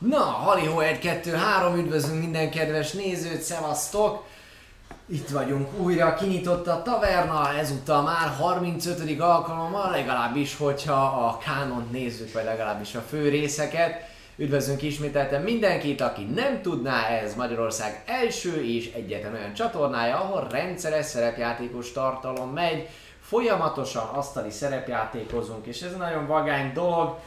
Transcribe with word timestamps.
Na, 0.00 0.18
Haliho 0.18 0.80
1, 0.80 0.98
2, 0.98 1.32
3, 1.32 1.76
üdvözlünk 1.76 2.20
minden 2.20 2.50
kedves 2.50 2.92
nézőt, 2.92 3.40
szevasztok! 3.40 4.24
Itt 5.06 5.28
vagyunk 5.28 5.78
újra, 5.78 6.14
kinyitott 6.14 6.66
a 6.66 6.82
taverna, 6.82 7.54
ezúttal 7.58 8.02
már 8.02 8.28
35. 8.38 9.20
alkalommal, 9.20 9.90
legalábbis, 9.90 10.56
hogyha 10.56 11.02
a 11.02 11.38
kánont 11.38 11.90
nézzük, 11.90 12.32
vagy 12.32 12.44
legalábbis 12.44 12.94
a 12.94 13.00
fő 13.00 13.28
részeket. 13.28 14.08
Üdvözlünk 14.36 14.82
ismételten 14.82 15.42
mindenkit, 15.42 16.00
aki 16.00 16.24
nem 16.24 16.62
tudná, 16.62 17.06
ez 17.06 17.34
Magyarország 17.34 18.02
első 18.06 18.64
és 18.64 18.92
egyetlen 18.92 19.34
olyan 19.34 19.54
csatornája, 19.54 20.16
ahol 20.16 20.46
rendszeres 20.50 21.06
szerepjátékos 21.06 21.92
tartalom 21.92 22.50
megy, 22.52 22.88
folyamatosan 23.20 24.08
asztali 24.08 24.50
szerepjátékozunk, 24.50 25.66
és 25.66 25.80
ez 25.80 25.96
nagyon 25.96 26.26
vagány 26.26 26.72
dolog. 26.72 27.18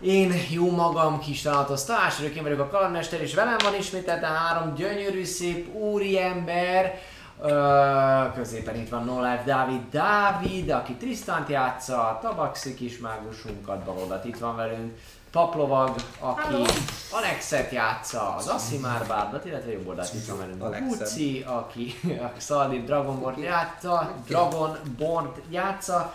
Én 0.00 0.32
jó 0.50 0.70
magam 0.70 1.20
kis 1.20 1.42
találatos 1.42 1.84
Talás 1.84 2.18
vagyok, 2.18 2.34
én 2.34 2.42
vagyok 2.42 2.60
a 2.60 2.68
kalandmester, 2.68 3.20
és 3.20 3.34
velem 3.34 3.56
van 3.62 3.74
ismételten 3.74 4.34
három 4.34 4.74
gyönyörű 4.74 5.24
szép 5.24 5.74
úriember. 5.74 6.98
Ö, 7.42 8.22
középen 8.34 8.76
itt 8.76 8.88
van 8.88 9.04
No 9.04 9.20
Life 9.20 9.42
Dávid 9.44 9.80
Dávid, 9.90 10.70
aki 10.70 10.92
Tristant 10.92 11.48
játsza, 11.48 12.18
Tabaxi 12.22 12.74
kis 12.74 12.98
mágusunkat, 12.98 13.84
balodat 13.84 14.24
itt 14.24 14.38
van 14.38 14.56
velünk. 14.56 14.98
Paplovag, 15.32 15.94
aki 16.18 16.62
Alexet 17.12 17.72
játsza, 17.72 18.34
az 18.34 18.46
Asimár 18.46 19.06
Bárdat, 19.06 19.44
illetve 19.44 19.72
jobb 19.72 19.88
oldalt 19.88 20.14
itt 20.14 20.26
van 20.26 20.38
velünk. 20.38 20.88
Gucci, 20.88 21.44
aki 21.46 21.94
a 22.36 22.40
Szaldi 22.40 22.82
Dragonborn 22.82 23.40
játsza, 23.40 24.12
Dragonborn 24.26 25.28
játsza, 25.50 26.14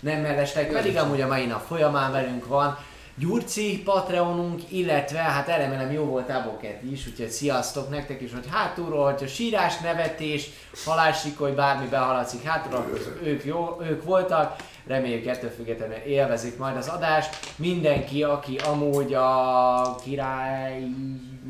nem 0.00 0.20
mellesleg 0.20 0.72
pedig 0.72 0.96
amúgy 0.96 1.20
a 1.20 1.26
mai 1.26 1.46
nap 1.46 1.66
folyamán 1.66 2.12
velünk 2.12 2.46
van 2.46 2.78
Gyurci 3.18 3.82
Patreonunk, 3.84 4.60
illetve 4.68 5.18
hát 5.18 5.46
remélem 5.46 5.92
jó 5.92 6.04
volt 6.04 6.30
Aboket 6.30 6.82
is, 6.82 7.06
úgyhogy 7.06 7.30
sziasztok 7.30 7.90
nektek 7.90 8.20
is, 8.20 8.32
hogy 8.32 8.46
hátulról, 8.50 9.04
hogyha 9.04 9.26
sírás, 9.26 9.78
nevetés, 9.78 10.50
halálsikoly, 10.84 11.52
bármi 11.52 11.86
behaladszik 11.86 12.42
hátulról, 12.42 12.86
ők, 13.22 13.44
jó, 13.44 13.76
ők 13.82 14.04
voltak, 14.04 14.56
reméljük 14.86 15.26
ettől 15.26 15.50
függetlenül 15.50 15.96
élvezik 15.96 16.58
majd 16.58 16.76
az 16.76 16.88
adást. 16.88 17.36
Mindenki, 17.56 18.22
aki 18.22 18.56
amúgy 18.56 19.14
a 19.14 19.96
király, 20.04 20.82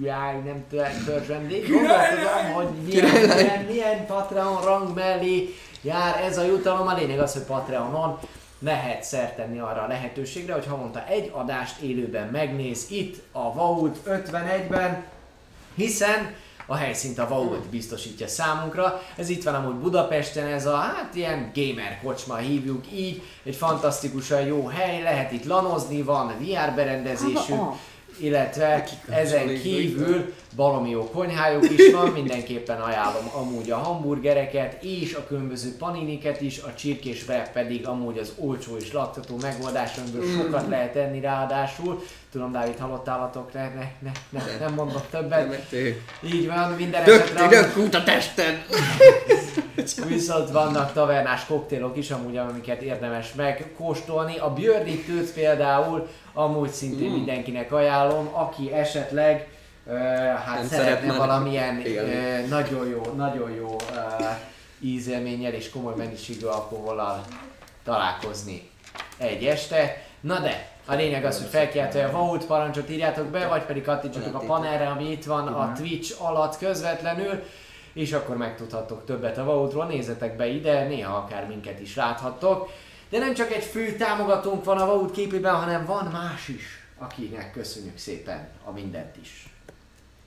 király 0.00 0.40
nem 0.44 0.64
tudom, 0.70 0.86
törzsvendég, 1.04 1.70
gondolkodom, 1.70 2.52
hogy 2.54 2.68
milyen, 2.86 3.10
milyen, 3.10 3.64
milyen 3.64 4.06
Patreon 4.06 4.62
rang 4.64 4.94
mellé 4.94 5.54
jár 5.82 6.20
ez 6.24 6.38
a 6.38 6.44
jutalom, 6.44 6.86
a 6.86 6.94
lényeg 6.94 7.18
az, 7.18 7.32
hogy 7.32 7.42
Patreonon 7.42 8.18
lehet 8.58 9.02
szert 9.02 9.36
tenni 9.36 9.58
arra 9.58 9.82
a 9.82 9.86
lehetőségre, 9.86 10.52
hogy 10.52 10.66
havonta 10.66 11.06
egy 11.06 11.30
adást 11.34 11.80
élőben 11.80 12.28
megnéz 12.28 12.86
itt 12.90 13.22
a 13.32 13.52
Vault 13.52 13.98
51-ben, 14.06 15.04
hiszen 15.74 16.34
a 16.66 16.76
helyszínt 16.76 17.18
a 17.18 17.28
Vault 17.28 17.68
biztosítja 17.68 18.28
számunkra. 18.28 19.02
Ez 19.16 19.28
itt 19.28 19.42
van 19.42 19.54
amúgy 19.54 19.74
Budapesten, 19.74 20.46
ez 20.46 20.66
a 20.66 20.76
hát 20.76 21.14
ilyen 21.14 21.52
gamer 21.54 22.00
kocsma 22.02 22.36
hívjuk 22.36 22.84
így, 22.92 23.22
egy 23.42 23.56
fantasztikusan 23.56 24.40
jó 24.40 24.66
hely, 24.66 25.02
lehet 25.02 25.32
itt 25.32 25.44
lanozni, 25.44 26.02
van 26.02 26.26
VR 26.38 26.74
berendezésük, 26.74 27.60
illetve 28.20 28.84
ezen 29.08 29.46
kívül 29.46 30.34
baromi 30.58 30.90
jó 30.90 31.10
konyhájuk 31.10 31.70
is 31.70 31.92
van, 31.92 32.08
mindenképpen 32.20 32.80
ajánlom 32.80 33.30
amúgy 33.32 33.70
a 33.70 33.76
hamburgereket 33.76 34.82
és 34.82 35.14
a 35.14 35.26
különböző 35.26 35.76
paniniket 35.76 36.40
is, 36.40 36.58
a 36.58 36.74
csirkés 36.74 37.26
wrap 37.26 37.52
pedig 37.52 37.86
amúgy 37.86 38.18
az 38.18 38.32
olcsó 38.38 38.76
és 38.76 38.92
laktató 38.92 39.36
megoldás, 39.40 39.96
amiből 39.96 40.30
sokat 40.36 40.68
lehet 40.68 40.96
enni 40.96 41.20
ráadásul. 41.20 42.02
Tudom, 42.32 42.52
Dávid, 42.52 42.78
hallottallatok, 42.78 43.52
ne, 43.52 43.60
ne, 43.62 43.92
ne, 43.98 44.12
ne, 44.30 44.58
nem 44.66 44.74
mondok 44.74 45.10
többet. 45.10 45.42
Temető. 45.42 46.02
Így 46.22 46.46
van, 46.46 46.70
minden 46.70 47.04
Dökti, 47.04 47.32
esetre 47.32 47.48
dök 47.48 47.94
a 47.94 48.02
testen! 48.02 48.62
Viszont 50.08 50.50
vannak 50.50 50.92
tavernás 50.92 51.46
koktélok 51.46 51.96
is 51.96 52.10
amúgy, 52.10 52.36
amiket 52.36 52.82
érdemes 52.82 53.32
megkóstolni. 53.34 54.38
A 54.38 54.52
Björnitőt 54.52 55.32
például 55.32 56.08
amúgy 56.32 56.70
szintén 56.70 57.10
Mm. 57.10 57.12
mindenkinek 57.12 57.72
ajánlom, 57.72 58.28
aki 58.32 58.72
esetleg 58.72 59.48
hát 59.96 60.64
szeretne 60.64 60.68
szeretne 60.68 61.16
valamilyen 61.16 61.80
élni. 61.80 62.46
nagyon 62.48 62.88
jó, 62.88 63.02
nagyon 63.16 63.50
jó 63.50 63.76
ízélménnyel 64.80 65.52
és 65.52 65.70
komoly 65.70 65.94
mennyiségű 65.96 66.46
alkohollal 66.46 67.24
találkozni 67.84 68.70
egy 69.16 69.44
este. 69.44 70.02
Na 70.20 70.40
de, 70.40 70.68
a 70.86 70.94
lényeg 70.94 71.24
az, 71.24 71.38
hogy 71.38 71.48
felkiáltó 71.48 72.00
a 72.00 72.10
Vault 72.10 72.46
parancsot 72.46 72.90
írjátok 72.90 73.26
be, 73.26 73.46
vagy 73.46 73.62
pedig 73.62 73.82
kattintsatok 73.82 74.34
a 74.34 74.46
panelre, 74.46 74.86
ami 74.86 75.10
itt 75.10 75.24
van 75.24 75.46
a 75.46 75.72
Twitch 75.72 76.22
alatt 76.22 76.58
közvetlenül, 76.58 77.42
és 77.92 78.12
akkor 78.12 78.36
megtudhattok 78.36 79.04
többet 79.04 79.38
a 79.38 79.44
Vaultról, 79.44 79.86
nézzetek 79.86 80.36
be 80.36 80.46
ide, 80.46 80.86
néha 80.86 81.16
akár 81.16 81.46
minket 81.46 81.80
is 81.80 81.96
láthattok. 81.96 82.70
De 83.10 83.18
nem 83.18 83.34
csak 83.34 83.52
egy 83.52 83.64
fő 83.64 83.96
támogatónk 83.96 84.64
van 84.64 84.78
a 84.78 84.86
Vault 84.86 85.10
képében, 85.10 85.54
hanem 85.54 85.84
van 85.84 86.04
más 86.04 86.48
is, 86.48 86.64
akinek 86.98 87.52
köszönjük 87.52 87.98
szépen 87.98 88.48
a 88.64 88.70
mindent 88.70 89.16
is. 89.20 89.57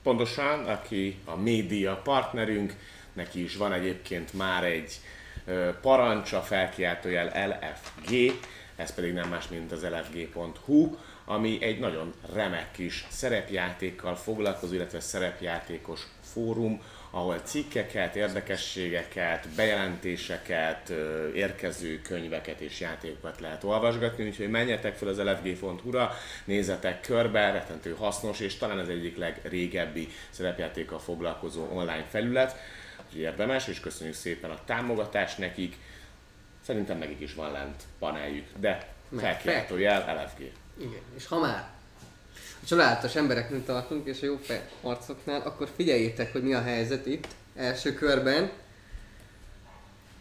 Pontosan, 0.02 0.64
aki 0.64 1.18
a 1.24 1.36
média 1.36 2.00
partnerünk, 2.04 2.74
neki 3.12 3.42
is 3.42 3.56
van 3.56 3.72
egyébként 3.72 4.32
már 4.32 4.64
egy 4.64 5.00
parancsa, 5.80 6.40
felkiáltójel 6.40 7.48
LFG, 7.48 8.32
ez 8.76 8.94
pedig 8.94 9.12
nem 9.12 9.28
más, 9.28 9.48
mint 9.48 9.72
az 9.72 9.82
lfg.hu, 9.82 10.96
ami 11.24 11.62
egy 11.62 11.78
nagyon 11.78 12.14
remek 12.34 12.70
kis 12.70 13.06
szerepjátékkal 13.08 14.16
foglalkozó, 14.16 14.74
illetve 14.74 15.00
szerepjátékos 15.00 16.00
fórum, 16.20 16.82
ahol 17.14 17.38
cikkeket, 17.38 18.16
érdekességeket, 18.16 19.48
bejelentéseket, 19.56 20.92
érkező 21.34 22.00
könyveket 22.00 22.60
és 22.60 22.80
játékokat 22.80 23.40
lehet 23.40 23.64
olvasgatni, 23.64 24.26
úgyhogy 24.26 24.50
menjetek 24.50 24.94
fel 24.94 25.08
az 25.08 25.18
lfg.hu-ra, 25.18 26.12
nézzetek 26.44 27.00
körbe, 27.00 27.50
rettentő 27.50 27.94
hasznos, 27.98 28.40
és 28.40 28.56
talán 28.56 28.78
az 28.78 28.88
egyik 28.88 29.16
legrégebbi 29.16 30.08
szerepjátékkal 30.30 30.98
foglalkozó 30.98 31.66
online 31.72 32.06
felület, 32.10 32.56
úgyhogy 33.06 33.20
érdemes, 33.20 33.68
és 33.68 33.80
köszönjük 33.80 34.16
szépen 34.16 34.50
a 34.50 34.64
támogatást 34.64 35.38
nekik. 35.38 35.76
Szerintem 36.60 36.98
nekik 36.98 37.20
is 37.20 37.34
van 37.34 37.52
lent 37.52 37.82
paneljük, 37.98 38.46
de 38.58 38.88
Meg 39.08 39.24
felkiáltójel 39.24 40.22
LFG. 40.22 40.40
Igen, 40.78 41.02
és 41.16 41.26
ha 41.26 41.38
már 41.38 41.71
a 42.62 42.64
csodálatos 42.64 43.14
embereknél 43.14 43.64
tartunk, 43.64 44.06
és 44.06 44.22
a 44.22 44.26
jó 44.26 44.36
fej 44.42 44.68
arcoknál, 44.80 45.40
akkor 45.40 45.68
figyeljétek, 45.76 46.32
hogy 46.32 46.42
mi 46.42 46.54
a 46.54 46.62
helyzet 46.62 47.06
itt, 47.06 47.26
első 47.56 47.94
körben. 47.94 48.50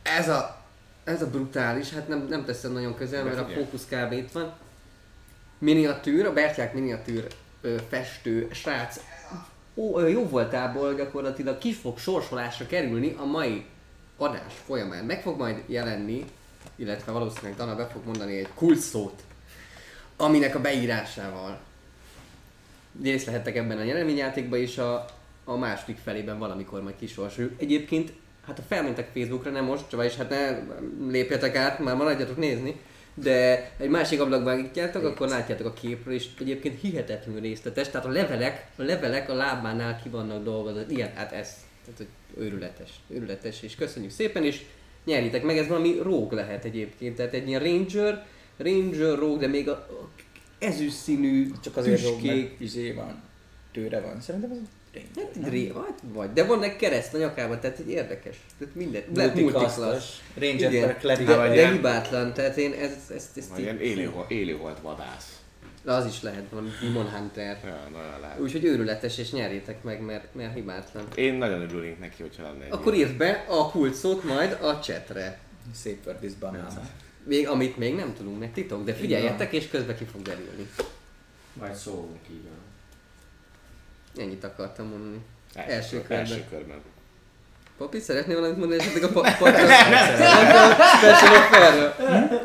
Ez 0.04 0.30
a, 0.30 0.66
ez 1.04 1.22
a 1.22 1.30
brutális, 1.30 1.94
hát 1.94 2.08
nem, 2.08 2.26
nem 2.30 2.46
teszem 2.46 2.72
nagyon 2.72 2.96
közel, 2.96 3.24
mert 3.24 3.40
a 3.40 3.48
fókusz 3.48 3.86
kb. 3.90 4.12
itt 4.12 4.32
van. 4.32 4.54
Miniatűr, 5.58 6.26
a 6.26 6.34
Bertyák 6.34 6.74
miniatűr 6.74 7.28
ö, 7.62 7.76
festő 7.90 8.48
srác 8.52 9.00
ó, 9.76 10.00
ö, 10.00 10.08
jó 10.08 10.28
voltából 10.28 10.94
gyakorlatilag 10.94 11.58
ki 11.58 11.74
fog 11.74 11.98
sorsolásra 11.98 12.66
kerülni 12.66 13.16
a 13.18 13.26
mai 13.26 13.66
adás 14.18 14.54
folyamán. 14.66 15.06
Meg 15.06 15.22
fog 15.22 15.38
majd 15.38 15.64
jelenni, 15.66 16.26
illetve 16.76 17.12
valószínűleg 17.12 17.56
Dana 17.56 17.76
be 17.76 17.88
fog 17.88 18.06
mondani 18.06 18.38
egy 18.38 18.50
kulcsszót, 18.54 19.24
aminek 20.18 20.56
a 20.56 20.62
beírásával 20.62 21.60
részt 23.04 23.26
lehettek 23.26 23.56
ebben 23.56 23.78
a 23.78 23.84
nyereményjátékban, 23.84 24.60
és 24.60 24.78
a, 24.78 25.06
a 25.44 25.58
második 25.58 25.98
felében 26.04 26.40
valamikor 26.40 26.84
majd 26.84 26.96
kisorsoljuk. 27.00 27.54
Egyébként, 27.58 28.14
hát 28.46 28.58
ha 28.58 28.64
felmentek 28.68 29.10
Facebookra, 29.14 29.52
nem 29.52 29.66
most, 29.66 29.92
vagyis 29.92 30.16
hát 30.16 30.30
ne 30.30 30.60
lépjetek 31.10 31.56
át, 31.56 31.80
már 31.80 31.96
maradjatok 31.96 32.38
nézni, 32.38 32.80
de 33.14 33.72
egy 33.78 33.90
másik 33.90 34.22
ablakban 34.22 34.56
nyitjátok, 34.56 35.04
akkor 35.04 35.28
látjátok 35.28 35.68
a 35.68 35.74
képről, 35.74 36.14
és 36.14 36.28
egyébként 36.40 36.82
hihetetlenül 36.82 37.42
részletes, 37.42 37.90
tehát 37.90 38.08
a 38.08 38.10
levelek, 38.10 38.68
a 38.78 38.82
levelek 38.82 39.30
a 39.30 39.34
lábánál 39.34 40.02
ki 40.04 40.10
vannak 40.10 40.44
dolgozva, 40.44 40.82
ilyen, 40.90 41.12
hát 41.16 41.32
ez, 41.32 41.50
tehát 41.86 41.98
hogy 41.98 42.08
őrületes, 42.44 42.90
őrületes, 43.08 43.62
és 43.62 43.76
köszönjük 43.76 44.12
szépen, 44.12 44.44
és 44.44 44.62
nyerjétek 45.06 45.44
meg, 45.44 45.58
ez 45.58 45.68
valami 45.68 45.98
róg 46.02 46.32
lehet 46.32 46.66
egyébként, 46.66 47.16
tehát 47.16 47.34
egy 47.34 47.48
ilyen 47.48 47.62
ranger, 47.64 48.26
ranger 48.58 49.18
róg, 49.18 49.40
de 49.40 49.48
még 49.48 49.70
a, 49.70 49.72
a 49.72 50.10
ezüst 50.62 50.96
színű, 50.96 51.52
Csak 51.64 51.78
azért 51.78 52.02
tüskék, 52.02 52.50
mert 52.50 52.60
izé 52.62 52.92
van, 52.92 53.22
tőre 53.72 54.02
van. 54.02 54.22
Szerintem 54.22 54.52
ez 54.52 54.58
Hát 55.16 55.36
egy 55.36 55.50
ré, 55.50 55.68
hát 55.76 56.00
vagy, 56.14 56.34
de 56.34 56.44
van 56.46 56.64
egy 56.64 56.76
kereszt 56.76 57.14
a 57.14 57.18
nyakában, 57.18 57.60
tehát 57.60 57.80
egy 57.80 57.90
érdekes. 57.90 58.36
Tehát 58.60 58.76
minden, 58.76 59.02
lehet 59.16 59.36
multiklassz. 59.36 60.20
Ranger 60.40 60.98
Cleric. 60.98 61.28
de, 61.28 61.36
vagy 61.38 61.48
de 61.50 61.54
ilyen- 61.56 61.72
hibátlan, 61.72 62.34
tehát 62.34 62.58
én 62.58 62.74
ez, 62.74 62.92
ezt, 63.16 63.38
ezt 63.38 63.50
Vagy 63.50 63.60
ilyen 63.60 63.80
élő, 63.80 64.12
élő 64.28 64.58
volt 64.58 64.80
vadász. 64.82 65.40
de 65.84 65.92
az 65.92 66.06
is 66.06 66.22
lehet 66.22 66.44
valami 66.50 66.70
Demon 66.82 67.10
Hunter. 67.10 67.60
Ja, 67.66 67.88
nagyon 67.92 68.20
lehet. 68.22 68.40
Úgyhogy 68.40 68.64
őrületes, 68.64 69.18
és 69.18 69.32
nyerjétek 69.32 69.84
meg, 69.84 70.02
mert, 70.02 70.36
mert 70.36 70.54
hibátlan. 70.54 71.04
Én 71.16 71.34
nagyon 71.34 71.62
örülnék 71.62 72.00
neki, 72.00 72.22
hogyha 72.22 72.44
lenne 72.44 72.64
egy 72.66 72.72
Akkor 72.72 72.94
ilyen. 72.94 73.08
írd 73.10 73.18
be 73.18 73.46
a 73.50 73.70
kulcsszót 73.72 74.24
majd 74.24 74.58
a 74.62 74.80
chatre. 74.80 75.40
Szép 75.76 76.06
word 76.06 76.18
this 76.20 76.34
banana. 76.34 76.68
Még, 77.24 77.48
amit 77.48 77.78
még 77.78 77.96
nem 77.96 78.14
tudunk, 78.14 78.40
meg 78.40 78.52
titok, 78.54 78.84
de 78.84 78.94
figyeljetek, 78.94 79.54
és 79.54 79.68
közben 79.70 79.98
ki 79.98 80.04
fog 80.06 80.22
derülni. 80.22 80.70
Majd 81.54 81.76
szólunk 81.76 82.20
így. 82.30 82.48
Ennyit 84.18 84.44
akartam 84.44 84.88
mondani. 84.88 85.20
Első 85.56 85.72
Első, 85.74 85.98
körben. 85.98 86.18
első 86.20 86.46
körben. 86.50 86.82
Papi, 87.78 88.00
szeretnél 88.00 88.36
valamit 88.36 88.58
mondani 88.58 88.82
esetleg 88.82 89.04
a 89.04 89.10
pa- 89.12 89.38
Patreon? 89.38 89.70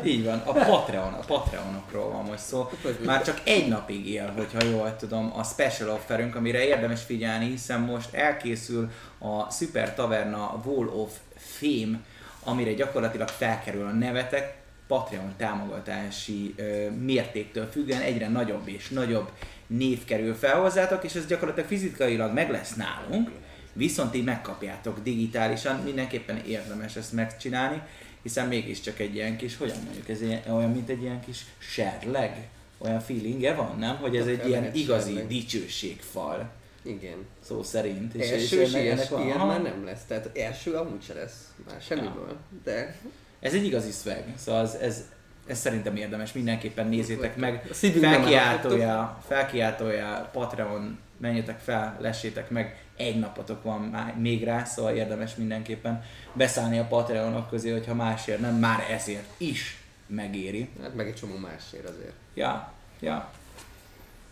Így 0.05 0.25
van, 0.25 0.41
a 0.45 0.51
Patreon, 0.51 1.13
a 1.13 1.19
Patreonokról 1.25 2.09
van 2.11 2.23
most 2.23 2.39
szó. 2.43 2.69
Már 3.05 3.23
csak 3.23 3.41
egy 3.43 3.67
napig 3.67 4.07
él, 4.09 4.31
hogyha 4.35 4.63
jól 4.65 4.95
tudom, 4.95 5.31
a 5.35 5.43
special 5.43 5.89
offerünk, 5.89 6.35
amire 6.35 6.65
érdemes 6.65 7.03
figyelni, 7.03 7.45
hiszen 7.45 7.79
most 7.79 8.13
elkészül 8.13 8.89
a 9.17 9.51
Super 9.51 9.93
Taverna 9.95 10.61
Wall 10.65 10.87
of 10.87 11.13
Fame, 11.35 11.99
amire 12.43 12.73
gyakorlatilag 12.73 13.27
felkerül 13.27 13.85
a 13.87 13.91
nevetek, 13.91 14.56
Patreon 14.87 15.33
támogatási 15.37 16.53
ö, 16.57 16.89
mértéktől 16.89 17.65
függően 17.65 18.01
egyre 18.01 18.27
nagyobb 18.27 18.67
és 18.67 18.89
nagyobb 18.89 19.31
név 19.67 20.05
kerül 20.05 20.35
fel 20.35 20.59
hozzátok, 20.59 21.03
és 21.03 21.13
ez 21.13 21.25
gyakorlatilag 21.25 21.69
fizikailag 21.69 22.33
meg 22.33 22.51
lesz 22.51 22.75
nálunk, 22.75 23.31
viszont 23.73 24.15
így 24.15 24.23
megkapjátok 24.23 24.99
digitálisan, 25.03 25.81
mindenképpen 25.83 26.37
érdemes 26.45 26.95
ezt 26.95 27.13
megcsinálni, 27.13 27.81
hiszen 28.21 28.47
mégiscsak 28.47 28.99
egy 28.99 29.15
ilyen 29.15 29.37
kis, 29.37 29.57
hogyan 29.57 29.77
mondjuk, 29.83 30.09
ez 30.09 30.21
ilyen, 30.21 30.41
olyan, 30.49 30.71
mint 30.71 30.89
egy 30.89 31.01
ilyen 31.01 31.19
kis 31.19 31.45
serleg, 31.57 32.47
olyan 32.77 32.99
feelingje 32.99 33.53
van, 33.53 33.77
nem? 33.79 33.95
Hogy 33.95 34.15
ez 34.15 34.25
egy 34.25 34.47
ilyen 34.47 34.73
igazi 34.73 35.09
serleg. 35.09 35.27
dicsőségfal, 35.27 36.49
Igen. 36.81 37.25
szó 37.45 37.63
szerint. 37.63 38.15
Első 38.15 38.61
és 38.61 38.73
ilyen, 38.73 38.99
ilyen 39.23 39.37
Aha. 39.37 39.45
már 39.45 39.61
nem 39.61 39.85
lesz. 39.85 40.03
Tehát 40.07 40.37
első 40.37 40.73
amúgy 40.73 41.03
se 41.03 41.13
lesz. 41.13 41.53
Már 41.67 41.81
semmiből. 41.81 42.37
De 42.63 42.95
Ez 43.39 43.53
egy 43.53 43.65
igazi 43.65 43.91
szveg, 43.91 44.33
szóval 44.37 44.61
ez, 44.61 44.73
ez, 44.73 45.03
ez 45.47 45.59
szerintem 45.59 45.95
érdemes, 45.95 46.33
mindenképpen 46.33 46.87
nézzétek 46.87 47.35
meg. 47.35 47.67
Felkiáltója, 47.71 49.21
felkiáltója, 49.27 50.29
Patreon, 50.33 50.99
menjetek 51.17 51.59
fel, 51.59 51.97
lessétek 51.99 52.49
meg, 52.49 52.85
egy 52.95 53.19
napotok 53.19 53.63
van 53.63 53.81
már 53.81 54.15
még 54.17 54.43
rá, 54.43 54.63
szóval 54.63 54.95
érdemes 54.95 55.35
mindenképpen 55.35 56.03
beszállni 56.33 56.79
a 56.79 56.87
Patreonok 56.87 57.49
közé, 57.49 57.71
hogyha 57.71 57.93
másért 57.93 58.39
nem, 58.39 58.55
már 58.55 58.85
ezért 58.89 59.29
is 59.37 59.81
megéri. 60.07 60.69
hát 60.81 60.95
meg 60.95 61.07
egy 61.07 61.15
csomó 61.15 61.37
másért 61.37 61.89
azért. 61.89 62.13
Ja, 62.33 62.71
ja, 62.99 63.31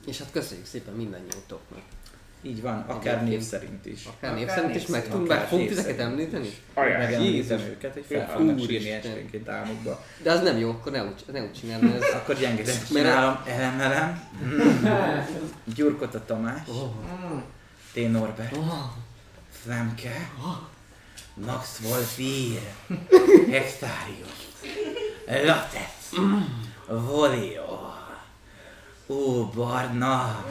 És 0.07 0.17
hát 0.17 0.31
köszönjük 0.31 0.65
szépen 0.65 0.93
mindannyiótoknak. 0.93 1.81
Így 2.45 2.61
van, 2.61 2.79
akár 2.87 3.13
Egyébként. 3.13 3.29
név 3.29 3.41
szerint 3.41 3.85
is. 3.85 4.05
Akár 4.05 4.33
név 4.33 4.43
Akár 4.43 4.55
szerint 4.55 4.73
név 4.73 4.81
is 4.81 4.87
meg 4.87 5.03
szerint, 5.03 5.11
tudunk, 5.11 5.27
bár 5.27 5.47
szerint. 5.49 5.99
említeni. 5.99 6.49
Megemlítem 6.75 7.59
őket, 7.59 7.93
hogy 7.93 8.05
fel 8.09 8.29
fognak 8.29 8.59
sírni 8.59 8.91
esténként 8.91 9.49
álmukba. 9.49 10.03
De 10.23 10.31
az 10.31 10.41
nem 10.41 10.57
jó, 10.57 10.69
akkor 10.69 10.91
ne 10.91 11.03
úgy, 11.03 11.23
ne 11.31 11.41
úgy 11.41 11.53
csinálni. 11.53 11.93
Ez... 11.93 12.01
Akkor 12.13 12.35
gyengéden 12.35 12.75
Mert- 12.75 12.87
csinálom, 12.87 13.37
elemelem. 13.47 14.21
Gyurkot 15.75 16.15
a 16.15 16.25
Tamás. 16.25 16.61
T. 17.93 18.11
Norbert. 18.11 18.55
Flemke. 19.63 20.29
Max 21.33 21.79
Wolfír. 21.83 22.59
Hektárius. 23.51 24.47
Latec. 25.45 26.09
Volio. 26.87 27.84
Ó, 29.07 29.45
Barna. 29.53 30.43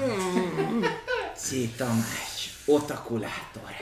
C. 1.36 1.68
Tamás. 1.76 2.50
Otakulátor. 2.66 3.74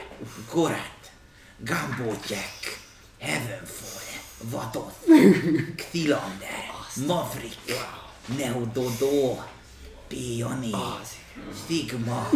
Gorat. 0.51 1.11
Gumbo 1.59 2.15
Jack. 2.27 2.79
Heavenfall. 3.19 4.01
Vadoth. 4.41 5.05
Xylander. 5.75 6.71
Maverick. 7.07 7.77
Neododo. 8.37 9.43
Pioni. 10.07 10.71
Stigma. 11.63 12.29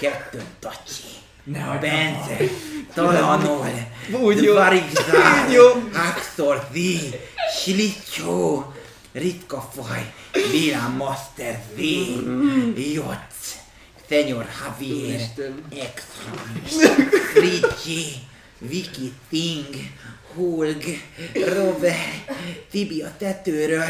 Kettőn 0.00 0.46
Tacsi. 0.60 1.20
Bence. 1.80 2.48
Talanol. 2.94 3.66
Varigzár. 4.54 5.50
Jó. 5.50 5.66
Axtor 5.94 6.68
Z. 6.72 6.76
Ritka 9.14 9.60
faj. 9.60 10.04
Vila 10.50 10.88
Master 10.88 11.56
Z. 11.76 11.80
Jotz. 12.76 13.56
Senyor 14.08 14.46
Javier. 14.46 15.20
Exxon. 15.70 16.38
Ricci. 17.34 18.20
Vicky 18.58 19.12
Ting. 19.30 19.66
Hulg. 20.34 20.84
Robert. 21.34 22.30
Tibi 22.70 23.02
a 23.02 23.16
tetőről. 23.18 23.84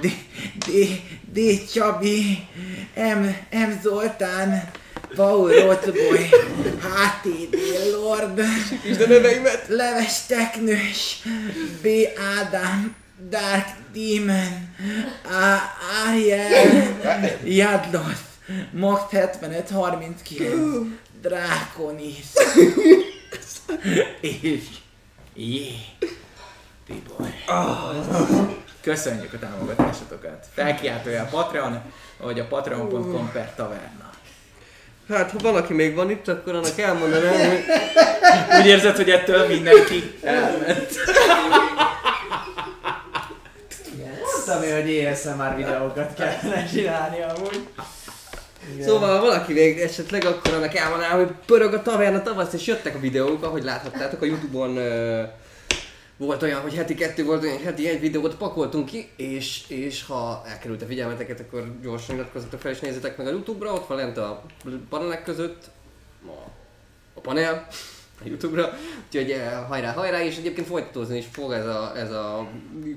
D. 0.00 0.06
D. 0.66 0.70
D. 1.32 1.38
Csabi. 1.72 2.48
M. 2.94 3.24
M. 3.50 3.80
Zoltán. 3.82 4.70
Paul 5.14 5.50
Rotboy. 5.50 6.28
HTD 6.80 7.56
Lord. 7.92 8.42
Leves 9.68 10.26
Teknős, 10.26 11.22
B. 11.82 11.86
Ádám, 12.38 12.96
Dark 13.28 13.66
Demon. 13.92 14.68
Ariel, 16.06 16.96
Jadloth, 17.44 18.20
Mox 18.72 19.00
7539, 19.10 20.20
Draconis, 21.22 22.26
és 24.20 24.62
Jé, 25.34 25.70
Tibor. 26.86 27.28
Köszönjük 28.80 29.32
a 29.32 29.38
támogatásotokat. 29.38 30.46
Felkiáltója 30.54 31.22
a 31.22 31.26
Patreon, 31.30 31.80
vagy 32.18 32.40
a 32.40 32.46
patreon.com 32.46 33.30
per 33.32 33.54
taverna. 33.54 34.10
Hát, 35.08 35.30
ha 35.30 35.38
valaki 35.38 35.72
még 35.72 35.94
van 35.94 36.10
itt, 36.10 36.28
akkor 36.28 36.54
annak 36.54 36.78
elmondanám, 36.78 37.32
hogy 37.38 37.64
Úgy 38.60 38.66
érzed, 38.66 38.96
hogy 38.96 39.10
ettől 39.10 39.46
mindenki 39.46 40.14
elment. 40.22 40.88
Én, 44.50 44.74
hogy 44.74 45.06
ASMR 45.12 45.56
videókat 45.56 46.14
kellene 46.14 46.66
csinálni 46.66 47.22
amúgy. 47.22 47.68
Igen. 48.72 48.86
Szóval, 48.86 49.20
valaki 49.20 49.52
még 49.52 49.78
esetleg 49.78 50.24
akkor 50.24 50.54
annak 50.54 50.74
elmondanám, 50.74 51.18
hogy 51.18 51.34
pörög 51.46 51.74
a 51.74 51.82
taverna 51.82 52.22
tavasz, 52.22 52.52
és 52.52 52.66
jöttek 52.66 52.94
a 52.94 52.98
videók, 52.98 53.42
ahogy 53.42 53.64
láthattátok 53.64 54.22
a 54.22 54.24
Youtube-on 54.24 54.78
volt 56.16 56.42
olyan, 56.42 56.60
hogy 56.60 56.74
heti 56.74 56.94
kettő 56.94 57.24
volt 57.24 57.42
olyan, 57.42 57.58
heti 57.58 57.88
egy 57.88 58.00
videót 58.00 58.34
pakoltunk 58.34 58.86
ki, 58.86 59.08
és, 59.16 59.64
és 59.68 60.04
ha 60.04 60.42
elkerült 60.46 60.82
a 60.82 60.86
figyelmeteket, 60.86 61.40
akkor 61.40 61.74
gyorsan 61.82 62.14
iratkozzatok 62.14 62.60
fel 62.60 62.70
és 62.70 62.80
nézzétek 62.80 63.16
meg 63.16 63.26
a 63.26 63.30
Youtube-ra, 63.30 63.72
ott 63.72 63.86
van 63.86 63.96
lent 63.96 64.16
a 64.16 64.42
panelek 64.88 65.22
között 65.22 65.70
a, 66.26 66.50
a 67.14 67.20
panel, 67.20 67.66
a 68.24 68.28
Youtube-ra, 68.28 68.78
úgyhogy 69.06 69.30
eh, 69.30 69.64
hajrá, 69.68 69.92
hajrá, 69.92 70.24
és 70.24 70.36
egyébként 70.36 70.66
folytatózni 70.66 71.16
is 71.16 71.26
fog 71.32 71.52
ez 71.52 71.66
a, 71.66 71.92
ez 71.96 72.10
a 72.10 72.50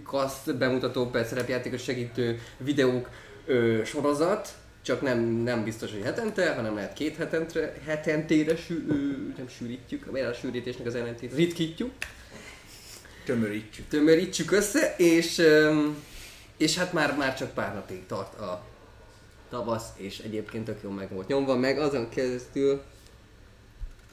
kaszt 0.06 0.58
bemutató 0.58 1.10
per 1.10 1.26
szerepjátékos 1.26 1.84
segítő 1.84 2.40
videók 2.58 3.10
ö, 3.46 3.82
sorozat, 3.86 4.50
csak 4.82 5.02
nem, 5.02 5.20
nem 5.20 5.64
biztos, 5.64 5.92
hogy 5.92 6.04
hetente, 6.04 6.54
hanem 6.54 6.76
lehet 6.76 6.94
két 6.94 7.16
hetente, 7.16 7.74
hetentére 7.86 8.56
sű, 8.56 8.86
ö, 8.90 8.94
nem 9.38 9.48
sűrítjük, 9.58 10.12
mert 10.12 10.28
a 10.28 10.34
sűrítésnek 10.34 10.88
az 10.88 10.96
ellentét, 10.96 11.36
ritkítjuk, 11.36 11.92
Tömörítsük. 13.26 13.88
tömörítsük 13.88 14.52
össze, 14.52 14.96
és, 14.98 15.38
öm, 15.38 16.04
és 16.58 16.78
hát 16.78 16.94
már, 16.94 17.18
már 17.18 17.38
csak 17.38 17.54
pár 17.54 17.74
napig 17.74 18.06
tart 18.06 18.40
a 18.40 18.66
tavasz, 19.50 19.88
és 19.96 20.20
egyébként 20.20 20.66
tök 20.66 20.80
jó 20.84 20.90
meg 20.90 21.10
volt 21.14 21.28
nyomva, 21.28 21.56
meg 21.56 21.80
azon 21.80 22.10
keresztül 22.10 22.82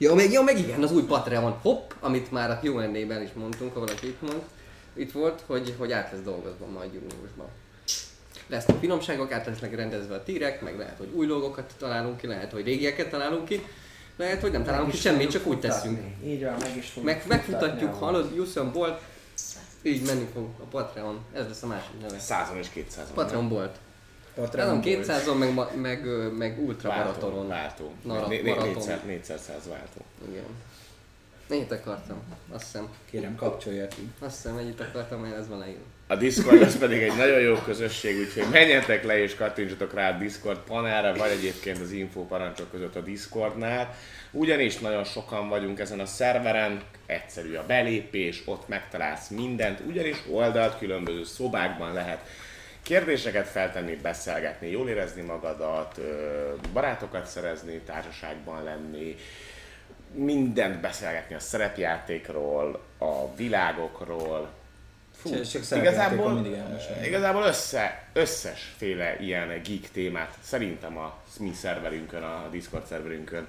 Ja, 0.01 0.13
meg, 0.13 0.31
ja, 0.31 0.41
meg 0.41 0.59
igen, 0.59 0.83
az 0.83 0.91
új 0.91 1.03
Patreon 1.03 1.51
hopp, 1.51 1.91
amit 1.99 2.31
már 2.31 2.49
a 2.49 2.59
Q&A-ben 2.63 3.21
is 3.21 3.29
mondtunk, 3.33 3.73
ha 3.73 3.79
valaki 3.79 4.07
itt 4.07 4.21
mond, 4.21 4.41
itt 4.93 5.11
volt, 5.11 5.43
hogy, 5.45 5.75
hogy 5.77 5.91
át 5.91 6.11
lesz 6.11 6.21
dolgozva 6.21 6.65
majd 6.65 6.93
júniusban. 6.93 7.47
Lesznek 8.47 8.79
finomságok, 8.79 9.31
át 9.31 9.45
lesznek 9.45 9.75
rendezve 9.75 10.15
a 10.15 10.23
tírek, 10.23 10.61
meg 10.61 10.77
lehet, 10.77 10.97
hogy 10.97 11.09
új 11.13 11.25
logokat 11.25 11.73
találunk 11.77 12.17
ki, 12.17 12.27
lehet, 12.27 12.51
hogy 12.51 12.63
régieket 12.63 13.09
találunk 13.09 13.45
ki, 13.45 13.65
lehet, 14.17 14.41
hogy 14.41 14.51
nem 14.51 14.63
találunk 14.63 14.87
Meg 14.87 14.95
ki 14.95 15.01
semmit, 15.01 15.31
csak 15.31 15.47
úgy 15.47 15.59
teszünk. 15.59 15.99
Így 16.23 16.43
van, 16.43 16.55
meg 16.59 16.77
is 16.77 16.87
fogjuk 16.87 17.05
Meg, 17.05 17.23
megfutatjuk, 17.27 17.93
hallod, 17.93 18.35
Jusson 18.35 18.71
Bolt, 18.71 19.01
így 19.81 20.05
menni 20.05 20.27
fog 20.33 20.47
a 20.59 20.63
Patreon, 20.63 21.19
ez 21.33 21.47
lesz 21.47 21.63
a 21.63 21.67
másik 21.67 22.01
neve. 22.01 22.19
100 22.19 22.47
és 22.59 22.69
200 22.69 23.11
Patreon 23.13 23.49
Bolt. 23.49 23.77
Patreon 24.35 24.81
Patreon 24.81 25.03
200-on, 25.03 25.37
meg, 25.55 25.75
meg, 25.81 26.05
meg 26.37 26.59
Ultra 26.65 26.89
Váltó, 26.89 27.47
váltó. 27.47 27.91
Nara- 28.03 28.27
Né- 28.27 28.43
né- 28.43 28.55
maraton. 28.55 28.73
400 28.73 28.99
400 29.05 29.67
váltó. 29.69 30.01
Igen. 30.29 30.43
Ennyit 31.49 31.71
akartam, 31.71 32.17
azt 32.51 32.63
hiszem. 32.63 32.87
Kérem, 33.09 33.35
kapcsolja 33.35 33.87
ki. 33.87 34.09
Azt 34.19 34.35
hiszem, 34.35 34.57
ennyit 34.57 34.79
akartam, 34.79 35.19
mert 35.21 35.37
ez 35.37 35.47
van 35.47 35.59
leírva. 35.59 35.81
A 36.07 36.15
Discord 36.15 36.61
az 36.61 36.77
pedig 36.77 37.01
egy 37.01 37.15
nagyon 37.17 37.39
jó 37.39 37.55
közösség, 37.55 38.19
úgyhogy 38.19 38.51
menjetek 38.51 39.03
le 39.03 39.17
és 39.17 39.35
kattintsatok 39.35 39.93
rá 39.93 40.09
a 40.09 40.17
Discord 40.17 40.57
panelre, 40.57 41.13
vagy 41.13 41.29
egyébként 41.29 41.79
az 41.79 41.91
info 41.91 42.25
parancsok 42.25 42.71
között 42.71 42.95
a 42.95 43.01
Discordnál. 43.01 43.95
Ugyanis 44.31 44.77
nagyon 44.77 45.03
sokan 45.03 45.49
vagyunk 45.49 45.79
ezen 45.79 45.99
a 45.99 46.05
szerveren, 46.05 46.81
egyszerű 47.05 47.53
a 47.55 47.65
belépés, 47.65 48.41
ott 48.45 48.67
megtalálsz 48.67 49.27
mindent, 49.29 49.79
ugyanis 49.87 50.17
oldalt 50.31 50.77
különböző 50.77 51.23
szobákban 51.23 51.93
lehet 51.93 52.19
kérdéseket 52.83 53.47
feltenni, 53.47 53.95
beszélgetni, 53.95 54.69
jól 54.69 54.89
érezni 54.89 55.21
magadat, 55.21 55.99
barátokat 56.73 57.25
szerezni, 57.25 57.77
társaságban 57.77 58.63
lenni, 58.63 59.15
mindent 60.13 60.81
beszélgetni 60.81 61.35
a 61.35 61.39
szerepjátékról, 61.39 62.81
a 62.97 63.35
világokról. 63.35 64.49
Fú, 65.15 65.29
elmesélni. 66.55 67.07
igazából 67.07 67.43
össze, 67.43 68.07
összesféle 68.13 69.19
ilyen 69.19 69.47
geek 69.47 69.89
témát 69.91 70.33
szerintem 70.41 70.97
a 70.97 71.17
mi 71.39 71.53
szerverünkön, 71.53 72.23
a 72.23 72.47
Discord 72.51 72.85
szerverünkön 72.85 73.47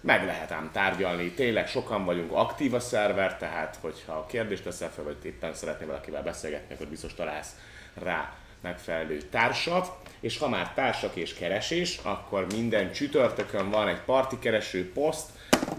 meg 0.00 0.24
lehet 0.24 0.50
ám 0.50 0.70
tárgyalni. 0.72 1.30
Tényleg 1.30 1.68
sokan 1.68 2.04
vagyunk, 2.04 2.32
aktív 2.32 2.74
a 2.74 2.80
szerver, 2.80 3.36
tehát 3.36 3.78
hogyha 3.80 4.26
kérdést 4.26 4.62
teszel 4.62 4.90
fel, 4.90 5.04
vagy 5.04 5.16
éppen 5.22 5.54
szeretnél 5.54 5.86
valakivel 5.86 6.22
beszélgetni, 6.22 6.74
akkor 6.74 6.86
biztos 6.86 7.14
találsz 7.14 7.50
rá 7.94 8.34
megfelelő 8.60 9.22
társat. 9.30 9.98
És 10.20 10.38
ha 10.38 10.48
már 10.48 10.72
társak 10.74 11.16
és 11.16 11.34
keresés, 11.34 12.00
akkor 12.02 12.46
minden 12.54 12.92
csütörtökön 12.92 13.70
van 13.70 13.88
egy 13.88 14.00
parti 14.00 14.38
kereső 14.38 14.92
poszt, 14.92 15.30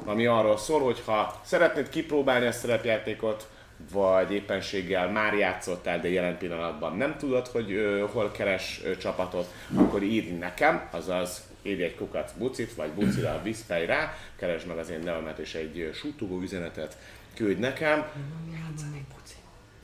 ami 0.05 0.25
arról 0.25 0.57
szól, 0.57 0.79
hogy 0.79 1.01
ha 1.05 1.41
szeretnéd 1.45 1.89
kipróbálni 1.89 2.45
a 2.45 2.51
szerepjátékot, 2.51 3.47
vagy 3.91 4.31
éppenséggel 4.31 5.11
már 5.11 5.33
játszottál, 5.33 5.99
de 5.99 6.09
jelen 6.09 6.37
pillanatban 6.37 6.97
nem 6.97 7.17
tudod, 7.17 7.47
hogy 7.47 7.71
ö, 7.71 8.05
hol 8.11 8.31
keres 8.31 8.81
ö, 8.83 8.97
csapatot, 8.97 9.53
akkor 9.75 10.03
írj 10.03 10.29
nekem, 10.29 10.87
azaz 10.91 11.43
írj 11.61 11.83
egy 11.83 11.95
kukac 11.95 12.31
bucit, 12.37 12.73
vagy 12.73 12.89
bucira 12.89 13.41
viszfej 13.43 13.85
rá, 13.85 14.13
keresd 14.35 14.67
meg 14.67 14.77
az 14.77 14.89
én 14.89 14.99
nevemet 14.99 15.37
és 15.37 15.53
egy 15.55 15.79
ö, 15.79 16.35
üzenetet 16.41 16.97
küldj 17.35 17.59
nekem. 17.59 18.05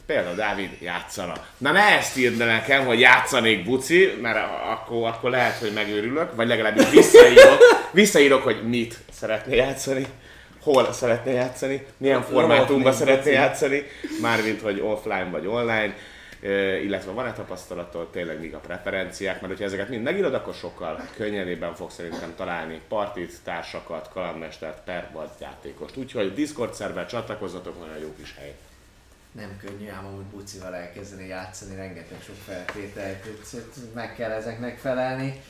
Például 0.07 0.35
Dávid 0.35 0.69
játszana. 0.79 1.33
Na 1.57 1.71
ne 1.71 1.97
ezt 1.97 2.17
írd 2.17 2.37
nekem, 2.37 2.85
hogy 2.85 2.99
játszanék 2.99 3.65
buci, 3.65 4.17
mert 4.21 4.37
akkor, 4.71 5.07
akkor 5.07 5.29
lehet, 5.29 5.57
hogy 5.57 5.71
megőrülök, 5.73 6.35
vagy 6.35 6.47
legalábbis 6.47 6.89
visszaírok, 6.89 7.57
visszaírok, 7.91 8.43
hogy 8.43 8.67
mit 8.67 8.97
szeretné 9.11 9.55
játszani, 9.55 10.05
hol 10.61 10.93
szeretné 10.93 11.33
játszani, 11.33 11.85
milyen 11.97 12.21
formátumban 12.21 12.83
még 12.87 12.93
szeretné 12.93 13.31
játszani, 13.31 13.83
mármint, 14.21 14.61
hogy 14.61 14.79
offline 14.79 15.29
vagy 15.31 15.47
online, 15.47 15.95
illetve 16.83 17.11
van-e 17.11 17.33
tapasztalatod, 17.33 18.07
tényleg 18.07 18.39
mik 18.39 18.53
a 18.55 18.59
preferenciák, 18.59 19.35
mert 19.41 19.47
hogyha 19.47 19.65
ezeket 19.65 19.89
mind 19.89 20.03
megírod, 20.03 20.33
akkor 20.33 20.53
sokkal 20.53 21.01
könnyedében 21.15 21.75
fogsz 21.75 21.95
szerintem 21.95 22.33
találni 22.35 22.81
partit, 22.87 23.33
társakat, 23.43 24.09
kalandmestert, 24.13 24.83
per 24.85 25.09
vagy 25.13 25.29
játékost. 25.41 25.97
Úgyhogy 25.97 26.33
Discord 26.33 26.73
szerver 26.73 27.05
csatlakozzatok, 27.05 27.79
nagyon 27.79 27.99
jó 28.01 28.13
kis 28.19 28.35
hely. 28.37 28.53
Nem 29.37 29.57
könnyű 29.61 29.89
ám 29.89 30.05
amúgy 30.05 30.25
bucival 30.25 30.75
elkezdeni 30.75 31.27
játszani, 31.27 31.75
rengeteg 31.75 32.17
sok 32.25 32.35
feltételt, 32.45 33.25
meg 33.93 34.15
kell 34.15 34.31
ezeknek 34.31 34.77
felelni. 34.77 35.41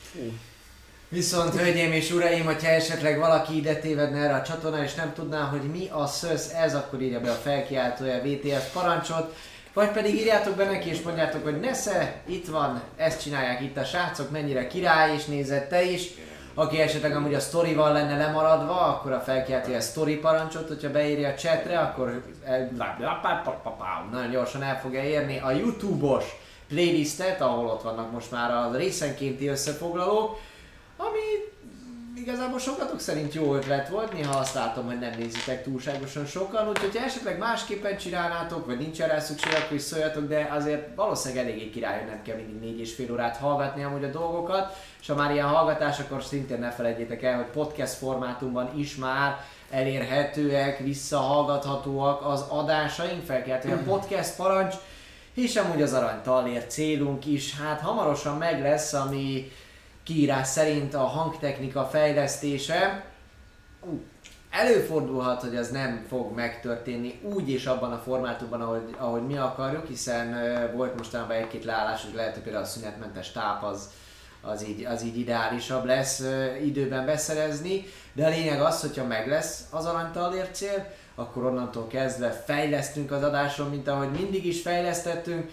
Viszont, 1.10 1.56
hölgyeim 1.56 1.92
és 1.92 2.12
uraim, 2.12 2.46
hogyha 2.46 2.68
esetleg 2.68 3.20
valaki 3.20 3.58
ide 3.58 3.76
tévedne 3.76 4.18
erre 4.18 4.34
a 4.34 4.42
csatornára, 4.42 4.84
és 4.84 4.94
nem 4.94 5.14
tudná, 5.14 5.44
hogy 5.44 5.62
mi 5.62 5.88
a 5.92 6.08
szösz 6.08 6.54
ez, 6.54 6.76
akkor 6.76 7.02
írja 7.02 7.20
be 7.20 7.32
a 7.32 7.36
felkiáltója 7.36 8.22
VTS 8.22 8.66
parancsot, 8.74 9.36
vagy 9.74 9.92
pedig 9.92 10.16
írjátok 10.16 10.56
be 10.56 10.66
neki, 10.66 10.90
és 10.90 11.02
mondjátok, 11.02 11.44
hogy 11.44 11.60
Nesze, 11.60 12.22
itt 12.26 12.48
van, 12.48 12.82
ezt 12.96 13.22
csinálják 13.22 13.62
itt 13.62 13.78
a 13.78 13.86
srácok, 13.86 14.30
mennyire 14.30 14.68
király, 14.68 15.16
és 15.16 15.26
nézed 15.26 15.68
te 15.68 15.84
is. 15.84 16.02
Aki 16.60 16.80
esetleg 16.82 17.16
amúgy 17.16 17.34
a 17.34 17.40
sztorival 17.40 17.94
lenne 17.94 18.18
lemaradva, 18.18 18.80
akkor 18.80 19.12
a 19.12 19.20
felkiáltója 19.20 19.82
sztori 19.82 20.16
parancsot, 20.16 20.68
hogyha 20.68 20.92
beírja 20.92 21.30
a 21.30 21.34
chatre, 21.34 21.80
akkor 21.80 22.22
el- 22.46 22.72
nagyon 24.12 24.32
gyorsan 24.32 24.64
el 24.64 24.80
fogja 24.80 25.04
érni 25.04 25.40
a 25.40 25.52
YouTube-os 25.52 26.26
playlistet, 26.68 27.42
ahol 27.42 27.68
ott 27.68 27.82
vannak 27.82 28.12
most 28.12 28.32
már 28.32 28.52
a 28.52 28.72
részenkénti 28.76 29.48
összefoglalók, 29.48 30.40
ami 30.98 31.20
igazából 32.16 32.60
sokatok 32.60 33.00
szerint 33.00 33.34
jó 33.34 33.56
ötlet 33.56 33.90
volt, 33.90 34.14
néha 34.14 34.38
azt 34.38 34.54
látom, 34.54 34.86
hogy 34.86 35.00
nem 35.00 35.14
nézitek 35.18 35.64
túlságosan 35.64 36.26
sokan, 36.26 36.70
úgyhogy 36.70 36.98
ha 36.98 37.04
esetleg 37.04 37.38
másképpen 37.38 37.98
csinálnátok, 37.98 38.66
vagy 38.66 38.78
nincs 38.78 38.98
rá 38.98 39.20
szükség, 39.20 39.54
akkor 39.54 39.76
is 39.76 39.82
szóljatok, 39.82 40.28
de 40.28 40.50
azért 40.52 40.96
valószínűleg 40.96 41.44
eléggé 41.44 41.70
király, 41.70 42.06
nem 42.06 42.22
kell 42.22 42.36
mindig 42.36 42.60
négy 42.60 42.80
és 42.80 42.94
fél 42.94 43.12
órát 43.12 43.38
hallgatni 43.38 43.84
amúgy 43.84 44.04
a 44.04 44.12
dolgokat, 44.12 44.76
és 45.08 45.14
ha 45.14 45.20
már 45.20 45.32
ilyen 45.32 45.48
hallgatás, 45.48 46.00
akkor 46.00 46.24
szintén 46.24 46.60
ne 46.60 46.72
felejtjétek 46.72 47.24
el, 47.24 47.36
hogy 47.36 47.46
podcast 47.46 47.94
formátumban 47.94 48.80
is 48.80 48.96
már 48.96 49.38
elérhetőek, 49.70 50.80
visszahallgathatóak 50.80 52.26
az 52.26 52.46
adásaink, 52.50 53.26
felkeltő 53.26 53.72
a 53.72 53.90
podcast 53.90 54.36
parancs, 54.36 54.76
és 55.34 55.56
amúgy 55.56 55.82
az 55.82 55.94
arany 55.94 56.22
talér 56.24 56.66
célunk 56.66 57.26
is, 57.26 57.60
hát 57.60 57.82
hamarosan 57.82 58.38
meg 58.38 58.62
lesz, 58.62 58.94
ami 58.94 59.52
kiírás 60.04 60.48
szerint 60.48 60.94
a 60.94 61.04
hangtechnika 61.04 61.86
fejlesztése. 61.86 63.06
Előfordulhat, 64.50 65.42
hogy 65.42 65.56
ez 65.56 65.72
nem 65.72 66.06
fog 66.08 66.36
megtörténni 66.36 67.20
úgy 67.22 67.50
és 67.50 67.66
abban 67.66 67.92
a 67.92 68.02
formátumban, 68.06 68.62
ahogy, 68.62 68.96
ahogy 68.98 69.26
mi 69.26 69.38
akarjuk, 69.38 69.88
hiszen 69.88 70.36
volt 70.76 70.98
mostanában 70.98 71.36
egy-két 71.36 71.64
leállás, 71.64 72.04
hogy 72.04 72.16
lehet, 72.16 72.34
hogy 72.34 72.44
például 72.44 72.64
a 72.64 72.68
szünetmentes 72.68 73.32
táp 73.32 73.64
az, 73.64 73.90
az, 74.48 74.68
így, 74.68 74.86
az 74.86 75.04
így 75.04 75.18
ideálisabb 75.18 75.86
lesz 75.86 76.24
időben 76.64 77.06
beszerezni, 77.06 77.86
de 78.14 78.26
a 78.26 78.30
lényeg 78.30 78.62
az, 78.62 78.82
hogyha 78.82 79.06
meg 79.06 79.28
lesz 79.28 79.64
az 79.70 79.86
aranytalér 79.86 80.50
cél, 80.52 80.92
akkor 81.16 81.46
onnantól 81.46 81.88
kezdve 81.88 82.44
fejlesztünk 82.46 83.12
az 83.12 83.24
adáson, 83.24 83.70
mint 83.70 83.88
ahogy 83.88 84.10
mindig 84.12 84.46
is 84.46 84.62
fejlesztettünk, 84.62 85.50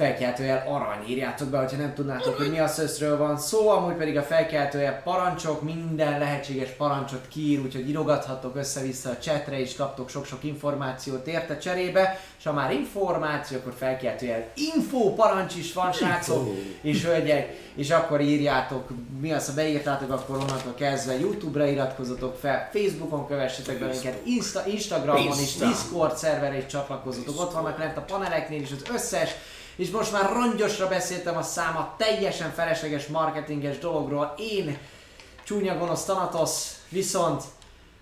felkeltőjel 0.00 0.64
arany 0.68 1.08
írjátok 1.08 1.48
be, 1.48 1.58
hogyha 1.58 1.76
nem 1.76 1.94
tudnátok, 1.94 2.36
hogy 2.36 2.50
mi 2.50 2.58
a 2.58 2.66
szöszről 2.66 3.16
van 3.16 3.38
szó, 3.38 3.68
amúgy 3.68 3.94
pedig 3.94 4.16
a 4.16 4.22
felkeltőjel 4.22 5.02
parancsok, 5.02 5.62
minden 5.62 6.18
lehetséges 6.18 6.68
parancsot 6.68 7.28
kiír, 7.28 7.60
úgyhogy 7.60 7.88
írogathatok 7.88 8.56
össze-vissza 8.56 9.10
a 9.10 9.18
chatre, 9.18 9.60
és 9.60 9.74
kaptok 9.74 10.08
sok-sok 10.08 10.44
információt 10.44 11.26
érte 11.26 11.58
cserébe, 11.58 12.20
és 12.38 12.44
ha 12.44 12.52
már 12.52 12.72
információ, 12.72 13.58
akkor 13.58 13.72
felkeltőjel 13.78 14.46
info 14.54 15.14
parancs 15.14 15.56
is 15.56 15.72
van, 15.72 15.92
srácok 15.92 16.48
és 16.80 17.04
hölgyek, 17.04 17.48
és 17.74 17.90
akkor 17.90 18.20
írjátok, 18.20 18.88
mi 19.20 19.32
az, 19.32 19.46
ha 19.46 19.54
beírtátok, 19.54 20.10
akkor 20.10 20.36
onnantól 20.36 20.74
kezdve 20.74 21.18
Youtube-ra 21.18 21.66
iratkozzatok 21.66 22.36
fel, 22.36 22.68
Facebookon 22.72 23.26
kövessetek 23.26 23.78
be 23.78 23.86
minket, 23.86 24.18
Insta, 24.24 24.66
Instagramon 24.66 25.32
és 25.32 25.38
Insta. 25.38 25.66
Discord 25.66 26.16
szerverre 26.16 26.56
is 26.56 26.66
csatlakozzatok, 26.66 27.40
ott 27.40 27.52
vannak 27.52 27.78
lent 27.78 27.96
a 27.96 28.00
paneleknél 28.00 28.60
is 28.60 28.70
az 28.70 28.82
összes, 28.94 29.30
és 29.80 29.90
most 29.90 30.12
már 30.12 30.32
rongyosra 30.32 30.88
beszéltem 30.88 31.36
a 31.36 31.42
száma 31.42 31.94
teljesen 31.96 32.50
felesleges 32.50 33.06
marketinges 33.06 33.78
dologról. 33.78 34.34
Én 34.38 34.78
csúnya 35.44 35.78
gonosz 35.78 36.04
Thanatos, 36.04 36.50
viszont 36.88 37.42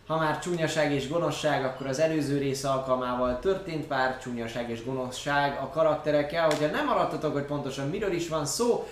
ha 0.07 0.17
már 0.17 0.39
csúnyaság 0.39 0.93
és 0.93 1.09
gonoszság, 1.09 1.65
akkor 1.65 1.87
az 1.87 1.99
előző 1.99 2.39
rész 2.39 2.65
alkalmával 2.65 3.39
történt 3.39 3.87
pár 3.87 4.19
csúnyaság 4.19 4.71
és 4.71 4.85
gonoszság 4.85 5.59
a 5.61 5.69
karakterekkel. 5.69 6.45
Hogyha 6.45 6.67
nem 6.67 6.87
maradtatok, 6.87 7.33
hogy 7.33 7.45
pontosan 7.45 7.89
miről 7.89 8.13
is 8.13 8.29
van 8.29 8.47
szó, 8.47 8.89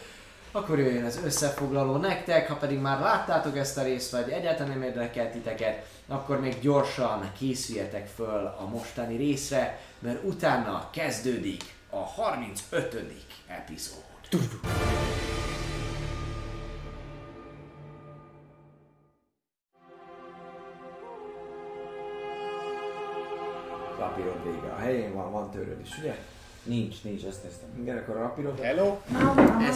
akkor 0.52 0.78
jöjjön 0.78 1.04
az 1.04 1.20
összefoglaló 1.24 1.96
nektek, 1.96 2.48
ha 2.48 2.54
pedig 2.54 2.78
már 2.78 3.00
láttátok 3.00 3.56
ezt 3.56 3.78
a 3.78 3.82
részt, 3.82 4.10
vagy 4.10 4.28
egyáltalán 4.28 4.72
nem 4.72 4.82
érdekelt 4.82 5.32
titeket, 5.32 5.86
akkor 6.08 6.40
még 6.40 6.60
gyorsan 6.60 7.30
készüljetek 7.38 8.06
föl 8.14 8.54
a 8.60 8.68
mostani 8.72 9.16
részre, 9.16 9.78
mert 9.98 10.24
utána 10.24 10.88
kezdődik 10.90 11.75
a 11.90 11.96
35. 11.96 13.26
epizód. 13.46 14.04
Rapírod 23.98 24.42
vége. 24.44 24.72
A 24.72 24.76
helyén 24.76 25.14
van, 25.14 25.32
van 25.32 25.50
tőled 25.50 25.80
is, 25.80 25.98
ugye? 25.98 26.18
Nincs, 26.66 26.94
nincs, 27.02 27.22
ezt 27.24 27.42
néztem. 27.42 27.68
Igen, 27.82 27.96
akkor 27.96 28.16
a 28.16 28.20
rapírod. 28.20 28.60
Hello? 28.60 28.96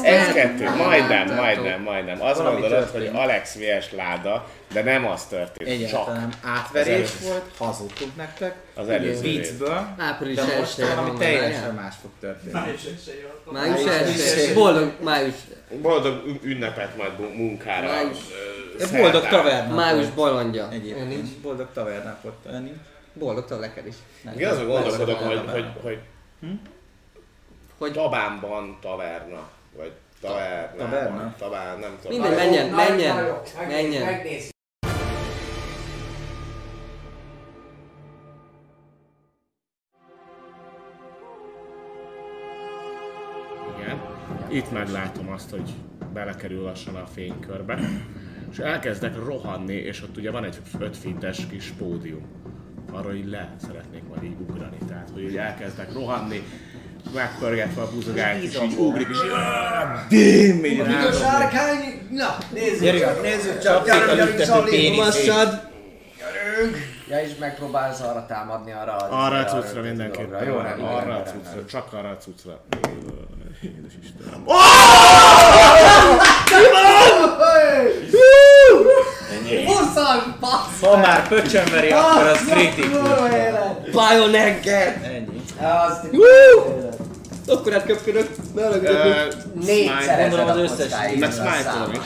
Ez 0.02 0.32
kettő, 0.32 0.64
nem 0.64 0.76
majdnem, 0.76 1.34
majdnem, 1.34 1.82
majdnem. 1.82 2.22
Azt 2.22 2.36
Valami 2.38 2.60
gondolod, 2.60 2.84
történt. 2.84 3.10
hogy 3.10 3.20
Alex 3.22 3.54
vs 3.54 3.92
láda, 3.92 4.48
de 4.72 4.82
nem 4.82 5.06
az 5.06 5.24
történt. 5.24 5.70
Egyáltalán 5.70 6.30
Csak 6.30 6.38
átverés 6.50 7.10
Az 7.20 7.26
volt, 7.28 7.42
hazudtunk 7.58 8.16
nektek. 8.16 8.54
az 8.74 8.88
előző. 8.88 9.20
Viccből, 9.22 9.86
Április 9.98 10.34
de 10.36 10.58
most 10.58 10.76
valami 10.94 11.18
teljesen 11.18 11.74
más 11.74 11.94
fog 12.02 12.10
történni. 12.20 12.52
Május 12.52 12.82
Május 13.52 13.86
első. 13.86 14.22
első. 14.40 14.54
Boldog 14.54 14.92
május. 15.02 15.34
Boldog 15.82 16.26
ün- 16.26 16.44
ünnepet 16.44 16.96
majd 16.96 17.36
munkára. 17.36 17.86
Május. 17.86 18.18
boldog 18.90 19.22
szerdán. 19.22 19.30
tavernap 19.30 19.76
Május 19.76 20.06
bolondja. 20.10 20.68
Egyébként. 20.70 21.38
Boldog 21.38 21.68
tavernap 21.72 22.22
volt. 22.22 22.34
Olyan 22.48 22.62
nincs. 22.62 22.76
Boldog 23.12 23.44
tól 23.46 23.58
neked 23.58 23.86
is. 23.86 23.94
Igen, 24.34 24.50
azon 24.50 24.66
gondolkodok, 24.66 25.18
Boldog 25.18 25.48
hogy, 25.48 25.52
hogy, 25.52 25.66
hogy 25.82 25.98
Hogy 27.80 27.92
Tabánban 27.92 28.76
taverna, 28.80 29.48
vagy 29.76 29.92
tavernában, 30.20 30.76
taverna? 30.76 31.34
tabán, 31.38 31.78
nem 31.78 31.98
tudom. 32.02 32.20
Mindegy, 32.20 32.36
menjen, 32.36 32.68
menjen, 32.74 33.16
menjen. 33.68 34.04
Megnézzük. 34.04 34.50
Igen. 43.78 44.00
Itt 44.48 44.70
meglátom 44.70 45.28
azt, 45.28 45.50
hogy 45.50 45.70
belekerül 46.12 46.62
lassan 46.62 46.94
a 46.94 47.06
fénykörbe. 47.06 47.78
És 48.50 48.58
elkezdek 48.58 49.16
rohanni, 49.24 49.74
és 49.74 50.02
ott 50.02 50.16
ugye 50.16 50.30
van 50.30 50.44
egy 50.44 50.60
5 50.78 50.96
fintes 50.96 51.46
kis 51.46 51.72
pódium. 51.78 52.26
Arra 52.92 53.14
így 53.14 53.28
le 53.28 53.54
szeretnék 53.66 54.02
majd 54.08 54.22
így 54.22 54.36
ugrani. 54.40 54.78
Tehát, 54.88 55.10
hogy 55.12 55.22
így 55.22 55.36
elkezdek 55.36 55.92
rohanni, 55.92 56.42
megpörgetve 57.14 57.82
a 57.82 57.90
buzogányt, 57.90 58.42
és 58.42 58.58
így 58.62 58.74
ugrik, 58.78 59.08
és! 59.10 59.18
Így 60.18 60.80
A 60.80 61.12
sárkány, 61.12 62.08
na, 62.10 62.36
nézzük 62.52 62.98
csak, 62.98 63.22
nézzük 63.22 63.62
csak, 63.62 63.86
gyerünk, 63.86 64.36
gyerünk, 64.36 64.64
péniszét. 64.64 64.96
Massad! 64.96 65.68
gyerünk. 66.60 66.76
Ja, 67.08 67.20
és 67.20 67.30
megpróbálsz 67.38 68.00
arra 68.00 68.26
támadni, 68.26 68.72
arra 68.72 68.96
az... 68.96 69.10
Arra 69.10 69.36
a 69.38 69.44
cuccra 69.44 69.82
mindenképpen. 69.82 70.44
Jó, 70.44 70.60
nem, 70.60 70.84
arra 70.84 71.16
a 71.16 71.22
cuccra, 71.22 71.64
csak 71.64 71.92
arra 71.92 72.08
a 72.08 72.16
cuccra. 72.16 72.60
Édes 73.62 73.92
Istenem. 74.02 74.42
Ha 80.80 80.96
már 80.96 81.28
pöcsönveri, 81.28 81.90
akkor 81.90 82.26
az 82.26 82.44
kritikus. 82.44 82.98
Bionecket! 83.90 85.04
Ennyi. 85.04 85.42
Azt 85.88 86.04
Akkor 87.48 87.72
hát 87.72 87.86
Ö, 88.54 88.70
rögtön. 88.70 89.52
Négyszerezed 89.64 90.20
Gondolom 90.20 90.46
az 90.48 90.56
a 90.56 90.60
összes 90.60 90.92
Meg 91.18 91.32
számát. 91.32 91.92
is. 91.92 91.98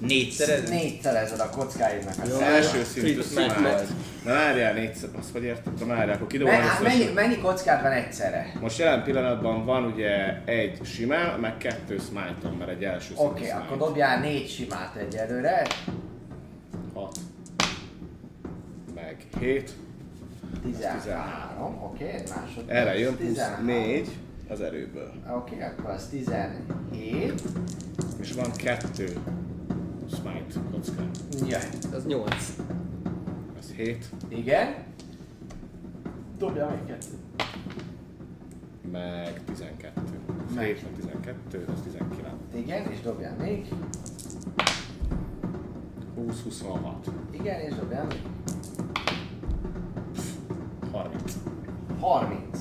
Négyszerez? 0.00 0.68
Négyszerezed 0.70 1.40
a 1.40 1.50
kockáidnak 1.50 2.14
a 2.18 2.22
Az 2.22 2.28
számát. 2.30 2.48
első 2.48 2.84
szintű 2.92 3.20
smite 3.22 3.52
smite. 3.54 3.84
Na 4.24 4.32
várjál 4.32 4.72
négyszer, 4.72 5.08
azt 5.18 5.28
hogy 5.32 5.42
érted? 5.42 5.72
Na 5.78 5.86
várjál, 5.86 6.14
akkor 6.14 6.26
kidobom 6.26 6.52
Me- 6.54 6.62
hát 6.62 6.80
először. 6.84 6.98
mennyi, 6.98 7.12
mennyi 7.14 7.38
kockád 7.42 7.82
van 7.82 7.92
egyszerre? 7.92 8.52
Most 8.60 8.78
jelen 8.78 9.02
pillanatban 9.02 9.64
van 9.64 9.84
ugye 9.84 10.10
egy 10.44 10.78
simán, 10.84 11.40
meg 11.40 11.56
kettő 11.56 11.98
smite 12.08 12.48
mert 12.58 12.70
egy 12.70 12.84
első 12.84 13.12
Oké, 13.16 13.46
okay, 13.46 13.50
akkor 13.60 13.76
dobjál 13.76 14.20
négy 14.20 14.48
simát 14.50 14.96
egyelőre. 14.96 15.66
6. 16.94 17.16
Meg 19.18 19.42
7. 19.42 19.74
13, 20.62 21.82
oké, 21.82 22.04
okay, 22.04 22.22
másod. 22.36 22.64
Erre 22.66 22.98
jön 22.98 23.16
plusz 23.16 23.28
13. 23.28 23.64
4 23.64 24.16
az 24.48 24.60
erőből. 24.60 25.12
Oké, 25.30 25.54
okay, 25.54 25.68
akkor 25.68 25.90
az 25.90 26.08
17. 26.08 27.42
És 28.20 28.32
van 28.32 28.52
kettő 28.56 29.06
smite 30.12 30.60
kockám. 30.70 31.10
Jaj, 31.46 31.62
Az 31.92 32.06
8. 32.06 32.34
Ez 33.58 33.72
7, 33.76 34.08
igen. 34.28 34.74
Dobjál 36.38 36.68
még 36.68 36.84
kettőt. 36.86 37.18
meg 38.92 39.40
12. 39.46 40.00
Meg. 40.54 40.64
7 40.64 40.82
meg 40.82 40.92
12, 40.96 41.64
az 41.74 41.80
19. 41.82 42.32
Igen, 42.54 42.90
és 42.90 43.00
dobjál 43.00 43.36
még. 43.36 43.68
20, 46.14 46.42
26, 46.42 47.10
Igen, 47.30 47.60
és 47.60 47.74
dobjál 47.74 48.04
még. 48.06 48.20
30. 50.92 51.32
30. 52.00 52.58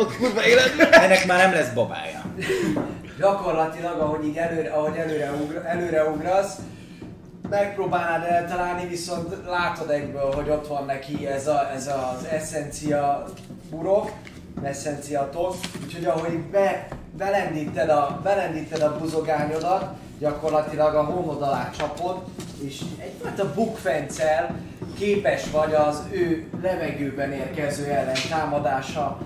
A 0.00 0.06
kurva 0.18 0.44
életben. 0.46 0.92
Ennek 0.92 1.26
már 1.26 1.38
nem 1.38 1.52
lesz 1.52 1.72
babája. 1.72 2.22
Gyakorlatilag, 3.18 4.00
ahogy 4.00 4.24
így 4.24 4.36
előre, 4.36 4.70
ahogy 4.70 4.96
előre, 4.96 5.32
ugra, 5.32 5.64
előre 5.64 6.04
ugrasz, 6.10 6.58
megpróbálnád 7.50 8.30
eltalálni, 8.30 8.88
viszont 8.88 9.36
látod 9.46 9.90
egyből, 9.90 10.32
hogy 10.34 10.48
ott 10.48 10.66
van 10.66 10.84
neki 10.84 11.26
ez, 11.26 11.46
a, 11.46 11.70
ez 11.74 11.86
az 11.86 12.24
essencia 12.24 13.24
burok, 13.70 14.10
essencia 14.62 15.28
tosz, 15.28 15.58
úgyhogy 15.84 16.04
ahogy 16.04 16.38
be, 16.38 16.88
belendíted, 17.16 17.88
a, 17.88 18.20
belendíted 18.22 18.80
a 18.80 18.98
buzogányodat, 18.98 19.94
gyakorlatilag 20.22 20.94
a 20.94 21.04
hónod 21.04 21.42
alá 21.42 21.70
csapod, 21.70 22.22
és 22.60 22.80
egyfajta 22.98 23.54
bukfencel 23.54 24.56
képes 24.98 25.50
vagy 25.50 25.74
az 25.74 26.02
ő 26.10 26.48
levegőben 26.62 27.32
érkező 27.32 27.84
ellen 27.84 28.16
támadása 28.30 29.18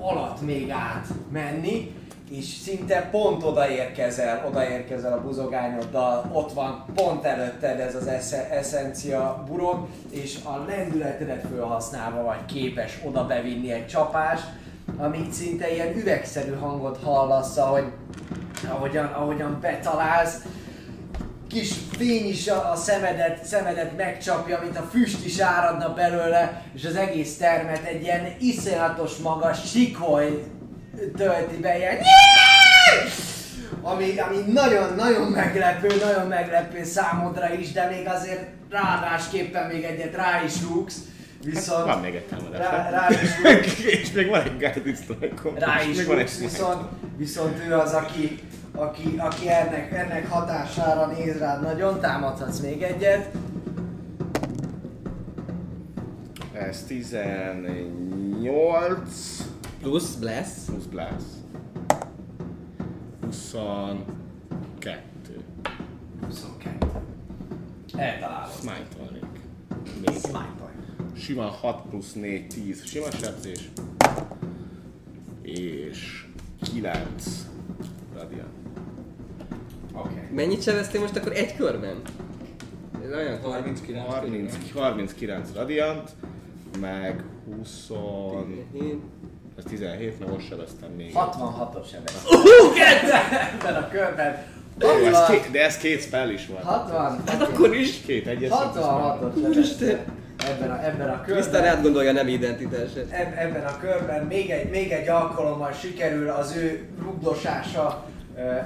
alatt 0.00 0.40
még 0.40 0.70
átmenni, 0.70 1.94
és 2.30 2.44
szinte 2.44 3.08
pont 3.10 3.42
odaérkezel, 3.42 4.44
odaérkezel 4.48 5.12
a 5.12 5.22
buzogányoddal, 5.22 6.30
ott 6.32 6.52
van 6.52 6.84
pont 6.94 7.24
előtted 7.24 7.80
ez 7.80 7.94
az 7.94 8.06
esze, 8.06 8.50
essencia 8.50 9.44
burok, 9.48 9.88
és 10.10 10.38
a 10.44 10.64
lendületedet 10.68 11.46
felhasználva 11.54 12.22
vagy 12.22 12.44
képes 12.44 13.00
oda 13.04 13.26
bevinni 13.26 13.72
egy 13.72 13.86
csapást, 13.86 14.44
amit 14.96 15.32
szinte 15.32 15.72
ilyen 15.72 15.96
üvegszerű 15.96 16.52
hangot 16.52 17.02
hallasz, 17.02 17.56
ahogy, 17.56 17.84
ahogyan, 18.68 19.04
ahogyan 19.04 19.58
betalálsz, 19.60 20.36
kis 21.48 21.72
fény 21.96 22.28
is 22.28 22.48
a, 22.48 22.70
a 22.70 22.76
szemedet, 22.76 23.44
szemedet 23.44 23.96
megcsapja, 23.96 24.60
mint 24.62 24.76
a 24.76 24.88
füst 24.90 25.24
is 25.24 25.38
áradna 25.38 25.94
belőle, 25.94 26.62
és 26.74 26.84
az 26.84 26.96
egész 26.96 27.36
termet 27.36 27.84
egy 27.84 28.02
ilyen 28.02 28.26
iszonyatos 28.40 29.16
magas 29.16 29.70
sikoly 29.70 30.44
tölti 31.16 31.56
be, 31.56 31.76
ilyen 31.76 31.96
ami, 33.82 34.18
ami 34.18 34.52
nagyon-nagyon 34.52 35.30
meglepő, 35.30 35.88
nagyon 36.04 36.26
meglepő 36.28 36.84
számodra 36.84 37.54
is, 37.54 37.72
de 37.72 37.86
még 37.88 38.08
azért 38.08 38.46
ráadásképpen 38.70 39.66
még 39.66 39.84
egyet 39.84 40.14
rá 40.14 40.42
is 40.44 40.62
rúgsz, 40.62 40.98
viszont 41.44 41.84
Van 41.84 42.00
még 42.00 42.14
egy 42.14 42.24
támadás. 42.24 42.58
rá, 42.58 42.90
rá 42.90 43.08
is 43.10 43.18
és 44.00 44.12
még 44.12 44.28
van 44.28 44.42
egy 44.42 44.56
guided 44.56 44.96
strike 44.96 45.34
rá 45.54 45.82
is 45.82 45.96
még 45.96 46.06
van 46.06 46.18
egy 46.18 46.30
viszont, 46.40 46.82
viszont 47.16 47.58
ő 47.68 47.74
az, 47.74 47.92
aki, 47.92 48.38
aki, 48.72 49.14
aki 49.18 49.48
ennek, 49.48 49.92
ennek 49.92 50.28
hatására 50.28 51.06
néz 51.06 51.38
rád 51.38 51.62
nagyon, 51.62 52.00
támadhatsz 52.00 52.58
még 52.58 52.82
egyet. 52.82 53.28
Ez 56.52 56.82
18 56.82 59.44
Plusz 59.80 60.14
bless. 60.14 60.48
plusz 60.66 60.84
blast. 60.84 61.24
22. 63.20 65.00
22. 66.26 66.86
Eltalálod. 67.96 68.50
Smite-olnék. 68.60 69.24
Még. 70.06 70.16
Sima 71.16 71.42
6 71.60 71.82
plusz 71.90 72.12
4, 72.12 72.46
10 72.46 72.84
sima 72.84 73.10
sebzés. 73.10 73.68
És 75.42 76.26
9 76.72 77.46
radiant. 78.14 78.48
Oké. 79.92 80.28
Mennyit 80.34 80.62
sebeztél 80.62 81.00
most 81.00 81.16
akkor 81.16 81.32
egy 81.32 81.56
körben? 81.56 82.00
Ez 83.04 83.12
olyan 83.12 83.40
39. 83.42 84.06
30, 84.08 84.54
39 84.74 85.48
radiant, 85.54 86.10
meg 86.80 87.24
20... 87.44 87.90
Ez 89.58 89.64
17, 89.64 90.18
mert 90.18 90.30
most 90.32 90.46
sebeztem 90.46 90.90
még. 90.96 91.12
66-os 91.14 91.86
sebez. 91.90 92.24
Ebben 93.60 93.74
a 93.74 93.88
körben. 93.88 94.42
Jó, 94.78 94.88
ez 94.88 95.14
60, 95.14 95.36
két, 95.40 95.50
de 95.50 95.64
ez 95.64 95.76
két 95.78 96.02
spell 96.02 96.30
is 96.30 96.46
volt. 96.46 96.62
60, 96.62 97.22
Hát 97.26 97.42
akkor 97.42 97.74
is. 97.74 98.00
Két 98.00 98.26
egyes. 98.26 98.50
66-os 98.52 99.78
sebez. 99.78 99.98
Ebben 100.38 100.70
a, 100.70 100.84
ebben 100.84 101.08
a 101.08 101.22
körben. 101.22 101.64
átgondolja 101.64 102.12
nem 102.12 102.28
identitását. 102.28 103.10
eb- 103.10 103.36
ebben 103.38 103.64
a 103.64 103.78
körben 103.78 104.24
még 104.24 104.50
egy, 104.50 104.70
még 104.70 104.90
egy 104.90 105.08
alkalommal 105.08 105.72
sikerül 105.72 106.28
az 106.30 106.56
ő 106.56 106.88
rugdosása 107.02 108.04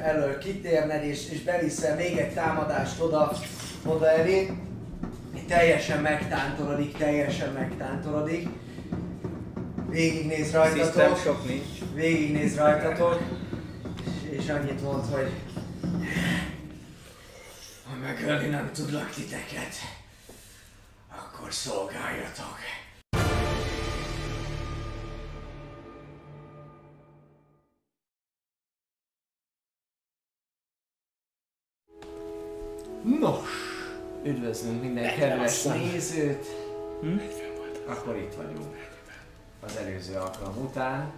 elől 0.02 0.38
kitérned, 0.38 1.04
és, 1.04 1.30
és 1.30 1.42
beviszel 1.42 1.96
még 1.96 2.16
egy 2.16 2.32
támadást 2.34 3.00
oda, 3.00 3.32
oda 3.84 4.10
elé. 4.10 4.50
Teljesen 5.48 6.00
megtántorodik, 6.00 6.96
teljesen 6.96 7.52
megtántorodik. 7.52 8.48
Végignéz 9.90 10.52
rajtatok, 10.52 11.18
sok 11.18 11.48
nincs. 11.48 11.94
végignéz 11.94 12.56
rajtatok, 12.56 13.20
és, 14.04 14.38
és 14.38 14.48
annyit 14.48 14.82
mond, 14.82 15.04
hogy 15.10 15.30
ha 17.84 17.96
megölni 18.02 18.48
nem 18.48 18.70
tudlak 18.74 19.10
titeket, 19.10 19.74
akkor 21.18 21.52
szolgáljatok. 21.52 22.56
Nos, 33.20 33.48
üdvözlünk 34.24 34.82
minden 34.82 35.14
kedves 35.14 35.62
nézőt. 35.62 36.46
Akkor 37.86 38.16
itt 38.16 38.34
vagyunk. 38.34 38.76
Az 39.60 39.76
előző 39.76 40.14
alkalom 40.14 40.56
után. 40.64 41.12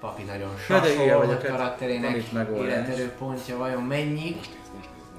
Papi 0.00 0.22
nagyon 0.22 0.50
igen, 0.68 0.82
sassol, 0.82 1.18
vagy 1.18 1.30
a 1.30 1.38
ket- 1.38 1.50
karakterének 1.50 2.24
életerőpontja 2.56 3.56
vajon 3.56 3.82
mennyi? 3.82 4.36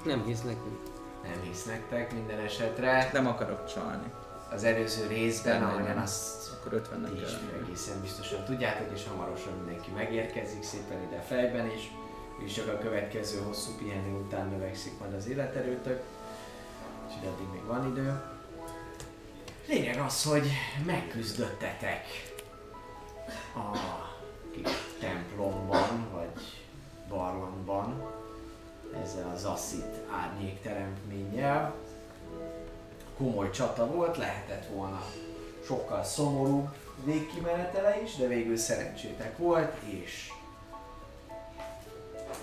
Nem 0.06 0.24
hisz 0.26 0.42
nekünk. 0.42 0.89
Nem 1.30 1.42
hisz 1.42 1.64
nektek 1.64 2.14
minden 2.14 2.40
esetre. 2.40 3.10
Nem 3.14 3.28
akarok 3.28 3.66
csalni. 3.74 4.12
az 4.52 4.64
előző 4.64 5.08
részben, 5.08 5.60
Nem, 5.60 5.70
ahogyan 5.70 5.96
nem. 5.96 6.02
azt 6.04 6.52
Akkor 6.60 6.74
50 6.74 7.04
ti 7.04 7.12
nem 7.12 7.24
is 7.24 7.32
egészen 7.64 8.02
biztosan 8.02 8.44
tudjátok, 8.46 8.88
és 8.94 9.08
hamarosan 9.08 9.54
mindenki 9.58 9.92
megérkezik 9.92 10.64
szépen 10.64 11.02
ide 11.08 11.20
fejben 11.20 11.66
is, 11.66 11.92
és 12.46 12.54
csak 12.54 12.68
a 12.68 12.78
következő 12.78 13.40
hosszú 13.40 13.72
pihenő 13.78 14.14
után 14.14 14.48
növekszik 14.48 15.00
majd 15.00 15.14
az 15.14 15.28
életerőtök, 15.28 16.02
úgyhogy 17.06 17.28
addig 17.28 17.48
még 17.52 17.66
van 17.66 17.88
idő. 17.92 18.22
Lényeg 19.68 20.00
az, 20.00 20.24
hogy 20.24 20.50
megküzdöttetek 20.86 22.06
a 23.56 23.78
kis 24.52 24.72
templomban, 25.00 26.08
vagy 26.12 26.62
barlangban, 27.10 28.18
ezzel 29.04 29.32
az 29.36 29.46
asszit 29.46 29.96
árnyék 30.12 30.62
teremtménnyel. 30.62 31.74
Komoly 33.18 33.50
csata 33.50 33.88
volt, 33.88 34.18
lehetett 34.18 34.66
volna 34.66 35.02
sokkal 35.66 36.04
szomorúbb 36.04 36.68
végkimenetele 37.04 38.02
is, 38.02 38.16
de 38.16 38.28
végül 38.28 38.58
szerencsétek 38.58 39.38
volt, 39.38 39.74
és 39.86 40.32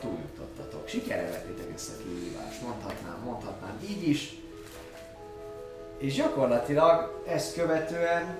túljutottatok. 0.00 0.88
Sikere 0.88 1.30
vettétek 1.30 1.74
ezt 1.74 1.90
a 1.90 2.02
kihívást, 2.02 2.62
mondhatnám, 2.62 3.20
mondhatnám 3.24 3.80
így 3.88 4.08
is. 4.08 4.34
És 5.98 6.14
gyakorlatilag 6.14 7.22
ezt 7.26 7.54
követően 7.54 8.38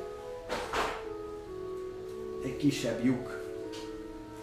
egy 2.45 2.57
kisebb 2.57 3.05
lyuk 3.05 3.46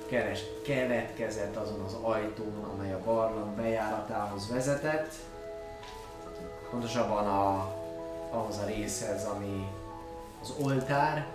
keres, 0.06 0.44
keletkezett 0.66 1.56
azon 1.56 1.80
az 1.80 1.94
ajtón, 2.02 2.70
amely 2.74 2.94
a 2.94 3.04
barlang 3.06 3.56
bejáratához 3.56 4.50
vezetett. 4.50 5.13
Pontosabban 6.70 7.28
a, 7.28 7.76
ahhoz 8.30 8.58
a 8.58 8.66
részhez, 8.66 9.26
ami 9.26 9.68
az 10.42 10.54
oltár. 10.62 11.28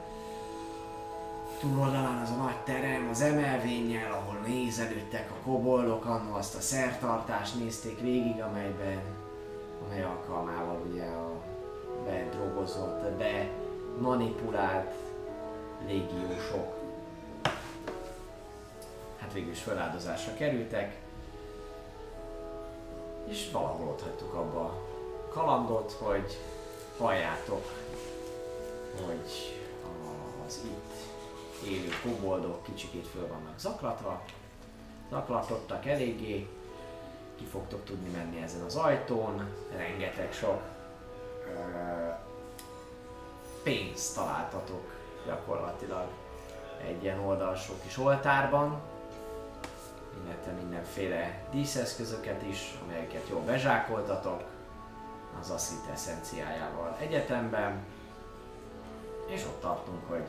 Túloldalán 1.61 2.23
az 2.23 2.31
a 2.31 2.43
nagy 2.43 2.57
terem, 2.65 3.09
az 3.11 3.21
emelvényel, 3.21 4.13
ahol 4.13 4.39
nézelődtek 4.47 5.31
a 5.31 5.45
koboldok, 5.45 6.05
annó 6.05 6.35
azt 6.35 6.55
a 6.55 6.61
szertartást 6.61 7.59
nézték 7.59 8.01
végig, 8.01 8.41
amelyben, 8.41 9.01
amely 9.85 10.03
alkalmával 10.03 10.81
ugye 10.91 11.05
a 11.05 11.33
bedrogozott, 12.05 13.11
be 13.11 13.49
manipulált 14.01 14.95
légiósok 15.87 16.78
hát 19.29 19.37
végül 19.37 19.53
is 19.53 19.63
feláldozásra 19.63 20.35
kerültek, 20.35 20.97
és 23.27 23.51
valahol 23.53 23.89
ott 23.89 24.03
hagytuk 24.03 24.35
abba 24.35 24.61
a 24.61 24.83
kalandot, 25.33 25.93
hogy 25.93 26.39
halljátok, 26.99 27.65
hogy 29.07 29.59
az 30.47 30.61
itt 30.65 31.69
élő 31.69 31.89
koboldok 32.03 32.63
kicsikét 32.63 33.07
föl 33.07 33.27
vannak 33.27 33.59
zaklatva, 33.59 34.23
zaklatottak 35.11 35.87
eléggé, 35.87 36.49
ki 37.37 37.45
fogtok 37.45 37.85
tudni 37.85 38.09
menni 38.11 38.43
ezen 38.43 38.63
az 38.63 38.77
ajtón, 38.77 39.55
rengeteg 39.77 40.33
sok 40.33 40.61
ö, 41.47 42.09
pénzt 43.63 44.15
találtatok 44.15 44.93
gyakorlatilag 45.27 46.07
egy 46.87 47.03
ilyen 47.03 47.19
oldalsó 47.19 47.75
kis 47.83 47.99
oltárban, 47.99 48.81
illetve 50.25 50.53
mindenféle 50.53 51.39
díszeszközöket 51.51 52.43
is, 52.43 52.79
amelyeket 52.85 53.29
jól 53.29 53.41
bezsákoltatok 53.41 54.45
az 55.41 55.51
Assit 55.51 55.93
eszenciájával 55.93 56.97
egyetemben, 57.01 57.85
és 59.27 59.45
ott 59.45 59.61
tartunk, 59.61 60.09
hogy 60.09 60.25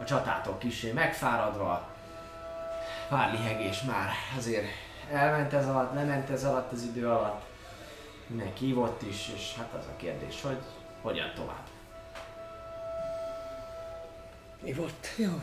a 0.00 0.04
csatátok 0.04 0.58
kisé 0.58 0.92
megfáradva, 0.92 1.88
pár 3.08 3.32
lihegés 3.32 3.82
már 3.82 4.10
azért 4.36 4.66
elment 5.12 5.52
ez 5.52 5.66
alatt, 5.66 5.94
lement 5.94 6.30
ez 6.30 6.44
alatt 6.44 6.72
az 6.72 6.82
idő 6.82 7.08
alatt, 7.08 7.42
mindenki 8.26 8.64
hívott 8.64 9.02
is, 9.02 9.30
és 9.34 9.54
hát 9.56 9.72
az 9.78 9.84
a 9.86 9.96
kérdés, 9.96 10.42
hogy 10.42 10.58
hogyan 11.02 11.32
tovább. 11.34 11.64
Mi? 14.62 14.74
Jó. 15.16 15.42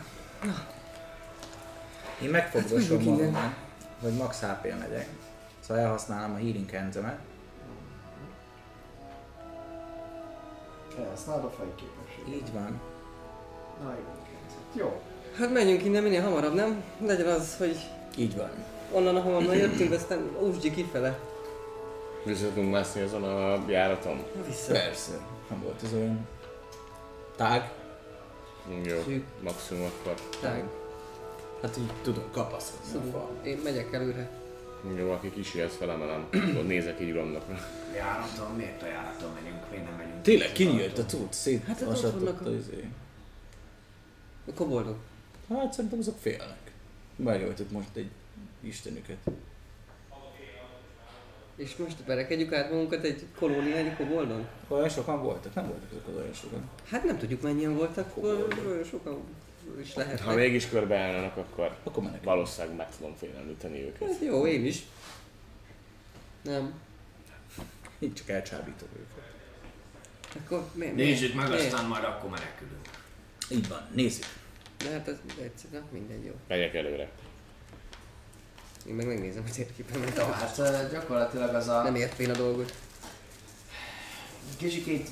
Én 2.22 2.30
megfogdosom 2.30 2.98
Hát, 2.98 3.06
magamat, 3.06 3.52
hogy 4.02 4.12
max 4.12 4.40
hp 4.40 4.62
megyek. 4.78 5.08
Szóval 5.60 5.82
elhasználom 5.82 6.32
a 6.34 6.36
healing 6.36 6.70
hands-emet. 6.70 7.18
Felhasználod 10.96 11.44
a 11.44 11.50
fejképességet. 11.50 12.40
Így 12.48 12.52
van. 12.52 12.80
Na. 13.82 13.94
Jó. 14.72 15.00
Hát 15.38 15.52
menjünk 15.52 15.84
innen 15.84 16.02
minél 16.02 16.22
hamarabb, 16.22 16.54
nem? 16.54 16.82
Legyen 17.06 17.26
az, 17.26 17.56
hogy 17.58 17.76
Így 18.16 18.36
van. 18.36 18.50
onnan, 18.92 19.16
ahonnan 19.16 19.54
jöttünk, 19.56 19.92
aztán 19.92 20.30
úsgyi 20.40 20.70
kifele. 20.70 21.18
Vissza 22.24 22.48
tudunk 22.48 22.70
mászni 22.72 23.00
azon 23.00 23.22
a 23.24 23.64
járaton? 23.70 24.22
Vissza. 24.46 24.72
Persze. 24.72 25.12
Nem 25.50 25.62
volt 25.62 25.82
ez 25.82 25.92
olyan 25.92 26.28
tág. 27.36 27.70
Jó, 28.84 29.02
Szűk. 29.04 29.24
maximum 29.42 29.84
akkor. 29.84 30.14
Tág. 30.40 30.64
Hát 31.64 31.76
így 31.76 31.90
tudom 32.02 32.24
kapaszkodni 32.32 32.86
a 32.86 32.90
Szóval 32.92 33.10
fal. 33.20 33.46
én 33.46 33.58
megyek 33.64 33.92
előre. 33.92 34.30
Jó, 34.96 35.10
aki 35.10 35.30
kísérsz 35.32 35.76
felemelem. 35.76 36.26
Akkor 36.32 36.66
nézek 36.66 37.00
így 37.00 37.10
uramnak. 37.10 37.44
Járaton, 37.94 38.54
miért 38.56 38.82
a 38.82 38.86
járaton 38.86 39.32
megyünk? 39.34 39.70
Miért 39.70 39.84
nem 39.84 39.94
megyünk? 39.94 40.22
Tényleg 40.22 40.52
kinyílt 40.52 40.98
a 40.98 41.04
cucc, 41.04 41.32
szét 41.32 41.64
Hát 41.64 41.80
ott 41.80 42.00
vannak 42.00 42.40
a- 42.46 42.50
izé. 42.50 42.88
A 44.48 44.52
koboldok. 44.54 44.96
Hát 45.48 45.72
szerintem 45.72 45.98
azok 45.98 46.18
félnek. 46.18 46.72
Megöltött 47.16 47.70
most 47.70 47.88
egy 47.96 48.10
istenüket. 48.60 49.16
És 51.56 51.76
most 51.76 51.96
verekedjük 52.06 52.52
át 52.52 52.70
magunkat 52.70 53.04
egy 53.04 53.26
kolóniányi 53.38 53.94
koboldon? 53.96 54.46
Olyan 54.68 54.88
sokan 54.88 55.22
voltak? 55.22 55.54
Nem 55.54 55.66
voltak 55.66 55.88
azok 55.90 56.08
az 56.08 56.16
olyan 56.16 56.32
sokan. 56.32 56.68
Hát 56.84 57.04
nem 57.04 57.18
tudjuk 57.18 57.42
mennyien 57.42 57.76
voltak, 57.76 58.16
olyan 58.16 58.84
sokan 58.90 59.18
is 59.80 59.94
lehetnek. 59.94 60.22
Ha 60.24 60.34
mégis 60.34 60.68
körbeállnának, 60.68 61.36
akkor 61.36 61.76
Akkor 61.84 62.02
menekül. 62.02 62.24
valószínűleg 62.24 62.76
meg 62.76 62.86
tudom 62.96 63.14
félemlíteni 63.16 63.80
őket. 63.82 64.08
Hát 64.08 64.20
jó, 64.22 64.46
én 64.46 64.64
is. 64.66 64.82
Nem. 66.42 66.74
Így 67.98 68.14
csak 68.14 68.28
elcsábítom 68.28 68.88
őket. 68.92 69.24
Akkor 70.44 70.64
mi, 70.74 70.86
mi? 70.86 71.02
Nézzük 71.02 71.34
meg, 71.34 71.48
mi? 71.48 71.54
aztán 71.54 71.84
majd 71.84 72.04
akkor 72.04 72.30
menekülünk. 72.30 72.88
Így 73.50 73.68
van, 73.68 73.88
nézzük. 73.94 74.24
De 74.78 74.90
hát 74.90 75.08
ez 75.08 75.16
egyszer, 75.42 75.70
na 75.70 75.82
mindegy, 75.90 76.24
jó. 76.24 76.32
Megyek 76.48 76.74
előre. 76.74 77.10
Én 78.86 78.94
meg 78.94 79.06
megnézem 79.06 79.44
a 79.48 79.50
térképemet. 79.54 80.16
Jó, 80.16 80.24
hát 80.24 80.90
gyakorlatilag 80.90 81.54
az 81.54 81.68
a 81.68 81.82
Nem 81.82 81.94
ért 81.94 82.18
én 82.18 82.30
a 82.30 82.36
dolgot. 82.36 82.74
kicsikét 84.56 85.08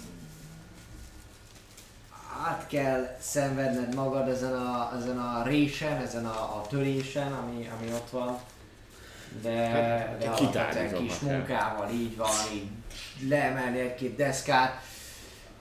át 2.40 2.66
kell 2.66 3.16
szenvedned 3.20 3.94
magad 3.94 4.28
ezen 4.28 4.54
a, 4.54 4.92
ezen 4.96 5.18
a 5.18 5.42
résen, 5.42 6.00
ezen 6.00 6.26
a, 6.26 6.56
a 6.56 6.66
törésen, 6.68 7.32
ami, 7.32 7.70
ami 7.78 7.92
ott 7.92 8.10
van. 8.10 8.38
De, 9.42 9.50
Hát, 9.50 10.18
de 10.18 10.30
kitárgyazom 10.30 10.54
alapvetően 10.54 11.06
kis 11.06 11.18
munkával 11.18 11.90
így 11.90 12.16
van, 12.16 12.30
így 12.52 12.68
leemelni 13.28 13.78
egy-két 13.78 14.16
deszkát, 14.16 14.80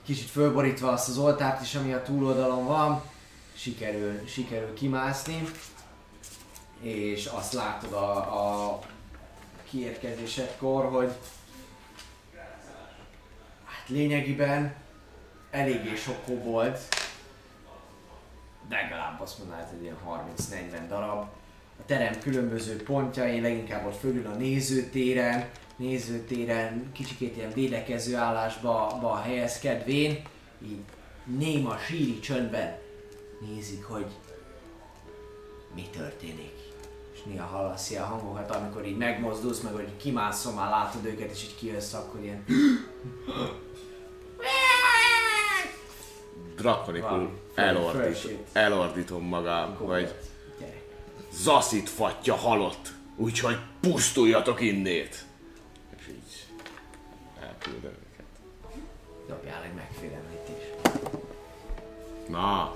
kicsit 0.04 0.30
fölborítva 0.30 0.90
azt 0.92 1.08
az 1.08 1.18
oltárt 1.18 1.62
is, 1.62 1.74
ami 1.74 1.92
a 1.92 2.02
túloldalon 2.02 2.66
van, 2.66 3.02
sikerül, 3.54 4.26
sikerül 4.26 4.74
kimászni, 4.74 5.48
és 6.80 7.26
azt 7.26 7.52
látod 7.52 7.92
a, 7.92 8.16
a 8.16 8.80
kiérkezésekor, 9.70 10.84
hogy 10.84 11.12
hát 13.64 13.88
lényegében 13.88 14.74
eléggé 15.52 15.94
sok 15.96 16.24
kobold, 16.24 16.78
legalább 18.70 19.20
azt 19.20 19.38
mondanád, 19.38 19.68
hogy 19.68 19.82
ilyen 19.82 19.96
30-40 20.08 20.88
darab. 20.88 21.20
A 21.78 21.84
terem 21.86 22.20
különböző 22.20 22.82
pontjain, 22.82 23.42
leginkább 23.42 23.86
ott 23.86 23.98
fölül 23.98 24.26
a 24.26 24.36
nézőtéren, 24.36 25.48
nézőtéren 25.76 26.92
kicsikét 26.92 27.36
ilyen 27.36 27.52
védekező 27.52 28.16
állásba 28.16 28.98
ba 29.00 29.16
helyezkedvén, 29.16 30.22
így 30.64 30.80
néma 31.24 31.76
síri 31.78 32.20
csöndben 32.20 32.78
nézik, 33.40 33.84
hogy 33.84 34.06
mi 35.74 35.88
történik. 35.96 36.60
És 37.14 37.22
néha 37.22 37.46
hallasz 37.46 37.90
ilyen 37.90 38.04
hangokat, 38.04 38.50
amikor 38.50 38.86
így 38.86 38.96
megmozdulsz, 38.96 39.60
meg 39.60 39.72
hogy 39.72 39.96
kimászol, 39.96 40.52
már 40.52 40.70
látod 40.70 41.04
őket, 41.04 41.30
és 41.30 41.42
így 41.42 41.56
kijössz, 41.56 41.92
akkor 41.92 42.20
ilyen 42.20 42.44
Drakonikul 46.62 47.30
elordít, 47.54 48.28
elordítom 48.52 49.24
magam, 49.24 49.74
hogy 49.76 50.14
gyere. 50.60 50.80
zaszit 51.32 51.88
fatja 51.88 52.34
halott, 52.34 52.92
úgyhogy 53.16 53.56
pusztuljatok 53.80 54.60
innét. 54.60 55.24
És 55.96 56.08
így 56.08 56.46
elküldöm 57.42 57.90
őket. 57.90 58.26
Dobjál 59.28 59.62
egy 59.62 59.74
megfélemlítést. 59.74 60.74
Na, 62.28 62.74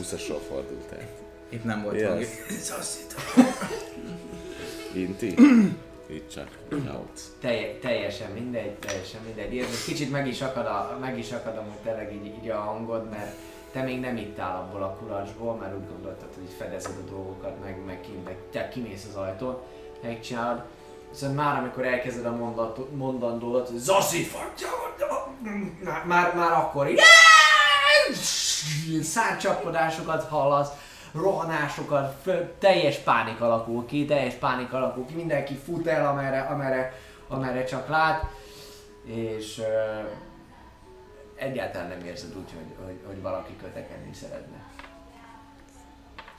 20-asról 0.00 0.40
fordult 0.48 0.92
el. 0.92 1.08
Itt 1.48 1.64
nem 1.64 1.82
volt 1.82 1.94
Yes. 1.94 2.04
valami. 2.06 2.26
Inti? 4.94 5.34
Itt 6.08 6.30
csak. 6.30 6.48
Out. 6.72 7.20
Telj, 7.40 7.78
teljesen 7.80 8.30
mindegy, 8.30 8.74
teljesen 8.74 9.20
mindegy. 9.24 9.54
Érted, 9.54 9.84
kicsit 9.86 10.10
meg 10.10 10.26
is 10.26 10.40
akad, 10.40 10.66
a, 10.66 10.96
meg 11.00 11.18
is 11.18 11.32
akad 11.32 11.56
amúgy 11.56 11.78
tényleg 11.82 12.12
így, 12.14 12.26
így 12.26 12.48
a 12.48 12.56
hangod, 12.60 13.10
mert 13.10 13.36
te 13.72 13.82
még 13.82 14.00
nem 14.00 14.16
ittál 14.16 14.56
abból 14.56 14.82
a 14.82 14.96
kulacsból, 15.00 15.54
mert 15.54 15.74
úgy 15.74 15.88
gondoltad, 15.88 16.28
hogy 16.34 16.54
fedezed 16.58 16.96
a 17.06 17.10
dolgokat, 17.10 17.60
meg, 17.64 17.84
meg 17.86 18.00
kint, 18.00 18.24
meg 18.24 18.36
te 18.50 18.68
kimész 18.68 19.06
az 19.08 19.16
ajtón, 19.16 19.58
megcsinálod. 20.02 20.62
Viszont 21.10 21.34
már 21.34 21.58
amikor 21.58 21.84
elkezded 21.84 22.26
a 22.26 22.36
mondat, 22.36 22.96
mondandódat, 22.96 23.68
hogy 23.68 23.78
Zaszi, 23.78 24.22
fagyja, 24.22 24.68
már, 25.84 26.04
már, 26.04 26.34
már 26.34 26.52
akkor 26.52 26.90
így 26.90 27.00
szárcsapkodásokat 29.02 30.28
hallasz, 30.28 30.68
rohanásokat, 31.12 32.28
teljes 32.58 32.96
pánik 32.96 33.40
alakul 33.40 33.86
ki, 33.86 34.04
teljes 34.04 34.34
pánik 34.34 34.72
alakul 34.72 35.06
ki, 35.06 35.14
mindenki 35.14 35.54
fut 35.54 35.86
el, 35.86 36.06
amerre, 36.06 36.40
amerre, 36.40 36.92
amerre 37.28 37.64
csak 37.64 37.88
lát, 37.88 38.24
és 39.04 39.58
ö, 39.58 39.64
egyáltalán 41.34 41.88
nem 41.88 42.04
érzed 42.04 42.36
úgy, 42.36 42.50
hogy, 42.54 42.86
hogy, 42.86 42.98
hogy 43.06 43.22
valaki 43.22 43.56
kötekedni 43.62 44.14
szeretne. 44.14 44.66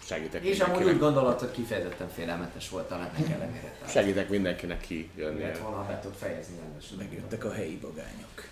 Segítek 0.03 0.43
És 0.43 0.59
amúgy 0.59 0.83
úgy 0.83 0.99
gondolod, 0.99 1.39
hogy 1.39 1.51
kifejezetten 1.51 2.09
félelmetes 2.09 2.69
volt 2.69 2.91
a 2.91 2.95
ennek 2.95 3.29
ellenére. 3.29 3.73
Tehát 3.77 3.91
Segítek 3.91 4.29
mindenkinek 4.29 4.79
kijönni. 4.81 5.41
Lett 5.41 5.57
volna, 5.57 5.77
ha 5.77 5.83
be 5.83 5.99
tudod 5.99 6.17
fejezni 6.17 6.55
rendesen. 6.61 6.97
Megjöttek 6.97 7.45
a 7.45 7.51
helyi 7.51 7.79
vagányok. 7.81 8.47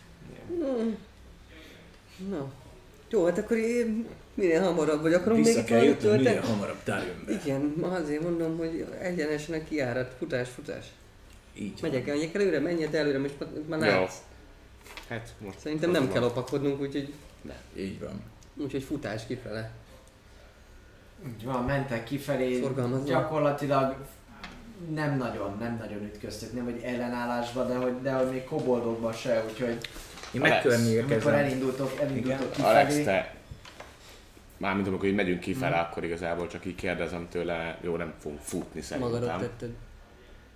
No. 2.30 2.47
Jó, 3.10 3.25
hát 3.25 3.38
akkor 3.38 3.58
én 3.58 4.08
minél 4.38 4.62
hamarabb, 4.62 5.02
vagy 5.02 5.13
akarom 5.13 5.38
még 5.38 5.45
Vissza 5.45 5.60
itt 5.60 5.65
kell 5.65 5.84
jötnöm, 5.84 6.15
minél 6.15 6.41
hamarabb 6.41 6.84
tárjön 6.84 7.23
be. 7.26 7.32
Igen, 7.32 7.73
ma 7.82 7.88
azért 7.88 8.23
mondom, 8.23 8.58
hogy 8.58 8.86
egyenesen 9.02 9.56
a 9.60 9.63
kiárat, 9.63 10.15
futás, 10.17 10.50
futás. 10.50 10.86
Így 11.54 11.82
van. 11.82 11.89
Megyek 11.89 12.08
el, 12.08 12.15
menjek 12.15 12.36
előre, 12.36 12.60
menjek 12.60 12.93
előre, 12.93 13.17
most 13.19 13.36
már- 13.39 13.80
már 13.80 13.89
Jó. 13.93 14.00
látsz. 14.00 14.15
Hát 15.10 15.34
most 15.45 15.60
Szerintem 15.60 15.91
nem 15.91 16.12
kell 16.12 16.21
lopakodnunk, 16.21 16.82
úgyhogy, 16.82 17.13
Így 17.78 18.00
van. 18.00 18.21
úgyhogy 18.58 18.84
futás 18.84 19.26
kifele. 19.28 19.71
Úgy 21.26 21.43
van, 21.45 21.63
mentek 21.63 22.04
kifelé, 22.04 22.62
Szorgalmazva. 22.62 23.06
gyakorlatilag 23.06 23.95
nem 24.93 25.17
nagyon, 25.17 25.58
nem 25.60 25.78
nagyon 25.80 26.04
ütköztök, 26.04 26.54
nem 26.54 26.63
hogy 26.63 26.82
ellenállásba, 26.84 27.65
de 27.65 27.76
hogy, 27.76 28.02
de 28.02 28.12
hogy 28.12 28.32
még 28.32 28.43
koboldokba 28.43 29.13
se, 29.13 29.43
úgyhogy 29.50 29.78
Én 30.32 30.41
Alex, 30.41 30.65
amikor 30.65 31.34
elindultok, 31.34 32.00
elindultok 32.02 32.58
Igen. 32.58 32.65
Alex, 32.69 32.88
kifelé, 32.95 33.04
te... 33.04 33.36
Mármint 34.57 34.87
amikor 34.87 35.07
így 35.07 35.15
megyünk 35.15 35.39
kifele, 35.39 35.75
akkor 35.77 36.03
igazából 36.03 36.47
csak 36.47 36.65
így 36.65 36.75
kérdezem 36.75 37.27
tőle, 37.29 37.77
jó, 37.81 37.95
nem 37.95 38.13
fogunk 38.19 38.41
futni 38.41 38.81
Magadat 38.99 39.23
szerintem. 39.29 39.39
tetted. 39.39 39.69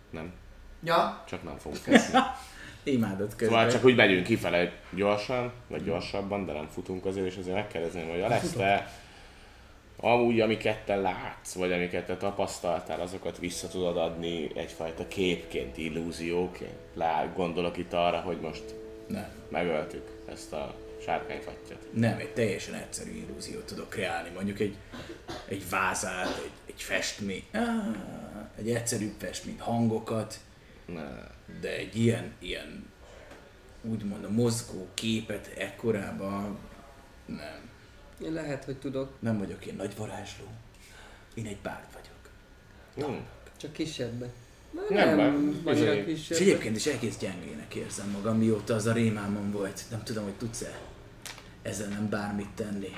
Nem, 0.09 0.31
Ja, 0.83 1.23
csak 1.27 1.43
nem 1.43 1.57
fogunk 1.57 1.81
futni. 1.83 2.19
Imádott 2.83 3.35
közben. 3.35 3.47
Szóval 3.57 3.71
csak 3.71 3.85
úgy 3.85 3.95
megyünk 3.95 4.23
kifele 4.23 4.71
gyorsan, 4.95 5.51
vagy 5.67 5.83
gyorsabban, 5.83 6.45
de 6.45 6.53
nem 6.53 6.67
futunk 6.67 7.05
azért, 7.05 7.25
és 7.25 7.37
azért 7.37 7.55
megkérdezném, 7.55 8.09
hogy 8.09 8.21
Alex, 8.21 8.51
te 8.51 8.91
amúgy 9.97 10.39
amiket 10.39 10.85
te 10.85 10.95
látsz, 10.95 11.53
vagy 11.53 11.71
amiket 11.71 12.05
te 12.05 12.17
tapasztaltál, 12.17 12.99
azokat 12.99 13.37
vissza 13.37 13.67
tudod 13.67 13.97
adni 13.97 14.51
egyfajta 14.55 15.07
képként, 15.07 15.77
illúzióként? 15.77 16.75
Lá, 16.93 17.31
gondolok 17.35 17.77
itt 17.77 17.93
arra, 17.93 18.17
hogy 18.19 18.37
most 18.39 18.63
Nem. 19.07 19.27
megöltük 19.49 20.09
ezt 20.31 20.53
a 20.53 20.75
sárkányfattyat. 21.05 21.80
Nem, 21.93 22.17
egy 22.17 22.33
teljesen 22.33 22.73
egyszerű 22.73 23.11
illúziót 23.11 23.65
tudok 23.65 23.89
kreálni. 23.89 24.29
Mondjuk 24.29 24.59
egy, 24.59 24.75
egy 25.47 25.69
vázát, 25.69 26.41
egy, 26.43 26.51
egy 26.65 26.81
festmény, 26.81 27.43
ah, 27.53 27.95
egy 28.57 28.69
egyszerűbb 28.69 29.13
festmény, 29.17 29.59
hangokat, 29.59 30.39
Ne. 30.85 31.29
de 31.61 31.75
egy 31.75 31.95
ilyen, 31.95 32.33
ilyen 32.39 32.85
úgymond 33.81 34.23
a 34.23 34.29
mozgó 34.29 34.87
képet 34.93 35.47
ekkorában 35.57 36.57
nem. 37.25 37.69
Én 38.23 38.33
lehet, 38.33 38.63
hogy 38.63 38.77
tudok, 38.77 39.13
Nem 39.19 39.37
vagyok 39.37 39.65
én 39.65 39.75
nagy 39.75 39.95
varázsló. 39.95 40.45
Én 41.33 41.45
egy 41.45 41.57
bárd 41.57 41.85
vagyok. 41.93 42.19
Hm. 43.09 43.23
csak 43.57 43.73
kisebbe. 43.73 44.29
Nem, 44.89 45.15
nem, 45.15 45.61
annyira 45.65 45.91
bizony. 45.91 46.07
És 46.07 46.27
kisebb. 46.27 46.37
egyébként 46.41 46.75
is 46.75 46.85
egész 46.85 47.17
gyengének 47.17 47.75
érzem 47.75 48.09
magam, 48.09 48.37
mióta 48.37 48.73
az 48.73 48.85
a 48.85 48.93
rémámon 48.93 49.51
volt. 49.51 49.83
Nem 49.89 50.03
tudom, 50.03 50.23
hogy 50.23 50.33
tudsz-e 50.33 50.79
ezzel 51.61 51.87
nem 51.87 52.09
bármit 52.09 52.49
tenni. 52.55 52.89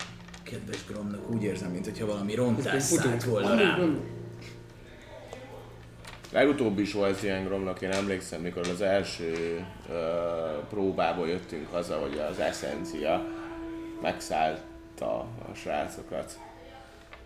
Kedves 0.43 0.85
Gromnak 0.85 1.29
úgy 1.29 1.43
érzem, 1.43 1.71
mintha 1.71 2.05
valami 2.05 2.35
rontás 2.35 2.83
szállt 2.83 3.23
volna 3.23 3.55
rám. 3.55 3.99
Legutóbb 6.31 6.79
is 6.79 6.93
volt 6.93 7.23
ilyen 7.23 7.43
gromnak, 7.43 7.81
én 7.81 7.91
emlékszem, 7.91 8.41
mikor 8.41 8.67
az 8.67 8.81
első 8.81 9.65
uh, 9.89 9.95
próbából 10.69 11.27
jöttünk 11.27 11.67
haza, 11.71 11.97
hogy 11.97 12.17
az 12.17 12.39
eszencia 12.39 13.25
megszállta 14.01 15.19
a 15.19 15.53
srácokat. 15.55 16.39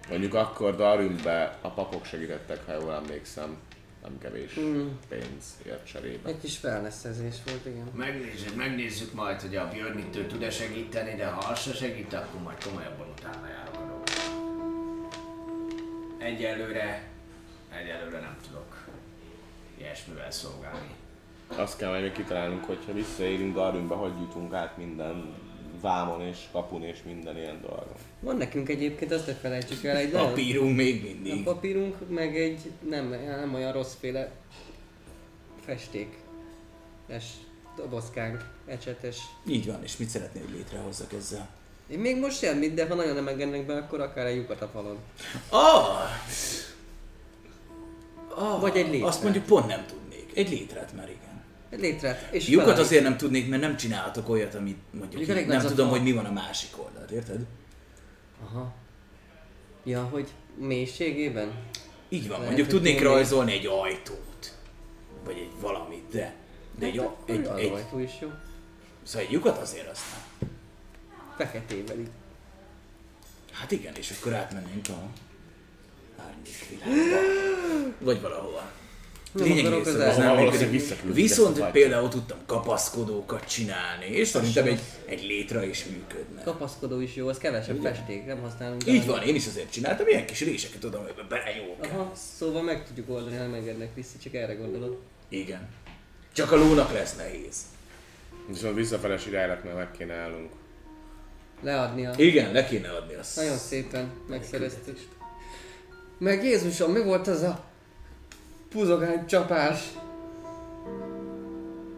Mondjuk 0.10 0.34
akkor 0.34 0.76
Darümbe 0.76 1.58
a 1.62 1.70
papok 1.70 2.06
segítettek, 2.06 2.66
ha 2.66 2.74
jól 2.74 2.94
emlékszem, 2.94 3.58
nem 4.08 4.18
kevés 4.20 4.60
Mm. 4.60 4.88
pénzért 5.08 5.88
cserébe. 5.88 6.30
Egy 6.30 6.40
kis 6.40 6.64
wellnessezés 6.64 7.36
volt, 7.46 7.66
igen. 7.66 7.90
megnézzük, 7.96 8.56
megnézzük 8.56 9.14
majd, 9.14 9.42
hogy 9.42 9.56
a 9.56 9.68
Björnitől 9.74 10.28
tud-e 10.28 10.50
segíteni, 10.50 11.16
de 11.16 11.26
ha 11.26 11.48
az 11.50 11.60
se 11.62 11.74
segít, 11.74 12.14
akkor 12.14 12.42
majd 12.42 12.64
komolyabban 12.64 13.08
utána 13.20 13.48
járok 13.48 13.76
a. 13.76 14.04
Egyelőre, 16.24 17.08
egyelőre 17.82 18.20
nem 18.20 18.38
tudok 18.48 18.86
ilyesmivel 19.78 20.32
szolgálni. 20.32 20.96
Azt 21.48 21.78
kell 21.78 21.90
majd 21.90 22.02
még 22.02 22.12
kitalálnunk, 22.12 22.66
hogyha 22.66 22.94
visszaérünk 22.94 23.54
Darümbe, 23.56 23.96
hogy 23.96 24.20
jutunk 24.20 24.54
át 24.54 24.78
minden 24.78 25.34
vámon 25.82 26.22
és 26.22 26.38
kapun 26.52 26.84
és 26.84 26.98
minden 27.06 27.38
ilyen 27.38 27.62
dolgon. 27.62 27.96
Van 28.20 28.38
nekünk 28.38 28.70
egyébként, 28.70 29.12
azt 29.12 29.28
ne 29.28 29.34
felejtsük 29.34 29.84
el, 29.84 29.96
egy 29.98 30.12
Papírunk 30.28 30.76
még 30.76 31.02
A 31.02 31.06
mindig. 31.08 31.44
papírunk, 31.44 32.10
meg 32.10 32.38
egy 32.38 32.72
nem, 32.90 33.10
nem 33.40 33.54
olyan 33.54 33.72
rosszféle 33.72 34.32
festék. 35.66 36.18
Es 37.08 37.24
dobozkánk, 37.76 38.46
ecsetes. 38.66 39.18
Így 39.48 39.66
van, 39.66 39.84
és 39.84 39.98
mit 39.98 40.10
szeretnél, 40.10 40.44
hogy 40.44 40.54
létrehozzak 40.54 41.14
ezzel? 41.14 41.48
Én 41.88 42.00
még 42.00 42.20
most 42.20 42.38
semmit, 42.38 42.74
de 42.74 42.88
ha 42.88 42.96
nagyon 42.96 43.16
nem 43.16 43.28
engednek 43.28 43.66
be, 43.66 43.78
akkor 43.78 44.02
akár 44.02 44.26
egy 44.26 44.36
lyukat 44.36 44.62
a 44.62 44.68
falon. 44.68 44.98
Ah! 45.50 45.98
ah 48.36 48.62
Vagy 48.62 48.78
egy 48.78 48.90
létre. 48.92 49.08
Azt 49.08 49.24
mondjuk 49.24 49.46
pont 49.46 49.68
nem 49.68 49.86
tudnék. 49.86 50.32
Egy 50.34 50.50
létrát 50.50 50.94
már 50.96 51.10
igen. 51.10 51.27
Egy 51.70 51.80
létrát. 51.80 52.28
És 52.32 52.48
Lyukat 52.48 52.66
felállít. 52.66 52.86
azért 52.86 53.04
nem 53.04 53.18
tudnék, 53.18 53.50
mert 53.50 53.62
nem 53.62 53.78
csinálhatok 53.78 54.30
olyat, 54.30 54.56
amit 54.56 54.78
mondjuk 54.92 55.22
így, 55.22 55.30
elég 55.30 55.48
nem 55.48 55.58
a 55.66 55.68
tudom, 55.70 55.88
fal. 55.88 55.98
hogy 55.98 56.04
mi 56.08 56.12
van 56.14 56.26
a 56.26 56.32
másik 56.32 56.70
oldalt, 56.84 57.12
érted? 57.12 57.46
Aha. 58.44 58.74
Ja, 59.84 60.04
hogy 60.04 60.28
mélységében? 60.58 61.52
Így 62.10 62.22
van, 62.22 62.30
Lehet, 62.40 62.46
mondjuk 62.46 62.68
tudnék 62.68 63.02
rajzolni 63.02 63.52
egy 63.52 63.66
ajtót. 63.66 64.56
Vagy 65.26 65.38
egy 65.38 65.52
valamit, 65.60 66.04
de... 66.12 66.36
De 66.80 66.86
egy, 66.86 66.98
Hát 66.98 67.10
egy, 67.26 67.36
egy, 67.36 67.46
az 67.48 67.72
ajtó 67.72 68.00
is 68.00 68.12
jó. 68.22 68.28
Szóval 69.04 69.28
egy 69.28 69.34
lyukat 69.34 69.58
azért 69.58 69.90
aztán. 69.92 70.20
Feketével 71.38 72.00
itt. 72.00 72.12
Hát 73.52 73.72
igen, 73.72 73.94
és 73.96 74.14
akkor 74.20 74.34
átmennénk 74.34 74.86
a 74.90 75.08
árnyék 76.22 76.68
világba. 76.70 77.18
Vagy 78.00 78.22
valahova. 78.22 78.72
Nem 79.38 79.48
Lényeg 79.48 79.66
akarok 79.66 79.86
része, 79.86 79.98
az 79.98 80.04
ez 80.04 80.18
nem 80.18 80.36
működik. 80.36 81.14
Viszont 81.14 81.72
például 81.72 82.10
tudtam 82.10 82.38
kapaszkodókat 82.46 83.48
csinálni, 83.48 84.06
és 84.06 84.28
szerintem 84.28 84.66
egy, 84.66 84.80
egy 85.06 85.24
létra 85.24 85.64
is 85.64 85.86
működne. 85.86 86.44
Kapaszkodó 86.44 87.00
is 87.00 87.16
jó, 87.16 87.28
az 87.28 87.38
kevesebb 87.38 87.80
festék, 87.82 88.26
nem 88.26 88.42
használunk. 88.42 88.88
Így 88.88 89.06
van, 89.06 89.22
én 89.22 89.36
is 89.36 89.48
azért 89.48 89.72
csináltam, 89.72 90.08
ilyen 90.08 90.26
kis 90.26 90.42
réseket 90.42 90.80
tudom, 90.80 91.04
hogy 91.04 91.14
belejók. 91.30 91.78
Aha, 91.84 92.12
szóval 92.38 92.62
meg 92.62 92.86
tudjuk 92.88 93.10
oldani, 93.10 93.36
ha 93.36 93.42
nem 93.42 93.54
engednek 93.54 93.96
vissza, 93.96 94.18
csak 94.24 94.34
erre 94.34 94.54
gondolod. 94.54 94.98
Igen. 95.30 95.70
Csak 96.34 96.52
a 96.52 96.56
lónak 96.56 96.94
lesz 96.94 97.16
nehéz. 97.16 97.56
Viszont 98.48 98.76
visszafeles 98.76 99.26
iránynak 99.26 99.64
már 99.64 99.74
meg 99.74 99.92
kéne 99.98 100.14
állnunk. 100.14 100.50
Leadni 101.62 102.06
a... 102.06 102.14
Igen, 102.18 102.52
le 102.52 102.66
kéne 102.66 102.90
adni 102.90 103.14
azt. 103.14 103.36
Nagyon 103.36 103.58
szépen 103.58 104.12
megszereztük. 104.28 105.00
Meg 106.18 106.44
Jézusom, 106.44 106.92
mi 106.92 107.04
volt 107.04 107.28
az 107.28 107.42
a 107.42 107.67
puzogány 108.70 109.26
csapás? 109.26 109.80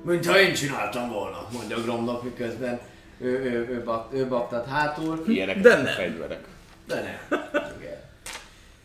Mint 0.03 0.25
ha 0.25 0.39
én 0.39 0.53
csináltam 0.53 1.10
volna, 1.10 1.47
mondja 1.51 1.82
Gromnak, 1.82 2.23
miközben 2.23 2.79
ő, 3.19 3.27
ő, 3.27 3.67
ő, 3.69 3.84
bak, 3.84 4.13
ő 4.13 4.27
baktat 4.27 4.67
hátul. 4.67 5.23
Ilyenek 5.27 5.60
De 5.60 5.73
a 5.73 5.82
nem. 5.82 5.93
fegyverek. 5.93 6.47
De 6.88 6.95
nem. 6.95 7.39
Igen. 7.79 7.97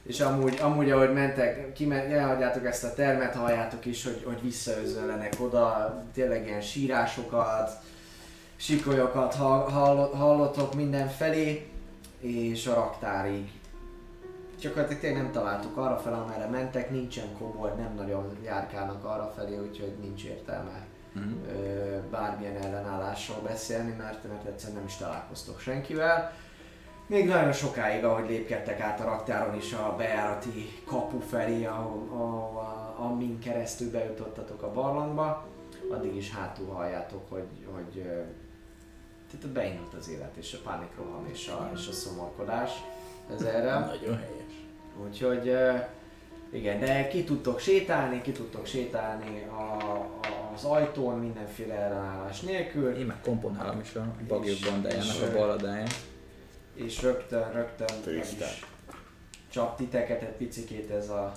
És 0.06 0.20
amúgy, 0.20 0.58
amúgy 0.60 0.90
ahogy 0.90 1.12
mentek, 1.12 1.72
kime- 1.72 2.12
elhagyjátok 2.12 2.66
ezt 2.66 2.84
a 2.84 2.94
termet, 2.94 3.34
halljátok 3.34 3.86
is, 3.86 4.04
hogy, 4.04 4.22
hogy 4.24 4.42
visszaözöllenek 4.42 5.32
oda, 5.38 6.02
tényleg 6.14 6.46
ilyen 6.46 6.60
sírásokat, 6.60 7.70
sikolyokat 8.56 9.34
hall, 9.34 9.70
hall, 9.70 10.10
hallottok 10.14 10.74
mindenfelé, 10.74 11.66
és 12.20 12.66
a 12.66 12.74
raktárig. 12.74 13.48
Csak 14.64 14.98
tényleg 14.98 15.22
nem 15.22 15.32
találtuk 15.32 15.76
arra 15.76 15.96
fel, 15.96 16.12
amerre 16.12 16.46
mentek, 16.46 16.90
nincsen 16.90 17.36
kobold, 17.38 17.76
nem 17.76 17.94
nagyon 17.94 18.36
járkálnak 18.44 19.04
arra 19.04 19.32
felé, 19.36 19.58
úgyhogy 19.58 19.92
nincs 20.00 20.24
értelme 20.24 20.86
ö, 21.48 21.98
bármilyen 22.10 22.56
ellenállásról 22.56 23.40
beszélni, 23.42 23.94
mert, 23.98 24.28
mert 24.28 24.44
egyszerűen 24.44 24.78
nem 24.78 24.86
is 24.86 24.96
találkoztok 24.96 25.60
senkivel. 25.60 26.32
Még 27.06 27.26
nagyon 27.28 27.52
sokáig, 27.52 28.04
ahogy 28.04 28.28
lépkedtek 28.28 28.80
át 28.80 29.00
a 29.00 29.04
raktáron 29.04 29.54
is 29.54 29.72
a 29.72 29.94
bejárati 29.96 30.82
kapu 30.86 31.18
felé, 31.18 31.64
ahol, 31.64 32.94
amin 32.96 33.38
keresztül 33.38 33.90
bejutottatok 33.90 34.62
a 34.62 34.72
barlangba, 34.72 35.46
addig 35.90 36.16
is 36.16 36.30
hátul 36.30 36.66
halljátok, 36.66 37.30
hogy, 37.30 37.66
hogy 37.74 38.02
tehát 39.30 39.48
beindult 39.52 39.94
az 39.94 40.08
élet, 40.08 40.36
és 40.36 40.52
a 40.54 40.68
pánikroham 40.70 41.26
és 41.32 41.48
a, 41.48 41.70
és 41.74 41.88
a 41.88 41.92
szomorkodás 41.92 42.70
ezerrel. 43.34 43.80
Nagyon 43.80 44.16
helyes. 44.16 44.43
Úgyhogy 45.02 45.56
igen, 46.52 46.80
de 46.80 47.08
ki 47.08 47.24
tudtok 47.24 47.60
sétálni, 47.60 48.20
ki 48.22 48.32
tudtok 48.32 48.66
sétálni 48.66 49.44
a, 49.44 49.62
a, 49.62 50.10
az 50.54 50.64
ajtón 50.64 51.18
mindenféle 51.18 51.74
ellenállás 51.74 52.40
nélkül, 52.40 52.96
Én 52.96 53.06
meg 53.06 53.20
komponálom 53.20 53.80
is 53.80 53.94
a 53.94 54.14
bagyok 54.28 54.58
bandájának 54.70 55.22
a 55.22 55.32
baladáját. 55.32 55.94
és 56.74 57.02
rögtön, 57.02 57.52
rögtön 57.52 58.14
is 58.16 58.28
csap 59.48 59.76
titeket 59.76 60.22
egy 60.22 60.34
picikét 60.36 60.90
ez 60.90 61.08
a 61.08 61.32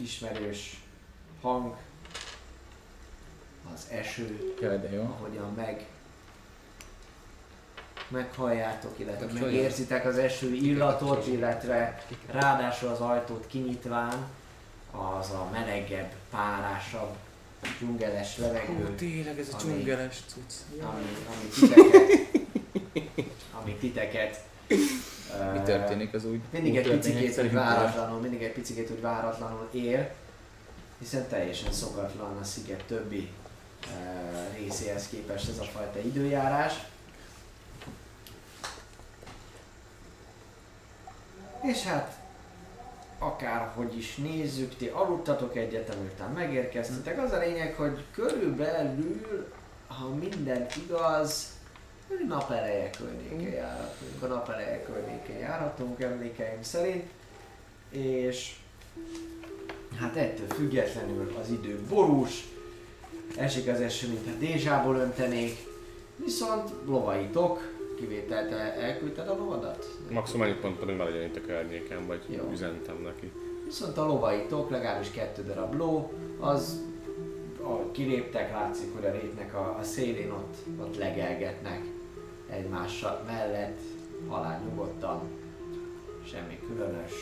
ismerős 0.00 0.82
hang, 1.40 1.76
az 3.74 3.86
eső, 3.90 4.54
Jaj, 4.60 4.78
de 4.78 4.92
jó. 4.92 5.02
ahogyan 5.02 5.52
meg 5.54 5.86
meghalljátok, 8.12 8.98
illetve 8.98 9.26
Most 9.26 9.40
megérzitek 9.40 10.04
az 10.04 10.18
eső 10.18 10.54
illatot, 10.54 11.26
illetve 11.26 12.04
ráadásul 12.30 12.88
az 12.88 13.00
ajtót 13.00 13.46
kinyitván 13.46 14.26
az 14.90 15.30
a 15.30 15.48
melegebb, 15.52 16.12
párásabb, 16.30 17.16
dzsungeles 17.78 18.38
levegő, 18.38 18.94
tényleg 18.94 19.38
ez 19.38 19.48
a 19.52 19.56
dzsungeles 19.56 20.22
cucc. 20.26 20.82
ami, 20.82 21.02
ami 21.26 21.48
titeket, 21.54 22.28
ami 23.60 23.74
titeket 23.74 24.40
Mi 25.52 25.60
történik 25.64 26.14
az 26.14 26.24
úgy? 26.24 26.40
mindig 26.50 26.76
egy 26.76 26.88
úgy 26.88 26.96
picikét, 26.96 27.22
hogy 27.22 27.32
szerintem 27.32 27.64
váratlanul, 27.64 28.20
mindig 28.20 28.42
egy 28.42 28.52
picikét, 28.52 28.88
hogy 28.88 29.00
váratlanul 29.00 29.68
ér, 29.72 30.10
hiszen 30.98 31.28
teljesen 31.28 31.72
szokatlan 31.72 32.36
a 32.40 32.44
sziget 32.44 32.84
többi 32.86 33.28
uh, 33.86 34.58
részéhez 34.58 35.08
képest 35.08 35.48
ez 35.48 35.58
a 35.58 35.64
fajta 35.64 35.98
időjárás. 35.98 36.72
És 41.62 41.82
hát 41.82 42.20
akárhogy 43.18 43.96
is 43.96 44.16
nézzük, 44.16 44.76
ti 44.76 44.86
aludtatok 44.86 45.56
egyet, 45.56 45.96
miután 46.00 46.30
megérkeztetek. 46.30 47.22
Az 47.22 47.32
a 47.32 47.38
lényeg, 47.38 47.74
hogy 47.74 48.04
körülbelül, 48.14 49.52
ha 49.86 50.08
minden 50.08 50.66
igaz, 50.86 51.46
hogy 52.08 52.26
napeleje 52.26 52.90
környékén 52.90 53.52
járhatunk. 53.52 54.22
A 54.22 54.26
napeleje 54.26 54.82
környékén 54.82 55.38
járhatunk 55.38 56.02
emlékeim 56.02 56.62
szerint. 56.62 57.10
És 57.90 58.56
hát 60.00 60.16
ettől 60.16 60.46
függetlenül 60.48 61.36
az 61.40 61.50
idő 61.50 61.80
borús, 61.88 62.48
esik 63.36 63.68
az 63.68 63.80
eső, 63.80 64.08
mintha 64.08 64.32
dézsából 64.38 64.96
öntenék, 64.96 65.66
viszont 66.16 66.70
lovaitok, 66.86 67.71
kivételt 68.02 68.50
el- 68.52 68.72
elküldted 68.72 69.28
a 69.28 69.36
lovadat? 69.36 69.98
Maximum 70.10 70.42
annyit 70.46 70.62
mondtam, 70.62 70.86
hogy 70.86 70.96
maradjon 70.96 71.22
itt 71.22 71.36
a 71.36 71.40
környéken, 71.46 72.06
vagy 72.06 72.20
Jó. 72.26 72.50
üzentem 72.52 72.96
neki. 73.02 73.30
Viszont 73.64 73.96
a 73.98 74.06
lovaitok, 74.06 74.70
legalábbis 74.70 75.10
kettő 75.10 75.42
darab 75.42 75.74
ló, 75.74 76.12
az 76.40 76.80
ahogy 77.60 77.90
kiléptek, 77.90 78.52
látszik, 78.52 78.94
hogy 78.94 79.04
a 79.04 79.10
rétnek 79.12 79.54
a, 79.54 79.76
a 79.80 79.82
szélén 79.82 80.30
ott, 80.30 80.56
ott 80.80 80.96
legelgetnek 80.96 81.82
egymással 82.50 83.22
mellett, 83.26 83.80
halál 84.28 84.62
nyugodtan, 84.68 85.20
semmi 86.26 86.58
különös, 86.66 87.12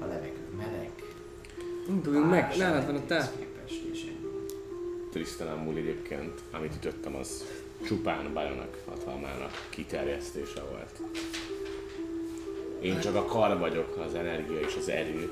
a 0.00 0.04
levegő 0.04 0.46
meleg, 0.56 0.90
Induljunk 1.88 2.30
meg, 2.30 2.54
nálad 2.58 2.86
van 2.86 2.96
a 2.96 3.06
táp. 3.06 3.30
Trisztelen 5.10 5.58
múl 5.58 5.76
egyébként, 5.76 6.40
amit 6.52 6.74
ütöttem, 6.74 7.14
az 7.16 7.44
csupán 7.86 8.32
Bajonak 8.32 8.78
hatalmának 8.88 9.66
kiterjesztése 9.70 10.60
volt. 10.70 11.00
Én 12.82 13.00
csak 13.00 13.14
a 13.14 13.24
kar 13.24 13.58
vagyok, 13.58 13.96
az 14.08 14.14
energia 14.14 14.60
és 14.60 14.76
az 14.78 14.88
erő. 14.88 15.30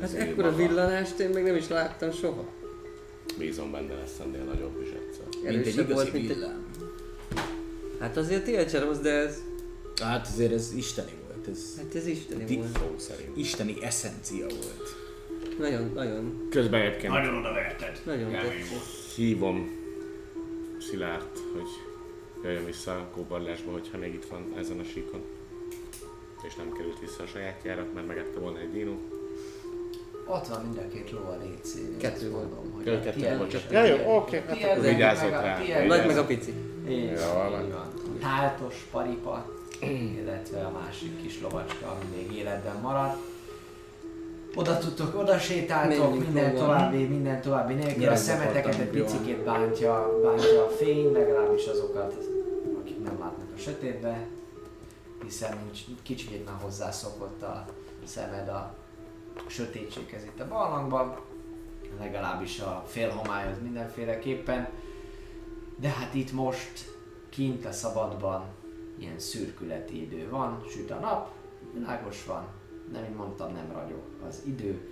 Hát 0.00 0.08
Az 0.08 0.14
ő 0.14 0.18
ekkora 0.18 0.50
maga. 0.50 0.56
villanást 0.66 1.18
én 1.18 1.28
még 1.30 1.44
nem 1.44 1.56
is 1.56 1.68
láttam 1.68 2.12
soha. 2.12 2.44
Bízom 3.38 3.70
benne 3.70 3.94
lesz 3.94 4.18
ennél 4.24 4.44
nagyobb 4.44 4.82
is 4.82 4.88
egyszer. 4.88 5.52
Mint 5.52 5.66
egy 5.66 5.72
igazi 5.72 5.92
volt, 5.92 6.12
mint 6.12 6.30
egy... 6.30 6.36
villám. 6.36 6.66
Hát 8.00 8.16
azért 8.16 8.44
Tilcser 8.44 8.82
rossz, 8.82 8.98
de 8.98 9.10
ez... 9.10 9.38
Hát 10.02 10.26
azért 10.26 10.52
ez 10.52 10.72
isteni 10.76 11.10
volt, 11.26 11.48
ez 11.48 11.76
Hát 11.76 11.94
ez 11.94 12.06
isteni 12.06 12.44
Ti- 12.44 12.56
volt. 12.56 12.78
Szó 12.78 12.94
szerint. 12.96 13.36
isteni 13.36 13.76
eszencia 13.82 14.46
volt. 14.46 14.96
Nagyon, 15.58 15.90
nagyon, 15.94 16.46
Közben 16.50 16.80
egyébként 16.80 17.12
Nagyon 17.12 17.36
odaverted. 17.38 18.00
nagyon 18.04 18.34
hívom 19.14 19.70
Szilárd, 20.90 21.38
hogy 21.52 21.68
jöjjön 22.42 22.64
vissza 22.64 22.92
a 22.92 23.08
kóbarlásba, 23.14 23.72
hogyha 23.72 23.98
még 23.98 24.14
itt 24.14 24.24
van 24.24 24.54
ezen 24.58 24.78
a 24.78 24.84
síkon. 24.84 25.20
És 26.42 26.54
nem 26.54 26.72
került 26.72 26.98
vissza 27.00 27.22
a 27.22 27.26
sajátjára, 27.26 27.86
mert 27.94 28.06
megette 28.06 28.38
volna 28.38 28.58
egy 28.58 28.72
dino. 28.72 28.92
Ott 30.26 30.46
van 30.46 30.60
mind 30.62 30.76
a 30.78 30.88
két 30.94 31.10
ló 31.10 31.18
a 31.18 31.36
létszén. 31.42 31.96
Kettő 31.98 32.30
volt. 32.30 32.54
Mondom, 32.54 32.72
hogy 32.74 32.84
kettő 32.84 33.20
tiéd 33.20 33.36
volt. 33.36 33.52
és 33.52 33.62
a 33.68 33.72
Ja, 33.72 33.84
jó, 33.84 34.16
oké, 34.16 34.42
hát 34.46 34.78
a- 34.78 35.28
rá. 35.28 35.84
Nagy 35.86 36.06
meg 36.06 36.18
a 36.18 36.24
pici. 36.24 36.54
Így, 36.88 37.16
van. 37.18 37.50
van. 37.70 37.92
Táltos 38.20 38.86
paripa, 38.90 39.46
illetve 40.18 40.64
a 40.64 40.70
másik 40.70 41.22
kis 41.22 41.40
lovacska, 41.40 41.86
ami 41.86 42.04
még 42.16 42.36
életben 42.36 42.76
marad. 42.80 43.16
Oda 44.54 44.78
tudtok, 44.78 45.14
oda 45.18 45.38
sétáltok, 45.38 46.18
minden 46.18 46.52
lovon. 46.52 46.66
további, 46.66 47.04
minden 47.04 47.40
további 47.40 47.74
nélkül. 47.74 48.08
A 48.08 48.16
szemeteket 48.16 48.78
egy 48.78 48.88
picikét 48.88 49.44
bántja, 49.44 50.20
bántja 50.22 50.64
a 50.64 50.68
fény, 50.68 51.12
legalábbis 51.12 51.66
azokat, 51.66 52.14
akik 52.80 53.02
nem 53.02 53.18
látnak 53.18 53.48
a 53.56 53.58
sötétbe, 53.58 54.26
hiszen 55.22 55.58
kicsit 56.02 56.44
már 56.44 56.54
hozzászokott 56.62 57.42
a 57.42 57.66
szemed 58.04 58.48
a 58.48 58.74
sötétséghez 59.46 60.24
itt 60.24 60.40
a 60.40 60.48
barlangban, 60.48 61.16
legalábbis 61.98 62.60
a 62.60 62.84
félhomályhoz 62.86 63.56
mindenféleképpen. 63.62 64.68
De 65.76 65.88
hát 65.88 66.14
itt 66.14 66.32
most 66.32 66.94
kint 67.28 67.64
a 67.64 67.72
szabadban 67.72 68.44
ilyen 68.98 69.18
szürkületi 69.18 70.02
idő 70.02 70.28
van, 70.30 70.64
süt 70.70 70.90
a 70.90 70.98
nap, 70.98 71.28
világos 71.72 72.24
van, 72.24 72.46
nem 72.92 73.04
így 73.04 73.14
mondtam, 73.14 73.52
nem 73.52 73.72
ragyog 73.72 74.02
az 74.28 74.42
idő. 74.46 74.90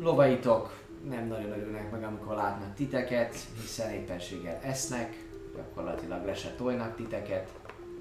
Lovaitok 0.00 0.84
nem 1.08 1.26
nagyon 1.26 1.50
örülnek 1.50 1.90
meg, 1.90 2.04
amikor 2.04 2.34
látnak 2.34 2.74
titeket, 2.74 3.34
hiszen 3.60 3.90
éppenséggel 3.90 4.60
esznek, 4.62 5.24
gyakorlatilag 5.56 6.24
le 6.24 6.34
se 6.34 6.54
tojnak 6.56 6.96
titeket, 6.96 7.50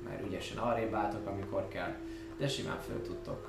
mert 0.03 0.25
ügyesen 0.25 0.57
arrébb 0.57 0.93
álltok, 0.93 1.27
amikor 1.27 1.67
kell, 1.67 1.93
de 2.37 2.47
simán 2.47 2.79
föl 2.87 3.01
tudtok 3.01 3.47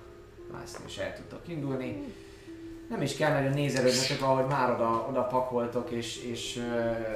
mászni 0.53 0.85
és 0.87 0.99
el 0.99 1.15
tudtok 1.15 1.49
indulni. 1.49 2.15
Nem 2.89 3.03
is 3.03 3.17
kell 3.17 3.33
nagyon 3.33 3.53
nézelődnetek, 3.53 4.23
ahogy 4.23 4.47
már 4.47 4.73
oda, 4.73 5.07
oda 5.09 5.23
pakoltok 5.23 5.91
és, 5.91 6.25
és 6.25 6.57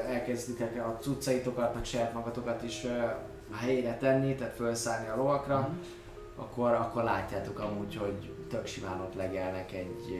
elkezditek 0.06 0.86
a 0.86 0.98
cuccaitokat, 1.00 1.74
meg 1.74 1.84
saját 1.84 2.14
magatokat 2.14 2.62
is 2.62 2.84
a 3.50 3.56
helyére 3.56 3.96
tenni, 3.96 4.34
tehát 4.34 4.54
felszállni 4.54 5.08
a 5.08 5.16
lovakra, 5.16 5.74
akkor, 6.40 6.72
akkor 6.72 7.02
látjátok 7.02 7.58
amúgy, 7.58 7.96
hogy 7.96 8.30
tök 8.48 8.66
simán 8.66 9.00
ott 9.00 9.14
legelnek 9.14 9.72
egy 9.72 10.16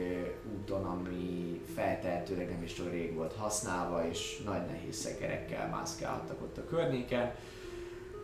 úton, 0.55 0.85
ami 0.85 1.61
feltehetőleg 1.75 2.49
nem 2.49 2.63
is 2.63 2.79
olyan 2.79 2.91
rég 2.91 3.13
volt 3.15 3.33
használva, 3.33 4.07
és 4.07 4.41
nagy 4.45 4.65
nehéz 4.65 4.95
szekerekkel 4.95 5.69
mászkálhattak 5.69 6.41
ott 6.41 6.57
a 6.57 6.65
környéken. 6.65 7.33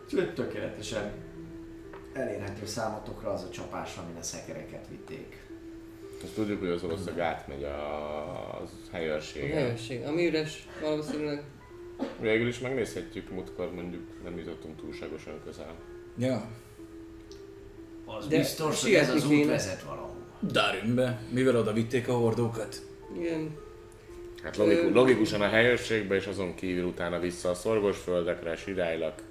Úgyhogy 0.04 0.34
tökéletesen 0.34 1.12
elérhető 2.12 2.66
számotokra 2.66 3.30
az 3.32 3.42
a 3.42 3.50
csapás, 3.50 3.96
amin 3.96 4.16
a 4.16 4.22
szekereket 4.22 4.86
vitték. 4.88 5.46
Azt 6.22 6.34
tudjuk, 6.34 6.58
hogy 6.58 6.68
az 6.68 6.82
valószínűleg 6.82 7.20
átmegy 7.20 7.62
a 7.64 7.76
A 8.60 8.62
helyőrségen. 8.92 9.56
helyőrség. 9.56 10.04
Ami 10.06 10.26
üres, 10.26 10.68
valószínűleg. 10.82 11.42
Végül 12.20 12.48
is 12.48 12.58
megnézhetjük, 12.58 13.30
múltkor 13.30 13.72
mondjuk 13.74 14.02
nem 14.24 14.38
jutottunk 14.38 14.76
túlságosan 14.80 15.40
közel. 15.44 15.74
Ja. 16.18 16.48
Az 18.16 18.26
De 18.26 18.36
biztos, 18.36 18.82
hogy 18.82 18.94
ez 18.94 19.10
az 19.10 19.24
út 19.24 19.30
kéne. 19.30 19.50
vezet 19.50 19.82
valahol. 19.82 20.16
Darünbe, 20.42 21.20
mivel 21.30 21.56
oda 21.56 21.72
vitték 21.72 22.08
a 22.08 22.12
hordókat. 22.12 22.82
Igen. 23.18 23.56
Hát 24.42 24.56
logikus, 24.56 24.92
logikusan 24.92 25.40
a 25.40 25.48
helyőrségbe, 25.48 26.14
és 26.14 26.26
azon 26.26 26.54
kívül 26.54 26.84
utána 26.84 27.18
vissza 27.18 27.50
a 27.50 27.54
szorgosföldekre, 27.54 28.56
Sirálynak 28.56 29.22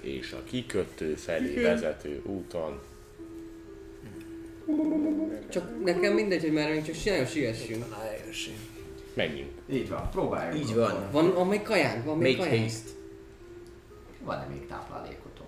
és 0.00 0.32
a 0.32 0.42
kikötő 0.44 1.14
felé 1.14 1.62
vezető 1.62 2.22
úton. 2.24 2.80
Csak 5.48 5.84
nekem 5.84 6.12
mindegy, 6.12 6.40
hogy 6.42 6.52
már 6.52 6.82
csak 6.82 6.94
nagyon 7.04 7.26
siessünk. 7.26 7.88
Na, 7.90 7.96
helyőrség. 7.98 8.54
Menjünk. 9.14 9.50
Így 9.70 9.88
van, 9.88 10.10
próbáljuk. 10.10 10.64
Így 10.64 10.70
akkor. 10.70 10.82
van. 10.82 11.08
Van, 11.12 11.34
van 11.34 11.46
még 11.46 11.62
kajánk? 11.62 12.04
Van 12.04 12.18
még 12.18 12.36
Make 12.36 12.48
kajánk? 12.48 12.70
haste. 12.70 12.90
Van-e 14.24 14.46
még 14.50 14.66
táplálékotok? 14.66 15.46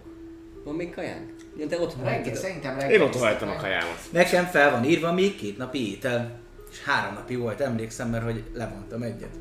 Van 0.64 0.74
még 0.74 0.94
kajánk? 0.94 1.30
Ja, 1.58 1.66
te 1.66 1.80
ott 1.80 1.96
Reggel, 2.02 2.34
szerintem 2.34 2.74
reggel. 2.78 2.90
Én 2.90 3.00
ott 3.00 3.16
hagytam 3.16 3.48
a 3.48 3.56
kajámat. 3.56 3.98
Nekem 4.10 4.44
fel 4.44 4.70
van 4.70 4.84
írva 4.84 5.12
még 5.12 5.36
két 5.36 5.58
napi 5.58 5.90
étel. 5.90 6.38
És 6.70 6.82
három 6.84 7.14
napi 7.14 7.36
volt, 7.36 7.60
emlékszem, 7.60 8.08
mert 8.10 8.24
hogy 8.24 8.44
levontam 8.54 9.02
egyet. 9.02 9.36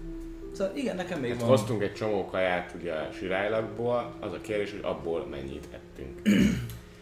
Szóval 0.53 0.75
igen, 0.75 0.95
nekem 0.95 1.19
még 1.19 1.31
Hát 1.31 1.39
van. 1.39 1.49
hoztunk 1.49 1.81
egy 1.81 1.93
csomó 1.93 2.25
kaját 2.25 2.73
ugye 2.79 2.93
a 2.93 3.09
sirálylakból, 3.11 4.13
az 4.19 4.33
a 4.33 4.41
kérdés, 4.41 4.71
hogy 4.71 4.79
abból 4.83 5.25
mennyit 5.29 5.67
ettünk. 5.71 6.21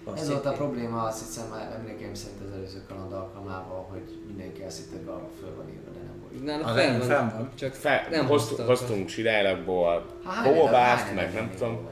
Azt 0.03 0.21
Ez 0.21 0.29
volt 0.29 0.45
a 0.45 0.51
probléma, 0.51 1.03
azt 1.03 1.25
hiszem 1.25 1.49
már 1.49 1.71
emlékeim 1.79 2.13
szerint 2.13 2.41
az 2.47 2.53
előző 2.55 2.83
kaland 2.87 3.11
alkalmával, 3.13 3.87
hogy 3.91 4.19
mindenki 4.27 4.61
azt 4.61 4.77
hitte, 4.77 4.95
hogy 4.95 5.05
valahol 5.05 5.29
föl 5.39 5.55
van 5.55 5.69
írva, 5.69 5.91
de 5.93 5.99
nem 6.05 6.19
volt. 6.21 6.43
Nála 6.43 6.71
A 6.71 6.75
fel 6.75 6.89
nem, 6.89 6.99
van, 6.99 7.07
fenn 7.07 7.29
van. 7.29 7.49
Csak 7.55 7.73
Fel, 7.73 8.07
nem 8.09 8.25
hoztunk, 8.25 8.67
hoztunk 8.67 9.09
sirálylakból 9.09 10.05
hány 10.23 11.15
meg 11.15 11.33
nem 11.33 11.51
tudom, 11.57 11.87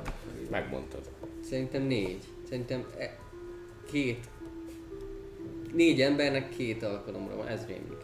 megmondtad. 0.49 1.01
Szerintem 1.49 1.82
négy. 1.82 2.19
Szerintem 2.49 2.85
e- 2.99 3.17
két. 3.91 4.25
Négy 5.73 6.01
embernek 6.01 6.49
két 6.49 6.83
alkalomra 6.83 7.35
van, 7.35 7.47
ez 7.47 7.65
rémlik. 7.65 7.97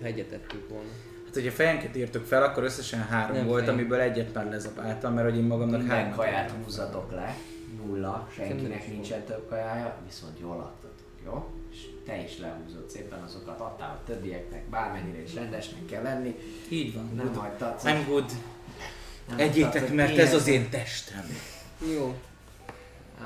Ha 0.00 0.06
egyet 0.06 0.26
tettünk 0.28 0.68
volna. 0.68 0.88
Hát, 1.24 1.34
hogyha 1.34 1.50
fejenként 1.50 1.96
írtuk 1.96 2.24
fel, 2.24 2.42
akkor 2.42 2.62
összesen 2.64 3.00
három 3.02 3.36
Nem 3.36 3.46
volt, 3.46 3.60
fejen. 3.64 3.74
amiből 3.78 4.00
egyet 4.00 4.34
már 4.34 4.48
lezabáltam, 4.48 5.14
mert 5.14 5.28
hogy 5.28 5.38
én 5.38 5.44
magamnak 5.44 5.78
Minden 5.78 5.96
három 5.96 6.14
kaját 6.14 6.50
húzzatok 6.64 7.10
le, 7.12 7.36
nulla, 7.84 8.28
senkinek 8.34 8.88
nincsen 8.88 9.24
több 9.24 9.48
kajája, 9.48 9.96
viszont 10.06 10.38
jól 10.40 10.56
adtatok, 10.56 11.06
jó? 11.24 11.50
És 11.72 11.78
te 12.06 12.22
is 12.22 12.38
lehúzott 12.38 12.90
szépen 12.90 13.22
azokat, 13.22 13.60
adtál 13.60 13.90
a 13.90 14.06
többieknek, 14.06 14.68
bármennyire 14.68 15.22
is 15.22 15.34
rendesnek 15.34 15.84
kell 15.86 16.02
lenni, 16.02 16.34
Így 16.68 16.94
van. 16.94 17.10
nem 17.14 17.26
good. 17.26 17.36
hagytad. 17.36 17.80
I'm 17.84 18.04
good. 18.06 18.30
nem 19.28 19.38
Egyétek, 19.38 19.92
mert 19.92 20.18
ez 20.18 20.34
az 20.34 20.46
én 20.46 20.68
testem. 20.70 21.24
Jó. 21.94 22.14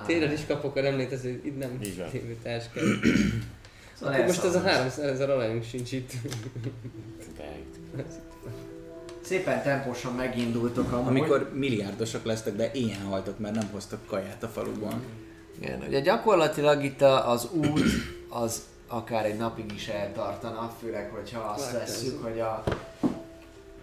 Tényleg 0.06 0.32
is 0.32 0.46
kapok 0.46 0.76
a 0.76 0.84
emlékező, 0.84 1.40
itt 1.44 1.58
nem 1.58 1.80
kell. 2.42 2.60
Szóval 3.98 4.14
Akkor 4.14 4.26
most 4.26 4.44
ez 4.44 4.54
a 4.54 4.58
elszabadulsz. 4.58 4.76
300 4.76 5.04
ezer 5.04 5.30
alajunk 5.30 5.64
sincs 5.64 5.92
itt. 5.92 6.12
Szépen 9.20 9.62
temposan 9.62 10.14
megindultok 10.14 10.92
amúgy. 10.92 11.08
Amikor 11.08 11.50
milliárdosok 11.54 12.24
lesztek, 12.24 12.56
de 12.56 12.70
ilyen 12.72 13.00
haltok, 13.00 13.38
mert 13.38 13.54
nem 13.54 13.68
hoztak 13.72 14.06
kaját 14.06 14.42
a 14.42 14.48
faluban. 14.48 15.02
Igen, 15.60 15.82
ugye 15.88 16.00
gyakorlatilag 16.00 16.84
itt 16.84 17.02
az 17.02 17.48
út 17.52 17.80
az 18.28 18.62
akár 18.88 19.24
egy 19.24 19.36
napig 19.36 19.72
is 19.72 19.88
eltartana, 19.88 20.76
főleg, 20.80 21.10
hogyha 21.10 21.40
azt 21.40 21.72
vesszük, 21.72 22.22
hogy 22.22 22.40
a 22.40 22.64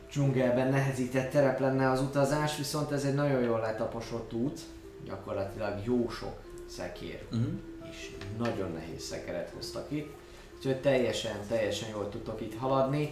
dzsungelben 0.09 0.69
nehezített 0.69 1.31
terep 1.31 1.59
lenne 1.59 1.89
az 1.89 2.01
utazás, 2.01 2.57
viszont 2.57 2.91
ez 2.91 3.03
egy 3.03 3.13
nagyon 3.13 3.41
jól 3.41 3.59
letaposott 3.59 4.33
út, 4.33 4.59
gyakorlatilag 5.05 5.85
jó 5.85 6.09
sok 6.09 6.39
szekér 6.65 7.21
Uh-huh. 7.31 7.53
és 7.91 8.11
nagyon 8.37 8.71
nehéz 8.71 9.03
szekeret 9.03 9.49
hoztak 9.55 9.91
itt, 9.91 10.13
úgyhogy 10.57 10.81
teljesen, 10.81 11.35
teljesen 11.47 11.89
jól 11.89 12.09
tudtok 12.09 12.41
itt 12.41 12.57
haladni. 12.57 13.09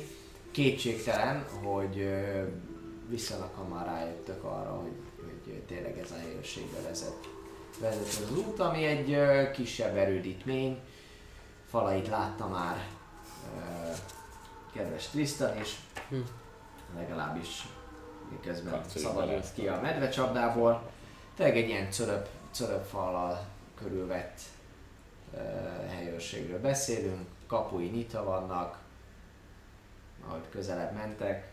Kétségtelen, 0.51 1.45
hogy 1.63 2.13
viszonylag 3.09 3.49
hamar 3.55 3.85
rájöttök 3.85 4.43
arra, 4.43 4.69
hogy, 4.71 4.91
hogy 5.15 5.61
tényleg 5.67 5.97
ez 5.97 6.11
a 6.11 6.19
helyőrségbe 6.19 6.81
vezet, 6.81 7.29
vezet 7.79 8.07
ez 8.07 8.19
az 8.29 8.37
út, 8.37 8.59
ami 8.59 8.85
egy 8.85 9.17
kisebb 9.51 9.95
erődítmény, 9.97 10.79
falait 11.69 12.07
látta 12.07 12.47
már 12.47 12.87
kedves 14.73 15.07
Tristan, 15.07 15.57
és 15.57 15.75
Hm. 16.09 16.15
legalábbis 16.95 17.67
miközben 18.31 18.81
szabadult 18.95 19.53
ki 19.53 19.67
a 19.67 19.79
medvecsapdából. 19.81 20.90
Tényleg 21.41 21.59
egy 21.59 21.69
ilyen 21.69 21.91
cölöp, 21.91 22.27
cölöpfallal 22.51 23.45
körülvett 23.75 24.39
uh, 25.33 25.39
helyőrségről 25.89 26.59
beszélünk, 26.59 27.27
kapui 27.47 27.85
nyitva 27.85 28.23
vannak, 28.23 28.77
ahogy 30.27 30.43
közelebb 30.49 30.93
mentek. 30.93 31.51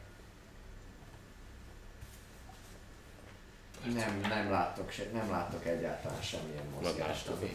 Nem, 3.95 4.20
nem 4.20 4.51
láttok, 4.51 4.91
se, 4.91 5.05
nem 5.12 5.30
láttok 5.30 5.66
egyáltalán 5.66 6.22
semmilyen 6.22 6.66
mozgást, 6.74 7.28
ami 7.28 7.51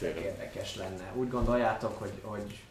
érdekes 0.00 0.76
lenne. 0.76 1.12
Úgy 1.14 1.28
gondoljátok, 1.28 1.98
hogy, 1.98 2.20
hogy, 2.22 2.62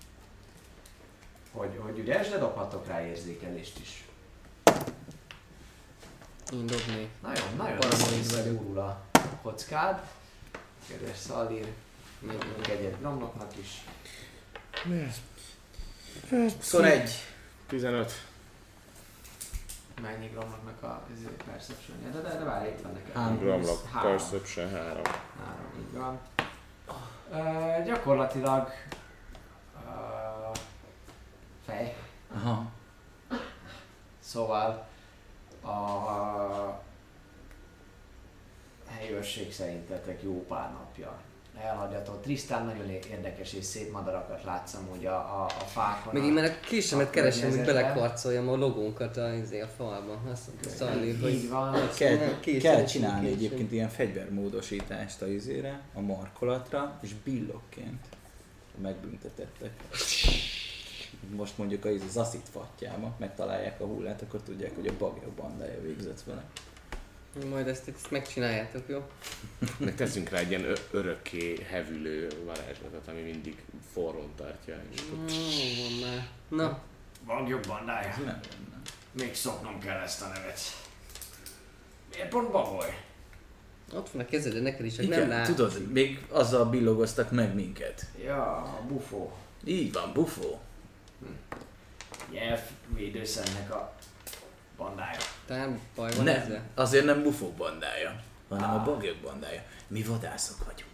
hogy, 1.51 1.79
hogy 1.81 1.97
üres, 1.97 2.29
de 2.29 2.37
dobhatok 2.37 2.87
rá 2.87 3.05
érzékelést 3.05 3.79
is. 3.79 4.07
Én 6.53 6.65
dobnék. 6.65 7.09
Nagyon, 7.21 7.43
nagyon 7.57 7.77
Paranoid 7.77 8.17
visszagurul 8.17 8.79
a 8.79 9.01
kockád. 9.41 10.01
Kedves 10.87 11.17
Szalír, 11.17 11.73
még 12.19 12.37
egyet 12.69 12.99
Gromnoknak 12.99 13.57
is. 13.57 13.85
21. 16.29 17.09
15. 17.67 18.13
Mennyi 20.01 20.27
Gromnoknak 20.27 20.83
a 20.83 21.03
perception 21.45 21.97
de, 22.11 22.21
de, 22.21 22.37
de 22.37 22.43
várj, 22.43 22.69
itt 22.69 22.81
van 22.81 22.91
neked. 22.93 23.15
Három. 23.15 23.37
Gromlock, 23.37 23.89
Három. 23.89 24.11
Perception 24.11 24.69
3. 24.69 25.01
Három, 25.39 25.71
így 25.79 25.93
van. 25.93 26.19
Uh, 27.31 27.85
gyakorlatilag 27.85 28.69
uh, 29.85 30.57
fej. 31.65 31.97
Aha. 32.33 32.71
Szóval 34.19 34.91
a 35.63 36.83
helyőrség 38.87 39.53
szerintetek 39.53 40.23
jó 40.23 40.45
pár 40.47 40.71
napja 40.71 41.21
elhagyható. 41.61 42.13
Trisztán 42.13 42.65
nagyon 42.65 42.89
érdekes 42.89 43.53
és 43.53 43.65
szép 43.65 43.91
madarakat 43.91 44.43
látsz 44.43 44.73
amúgy 44.73 45.05
a, 45.05 45.15
a, 45.15 45.45
a 45.45 45.63
fákon. 45.63 46.13
Még 46.13 46.23
én 46.23 46.31
már 46.31 46.43
a 46.43 46.65
késemet 46.67 47.09
keresem, 47.09 47.49
hogy 47.49 47.65
belekarcoljam 47.65 48.49
a 48.49 48.55
logónkat 48.55 49.17
a, 49.17 49.33
izé, 49.33 49.61
a 49.61 49.67
falba. 49.67 50.19
Azt 50.31 50.49
szallír, 50.77 51.19
hogy 51.21 51.33
Így 51.33 51.49
van. 51.49 51.89
Kell, 51.97 52.15
Nem, 52.15 52.39
készen 52.39 52.75
kell 52.75 52.85
csinálni 52.85 53.25
készen. 53.25 53.37
egyébként 53.37 53.71
ilyen 53.71 53.89
fegyvermódosítást 53.89 55.21
a 55.21 55.27
izére, 55.27 55.81
a 55.93 56.01
markolatra, 56.01 56.99
és 57.01 57.13
billokként 57.23 58.05
megbüntetettek. 58.81 59.71
Most 61.29 61.57
mondjuk 61.57 61.85
az, 61.85 62.01
az 62.07 62.17
aszit 62.17 62.49
fattyába 62.51 63.15
megtalálják 63.19 63.81
a 63.81 63.85
hullát, 63.85 64.21
akkor 64.21 64.41
tudják, 64.41 64.75
hogy 64.75 64.87
a 64.87 64.93
bagyok 64.97 65.31
bandája 65.31 65.81
végzett 65.81 66.21
vele. 66.23 66.43
Majd 67.49 67.67
ezt, 67.67 67.87
ezt 67.87 68.11
megcsináljátok, 68.11 68.83
jó? 68.87 69.03
Meg 69.77 69.95
teszünk 69.95 70.29
rá 70.29 70.37
egy 70.37 70.49
ilyen 70.49 70.63
ö- 70.63 70.87
örökké 70.91 71.63
hevülő 71.69 72.27
varázslatot, 72.45 73.07
ami 73.07 73.21
mindig 73.21 73.63
forrón 73.93 74.31
tartja. 74.35 74.75
És 74.93 74.99
akkor 75.01 75.25
van 75.25 76.09
már. 76.09 76.27
Na, 76.47 76.79
Bagyok 77.25 77.61
bandája. 77.67 78.09
Ez 78.09 78.17
nem 78.25 78.39
Még 79.11 79.35
szoknom 79.35 79.79
kell 79.79 79.99
ezt 79.99 80.21
a 80.21 80.27
nevet. 80.27 80.59
Miért 82.13 82.29
pont 82.29 82.51
bagoly? 82.51 82.97
ott 83.93 84.09
van 84.09 84.21
a 84.21 84.25
kezed, 84.25 84.53
de 84.53 84.59
neked 84.59 84.85
is, 84.85 84.95
csak 84.95 85.03
Igen, 85.05 85.19
nem 85.19 85.29
lát. 85.29 85.45
tudod, 85.47 85.91
még 85.91 86.25
azzal 86.29 86.65
billogoztak 86.65 87.31
meg 87.31 87.53
minket. 87.55 88.05
Ja, 88.23 88.55
a 88.55 88.81
bufó. 88.87 89.31
Így 89.65 89.93
van, 89.93 90.13
bufó. 90.13 90.59
Jelf 92.29 92.61
védőszennek 92.95 93.73
a 93.73 93.93
bandája. 94.77 95.17
Tám, 95.45 95.79
baj 95.95 96.11
van 96.15 96.23
Nem, 96.23 96.35
ezzel? 96.41 96.61
azért 96.73 97.05
nem 97.05 97.23
bufó 97.23 97.51
bandája, 97.51 98.21
hanem 98.49 98.69
a 98.69 98.73
Ah. 98.73 98.85
bagyok 98.85 99.17
bandája. 99.17 99.61
Mi 99.87 100.01
vadászok 100.03 100.57
vagyunk. 100.65 100.91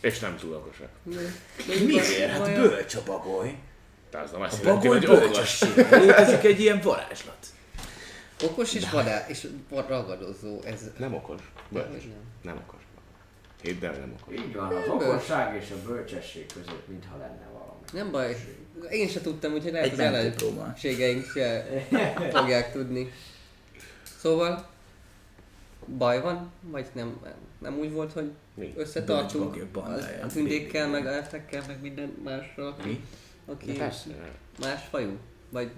És 0.00 0.18
nem 0.18 0.36
túl 0.36 0.54
okosak. 0.54 0.88
Miért? 1.86 2.30
Hát 2.30 2.54
bölcs 2.54 2.94
a 2.94 3.02
bagoly. 3.02 3.58
Tehát 4.10 4.32
nem 4.32 4.40
azt 4.40 4.58
A 4.58 4.62
jelenti, 4.66 4.88
bagoly 4.88 5.06
hogy 5.06 5.24
okos. 5.24 5.60
Létezik 5.90 6.44
egy 6.44 6.60
ilyen 6.60 6.80
varázslat. 6.80 7.46
Okos 8.42 8.74
és 8.74 8.90
vadá, 8.90 9.26
és 9.28 9.48
ragadozó, 9.70 10.60
ez... 10.64 10.80
Nem 10.98 11.14
okos. 11.14 11.40
Bölcs. 11.68 12.02
nem. 12.04 12.12
Nem 12.42 12.56
okos. 12.56 12.80
Hidd 13.62 13.84
el, 13.84 13.92
nem 13.92 14.14
okos. 14.20 14.34
Így 14.34 14.54
van, 14.54 14.74
az 14.74 14.88
okosság 14.88 15.62
és 15.62 15.70
a 15.70 15.86
bölcsesség 15.86 16.46
között 16.52 16.88
mintha 16.88 17.16
lenne 17.16 17.46
valami. 17.52 17.53
Nem 17.94 18.10
baj, 18.10 18.36
én 18.90 19.08
se 19.08 19.20
tudtam, 19.20 19.52
úgyhogy 19.52 19.72
lehet 19.72 19.86
Egy 19.86 19.92
az 19.92 19.98
ellenségeink 19.98 21.24
se 21.24 21.66
fogják 22.32 22.72
tudni. 22.72 23.12
Szóval, 24.18 24.66
baj 25.98 26.20
van? 26.20 26.50
Vagy 26.60 26.86
nem, 26.92 27.20
nem 27.58 27.78
úgy 27.78 27.92
volt, 27.92 28.12
hogy 28.12 28.30
Mi? 28.54 28.72
összetartunk 28.76 29.56
a 29.74 30.26
tündékkel, 30.26 30.88
meg 30.88 31.06
elfekkel, 31.06 31.62
meg 31.66 31.80
minden 31.80 32.16
mással, 32.24 32.76
Mi? 32.84 33.04
aki 33.46 33.78
más 34.60 34.82
fajú? 34.90 35.18
Vagy 35.50 35.70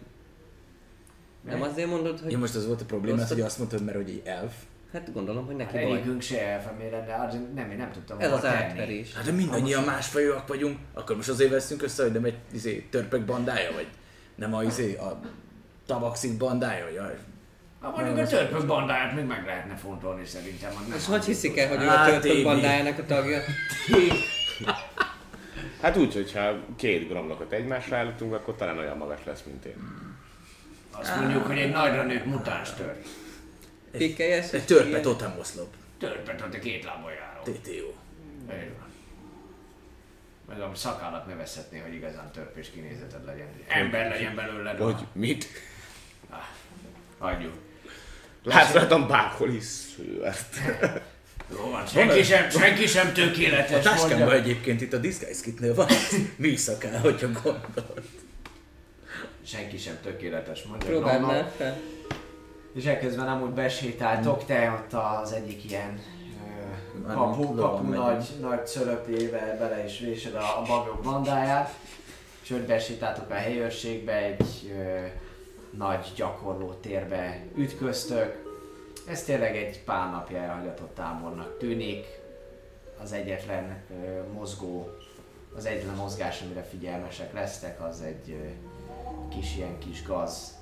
nem 1.45 1.63
azért 1.63 1.89
mondod, 1.89 2.21
hogy 2.21 2.33
Ja, 2.33 2.39
most 2.39 2.55
az 2.55 2.67
volt 2.67 2.81
a 2.81 2.85
probléma, 2.85 3.27
hogy 3.27 3.41
azt 3.41 3.59
mondtad, 3.59 3.85
mert 3.85 3.97
hogy 3.97 4.11
egy 4.11 4.23
elf, 4.25 4.55
Hát 4.93 5.13
gondolom, 5.13 5.47
hogy 5.47 5.57
neki 5.57 5.73
baj. 5.73 5.83
Egyikünk 5.85 6.23
se 6.23 6.47
elfemére, 6.47 7.05
de 7.07 7.15
az 7.15 7.39
nem, 7.55 7.71
én 7.71 7.77
nem 7.77 7.93
tudtam 7.93 8.21
Ez 8.21 8.33
az 8.33 8.41
tenni. 8.41 8.55
átverés. 8.57 9.15
Hát 9.15 9.25
de 9.25 9.33
mindannyian 9.33 9.83
másfajúak 9.85 10.47
vagyunk, 10.49 10.79
akkor 10.93 11.17
most 11.17 11.29
azért 11.29 11.51
veszünk 11.51 11.83
össze, 11.83 12.03
hogy 12.03 12.13
nem 12.13 12.25
egy 12.25 12.39
izé, 12.53 12.87
törpek 12.91 13.25
bandája, 13.25 13.73
vagy 13.73 13.87
nem 14.35 14.55
a 14.55 14.63
izé, 14.63 14.97
a 14.97 15.21
tabaxik 15.87 16.37
bandája, 16.37 16.89
jaj. 16.89 17.17
Hát 17.83 17.97
mondjuk 17.97 18.19
a 18.19 18.27
törpök 18.27 18.67
bandáját 18.67 19.15
még 19.15 19.25
meg 19.25 19.45
lehetne 19.47 19.77
fontolni 19.77 20.25
szerintem. 20.25 20.71
És 20.97 21.07
hogy 21.07 21.25
hiszik 21.25 21.59
el, 21.59 21.69
hogy 21.69 21.83
ő 21.83 21.87
a 21.87 21.91
Hát, 21.91 22.21
törpök 22.21 22.43
bandájának 22.43 22.99
a 22.99 23.05
tagja? 23.05 23.39
Hát 25.83 25.97
úgy, 25.97 26.15
hogyha 26.15 26.53
két 26.77 27.09
gromlokot 27.09 27.53
egymásra 27.53 27.97
állítunk, 27.97 28.35
akkor 28.35 28.55
talán 28.55 28.79
olyan 28.79 28.97
magas 28.97 29.19
lesz, 29.25 29.43
mint 29.47 29.65
én. 29.65 29.75
Azt 30.93 31.17
mondjuk, 31.21 31.47
hogy 31.47 31.59
egy 31.59 31.71
nagyra 31.71 32.03
nőtt 32.03 32.25
mutáns 32.25 32.71
törp. 32.75 33.05
Pikkeljes? 33.97 34.53
Egy 34.53 34.65
törpe 34.65 35.01
totemoszlop. 35.01 35.75
Törpet 35.99 36.41
ott 36.41 36.55
a 36.55 36.59
két 36.59 36.85
lábon 36.85 37.11
járó. 37.13 37.43
TTO. 37.43 37.93
Meg 40.49 40.61
a 40.61 40.71
szakállat 40.75 41.27
nevezhetné, 41.27 41.79
hogy 41.79 41.95
igazán 41.95 42.31
törpés 42.33 42.71
kinézeted 42.71 43.25
legyen. 43.25 43.47
Ember 43.69 44.09
legyen 44.11 44.35
belőled. 44.35 44.79
Hogy 44.79 45.07
mit? 45.13 45.47
Hagyjuk. 47.19 47.53
Látsz 48.43 48.73
rajtam 48.73 49.07
bárhol 49.09 49.51
is 49.51 49.65
szőrt. 49.65 50.57
Jó 51.51 51.71
van, 51.71 51.87
senki 51.87 52.23
sem, 52.23 52.51
senki 52.51 52.87
sem 52.87 53.07
A 53.07 53.13
tökéletes. 53.13 53.83
táskámban 53.85 54.19
mondja. 54.19 54.35
egyébként 54.39 54.81
itt 54.81 54.93
a 54.93 54.99
Disguise 54.99 55.43
Kitnél 55.43 55.75
van 55.75 55.89
egy 56.13 56.31
műszakál, 56.37 57.01
hogyha 57.01 57.27
gondolod. 57.43 58.03
Senki 59.47 59.79
sem 59.79 59.99
tökéletes, 60.03 60.63
mondja. 60.63 60.89
Próbálnál 60.89 61.53
fel. 61.57 61.79
És 62.77 62.85
ekközben 62.85 63.29
amúgy 63.29 63.51
besétáltok, 63.51 64.45
te 64.45 64.71
ott 64.71 64.93
az 64.93 65.33
egyik 65.33 65.71
ilyen 65.71 66.01
kapu, 67.07 67.55
kapu 67.55 67.93
nagy, 67.93 68.29
nagy 68.41 68.67
cölöpjével 68.67 69.59
bele 69.59 69.85
is 69.85 69.99
vésed 69.99 70.35
a, 70.35 70.59
a 70.59 70.63
bagyok 70.67 71.03
bandáját, 71.03 71.75
és 72.43 72.51
hogy 72.51 72.67
besétáltok 72.67 73.31
a 73.31 73.35
helyőrségbe, 73.35 74.13
egy 74.13 74.73
ö, 74.79 75.07
nagy 75.77 76.13
gyakorló 76.17 76.73
térbe 76.73 77.45
ütköztök. 77.55 78.45
Ez 79.09 79.25
tényleg 79.25 79.57
egy 79.57 79.85
pár 79.85 80.11
napja 80.11 80.39
elhagyatott 80.39 80.95
tábornak 80.95 81.59
tűnik. 81.59 82.07
Az 83.03 83.13
egyetlen 83.13 83.83
ö, 83.91 84.23
mozgó, 84.33 84.89
az 85.57 85.67
egyetlen 85.67 85.97
mozgás, 85.97 86.43
amire 86.43 86.63
figyelmesek 86.63 87.33
lesztek, 87.33 87.83
az 87.83 88.03
egy 88.03 88.31
ö, 88.31 88.49
kis 89.29 89.57
ilyen 89.57 89.79
kis 89.79 90.07
gaz 90.07 90.55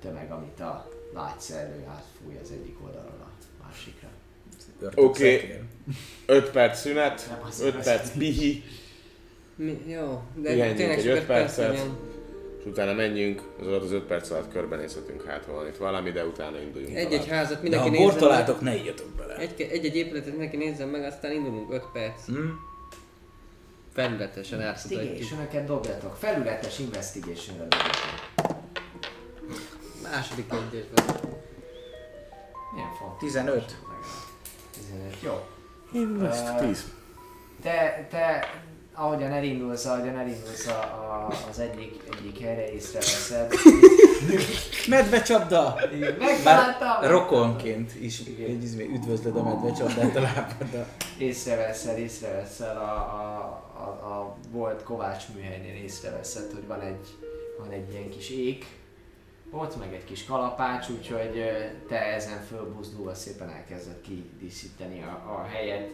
tömeg, 0.00 0.30
amit 0.30 0.60
a 0.60 0.99
lágyszerlő 1.14 1.84
átfúj 1.88 2.38
az 2.42 2.50
egyik 2.50 2.76
oldalról 2.84 3.28
a 3.28 3.64
másikra. 3.66 4.08
Oké. 4.94 5.32
Ördögszekér. 5.34 5.62
5 6.26 6.50
perc 6.50 6.80
szünet, 6.80 7.26
Nem, 7.30 7.46
az 7.48 7.60
5 7.60 7.74
az- 7.76 7.84
perc 7.84 8.10
pihi, 8.18 8.62
Mi? 9.54 9.82
Jó, 9.86 10.22
de 10.34 10.50
Pihenjünk 10.52 10.76
tényleg 10.76 10.98
egy 10.98 11.04
csak 11.04 11.12
öt 11.12 11.18
öt 11.20 11.26
perc 11.26 11.54
percet. 11.56 11.68
legyen. 11.68 11.96
és 12.58 12.66
utána 12.66 12.92
menjünk, 12.92 13.42
az 13.60 13.66
alatt 13.66 13.82
az 13.82 13.92
5 13.92 14.02
perc 14.02 14.30
alatt 14.30 14.52
körbenézhetünk 14.52 15.24
hát, 15.24 15.46
van 15.46 15.66
itt 15.66 15.76
valami, 15.76 16.10
de 16.10 16.24
utána 16.26 16.60
induljunk 16.60 16.96
Egy-egy 16.96 17.20
tovább. 17.20 17.26
házat 17.36 17.56
De 17.56 17.62
mindenki 17.62 17.88
ha 17.88 17.94
nézzen 18.04 18.18
találtok, 18.18 18.60
ne 18.60 18.74
igyatok 18.76 19.08
bele. 19.16 19.36
Egy- 19.36 19.60
Egy-egy 19.60 19.96
épületet 19.96 20.30
mindenki 20.30 20.56
nézzen 20.56 20.88
meg, 20.88 21.04
aztán 21.04 21.32
indulunk 21.32 21.72
5 21.72 21.82
perc. 21.92 22.26
Hm? 22.26 22.34
Felületesen 23.92 24.60
átmutatjuk. 24.60 25.00
Investigation-öket 25.02 25.64
dobjatok. 25.66 26.16
Felületes 26.16 26.78
investigation-re 26.78 27.62
dobjatok. 27.68 28.58
Második 30.10 30.52
egyesben. 30.52 31.04
Milyen 32.74 32.92
fontos. 32.98 33.18
15. 33.18 33.76
15. 34.72 35.16
Jó. 35.22 35.46
Invest 35.92 36.44
Ö, 36.60 36.66
10. 36.66 36.84
Te, 37.62 38.06
te 38.10 38.50
ahogyan 38.94 39.32
elindulsz, 39.32 39.84
ahogyan 39.84 40.18
elindulsz 40.18 40.66
a, 40.66 40.80
a, 40.80 41.28
az 41.50 41.58
egyik, 41.58 42.02
egyik 42.18 42.38
helyre 42.38 42.72
észreveszed. 42.72 43.54
Medvecsapda! 44.88 45.76
Megtaláltam! 46.18 47.10
rokonként 47.10 47.94
is 48.00 48.20
így 48.20 48.62
izé 48.62 48.84
üdvözlöd 48.84 49.36
a 49.36 49.42
medvecsapdát 49.42 50.16
a 50.16 50.20
lábaddal. 50.20 50.86
észreveszel, 51.18 51.96
észreveszel 51.96 52.76
a, 52.76 52.94
a, 52.94 53.62
a, 53.74 54.08
a 54.10 54.36
volt 54.50 54.82
Kovács 54.82 55.24
műhelynél 55.34 55.82
észreveszed, 55.82 56.52
hogy 56.52 56.66
van 56.66 56.80
egy, 56.80 57.16
van 57.58 57.70
egy 57.70 57.92
ilyen 57.92 58.10
kis 58.10 58.30
ék, 58.30 58.66
ott 59.50 59.78
meg 59.78 59.94
egy 59.94 60.04
kis 60.04 60.24
kalapács, 60.24 60.88
úgyhogy 60.88 61.44
te 61.88 61.98
ezen 62.14 62.40
fölbuzdulva 62.48 63.14
szépen 63.14 63.48
elkezded 63.50 64.00
kidíszíteni 64.00 65.02
a, 65.02 65.32
a 65.32 65.46
helyet 65.52 65.90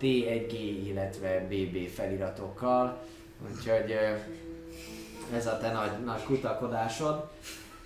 T1G, 0.00 0.52
illetve 0.86 1.46
BB 1.48 1.88
feliratokkal, 1.88 3.00
úgyhogy 3.50 3.94
ez 5.36 5.46
a 5.46 5.58
te 5.58 5.72
nagy, 5.72 6.04
nagy 6.04 6.22
kutakodásod. 6.24 7.28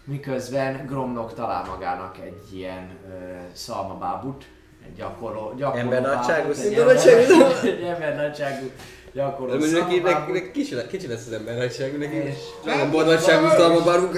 Miközben 0.05 0.87
Gromnok 0.87 1.35
talál 1.35 1.65
magának 1.65 2.19
egy 2.19 2.57
ilyen 2.57 2.89
ö, 3.09 3.13
szalmabábut, 3.53 4.45
egy 4.87 4.95
gyakorló, 4.97 5.53
gyakorló 5.57 5.81
Embernagyságú 5.81 6.49
bábut, 6.49 6.59
egy 6.59 6.73
szalmabábut. 6.75 7.07
ember- 7.07 7.63
Egy 7.79 7.83
embernagyságú 7.83 8.71
gyakorló 9.13 9.53
De 9.57 9.59
neki, 9.59 9.73
neki, 9.73 9.95
szalmabábut, 10.01 10.35
neki 10.35 10.51
kicsi, 10.51 10.77
kicsi 10.91 11.07
lesz 11.07 11.27
az 11.27 11.33
ember 11.33 11.57
nagyságú, 11.57 11.97
neki 11.97 12.15
És- 12.17 12.35
nagyon 12.65 12.91
boldogságú 12.91 13.47
szalmabárunk. 13.49 14.13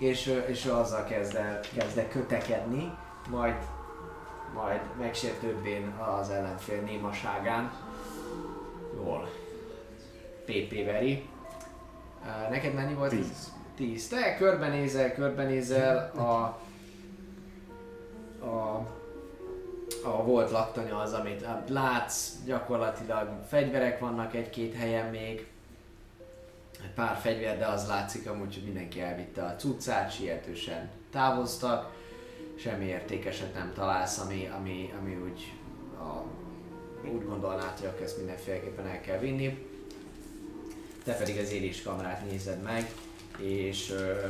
És, 0.00 0.42
és 0.46 0.64
azzal 0.64 1.04
kezd 1.04 1.34
el, 1.34 1.60
kezd 1.74 1.98
el 1.98 2.08
kötekedni, 2.08 2.96
majd, 3.28 3.54
majd 4.54 4.80
megsértődvén 4.98 5.88
az 5.88 6.30
ellenfél 6.30 6.80
némaságán. 6.80 7.72
Jól. 8.94 9.28
PP 10.44 10.84
veri. 10.84 11.28
Neked 12.50 12.74
mennyi 12.74 12.94
volt? 12.94 13.10
Tíz. 13.10 13.52
10. 13.76 14.08
Te 14.08 14.36
körbenézel, 14.36 15.12
körbenézel 15.12 16.12
a, 16.16 16.60
a, 18.46 18.86
a 20.04 20.24
volt 20.24 20.50
laktanya 20.50 20.98
az, 20.98 21.12
amit 21.12 21.44
hát 21.44 21.68
látsz, 21.68 22.32
gyakorlatilag 22.44 23.28
fegyverek 23.48 23.98
vannak 23.98 24.34
egy-két 24.34 24.74
helyen 24.74 25.10
még, 25.10 25.46
egy 26.84 26.90
pár 26.94 27.16
fegyver, 27.16 27.58
de 27.58 27.66
az 27.66 27.86
látszik 27.86 28.28
amúgy, 28.28 28.54
hogy 28.54 28.64
mindenki 28.64 29.00
elvitte 29.00 29.42
a 29.42 29.56
cuccát, 29.56 30.12
sietősen 30.12 30.90
távoztak, 31.10 31.92
semmi 32.58 32.84
értékeset 32.84 33.54
nem 33.54 33.72
találsz, 33.74 34.18
ami, 34.18 34.50
ami, 34.58 34.94
ami 35.00 35.16
úgy, 35.16 35.52
a, 35.98 36.24
úgy 37.08 37.24
gondolnád, 37.24 37.78
hogy 37.78 37.88
akkor 37.88 38.02
ezt 38.02 38.16
mindenféleképpen 38.16 38.86
el 38.86 39.00
kell 39.00 39.18
vinni. 39.18 39.68
Te 41.04 41.14
pedig 41.14 41.38
az 41.38 41.52
éléskamrát 41.52 42.30
nézed 42.30 42.62
meg, 42.62 42.90
és 43.38 43.90
ö, 43.90 44.26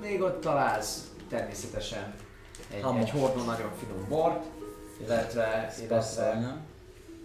még 0.00 0.20
ott 0.20 0.40
találsz 0.40 1.10
természetesen 1.28 2.14
egy, 2.74 2.82
Hamar. 2.82 3.00
egy 3.00 3.10
hordó 3.10 3.42
nagyon 3.44 3.70
finom 3.78 4.08
bort, 4.08 4.44
illetve, 5.00 5.74
illetve 5.82 6.58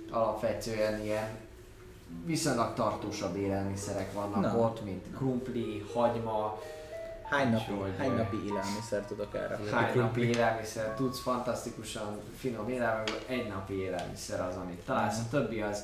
alapvetően 0.10 1.04
ilyen 1.04 1.45
viszonylag 2.26 2.74
tartósabb 2.74 3.36
élelmiszerek 3.36 4.14
vannak 4.14 4.42
Na. 4.42 4.58
ott, 4.58 4.84
mint 4.84 5.06
krumpli, 5.16 5.86
hagyma, 5.94 6.60
Hány 7.30 7.50
napi, 7.52 7.72
hány 7.98 8.12
napi 8.16 8.38
élelmiszer 8.46 9.06
tudok 9.06 9.36
erre? 9.36 9.60
hány 9.72 9.98
napi 9.98 10.22
élelmiszer, 10.22 10.94
tudsz 10.94 11.20
fantasztikusan 11.20 12.20
finom 12.38 12.70
élelmiszer, 12.70 13.20
egy 13.28 13.48
napi 13.48 13.74
élelmiszer 13.74 14.42
az, 14.42 14.56
amit 14.56 14.80
találsz, 14.86 15.20
a 15.20 15.30
többi 15.30 15.62
az 15.62 15.84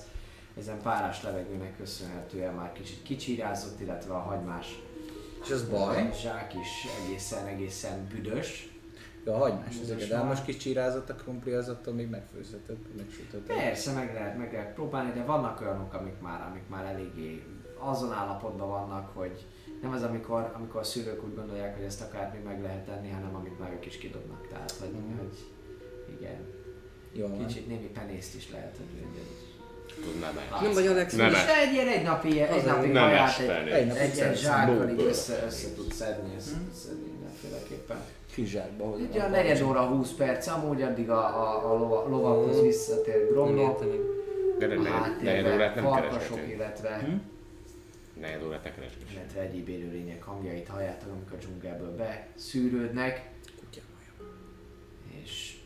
ezen 0.58 0.82
párás 0.82 1.24
levegőnek 1.24 1.78
köszönhetően 1.78 2.54
már 2.54 2.72
kicsit 2.74 3.04
kicsirázott, 3.04 3.80
illetve 3.80 4.14
a 4.14 4.20
hagymás 4.20 4.80
És 5.44 5.52
az 5.52 5.64
baj? 5.70 6.12
zsák 6.22 6.54
is 6.54 6.88
egészen, 7.06 7.46
egészen 7.48 8.08
büdös. 8.08 8.71
Ja, 9.26 9.34
a 9.34 9.38
hagymás 9.38 9.66
Most 9.76 9.82
ezeket, 9.82 10.08
de 10.08 10.22
most 10.24 10.46
kicsirázott 10.46 11.10
a 11.10 11.16
krumpli, 11.16 11.52
az 11.52 11.70
attól 11.70 11.94
még 11.94 12.10
megfőzheted, 12.10 12.78
megsütötted. 12.98 13.56
Persze, 13.58 13.92
meg 13.94 14.14
lehet, 14.14 14.38
meg 14.38 14.54
lehet 14.54 14.74
próbálni, 14.74 15.12
de 15.12 15.24
vannak 15.24 15.62
olyanok, 15.62 15.94
amik 15.94 16.20
már, 16.22 16.42
amik 16.50 16.68
már 16.68 16.86
eléggé 16.86 17.44
azon 17.80 18.12
állapotban 18.12 18.68
vannak, 18.70 19.10
hogy 19.14 19.46
nem 19.82 19.92
az, 19.92 20.04
amikor, 20.04 20.52
amikor 20.56 20.80
a 20.80 20.84
szülők 20.84 21.24
úgy 21.24 21.36
gondolják, 21.36 21.76
hogy 21.76 21.86
ezt 21.86 22.02
akár 22.02 22.32
még 22.34 22.44
meg 22.44 22.62
lehet 22.62 22.86
tenni, 22.86 23.10
hanem 23.10 23.36
amit 23.36 23.60
már 23.60 23.72
ők 23.72 23.86
is 23.86 23.98
kidobnak. 23.98 24.48
Tehát, 24.48 24.72
hogy, 24.72 24.90
Mhm. 24.92 25.18
hogy 25.18 25.38
igen, 26.20 26.46
Jó 27.12 27.28
van. 27.28 27.46
kicsit 27.46 27.68
némi 27.68 27.88
penészt 27.94 28.36
is 28.36 28.52
lehet, 28.52 28.76
hogy 28.78 29.02
egy 29.02 29.22
Tudnám 30.04 30.38
el. 30.38 30.62
Nem 30.62 30.74
vagy 30.74 30.88
Alex. 30.88 31.14
Nem. 31.16 31.30
És 31.32 31.38
egy 31.66 31.74
ilyen 31.74 31.88
egy 31.88 32.04
napi, 32.04 32.42
egy 32.42 32.66
napi 32.66 32.88
Nem 32.88 33.10
egy, 33.10 33.70
Egy 33.72 33.90
egy 33.90 34.16
ilyen 34.16 34.30
szedsz. 34.36 34.40
zsákkal 34.40 34.90
így 34.90 35.02
össze, 35.02 35.44
össze 35.46 35.74
tudsz 35.76 35.96
szedni, 35.96 36.36
össze 36.36 36.52
tudsz 36.66 36.80
szedni 36.86 37.10
mindenféleképpen. 37.12 37.98
Kis 38.34 38.50
zsákba 38.50 38.86
hozom. 38.86 39.06
Egy 39.06 39.16
olyan 39.18 39.30
negyed 39.32 39.62
óra, 39.62 39.86
20 39.86 40.12
perc, 40.14 40.48
amúgy 40.48 40.82
addig 40.82 41.10
a, 41.10 41.18
a, 41.42 41.72
a 41.74 41.78
lova, 41.78 42.08
lovakhoz 42.10 42.62
visszatér 42.62 43.16
Nem 43.16 43.28
Gromnok. 43.28 43.70
értenek. 43.82 44.00
De 44.60 44.66
A 44.66 45.08
negyed, 45.24 45.54
órát 45.54 45.76
nem 45.76 45.84
farkasok, 45.84 46.12
keresgetünk. 46.20 46.52
illetve, 46.54 46.98
Hm? 46.98 47.16
Negyed 48.22 48.44
órát 48.44 48.64
ne 48.64 48.74
keresgetünk. 48.74 49.12
illetve 49.12 49.42
egyéb 49.42 49.68
élőlények 49.70 50.24
hangjait 50.24 50.68
halljátok, 50.68 51.10
amik 51.12 51.32
a 51.32 51.36
dzsungelből 51.36 51.96
beszűrődnek, 51.96 53.30
Kutyám. 53.60 53.86
és 55.24 55.58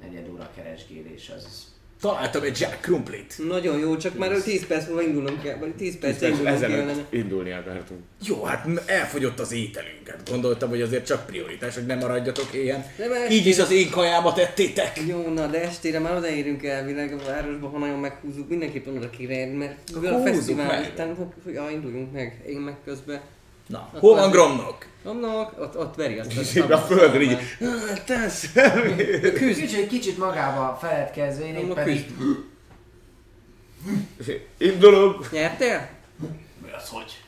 negyed 0.00 0.28
óra 0.28 0.50
keresgélés 0.54 1.30
az 1.30 1.73
Találtam 2.04 2.42
egy 2.42 2.60
Jack 2.60 2.80
Krumplit. 2.80 3.34
Nagyon 3.48 3.78
jó, 3.78 3.96
csak 3.96 4.18
már 4.18 4.30
10 4.30 4.66
perc 4.66 4.86
múlva 4.86 5.02
indulnom 5.02 5.40
kell, 5.42 5.56
vagy 5.56 5.74
10 5.74 5.98
perc 5.98 6.22
indulnom 6.22 6.58
kellene. 6.60 6.90
ezelőtt 6.90 7.12
indulni 7.12 7.52
akartunk. 7.52 8.00
Jó, 8.26 8.42
hát 8.42 8.68
elfogyott 8.86 9.40
az 9.40 9.52
ételünket. 9.52 10.30
Gondoltam, 10.30 10.68
hogy 10.68 10.82
azért 10.82 11.06
csak 11.06 11.26
prioritás, 11.26 11.74
hogy 11.74 11.86
ne 11.86 11.94
maradjatok 11.94 12.48
ilyen. 12.52 12.84
De 12.96 13.06
Így 13.30 13.46
is 13.46 13.58
az 13.58 13.70
én 13.70 13.90
kajámat 13.90 14.38
ettétek. 14.38 15.00
Jó, 15.06 15.32
na 15.32 15.46
de 15.46 15.62
estére 15.62 15.98
már 15.98 16.16
odaérünk 16.16 16.64
elvileg 16.64 17.12
a 17.12 17.24
városba, 17.26 17.68
ha 17.68 17.78
nagyon 17.78 17.98
meghúzzuk, 17.98 18.48
mindenképpen 18.48 18.96
oda 18.96 19.10
kéne 19.10 19.46
mert 19.46 19.78
mivel 19.94 20.14
a 20.14 20.22
fesztivál 20.22 20.66
meg. 20.66 20.90
után, 20.92 21.14
hogy 21.44 21.54
ja, 21.54 21.70
induljunk 21.70 22.12
meg, 22.12 22.42
én 22.46 22.58
meg 22.58 22.76
közben. 22.84 23.20
Na, 23.66 23.90
hol 23.92 24.14
van 24.14 24.30
Gromnok? 24.30 24.86
Annak, 25.04 25.60
ott, 25.60 25.78
ott 25.78 25.94
veri 25.94 26.18
azt 26.18 26.44
Szép 26.44 26.70
a 26.70 26.78
földre 26.78 27.20
így. 27.20 27.38
Te 28.06 28.30
Kicsit, 29.38 29.88
kicsit 29.88 30.18
magába 30.18 30.78
feledkezve, 30.80 31.46
én 31.46 31.56
Annak 31.56 31.74
pedig... 31.74 32.14
Indulunk! 34.58 35.30
Nyertél? 35.32 35.88
Mi 36.64 36.72
az, 36.76 36.88
hogy? 36.88 37.22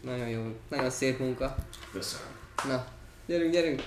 Nagyon 0.00 0.28
jó, 0.28 0.42
nagyon 0.68 0.90
szép 0.90 1.18
munka. 1.18 1.56
Köszönöm. 1.92 2.26
Na, 2.68 2.84
gyerünk, 3.26 3.52
gyerünk. 3.52 3.82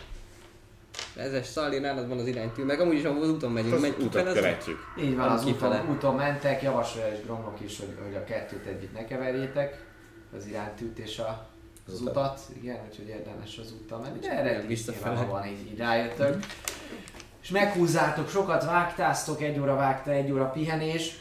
Ezes 1.16 1.46
Szalli, 1.46 1.80
nálad 1.80 2.08
van 2.08 2.18
az 2.18 2.28
iránytű, 2.28 2.64
meg 2.64 2.80
amúgy 2.80 2.96
is 2.96 3.04
ahol 3.04 3.22
az 3.22 3.30
úton 3.30 3.52
megyünk. 3.52 3.80
Megy 3.80 3.98
kifele, 3.98 4.34
követjük. 4.34 4.80
Így 5.00 5.16
van, 5.16 5.30
az 5.30 5.42
úton, 5.42 5.54
kifele. 5.54 5.86
úton 5.90 6.16
mentek, 6.16 6.62
javasolja 6.62 7.12
és 7.14 7.24
Gromlok 7.24 7.60
is, 7.62 7.80
hogy, 7.80 7.98
hogy 8.04 8.16
a 8.16 8.24
kettőt 8.24 8.66
együtt 8.66 8.94
ne 8.94 9.06
keverjétek, 9.06 9.86
az 10.38 10.46
iránytűt 10.46 11.00
és 11.00 11.20
a, 11.20 11.51
az, 11.92 12.02
Az 12.02 12.08
utat. 12.08 12.40
igen, 12.62 12.78
úgyhogy 12.90 13.08
érdemes 13.08 13.58
az 13.58 13.74
úttal 13.82 14.00
menni, 14.00 14.20
de 14.20 14.32
erre 14.32 14.66
nyilvánvalóan 14.68 15.46
így, 15.46 15.72
így 15.72 15.78
rájöttök. 15.78 16.46
És 17.42 17.50
meghúzzátok, 17.50 18.30
sokat 18.30 18.66
vágtáztok, 18.66 19.42
egy 19.42 19.60
óra 19.60 19.76
vágta, 19.76 20.12
egy 20.12 20.32
óra 20.32 20.50
pihenés. 20.50 21.20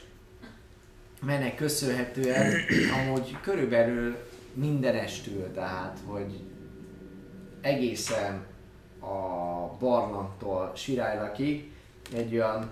Mennek 1.22 1.54
köszönhetően, 1.54 2.52
amúgy 3.00 3.36
körülbelül 3.40 4.16
minden 4.54 4.94
estől, 4.94 5.52
tehát, 5.52 5.98
hogy 6.06 6.40
egészen 7.60 8.46
a 9.00 9.76
barlangtól 9.78 10.72
Sirálylakig 10.74 11.72
egy 12.12 12.34
olyan 12.34 12.70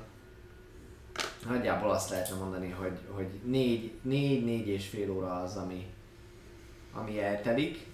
nagyjából 1.49 1.91
azt 1.91 2.11
lehetne 2.11 2.37
mondani, 2.37 2.71
hogy, 2.71 2.99
hogy 3.11 3.29
négy, 3.45 3.93
négy, 4.03 4.45
négy 4.45 4.69
és 4.69 4.87
fél 4.89 5.11
óra 5.11 5.33
az, 5.33 5.57
ami, 5.57 5.87
ami 6.93 7.21
eltelik 7.23 7.87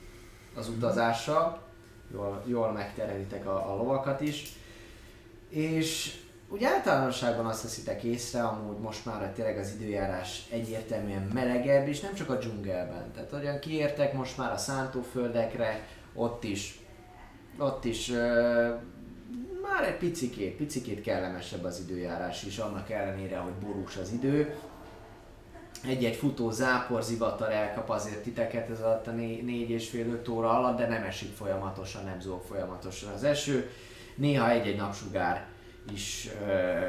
az 0.57 0.69
utazással. 0.69 1.63
Jól, 2.13 2.43
jól 2.47 2.73
megterelitek 2.73 3.47
a, 3.47 3.73
a 3.73 3.77
lovakat 3.77 4.21
is. 4.21 4.53
És 5.49 6.19
úgy 6.49 6.65
általánosságban 6.65 7.47
azt 7.47 7.63
veszitek 7.63 8.03
észre, 8.03 8.43
amúgy 8.43 8.79
most 8.79 9.05
már 9.05 9.33
tényleg 9.33 9.59
az 9.59 9.75
időjárás 9.81 10.47
egyértelműen 10.51 11.31
melegebb, 11.33 11.89
és 11.89 12.01
nem 12.01 12.15
csak 12.15 12.31
a 12.31 12.37
dzsungelben. 12.37 13.13
Tehát 13.15 13.33
olyan 13.33 13.59
kiértek 13.59 14.13
most 14.13 14.37
már 14.37 14.53
a 14.53 14.57
szántóföldekre, 14.57 15.87
ott 16.15 16.45
is, 16.45 16.81
ott 17.59 17.85
is 17.85 18.11
ö, 18.11 18.75
már 19.63 19.89
egy 19.89 19.97
picikét, 19.97 20.57
picikét 20.57 21.03
kellemesebb 21.03 21.65
az 21.65 21.81
időjárás 21.89 22.43
is, 22.43 22.59
annak 22.59 22.91
ellenére, 22.91 23.37
hogy 23.37 23.53
borús 23.53 23.97
az 23.97 24.13
idő. 24.13 24.55
Egy-egy 25.87 26.17
futó 26.17 26.51
zápor, 26.51 27.03
zivatar 27.03 27.51
elkap 27.53 27.91
azért 27.91 28.23
titeket 28.23 28.71
ez 28.71 28.81
alatt 28.81 29.07
a 29.07 29.11
né- 29.11 29.45
négy 29.45 29.71
és 29.71 29.89
fél 29.89 30.07
öt 30.07 30.29
óra 30.29 30.59
alatt, 30.59 30.79
de 30.79 30.89
nem 30.89 31.03
esik 31.03 31.37
folyamatosan, 31.37 32.05
nem 32.05 32.21
zúg 32.21 32.43
folyamatosan 32.43 33.13
az 33.13 33.25
eső. 33.25 33.71
Néha 34.15 34.51
egy-egy 34.51 34.77
napsugár 34.77 35.47
is 35.93 36.29
ö, 36.47 36.81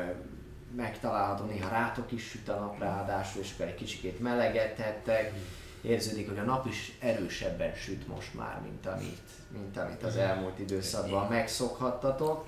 megtalálható, 0.75 1.45
néha 1.45 1.69
rátok 1.69 2.11
is 2.11 2.23
süt 2.23 2.49
a 2.49 2.59
nap 2.59 2.79
ráadásul, 2.79 3.41
és 3.41 3.51
akkor 3.53 3.65
egy 3.65 3.75
kicsikét 3.75 4.19
melegedhettek. 4.19 5.33
Érződik, 5.81 6.27
hogy 6.27 6.37
a 6.37 6.43
nap 6.43 6.65
is 6.67 6.97
erősebben 6.99 7.73
süt 7.73 8.07
most 8.07 8.33
már, 8.33 8.61
mint 8.63 8.85
amit, 8.85 9.29
mint 9.51 9.77
amit 9.77 10.03
az 10.03 10.15
elmúlt 10.15 10.59
időszakban 10.59 11.27
megszokhattatok. 11.27 12.45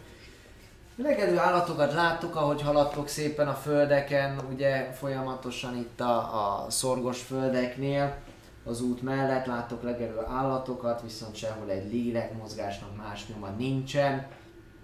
Legedő 0.98 1.38
állatokat 1.38 1.93
láttuk, 1.93 2.36
ahogy 2.36 2.62
haladtok 2.62 3.08
szépen 3.08 3.48
a 3.48 3.54
földeken, 3.54 4.39
ugye 4.52 4.91
folyamatosan 4.91 5.78
itt 5.78 6.00
a, 6.00 6.64
a 6.64 6.70
szorgos 6.70 7.22
földeknél, 7.22 8.18
az 8.64 8.82
út 8.82 9.02
mellett 9.02 9.45
láttok 9.45 9.84
legelő 9.84 10.20
állatokat, 10.28 11.02
viszont 11.02 11.36
sehol 11.36 11.70
egy 11.70 11.91
lélek 11.91 12.38
mozgásnak 12.38 12.95
más 12.95 13.28
nyoma 13.28 13.50
nincsen. 13.50 14.28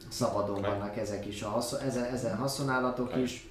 Szabadon 0.09 0.61
vannak 0.61 0.97
ezek 0.97 1.25
is, 1.25 1.41
a 1.41 1.49
haszon, 1.49 1.79
ezen, 1.79 2.03
ezen 2.03 2.37
haszonállatok 2.37 3.15
is. 3.15 3.47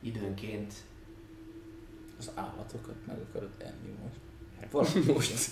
Időnként 0.00 0.72
Az 2.18 2.30
állatokat 2.34 3.06
meg 3.06 3.16
akarod 3.28 3.50
enni 3.58 3.94
most. 4.02 4.20
Hát 4.60 4.70
valami 4.70 5.04
most. 5.12 5.50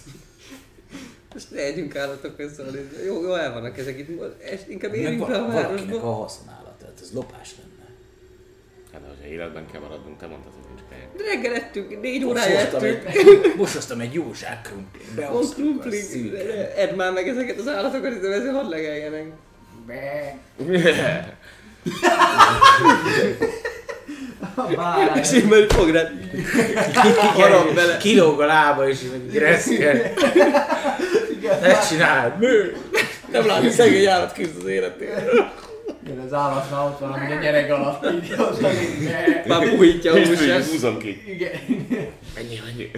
Most 1.33 1.51
ne 1.51 1.61
együnk 1.61 1.97
állatokhoz 1.97 2.55
szólni. 2.55 2.89
Jó, 3.07 3.22
jó 3.22 3.35
el 3.35 3.53
vannak 3.53 3.78
ezek 3.78 3.99
itt. 3.99 4.22
Est, 4.51 4.68
inkább 4.68 4.95
érjünk 4.95 5.26
be 5.28 5.37
a 5.37 5.47
városba. 5.47 5.97
a 6.03 6.12
haszonállata, 6.12 6.85
hát 6.85 6.99
ez 7.03 7.12
lopás 7.12 7.51
lenne. 7.59 7.70
Hát, 8.93 9.01
hogyha 9.16 9.33
életben 9.33 9.66
kell 9.72 9.80
maradnunk, 9.80 10.18
te 10.18 10.26
mondtad, 10.26 10.53
hogy 10.53 10.62
nincs 10.68 10.80
kajánk. 10.89 11.16
De 11.16 11.24
reggel 11.24 11.55
ettünk, 11.55 12.01
négy 12.01 12.24
órája 12.24 12.59
ettünk. 12.59 13.03
hoztam 13.57 14.01
egy 14.01 14.12
jó 14.14 14.33
zsák 14.35 14.62
krumplit. 14.62 15.07
Van 15.14 15.14
Beosztjuk 15.16 15.68
a 15.68 15.70
krumpli. 15.70 16.01
szűken. 16.01 16.47
Edd 16.76 16.95
már 16.95 17.12
meg 17.12 17.28
ezeket 17.28 17.59
az 17.59 17.68
állatokat, 17.68 18.20
de 18.20 18.28
ezért 18.28 18.55
hadd 18.55 18.68
legeljenek. 18.68 19.26
be, 19.87 20.37
És 25.22 25.32
én 25.32 25.44
már 25.44 25.66
fog 25.68 25.90
rád. 25.90 26.11
Harap 27.34 27.74
bele. 27.74 27.96
Kilóg 27.96 28.40
a 28.40 28.46
lába 28.46 28.88
és 28.88 28.98
így 29.03 29.38
reszkel. 29.38 29.96
Ne 31.61 31.78
csináld, 31.88 32.38
mű! 32.38 32.72
Nem 33.32 33.46
látni 33.46 33.70
szegény 33.70 34.07
állat 34.07 34.32
küzd 34.32 34.57
az 34.59 34.66
életért. 34.66 35.30
Igen, 36.05 36.18
az 36.18 36.32
állatnál 36.32 36.86
ott 36.86 36.98
van, 36.98 37.12
amúgy 37.12 37.32
a 37.32 37.40
nyereg 37.40 37.70
alatt 37.70 38.07
így 38.12 38.34
ott 38.38 38.61
így. 38.61 39.11
Már 39.46 39.68
puhítja 39.68 40.12
a 40.12 40.26
húsát. 40.26 40.64
húzom 40.64 40.98
ki. 40.98 41.22
Igen. 41.26 41.50
Ennyi, 42.34 42.61
ennyi. 42.72 42.90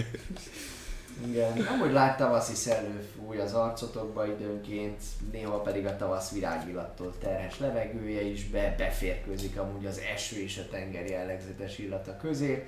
Igen. 1.31 1.67
Amúgy 1.73 1.93
lágy 1.93 2.17
tavaszi 2.17 2.55
szellő 2.55 3.05
fúj 3.35 3.43
az 3.43 3.55
arcotokba 3.55 4.27
időnként, 4.27 5.03
néha 5.33 5.61
pedig 5.61 5.87
a 5.87 5.97
tavasz 5.97 6.31
virágillattól 6.31 7.15
terhes 7.19 7.59
levegője 7.59 8.23
is 8.23 8.45
be, 8.45 8.75
beférkőzik 8.79 9.59
amúgy 9.59 9.87
az 9.87 10.01
eső 10.15 10.43
és 10.43 10.59
a 10.59 10.69
tenger 10.71 11.07
jellegzetes 11.07 11.79
illata 11.79 12.17
közé. 12.17 12.67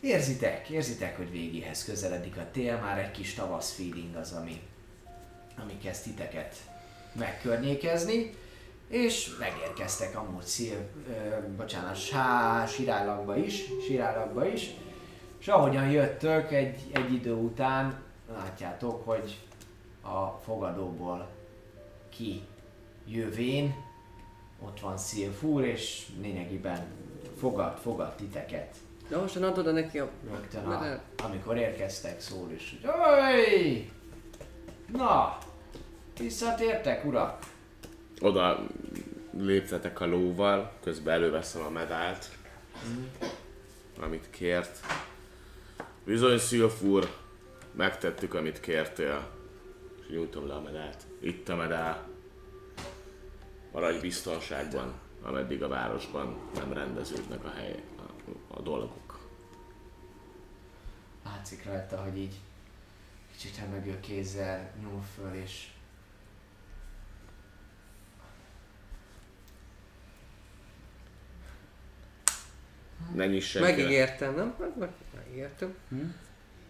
Érzitek, 0.00 0.68
érzitek, 0.68 1.16
hogy 1.16 1.30
végéhez 1.30 1.84
közeledik 1.84 2.36
a 2.36 2.46
tél, 2.52 2.76
már 2.76 2.98
egy 2.98 3.10
kis 3.10 3.34
tavasz 3.34 3.72
feeling 3.72 4.16
az, 4.16 4.32
ami, 4.32 4.60
ami 5.62 5.78
kezd 5.78 6.02
titeket 6.02 6.56
megkörnyékezni, 7.12 8.30
és 8.88 9.36
megérkeztek 9.38 10.18
amúgy 10.18 10.44
szíl, 10.44 10.88
ö, 11.08 11.54
bocsánat, 11.56 11.96
sá, 11.96 12.66
sirállagba 12.66 13.36
is, 13.36 13.62
sirállagba 13.86 14.46
is, 14.46 14.70
és 15.38 15.48
ahogyan 15.48 15.90
jöttök, 15.90 16.52
egy, 16.52 16.78
egy 16.92 17.12
idő 17.12 17.32
után 17.32 18.02
látjátok, 18.32 19.04
hogy 19.04 19.38
a 20.02 20.40
fogadóból 20.44 21.28
ki 22.08 22.42
jövén, 23.06 23.74
ott 24.60 24.80
van 24.80 24.98
Szilfúr, 24.98 25.64
és 25.64 26.06
lényegében 26.20 26.86
fogad, 27.38 27.76
fogad 27.76 28.14
titeket. 28.14 28.76
Gyorsan 29.08 29.42
adod 29.42 29.58
oda 29.58 29.72
neki 29.72 29.98
a... 29.98 30.08
Rögtön, 30.30 30.64
a, 30.64 31.00
amikor 31.24 31.56
érkeztek, 31.56 32.20
szól 32.20 32.50
is, 32.50 32.76
hogy 32.80 32.90
Öj! 33.20 33.90
Na, 34.92 35.38
visszatértek, 36.18 37.04
urak? 37.04 37.38
Oda 38.20 38.66
léptetek 39.38 40.00
a 40.00 40.06
lóval, 40.06 40.72
közben 40.82 41.14
előveszem 41.14 41.62
a 41.62 41.70
medált, 41.70 42.30
amit 44.00 44.30
kért. 44.30 44.78
Bizony, 46.04 46.38
Szilfúr, 46.38 47.10
megtettük, 47.72 48.34
amit 48.34 48.60
kértél. 48.60 49.31
Nyújtom 50.12 50.46
le 50.46 50.54
a 50.54 50.60
medált. 50.60 51.06
Itt 51.20 51.48
a 51.48 51.56
medál. 51.56 52.08
Maradj 53.72 53.98
biztonságban, 54.00 54.92
ameddig 55.22 55.62
a 55.62 55.68
városban 55.68 56.38
nem 56.54 56.72
rendeződnek 56.72 57.44
a 57.44 57.50
hely, 57.50 57.82
a, 57.98 58.30
a 58.56 58.60
dolgok. 58.60 59.18
Látszik 61.24 61.64
rajta, 61.64 62.02
hogy 62.02 62.16
így 62.18 62.34
kicsit 63.32 63.56
hemegő 63.56 64.00
kézzel 64.00 64.72
nyúl 64.80 65.02
föl, 65.14 65.34
és 65.34 65.68
Ne 73.14 73.26
nyiss 73.26 73.48
senkinek, 73.50 73.76
Megígértem, 73.76 74.34
nem? 74.34 74.54
Meg- 74.58 74.78
meg- 74.78 74.92
Megígértem. 75.14 75.74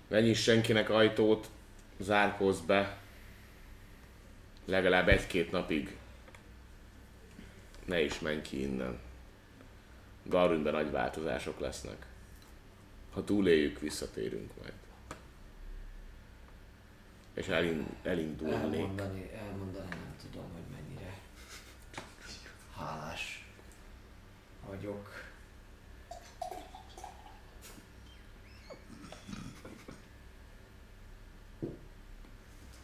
ne 0.09 0.21
nyiss 0.21 0.43
senkinek 0.43 0.91
ajtót, 0.91 1.51
zárkózz 1.99 2.61
be. 2.61 3.02
Legalább 4.73 5.09
egy-két 5.09 5.51
napig 5.51 5.97
ne 7.85 8.01
is 8.01 8.19
menj 8.19 8.41
ki 8.41 8.63
innen. 8.63 8.99
Garundben 10.23 10.73
nagy 10.73 10.91
változások 10.91 11.61
lesznek. 11.61 12.07
Ha 13.13 13.25
túléljük, 13.25 13.81
visszatérünk 13.81 14.51
majd. 14.61 14.73
És 17.35 17.49
elin, 17.49 17.87
elindulnék. 18.03 18.81
Elmondani, 18.81 19.31
elmondani 19.35 19.89
nem 19.89 20.17
tudom, 20.23 20.53
hogy 20.53 20.63
mennyire 20.71 21.15
hálás 22.77 23.47
vagyok. 24.67 25.09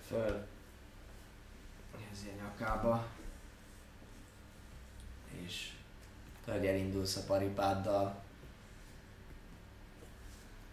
Föl 0.07 0.47
helyezi 2.59 2.65
a 2.65 2.65
nyakába, 2.65 3.07
és 5.45 5.73
hogy 6.45 6.67
elindulsz 6.67 7.17
a 7.17 7.25
paripáddal, 7.25 8.23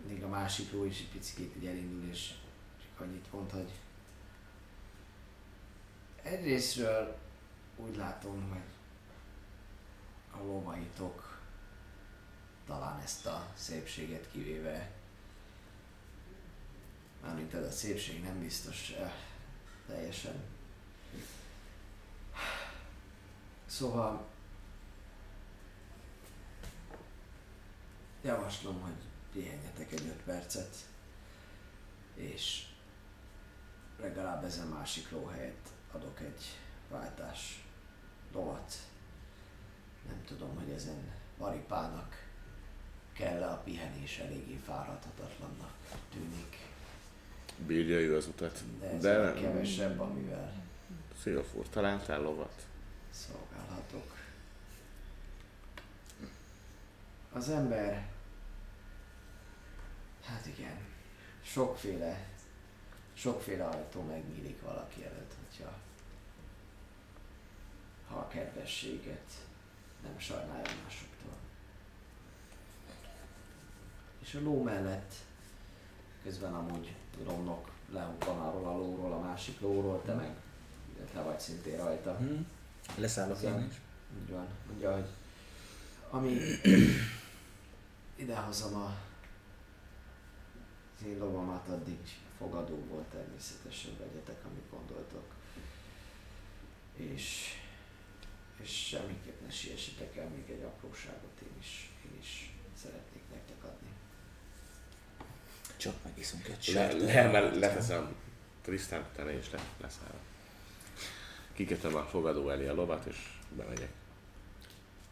még 0.08 0.24
a 0.24 0.28
másik 0.28 0.72
ló 0.72 0.86
is 0.86 1.00
egy 1.00 1.12
picit 1.12 1.56
így 1.56 1.66
elindul, 1.66 2.10
és 2.10 2.34
csak 2.82 3.08
annyit 3.08 3.32
mond, 3.32 3.52
hogy 3.52 3.72
egyrésztről 6.22 7.18
úgy 7.76 7.96
látom, 7.96 8.50
hogy 8.50 8.74
a 10.42 10.46
lovaitok 10.46 11.40
talán 12.66 13.00
ezt 13.00 13.26
a 13.26 13.48
szépséget 13.54 14.32
kivéve, 14.32 14.92
mármint 17.22 17.54
ez 17.54 17.66
a 17.66 17.72
szépség 17.72 18.24
nem 18.24 18.40
biztos 18.40 18.94
teljesen. 19.88 20.55
Szóval 23.66 24.26
javaslom, 28.22 28.82
hogy 28.82 28.94
pihenjetek 29.32 29.92
egy 29.92 30.08
öt 30.08 30.24
percet, 30.26 30.76
és 32.16 32.66
legalább 34.02 34.44
ezen 34.44 34.68
másik 34.68 35.12
ló 35.12 35.26
helyett 35.26 35.68
adok 35.92 36.20
egy 36.20 36.44
váltás 36.90 37.66
lovat. 38.34 38.74
Nem 40.08 40.24
tudom, 40.26 40.56
hogy 40.56 40.70
ezen 40.70 41.12
varipának 41.38 42.16
kell 43.14 43.44
a 43.44 43.62
pihenés 43.64 44.20
eléggé 44.20 44.60
fáradhatatlannak 44.66 45.74
tűnik. 46.12 46.58
Bírja 47.68 48.00
ő 48.00 48.16
az 48.16 48.28
utat. 48.28 48.64
De 48.80 48.88
ez 48.90 49.02
De 49.02 49.34
kevesebb, 49.34 50.00
amivel 50.00 50.54
Szilfúr, 51.22 51.70
találtál 51.70 52.22
lovat? 52.22 52.66
Szolgálhatok. 53.16 54.18
Az 57.32 57.50
ember, 57.50 58.08
hát 60.24 60.46
igen, 60.46 60.78
sokféle, 61.42 62.28
sokféle 63.14 63.66
ajtó 63.66 64.02
megnyílik 64.02 64.62
valaki 64.62 65.06
előtt, 65.06 65.34
hogyha 65.46 65.74
ha 68.08 68.16
a 68.16 68.28
kedvességet 68.28 69.32
nem 70.04 70.20
sajnálja 70.20 70.72
másoktól. 70.84 71.36
És 74.20 74.34
a 74.34 74.42
ló 74.42 74.64
mellett 74.64 75.14
közben 76.24 76.54
amúgy 76.54 76.96
romnok 77.24 77.72
lehúpan 77.92 78.40
arról 78.40 78.68
a 78.68 78.78
lóról, 78.78 79.14
a 79.14 79.20
másik 79.20 79.60
lóról, 79.60 80.02
te 80.02 80.14
meg 80.14 80.36
le 81.16 81.22
vagy 81.22 81.40
szintén 81.40 81.78
rajta. 81.78 82.16
Hm? 82.18 82.42
Leszállok 82.98 83.42
én 83.42 83.68
is. 83.70 83.76
Így 84.22 84.30
van. 84.30 84.48
Mondja, 84.68 84.94
hogy 84.94 85.08
ami 86.10 86.40
idehozom 88.24 88.76
a 88.76 88.96
az 91.00 91.06
én 91.08 91.18
lovamat, 91.18 91.68
addig 91.68 91.98
fogadó 92.38 92.86
volt 92.90 93.06
természetesen, 93.06 93.92
vegyetek, 93.98 94.46
amit 94.46 94.70
gondoltok. 94.70 95.34
És, 96.94 97.54
és 98.62 98.88
semmiképp 98.88 99.42
ne 99.42 99.52
siessetek 99.52 100.16
el, 100.16 100.28
még 100.28 100.50
egy 100.50 100.64
apróságot 100.64 101.42
én 101.42 101.58
is, 101.60 101.94
én 102.06 102.18
is 102.20 102.54
szeretnék 102.82 103.24
nektek 103.32 103.64
adni. 103.64 103.90
Csak 105.78 105.94
megiszunk 106.04 106.48
egy 106.48 106.74
Le, 106.74 106.90
sört. 106.90 107.02
le, 107.02 107.32
le, 107.32 107.40
leteszem 107.40 108.16
Trisztán, 108.62 109.06
utána 109.14 109.32
is 109.32 109.52
le, 109.52 109.60
leszállok. 109.82 110.22
Kikötöm 111.56 111.96
a 111.96 112.02
fogadó 112.02 112.50
elé 112.50 112.68
a 112.68 112.74
lovat, 112.74 113.06
és 113.06 113.16
bemegyek. 113.58 113.90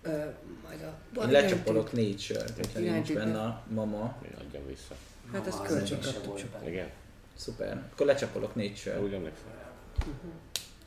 Ö, 0.02 0.26
majd 0.64 0.82
a... 1.16 1.22
Én 1.22 1.30
lecsapolok 1.32 1.92
négy 1.92 2.20
sört, 2.20 2.56
hogyha 2.56 2.80
nincs 2.80 3.14
benne 3.14 3.32
be. 3.34 3.40
a 3.40 3.64
mama. 3.68 4.16
Még 4.22 4.32
adjam 4.40 4.68
vissza. 4.68 4.96
Hát 5.32 5.48
ezt 5.48 5.62
kölcsön 5.62 6.00
kaptuk 6.02 6.38
csak. 6.38 6.48
Igen? 6.66 6.90
Szuper. 7.36 7.84
Akkor 7.94 8.06
lecsapolok 8.06 8.56
négy 8.56 8.78
sört. 8.78 9.02
Úgy 9.02 9.14
emlékszem. 9.14 9.46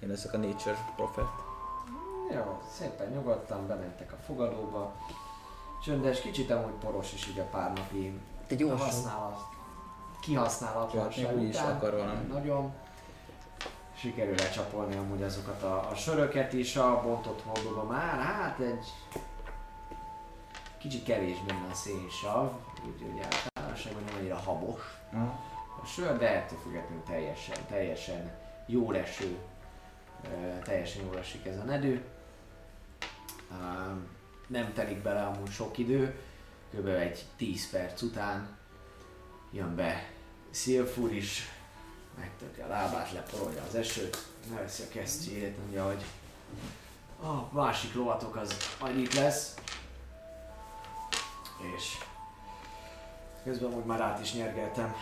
Én 0.03 0.09
leszek 0.09 0.35
a 0.35 0.37
nature 0.39 0.77
prophet. 0.97 1.25
Jó, 2.35 2.63
szépen 2.79 3.11
nyugodtan 3.13 3.67
bementek 3.67 4.13
a 4.13 4.17
fogadóba. 4.27 4.97
Csöndes, 5.85 6.21
kicsit 6.21 6.51
amúgy 6.51 6.73
poros 6.81 7.13
is 7.13 7.29
így 7.29 7.39
a 7.39 7.43
pár 7.43 7.73
napi 7.73 8.13
Te 8.47 8.55
gyorsan. 8.55 8.79
használat, 8.87 9.39
kihasználatlanság 10.21 11.37
úgy 11.37 11.49
is 11.49 11.55
után. 11.55 11.77
akar 11.77 11.93
valami. 11.93 12.27
Nagyon. 12.27 12.73
Sikerül 13.99 14.35
lecsapolni 14.35 14.97
amúgy 14.97 15.23
azokat 15.23 15.63
a, 15.63 15.91
a 15.91 15.95
söröket 15.95 16.53
is 16.53 16.77
a 16.77 17.03
bontott 17.03 17.43
hordóba 17.43 17.83
már, 17.83 18.19
hát 18.21 18.59
egy 18.59 18.87
kicsit 20.79 21.05
kevés 21.05 21.37
benne 21.47 21.67
a 21.71 21.75
szénsav, 21.75 22.53
úgy 22.85 23.13
ugye 23.13 23.25
általánosságban 23.25 24.03
nem 24.05 24.15
annyira 24.19 24.37
habos 24.37 24.81
a 25.83 25.87
sör, 25.87 26.19
de 26.19 26.29
ettől 26.29 26.59
függetlenül 26.59 27.03
teljesen, 27.07 27.57
teljesen 27.69 28.33
jó 28.67 28.91
leső, 28.91 29.37
ö, 30.25 30.59
teljesen 30.65 31.05
jól 31.05 31.19
esik 31.19 31.47
ez 31.47 31.59
a 31.59 31.65
nedű. 31.65 32.01
Ám, 33.53 34.09
Nem 34.47 34.73
telik 34.73 35.03
bele 35.03 35.23
amúgy 35.23 35.51
sok 35.51 35.79
idő, 35.79 36.21
kb. 36.75 36.87
egy 36.87 37.25
10 37.37 37.71
perc 37.71 38.03
után 38.03 38.57
jön 39.53 39.75
be 39.75 40.11
Szilfur 40.51 41.13
is, 41.13 41.56
megtöki 42.19 42.61
a 42.61 42.67
lábát, 42.67 43.13
leporolja 43.13 43.63
az 43.69 43.75
esőt, 43.75 44.27
leveszi 44.51 44.83
a 44.83 44.89
kesztyűjét, 44.89 45.59
mondja, 45.59 45.87
hogy 45.87 46.05
a 47.23 47.55
másik 47.55 47.95
lovatok 47.95 48.37
az 48.37 48.57
itt 48.97 49.15
lesz, 49.15 49.55
és 51.77 51.99
közben 53.45 53.75
úgy 53.75 53.85
már 53.85 54.01
át 54.01 54.21
is 54.21 54.33
nyergeltem, 54.33 54.95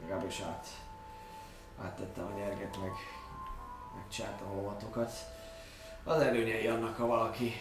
legalábbis 0.00 0.40
át, 0.40 0.66
áttettem 1.82 2.24
a 2.24 2.38
nyerget, 2.38 2.80
meg 2.80 2.92
megcsáltam 3.94 4.50
a 4.50 4.54
lovatokat. 4.54 5.12
Az 6.04 6.20
előnyei 6.20 6.66
annak, 6.66 6.96
ha 6.96 7.06
valaki 7.06 7.52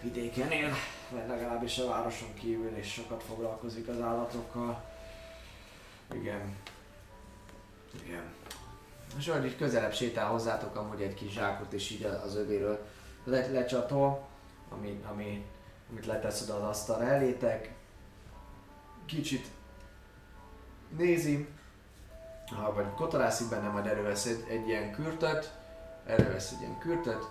vidéken 0.00 0.50
él, 0.50 0.72
vagy 1.10 1.28
legalábbis 1.28 1.78
a 1.78 1.88
városon 1.88 2.34
kívül, 2.34 2.76
és 2.76 2.92
sokat 2.92 3.22
foglalkozik 3.22 3.88
az 3.88 4.00
állatokkal. 4.00 4.84
Igen. 6.12 6.56
Igen. 8.04 8.22
Olyan 9.28 9.44
így 9.44 9.56
közelebb 9.56 9.94
sétál 9.94 10.26
hozzátok 10.26 10.76
amúgy 10.76 11.02
egy 11.02 11.14
kis 11.14 11.32
zsákot, 11.32 11.72
és 11.72 11.90
így 11.90 12.04
az 12.04 12.36
övéről. 12.36 12.86
Le, 13.24 13.46
lecsatol, 13.46 14.26
ami, 14.68 15.02
ami, 15.10 15.46
amit 15.90 16.06
letesz 16.06 16.42
oda 16.42 16.54
az 16.54 16.62
asztalra 16.62 17.04
elétek. 17.04 17.74
Kicsit 19.06 19.46
nézi, 20.96 21.48
ha 22.56 22.72
vagy 22.72 22.94
kotorászik 22.94 23.48
benne, 23.48 23.68
majd 23.68 23.86
elővesz 23.86 24.26
egy, 24.26 24.44
egy 24.48 24.68
ilyen 24.68 24.92
kürtöt, 24.92 25.52
elővesz 26.06 26.52
egy 26.52 26.60
ilyen 26.60 26.78
kürtöt, 26.78 27.24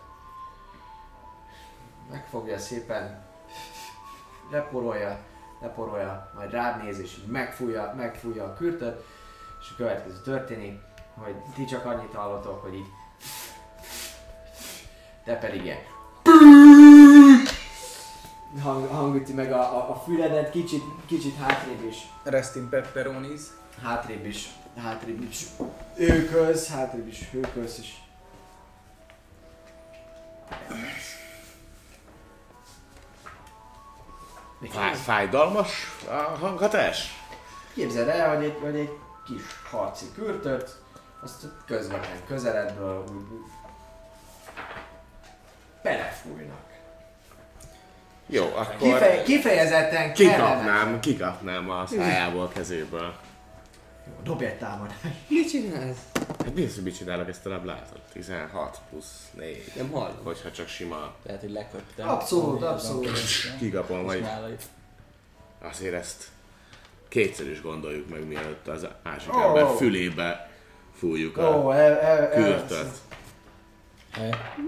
megfogja 2.11 2.57
szépen, 2.57 3.23
leporolja, 4.51 5.19
leporolja, 5.61 6.31
majd 6.35 6.51
rád 6.51 6.83
néz 6.83 6.99
és 6.99 7.17
megfújja, 7.27 7.93
megfújja 7.97 8.43
a 8.43 8.53
kürtöt, 8.53 9.05
és 9.65 9.71
a 9.71 9.75
következő 9.77 10.21
történik, 10.23 10.79
hogy 11.13 11.35
ti 11.55 11.65
csak 11.65 11.85
annyit 11.85 12.13
hallotok, 12.13 12.61
hogy 12.61 12.73
így 12.73 12.87
te 15.23 15.37
pedig 15.37 15.63
ilyen. 15.63 15.79
Hang, 18.63 18.87
hangüti 18.89 19.33
meg 19.33 19.51
a, 19.51 19.59
a, 19.59 19.89
a 19.89 19.95
füledet, 19.95 20.51
kicsit, 20.51 20.83
kicsit 21.05 21.35
hátrébb 21.37 21.83
is. 21.83 21.97
Rest 22.23 22.55
in 22.55 22.69
pepperonis. 22.69 23.41
hátrébb 23.83 24.25
is, 24.25 24.49
hátrébb 24.77 25.21
is. 25.21 25.45
Őköz, 25.95 26.69
hátrébb 26.69 27.07
is. 27.07 27.29
Őköz, 27.33 27.83
Még 34.59 34.71
Fáj, 34.71 34.93
fájdalmas 34.93 35.69
a 36.07 36.13
hanghatás? 36.13 37.23
Képzeld 37.73 38.07
el, 38.07 38.35
hogy 38.35 38.45
egy, 38.45 38.57
hogy 38.61 38.75
egy 38.75 38.89
kis 39.25 39.41
harci 39.69 40.05
kürtöt, 40.13 40.75
azt 41.23 41.47
közvetlen 41.65 42.25
közeledből 42.27 43.03
úgy, 43.07 43.31
úgy 43.31 43.51
bele, 45.85 46.21
Jó, 48.27 48.43
akkor 48.55 48.77
Kifej, 48.77 49.23
kifejezetten 49.23 50.13
kikapnám, 50.13 50.99
kikapnám 50.99 51.69
a 51.69 51.85
szájából, 51.85 52.47
kezéből. 52.47 53.15
Dobj 54.23 54.45
egy 54.45 54.57
támadást. 54.57 55.03
Mit 55.27 55.49
csinálsz? 55.49 55.97
Hát 56.13 56.53
mi 56.53 56.65
az, 56.65 56.73
hogy 56.73 56.83
mit 56.83 56.97
csinálok 56.97 57.29
ezt 57.29 57.45
a 57.45 57.49
láblátod? 57.49 57.99
16 58.13 58.79
plusz 58.89 59.29
4. 59.33 59.71
Nem 59.75 59.91
hallom. 59.91 60.17
Hogyha 60.23 60.51
csak 60.51 60.67
sima 60.67 61.15
Lehet, 61.25 61.41
hogy 61.41 61.51
leköptem. 61.51 62.09
Abszolút, 62.09 62.63
abszolút. 62.63 63.11
kikapom, 63.59 64.01
Most 64.01 64.19
vagy 64.19 64.57
azért 65.61 65.93
ezt 65.93 66.27
kétszer 67.07 67.47
is 67.49 67.61
gondoljuk 67.61 68.09
meg, 68.09 68.27
mielőtt 68.27 68.67
az 68.67 68.87
másik 69.03 69.35
Ó. 69.35 69.39
ember 69.39 69.75
fülébe 69.77 70.51
fújjuk 70.93 71.37
a 71.37 71.57
Ó, 71.57 71.71
el, 71.71 71.97
el, 71.97 72.27
el, 72.27 72.43
kürtöt. 72.43 72.97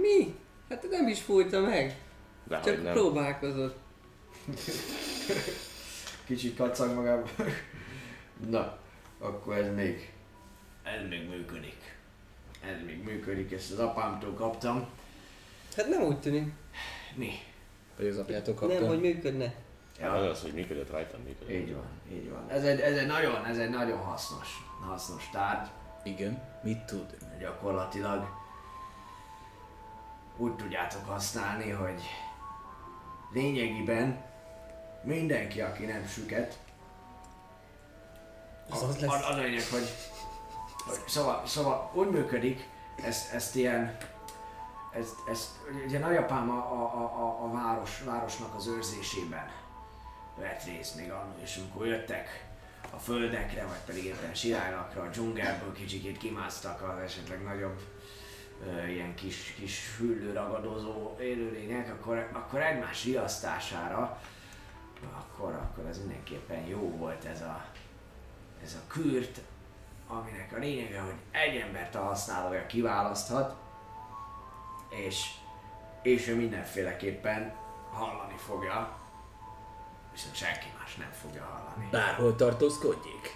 Mi? 0.01 0.35
Hát 0.69 0.87
nem 0.89 1.07
is 1.07 1.21
fújta 1.21 1.59
meg. 1.61 1.97
De 2.43 2.57
hogy 2.57 2.73
Csak 2.73 2.83
nem. 2.83 2.93
próbálkozott. 2.93 3.77
Kicsit 6.25 6.55
kacag 6.57 6.95
magában. 6.95 7.29
Na, 8.49 8.77
akkor 9.19 9.55
ez 9.57 9.75
még... 9.75 10.11
Ez 10.83 11.07
még 11.09 11.29
működik. 11.29 11.95
Ez 12.61 12.85
még 12.85 13.03
működik, 13.03 13.51
ezt 13.51 13.71
az 13.71 13.79
apámtól 13.79 14.33
kaptam. 14.33 14.87
Hát 15.75 15.89
nem 15.89 16.01
úgy 16.01 16.19
tűnik. 16.19 16.51
Mi? 17.15 17.31
Vagy 17.97 18.07
az 18.07 18.17
apjától 18.17 18.53
kapta. 18.53 18.79
Nem, 18.79 18.87
hogy 18.87 18.99
működne. 18.99 19.53
Ja. 19.99 20.11
Az 20.11 20.23
az, 20.25 20.41
hogy 20.41 20.53
működött 20.53 20.89
rajtam, 20.89 21.21
működött. 21.21 21.49
Így 21.49 21.73
van, 21.73 21.85
így 22.11 22.29
van. 22.29 22.49
Ez 22.49 22.63
egy, 22.63 22.79
ez 22.79 22.97
egy 22.97 23.07
nagyon, 23.07 23.45
ez 23.45 23.57
egy 23.57 23.69
nagyon 23.69 23.97
hasznos, 23.99 24.47
hasznos 24.87 25.29
tárgy. 25.31 25.67
Igen. 26.03 26.41
Mit 26.63 26.85
tud? 26.85 27.17
Gyakorlatilag 27.39 28.27
úgy 30.37 30.55
tudjátok 30.55 31.05
használni, 31.05 31.69
hogy 31.69 32.01
lényegében 33.33 34.23
mindenki, 35.03 35.61
aki 35.61 35.85
nem 35.85 36.05
süket, 36.05 36.59
Az 38.69 38.83
az 38.83 38.99
lesz. 38.99 39.13
az 39.13 39.35
a 39.35 39.37
lényeg, 39.37 39.63
hogy, 39.71 39.89
hogy 40.87 40.99
szóval, 41.07 41.45
szóval 41.45 41.91
úgy 41.93 42.09
működik, 42.09 42.69
ezt, 43.03 43.33
ezt 43.33 43.55
ilyen, 43.55 43.97
ezt, 44.93 45.15
ezt, 45.29 45.49
ugye 45.85 45.99
nagyapám 45.99 46.49
a, 46.49 46.57
a, 46.57 46.81
a, 46.95 47.03
a, 47.03 47.43
a 47.43 47.51
város, 47.51 48.03
városnak 48.03 48.55
az 48.55 48.67
őrzésében 48.67 49.49
vett 50.39 50.63
részt 50.63 50.95
még 50.95 51.11
annól, 51.11 51.39
és 51.43 51.57
amikor 51.57 51.87
jöttek 51.87 52.45
a 52.89 52.97
földekre, 52.97 53.65
vagy 53.65 53.79
pedig 53.85 54.03
éppen 54.03 54.33
sirálylakra, 54.33 55.01
a 55.01 55.07
dzsungelből 55.07 55.73
kicsikét 55.73 56.17
kimásztak 56.17 56.81
az 56.81 57.03
esetleg 57.03 57.43
nagyobb 57.43 57.81
ö, 58.65 58.87
ilyen 58.87 59.15
kis, 59.15 59.55
kis 59.59 59.95
hüllő 59.97 60.33
ragadozó 60.33 61.15
élőlények, 61.19 61.91
akkor, 61.91 62.29
akkor 62.33 62.61
egymás 62.61 63.03
riasztására, 63.03 64.21
akkor, 65.17 65.53
akkor 65.53 65.85
ez 65.85 65.97
mindenképpen 65.97 66.65
jó 66.65 66.97
volt 66.97 67.25
ez 67.25 67.41
a, 67.41 67.65
ez 68.63 68.73
a 68.73 68.87
kürt, 68.87 69.39
aminek 70.07 70.53
a 70.55 70.59
lényege, 70.59 70.99
hogy 70.99 71.15
egy 71.31 71.55
embert 71.55 71.95
a 71.95 72.03
használója 72.03 72.65
kiválaszthat, 72.65 73.55
és, 74.89 75.31
és 76.01 76.27
ő 76.27 76.35
mindenféleképpen 76.35 77.55
hallani 77.91 78.37
fogja, 78.37 78.96
viszont 80.17 80.35
senki 80.35 80.67
más 80.79 80.95
nem 80.95 81.11
fogja 81.21 81.43
hallani. 81.43 81.87
Bárhol 81.91 82.35
tartózkodjék. 82.35 83.35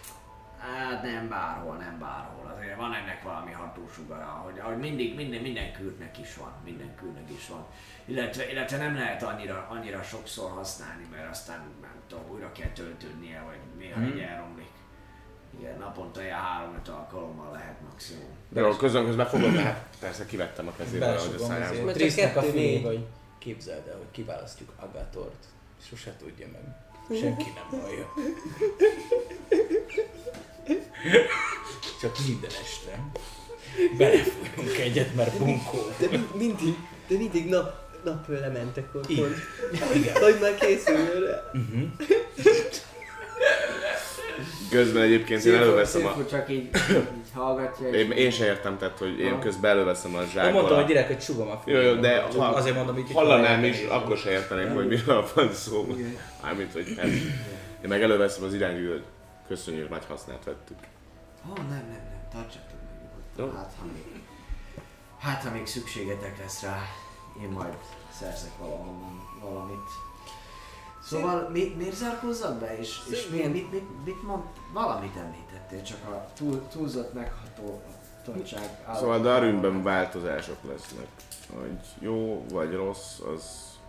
Hát 0.58 1.04
nem 1.04 1.30
bárhol, 1.30 1.76
nem 1.76 2.00
bárhol. 2.00 2.56
Azért 2.58 2.76
van 2.76 2.94
ennek 2.94 3.24
valami 3.24 3.52
hatósugara, 3.52 4.26
hogy, 4.26 4.60
hogy 4.60 4.78
mindig, 4.78 5.16
minden, 5.16 5.42
minden 5.42 5.74
kürtnek 5.74 6.18
is 6.18 6.36
van, 6.36 6.52
minden 6.64 6.96
kürtnek 6.96 7.30
is 7.38 7.48
van. 7.48 7.66
Illetve, 8.06 8.52
illetve 8.52 8.78
nem 8.78 8.96
lehet 8.96 9.24
annyira, 9.24 9.68
annyira 9.70 10.04
sokszor 10.04 10.52
használni, 10.52 11.08
mert 11.12 11.30
aztán 11.30 11.60
nem 11.82 11.96
tudom, 12.08 12.24
újra 12.32 12.52
kell 12.52 12.70
töltődnie, 12.70 13.44
vagy 13.46 13.60
néha 13.78 13.96
hmm. 13.96 14.08
így 14.08 14.20
elromlik. 14.20 14.72
Igen, 15.60 15.78
naponta 15.78 16.22
ilyen 16.22 16.38
három-öt 16.38 16.88
alkalommal 16.88 17.52
lehet 17.52 17.82
maximum. 17.92 18.30
Jó, 18.54 18.70
közben 18.70 19.06
közben 19.06 19.26
fogom, 19.26 19.52
mert 19.52 19.98
persze 20.00 20.26
kivettem 20.26 20.68
a 20.68 20.72
kezéből, 20.78 21.18
hogy 21.18 21.36
a 21.40 21.44
azért. 21.44 21.86
Mert 21.86 22.02
a 22.02 22.16
kettő 22.16 22.54
négy. 22.54 22.84
vagy 22.84 23.06
képzeld 23.38 23.88
el, 23.88 23.98
hogy 23.98 24.12
kiválasztjuk 24.12 24.74
Agatort. 24.80 25.46
Sose 25.90 26.16
tudja 26.20 26.48
meg. 26.52 26.62
Senki 27.20 27.46
nem 27.56 27.82
hallja. 27.82 28.14
Csak 32.02 32.18
minden 32.28 32.50
este. 32.62 33.04
Belefújunk 33.98 34.78
egyet, 34.80 35.16
mert 35.16 35.38
bunkó. 35.38 35.78
De 36.00 36.08
mi- 36.10 36.30
mindig, 36.38 36.76
de 37.08 37.18
mindig 37.18 37.50
nap, 37.50 37.74
napról 38.04 38.38
lementek 38.38 38.96
ott. 38.96 39.10
Igen. 39.10 39.34
Hogy 40.22 40.38
már 40.42 40.56
készül 40.56 41.26
rá. 41.26 41.52
Közben 44.70 45.02
egyébként 45.04 45.44
én 45.44 45.56
előveszem 45.56 46.06
a... 46.06 46.26
Csak 46.30 46.50
így, 46.50 46.70
így 46.92 47.32
hallgatja. 47.34 47.88
és- 47.90 47.96
Én, 48.04 48.12
én 48.12 48.32
se 48.32 48.46
értem, 48.46 48.78
tehát, 48.78 48.98
hogy 48.98 49.20
én 49.20 49.32
Ha. 49.32 49.40
közben 49.40 49.72
előveszem 49.72 50.16
a 50.16 50.22
Én 50.22 50.28
zsákból. 50.28 50.52
mondtam, 50.54 50.74
a- 50.76 50.80
hogy 50.80 50.86
direkt, 50.90 51.08
hogy 51.08 51.22
sugom 51.22 51.48
a 51.50 51.62
Jó, 51.66 51.76
fülét. 51.76 51.94
jó, 51.96 52.00
de 52.02 52.22
ha 52.38 52.46
azért 52.46 52.76
mondom, 52.76 52.96
hogy 52.96 53.12
hallanám 53.14 53.64
is, 53.64 53.82
akkor 53.90 54.18
se 54.18 54.32
értenék, 54.32 54.74
hogy 54.74 54.88
miről 54.88 55.26
van 55.36 55.54
szó. 55.54 55.88
Mármint, 56.42 56.74
hogy 56.74 56.86
ez. 56.98 57.10
Én 57.84 57.88
meg 57.88 58.02
előveszem 58.02 58.44
az 58.44 58.54
irányú, 58.54 58.90
hogy 58.90 59.04
köszönjük, 59.48 59.90
nagy 59.90 60.04
hasznát 60.10 60.44
vettük. 60.44 60.78
Ó, 61.50 61.54
nem, 61.56 61.66
nem, 61.70 61.86
nem, 61.88 62.28
tartsatok 62.34 62.80
meg 62.86 63.00
Jó. 63.38 63.44
nyugodtan. 63.46 63.58
Hát, 63.62 63.74
ha 63.80 63.86
még, 63.86 64.22
hát, 65.20 65.44
ha 65.44 65.52
még 65.52 65.66
szükségetek 65.68 66.38
lesz 66.40 66.62
rá, 66.62 66.78
én 67.44 67.50
majd 67.50 67.74
szerzek 68.20 68.52
valahonnan 68.60 69.22
valamit. 69.42 69.88
Szóval 71.12 71.50
mi, 71.50 71.74
miért 71.78 71.96
zárkózzak 71.96 72.60
be? 72.60 72.78
És, 72.78 73.00
és 73.10 73.28
mi, 73.32 73.48
mit, 73.48 73.72
mit, 73.72 74.06
mit 74.06 74.24
mond? 74.24 74.44
Valamit 74.74 75.16
említettél, 75.16 75.82
csak 75.82 76.08
a 76.08 76.28
túl, 76.34 76.68
túlzott 76.68 77.14
meghatótottság 77.14 78.70
Szóval 79.00 79.22
Darwinben 79.22 79.84
változások 79.84 80.58
lesznek. 80.68 81.08
Hogy 81.54 81.80
jó 82.00 82.46
vagy 82.50 82.74
rossz, 82.74 83.20
az 83.20 83.44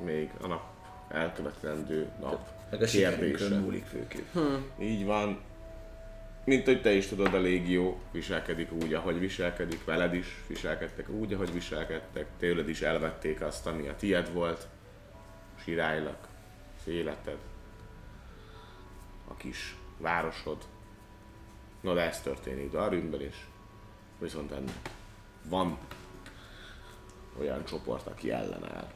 még 0.05 0.31
a 0.41 0.47
nap 0.47 0.63
elkövetendő 1.09 2.09
nap 2.21 2.49
Meg 2.71 2.83
a 2.83 2.85
kérdése. 2.85 3.59
múlik 3.59 3.85
főképp. 3.85 4.37
Így 4.79 5.05
van. 5.05 5.41
Mint 6.45 6.65
hogy 6.65 6.83
te 6.83 6.93
is 6.93 7.07
tudod, 7.07 7.35
a 7.35 7.39
légió 7.39 7.99
viselkedik 8.11 8.73
úgy, 8.73 8.95
ahogy 8.95 9.19
viselkedik, 9.19 9.85
veled 9.85 10.15
is 10.15 10.27
viselkedtek 10.47 11.09
úgy, 11.09 11.33
ahogy 11.33 11.53
viselkedtek, 11.53 12.27
tőled 12.39 12.69
is 12.69 12.81
elvették 12.81 13.41
azt, 13.41 13.67
ami 13.67 13.89
a 13.89 13.97
tied 13.97 14.33
volt, 14.33 14.69
sirálylak, 15.65 16.31
az 16.83 16.93
életed, 16.93 17.39
a 19.29 19.37
kis 19.37 19.77
városod. 19.99 20.67
No, 21.81 21.95
de 21.95 22.01
ez 22.01 22.21
történik 22.21 22.71
Darwinben 22.71 23.21
is. 23.21 23.47
Viszont 24.19 24.51
ennek 24.51 24.91
van 25.45 25.79
olyan 27.39 27.65
csoport, 27.65 28.07
aki 28.07 28.31
ellenáll. 28.31 28.93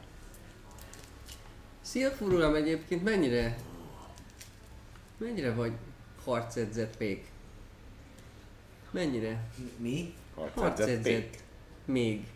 Szia 1.81 2.11
furulam 2.11 2.55
egyébként 2.55 3.03
mennyire... 3.03 3.57
Mennyire 5.17 5.53
vagy 5.53 5.73
harcedzett 6.23 6.99
még? 6.99 7.25
Mennyire? 8.91 9.49
Mi? 9.77 10.13
Harcedzett. 10.55 11.43
Még. 11.85 12.27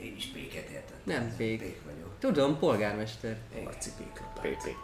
Én 0.00 0.16
is 0.16 0.26
péket 0.26 0.68
értettem. 0.68 1.00
Nem 1.04 1.36
pék. 1.36 1.60
Pék 1.60 1.84
vagyok. 1.84 2.18
Tudom, 2.18 2.58
polgármester. 2.58 3.38
Harci 3.64 3.90
pékapát. 3.98 4.46
PP. 4.46 4.76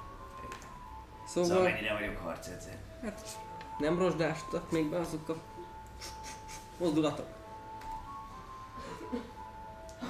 Szóval 1.27 1.49
Szóval, 1.49 1.63
mennyire 1.63 1.93
vagyok 1.93 2.17
harcedző? 2.17 2.71
hát 3.03 3.39
nem 3.79 3.99
rozsdástak 3.99 4.71
még 4.71 4.91
be 4.91 4.99
azok 4.99 5.29
a 5.29 5.37
mozdulatok. 6.79 7.27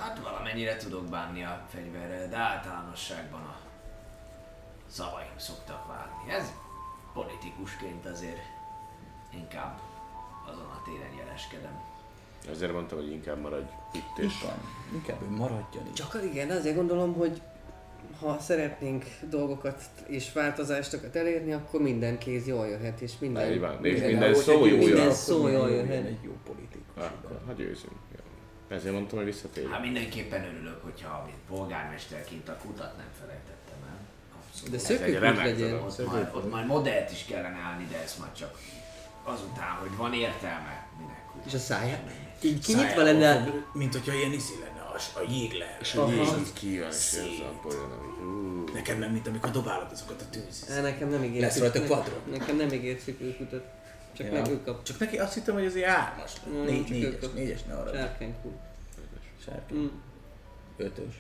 Hát 0.01 0.19
valamennyire 0.23 0.77
tudok 0.77 1.05
bánni 1.05 1.45
a 1.45 1.67
fegyverrel, 1.71 2.29
de 2.29 2.37
általánosságban 2.37 3.41
a 3.41 3.57
szavaim 4.87 5.39
szoktak 5.39 5.87
válni. 5.87 6.31
Ez 6.33 6.53
politikusként 7.13 8.07
azért 8.07 8.43
inkább 9.31 9.81
azon 10.47 10.67
a 10.67 10.83
téren 10.85 11.13
jeleskedem. 11.19 11.83
Ezért 12.49 12.73
mondtam, 12.73 12.99
hogy 12.99 13.11
inkább 13.11 13.41
maradj 13.41 13.71
itt 13.95 14.19
és 14.19 14.25
Itt 14.25 14.43
van. 14.43 14.59
Inkább 14.95 15.23
ő 15.23 15.37
maradjon 15.37 15.87
itt. 15.87 15.95
Csak 15.95 16.21
igen, 16.33 16.51
azért 16.51 16.77
gondolom, 16.77 17.15
hogy 17.15 17.43
ha 18.21 18.39
szeretnénk 18.41 19.05
dolgokat 19.31 19.83
és 20.07 20.33
változásokat 20.33 21.17
elérni, 21.17 21.53
akkor 21.53 21.81
minden 21.81 22.19
kéz 22.19 22.47
jól 22.47 22.67
jöhet, 22.67 23.01
és 23.01 23.13
minden... 23.21 23.53
Így 23.53 23.61
van, 23.61 23.85
és 23.85 23.93
minden- 23.93 24.11
minden 24.11 24.35
szó 24.35 24.67
jó 24.67 24.77
minden 24.77 25.05
jön. 25.05 25.13
szó 25.13 25.49
jól 25.49 25.71
jöhet. 25.71 26.07
Egy 26.07 26.23
jó 26.23 26.33
politikus. 26.45 27.05
Akkor, 27.05 27.41
ha 27.47 27.53
győzünk. 27.53 27.93
Jó. 28.13 28.77
Ezért 28.77 28.95
mondtam, 28.95 29.17
hogy 29.19 29.27
visszatérünk. 29.27 29.73
Hát 29.73 29.83
mindenképpen 29.83 30.45
örülök, 30.45 30.83
hogyha 30.83 31.23
mint 31.27 31.39
polgármesterként 31.49 32.49
a 32.49 32.57
kutat 32.57 32.97
nem 32.97 33.07
felejtettem 33.21 33.79
el. 33.89 33.99
Abszolút. 34.39 34.73
De 34.73 34.79
szökőkút 34.79 35.37
legyen. 35.37 35.75
Ott 35.83 36.07
majd, 36.07 36.29
ott 36.35 36.51
majd 36.51 36.67
modellt 36.67 37.11
is 37.11 37.25
kellene 37.25 37.59
állni, 37.59 37.87
de 37.91 38.03
ezt 38.03 38.19
majd 38.19 38.33
csak 38.33 38.59
azután, 39.25 39.71
hogy 39.81 39.97
van 39.97 40.13
értelme, 40.15 40.87
minek. 40.99 41.23
És 41.47 41.55
a 41.55 41.59
száját 41.59 42.05
így 42.45 42.65
kinyitva 42.65 43.03
lenne. 43.03 43.53
Mint 43.73 43.93
hogyha 43.93 44.15
ilyen 44.15 44.33
izi 44.33 44.53
lenne, 44.65 44.81
a, 44.81 45.19
a 45.19 45.23
jég 45.31 45.53
lehet. 45.53 45.81
És 45.81 45.95
így 45.95 46.77
ez 46.77 47.19
a 47.41 47.73
ami... 47.75 48.25
Ú, 48.25 48.65
Neked 48.73 48.99
meg, 48.99 49.13
mint 49.13 49.27
amikor 49.27 49.51
dobálod 49.51 49.89
azokat 49.93 50.21
a 50.21 50.25
tűz. 50.31 50.81
Nekem 50.83 51.09
nem 51.09 51.25
ígért. 51.25 51.41
Lesz 51.41 51.59
rajta 51.59 51.85
quadro. 51.87 52.15
Nekem 52.31 52.57
nem 52.57 52.73
ígért 52.73 53.01
szökőkutat. 53.01 53.65
Csak 54.17 54.31
meg 54.31 54.49
ő 54.49 54.63
kap. 54.65 54.83
Csak 54.83 54.99
neki 54.99 55.19
azt 55.19 55.35
hittem, 55.35 55.55
hogy 55.55 55.67
azért 55.67 55.87
hármas. 55.87 56.33
Mm, 56.49 56.65
Négy, 56.65 56.91
négyes, 56.91 57.15
négyes, 57.35 57.63
ne 57.63 57.75
arra. 57.75 57.95
Sárkánykú. 57.95 58.53
Sárkány. 59.45 59.79
Mm. 59.79 59.87
Ötös. 60.77 61.15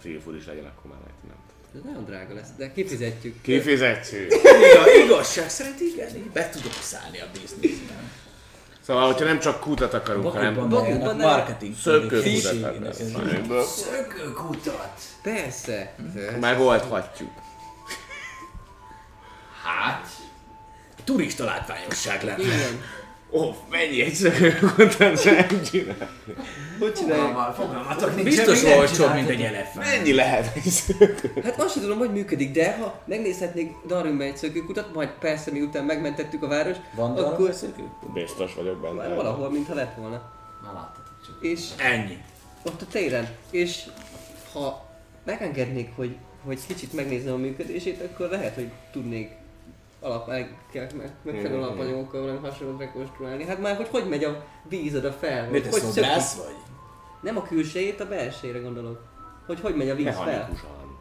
Free 0.00 0.20
is 0.36 0.46
legyen, 0.46 0.64
akkor 0.64 0.90
már 0.90 1.00
lehet, 1.00 1.22
nem. 1.28 1.36
Ez 1.74 1.80
nagyon 1.84 2.04
drága 2.04 2.34
lesz, 2.34 2.48
de 2.56 2.72
kifizetjük. 2.72 3.40
Kifizetjük. 3.42 4.32
Igaz, 4.72 4.86
igazság 5.04 5.50
szerint 5.50 5.80
igen, 5.80 6.16
így 6.16 6.30
be 6.30 6.48
tudok 6.48 6.72
szállni 6.72 7.20
a 7.20 7.26
bizniszben. 7.32 8.10
Szóval, 8.88 9.06
hogyha 9.06 9.24
nem 9.24 9.38
csak 9.38 9.60
kutat 9.60 9.94
akarunk, 9.94 10.32
hanem 10.32 10.54
Bakukban 10.54 10.84
Bakukban 10.84 11.16
nem. 11.16 11.28
marketing. 11.28 11.74
szökőkutat 11.76 12.62
akarunk. 12.62 13.62
Szökőkutat! 13.62 15.00
Persze. 15.22 15.94
Megoldhatjuk. 16.40 17.30
Hát... 19.64 20.06
Turista 21.04 21.44
látványosság 21.44 22.22
lenne. 22.22 22.42
Igen. 22.42 22.82
Ó, 23.30 23.40
mennyi 23.70 24.02
egy 24.02 24.12
szökőkutat 24.14 24.98
nem 24.98 25.14
csinál? 25.14 25.46
Hogy 26.78 26.92
csinálják? 26.92 27.26
Fogalma, 27.26 27.52
fogalmatok 27.52 28.14
nincs. 28.14 28.28
Biztos 28.28 28.62
nem 28.62 28.78
olcsóbb, 28.78 29.14
mint 29.14 29.28
egy 29.28 29.40
elefánt. 29.42 29.86
Mennyi 29.86 30.12
lehet 30.14 30.56
egy 30.56 30.62
szökő? 30.62 31.32
Hát 31.44 31.60
azt 31.60 31.72
sem 31.72 31.82
tudom, 31.82 31.98
hogy 31.98 32.12
működik, 32.12 32.50
de 32.52 32.76
ha 32.76 33.00
megnézhetnék 33.04 33.72
Darwinben 33.86 34.26
egy 34.26 34.36
szökőkutat, 34.36 34.94
majd 34.94 35.08
persze 35.20 35.50
miután 35.50 35.84
megmentettük 35.84 36.42
a 36.42 36.48
várost, 36.48 36.80
Van 36.94 37.16
akkor 37.16 37.52
szökő? 37.52 37.82
Biztos 38.14 38.54
vagyok 38.54 38.80
benne. 38.80 38.94
már 38.94 39.14
valahol, 39.14 39.50
mintha 39.50 39.74
lett 39.74 39.94
volna. 39.96 40.32
Na 40.62 40.72
láttatok 40.72 41.20
csak. 41.26 41.36
És 41.40 41.60
Ennyi. 41.76 42.18
ott 42.66 42.82
a 42.82 42.86
téren. 42.90 43.28
És 43.50 43.82
ha 44.52 44.86
megengednék, 45.24 45.88
hogy, 45.96 46.16
hogy 46.44 46.58
kicsit 46.66 46.92
megnézem 46.92 47.32
a 47.32 47.36
működését, 47.36 48.00
akkor 48.02 48.28
lehet, 48.28 48.54
hogy 48.54 48.70
tudnék 48.92 49.30
alap, 50.00 50.26
meg, 50.26 50.58
meg, 50.74 51.12
megfelelő 51.22 51.62
alapanyagokkal 51.62 52.20
valami 52.20 52.38
hasonlót 52.48 52.78
rekonstruálni. 52.78 53.44
Hát 53.44 53.60
már, 53.60 53.76
hogy 53.76 53.88
hogy 53.88 54.08
megy 54.08 54.24
a 54.24 54.44
víz 54.68 54.94
oda 54.96 55.12
fel, 55.12 55.42
hogy, 55.42 55.50
Miért 55.50 55.70
hogy 55.72 55.80
te 55.80 55.86
szobrász 55.86 56.36
vagy? 56.36 56.54
Nem 57.22 57.36
a 57.36 57.42
külsejét, 57.42 58.00
a 58.00 58.08
belsejére 58.08 58.58
gondolok. 58.58 59.06
Hogy 59.46 59.60
hogy 59.60 59.76
megy 59.76 59.90
a 59.90 59.94
víz 59.94 60.14
fel. 60.14 60.24
Mechanikusan. 60.24 60.98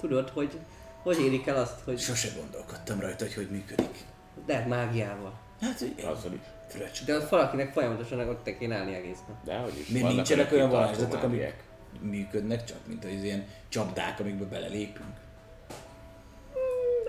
Tudod, 0.00 0.28
hogy 0.28 0.58
hogy 1.02 1.20
érik 1.20 1.46
el 1.46 1.56
azt, 1.56 1.80
hogy 1.84 1.98
Sose 1.98 2.28
gondolkodtam 2.40 3.00
rajta, 3.00 3.24
hogy 3.24 3.34
hogy 3.34 3.50
működik. 3.50 4.04
lehet 4.46 4.68
mágiával. 4.68 5.32
Hát, 5.60 5.78
hogy 5.78 5.94
Azzal 5.96 6.32
is. 6.32 6.40
fröccs. 6.68 7.04
De 7.04 7.16
ott 7.16 7.28
valakinek 7.28 7.72
folyamatosan 7.72 8.28
ott 8.28 8.56
kéne 8.58 8.76
állni 8.76 8.94
egész 8.94 9.18
nap. 9.28 9.44
Dehogy 9.44 9.78
is. 9.78 9.88
Miért 9.88 10.08
nincsenek 10.08 10.52
olyan 10.52 10.70
varázslatok, 10.70 11.22
amik 11.22 11.54
működnek 12.00 12.64
csak, 12.64 12.76
mint 12.86 13.04
az 13.04 13.22
ilyen 13.22 13.46
csapdák, 13.68 14.20
amikbe 14.20 14.44
belelépünk? 14.44 15.14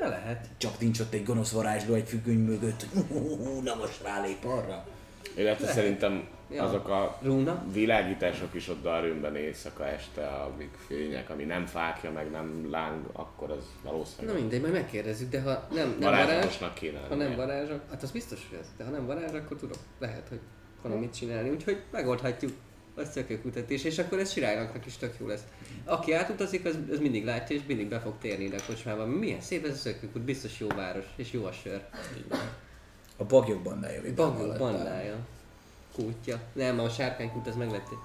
De 0.02 0.08
lehet. 0.08 0.48
Csak 0.58 0.80
nincs 0.80 1.00
ott 1.00 1.14
egy 1.14 1.24
gonosz 1.26 1.52
varázsló 1.52 1.94
egy 1.94 2.08
függöny 2.08 2.40
mögött, 2.40 2.86
hogy 2.94 3.04
"Hú, 3.08 3.60
na 3.64 3.76
most 3.76 4.04
rálép 4.04 4.46
arra. 4.46 4.86
Illetve 5.36 5.68
szerintem 5.68 6.28
Ja. 6.50 6.64
azok 6.64 6.88
a 6.88 7.18
Rúna? 7.22 7.64
világítások 7.74 8.54
is 8.54 8.68
ott 8.70 8.82
Darwinben 8.82 9.36
éjszaka 9.36 9.88
este, 9.88 10.28
amik 10.28 10.70
fények, 10.88 11.30
ami 11.30 11.44
nem 11.44 11.66
fákja, 11.66 12.12
meg 12.12 12.32
nem 12.32 12.68
láng, 12.70 13.06
akkor 13.14 13.52
az 13.52 13.64
Na 13.84 13.92
valószínűleg 13.92 14.36
mindegy, 14.36 14.62
majd 14.62 14.74
megkérdezzük, 14.74 15.30
de 15.30 15.42
ha 15.42 15.68
nem, 15.74 15.96
nem 16.00 16.12
varázs, 16.12 16.58
kéne 16.74 17.00
ha 17.10 17.16
nem 17.16 17.36
varázs, 17.36 17.70
hát 17.90 18.04
az 18.04 18.12
biztos, 18.12 18.48
hogy 18.50 18.60
ez. 18.60 18.68
De 18.78 18.84
ha 18.84 18.90
nem 18.90 19.06
varázs, 19.06 19.34
akkor 19.34 19.58
tudok, 19.58 19.78
lehet, 20.00 20.28
hogy 20.30 20.40
van 20.82 20.92
mit 20.98 21.16
csinálni. 21.16 21.50
Úgyhogy 21.50 21.82
megoldhatjuk 21.92 22.52
a 22.96 23.04
szökőkutatás, 23.04 23.84
és 23.84 23.98
akkor 23.98 24.20
ez 24.20 24.32
Sirálynak 24.32 24.86
is 24.86 24.98
tök 24.98 25.16
jó 25.20 25.28
lesz. 25.28 25.44
Aki 25.86 26.14
átutazik, 26.14 26.66
az, 26.66 26.78
az 26.92 27.00
mindig 27.00 27.26
látja, 27.26 27.56
és 27.56 27.62
mindig 27.68 27.88
be 27.90 28.00
fog 28.00 28.14
térni 28.22 28.44
ide 28.44 28.58
a 28.58 28.66
kocsmában. 28.68 29.10
Milyen 29.10 29.42
szép 29.42 29.66
ez 29.66 29.74
a 29.74 29.78
szökőkút, 29.78 30.22
biztos 30.22 30.60
jó 30.60 30.68
város, 30.68 31.06
és 31.16 31.32
jó 31.32 31.46
a 31.46 31.52
sör. 31.52 31.86
A 33.18 33.24
bagyok 33.24 33.62
bandája. 33.62 34.02
alatt. 34.18 34.58
bandája. 34.58 35.16
Kútja. 35.96 36.40
Nem, 36.54 36.80
a 36.80 36.90
sárkánykút 36.90 37.48
az 37.48 37.56
meglették. 37.56 37.98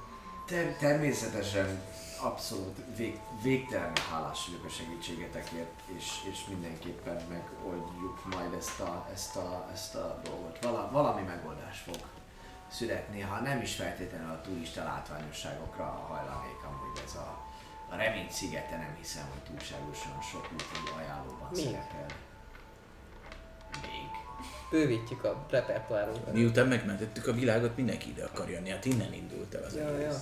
Ter- 0.46 0.78
természetesen 0.78 1.80
abszolút 2.22 2.76
vég- 2.96 3.20
végtelenül 3.42 3.92
hálás 4.10 4.46
vagyok 4.46 4.64
a 4.64 4.68
segítségetekért, 4.68 5.80
és, 5.96 6.04
és 6.30 6.38
mindenképpen 6.48 7.22
megoldjuk 7.28 8.24
majd 8.30 8.52
ezt 8.58 8.80
a, 8.80 9.08
ezt 9.12 9.36
a, 9.36 9.68
ezt 9.72 9.94
a 9.94 10.20
dolgot. 10.24 10.58
Vala, 10.62 10.88
valami 10.92 11.22
megoldás 11.22 11.78
fog 11.78 11.96
születni, 12.70 13.20
ha 13.20 13.40
nem 13.40 13.60
is 13.60 13.74
feltétlenül 13.74 14.30
a 14.30 14.40
turista 14.40 14.82
látványosságokra 14.84 15.84
hajlanék, 15.84 16.62
amúgy 16.64 17.00
ez 17.06 17.14
a, 17.14 17.44
a 17.90 17.96
remény 17.96 18.30
szigete 18.30 18.76
nem 18.76 18.94
hiszem, 18.98 19.24
hogy 19.32 19.42
túlságosan 19.42 20.20
sok 20.22 20.48
úti 20.52 20.90
ajánlóban 20.98 21.48
Mi? 21.50 21.56
szerepel. 21.62 22.06
Még. 23.82 24.10
Bővítjük 24.70 25.24
a 25.24 25.46
repertoárunkat. 25.50 26.32
Miután 26.32 26.66
megmentettük 26.66 27.26
a 27.26 27.32
világot, 27.32 27.76
mindenki 27.76 28.08
ide 28.08 28.24
akar 28.24 28.50
jönni, 28.50 28.70
hát 28.70 28.84
innen 28.84 29.12
indult 29.12 29.54
el 29.54 29.62
az 29.62 29.76
Ja, 29.76 29.88
egész. 29.88 30.02
ja. 30.02 30.14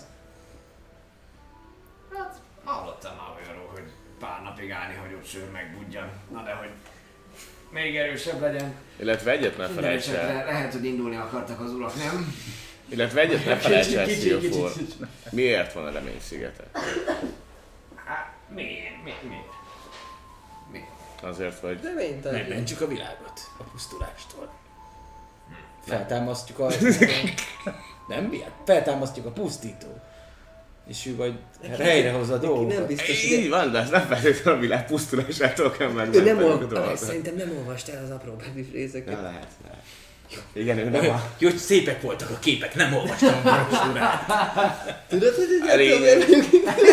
Hát, 2.18 2.40
hallottam 2.64 3.16
már 3.16 3.36
olyanról, 3.36 3.68
hogy 3.72 3.92
pár 4.18 4.42
napig 4.42 4.70
állni 4.70 4.94
hagyott 4.94 5.24
sör 5.24 5.50
megbudjan. 5.50 6.10
Na 6.30 6.42
de 6.42 6.54
hogy 6.54 6.70
még 7.74 7.96
erősebb 7.96 8.40
legyen. 8.40 8.74
Illetve 8.96 9.30
egyet 9.30 9.56
ne 9.56 9.66
felejts 9.66 10.08
el, 10.08 10.44
lehet, 10.44 10.72
hogy 10.72 10.84
indulni 10.84 11.16
akartak 11.16 11.60
az 11.60 11.72
urak, 11.72 11.94
nem? 11.96 12.34
illetve 12.88 13.20
egyet 13.20 13.44
ne 13.44 13.56
felejts 13.56 13.94
el, 13.94 14.06
Kicsi, 14.06 14.18
kicsi, 14.18 14.40
Szilfor. 14.40 14.72
kicsi. 14.72 14.96
Miért 15.30 15.72
van 15.72 15.86
a 15.86 15.90
remény 15.90 16.20
szigete? 16.20 16.64
Hát, 18.04 18.32
miért? 18.48 19.02
Miért? 19.04 19.22
Miért? 20.70 20.86
Azért, 21.22 21.60
hogy 21.60 21.80
Reménytelen. 21.82 22.40
Megmentjük 22.40 22.80
a 22.80 22.86
világot 22.86 23.40
a 23.58 23.62
pusztulástól. 23.62 24.52
Feltámasztjuk 25.86 26.58
a... 26.58 26.70
Nem 28.08 28.24
miért? 28.24 28.50
Feltámasztjuk 28.64 29.26
a 29.26 29.30
pusztító. 29.30 30.00
És 30.86 31.06
ő 31.06 31.16
vagy 31.16 31.34
helyrehoz 31.78 32.30
a 32.30 32.34
Neki 32.34 32.46
dolgokat. 32.46 32.78
nem 32.78 32.86
biztos, 32.86 33.20
hogy 33.30 33.38
így 33.38 33.48
van, 33.48 33.72
de 33.72 33.78
ez 33.78 33.90
nem 33.90 34.06
feltétlenül 34.06 34.58
a 34.58 34.62
világ 34.62 34.86
pusztulásától 34.86 35.70
kell 35.70 35.88
Ő 35.88 35.92
megmenteni 35.92 36.26
nem 36.28 36.38
a 36.38 36.42
olvast, 36.42 36.68
dolgokat. 36.68 36.98
szerintem 36.98 37.34
nem 37.36 37.52
olvast 37.58 37.88
el 37.88 38.04
az 38.04 38.10
apró 38.10 38.32
betűs 38.32 38.66
részeket. 38.72 39.12
Ja, 39.12 39.22
lehet, 39.22 39.46
lehet. 39.64 39.82
Igen, 40.52 40.78
ő 40.78 40.88
nem 40.88 41.10
a... 41.10 41.22
Jó, 41.38 41.48
hogy 41.48 41.58
szépek 41.58 42.02
voltak 42.02 42.30
a 42.30 42.38
képek, 42.38 42.74
nem 42.74 42.94
olvastam 42.94 43.34
a. 43.44 43.68
Tudod, 45.08 45.34
hogy 45.34 45.46
egy 45.62 45.68
Elég. 45.68 46.00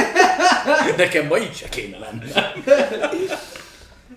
Nekem 0.97 1.27
ma 1.27 1.37
így 1.37 1.55
se 1.55 1.69
kéne 1.69 1.97
lenni. 1.97 2.31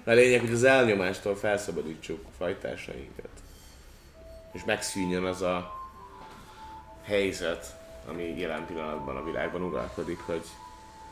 A 0.05 0.11
lényeg, 0.13 0.41
hogy 0.41 0.53
az 0.53 0.65
elnyomástól 0.65 1.37
felszabadítsuk 1.37 2.25
fajtásainkat. 2.39 3.29
És 4.53 4.61
megszűnjön 4.67 5.25
az 5.25 5.43
a 5.43 5.73
helyzet, 7.05 7.67
ami 8.09 8.39
jelen 8.39 8.67
pillanatban 8.67 9.17
a 9.17 9.25
világban 9.25 9.63
uralkodik, 9.63 10.21
hogy 10.21 10.45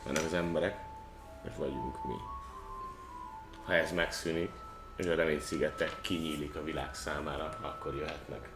vannak 0.05 0.25
az 0.25 0.35
emberek, 0.35 0.79
és 1.45 1.51
vagyunk 1.57 2.05
mi. 2.05 2.15
Ha 3.65 3.75
ez 3.75 3.93
megszűnik, 3.93 4.51
és 4.97 5.07
a 5.07 5.15
remény 5.15 5.41
szigete 5.41 5.89
kinyílik 6.01 6.57
a 6.57 6.63
világ 6.63 6.95
számára, 6.95 7.59
akkor 7.61 7.95
jöhetnek 7.95 8.49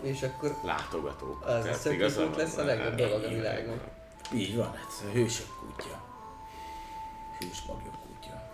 És 0.00 0.22
akkor 0.22 0.56
látogatók. 0.64 1.46
Az 1.46 1.64
a 1.64 1.72
szökőkút 1.72 2.36
lesz 2.36 2.56
a 2.56 2.64
legjobb 2.64 2.94
dolog 2.94 3.24
a 3.24 3.28
világon. 3.28 3.80
Így 4.34 4.56
van, 4.56 4.74
hát 4.74 4.92
a 5.08 5.12
hősök 5.12 5.46
kútja. 5.60 6.02
Hős 7.38 7.62
bagyok 7.66 7.94
kútja. 8.06 8.50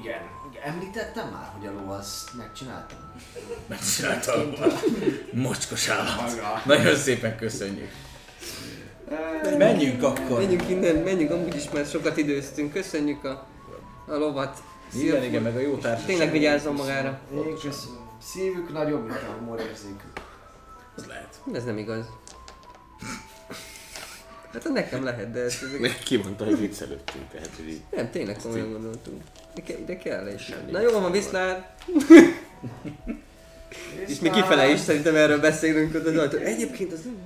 Igen. 0.00 0.22
Említettem 0.62 1.28
már, 1.28 1.52
hogy 1.58 1.66
a 1.66 1.72
ló 1.72 1.90
azt 1.90 2.34
megcsináltam? 2.36 2.98
Megcsináltam. 3.66 4.52
Mocskos 5.32 5.88
állat. 5.88 6.16
Maga. 6.16 6.62
Nagyon 6.64 6.96
szépen 6.96 7.36
köszönjük. 7.36 7.90
Menjünk 9.58 10.02
akkor. 10.02 10.38
menjünk 10.38 10.68
innen, 10.68 10.96
menjünk, 10.96 11.30
amúgy 11.30 11.54
is 11.54 11.70
már 11.70 11.86
sokat 11.86 12.16
időztünk. 12.16 12.72
Köszönjük 12.72 13.24
a, 13.24 13.46
a 14.06 14.14
lovat. 14.16 14.62
Igen, 14.94 15.22
igen, 15.22 15.42
meg 15.42 15.56
a 15.56 15.60
jó 15.60 15.76
társaság. 15.76 16.06
Tényleg 16.06 16.30
vigyázzon 16.30 16.74
magára. 16.74 17.20
Én 17.34 17.54
köszönöm. 17.54 18.08
Szívük 18.22 18.72
nagyobb, 18.72 19.06
mint 19.06 19.18
a 19.28 19.36
humorérzékük. 19.38 20.12
Az 20.96 21.06
lehet. 21.06 21.40
Ez 21.52 21.64
nem 21.64 21.78
igaz. 21.78 22.04
Hát 24.52 24.68
nekem 24.72 25.04
lehet, 25.04 25.30
de 25.30 25.40
ez, 25.40 25.58
ez 25.82 25.92
Ki 26.04 26.16
mondta, 26.16 26.44
hogy 26.44 26.58
viccelődtünk, 26.58 27.30
tehát 27.30 27.50
hogy 27.56 27.68
így. 27.68 27.80
nem, 27.90 28.10
tényleg 28.10 28.36
komolyan 28.42 28.72
gondoltunk. 28.72 29.22
De, 29.54 29.62
ke, 29.62 29.74
de 29.86 29.96
kell 29.96 30.26
is. 30.26 30.52
Na 30.70 30.80
jó 30.80 31.00
van, 31.00 31.10
viszlát! 31.10 31.82
És 34.06 34.18
mi 34.20 34.30
kifele 34.30 34.68
is 34.68 34.80
szerintem 34.80 35.14
erről 35.14 35.40
beszélünk 35.40 35.94
ajtó. 35.94 36.36
Egyébként 36.36 36.92
az 36.92 37.00
nem 37.04 37.16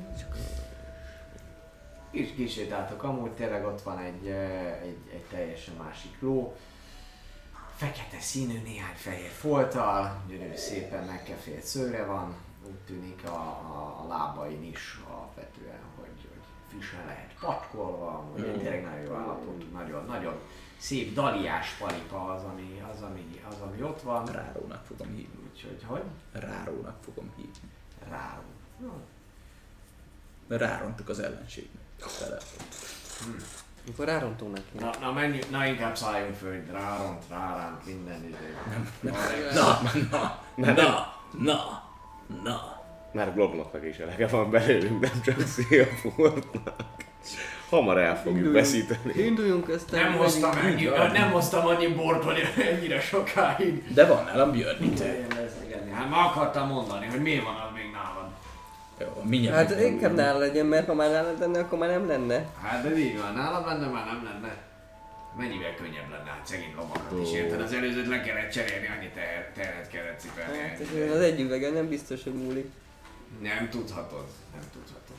csak 2.15 2.25
Kis 2.25 2.35
kisétáltok, 2.35 3.03
amúgy 3.03 3.31
tényleg 3.31 3.65
ott 3.65 3.83
van 3.83 3.99
egy, 3.99 4.27
egy, 4.83 4.99
egy 5.13 5.25
teljesen 5.31 5.75
másik 5.75 6.21
ló. 6.21 6.57
Fekete 7.77 8.21
színű, 8.21 8.63
néhány 8.63 8.95
fehér 8.95 9.31
folttal, 9.31 10.23
gyönyörű 10.29 10.57
szépen 10.57 11.05
megkefélt 11.05 11.63
szőre 11.63 12.05
van. 12.05 12.35
Úgy 12.67 12.79
tűnik 12.87 13.25
a, 13.25 13.37
a, 13.37 14.01
a 14.05 14.07
lábain 14.09 14.65
is 14.65 15.01
alapvetően, 15.09 15.81
hogy, 15.97 16.29
hogy 16.29 16.43
frissen 16.69 17.07
lehet 17.07 17.35
pacskolva, 17.41 18.25
ugye 18.35 18.53
tényleg 18.53 18.85
nagyon 18.85 19.05
jó 19.05 19.15
állapotú, 19.15 19.67
nagyon, 19.73 20.05
nagyon 20.05 20.35
szép 20.77 21.15
daliás 21.15 21.75
paripa 21.79 22.35
az, 22.35 22.43
ami, 22.45 22.83
az, 22.93 23.03
ami, 23.03 23.43
az, 23.49 23.61
ami 23.61 23.83
ott 23.83 24.03
van. 24.03 24.27
Rárónak 24.27 24.85
fogom 24.85 25.09
hívni. 25.09 25.39
Úgyhogy, 25.53 25.83
hogy? 25.87 26.03
Rárónak 26.33 26.97
fogom 27.05 27.33
hívni. 27.37 27.71
Rá. 28.09 28.41
Mert 30.47 30.61
rárontuk 30.61 31.09
az 31.09 31.19
ellenségnek. 31.19 31.84
Tele. 32.19 32.39
Mikor 33.87 34.07
rárontunk 34.07 34.53
neki. 34.55 34.85
Na, 34.85 34.91
na, 35.01 35.13
menjünk, 35.13 35.51
na 35.51 35.67
inkább 35.67 35.97
szálljunk 35.97 36.35
föl, 36.35 36.51
hogy 36.51 36.71
ráront, 36.73 37.23
ráránk 37.31 37.85
minden 37.87 38.25
idő. 38.25 38.57
Na, 39.01 39.81
na, 40.11 40.73
na, 40.75 41.15
na, 41.39 41.83
na. 42.43 42.83
Már 43.13 43.35
blognoknak 43.35 43.85
is 43.85 43.97
elege 43.97 44.27
van 44.27 44.51
belőlünk, 44.51 45.01
nem 45.01 45.23
csak 45.25 45.41
Szilfurtnak. 45.47 46.83
Hamar 47.69 47.99
el 47.99 48.23
fogjuk 48.23 48.53
veszíteni. 48.53 49.13
Induljunk 49.17 49.69
aztán. 49.69 50.03
Nem 50.03 50.17
hoztam, 50.17 50.57
ennyi, 50.57 50.85
nem 51.13 51.31
hoztam 51.31 51.67
annyi 51.67 51.87
bort, 51.87 52.25
hogy 52.25 52.43
ennyire 52.73 53.01
sokáig. 53.01 53.93
De 53.95 54.07
van 54.07 54.25
nálam 54.25 54.51
Björn. 54.51 54.93
Hát 55.93 56.09
ma 56.09 56.17
akartam 56.17 56.69
mondani, 56.69 57.07
hogy 57.07 57.21
miért 57.21 57.45
van 57.45 57.55
az 57.55 57.71
még 57.75 57.91
mindjárt. 59.23 59.57
Hát 59.57 59.81
inkább 59.81 60.15
nála 60.15 60.39
legyen, 60.39 60.67
mert 60.67 60.87
ha 60.87 60.95
már 60.95 61.11
nálad 61.11 61.39
lenne, 61.39 61.59
akkor 61.59 61.79
már 61.79 61.91
nem 61.91 62.07
lenne. 62.07 62.47
Hát 62.63 62.83
de 62.83 62.99
így 62.99 63.19
van, 63.19 63.33
nálam 63.33 63.67
lenne, 63.67 63.87
már 63.87 64.07
nem 64.07 64.25
lenne. 64.25 64.57
Mennyivel 65.39 65.75
könnyebb 65.75 66.11
lenne, 66.11 66.31
hát 66.31 66.47
szegény 66.47 66.75
lovakat 66.77 67.21
is 67.23 67.33
érted, 67.33 67.61
az 67.61 67.73
előzőt 67.73 68.07
le 68.07 68.21
kellett 68.21 68.51
cserélni, 68.51 68.87
annyi 68.87 69.11
teher, 69.15 69.53
terhet 69.55 69.89
kellett 69.89 70.21
cipelni. 70.21 70.59
Hát 70.59 71.11
az 71.15 71.21
egy 71.21 71.41
üvegen 71.41 71.73
nem 71.73 71.89
biztos, 71.89 72.23
hogy 72.23 72.35
múlik. 72.35 72.71
Nem 73.43 73.69
tudhatod, 73.71 74.27
nem 74.53 74.63
tudhatod. 74.73 75.17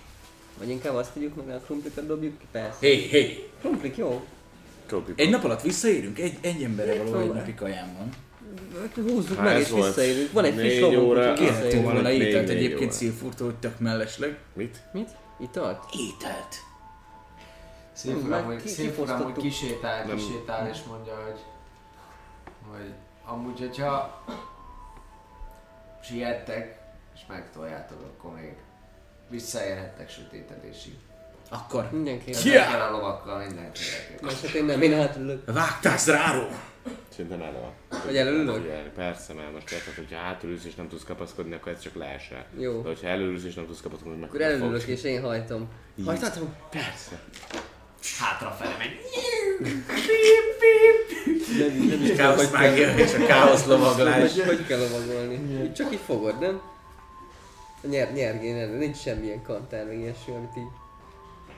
Vagy 0.58 0.70
inkább 0.70 0.96
azt 0.96 1.12
tudjuk 1.12 1.46
meg, 1.46 1.56
a 1.56 1.60
krumplikat 1.60 2.06
dobjuk 2.06 2.40
ki, 2.40 2.46
persze. 2.52 2.78
Hé, 2.80 2.96
hé, 2.96 3.50
Krumplik 3.60 3.98
jó. 3.98 4.26
Kópi- 4.90 5.14
egy 5.16 5.30
nap 5.30 5.44
alatt 5.44 5.62
visszaérünk? 5.62 6.20
Egy, 6.20 6.38
egy 6.42 6.64
emberre 6.64 7.04
való 7.04 7.20
egy 7.20 7.34
napi 7.34 7.54
kajám 7.54 7.96
van. 7.98 8.10
Hát 8.82 8.94
Húzzuk 8.96 9.38
Ha 9.38 9.44
meg 9.44 9.60
és 9.60 9.72
visszaérünk. 9.72 10.32
Van 10.32 10.44
egy 10.44 10.54
friss 10.54 10.80
lovunk, 10.80 11.14
van 11.74 11.84
volna 11.84 12.12
ételt 12.12 12.50
egyébként 12.50 12.82
óra. 12.82 12.92
szilfurtól, 12.92 13.48
hogy 13.48 13.56
tök 13.56 13.80
mellesleg. 13.80 14.38
Mit? 14.54 14.78
Mit? 14.94 15.10
Italt? 15.40 15.84
Ételt. 15.92 16.56
Szép 17.94 18.16
uram, 18.16 18.28
már 18.30 18.44
hogy, 18.44 18.94
uram, 18.98 19.22
hogy 19.24 19.34
kisétál, 19.34 20.06
kisétál 20.06 20.70
és 20.70 20.78
mondja, 20.88 21.14
hogy, 21.24 21.40
hogy 22.72 22.94
amúgy, 23.26 23.60
hogyha 23.60 24.24
siettek 26.04 26.80
és 27.16 27.22
megtoljátok, 27.28 28.02
akkor 28.02 28.34
még 28.34 28.54
visszaérhettek 29.30 30.10
sötétedésig. 30.10 30.94
Akkor 31.50 31.90
Mindenki. 31.92 32.32
Kell 32.32 32.82
a 32.82 32.92
lovakkal 32.92 33.38
mindenkinek. 33.38 34.22
Most 34.22 34.46
hát 34.46 34.54
én 34.54 34.66
nem, 34.66 34.82
én 34.82 34.94
hátulülök. 34.94 35.54
vágtálsz 35.54 36.08
ráró. 36.08 36.48
Szerintem 37.10 37.42
elő 37.42 37.58
van. 37.60 38.02
Vagy 38.06 38.18
előülök? 38.18 38.56
Ugye, 38.56 38.82
Persze, 38.96 39.34
mert 39.34 39.54
most 39.54 39.72
érted, 39.72 39.94
hogyha 39.94 40.18
hátulülsz 40.18 40.66
és 40.66 40.76
nem 40.76 40.88
tudsz 40.88 41.04
kapaszkodni, 41.04 41.54
akkor 41.54 41.72
ez 41.72 41.80
csak 41.80 41.96
leesel. 41.96 42.46
Jó. 42.58 42.82
De 42.82 42.88
hogyha 42.88 43.08
előülsz 43.08 43.44
és 43.44 43.54
nem 43.54 43.66
tudsz 43.66 43.82
kapaszkodni, 43.82 44.20
meg 44.20 44.30
Akkor 44.30 44.42
előülök 44.42 44.84
és 44.84 45.04
én 45.04 45.22
hajtom. 45.22 45.68
Hajtatom? 46.06 46.56
Persze. 46.70 47.20
Hátrafele 48.20 48.76
megy. 48.78 49.00
Nem, 51.60 51.88
nem 51.88 52.02
is 52.02 52.16
Káosz 52.16 52.52
mágia 52.52 52.96
és 52.96 53.14
a 53.14 53.26
káosz 53.26 53.66
lovaglás. 53.66 54.34
Hogy, 54.34 54.46
hogy 54.46 54.66
kell 54.66 54.80
lovagolni? 54.80 55.64
Így 55.64 55.74
csak 55.74 55.94
így 55.94 56.00
fogod, 56.06 56.40
nem? 56.40 56.62
A 57.84 57.88
nyer, 57.88 58.14
nyergén 58.14 58.56
elő, 58.56 58.78
nincs 58.78 58.98
semmilyen 58.98 59.42
kantár, 59.44 59.86
meg 59.86 60.00
ilyesmi, 60.00 60.36
amit 60.36 60.58
így... 60.58 60.64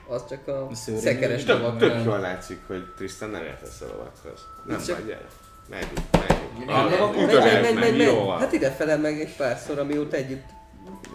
Az 0.08 0.24
csak 0.28 0.48
a 0.48 0.68
Szőrén 0.74 1.00
szekeres 1.00 1.44
Tök, 1.44 1.76
tök 1.78 2.04
jól 2.04 2.18
látszik, 2.18 2.60
hogy 2.66 2.84
Tristan 2.96 3.30
nem 3.30 3.42
értesz 3.42 3.80
a 3.80 3.84
lovakhoz. 3.92 4.46
Nem 4.66 4.78
Csak- 4.86 4.96
vagy, 4.96 5.06
gyere. 5.06 5.26
Megyünk, 5.68 5.92
megyünk. 6.12 6.66
Nem, 6.66 6.76
Ah, 6.76 6.90
Menj, 6.90 7.24
utold 7.24 7.44
menj, 7.44 7.60
menj, 7.60 7.74
meg, 7.74 7.74
menj, 7.74 7.96
Jó 8.02 8.14
menj. 8.14 8.26
van. 8.26 8.38
Hát 8.38 8.52
ide 8.52 8.70
fele 8.70 8.96
meg 8.96 9.20
egy 9.20 9.36
párszor, 9.36 9.78
amióta 9.78 10.16
együtt 10.16 10.44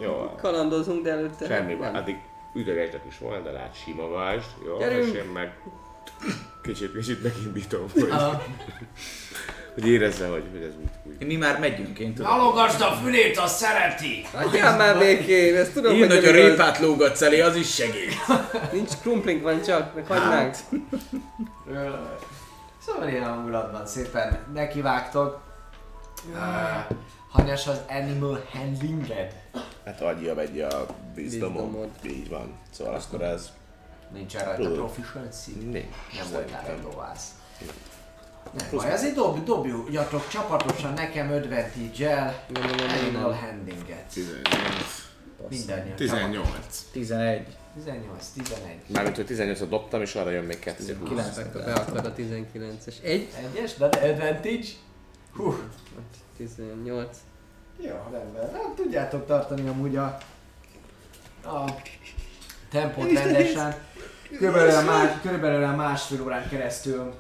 Jó 0.01 0.35
kalandozunk, 0.41 1.03
de 1.03 1.11
előtte 1.11 1.45
Semmi 1.45 1.75
baj. 1.75 1.91
nem. 1.91 2.01
Addig 2.01 2.15
üdögesdek 2.55 3.01
is 3.09 3.17
volna, 3.17 3.43
de 3.43 3.51
lát 3.51 3.75
simogasd. 3.83 4.49
Jó, 4.65 4.77
Gyerünk. 4.77 5.13
és 5.13 5.19
én 5.19 5.25
meg 5.33 5.53
kicsit, 6.61 6.93
kicsit 6.95 7.23
megindítom, 7.23 7.85
hogy, 7.93 8.09
hogy 9.73 9.87
érezze, 9.87 10.27
hogy, 10.27 10.43
hogy 10.51 10.61
ez 10.61 10.73
úgy, 10.79 11.13
úgy. 11.19 11.27
Mi 11.27 11.35
már 11.35 11.59
megyünk, 11.59 11.99
én 11.99 12.13
tudom. 12.13 12.31
Halogasd 12.31 12.81
a 12.81 12.91
fülét, 12.91 13.37
azt 13.37 13.57
szereti! 13.57 14.25
Hagyjál 14.33 14.77
már 14.77 14.97
békén, 14.97 15.55
ezt 15.55 15.73
tudom, 15.73 15.93
Én, 15.95 16.09
hogy 16.09 16.25
a 16.25 16.31
répát 16.31 16.79
lógatsz 16.79 17.21
elé, 17.21 17.41
az 17.41 17.55
is 17.55 17.73
segít. 17.73 18.13
Nincs 18.71 18.91
krumplink 19.01 19.43
van 19.43 19.61
csak, 19.61 19.95
meg 19.95 20.07
hagymánk. 20.07 20.55
Szóval 22.85 23.07
ilyen 23.09 23.23
hangulatban 23.23 23.85
szépen 23.87 24.39
nekivágtok. 24.53 25.41
Uh, 26.31 26.97
hanyas 27.29 27.67
az 27.67 27.81
animal 27.89 28.43
handlinged? 28.53 29.33
Hát 29.85 30.01
adja 30.01 30.33
megy 30.33 30.61
a 30.61 30.85
bizdomod. 31.15 31.89
Így 32.05 32.29
van. 32.29 32.59
Szóval 32.71 32.93
akkor 32.95 33.21
ez 33.21 33.51
Nincsen 34.13 34.45
rajta 34.45 34.71
proficiency? 34.71 35.51
nincs. 35.51 35.85
Nem 36.17 36.31
voltál 36.31 36.65
egy 36.65 36.83
lovász. 36.83 37.27
Nem 38.57 38.67
baj, 38.71 38.91
azért 38.91 39.15
dob, 39.15 39.43
dobjatok 39.43 40.27
csapatosan 40.27 40.93
nekem 40.93 41.31
advantage-el 41.31 42.45
nem, 42.53 42.63
nem, 42.63 42.75
nem, 42.75 42.97
animal 43.05 43.31
handlinget. 43.31 44.05
18. 44.13 45.11
Mindannyian. 45.49 45.95
18. 45.95 46.85
11. 46.91 47.47
18, 47.73 48.25
11. 48.33 48.75
Mármint, 48.87 49.15
hogy 49.15 49.25
18-ot 49.29 49.69
dobtam, 49.69 50.01
és 50.01 50.15
arra 50.15 50.29
jön 50.29 50.43
még 50.43 50.59
2 50.59 50.97
20. 50.99 51.09
9 51.09 51.37
Beakad 51.53 52.05
a 52.05 52.13
19-es. 52.13 53.03
Egy? 53.03 53.29
Egyes, 53.53 53.73
de 53.73 53.85
advantage? 53.85 54.67
Hú, 55.35 55.55
18. 56.37 57.17
jó, 57.77 57.95
rendben. 58.11 58.51
Hát 58.53 58.69
tudjátok 58.75 59.25
tartani 59.25 59.67
amúgy 59.67 59.95
a, 59.95 60.17
a 61.45 61.75
tempót 62.69 63.11
rendesen. 63.11 63.75
Körülbelül 64.37 64.75
a, 64.75 64.81
más, 64.81 65.21
körülbelül 65.21 65.63
a 65.63 65.75
másfél 65.75 66.21
órán 66.21 66.49
keresztül 66.49 67.13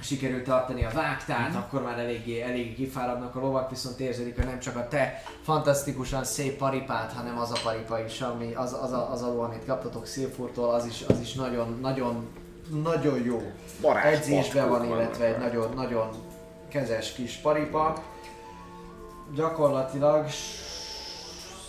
sikerült 0.00 0.44
tartani 0.44 0.84
a 0.84 0.90
vágtát, 0.94 1.54
akkor 1.54 1.82
már 1.82 1.98
eléggé, 1.98 2.40
eléggé 2.40 2.74
kifáradnak 2.74 3.36
a 3.36 3.40
lovak, 3.40 3.70
viszont 3.70 4.00
érződik, 4.00 4.36
hogy 4.36 4.44
nem 4.44 4.58
csak 4.58 4.76
a 4.76 4.88
te 4.88 5.22
fantasztikusan 5.42 6.24
szép 6.24 6.56
paripát, 6.56 7.12
hanem 7.12 7.38
az 7.38 7.50
a 7.50 7.60
paripa 7.62 8.04
is, 8.04 8.20
ami, 8.20 8.54
az, 8.54 8.76
az, 8.82 8.92
a, 8.92 9.10
az 9.10 9.22
a 9.22 9.26
ló, 9.26 9.40
amit 9.40 9.64
kaptatok 9.66 10.06
Szilfurtól, 10.06 10.74
az 10.74 10.86
is, 10.86 11.04
az 11.08 11.20
is 11.20 11.32
nagyon, 11.32 11.78
nagyon, 11.80 12.28
nagyon 12.82 13.22
jó 13.22 13.52
Varázs 13.80 14.14
edzésben 14.14 14.68
van, 14.68 14.84
illetve 14.84 15.24
egy 15.24 15.38
nagyon, 15.38 15.72
nagyon 15.74 16.08
kezes 16.68 17.12
kis 17.12 17.34
paripa. 17.34 18.02
Gyakorlatilag... 19.34 20.28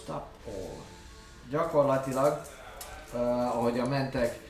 Stop 0.04 0.26
all. 0.46 0.82
Gyakorlatilag, 1.50 2.42
uh, 3.14 3.56
ahogy 3.56 3.80
a 3.80 3.88
mentek, 3.88 4.43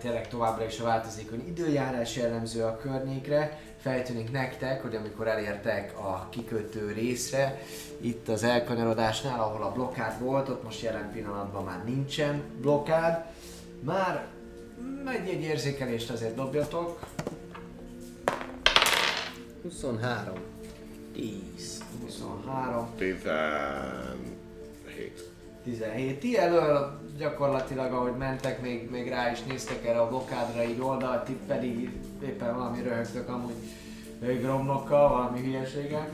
tényleg 0.00 0.28
továbbra 0.28 0.64
is 0.64 0.80
a 0.80 0.84
változékony 0.84 1.46
időjárás 1.46 2.16
jellemző 2.16 2.62
a 2.62 2.76
környékre, 2.76 3.60
feltűnik 3.80 4.30
nektek, 4.30 4.82
hogy 4.82 4.94
amikor 4.94 5.28
elértek 5.28 5.98
a 5.98 6.28
kikötő 6.30 6.92
részre, 6.92 7.62
itt 8.00 8.28
az 8.28 8.42
elkanyarodásnál, 8.42 9.40
ahol 9.40 9.62
a 9.62 9.72
blokkád 9.72 10.20
volt, 10.20 10.48
ott 10.48 10.62
most 10.64 10.82
jelen 10.82 11.10
pillanatban 11.12 11.64
már 11.64 11.84
nincsen 11.84 12.42
blokkád, 12.60 13.24
már 13.80 14.26
egy, 15.06 15.28
egy 15.28 15.42
érzékelést 15.42 16.10
azért 16.10 16.34
dobjatok. 16.34 16.98
23. 19.62 20.34
10. 21.12 21.82
23, 22.02 22.88
17. 22.96 24.33
17. 25.64 26.18
Ti 26.18 26.38
elől 26.38 27.00
gyakorlatilag, 27.18 27.92
ahogy 27.92 28.16
mentek, 28.16 28.60
még, 28.60 28.90
még 28.90 29.08
rá 29.08 29.30
is 29.30 29.42
néztek 29.42 29.86
erre 29.86 30.00
a 30.00 30.08
blokádra, 30.08 30.64
így 30.64 30.80
oldalt, 30.80 31.24
ti 31.24 31.36
pedig 31.46 31.90
éppen 32.22 32.56
valami 32.56 32.82
röhögtök 32.82 33.28
amúgy 33.28 33.54
gromnokkal, 34.40 35.08
valami 35.08 35.40
hülyeségen. 35.40 36.08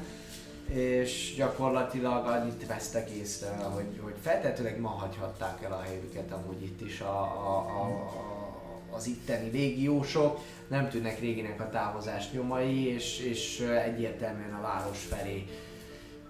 És 0.66 1.34
gyakorlatilag 1.36 2.26
annyit 2.26 2.66
vesztek 2.66 3.10
észre, 3.10 3.48
hogy, 3.48 4.00
hogy 4.02 4.14
feltetőleg 4.22 4.80
ma 4.80 4.88
hagyhatták 4.88 5.62
el 5.62 5.72
a 5.72 5.80
helyüket 5.80 6.32
amúgy 6.32 6.62
itt 6.62 6.80
is 6.80 7.00
a, 7.00 7.20
a, 7.22 7.56
a, 7.56 7.84
a, 7.84 8.96
az 8.96 9.06
itteni 9.06 9.50
légiósok. 9.50 10.38
Nem 10.68 10.88
tűnnek 10.88 11.20
réginek 11.20 11.60
a 11.60 11.68
távozás 11.70 12.30
nyomai, 12.32 12.86
és, 12.86 13.18
és 13.18 13.60
egyértelműen 13.60 14.54
a 14.54 14.62
város 14.62 14.98
felé 14.98 15.46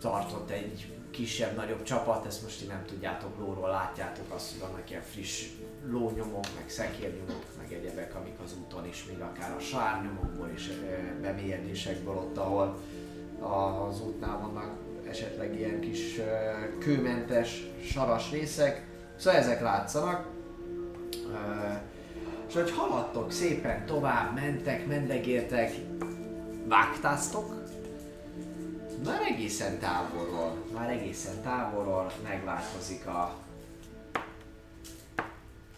tartott 0.00 0.50
egy 0.50 0.99
kisebb-nagyobb 1.20 1.82
csapat, 1.82 2.26
ezt 2.26 2.42
most 2.42 2.58
ti 2.58 2.66
nem 2.66 2.84
tudjátok 2.86 3.38
lóról, 3.38 3.68
látjátok 3.68 4.32
azt, 4.34 4.50
hogy 4.50 4.60
vannak 4.60 4.90
ilyen 4.90 5.02
friss 5.02 5.46
lónyomok, 5.90 6.44
meg 6.56 6.64
szekérnyomok, 6.66 7.44
meg 7.58 7.72
egyebek, 7.72 8.14
amik 8.14 8.38
az 8.44 8.54
úton 8.62 8.86
is, 8.86 9.04
még 9.04 9.20
akár 9.20 9.56
a 9.56 9.60
sárnyomokból 9.60 10.50
ö, 10.56 11.20
bemélyedésekből 11.20 12.14
ott, 12.14 12.36
ahol 12.36 12.78
az 13.88 14.00
útnál 14.00 14.38
vannak 14.38 14.72
esetleg 15.08 15.58
ilyen 15.58 15.80
kis 15.80 16.20
kőmentes, 16.78 17.66
saras 17.84 18.30
részek. 18.30 18.86
Szóval 19.16 19.40
ezek 19.40 19.60
látszanak. 19.60 20.26
És 22.48 22.54
hogy 22.54 22.70
haladtok 22.70 23.32
szépen 23.32 23.86
tovább, 23.86 24.34
mentek, 24.34 24.86
mendegértek, 24.86 25.72
vágtáztok, 26.68 27.59
már 29.04 29.20
egészen 29.20 29.78
távolról, 29.78 30.64
már 30.72 30.90
egészen 30.90 31.42
távolról 31.42 32.12
megváltozik 32.22 33.06
a, 33.06 33.36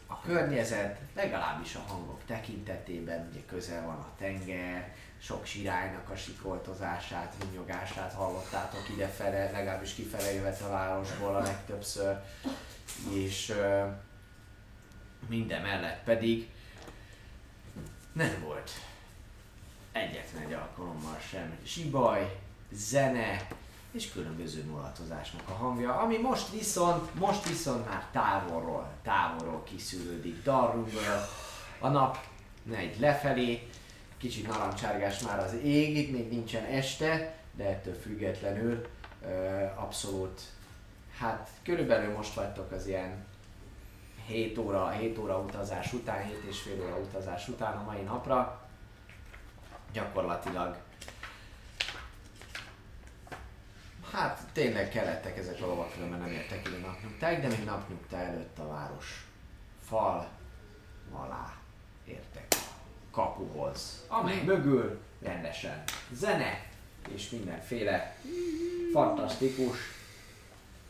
a 0.07 0.20
környezet, 0.20 1.01
legalábbis 1.15 1.74
a 1.74 1.85
hangok 1.86 2.20
tekintetében, 2.27 3.28
ugye 3.31 3.40
közel 3.47 3.86
van 3.86 3.97
a 3.97 4.12
tenger, 4.19 4.94
sok 5.19 5.44
sirálynak 5.44 6.11
a 6.11 6.16
sikoltozását, 6.16 7.35
vinyogását 7.51 8.12
hallottátok 8.12 8.89
idefele, 8.94 9.51
legalábbis 9.51 9.94
kifele 9.94 10.32
jöhet 10.32 10.61
a 10.61 10.69
városból 10.69 11.36
a 11.36 11.43
legtöbbször, 11.43 12.16
és 13.12 13.55
minden 15.28 15.62
mellett 15.62 16.05
pedig 16.05 16.51
nem 18.12 18.40
volt 18.44 18.70
egyetlen 19.93 20.43
egy 20.43 20.53
alkalommal 20.53 21.19
sem 21.31 21.59
zsibaj, 21.65 22.41
zene 22.74 23.47
és 23.93 24.12
különböző 24.12 24.65
mulatozásnak 24.65 25.49
a 25.49 25.53
hangja, 25.53 25.99
ami 25.99 26.19
most 26.19 26.51
viszont, 26.51 27.15
most 27.15 27.49
viszont 27.49 27.89
már 27.89 28.07
távolról, 28.12 28.90
távolról 29.03 29.62
kiszűrődik 29.62 30.43
Darrumből. 30.43 31.27
A 31.78 31.89
nap 31.89 32.19
megy 32.62 33.01
lefelé, 33.01 33.69
kicsit 34.19 34.49
narancsárgás 34.49 35.20
már 35.20 35.39
az 35.39 35.55
ég, 35.62 35.97
itt 35.97 36.12
még 36.12 36.28
nincsen 36.28 36.65
este, 36.65 37.35
de 37.57 37.65
ettől 37.65 37.94
függetlenül 37.94 38.86
abszolút, 39.77 40.40
hát 41.19 41.51
körülbelül 41.62 42.15
most 42.15 42.35
vagytok 42.35 42.73
az 42.73 42.86
ilyen 42.86 43.24
7 44.27 44.59
óra, 44.59 44.90
7 44.90 45.19
óra 45.19 45.39
utazás 45.39 45.93
után, 45.93 46.24
7 46.24 46.43
és 46.49 46.61
fél 46.61 46.82
óra 46.82 46.97
utazás 46.97 47.49
után 47.49 47.77
a 47.77 47.82
mai 47.82 48.01
napra. 48.01 48.69
Gyakorlatilag 49.93 50.77
Hát 54.10 54.46
tényleg 54.52 54.88
kellettek 54.88 55.38
ezek 55.38 55.62
a 55.62 55.66
lovak, 55.66 55.98
mert 55.98 56.10
nem 56.10 56.30
értek 56.30 56.68
ide 56.68 56.78
napnyugtáig, 56.86 57.40
de 57.40 57.48
még 57.48 57.64
napnyugta 57.64 58.16
előtt 58.16 58.58
a 58.58 58.66
város 58.66 59.26
fal 59.88 60.28
alá 61.12 61.56
értek 62.04 62.46
a 62.50 62.56
kapuhoz, 63.10 64.04
amely 64.08 64.42
mögül 64.44 65.00
rendesen 65.22 65.82
zene 66.12 66.66
és 67.14 67.30
mindenféle 67.30 68.16
fantasztikus 68.92 69.78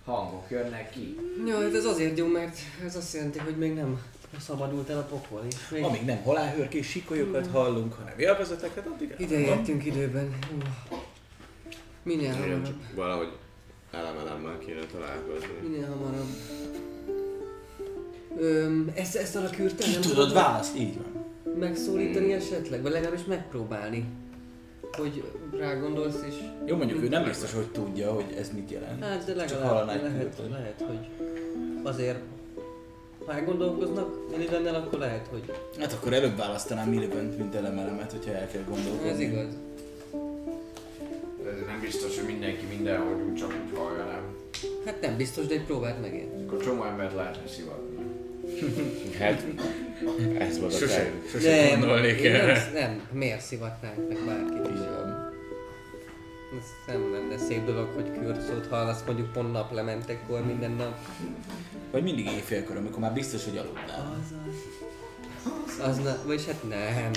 hangok 0.05 0.51
jönnek 0.51 0.91
ki. 0.91 1.17
Ja, 1.47 1.61
hát 1.61 1.75
ez 1.75 1.85
azért 1.85 2.19
jó, 2.19 2.27
mert 2.27 2.59
ez 2.85 2.97
azt 2.97 3.15
jelenti, 3.15 3.39
hogy 3.39 3.57
még 3.57 3.75
nem 3.75 4.03
szabadult 4.39 4.89
el 4.89 4.99
a 4.99 5.03
pokol, 5.03 5.45
és 5.49 5.69
még 5.71 5.83
Amíg 5.83 6.05
nem 6.05 6.23
halálhőrkés 6.23 6.89
sikolyokat 6.89 7.47
hallunk, 7.47 7.93
hanem 7.93 8.19
élvezeteket, 8.19 8.87
addig 8.87 9.15
ide 9.19 9.39
értünk 9.39 9.85
időben. 9.85 10.39
Ú. 10.53 10.97
Minél 12.03 12.23
Igen, 12.23 12.35
hamarabb. 12.41 12.65
csak 12.65 12.75
valahogy 12.95 13.29
elemelemmel 13.91 14.59
kéne 14.59 14.81
találkozni. 14.93 15.69
Minél 15.69 15.87
hamarabb. 15.89 16.27
Öm, 18.39 18.93
ezt, 18.95 19.17
ezt 19.17 19.37
a 19.37 19.51
kürten 19.51 19.87
Ki 19.87 19.93
nem 19.93 20.01
tudod 20.01 20.33
választ? 20.33 20.77
Így 20.77 20.97
van. 20.97 21.25
megszólítani 21.59 22.33
esetleg? 22.33 22.83
Vagy 22.83 22.93
legalábbis 22.93 23.25
megpróbálni? 23.25 24.05
Hogy 24.93 25.25
rá 25.59 25.75
gondolsz 25.75 26.25
és... 26.29 26.35
Jó, 26.67 26.77
mondjuk 26.77 27.03
ő 27.03 27.09
nem 27.09 27.25
biztos, 27.25 27.53
hogy 27.55 27.67
tudja, 27.71 28.13
hogy 28.13 28.35
ez 28.39 28.51
mit 28.55 28.71
jelent. 28.71 29.05
Hát 29.05 29.25
de 29.25 29.35
legalább 29.35 29.87
lehet, 29.87 30.19
kürtöt. 30.21 30.51
lehet, 30.51 30.85
hogy 30.87 31.09
azért 31.83 32.19
ha 33.27 33.33
elgondolkoznak 33.33 34.31
Millivennel, 34.31 34.75
akkor 34.75 34.99
lehet, 34.99 35.27
hogy 35.31 35.43
Hát 35.79 35.93
akkor 35.93 36.13
előbb 36.13 36.37
választanám 36.37 36.89
Milibönt, 36.89 37.39
mint 37.39 37.55
elemelemet, 37.55 38.11
hogyha 38.13 38.33
el 38.33 38.47
kell 38.47 38.63
gondolkodni. 38.69 39.09
ez 39.09 39.21
igaz. 39.21 39.47
Ez 41.53 41.67
nem 41.67 41.81
biztos, 41.81 42.17
hogy 42.17 42.27
mindenki 42.27 42.65
mindenhogy 42.67 43.21
úgy 43.31 43.35
csak 43.37 43.55
úgy 43.65 43.79
hallja, 43.79 44.05
nem? 44.05 44.23
Hát 44.85 45.01
nem 45.01 45.17
biztos, 45.17 45.47
de 45.47 45.55
egy 45.55 45.65
próbált 45.65 46.01
megérni. 46.01 46.45
Akkor 46.47 46.63
csomó 46.63 46.85
embert 46.85 47.15
lehetne 47.15 47.49
szivatni. 47.49 47.91
Hát, 49.19 49.45
ez 50.39 50.61
volt 50.61 50.75
a 50.75 50.79
terv. 50.79 51.15
sose 51.31 51.69
gondolnék 51.71 52.25
erre. 52.25 52.71
nem, 52.73 52.73
nem, 52.73 53.09
miért 53.13 53.41
szivatnánk 53.41 54.09
meg 54.09 54.19
bárkit 54.27 54.73
is. 54.73 54.79
Van. 54.79 55.33
Ez 56.59 56.65
nem 56.87 57.13
lenne 57.13 57.39
szép 57.39 57.65
dolog, 57.65 57.89
hogy 57.95 58.11
kürt 58.13 58.67
hallasz 58.67 59.03
mondjuk 59.07 59.33
pont 59.33 59.53
naplementekor 59.53 60.45
minden 60.47 60.71
nap. 60.71 60.99
Vagy 61.91 62.03
mindig 62.03 62.27
éjfélkor, 62.27 62.77
amikor 62.77 62.99
már 62.99 63.13
biztos, 63.13 63.45
hogy 63.45 63.57
aludnál. 63.57 64.25
Az 65.81 65.99
na, 65.99 66.17
vagyis 66.27 66.45
hát 66.47 66.69
nem. 66.69 67.11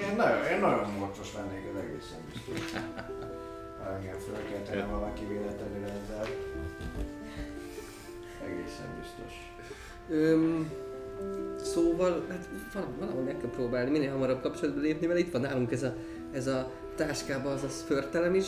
Én 0.00 0.16
nagyon, 0.16 0.44
én 0.44 0.60
nagyon 0.60 0.90
morcos 0.98 1.32
lennék, 1.34 1.64
ez 1.74 1.82
egészen 1.82 2.18
biztos. 2.32 2.80
Ha 3.82 3.94
engem 3.94 4.18
fölkeltene 4.18 4.84
valaki 4.86 5.24
véletlenül 5.24 5.84
ezzel. 5.84 6.26
Egészen 8.44 8.86
biztos. 9.00 9.32
Öm, 10.10 10.70
szóval, 11.62 12.24
hát 12.28 12.48
val- 12.72 12.88
valahol 12.98 13.22
meg 13.22 13.36
kell 13.40 13.50
próbálni, 13.50 13.90
minél 13.90 14.10
hamarabb 14.10 14.42
kapcsolatba 14.42 14.80
lépni, 14.80 15.06
mert 15.06 15.18
itt 15.18 15.32
van 15.32 15.40
nálunk 15.40 15.72
ez 15.72 15.82
a, 15.82 15.94
ez 16.32 16.46
a 16.46 16.70
táskában 16.96 17.52
az 17.52 17.62
a 17.62 17.68
szförtelem 17.68 18.34
is, 18.34 18.46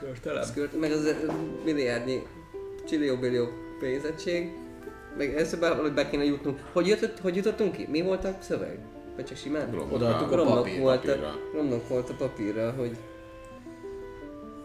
Körtelem? 0.00 0.42
szkört, 0.42 0.80
meg 0.80 0.92
az 0.92 1.04
ö, 1.04 1.12
milliárdnyi 1.64 2.22
csillió-billió 2.88 3.48
pénzettség, 3.80 4.52
meg 5.16 5.34
ezt 5.36 5.56
valahogy 5.58 5.92
be 5.94 6.08
kéne 6.08 6.24
jutnunk. 6.24 6.60
Hogy, 6.72 6.86
jutott, 6.86 7.18
hogy 7.18 7.36
jutottunk 7.36 7.72
ki? 7.76 7.86
Mi 7.90 8.02
volt 8.02 8.24
a 8.24 8.36
szöveg? 8.40 8.78
Vagy 9.18 9.26
csak 9.26 9.36
simán? 9.36 9.70
Romlok 9.70 9.92
Odaadtuk 9.92 10.28
papír, 10.28 10.80
volt, 10.80 11.04
a, 11.04 11.06
papírra. 11.06 11.34
romlok 11.52 11.88
volt 11.88 12.10
a 12.10 12.14
papírra, 12.14 12.70
hogy... 12.72 12.96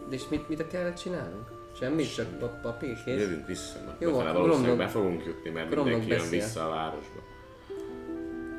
De 0.08 0.14
és 0.14 0.28
mit, 0.28 0.48
mit 0.48 0.66
kellett 0.66 0.96
csinálnunk? 0.96 1.48
Semmit, 1.78 2.14
csak 2.14 2.38
pa- 2.38 2.60
papír, 2.60 3.02
kész? 3.04 3.18
Jövünk 3.20 3.46
vissza, 3.46 3.78
mert 3.86 4.00
Jó, 4.00 4.10
befele 4.10 4.30
akkor 4.30 4.40
valószínűleg 4.40 4.76
be 4.76 4.88
fogunk 4.88 5.24
jutni, 5.24 5.50
mert 5.50 5.74
mindenki 5.74 6.08
jön 6.08 6.28
vissza 6.30 6.66
a 6.66 6.68
városba. 6.68 7.20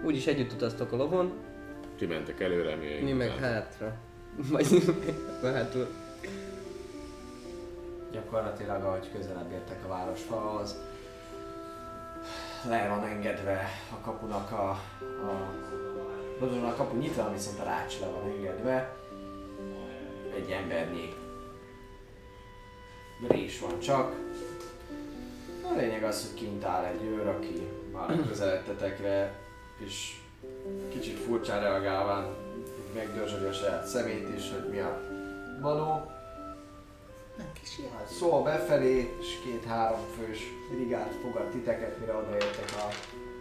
Úgyis 0.03 0.27
együtt 0.27 0.51
utaztok 0.51 0.91
a 0.91 0.95
lovon, 0.95 1.34
Ti 1.97 2.05
mentek 2.05 2.39
előre, 2.39 2.76
mi 2.76 3.03
mi 3.03 3.11
meg 3.11 3.30
hátra. 3.30 3.95
Vagy 4.51 4.67
hátul. 5.43 5.88
Gyakorlatilag, 8.11 8.84
ahogy 8.84 9.11
közelebb 9.13 9.51
értek 9.51 9.85
a 9.85 9.88
városfalhoz, 9.88 10.76
le 12.69 12.88
van 12.88 13.03
engedve 13.03 13.69
a 13.91 14.05
kapunak 14.05 14.51
a, 14.51 14.69
a 15.01 15.63
Rozsona 16.40 16.68
a 16.68 16.76
kapu 16.76 16.98
nyitva, 16.98 17.32
viszont 17.32 17.60
a 17.60 17.64
rács 17.64 17.99
le 17.99 18.07
van 18.07 18.30
engedve. 18.30 18.95
Egy 20.36 20.52
embernyi 20.52 21.14
rés 23.28 23.60
van 23.60 23.80
csak. 23.80 24.16
A 25.62 25.76
lényeg 25.76 26.03
az, 26.03 26.28
hogy 26.28 26.40
kint 26.40 26.64
áll 26.64 26.84
egy 26.84 27.03
őr, 27.03 27.28
aki 27.28 27.68
már 27.91 28.28
közeledtetekre, 28.28 29.40
és 29.86 30.20
kicsit 30.90 31.20
furcsán 31.20 31.62
reagálván 31.62 32.36
megdörzsöli 32.94 33.45
a 33.45 33.53
saját 33.53 33.88
szemét 33.88 34.36
is, 34.38 34.52
hogy 34.52 34.70
mi 34.70 34.80
a 34.80 35.02
való. 35.62 36.12
Hát 37.98 38.07
szól 38.07 38.44
befelé, 38.44 39.16
és 39.20 39.40
két-három 39.44 39.99
fős 40.18 40.40
brigád 40.72 41.12
fogad 41.22 41.49
titeket, 41.49 41.99
mire 41.99 42.14
odaértek 42.14 42.72
a 42.78 42.90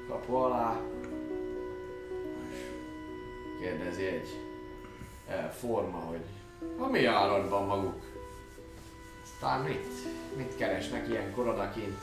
kapu 0.08 0.34
alá. 0.34 0.80
Kérdezi 3.64 4.06
egy 4.06 4.28
eh, 5.28 5.50
forma, 5.60 5.98
hogy 5.98 6.24
a 6.78 6.86
mi 6.86 7.04
áradban 7.04 7.66
maguk. 7.66 8.02
Aztán 9.22 9.60
mit? 9.60 9.86
Mit 10.36 10.56
keresnek 10.56 11.08
ilyen 11.08 11.32
koronakint? 11.32 11.98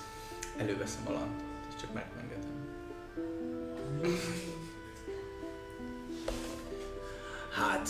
Előveszem 0.57 1.07
a 1.07 1.11
lantot, 1.11 1.45
és 1.67 1.81
csak 1.81 1.93
megmengetem. 1.93 2.69
Hát, 7.51 7.89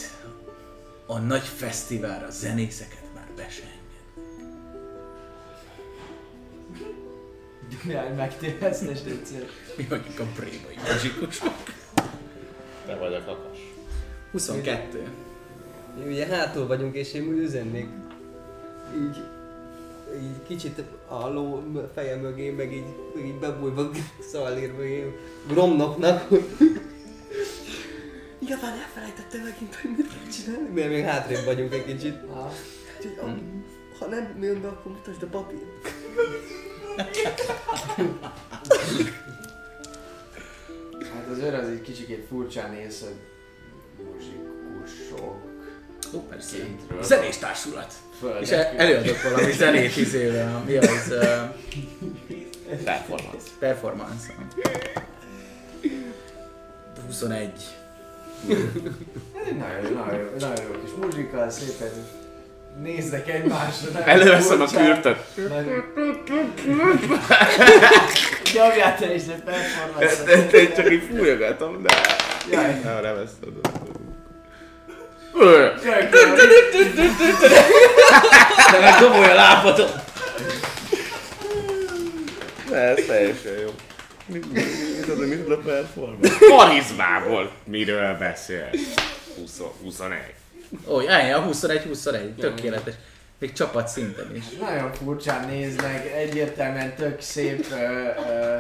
a 1.06 1.19
nagy 1.19 1.45
fesztiválra 1.45 2.30
zenészeket 2.30 3.03
már 3.14 3.27
be 3.35 3.49
se. 3.49 3.72
Jaj, 7.93 8.14
megtévesztes, 8.14 8.99
Mi 9.77 9.84
vagyunk 9.84 10.19
a 10.19 10.26
prémai 10.35 10.76
muzsikusok. 10.88 11.80
Te 12.86 12.95
vagy 12.95 13.14
a 13.14 13.24
kakas. 13.26 13.58
22. 14.32 15.08
Mi 15.98 16.12
ugye 16.12 16.26
hátul 16.26 16.68
vagyunk, 16.68 16.95
és 16.95 17.14
én 17.14 17.32
üzennék 17.32 17.88
így, 18.95 19.24
így 20.22 20.44
kicsit 20.48 20.84
a 21.08 21.28
ló 21.28 21.64
feje 21.94 22.16
mögé, 22.16 22.49
meg 22.49 22.74
így, 22.74 22.86
így 23.26 23.36
bebújva 23.40 23.90
szalír 24.32 24.74
mögé, 24.74 25.18
romnoknak, 25.53 26.28
hogy 26.30 26.44
Igazán 28.40 28.78
elfelejtettem 28.80 29.41
megint, 29.41 29.76
hogy 29.76 29.91
mit 29.98 30.08
kell 30.08 30.32
csinálni, 30.32 30.70
mert 30.80 30.90
még 30.90 31.03
hátrébb 31.03 31.45
vagyunk 31.45 31.74
egy 31.74 31.86
kicsit. 31.86 32.16
Ah, 32.34 32.52
Úgyhogy, 32.98 33.18
am- 33.22 33.66
ha 33.99 34.06
nem 34.06 34.38
jön 34.41 34.62
be, 34.62 34.68
akkor 34.68 34.91
mutasd 34.91 35.24
a 35.24 35.28
papírt. 35.28 35.64
Hát 41.13 41.27
az 41.31 41.38
őr 41.38 41.53
az 41.53 41.67
egy 41.67 41.81
kicsikét 41.81 42.25
furcsán 42.29 42.71
néz, 42.71 42.99
hogy 42.99 43.15
muzsikusok 44.05 45.35
Ó, 46.13 46.19
persze. 46.19 46.55
kintről. 46.55 47.03
Zenés 47.03 47.38
társulat. 47.38 47.93
Földet 48.19 48.41
És 48.41 48.49
el- 48.49 48.73
előadott 48.77 49.21
valami 49.21 49.51
zenét 49.61 49.97
izével, 49.97 50.63
mi 50.65 50.77
az 50.77 51.07
uh, 51.09 51.55
Performance. 52.83 53.47
performance 53.59 54.33
21. 57.05 57.51
Ez 58.45 59.47
egy 59.47 59.57
nagyon, 59.57 59.81
jó, 59.89 59.95
nagyon, 59.97 60.19
jó- 60.19 60.29
nagyon 60.39 60.63
jó 60.63 60.81
kis 60.81 60.91
muzsika, 61.01 61.49
szépen 61.49 61.89
néznek 62.81 63.30
egymásra. 63.30 64.03
Előveszem 64.06 64.61
a 64.61 64.65
kürtöt. 64.65 65.18
Nyomjál 68.53 68.98
te 68.98 69.14
is 69.14 69.22
egy 69.22 69.43
performance 69.45 70.31
Ezt 70.31 70.53
én 70.53 70.73
csak 70.76 70.91
így 70.91 71.03
fújogatom, 71.10 71.81
de... 71.81 71.93
Jaj. 72.52 72.80
Nem, 72.84 73.02
nem 73.02 73.18
ezt 73.18 73.34
tudom. 73.41 73.61
De 78.72 78.80
meg 78.80 78.99
dobolj 78.99 79.30
a 79.30 79.34
lábatot! 79.34 80.10
de 82.72 82.77
ez 82.77 83.06
teljesen 83.07 83.60
jó. 83.60 83.69
Mi, 84.26 84.39
mi, 84.39 84.48
mi, 84.53 84.61
mi, 85.07 85.26
mi, 85.26 85.26
mi, 85.26 85.35
mi 85.35 85.53
a 85.53 85.57
performance? 85.57 86.38
Karizmából 86.48 87.52
miről 87.64 88.18
beszél? 88.18 88.69
20, 89.35 89.61
21. 89.84 90.18
Ó, 90.88 91.10
állja, 91.10 91.48
21-21, 91.52 92.35
tökéletes. 92.39 92.93
Még 93.39 93.53
csapat 93.53 93.88
szinten 93.88 94.35
is. 94.35 94.43
Nagyon 94.60 94.93
furcsán 94.93 95.48
néznek, 95.48 96.14
egyértelműen 96.15 96.95
tök 96.95 97.22
szép 97.22 97.65
ö, 97.72 97.76
ö, 97.76 98.57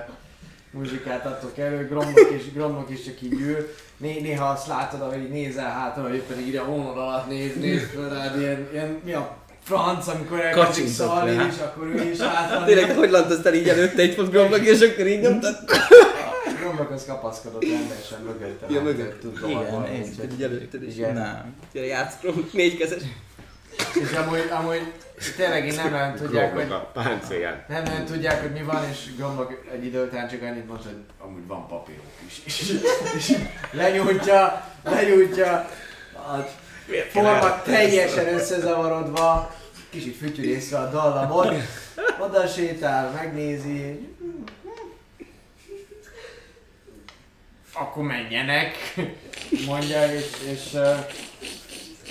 muzsikát 0.71 1.25
adtok 1.25 1.57
elő, 1.57 1.87
Gromnak 1.87 2.31
is, 2.37 2.51
Gromnak 2.53 2.89
is 2.89 3.03
csak 3.03 3.21
így 3.21 3.41
ül. 3.41 3.73
Né, 3.97 4.19
néha 4.19 4.45
azt 4.45 4.67
látod, 4.67 5.01
ahogy 5.01 5.21
így 5.21 5.29
nézel 5.29 5.71
hátra, 5.71 6.03
hogy 6.03 6.15
ő 6.15 6.23
pedig 6.23 6.47
ide 6.47 6.59
a 6.59 6.63
hónod 6.63 6.97
alatt 6.97 7.27
néz, 7.27 7.55
néz 7.55 7.89
föl 7.93 8.09
rád, 8.09 8.39
ilyen, 8.39 8.67
ilyen, 8.71 8.99
mi 9.03 9.13
a 9.13 9.37
franc, 9.63 10.07
amikor 10.07 10.39
elkezdik 10.39 10.65
Kacsintott 10.65 11.07
szalni, 11.07 11.35
rá. 11.35 11.47
és 11.47 11.59
akkor 11.59 11.87
ő 11.87 12.11
is 12.11 12.19
hátra 12.19 12.65
Tényleg, 12.65 12.95
hogy 12.95 13.09
lantoztál 13.09 13.53
így 13.53 13.69
előtte 13.69 14.01
egy 14.01 14.13
fotografnak, 14.13 14.65
és 14.65 14.81
akkor 14.81 15.07
így 15.07 15.21
nyomtad? 15.21 15.55
Az 16.93 17.05
kapaszkodott 17.05 17.63
rendesen 17.63 18.21
mögöttem. 18.21 18.69
Ja, 18.71 18.81
mögött. 18.81 19.23
Igen, 19.47 19.85
én 19.85 20.01
úgyhogy- 20.01 20.33
Így 20.33 20.43
előtted 20.43 20.83
is. 20.83 20.95
Igen. 20.95 21.13
Nem. 21.13 21.55
Gyere, 21.73 21.85
játszkrom, 21.85 22.49
négy 22.53 22.77
kezes. 22.77 23.01
És 24.01 24.11
amúgy, 24.11 24.49
amúgy 24.59 24.91
tényleg 25.35 25.65
én 25.67 25.73
nem 25.75 25.91
nagyon 25.91 26.15
tudják, 26.15 26.53
hogy 26.53 26.73
páncélján. 26.93 27.65
Nem 27.67 27.83
nagyon 27.83 28.05
tudják, 28.05 28.41
hogy 28.41 28.51
mi 28.51 28.63
van, 28.63 28.83
és 28.91 29.15
Gromnak 29.15 29.63
egy 29.73 29.85
idő 29.85 30.03
után 30.05 30.27
csak 30.29 30.41
annyit 30.41 30.67
mond, 30.67 30.83
hogy 30.83 30.95
amúgy 31.19 31.47
van 31.47 31.67
papírok 31.67 32.03
is. 32.27 32.41
És, 32.45 32.79
és 33.17 33.37
lenyújtja, 33.71 34.65
lenyújtja, 34.83 35.69
a 36.13 36.47
forma 37.11 37.61
teljesen 37.61 38.33
összezavarodva, 38.33 39.55
kicsit 39.89 40.15
fütyülészve 40.17 40.77
a 40.77 40.89
dallamot, 40.89 41.53
oda 42.19 42.47
sétál, 42.47 43.11
megnézi, 43.11 44.07
akkor 47.73 48.03
menjenek, 48.03 48.75
mondja, 49.67 50.13
és, 50.13 50.25
és, 50.51 50.73
ö, 50.73 50.91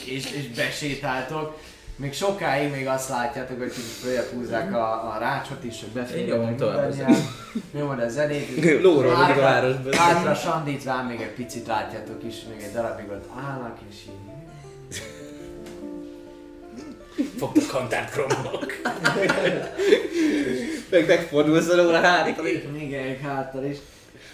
és, 0.04 0.32
és 0.32 0.48
besétáltok. 0.48 1.58
Még 1.96 2.12
sokáig 2.14 2.70
még 2.70 2.86
azt 2.86 3.08
látjátok, 3.08 3.58
hogy 3.58 3.68
kicsit 3.68 3.84
följebb 3.84 4.30
húzzák 4.32 4.74
a, 4.74 5.14
a 5.14 5.18
rácsot 5.18 5.64
is, 5.64 5.76
hogy 5.92 6.06
tovább 6.26 6.48
mindannyian. 6.48 7.28
Nyomod 7.72 8.00
a 8.00 8.08
zenét. 8.08 8.64
Lóról 8.82 9.14
Hátra- 9.14 9.36
a 9.36 9.40
városban. 9.40 9.92
Hátra 9.92 10.34
sandítván 10.34 11.04
még 11.04 11.20
egy 11.20 11.34
picit 11.34 11.66
látjátok 11.66 12.24
is, 12.24 12.34
még 12.48 12.62
egy 12.62 12.72
darabig 12.72 13.08
ott 13.08 13.28
állnak, 13.44 13.78
és 13.90 13.96
így 14.06 14.38
Fogd 17.38 17.56
a 17.56 17.72
kantárt 17.72 18.10
kromok. 18.10 18.66
Meg 20.90 21.06
megfordulsz 21.06 21.68
a 21.68 21.76
lóra 21.76 22.00
hárik. 22.00 22.36
Igen, 22.80 23.04
egy 23.04 23.20
háttal 23.22 23.64
is. 23.64 23.76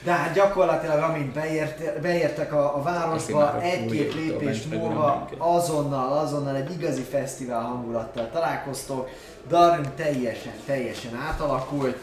De 0.06 0.12
hát 0.12 0.32
gyakorlatilag 0.32 1.02
amint 1.02 1.32
beért, 1.32 2.00
beértek 2.00 2.52
a, 2.52 2.76
a 2.76 2.82
városba, 2.82 3.60
egy-két 3.60 4.14
lépés 4.14 4.62
múlva 4.62 5.28
azonnal, 5.38 6.18
azonnal 6.18 6.56
egy 6.56 6.70
igazi 6.70 7.02
fesztivál 7.02 7.62
hangulattal 7.62 8.30
találkoztok. 8.32 9.08
Darwin 9.48 9.90
teljesen, 9.96 10.52
teljesen 10.66 11.14
átalakult. 11.14 11.96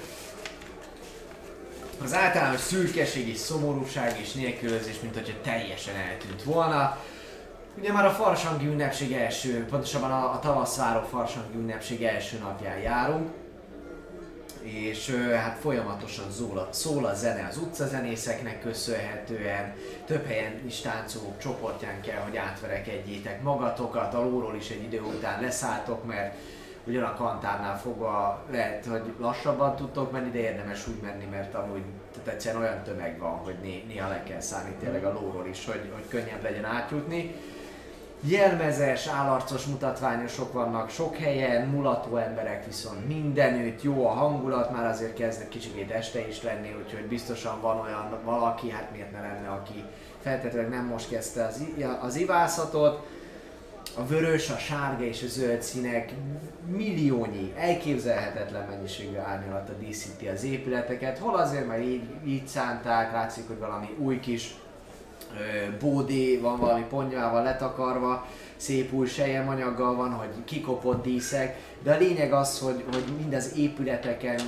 Az 2.04 2.14
általános 2.14 2.60
szürkeség 2.60 3.28
és 3.28 3.38
szomorúság 3.38 4.20
és 4.22 4.34
nélkülözés, 4.34 5.00
mint 5.02 5.14
hogyha 5.14 5.42
teljesen 5.44 5.96
eltűnt 5.96 6.44
volna. 6.44 6.98
Ugye 7.78 7.92
már 7.92 8.06
a 8.06 8.12
Farsangi 8.12 8.66
ünnepség 8.66 9.14
első, 9.14 9.66
pontosabban 9.70 10.12
a, 10.12 10.32
a 10.32 10.40
tavaszváró 10.40 11.02
Farsangi 11.12 11.58
ünnepség 11.58 12.04
első 12.04 12.38
napján 12.38 12.78
járunk 12.78 13.30
és 14.64 15.16
hát 15.36 15.58
folyamatosan 15.60 16.32
szól 16.32 16.58
a, 16.58 16.68
szól 16.72 17.06
a 17.06 17.14
zene 17.14 17.48
az 17.50 17.58
utcazenészeknek 17.58 18.62
köszönhetően, 18.62 19.74
több 20.06 20.26
helyen 20.26 20.62
is 20.66 20.80
táncolók 20.80 21.38
csoportján 21.38 22.02
kell, 22.02 22.22
hogy 22.22 22.38
átverekedjétek 22.38 23.42
magatokat, 23.42 24.14
alulról 24.14 24.56
is 24.56 24.70
egy 24.70 24.84
idő 24.84 25.02
után 25.02 25.42
leszálltok, 25.42 26.06
mert 26.06 26.36
ugyan 26.86 27.04
a 27.04 27.16
kantárnál 27.16 27.80
fogva 27.80 28.44
lehet, 28.52 28.86
hogy 28.86 29.14
lassabban 29.20 29.76
tudtok 29.76 30.12
menni, 30.12 30.32
de 30.32 30.40
érdemes 30.40 30.88
úgy 30.88 31.02
menni, 31.02 31.26
mert 31.32 31.54
amúgy 31.54 31.84
tehát 32.14 32.28
egyszerűen 32.28 32.62
olyan 32.62 32.84
tömeg 32.84 33.20
van, 33.20 33.32
hogy 33.38 33.56
né, 33.62 33.84
néha 33.88 34.10
le 34.10 34.24
kell 34.24 34.40
szállni 34.40 34.76
tényleg 34.80 35.06
a 35.06 35.14
lóról 35.14 35.48
is, 35.48 35.66
hogy, 35.66 35.92
hogy 35.94 36.08
könnyebb 36.08 36.44
legyen 36.44 36.66
átjutni. 36.66 37.36
Jelmezes, 38.26 39.08
állarcos 39.08 39.66
mutatványosok 39.66 40.54
vannak 40.54 40.90
sok 40.90 41.16
helyen, 41.16 41.68
mulató 41.68 42.16
emberek 42.18 42.66
viszont 42.66 43.08
mindenütt, 43.08 43.82
jó 43.82 44.08
a 44.08 44.10
hangulat, 44.10 44.72
már 44.72 44.86
azért 44.86 45.14
kezd 45.14 45.42
egy 45.42 45.50
kicsit 45.50 45.92
este 45.92 46.28
is 46.28 46.42
lenni, 46.42 46.76
úgyhogy 46.84 47.06
biztosan 47.08 47.62
van 47.62 47.80
olyan 47.80 48.20
valaki, 48.24 48.70
hát 48.70 48.92
miért 48.92 49.12
ne 49.12 49.22
lenne, 49.22 49.48
aki 49.48 49.84
feltétlenül 50.22 50.70
nem 50.70 50.86
most 50.86 51.10
kezdte 51.10 51.46
az, 51.46 51.64
az 52.02 52.16
ivászatot. 52.16 53.08
A 53.98 54.06
vörös, 54.06 54.50
a 54.50 54.58
sárga 54.58 55.04
és 55.04 55.24
a 55.24 55.28
zöld 55.28 55.62
színek 55.62 56.14
milliónyi, 56.68 57.54
elképzelhetetlen 57.58 58.68
mennyiségű 58.70 59.18
árnyalata 59.18 59.74
díszíti 59.74 60.28
az 60.28 60.44
épületeket, 60.44 61.18
hol 61.18 61.36
azért, 61.36 61.68
mert 61.68 61.84
így, 61.84 62.04
így 62.26 62.48
szánták, 62.48 63.12
látszik, 63.12 63.48
hogy 63.48 63.60
valami 63.60 63.90
új 63.98 64.20
kis 64.20 64.56
bódé 65.80 66.38
van 66.38 66.60
valami 66.60 66.86
ponyvával 66.90 67.44
letakarva, 67.44 68.28
szép 68.56 68.94
új 68.94 69.08
sejemanyaggal 69.08 69.96
van, 69.96 70.12
hogy 70.12 70.30
kikopott 70.46 71.04
díszek, 71.04 71.58
de 71.84 71.94
a 71.94 71.98
lényeg 71.98 72.34
az, 72.34 72.60
hogy, 72.60 72.84
hogy 72.92 73.04
mind 73.18 73.34
az 73.34 73.54
épületeken, 73.58 74.40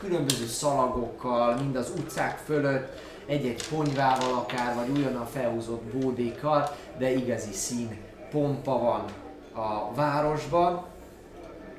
különböző 0.00 0.46
szalagokkal, 0.46 1.56
mind 1.56 1.76
az 1.76 1.92
utcák 1.96 2.38
fölött, 2.44 3.00
egy-egy 3.26 3.68
ponyvával 3.68 4.32
akár, 4.32 4.74
vagy 4.74 4.98
újonnan 4.98 5.26
felhúzott 5.26 5.82
bódékkal, 5.82 6.76
de 6.98 7.10
igazi 7.10 7.52
szín, 7.52 7.98
pompa 8.30 8.78
van 8.78 9.04
a 9.64 9.94
városban, 9.94 10.84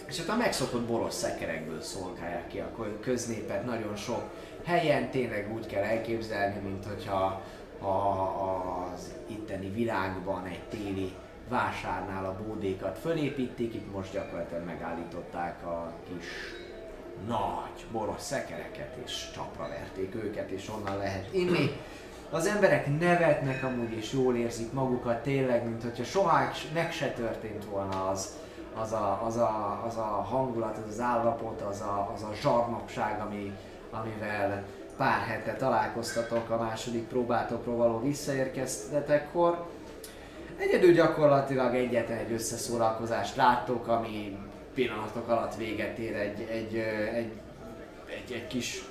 és 0.08 0.18
hát 0.18 0.30
a 0.30 0.36
megszokott 0.36 0.82
boros 0.82 1.14
szekerekből 1.14 1.82
szolgálják 1.82 2.48
ki 2.48 2.60
a 2.60 2.72
kö- 2.78 3.00
köznépet 3.00 3.66
nagyon 3.66 3.96
sok 3.96 4.22
helyen, 4.66 5.10
tényleg 5.10 5.54
úgy 5.54 5.66
kell 5.66 5.84
elképzelni, 5.84 6.60
mint 6.64 6.86
hogyha 6.86 7.42
a, 7.82 8.92
az 8.94 9.14
itteni 9.28 9.70
világban 9.70 10.46
egy 10.46 10.64
téli 10.70 11.14
vásárnál 11.50 12.26
a 12.26 12.44
bódékat 12.44 12.98
fölépítik, 12.98 13.74
itt 13.74 13.92
most 13.92 14.14
gyakorlatilag 14.14 14.66
megállították 14.66 15.66
a 15.66 15.94
kis 16.08 16.26
nagy 17.28 17.86
boros 17.92 18.22
szekereket, 18.22 18.98
és 19.06 19.32
csapra 19.34 19.68
verték 19.68 20.16
őket, 20.16 20.50
és 20.50 20.70
onnan 20.70 20.98
lehet 20.98 21.34
inni. 21.34 21.72
Az 22.32 22.46
emberek 22.46 23.00
nevetnek 23.00 23.64
amúgy, 23.64 23.92
és 23.94 24.14
jól 24.14 24.36
érzik 24.36 24.74
magukat 24.74 25.24
tényleg, 25.24 25.66
mint 25.66 25.84
hogyha 25.84 26.04
soha 26.04 26.52
meg 26.74 26.92
se 26.92 27.12
történt 27.12 27.66
volna 27.66 28.10
az, 28.10 28.38
az 28.82 28.92
a, 28.92 29.26
az 29.26 29.38
a, 29.38 29.82
az 29.86 29.98
a 29.98 30.26
hangulat, 30.30 30.78
az 30.78 30.92
az 30.94 31.00
állapot, 31.00 31.62
az 31.62 31.82
a, 31.82 32.12
az 32.16 32.24
a 32.24 32.34
zsarnokság, 32.42 33.22
ami, 33.22 33.54
amivel 33.92 34.64
pár 35.00 35.28
hete 35.28 35.56
találkoztatok 35.56 36.50
a 36.50 36.58
második 36.58 37.04
próbátokról 37.04 37.76
való 37.76 38.02
visszaérkeztetekkor. 38.02 39.68
Egyedül 40.58 40.94
gyakorlatilag 40.94 41.76
egyetlen 41.76 42.18
egy 42.18 42.32
összeszólalkozást 42.32 43.36
láttok, 43.36 43.88
ami 43.88 44.38
pillanatok 44.74 45.28
alatt 45.28 45.56
véget 45.56 45.98
ér 45.98 46.16
egy, 46.16 46.42
egy, 46.42 46.76
egy, 46.76 47.32
egy, 48.08 48.32
egy 48.32 48.48
kis 48.48 48.84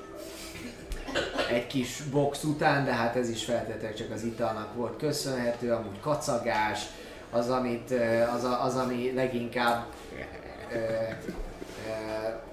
egy 1.50 1.66
kis 1.66 2.02
box 2.10 2.44
után, 2.44 2.84
de 2.84 2.92
hát 2.92 3.16
ez 3.16 3.28
is 3.28 3.44
feltétlenül 3.44 3.96
csak 3.96 4.10
az 4.10 4.22
italnak 4.22 4.74
volt 4.74 4.96
köszönhető, 4.96 5.72
amúgy 5.72 6.00
kacagás, 6.00 6.86
az, 7.30 7.50
amit, 7.50 7.94
az, 8.34 8.44
a, 8.44 8.64
az 8.64 8.76
ami 8.76 9.12
leginkább 9.14 9.86
ö, 10.72 10.76
ö, 10.76 12.47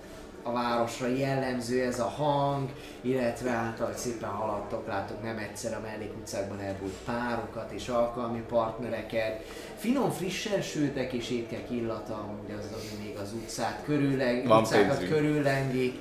a 0.48 0.52
városra 0.52 1.08
jellemző 1.08 1.84
ez 1.84 2.00
a 2.00 2.10
hang, 2.10 2.70
illetve 3.02 3.50
hát 3.50 3.80
ahogy 3.80 3.96
szépen 3.96 4.30
haladtok, 4.30 4.88
látok 4.88 5.24
nem 5.24 5.38
egyszer 5.38 5.74
a 5.74 5.80
mellékutcákban 5.84 6.60
elbújt 6.60 6.96
párokat 7.06 7.72
és 7.72 7.88
alkalmi 7.88 8.40
partnereket. 8.40 9.44
Finom, 9.78 10.12
frissen 10.12 10.62
sültek 10.62 11.14
és 11.14 11.30
étkek 11.30 11.72
illata, 11.72 12.14
amúgy 12.14 12.60
az, 12.60 12.66
ami 12.74 13.06
még 13.06 13.18
az 13.18 13.34
utcát 13.34 13.82
körülleng, 13.86 14.48
Van 14.48 14.62
utcákat 14.62 14.98
pénzünk. 14.98 15.12
körüllengi, 15.12 16.00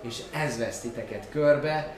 és 0.00 0.22
ez 0.32 0.58
vesz 0.58 0.80
titeket 0.80 1.28
körbe. 1.30 1.96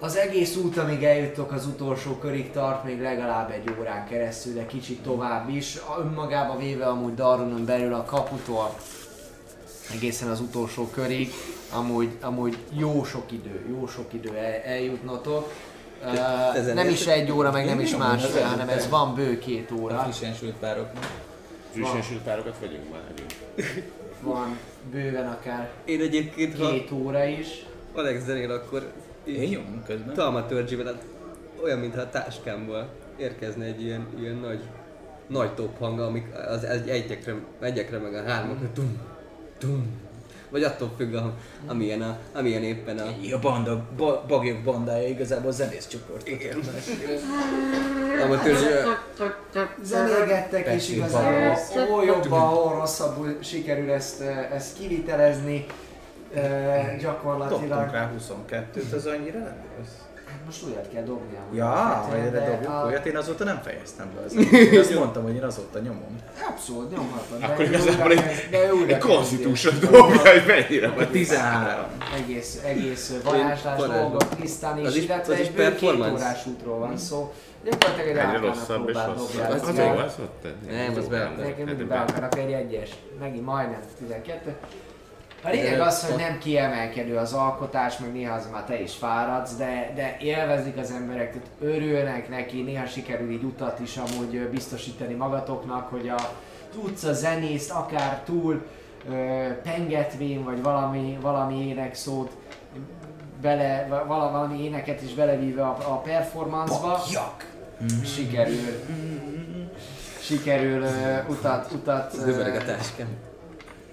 Az 0.00 0.16
egész 0.16 0.56
út, 0.56 0.76
amíg 0.76 1.04
eljuttok 1.04 1.52
az 1.52 1.66
utolsó 1.66 2.12
körig 2.12 2.50
tart 2.50 2.84
még 2.84 3.00
legalább 3.00 3.50
egy 3.50 3.74
órán 3.80 4.06
keresztül, 4.06 4.54
de 4.54 4.66
kicsit 4.66 5.02
tovább 5.02 5.48
is. 5.48 5.78
Önmagába 5.98 6.56
véve 6.56 6.86
amúgy 6.86 7.14
Darunon 7.14 7.64
belül 7.64 7.94
a 7.94 8.04
kaputól 8.04 8.74
egészen 9.94 10.28
az 10.28 10.40
utolsó 10.40 10.86
körig, 10.86 11.32
amúgy, 11.72 12.16
amúgy 12.20 12.58
jó 12.70 13.04
sok 13.04 13.32
idő, 13.32 13.64
jó 13.68 13.86
sok 13.86 14.12
idő 14.12 14.36
el, 14.36 14.62
eljutnotok. 14.64 15.52
Uh, 16.02 16.74
nem 16.74 16.88
is 16.88 17.06
egy 17.06 17.30
óra, 17.30 17.50
meg 17.50 17.64
nem 17.64 17.80
is 17.80 17.96
másfél, 17.96 18.44
hanem 18.44 18.68
ez 18.68 18.76
ez 18.76 18.88
van 18.88 19.14
bő 19.14 19.38
két 19.38 19.70
óra. 19.70 19.98
frissen 19.98 20.34
sült 20.34 20.54
pároknak. 20.54 21.06
Frissen 21.70 22.02
sült 22.02 22.20
párokat 22.20 22.58
vegyünk 22.60 22.90
már. 22.90 23.00
együnk. 23.14 23.32
Van 24.22 24.58
bőven 24.90 25.28
akár 25.28 25.70
Én 25.84 26.00
egyébként, 26.00 26.58
ha 26.58 26.70
két 26.70 26.90
óra 26.90 27.24
is. 27.24 27.66
Alex 27.94 28.24
zenél, 28.24 28.50
akkor 28.50 28.92
Én 29.24 29.48
nyomom 29.48 29.82
közben. 29.86 30.08
Hát 30.08 30.16
olyan, 31.62 31.78
mintha 31.78 32.00
a 32.00 32.08
táskámból 32.08 32.88
érkezne 33.16 33.64
egy 33.64 33.82
ilyen, 33.82 34.06
ilyen 34.20 34.36
nagy, 34.36 34.60
nagy 35.26 35.54
top 35.54 35.78
hang, 35.78 36.00
amik 36.00 36.26
az 36.48 36.64
egy, 36.64 36.88
egyekre, 36.88 37.34
egyekre 37.60 37.98
meg 37.98 38.14
a 38.14 38.22
hármakra 38.22 38.72
tum, 38.72 38.98
tum. 39.58 40.06
Vagy 40.50 40.62
attól 40.62 40.90
függ, 40.96 41.14
a, 41.14 41.34
amilyen, 41.66 42.02
a, 42.02 42.18
amilyen 42.34 42.62
éppen 42.62 42.98
a... 42.98 43.34
A 43.34 43.38
banda, 43.38 43.84
ba, 43.96 44.24
bagyok 44.28 44.62
bandája 44.62 45.08
igazából 45.08 45.52
zenész 45.52 45.86
csoport. 45.86 46.28
Igen. 46.28 46.60
Talma 48.18 48.42
törzsével, 48.42 48.98
Zenélgettek 49.82 50.60
és 50.60 50.72
Pepsi 50.72 50.96
igazából 50.96 51.56
hol 51.88 52.04
jobban, 52.04 52.40
hol 52.40 52.74
rosszabbul 52.74 53.36
sikerül 53.40 53.90
ezt, 53.90 54.20
ezt 54.52 54.78
kivitelezni. 54.78 55.66
Dobtunk 56.34 57.00
gyakorlatilag. 57.00 57.90
rá 57.90 58.12
22-t, 58.18 58.94
az 58.94 59.06
annyira 59.06 59.38
nem 59.38 59.56
rossz. 59.78 60.07
Most 60.48 60.64
újat 60.66 60.88
kell 60.92 61.02
dobnia. 61.02 61.40
Ja, 61.54 62.06
hogy 62.10 62.18
erre 62.18 62.50
dobjuk 62.50 62.70
a- 62.70 62.84
olyat, 62.86 63.06
én 63.06 63.16
azóta 63.16 63.44
nem 63.44 63.60
fejeztem 63.62 64.06
be 64.14 64.20
az 64.20 64.52
Én 64.52 64.78
azt 64.78 64.94
mondtam, 64.94 65.22
hogy 65.22 65.34
én 65.34 65.42
azóta 65.44 65.78
nyomom. 65.78 66.16
Abszolút, 66.50 66.90
nyomhatod. 66.96 67.42
Akkor 67.42 67.64
igazából 67.64 68.12
egy, 68.12 68.48
egy 68.86 68.98
konstitúsra 68.98 69.70
dobja, 69.70 70.20
hogy 70.20 70.42
mennyire 70.46 70.88
vagy. 70.88 71.10
13. 71.10 71.84
Egész, 72.16 72.60
egész 72.64 73.12
varázslás 73.24 73.78
dolgok 73.80 74.28
tisztán 74.40 74.78
is, 74.78 74.96
illetve 74.96 75.34
egy 75.34 75.52
bő 75.52 75.74
két 75.74 75.90
órás 76.12 76.46
útról 76.46 76.78
van 76.78 76.96
szó. 76.96 77.32
Gyakorlatilag 77.64 78.08
egy 78.08 78.18
általának 78.18 78.64
próbál 78.66 79.14
dobjál. 79.14 79.52
Az, 79.52 79.76
jó, 79.76 79.84
az 79.84 80.14
ott? 80.20 80.46
Nem, 80.70 80.94
az 80.96 81.08
be- 81.08 81.32
Nekem 81.38 81.64
mindig 81.66 81.86
be 81.86 81.98
akarnak 81.98 82.38
egy 82.38 82.52
egyes. 82.52 82.90
Megint 83.20 83.44
majdnem 83.44 83.80
12. 83.98 84.54
A 85.42 85.48
lényeg 85.50 85.80
az, 85.80 86.06
hogy 86.06 86.16
nem 86.16 86.38
kiemelkedő 86.38 87.16
az 87.16 87.32
alkotás, 87.32 87.98
meg 87.98 88.12
néha 88.12 88.34
az 88.34 88.48
már 88.52 88.64
te 88.64 88.80
is 88.80 88.94
fáradsz, 88.94 89.56
de, 89.56 89.92
de 89.94 90.16
élvezik 90.20 90.76
az 90.76 90.90
emberek, 90.90 91.32
tehát 91.32 91.48
örülnek 91.60 92.28
neki, 92.28 92.62
néha 92.62 92.86
sikerül 92.86 93.30
így 93.30 93.42
utat 93.42 93.80
is 93.80 93.96
amúgy 93.96 94.48
biztosítani 94.48 95.14
magatoknak, 95.14 95.90
hogy 95.90 96.08
a 96.08 96.14
az 96.70 96.76
utca 96.76 97.12
zenészt 97.12 97.70
akár 97.70 98.22
túl 98.24 98.66
ö, 99.10 99.46
pengetvén, 99.62 100.44
vagy 100.44 100.62
valami, 100.62 101.18
valami 101.20 101.68
énekszót 101.68 102.30
bele, 103.40 103.86
va- 103.88 104.06
vala- 104.06 104.30
valami 104.32 104.64
éneket 104.64 105.02
is 105.02 105.14
belevíve 105.14 105.62
a, 105.62 105.76
a 105.88 106.00
performance-ba. 106.00 107.02
Sikerül. 108.04 108.82
Sikerül 110.20 110.82
ö, 110.82 111.18
utat, 111.28 111.72
utat 111.72 112.14
ö, 112.26 112.54
a 112.56 112.64
táskám. 112.64 113.08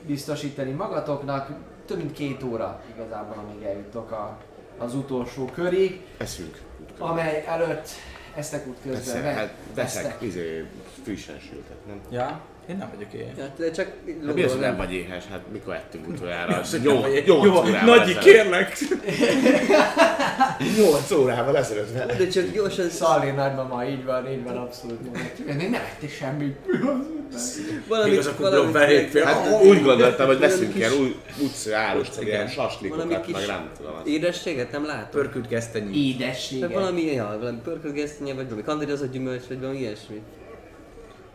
Biztosítani 0.05 0.71
magatoknak. 0.71 1.49
Több 1.85 1.97
mint 1.97 2.11
két 2.11 2.43
óra 2.43 2.81
igazából, 2.93 3.45
amíg 3.47 3.63
eljuttok 3.63 4.11
a, 4.11 4.37
az 4.77 4.95
utolsó 4.95 5.45
körig, 5.45 6.01
Eszünk. 6.17 6.61
amely 6.99 7.43
előtt 7.47 7.87
eztek 8.35 8.67
út 8.67 8.77
közben 8.83 9.21
Persze, 9.21 9.39
hát 9.39 9.53
veszek 9.75 10.21
izé, 10.21 10.65
frissen 11.03 11.39
sültet, 11.39 11.85
nem? 11.87 12.01
Ja, 12.09 12.41
én 12.69 12.77
nem 12.77 12.89
vagyok 12.95 13.13
ilyen. 13.13 13.29
Ja, 13.37 13.53
de 13.57 13.71
csak 13.71 13.85
Hát 14.25 14.35
mi 14.35 14.43
az, 14.43 14.51
hogy 14.51 14.61
nem 14.61 14.77
vagy 14.77 14.93
éhes? 14.93 15.23
Hát 15.31 15.41
mikor 15.51 15.73
ettünk 15.73 16.07
utoljára? 16.07 16.61
Jó, 16.83 17.01
jó, 17.25 17.45
Jó, 17.45 17.61
Nagyi, 17.85 18.17
kérlek! 18.17 18.77
8 20.77 21.11
órával 21.11 21.57
ezelőtt 21.57 21.91
vele. 21.93 22.13
De 22.15 22.27
csak 22.27 22.51
gyorsan 22.51 22.89
Szalé 22.89 23.31
nagymama, 23.31 23.85
így 23.85 24.05
van, 24.05 24.31
így 24.31 24.43
van, 24.43 24.57
abszolút. 24.57 24.99
nem. 25.45 25.59
Én 25.59 25.69
nem 25.69 25.81
ettél 25.81 26.09
semmit. 26.09 26.57
valamit, 27.87 28.13
Igaz, 28.13 28.27
akkor 28.27 28.39
valamit, 28.39 28.61
Blob 28.61 28.73
beléptél. 28.73 29.23
Hát 29.23 29.61
úgy 29.61 29.81
gondoltam, 29.81 30.27
hogy 30.27 30.37
Valami 30.39 30.55
veszünk 30.55 30.75
ilyen 30.75 30.91
új 30.91 31.15
utcáros, 31.41 32.07
ilyen 32.19 32.31
valami 32.31 32.51
saslikokat, 32.51 33.07
meg 33.07 33.45
nem 33.47 33.69
tudom. 33.77 33.93
édességet 34.05 34.71
nem 34.71 34.85
látom. 34.85 35.21
Pörkült 35.21 35.47
gesztenyi. 35.47 36.07
Édességet. 36.07 36.73
valami, 36.73 37.01
ja, 37.01 37.37
valami 37.39 37.57
pörkölgesztenye, 37.63 38.33
vagy 38.33 38.43
valami 38.43 38.63
kandidozott 38.63 39.11
gyümölcs, 39.11 39.43
vagy 39.47 39.59
valami 39.59 39.77
ilyesmi. 39.79 40.21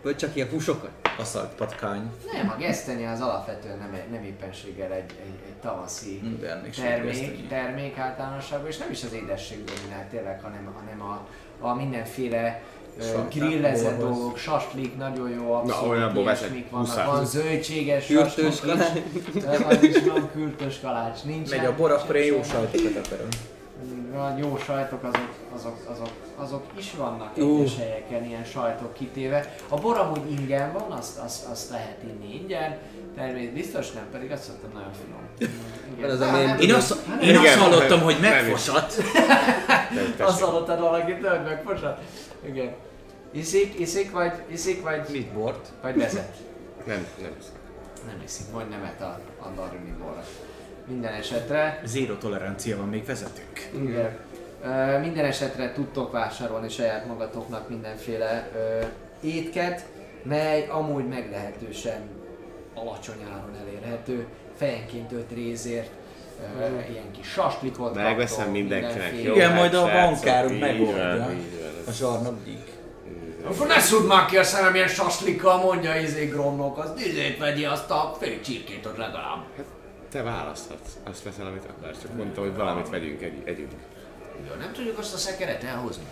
Vagy 0.02 0.16
csak 0.16 0.36
ilyen 0.36 0.48
húsokat. 0.48 0.90
Aszalt 1.18 1.54
patkány. 1.54 2.10
Nem, 2.32 2.50
a 2.50 2.56
gesztenye 2.56 3.10
az 3.10 3.20
alapvetően 3.20 3.78
nem, 3.78 3.98
nem 4.10 4.22
éppenséggel 4.22 4.92
egy, 4.92 5.14
egy, 5.22 5.38
egy 5.46 5.54
tavaszi 5.60 6.20
termék, 6.76 7.48
termék 7.48 7.98
általánosságban, 7.98 8.68
és 8.68 8.76
nem 8.76 8.90
is 8.90 9.04
az 9.04 9.12
édesség 9.12 9.64
dominál 9.64 10.08
tényleg, 10.10 10.42
hanem, 10.42 10.74
hanem 10.74 11.08
a, 11.08 11.26
a 11.66 11.74
mindenféle 11.74 12.62
grillezett 13.30 13.98
borhoz. 13.98 14.16
dolgok, 14.16 14.36
saslik, 14.36 14.96
nagyon 14.96 15.30
jó, 15.30 15.52
abszolút 15.52 16.16
ilyesmik 16.16 16.70
vannak, 16.70 17.06
van 17.06 17.26
zöldséges 17.26 18.06
saslik 18.06 18.46
is, 18.48 18.60
az 19.68 19.82
is 19.82 20.02
van 20.02 20.30
kürtös 20.32 20.80
kalács, 20.80 21.24
nincs. 21.24 21.50
Megy 21.50 21.64
a 21.64 21.74
bor, 21.74 21.90
akkor 21.90 22.16
én 22.16 22.32
jó 22.34 22.42
sajtokat 22.42 23.06
akarom. 23.06 23.28
Van 24.12 24.38
jó 24.38 24.58
sajtok, 24.64 25.02
azok, 25.04 25.28
azok, 25.54 25.76
azok, 25.90 26.10
azok 26.36 26.64
is 26.78 26.92
vannak 26.96 27.36
egyes 27.36 27.76
helyeken, 27.76 28.24
ilyen 28.24 28.44
sajtok 28.44 28.94
kitéve. 28.94 29.54
A 29.68 29.76
bor 29.76 29.96
amúgy 29.96 30.30
ingyen 30.30 30.72
van, 30.72 30.90
azt, 30.98 31.18
azt, 31.18 31.48
azt 31.48 31.70
lehet 31.70 31.96
inni 32.02 32.34
ingyen, 32.34 32.78
természetesen 33.16 33.54
biztos 33.54 33.92
nem, 33.92 34.04
pedig 34.12 34.30
azt 34.30 34.48
mondtam 34.48 34.70
nagyon 34.72 34.92
finom. 34.92 35.28
Igen. 35.96 36.08
Van 36.08 36.10
az 36.10 36.20
a 36.20 36.30
mém- 36.30 36.46
nem 36.46 36.58
Én 36.58 36.74
azt, 36.74 36.94
Hát 37.08 37.22
én 37.22 37.36
azt 37.36 37.54
hallottam, 37.54 38.00
hogy 38.00 38.16
megfosat. 38.20 38.94
Azt 40.18 40.40
hallottad 40.40 40.80
valakit, 40.80 41.26
hogy 41.26 41.42
megfosat? 41.42 42.00
Igen. 42.46 42.72
Iszik, 43.32 43.78
iszik, 43.78 44.10
vagy, 44.12 44.32
iszik, 44.46 44.82
vagy, 44.82 45.00
Mit 45.12 45.32
bort? 45.32 45.68
vagy 45.82 45.96
vezet? 45.96 46.36
Nem, 46.86 47.06
nem. 47.22 47.30
Nem 48.06 48.22
iszik, 48.24 48.46
vagy 48.52 48.68
nemet 48.68 49.00
a, 49.00 49.20
a 49.38 49.48
darüni 49.56 49.94
borra. 49.98 50.24
Minden 50.90 51.12
esetre, 51.12 51.80
Zéro 51.84 52.14
tolerancia 52.14 52.76
van, 52.76 52.88
még 52.88 53.04
vezetünk. 53.06 53.70
igen. 53.74 54.18
Minden 55.00 55.24
esetre 55.24 55.72
tudtok 55.72 56.12
vásárolni 56.12 56.68
saját 56.68 57.06
magatoknak 57.06 57.68
mindenféle 57.68 58.48
ö, 58.54 58.84
étket, 59.26 59.84
mely 60.22 60.66
amúgy 60.70 61.08
meglehetősen 61.08 62.00
alacsony 62.74 63.26
áron 63.34 63.56
elérhető, 63.66 64.26
fejenként 64.56 65.12
5 65.12 65.24
rézért, 65.34 65.90
ö, 66.60 66.64
ilyen 66.90 67.10
kis 67.12 67.26
saslikot 67.26 67.94
Megveszem 67.94 68.36
kaptok, 68.36 68.52
mindenkinek. 68.52 69.22
Jó, 69.22 69.34
Igen, 69.34 69.48
hát 69.50 69.58
majd 69.58 69.74
a 69.74 69.86
srácok, 69.86 70.10
bankárunk 70.12 70.60
megoldja. 70.60 71.30
A 71.86 71.90
zsarnokgyík. 71.92 72.68
Akkor 73.44 73.66
ne 73.66 73.78
szúrd 73.78 74.06
már 74.06 74.26
ki 74.26 74.36
a 74.36 74.42
szemem 74.42 74.74
ilyen 74.74 74.88
saslikkal, 74.88 75.56
mondja 75.62 75.94
izé 76.00 76.26
Gromnok, 76.26 76.78
az 76.78 76.92
izét 76.96 77.38
vegyi 77.38 77.64
azt 77.64 77.90
a 77.90 78.16
fél 78.20 78.40
csirkét 78.40 78.86
ott 78.86 78.96
legalább. 78.96 79.44
Te 80.10 80.22
választhatsz. 80.22 80.90
Azt 81.10 81.22
veszel, 81.22 81.46
amit 81.46 81.64
akarsz. 81.76 82.00
Csak 82.02 82.16
mondtam, 82.16 82.44
hogy 82.44 82.56
valamit 82.56 82.88
vegyünk, 82.88 83.22
egy, 83.22 83.42
együnk. 83.44 83.70
Jó, 84.48 84.54
nem 84.60 84.72
tudjuk 84.72 84.98
azt 84.98 85.14
a 85.14 85.16
szekeret 85.16 85.62
elhozni. 85.62 86.04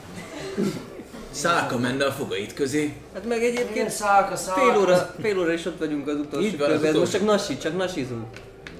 Szálka 1.30 1.78
menne 1.78 2.04
a 2.04 2.10
fogait 2.10 2.54
közé. 2.54 2.96
Hát 3.14 3.26
meg 3.26 3.42
egyébként 3.42 3.90
szálka, 3.90 4.36
szálka. 4.36 4.60
fél 4.60 4.80
óra, 4.80 4.96
fél 5.20 5.38
óra 5.38 5.52
is 5.52 5.66
ott 5.66 5.78
vagyunk 5.78 6.08
az 6.08 6.14
utolsó 6.14 6.46
Így 6.46 6.58
van, 6.58 6.70
az 6.70 6.74
ez 6.74 6.82
most 6.82 6.94
utolsó. 6.94 7.12
csak 7.12 7.26
nasi, 7.26 7.58
csak 7.58 7.76
nasizunk. 7.76 8.26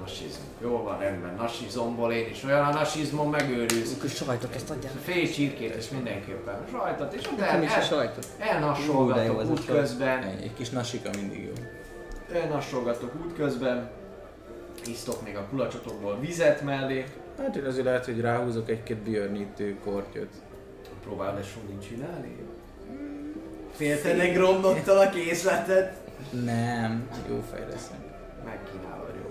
Nasizm. 0.00 0.40
Jó 0.62 0.82
van, 0.82 0.98
rendben. 0.98 1.34
Nasizomból 1.34 2.12
én 2.12 2.28
is. 2.30 2.44
Olyan 2.44 2.64
a 2.64 2.72
nasizmon 2.72 3.28
megőrülsz. 3.28 3.94
Akkor 3.98 4.08
sajtot 4.10 4.54
ezt 4.54 4.70
adjál. 4.70 4.92
Fél 5.04 5.30
csirkét 5.30 5.76
is 5.76 5.88
mindenképpen. 5.88 6.64
Sajtot 6.72 7.14
is, 7.14 7.22
de 7.22 7.30
Nekem 7.44 7.62
is 7.62 7.70
a 7.70 7.74
el, 7.74 7.82
sajtot. 7.82 8.26
Ú, 8.26 8.36
de 8.36 8.44
jó 8.44 8.50
elnassolgatok 8.50 9.50
útközben. 9.50 10.22
Egy 10.22 10.54
kis 10.56 10.70
nasika 10.70 11.10
mindig 11.16 11.42
jó. 11.42 11.52
Elnassolgatok 12.40 13.12
útközben. 13.26 13.90
Isztok 14.86 15.24
még 15.24 15.36
a 15.36 15.46
kulacsotokból 15.50 16.18
vizet 16.20 16.62
mellé. 16.62 17.04
Hát 17.38 17.56
én 17.56 17.64
azért 17.64 17.84
lehet, 17.84 18.04
hogy 18.04 18.20
ráhúzok 18.20 18.70
egy-két 18.70 18.96
björnítő 18.96 19.76
kortyot. 19.84 20.28
Próbáld 21.02 21.38
ezt 21.38 21.50
Sundin 21.50 21.80
csinálni? 21.80 22.36
Félted 23.74 24.18
egy 24.18 24.32
Gromnoktól 24.32 24.98
a 24.98 25.08
készletet? 25.10 25.96
Nem, 26.44 27.08
jó 27.28 27.42
fej 27.50 27.66
leszek. 27.70 27.96
Megkínálod 28.44 29.14
jó. 29.16 29.28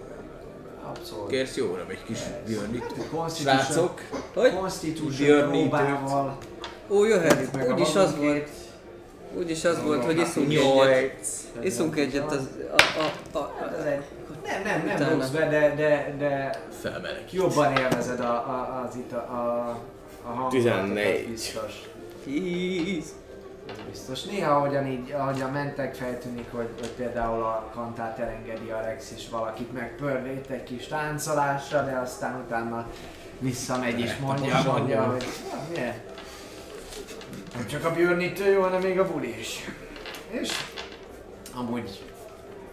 Abszolút. 0.90 1.30
Kérsz 1.30 1.56
jóra 1.56 1.86
egy 1.90 2.04
kis. 2.04 2.20
Constitution, 3.12 3.60
Srácok, 3.60 4.02
Hogy? 4.34 4.54
Constitution 4.54 5.50
próbával. 5.50 6.38
Ó, 6.90 7.06
jöhet. 7.06 7.56
A 7.56 7.72
Úgyis 7.72 7.96
az 7.96 8.18
volt. 8.18 8.50
Úgyis 9.38 9.66
az 9.66 9.84
volt, 9.84 10.04
hogy 10.04 10.18
iszunk 10.18 10.50
egyet. 10.50 10.64
Nyolc. 10.64 11.44
Iszunk 11.62 11.98
egyet 11.98 12.32
az... 12.32 12.50
A, 12.78 13.38
a, 13.38 13.40
a, 13.40 13.86
egy... 13.86 14.04
Nem, 14.64 14.78
nem, 14.78 14.86
nem 14.86 14.96
Utána. 14.96 15.12
rúgsz 15.12 15.30
be, 15.30 15.50
de, 15.50 15.74
de, 15.76 16.16
de 16.18 16.60
Felmeleg. 16.82 17.24
jobban 17.32 17.78
élvezed 17.78 18.20
a, 18.20 18.32
a, 18.34 18.84
az 18.88 18.96
itt 18.96 19.12
a, 19.12 19.18
a, 19.18 19.70
a 20.24 20.28
hangulatokat 20.28 20.50
14. 20.84 21.28
biztos. 21.30 21.82
Tíz. 22.24 23.14
Ez 23.70 23.76
biztos. 23.90 24.24
Néha 24.24 24.56
ahogyan 24.56 24.88
így, 24.88 25.12
ahogyan 25.12 25.50
mentek, 25.52 25.96
feltűnik, 25.96 26.52
hogy, 26.52 26.70
hogy 26.80 26.90
például 26.90 27.42
a 27.44 27.70
kantát 27.74 28.20
elengedi 28.20 28.70
Alex 28.70 29.12
és 29.16 29.30
valakit 29.30 29.74
megpördít 29.74 30.50
egy 30.50 30.64
kis 30.64 30.88
táncolásra, 30.88 31.84
de 31.84 31.98
aztán 31.98 32.42
utána 32.46 32.88
visszamegy 33.40 34.00
és 34.00 34.16
mondja, 34.18 34.62
mondja, 34.66 35.04
hogy 35.04 35.26
"Na, 35.52 35.60
milyen? 35.74 35.94
Nem 37.56 37.68
csak 37.68 37.86
a 37.86 37.94
björnítő 37.94 38.52
jó, 38.52 38.62
hanem 38.62 38.82
még 38.82 39.00
a 39.00 39.12
buli 39.12 39.40
is. 39.40 39.60
És 40.30 40.52
amúgy 41.56 42.04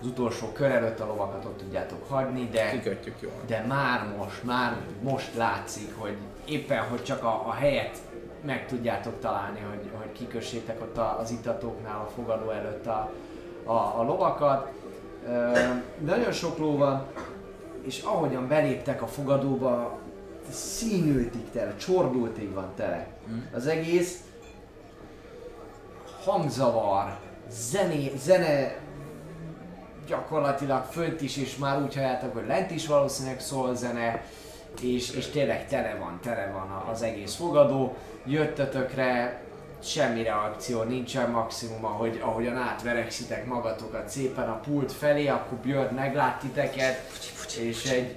az 0.04 0.10
utolsó 0.10 0.46
kör 0.52 0.70
előtt 0.70 1.00
a 1.00 1.06
lovakat 1.06 1.44
ott 1.44 1.58
tudjátok 1.58 2.08
hagyni, 2.08 2.48
de 2.52 2.70
Kikötjük 2.70 3.14
jól. 3.20 3.32
de 3.46 3.64
már 3.68 4.14
most, 4.16 4.44
már 4.44 4.76
most 5.02 5.34
látszik, 5.36 5.94
hogy 5.98 6.16
éppen, 6.44 6.82
hogy 6.82 7.02
csak 7.02 7.24
a, 7.24 7.42
a 7.46 7.52
helyet 7.52 7.98
meg 8.44 8.66
tudjátok 8.66 9.20
találni, 9.20 9.58
hogy, 9.70 9.90
hogy 9.92 10.12
kikössétek 10.12 10.80
ott 10.80 10.98
az 10.98 11.30
itatóknál 11.30 12.00
a 12.00 12.10
fogadó 12.14 12.50
előtt 12.50 12.86
a, 12.86 13.10
a, 13.64 13.72
a 13.72 14.02
lovakat. 14.02 14.72
De 15.24 15.82
nagyon 16.04 16.32
sok 16.32 16.58
ló 16.58 16.76
van, 16.76 17.06
és 17.82 18.02
ahogyan 18.02 18.48
beléptek 18.48 19.02
a 19.02 19.06
fogadóba, 19.06 19.98
színültig 20.50 21.50
tele, 21.50 21.76
csordultig 21.76 22.52
van 22.52 22.72
tele. 22.76 23.06
Az 23.54 23.66
egész 23.66 24.20
hangzavar, 26.24 27.16
zené, 27.48 28.12
zene 28.16 28.82
gyakorlatilag 30.06 30.84
fönt 30.90 31.20
is, 31.20 31.36
és 31.36 31.56
már 31.56 31.82
úgy 31.82 31.94
halljátok, 31.94 32.34
hogy 32.34 32.46
lent 32.46 32.70
is 32.70 32.86
valószínűleg 32.86 33.40
szól 33.40 33.74
zene, 33.74 34.24
és, 34.80 35.10
és 35.10 35.26
tényleg 35.26 35.68
tele 35.68 35.96
van, 36.00 36.18
tele 36.22 36.50
van 36.52 36.84
az 36.92 37.02
egész 37.02 37.34
fogadó. 37.34 37.96
Jöttetökre, 38.24 39.42
semmi 39.82 40.22
reakció 40.22 40.82
nincsen, 40.82 41.30
maximum 41.30 41.84
ahogy, 41.84 42.20
ahogyan 42.22 42.56
átverekszitek 42.56 43.46
magatokat 43.46 44.08
szépen 44.08 44.48
a 44.48 44.60
pult 44.60 44.92
felé, 44.92 45.28
akkor 45.28 45.58
Björn 45.58 45.94
meglát 45.94 46.40
titeket, 46.40 47.00
és 47.58 47.84
egy, 47.84 48.16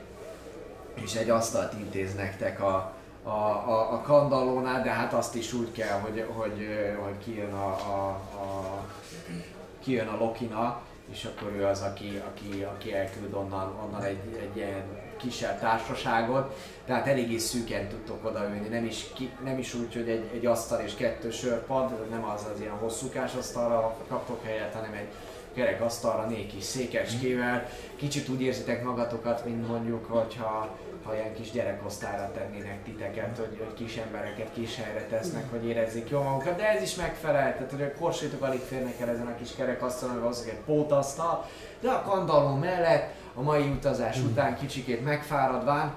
és 0.94 1.16
egy 1.16 1.30
asztalt 1.30 1.74
intéz 1.74 2.16
nektek 2.16 2.62
a, 2.62 2.94
a, 3.24 3.30
a, 3.30 3.94
a 3.94 4.02
kandallónál, 4.02 4.84
de 4.84 4.90
hát 4.90 5.14
azt 5.14 5.36
is 5.36 5.54
úgy 5.54 5.72
kell, 5.72 6.00
hogy, 6.00 6.26
hogy, 6.36 6.68
hogy 7.04 7.18
kijön 7.24 7.54
a, 7.54 7.68
a, 7.68 8.08
a 8.10 8.82
kijön 9.84 10.08
a 10.08 10.18
Lokina, 10.18 10.82
és 11.12 11.26
akkor 11.26 11.52
ő 11.52 11.66
az, 11.66 11.82
aki, 11.82 12.22
aki, 12.28 12.64
aki 12.64 12.94
elküld 12.94 13.34
onnan, 13.34 13.76
onnan 13.86 14.04
egy, 14.04 14.40
egy 14.42 14.58
ilyen 14.58 14.84
kisebb 15.18 15.60
társaságot. 15.60 16.56
Tehát 16.86 17.08
eléggé 17.08 17.38
szűken 17.38 17.88
tudtok 17.88 18.26
odaülni, 18.26 18.68
nem 18.68 18.86
is, 18.86 19.06
ki, 19.16 19.32
nem 19.44 19.58
is 19.58 19.74
úgy, 19.74 19.94
hogy 19.94 20.10
egy, 20.10 20.30
egy 20.34 20.46
asztal 20.46 20.80
és 20.80 20.96
kettő 20.96 21.32
sörpad, 21.32 22.10
nem 22.10 22.24
az 22.24 22.46
az 22.54 22.60
ilyen 22.60 22.78
hosszúkás 22.78 23.34
asztalra 23.34 23.98
kaptok 24.08 24.44
helyet, 24.44 24.74
hanem 24.74 24.94
egy 24.94 25.08
kerek 25.54 25.82
asztalra 25.82 26.26
négy 26.26 26.48
kis 26.48 26.64
székecskével. 26.64 27.70
Kicsit 27.96 28.30
úgy 28.30 28.42
érzitek 28.42 28.84
magatokat, 28.84 29.46
mint 29.46 29.68
mondjuk, 29.68 30.06
hogyha 30.06 30.78
ha 31.08 31.16
ilyen 31.16 31.34
kis 31.34 31.52
gyerekosztályra 31.52 32.32
tennének 32.32 32.84
titeket, 32.84 33.38
hogy, 33.38 33.58
hogy 33.58 33.74
kis 33.74 33.98
embereket 33.98 34.54
kis 34.54 34.76
helyre 34.76 35.06
tesznek, 35.06 35.52
hogy 35.52 35.66
érezzék 35.66 36.10
jól 36.10 36.24
magukat, 36.24 36.56
de 36.56 36.70
ez 36.70 36.82
is 36.82 36.96
megfelel, 36.96 37.54
tehát 37.54 37.72
hogy 37.72 37.82
a 37.82 37.94
korsétok 38.00 38.42
alig 38.42 38.60
férnek 38.60 39.00
el 39.00 39.10
ezen 39.10 39.28
a 39.28 39.36
kis 39.36 39.56
kerekasztalon, 39.56 40.16
meg 40.16 40.24
az 40.24 40.48
egy 40.50 40.60
pótasztal, 40.66 41.46
de 41.80 41.90
a 41.90 42.02
kandalló 42.02 42.56
mellett 42.56 43.14
a 43.34 43.42
mai 43.42 43.70
utazás 43.70 44.20
után 44.20 44.58
kicsikét 44.58 45.04
megfáradván 45.04 45.94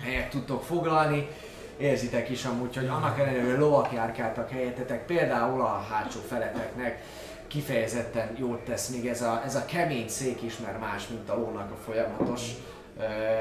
helyet 0.00 0.30
tudtok 0.30 0.62
foglalni, 0.62 1.28
érzitek 1.76 2.28
is 2.28 2.44
amúgy, 2.44 2.76
hogy 2.76 2.86
annak 2.86 3.18
ellenére, 3.18 3.44
hogy 3.44 3.58
lovak 3.58 3.92
járkáltak 3.92 4.50
helyetetek, 4.50 5.06
például 5.06 5.60
a 5.60 5.86
hátsó 5.90 6.20
feleteknek 6.28 7.02
kifejezetten 7.46 8.36
jót 8.38 8.60
tesz 8.60 8.88
még 8.88 9.06
ez 9.06 9.22
a, 9.22 9.42
ez 9.44 9.54
a 9.54 9.64
kemény 9.64 10.08
szék 10.08 10.42
is, 10.42 10.58
mert 10.58 10.80
más, 10.80 11.08
mint 11.08 11.28
a 11.28 11.36
lónak 11.36 11.70
a 11.70 11.76
folyamatos, 11.84 12.42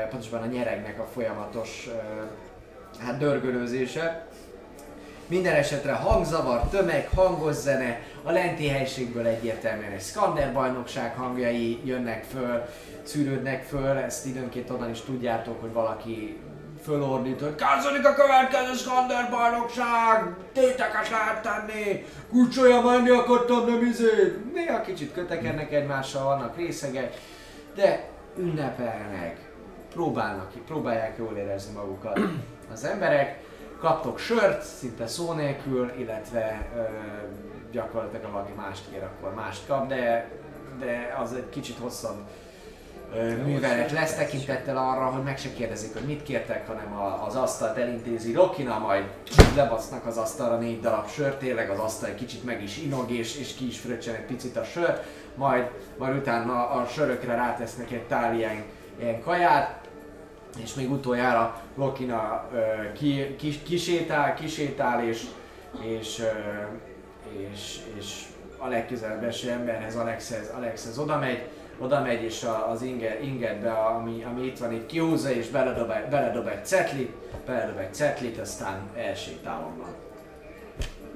pontosabban 0.10 0.42
a 0.42 0.52
nyeregnek 0.52 1.00
a 1.00 1.08
folyamatos 1.14 1.90
hát 3.00 3.18
dörgölőzése. 3.18 4.28
Minden 5.28 5.56
esetre 5.56 5.94
hangzavar, 5.94 6.62
tömeg, 6.62 7.10
hangos 7.16 7.56
zene, 7.56 8.00
a 8.24 8.32
lenti 8.32 8.68
helységből 8.68 9.26
egyértelműen 9.26 9.92
egy 9.92 10.02
Skander 10.02 10.54
bajnokság 10.54 11.16
hangjai 11.16 11.82
jönnek 11.84 12.24
föl, 12.24 12.66
szűrődnek 13.04 13.64
föl, 13.64 13.98
ezt 13.98 14.26
időnként 14.26 14.70
onnan 14.70 14.90
is 14.90 15.02
tudjátok, 15.02 15.62
hogy 15.62 15.74
valaki 15.74 16.40
fölordít, 16.84 17.42
hogy 17.42 17.56
kezdődik 17.56 18.08
a 18.08 18.14
következő 18.14 18.74
Skander 18.74 19.30
bajnokság, 19.30 20.36
téteket 20.54 21.10
lehet 21.10 21.42
tenni, 21.42 22.06
kulcsolja 22.30 22.82
menni 22.82 23.10
akartam, 23.10 23.66
nem 23.66 23.86
izé. 23.86 24.42
Néha 24.54 24.82
kicsit 24.82 25.14
kötekednek 25.14 25.74
egymással, 25.74 26.24
vannak 26.24 26.58
részegek, 26.58 27.14
de 27.76 28.10
ünnepelnek, 28.38 29.47
próbálnak, 29.98 30.52
próbálják 30.66 31.18
jól 31.18 31.38
érezni 31.38 31.74
magukat. 31.74 32.20
Az 32.72 32.84
emberek, 32.84 33.40
kaptok 33.80 34.20
sört, 34.20 34.64
szinte 34.64 35.08
szó 35.08 35.34
nélkül, 35.34 35.92
illetve 35.98 36.68
ö, 36.76 36.82
gyakorlatilag 37.72 38.26
ha 38.26 38.32
valaki 38.32 38.52
mást 38.56 38.84
kér, 38.92 39.04
akkor 39.04 39.34
mást 39.34 39.68
kap, 39.68 39.88
de, 39.88 40.30
de 40.80 41.16
az 41.22 41.34
egy 41.34 41.50
kicsit 41.50 41.78
hosszabb 41.78 42.18
művelet 43.46 43.92
lesz 43.92 44.16
tekintettel 44.16 44.78
arra, 44.78 45.06
hogy 45.06 45.24
meg 45.24 45.38
se 45.38 45.54
kérdezik, 45.54 45.94
hogy 45.94 46.06
mit 46.06 46.24
kértek, 46.24 46.68
hanem 46.68 46.94
a, 46.94 47.26
az 47.26 47.36
asztalt 47.36 47.78
elintézi 47.78 48.34
Rokina, 48.34 48.80
majd 48.80 49.04
lebasznak 49.56 50.06
az 50.06 50.18
asztalra 50.18 50.58
négy 50.58 50.80
darab 50.80 51.08
sört, 51.08 51.40
tényleg 51.40 51.70
az 51.70 51.80
asztal 51.80 52.10
egy 52.10 52.16
kicsit 52.16 52.44
meg 52.44 52.64
is 52.64 52.78
inog, 52.78 53.12
és, 53.12 53.40
és 53.40 53.54
ki 53.54 53.68
is 53.68 53.80
fröccsen 53.80 54.16
egy 54.16 54.26
picit 54.26 54.58
a 54.58 54.64
sör, 54.64 55.02
majd, 55.36 55.70
majd 55.98 56.18
utána 56.18 56.70
a 56.70 56.86
sörökre 56.86 57.36
rátesznek 57.36 57.92
egy 57.92 58.08
tál 58.08 58.36
ilyen, 58.36 58.64
ilyen 59.00 59.22
kaját, 59.22 59.87
és 60.64 60.74
még 60.74 60.92
utoljára 60.92 61.62
Lokina 61.76 62.48
ö, 62.54 62.92
ki, 62.94 63.36
kis, 63.36 63.60
kisétál, 63.64 64.34
kisétál, 64.34 65.08
és, 65.08 65.26
és, 65.82 66.20
ö, 66.20 66.32
és, 67.52 67.80
és 67.98 68.24
a 68.58 68.68
legközelebb 68.68 69.24
eső 69.24 69.50
emberhez, 69.50 69.96
Alexhez, 69.96 70.52
Alexhez 70.56 70.98
oda 70.98 71.18
megy, 71.18 71.48
oda 71.80 72.02
megy 72.02 72.24
és 72.24 72.44
a, 72.44 72.70
az 72.70 72.82
inge, 72.82 73.20
ingedbe, 73.22 73.72
ami, 73.72 74.24
ami 74.24 74.46
itt 74.46 74.58
van, 74.58 74.74
itt 74.74 74.86
kihúzza, 74.86 75.32
és 75.32 75.48
beledob, 75.48 75.94
beledob 76.10 76.48
egy 76.48 76.66
cetlit, 76.66 77.12
beledob 77.46 77.78
egy 77.78 77.94
cetlit, 77.94 78.38
aztán 78.40 78.90
elsétál 78.96 79.72
onnan. 79.74 79.96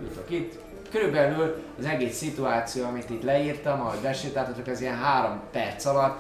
Jutok 0.02 0.30
itt. 0.30 0.60
Körülbelül 0.92 1.64
az 1.80 1.86
egész 1.86 2.18
szituáció, 2.18 2.86
amit 2.86 3.10
itt 3.10 3.24
leírtam, 3.24 3.82
ahogy 3.82 4.00
besétáltatok, 4.00 4.68
az 4.68 4.82
ilyen 4.82 4.98
három 4.98 5.42
perc 5.52 5.86
alatt 5.86 6.20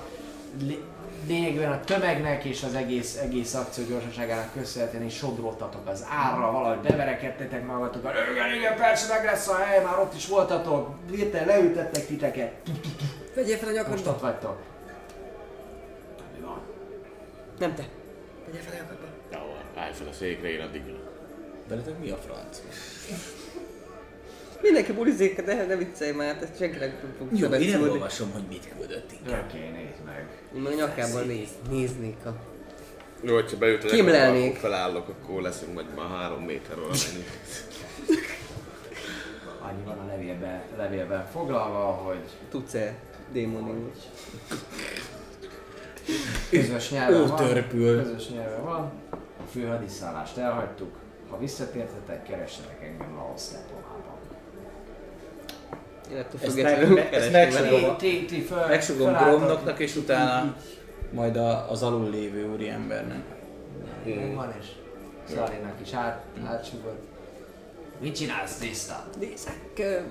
lényegében 1.28 1.72
a 1.72 1.80
tömegnek 1.80 2.44
és 2.44 2.64
az 2.64 2.74
egész, 2.74 3.18
egész 3.18 3.54
akció 3.54 3.84
gyorsaságának 3.86 4.54
köszönhetően 4.54 5.04
is 5.04 5.16
sodródtatok 5.16 5.88
az 5.88 6.06
árra, 6.10 6.52
valahogy 6.52 6.80
beverekedtetek 6.80 7.66
magatokat, 7.66 8.14
igen, 8.32 8.54
igen, 8.54 8.76
persze 8.76 9.14
meg 9.14 9.26
lesz 9.26 9.48
a 9.48 9.56
hely, 9.56 9.84
már 9.84 10.00
ott 10.00 10.16
is 10.16 10.28
voltatok, 10.28 10.90
hirtelen 11.12 11.48
leültettek 11.48 12.06
titeket, 12.06 12.52
Vegyél 13.36 13.58
fel 13.58 13.68
a 13.68 13.72
most 13.72 13.84
nyakadba. 13.84 14.10
ott 14.12 14.22
vagytok. 14.22 14.58
Mi 16.38 16.46
van? 16.46 16.62
Nem 17.60 17.76
te. 17.76 17.84
Vegyél 18.46 18.62
fel 18.62 18.74
a 18.74 18.82
nyakadba. 18.82 19.06
Jó, 19.32 19.82
állj 19.82 19.94
fel 19.94 20.08
a 20.08 20.14
székre, 20.14 20.50
én 20.52 20.62
addig 20.62 20.82
Veletek 21.68 22.00
mi 22.00 22.10
a 22.10 22.18
franc? 22.18 22.62
Mindenki 24.62 24.92
bulizik, 24.92 25.42
de 25.42 25.66
ne 25.66 25.76
viccelj 25.76 26.12
már, 26.12 26.38
ezt 26.42 26.58
senkinek 26.58 27.02
nem 27.02 27.14
fog 27.18 27.40
Jó, 27.40 27.48
én 27.48 27.70
nem 27.70 27.90
olvasom, 27.90 28.32
hogy 28.32 28.44
mit 28.50 28.74
küldött 28.78 29.12
inkább. 29.12 29.44
Oké, 29.50 29.58
nézd 29.58 30.04
meg. 30.06 30.26
Én 30.56 30.62
meg 30.62 30.74
a 30.74 30.76
nyakában 30.76 31.28
néz, 31.28 31.50
néznék 31.70 32.26
a... 32.26 32.36
Jó, 33.22 33.34
hogyha 33.34 33.58
beüt 33.58 33.84
a 33.84 33.88
akkor 33.88 34.54
felállok, 34.58 35.08
akkor 35.08 35.42
leszünk 35.42 35.74
majd 35.74 35.86
már 35.96 36.10
három 36.10 36.44
méterről 36.44 36.88
menni. 36.88 37.26
Annyi 39.60 39.84
van 39.86 40.00
a 40.00 40.06
levélben, 40.06 40.62
levélben 40.78 41.26
foglalva, 41.26 41.80
hogy 41.80 42.22
Tudsz-e 42.50 42.96
démoning? 43.32 43.92
közös 46.50 46.90
nyelven 46.90 47.28
van. 47.28 47.36
törpül. 47.36 48.04
Közös 48.04 48.30
nyelven 48.30 48.64
van. 48.64 48.92
A 49.12 49.44
fő 49.52 49.66
hadiszállást 49.66 50.38
elhagytuk. 50.38 50.96
Ha 51.30 51.38
visszatértetek, 51.38 52.24
keressenek 52.24 52.84
engem 52.84 53.18
a 53.18 53.32
Ezt 56.18 56.54
függetlenül 56.54 56.94
meg- 56.96 57.14
ezt 57.14 57.32
keresni 57.32 58.46
megsugom. 58.68 59.14
Gromnoknak, 59.14 59.80
és 59.80 59.96
utána- 59.96 60.46
így- 60.46 60.80
majd 61.12 61.36
az 61.70 61.84
alul 61.84 62.10
lévő 62.10 62.52
úriembernek. 62.54 63.22
Megvan 64.06 64.54
és 64.60 64.66
Szalinak 65.36 65.76
is 65.84 65.94
át, 65.94 66.22
átsugott. 66.46 67.10
Mit 68.00 68.16
csinálsz, 68.16 68.56
Tiszta? 68.56 69.04
Nézek, 69.20 69.60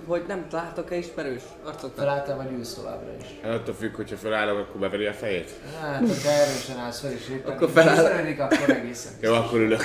hogy 0.07 0.25
nem 0.29 0.47
látok-e 0.53 0.97
ismerős 0.97 1.43
arcokat. 1.65 1.93
Felálltál 1.97 2.37
vagy 2.37 2.51
ülsz 2.53 2.75
továbbra 2.75 3.11
is? 3.21 3.27
Attól 3.51 3.75
függ, 3.75 3.95
hogyha 3.95 4.17
felállok, 4.17 4.59
akkor 4.59 4.81
beveri 4.81 5.07
a 5.07 5.13
fejét. 5.13 5.51
Hát, 5.81 6.01
ha 6.01 6.15
te 6.23 6.31
erősen 6.31 6.79
állsz 6.79 7.01
fel 7.01 7.11
és 7.13 7.29
éppen 7.31 7.53
Akkor 7.53 7.69
így 7.69 7.75
feláll. 7.75 7.95
tiszteledik, 7.95 8.41
akkor 8.41 8.71
egészen. 8.71 9.13
Jó, 9.21 9.33
akkor 9.35 9.59
ülök. 9.59 9.81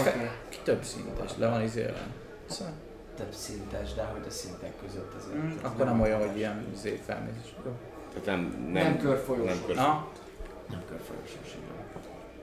Oké. 0.00 0.08
Okay. 0.10 0.28
Több 0.64 0.82
szintes, 0.82 1.30
le 1.38 1.48
van 1.48 1.62
izélve. 1.62 2.00
Szóval, 2.48 2.72
Több 3.16 3.32
szintes, 3.32 3.94
de 3.94 4.02
hogy 4.04 4.22
a 4.26 4.30
szintek 4.30 4.72
között 4.86 5.14
azért. 5.14 5.36
mm, 5.42 5.50
akkor 5.62 5.84
nem 5.84 6.00
olyan, 6.00 6.28
hogy 6.28 6.36
ilyen 6.36 6.72
felmészés. 7.06 7.54
Jó. 7.64 7.70
Tehát 8.08 8.26
nem, 8.26 8.70
Nem 8.72 8.72
nem, 8.72 8.98
körfolyós. 8.98 9.46
Nem 9.46 9.56
körfolyós. 9.66 9.76
Na, 9.78 10.08
Nem 10.70 10.82
körfolyósos, 10.88 11.56
igen. 11.62 11.82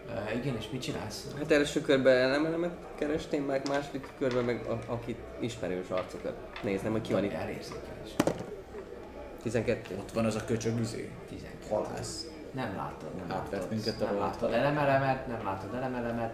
Uh, 0.07 0.35
igen, 0.35 0.55
és 0.57 0.69
mit 0.71 0.81
csinálsz? 0.81 1.27
Hát 1.37 1.51
első 1.51 1.81
körben 1.81 2.17
elemelemet 2.17 2.71
keresném, 2.95 3.43
meg 3.43 3.67
második 3.67 4.07
körben 4.17 4.43
meg 4.43 4.65
a, 4.69 4.91
akit 4.91 5.17
ismerős 5.39 5.89
arcokat. 5.89 6.33
Néznem, 6.63 6.91
hogy 6.91 7.01
ki 7.01 7.13
van 7.13 7.23
itt. 7.23 7.31
Elérzékelés. 7.33 8.15
12. 9.41 9.95
ott 9.99 10.11
van 10.11 10.25
az 10.25 10.35
a 10.35 10.45
köcsög 10.45 10.79
izé. 10.79 11.11
12. 11.29 11.57
Halász. 11.69 12.27
Nem 12.51 12.75
látod, 12.75 13.15
nem 13.15 13.37
Átvett 13.37 13.51
látod. 13.51 13.69
minket 13.69 14.01
a 14.01 14.05
nem 14.05 14.17
látod 14.17 14.51
elemelemet, 14.53 15.27
nem 15.27 15.41
látod 15.45 15.73
elemelemet. 15.73 16.33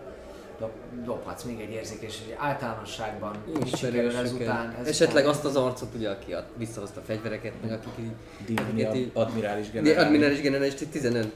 Dob, 0.59 0.71
dobhatsz 1.05 1.43
még 1.43 1.59
egy 1.59 1.69
érzékes, 1.71 2.19
hogy 2.23 2.35
általánosságban 2.37 3.35
mit 3.53 3.75
sikerül 3.77 4.15
ezután, 4.15 4.23
ezután. 4.65 4.85
Esetleg 4.85 5.25
azt 5.25 5.45
az 5.45 5.55
arcot, 5.55 5.93
ugye, 5.95 6.09
aki 6.09 6.33
a, 6.33 6.45
visszahozta 6.55 6.99
a 6.99 7.03
fegyvereket, 7.03 7.53
meg 7.61 7.71
akik 7.71 7.91
így... 7.99 8.11
Így- 8.95 9.11
a 9.13 9.19
admirális 9.19 9.69
De 9.69 9.79
generál. 9.81 10.05
admirális 10.05 10.41
generális, 10.41 10.73
15. 10.91 11.31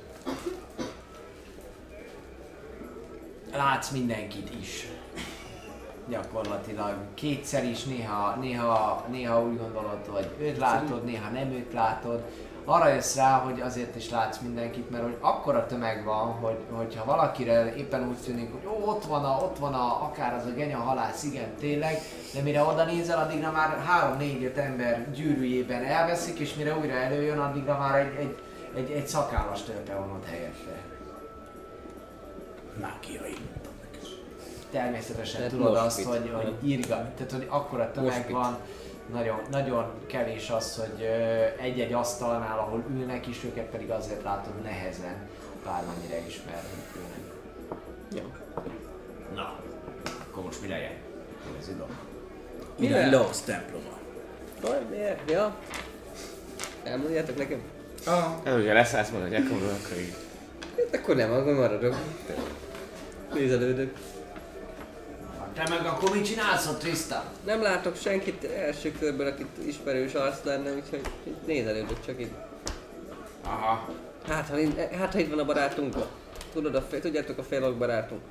látsz 3.54 3.92
mindenkit 3.92 4.50
is. 4.62 4.88
Gyakorlatilag 6.12 6.96
kétszer 7.14 7.64
is, 7.64 7.84
néha, 7.84 8.36
néha, 8.42 9.06
néha 9.12 9.42
úgy 9.42 9.58
gondolod, 9.58 10.06
hogy 10.08 10.30
őt 10.40 10.58
látod, 10.58 11.04
néha 11.04 11.30
nem 11.30 11.52
őt 11.52 11.74
látod. 11.74 12.24
Arra 12.66 12.88
jössz 12.88 13.16
rá, 13.16 13.38
hogy 13.38 13.62
azért 13.62 13.96
is 13.96 14.10
látsz 14.10 14.40
mindenkit, 14.40 14.90
mert 14.90 15.04
hogy 15.04 15.18
akkora 15.20 15.66
tömeg 15.66 16.04
van, 16.04 16.32
hogy, 16.32 16.58
hogyha 16.72 17.06
valakire 17.06 17.76
éppen 17.76 18.08
úgy 18.08 18.18
tűnik, 18.18 18.52
hogy 18.52 18.66
ó, 18.68 18.90
ott 18.90 19.06
van 19.06 19.26
a, 19.26 19.38
ott 19.44 19.58
van 19.58 19.74
a, 19.74 20.04
akár 20.04 20.34
az 20.34 20.46
a 20.46 20.50
genya 20.50 20.78
halász, 20.78 21.24
igen, 21.24 21.56
tényleg, 21.60 21.98
de 22.34 22.42
mire 22.42 22.64
oda 22.64 22.84
nézel, 22.84 23.20
addigra 23.20 23.52
már 23.52 23.84
3-4-5 24.20 24.56
ember 24.56 25.12
gyűrűjében 25.14 25.84
elveszik, 25.84 26.40
és 26.40 26.54
mire 26.54 26.78
újra 26.78 26.94
előjön, 26.94 27.40
addigra 27.40 27.78
már 27.78 28.00
egy, 28.00 28.16
egy, 28.16 28.38
egy, 28.76 28.92
egy 28.92 29.08
szakállas 29.08 29.64
törpe 29.64 29.94
van 29.94 30.12
ott 30.12 30.26
helyette. 30.26 30.82
Mágiai. 32.82 33.36
Természetesen 34.72 35.36
Tehát 35.36 35.52
tudod 35.52 35.76
azt, 35.76 35.98
mit? 35.98 36.06
hogy, 36.08 36.32
hogy 36.34 36.54
írga, 36.70 36.96
tehát 37.18 37.32
hogy 37.32 37.46
akkora 37.50 37.92
tömeg 37.92 38.10
Most 38.14 38.26
mit? 38.28 38.36
van, 38.36 38.58
nagyon, 39.14 39.40
nagyon 39.52 39.92
kevés 40.08 40.50
az, 40.50 40.76
hogy 40.76 41.04
egy-egy 41.62 41.94
asztalnál, 41.94 42.60
ahol 42.60 42.84
ülnek 42.92 43.28
is, 43.28 43.44
őket 43.44 43.66
pedig 43.66 43.90
azért 43.90 44.24
látod 44.24 44.62
nehezen, 44.64 45.16
bármennyire 45.66 46.20
ismerhetőnek. 46.28 47.20
Jó. 48.16 48.22
Na, 49.36 49.60
akkor 50.30 50.44
most 50.44 50.62
mi 50.62 50.68
legyen? 50.68 50.92
Ez 51.60 51.68
idom. 51.70 51.88
Mire? 52.78 53.10
Laos 53.10 53.42
temploma. 53.42 53.98
Vaj, 54.62 54.80
miért? 54.90 55.32
Ja. 55.32 55.56
Elmondjátok 56.84 57.38
nekem? 57.38 57.62
Ah, 58.06 58.24
Ez, 58.44 58.54
hogyha 58.54 58.74
leszállsz 58.74 59.10
majd 59.10 59.24
a 59.24 59.28
gyekomról, 59.28 59.70
akkor 59.70 59.98
így. 59.98 60.14
Hát 60.78 61.02
akkor 61.02 61.16
nem, 61.16 61.32
akkor 61.32 61.54
maradok. 61.54 61.96
Nézelődök. 63.34 63.94
Te 65.54 65.68
meg 65.70 65.86
akkor 65.86 66.12
mit 66.12 66.26
csinálsz 66.26 66.68
ott, 66.68 66.80
Tristan? 66.80 67.24
Nem 67.46 67.62
látok 67.62 67.96
senkit 67.96 68.44
első 68.44 68.92
körben, 69.00 69.28
akit 69.28 69.48
ismerős 69.68 70.14
arc 70.14 70.44
lenne, 70.44 70.72
úgyhogy 70.74 71.02
nézelődök 71.46 72.06
csak 72.06 72.20
itt. 72.20 72.34
Aha. 73.44 73.90
Hát 74.28 74.50
ha, 74.50 74.60
itt- 74.60 74.80
hát, 74.94 75.14
ha 75.14 75.20
itt 75.20 75.30
van 75.30 75.40
a 75.40 75.46
barátunk. 75.46 75.96
Tudod, 76.54 76.76
a 76.76 76.82
fél, 76.82 77.00
tudjátok 77.02 77.38
a 77.38 77.44
félok 77.44 77.78
barátunk. 77.78 78.22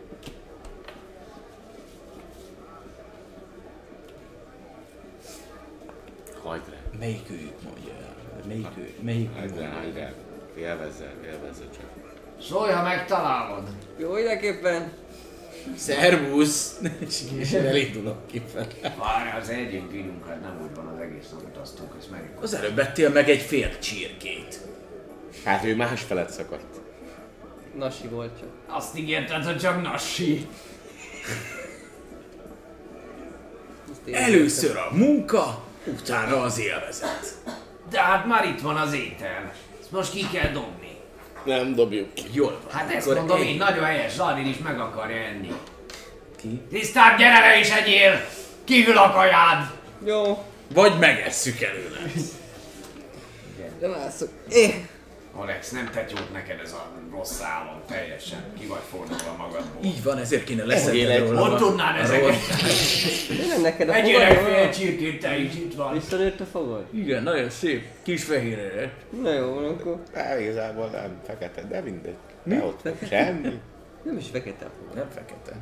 Hagyd 6.43 6.69
le. 6.71 6.99
melyik 6.99 7.31
őjük 7.31 7.63
mondja 7.63 7.93
el? 7.93 8.15
Melyik 8.47 8.67
ő? 8.79 8.95
Melyik 9.03 9.31
Hagyd 9.39 9.57
le, 9.57 9.63
ő? 9.65 9.71
hagyd 9.73 9.95
le. 9.95 10.13
Élvezze, 10.57 11.13
élvezze 11.25 11.65
csak. 11.77 11.85
Szólj, 12.41 12.71
ha 12.73 12.83
megtalálod. 12.83 13.63
Jó, 13.97 14.13
mindenképpen. 14.13 14.93
Szervusz! 15.77 16.81
És- 17.39 17.53
én 17.53 17.67
elindulok 17.67 18.27
kifelé. 18.27 18.67
Várj, 18.99 19.41
az 19.41 19.49
együnk 19.49 19.95
írunk, 19.95 20.27
hát 20.27 20.41
nem 20.41 20.61
úgy 20.63 20.75
van 20.75 20.87
az 20.87 21.01
egész, 21.01 21.27
amit 21.33 21.57
utaztunk, 21.57 21.93
ezt 21.99 22.11
meg. 22.11 22.31
Az 22.41 22.55
előbb 22.55 22.79
ettél 22.79 23.11
meg 23.11 23.29
egy 23.31 23.41
fél 23.41 23.79
csirkét. 23.79 24.61
Hát 25.45 25.65
ő 25.65 25.77
más 25.77 26.03
felett 26.03 26.31
szakadt. 26.31 26.81
Nasi 27.79 28.07
volt 28.09 28.39
csak. 28.39 28.49
Azt 28.67 28.99
ígérted, 28.99 29.45
hogy 29.45 29.59
csak 29.59 29.83
én 34.05 34.15
Először 34.15 34.77
a 34.77 34.89
munka, 34.93 35.65
utána 35.87 36.43
az 36.43 36.59
élvezet. 36.59 37.37
De 37.91 38.01
hát 38.01 38.27
már 38.27 38.45
itt 38.45 38.61
van 38.61 38.77
az 38.77 38.93
étel. 38.93 39.53
Ezt 39.81 39.91
most 39.91 40.13
ki 40.13 40.27
kell 40.33 40.53
dobni. 40.53 40.80
Nem 41.45 41.75
dobjuk 41.75 42.15
ki. 42.15 42.23
Jól 42.33 42.61
van. 42.65 42.73
Hát 42.81 42.95
ezt 42.95 43.07
akkor 43.07 43.19
mondom 43.19 43.41
egy- 43.41 43.47
én, 43.47 43.57
nagyon 43.57 43.85
helyes, 43.85 44.13
Zalin 44.13 44.47
is 44.47 44.59
meg 44.59 44.81
akarja 44.81 45.17
enni. 45.17 45.53
Ki? 46.41 46.61
Tisztán, 46.71 47.17
gyere 47.17 47.39
le 47.41 47.59
és 47.59 47.71
egyél! 47.71 48.21
Kívül 48.65 48.97
a 48.99 49.13
kajád! 49.13 49.71
Jó, 50.05 50.45
Vagy 50.75 50.99
megesszük 50.99 51.61
előle. 51.61 51.99
nem 53.81 53.95
állszok. 53.95 54.29
Eh. 54.51 54.75
Alex, 55.35 55.71
nem 55.71 55.91
tett 55.93 56.11
jót 56.11 56.33
neked 56.33 56.61
ez 56.65 56.73
a 56.73 56.87
rossz 57.13 57.41
álom, 57.43 57.81
teljesen. 57.89 58.39
Ki 58.59 58.67
vagy 58.67 58.81
fordulva 58.91 59.35
magadból. 59.39 59.85
Így 59.85 60.03
van, 60.03 60.19
ezért 60.19 60.45
kéne 60.45 60.65
leszedni 60.65 61.17
róla. 61.19 61.41
Hogy 61.45 61.53
a- 61.53 61.57
tudnád 61.57 62.01
ezeket? 62.01 62.35
Nem 63.49 63.61
neked 63.63 63.89
a 63.89 63.95
Egyél 63.95 64.21
egy 64.21 64.37
fogad? 64.37 64.53
fél 64.53 64.71
csirkét, 64.71 65.21
te 65.21 65.37
is 65.39 65.55
itt 65.55 65.75
van. 65.75 65.93
Visszanőtt 65.93 66.41
a 66.41 66.45
fogad? 66.45 66.85
Igen, 66.91 67.23
nagyon 67.23 67.51
szép. 67.51 67.87
Kis 68.03 68.25
fehérre 68.25 68.75
lett. 68.75 69.01
Na 69.23 69.33
jó, 69.33 69.57
akkor. 69.57 70.03
Hát 70.15 70.41
igazából 70.41 70.87
nem, 70.87 71.21
fekete, 71.27 71.63
de 71.63 71.81
mindegy. 71.81 72.17
De 72.43 72.65
ott. 72.65 72.89
Semmi. 73.09 73.61
Nem 74.03 74.17
is 74.17 74.27
fekete 74.33 74.65
a 74.65 74.71
fogad. 74.79 74.95
Nem 74.97 75.09
fekete. 75.15 75.57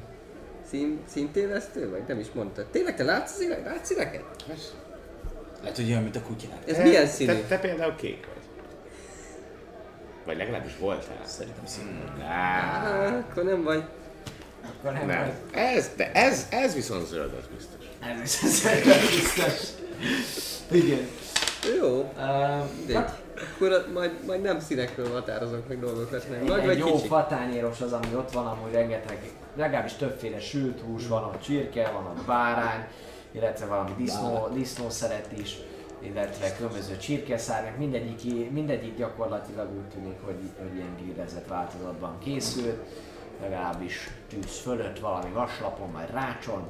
Szín, 0.71 0.99
színtélesztő 1.13 1.91
vagy? 1.91 2.03
Nem 2.09 2.19
is 2.19 2.27
mondtad. 2.35 2.67
Tényleg 2.67 2.97
te 2.97 3.05
látsz 3.05 3.35
az 3.35 3.41
illet? 3.41 3.65
Látsz 3.65 3.91
illeteket? 3.91 4.25
Lehet, 5.61 5.77
hogy 5.77 5.89
olyan, 5.91 6.03
mint 6.03 6.17
a 6.17 6.23
kutyák. 6.23 6.53
Ez 6.67 6.79
milyen 6.79 7.07
színű? 7.07 7.33
Te, 7.33 7.39
te 7.49 7.59
például 7.59 7.95
kék 7.95 8.27
vagy. 8.27 8.38
Vagy 10.29 10.37
legalábbis 10.37 10.77
voltál. 10.79 11.21
Szerintem 11.25 11.67
színű. 11.67 11.89
Á, 12.23 12.31
Á, 12.31 13.07
akkor 13.31 13.45
nem 13.45 13.63
vagy. 13.63 13.83
Akkor 14.65 14.93
nem, 14.93 15.07
nem. 15.07 15.19
vagy. 15.19 15.61
Ez, 15.61 15.91
de 15.97 16.13
ez, 16.13 16.47
ez 16.51 16.75
viszont 16.75 17.07
zöld, 17.07 17.33
az 17.33 17.47
biztos. 17.57 17.87
Ez 18.01 18.23
is 18.25 18.43
az 18.43 18.67
egyben 18.67 18.99
biztos. 19.01 19.69
Igen. 20.71 21.09
Jó. 21.81 21.99
Uh, 22.01 22.87
De 22.87 23.15
akkor 23.59 23.87
majd, 23.93 24.11
majd 24.27 24.43
nem 24.43 24.61
színekről 24.61 25.13
határozok 25.13 25.69
meg 25.69 25.81
dolgokat, 25.81 26.31
nem. 26.31 26.45
Nagy 26.45 26.61
egy 26.61 26.67
vagy 26.67 26.79
jó 26.79 26.93
kicsi? 26.95 27.07
fatányéros 27.07 27.81
az, 27.81 27.93
ami 27.93 28.15
ott 28.15 28.33
van, 28.33 28.47
amúgy 28.47 28.73
rengeteg, 28.73 29.19
legalábbis 29.57 29.93
többféle 29.93 30.41
sült 30.41 30.81
hús 30.81 31.07
van, 31.07 31.25
ott 31.25 31.41
csirke, 31.41 31.91
van 31.91 32.07
ott 32.07 32.25
bárány, 32.25 32.87
illetve 33.33 33.67
valami 33.67 33.91
disznó, 33.99 34.49
disznószeret 34.55 35.29
is, 35.37 35.57
illetve 36.01 36.57
különböző 36.57 36.97
csirkeszárnyak, 36.97 37.79
mindegyik, 37.79 38.51
mindegyik 38.51 38.97
gyakorlatilag 38.97 39.77
úgy 39.77 39.89
tűnik, 39.89 40.21
hogy, 40.25 40.39
hogy 40.59 40.75
ilyen 40.75 40.97
grillezett 41.03 41.47
változatban 41.47 42.19
készült, 42.19 42.79
legalábbis 43.41 44.11
tűz 44.29 44.59
fölött 44.59 44.99
valami 44.99 45.31
vaslapon, 45.33 45.93
vagy 45.93 46.11
rácson, 46.11 46.69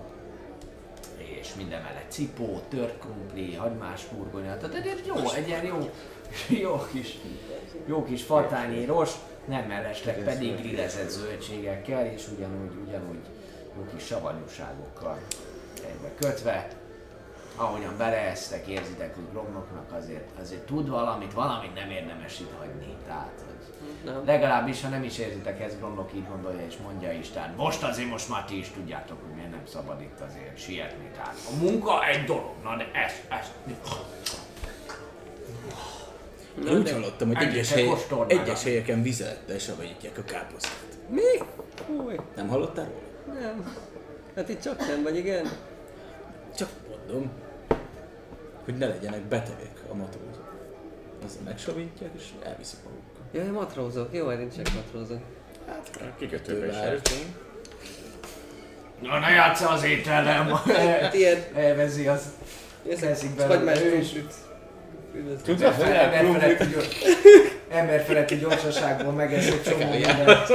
és 1.17 1.55
minden 1.55 1.83
mellett 1.83 2.11
cipó, 2.11 2.61
tört 2.69 2.99
krumpli, 2.99 3.55
hagymás 3.55 4.07
burgonya, 4.13 4.57
tehát 4.57 4.75
egy 4.75 5.03
jó, 5.07 5.31
egy 5.31 5.49
ilyen 5.49 5.65
jó, 5.65 5.91
jó 6.49 6.87
kis, 6.93 7.19
jó 7.87 8.05
kis 8.05 8.23
fatányéros, 8.23 9.13
nem 9.45 9.65
mellesleg 9.65 10.25
pedig 10.25 10.57
grillezett 10.57 11.09
zöldségekkel, 11.09 12.07
és 12.07 12.29
ugyanúgy, 12.37 12.73
ugyanúgy 12.87 13.21
jó 13.77 13.87
kis 13.95 14.07
savanyúságokkal 14.07 15.19
egybe 15.75 16.15
kötve. 16.19 16.69
Ahogyan 17.61 17.97
beleesztek, 17.97 18.67
érzitek, 18.67 19.15
hogy 19.15 19.25
Gromnoknak 19.31 19.93
azért, 19.93 20.29
azért 20.41 20.67
tud 20.67 20.89
valamit, 20.89 21.33
valamit 21.33 21.75
nem 21.75 21.91
érdemes 21.91 22.41
itt 22.41 22.53
hagyni. 22.59 22.97
Tehát, 23.07 23.45
hogy 23.47 23.85
Nem. 24.05 24.23
Legalábbis, 24.27 24.83
ha 24.83 24.89
nem 24.89 25.03
is 25.03 25.19
érzitek, 25.19 25.61
ez 25.61 25.77
Gromlok 25.77 26.11
így 26.15 26.29
gondolja 26.29 26.67
és 26.67 26.77
mondja 26.77 27.13
is. 27.13 27.29
Tehát 27.29 27.57
most 27.57 27.83
azért 27.83 28.09
most 28.09 28.29
már 28.29 28.45
ti 28.45 28.59
is 28.59 28.71
tudjátok, 28.71 29.19
hogy 29.23 29.35
miért 29.35 29.51
nem 29.51 29.67
szabad 29.67 30.01
itt 30.01 30.21
azért 30.21 30.59
sietni. 30.59 31.11
Tehát 31.15 31.35
a 31.53 31.63
munka 31.63 32.07
egy 32.07 32.25
dolog, 32.25 32.55
na 32.63 32.77
de 32.77 32.91
ezt, 32.93 33.23
ezt. 33.29 33.53
Na, 36.65 36.73
Úgy 36.73 36.91
hallottam, 36.91 37.29
hogy 37.29 37.47
egyes, 37.47 37.73
hely, 37.73 37.89
egyes 38.27 38.63
helyeken 38.63 39.03
vizelettel 39.03 39.59
savanyítják 39.59 40.19
a 40.19 40.23
káposztát. 40.23 40.99
Mi? 41.09 41.23
Fúj. 41.87 42.17
Nem 42.37 42.49
hallottál 42.49 42.87
róla? 42.87 43.41
Nem. 43.41 43.75
Hát 44.37 44.49
itt 44.49 44.63
csak 44.63 44.79
nem 44.79 45.03
vagy, 45.03 45.17
igen. 45.17 45.49
Csak 46.57 46.69
mondom, 46.89 47.31
hogy 48.69 48.78
ne 48.78 48.86
legyenek 48.86 49.20
betegek 49.20 49.77
a 49.90 49.95
matrózok. 49.95 50.53
Aztán 51.24 51.43
megsavítják 51.45 52.11
és 52.16 52.24
elviszik 52.45 52.78
magukkal. 52.85 53.27
Jaj, 53.32 53.51
matrózok. 53.51 54.09
Jó, 54.12 54.28
hát 54.28 54.39
én 54.39 54.51
csak 54.57 54.74
matrózok. 54.74 55.20
A 55.95 56.16
kikötőbe 56.19 56.66
is 56.66 56.74
jártunk. 56.74 57.20
Na, 59.01 59.19
ne 59.19 59.31
játsz 59.31 59.61
az 59.61 59.85
étellem! 59.85 60.47
Hát 61.01 61.15
ilyen... 61.15 61.39
Elvezi 61.55 62.07
az. 62.07 62.23
Ezek 62.90 63.09
Kezdik 63.09 63.35
belőle. 63.35 63.55
hagymás 63.55 63.81
Ő 63.81 63.97
is. 63.97 64.12
Üdvözlöm. 65.15 65.43
Tudod, 65.43 65.74
hogy 65.74 65.89
Emberfeletti 65.89 66.66
gyors... 66.66 66.89
Emberfeletti 67.70 68.36
gyorsaságból 68.36 69.12
megesz 69.12 69.47
egy 69.47 69.62
csomó 69.62 69.90
mindent. 69.90 70.53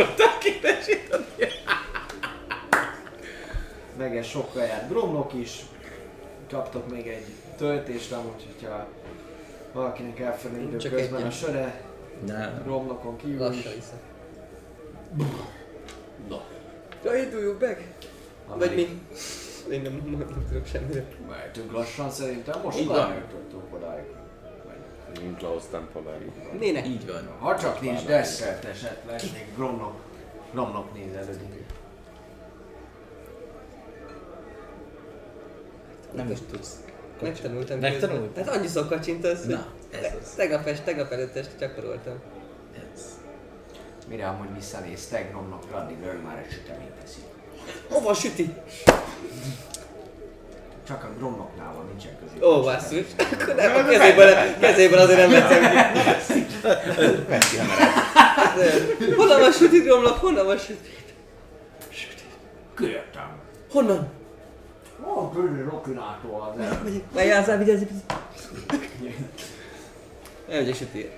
Megesz 3.97 4.27
sok 4.27 4.53
kaját. 4.53 4.89
Gromlok 4.89 5.33
is. 5.33 5.59
Kaptok 6.49 6.89
még 6.89 7.07
egy 7.07 7.25
töltést 7.57 8.11
amúgy, 8.11 8.45
hogyha 8.57 8.87
valakinek 9.73 10.19
elfogyna 10.19 10.57
idő 10.57 10.77
Csak 10.77 10.91
közben 10.91 11.15
egyen. 11.15 11.27
a 11.27 11.31
söre. 11.31 11.81
Nem. 12.25 12.61
Gromlokon 12.63 13.17
kívül 13.17 13.33
is. 13.33 13.39
Lassan 13.39 13.77
iszak. 13.77 13.99
Ja, 17.03 17.15
induljuk 17.15 17.59
meg! 17.59 17.93
Vagy 18.47 18.75
mi? 18.75 19.01
Én 19.71 19.81
nem, 19.81 19.93
nem 20.17 20.45
tudok 20.49 20.65
semmire. 20.65 21.05
Mehetünk 21.29 21.71
lassan 21.71 22.09
szerintem, 22.09 22.61
most 22.61 22.79
Így 22.79 22.87
már 22.87 22.97
van. 22.97 23.11
eljutottunk 23.11 23.73
odáig. 23.75 24.05
Klaus 25.37 25.63
tempomáig. 25.71 26.31
Néne. 26.59 26.85
Így 26.85 27.07
van. 27.07 27.29
Ha 27.39 27.59
csak 27.59 27.81
nincs 27.81 28.05
desszert 28.05 28.65
esetleg, 28.65 29.21
még 29.33 29.47
gromlok, 29.55 29.93
gromlok 30.51 30.93
nézelődik. 30.93 31.63
Nem 36.13 36.31
is 36.31 36.37
tudsz. 36.51 36.82
Megtanultam. 37.23 37.79
Megtanult? 37.79 38.21
közben. 38.21 38.43
Tehát 38.43 38.59
annyi 38.59 38.67
szó 38.67 38.83
kacsintasz, 38.85 39.39
hogy 39.45 39.53
Na, 39.53 39.65
ez 39.91 40.03
az. 40.21 40.29
tegnap, 40.35 40.67
est, 40.67 40.83
tegnap 40.83 41.11
előtt 41.11 41.35
este 41.35 41.51
gyakoroltam. 41.59 42.13
Ez. 42.93 43.01
Mire 44.07 44.27
amúgy 44.27 44.53
visszanéztek 44.55 45.29
gromlokra, 45.31 45.77
addig 45.77 45.97
ő 46.05 46.19
már 46.25 46.37
egy 46.37 46.51
süteményt 46.53 46.91
teszi. 47.03 47.19
Hova 47.89 48.13
süti? 48.13 48.53
Csak 50.87 51.03
a 51.03 51.09
gromloknál 51.17 51.73
van, 51.73 51.85
nincsen 51.85 52.11
közé. 52.19 52.45
Ó, 52.45 52.61
basszus. 52.61 53.05
Akkor 53.41 53.55
nem, 53.55 53.75
a 53.75 53.89
kezéből, 53.89 54.57
kezéből 54.59 54.99
azért 54.99 55.19
nem 55.19 55.29
veszem 55.29 55.61
ki. 55.61 56.45
Veszi 57.27 57.57
hamarabb. 57.57 59.15
Honnan 59.17 59.39
van 59.39 59.51
süti, 59.51 59.79
Gromlok? 59.79 60.17
Honnan 60.17 60.45
van 60.45 60.57
süti? 60.57 60.89
Kértem. 62.77 63.39
Honnan? 63.71 64.11
Ó, 65.07 65.29
közé 65.29 65.61
Rokinától 65.61 66.53
az 66.53 66.59
el. 66.59 66.83
Megjárszál, 67.13 67.57
vigyázz, 67.57 67.81
Elmegyek 70.49 70.75
süti. 70.75 71.09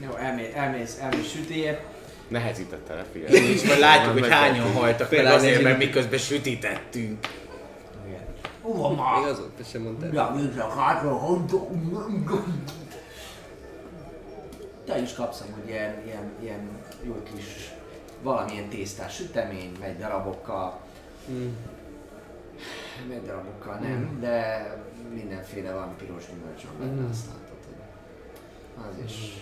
Jó, 0.00 0.14
elmész, 0.16 0.54
elmész, 0.54 0.98
elmész 1.00 1.30
sütéért. 1.30 1.80
Nehezítette 2.28 2.94
le, 2.94 3.04
figyelj. 3.12 3.34
És 3.34 3.64
majd 3.64 3.78
látjuk, 3.78 4.12
hogy 4.12 4.28
hányan 4.28 4.72
haltak 4.72 5.08
Például 5.08 5.34
azért, 5.34 5.62
mert 5.62 5.78
miközben 5.78 6.18
sütítettünk. 6.18 7.26
Hova 8.62 8.88
Még 8.88 8.98
már? 8.98 9.30
azóta 9.30 9.62
sem 9.70 9.82
mondtál. 9.82 10.12
Ja, 10.12 10.32
nincs 10.36 10.56
a 10.56 10.68
hátra. 10.68 11.20
Te 14.84 15.00
is 15.02 15.12
kapsz 15.12 15.40
amúgy 15.40 15.68
ilyen, 15.68 16.02
ilyen, 16.04 16.32
ilyen 16.42 16.68
jó 17.02 17.22
kis 17.34 17.70
valamilyen 18.22 18.68
tésztás 18.68 19.14
sütemény, 19.14 19.72
megy 19.80 19.98
darabokkal. 19.98 20.80
Mm. 21.30 21.48
Darabokkal 23.26 23.74
nem, 23.74 24.18
de 24.20 24.66
mindenféle 25.14 25.72
van 25.72 25.94
piros 25.96 26.24
gyümölcs 26.32 26.62
van 26.62 26.74
benne, 26.78 27.08
azt 27.10 27.26
látod, 27.26 27.56
hogy 27.66 28.88
az 28.90 29.04
is 29.10 29.34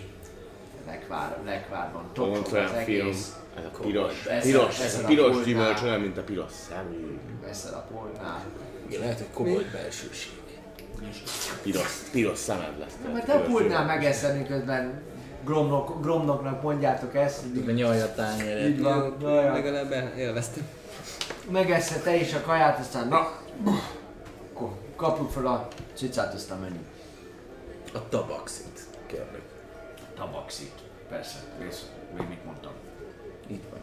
lekvár, 0.87 1.37
lekvárban 1.45 2.11
Pont 2.15 2.33
tocsog 2.43 2.53
olyan 2.55 2.65
az 2.67 2.73
egész. 2.73 3.37
Ez 3.57 3.65
a 3.65 3.79
piros, 3.81 4.25
Eszed- 4.27 4.43
piros, 4.43 4.81
ez 4.81 4.99
a 5.03 5.07
piros 5.07 5.45
gyümölcs 5.45 5.83
olyan, 5.83 6.01
mint 6.01 6.19
a 6.19 6.23
piros 6.23 6.53
szemű. 6.69 7.19
Veszed 7.43 7.73
a 7.73 7.87
polnál. 7.93 8.45
Igen, 8.89 9.01
lehet, 9.01 9.19
hogy 9.19 9.31
komoly 9.33 9.65
belsőség. 9.73 10.33
Piros, 11.63 11.93
piros 12.13 12.39
szemed 12.39 12.79
lesz. 12.79 12.93
Mert 13.13 13.27
te 13.27 13.33
a 13.33 13.41
pultnál 13.43 13.85
megeszed, 13.85 14.37
miközben 14.39 15.03
gromnok, 15.45 16.03
gromnoknak 16.03 16.63
mondjátok 16.63 17.15
ezt, 17.15 17.41
hogy 17.41 17.53
Tudod, 17.53 17.75
nyalja 17.75 18.05
a 18.05 18.15
tányéret. 18.15 18.67
így 18.69 18.81
van, 18.81 19.17
legalább 19.53 20.13
élveztem. 20.17 20.63
megeszed 21.51 22.03
te 22.03 22.17
is 22.17 22.35
a 22.35 22.41
kaját, 22.41 22.79
aztán 22.79 23.09
na, 23.09 23.33
kapjuk 24.97 25.31
fel 25.31 25.47
a 25.47 25.69
cicát, 25.95 26.35
aztán 26.35 26.59
menjünk. 26.59 26.87
A 27.95 28.09
tabaxit. 28.09 28.87
Kérlek. 29.07 29.43
Tabaxit. 30.15 30.73
Persze, 31.09 31.39
rész, 31.59 31.87
még 32.19 32.29
mit 32.29 32.45
mondtam. 32.45 32.73
Így 33.51 33.61
van. 33.71 33.81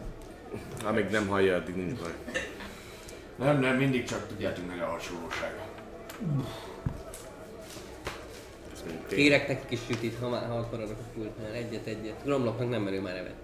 Amíg 0.88 1.10
nem 1.10 1.27
hallja, 1.27 1.56
addig 1.56 1.76
nincs 1.76 1.99
baj. 1.99 2.14
Nem, 3.35 3.60
nem, 3.60 3.76
mindig 3.76 4.03
csak 4.03 4.27
tudjátok 4.27 4.68
meg 4.68 4.81
a 4.81 4.85
hasonlóság. 4.85 5.53
Ez 8.73 8.81
mondjuk 8.84 9.07
tényleg. 9.07 9.07
Kérek 9.07 9.47
nekik 9.47 9.72
is 9.72 9.80
sütit, 9.88 10.19
ha 10.19 10.30
már 10.30 10.47
ha 10.47 10.57
akarnak 10.57 10.89
a 10.89 11.11
pultnál. 11.14 11.52
Egyet, 11.52 11.85
egyet. 11.85 12.23
Gromloknak 12.23 12.69
nem 12.69 12.81
merül 12.81 13.02
már 13.02 13.15
evett. 13.15 13.43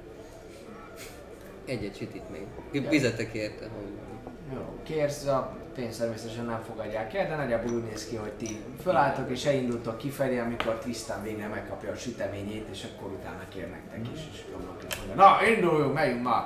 Egyet 1.65 1.97
sütit 1.97 2.29
még. 2.29 2.85
Fizetek 2.87 3.33
érte, 3.33 3.67
ha 3.67 3.75
úgy 3.77 3.95
van. 3.95 4.10
Jó, 4.53 4.79
kérsz, 4.83 5.25
a 5.25 5.55
pénzt 5.75 5.99
természetesen 5.99 6.45
nem 6.45 6.61
fogadják 6.67 7.13
el, 7.13 7.27
de 7.27 7.35
nagyjából 7.35 7.71
úgy 7.73 7.83
néz 7.83 8.07
ki, 8.07 8.15
hogy 8.15 8.31
ti 8.31 8.61
fölálltok 8.81 9.29
és 9.29 9.45
elindultok 9.45 9.97
kifelé, 9.97 10.39
amikor 10.39 10.73
Tristan 10.73 11.23
végre 11.23 11.47
megkapja 11.47 11.91
a 11.91 11.95
süteményét, 11.95 12.67
és 12.71 12.83
akkor 12.83 13.11
utána 13.11 13.41
kér 13.53 13.69
nektek 13.69 14.13
is, 14.13 14.19
és 14.19 14.37
is 14.37 14.45
mondja, 14.51 15.15
na 15.15 15.47
induljunk, 15.47 15.93
megyünk 15.93 16.23
már! 16.23 16.43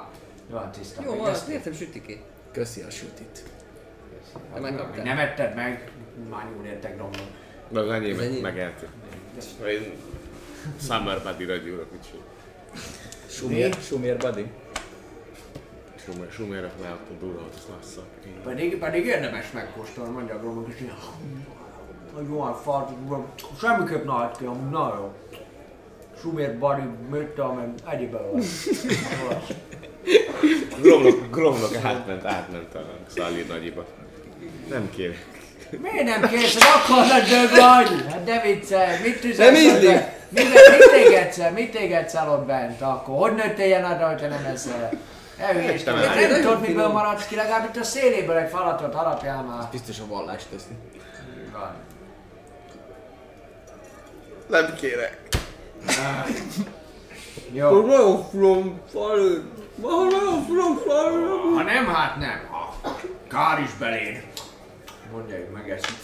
Jó, 0.49 0.55
van 0.55 0.71
Tristan, 0.71 1.03
Jó, 1.03 1.15
van, 1.15 1.33
értem 1.49 1.73
sütikét. 1.73 2.21
Köszi 2.51 2.81
a 2.81 2.89
sütit. 2.89 3.43
De 4.53 4.59
megkaptál. 4.59 5.03
Nem 5.03 5.17
etted 5.17 5.55
meg, 5.55 5.91
már 6.29 6.45
nyúl 6.55 6.65
értek 6.65 6.95
gromlok. 6.95 7.27
De 7.69 7.79
az 7.79 7.89
enyém 7.89 8.41
megeltük. 8.41 8.89
Én 9.67 9.93
Summer 10.79 11.23
Buddy-ra 11.23 11.55
gyúrok, 11.55 11.91
mit 11.91 12.05
csinál. 12.11 12.25
Sumér, 13.27 13.73
Sumér 13.81 14.17
Buddy. 14.17 14.51
Sumer, 16.05 16.27
Sumerre 16.31 16.71
fel 16.81 16.91
ott 16.91 17.09
a 17.09 17.13
durva, 17.19 17.41
azt 17.53 17.67
lasszak. 17.75 18.05
Pedig, 18.43 18.77
pedig 18.77 19.05
érdemes 19.05 19.51
megkóstolni, 19.51 20.11
mondja 20.11 20.35
a 20.35 20.39
gromlok, 20.39 20.67
és 20.69 20.81
így, 20.81 20.91
hogy 22.13 22.25
jó, 22.29 22.43
hát 22.43 22.57
fart, 22.63 22.89
semmiképp 23.59 24.05
ne 24.05 24.11
hagyd 24.11 24.37
ki, 24.37 24.45
amúgy 24.45 24.69
na 24.69 24.93
jó. 24.95 25.13
Sumér, 26.21 26.59
bari, 26.59 26.81
mit 27.11 27.27
tudom, 27.27 27.59
én, 27.59 27.73
egyéb 27.89 28.11
belőle. 28.11 28.41
Gromlok, 30.81 31.31
gromlok 31.31 31.75
átment, 31.83 32.25
átment 32.25 32.75
a 32.75 32.85
Szalír 33.07 33.47
nagyiba. 33.47 33.85
Nem 34.69 34.89
kérek. 34.89 35.25
Miért 35.81 36.03
nem 36.03 36.29
kérsz, 36.29 36.53
hogy 36.53 36.63
akarod 36.75 37.23
dög 37.23 37.49
vagy? 37.49 38.11
Hát 38.11 38.23
de 38.23 38.41
viccelj, 38.41 39.01
mit 39.03 39.19
tűzesz? 39.19 39.51
Nem 39.51 39.55
ízlik. 39.55 39.99
Mit, 40.29 40.43
mit 40.53 40.91
égetsz 41.05 41.39
mit 41.53 41.75
el 42.15 42.31
ott 42.31 42.45
bent 42.45 42.81
akkor? 42.81 43.29
Hogy 43.29 43.35
nőttél 43.35 43.65
ilyen 43.65 43.83
adra, 43.83 44.07
hogyha 44.07 44.27
nem 44.27 44.45
eszel? 44.53 44.89
Elhülyéstem, 45.37 45.95
Értem, 45.95 46.09
nem, 46.09 46.19
hát 46.19 46.29
nem 46.29 46.41
tudod, 46.41 46.61
miből 46.61 46.87
maradsz 46.87 47.27
ki, 47.27 47.35
legalább 47.35 47.69
itt 47.69 47.81
a 47.81 47.83
széléből 47.83 48.37
egy 48.37 48.49
falatot 48.49 48.93
harapjál 48.93 49.43
már. 49.43 49.67
Biztos 49.71 49.99
a 49.99 50.05
vallást 50.07 50.47
teszi. 50.51 50.73
Van. 51.51 51.75
Nem 54.47 54.75
kérek. 54.75 55.21
Jó. 57.51 57.85
Nagyon 57.85 58.23
from. 58.29 58.81
Nagyon 59.81 60.45
from 60.45 60.77
falő. 60.87 61.27
Ha 61.55 61.63
nem, 61.63 61.85
hát 61.85 62.17
nem. 62.17 62.47
Ha 62.51 62.75
kár 63.27 63.61
is 63.61 63.73
beléd. 63.79 64.23
Mondja, 65.11 65.35
hogy 65.35 65.49
megeszik. 65.53 65.95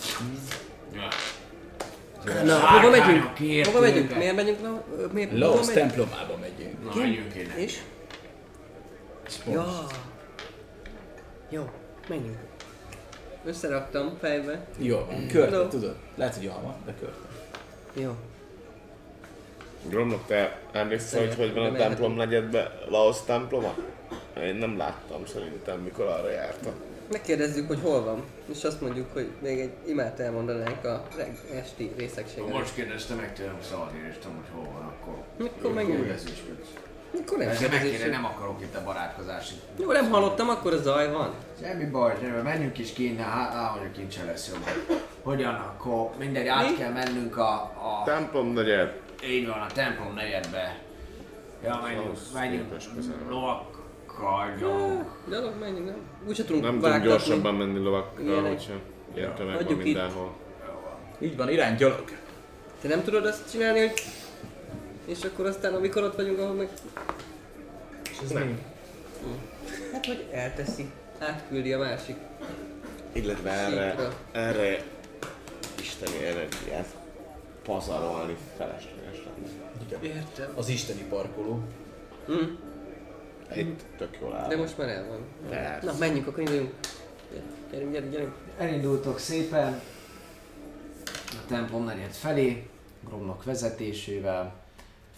Na, 2.43 2.59
hova 2.59 2.89
megyünk? 2.89 3.65
Hova 3.65 3.79
megyünk? 3.79 4.15
Miért 4.15 4.35
megyünk? 4.35 4.61
Na, 4.61 4.83
miért? 5.11 5.31
Laos 5.31 5.55
hova 5.55 5.65
megyünk? 5.65 5.93
templomába 5.93 6.37
megyünk. 6.41 6.83
Na, 6.83 6.99
menjünk 6.99 7.33
És? 9.31 9.39
Ja. 9.53 9.87
Jó, 11.49 11.69
menjünk. 12.09 12.37
Összeraktam 13.45 14.17
fejbe. 14.19 14.65
Jó. 14.77 15.07
Körte, 15.31 15.55
No. 15.57 15.67
tudod? 15.67 15.95
Lehet, 16.15 16.35
hogy 16.35 16.47
alma, 16.47 16.75
de 16.85 16.93
körte. 16.99 17.27
Jó. 17.93 18.15
Gromlok, 19.89 20.25
te 20.27 20.59
emlékszel, 20.71 21.19
hogy 21.25 21.35
hogy 21.35 21.53
van 21.53 21.73
a 21.75 21.77
templom 21.77 22.13
negyedbe 22.13 22.79
Laos 22.89 23.23
temploma? 23.25 23.75
Én 24.37 24.55
nem 24.55 24.77
láttam 24.77 25.25
szerintem, 25.25 25.79
mikor 25.79 26.05
arra 26.05 26.29
jártam. 26.29 26.73
Megkérdezzük, 27.11 27.67
hogy 27.67 27.79
hol 27.81 28.03
van, 28.03 28.23
és 28.51 28.63
azt 28.63 28.81
mondjuk, 28.81 29.13
hogy 29.13 29.29
még 29.41 29.59
egy 29.59 29.71
imát 29.85 30.19
elmondanánk 30.19 30.85
a 30.85 31.07
reg- 31.17 31.51
esti 31.53 31.91
részegséget. 31.97 32.53
Most 32.53 32.73
kérdezte 32.75 33.13
meg 33.15 33.33
tőlem 33.33 33.57
és 34.09 34.15
tudom, 34.21 34.35
hogy 34.35 34.45
hol 34.53 34.73
van, 34.73 34.83
akkor... 34.83 35.23
Mikor 35.37 35.73
megint? 35.73 36.21
Kérdezősködsz. 37.11 37.19
Mikor 37.19 37.37
nem 37.37 37.47
Persze 37.47 37.67
meg 37.69 37.81
kéne, 37.81 38.09
nem 38.09 38.25
akarok 38.25 38.61
itt 38.61 38.75
a 38.75 38.83
barátkozási. 38.83 39.53
Jó, 39.79 39.91
nem 39.91 40.09
hallottam, 40.09 40.49
akkor 40.49 40.73
a 40.73 40.77
zaj 40.77 41.11
van. 41.11 41.33
Semmi 41.61 41.85
baj, 41.85 42.17
semmi, 42.21 42.41
menjünk 42.41 42.77
is 42.77 42.93
kéne, 42.93 43.23
hát 43.23 43.53
á, 43.53 43.67
hogy 43.67 43.87
a 43.93 43.97
kincse 43.97 44.23
lesz 44.25 44.49
jobb. 44.49 44.97
Hogyan, 45.23 45.53
akkor 45.53 46.09
mindegy, 46.19 46.47
át 46.47 46.69
Mi? 46.69 46.75
kell 46.75 46.91
mennünk 46.91 47.37
a, 47.37 47.51
a 47.61 48.01
Templom 48.05 48.47
negyed. 48.47 48.99
így 49.25 49.47
van, 49.47 49.59
a 49.59 49.67
templom 49.73 50.13
negyedbe. 50.13 50.79
Ja, 51.63 51.79
menjünk, 51.83 52.17
menjünk, 52.33 52.71
lovakkal 53.29 54.55
gyalog. 54.59 55.05
Gyalog, 55.29 55.53
menjünk, 55.59 55.85
nem? 55.85 55.97
Úgyse 56.27 56.45
tudunk 56.45 56.63
Nem 56.63 56.79
tudunk 56.79 57.03
gyorsabban 57.03 57.55
menni 57.55 57.79
lovakkal, 57.79 58.41
hogyha 58.41 58.73
ilyen 59.15 59.35
tömeg 59.35 59.65
van 59.65 59.73
mindenhol. 59.75 60.33
Így 61.19 61.37
van, 61.37 61.49
irány 61.49 61.75
gyalog. 61.75 62.03
Te 62.81 62.87
nem 62.87 63.03
tudod 63.03 63.25
azt 63.25 63.51
csinálni, 63.51 63.79
hogy... 63.79 63.93
És 65.05 65.23
akkor 65.23 65.45
aztán 65.45 65.73
amikor 65.73 66.03
ott 66.03 66.15
vagyunk, 66.15 66.39
ahol 66.39 66.53
meg... 66.53 66.69
És 68.11 68.17
ez 68.23 68.31
mi? 68.31 68.57
Hát, 69.91 70.05
hogy 70.05 70.27
elteszi. 70.31 70.91
Átküldi 71.19 71.73
a 71.73 71.77
másik. 71.77 72.15
Illetve 73.11 73.49
erre, 73.51 73.89
Síkra. 73.89 74.13
erre 74.31 74.83
isteni 75.81 76.25
energiát 76.25 76.95
pazarolni 77.63 78.37
felesleges 78.57 79.23
lenne. 79.25 80.03
Értem. 80.05 80.51
Az 80.55 80.67
isteni 80.67 81.01
parkoló. 81.09 81.59
Hm, 82.25 82.43
Itt 83.55 83.81
tök 83.97 84.17
jól 84.21 84.35
áll. 84.35 84.47
de 84.49 84.57
most 84.57 84.77
már 84.77 84.89
el 84.89 85.07
van. 85.07 85.19
Persze. 85.49 85.91
Na, 85.91 85.97
menjünk, 85.99 86.27
akkor 86.27 86.39
induljunk. 86.39 86.73
Gyerünk, 87.71 87.91
gyerünk, 87.91 88.11
gyerünk. 88.11 88.33
Elindultok 88.57 89.19
szépen 89.19 89.81
a 91.31 91.45
templom 91.47 91.91
felé, 92.11 92.67
Gromnok 93.07 93.43
vezetésével, 93.43 94.60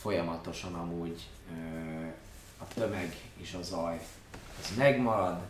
folyamatosan 0.03 0.73
amúgy 0.73 1.27
a 2.57 2.67
tömeg 2.73 3.15
és 3.37 3.53
a 3.53 3.61
zaj 3.61 4.01
az 4.59 4.77
megmarad, 4.77 5.41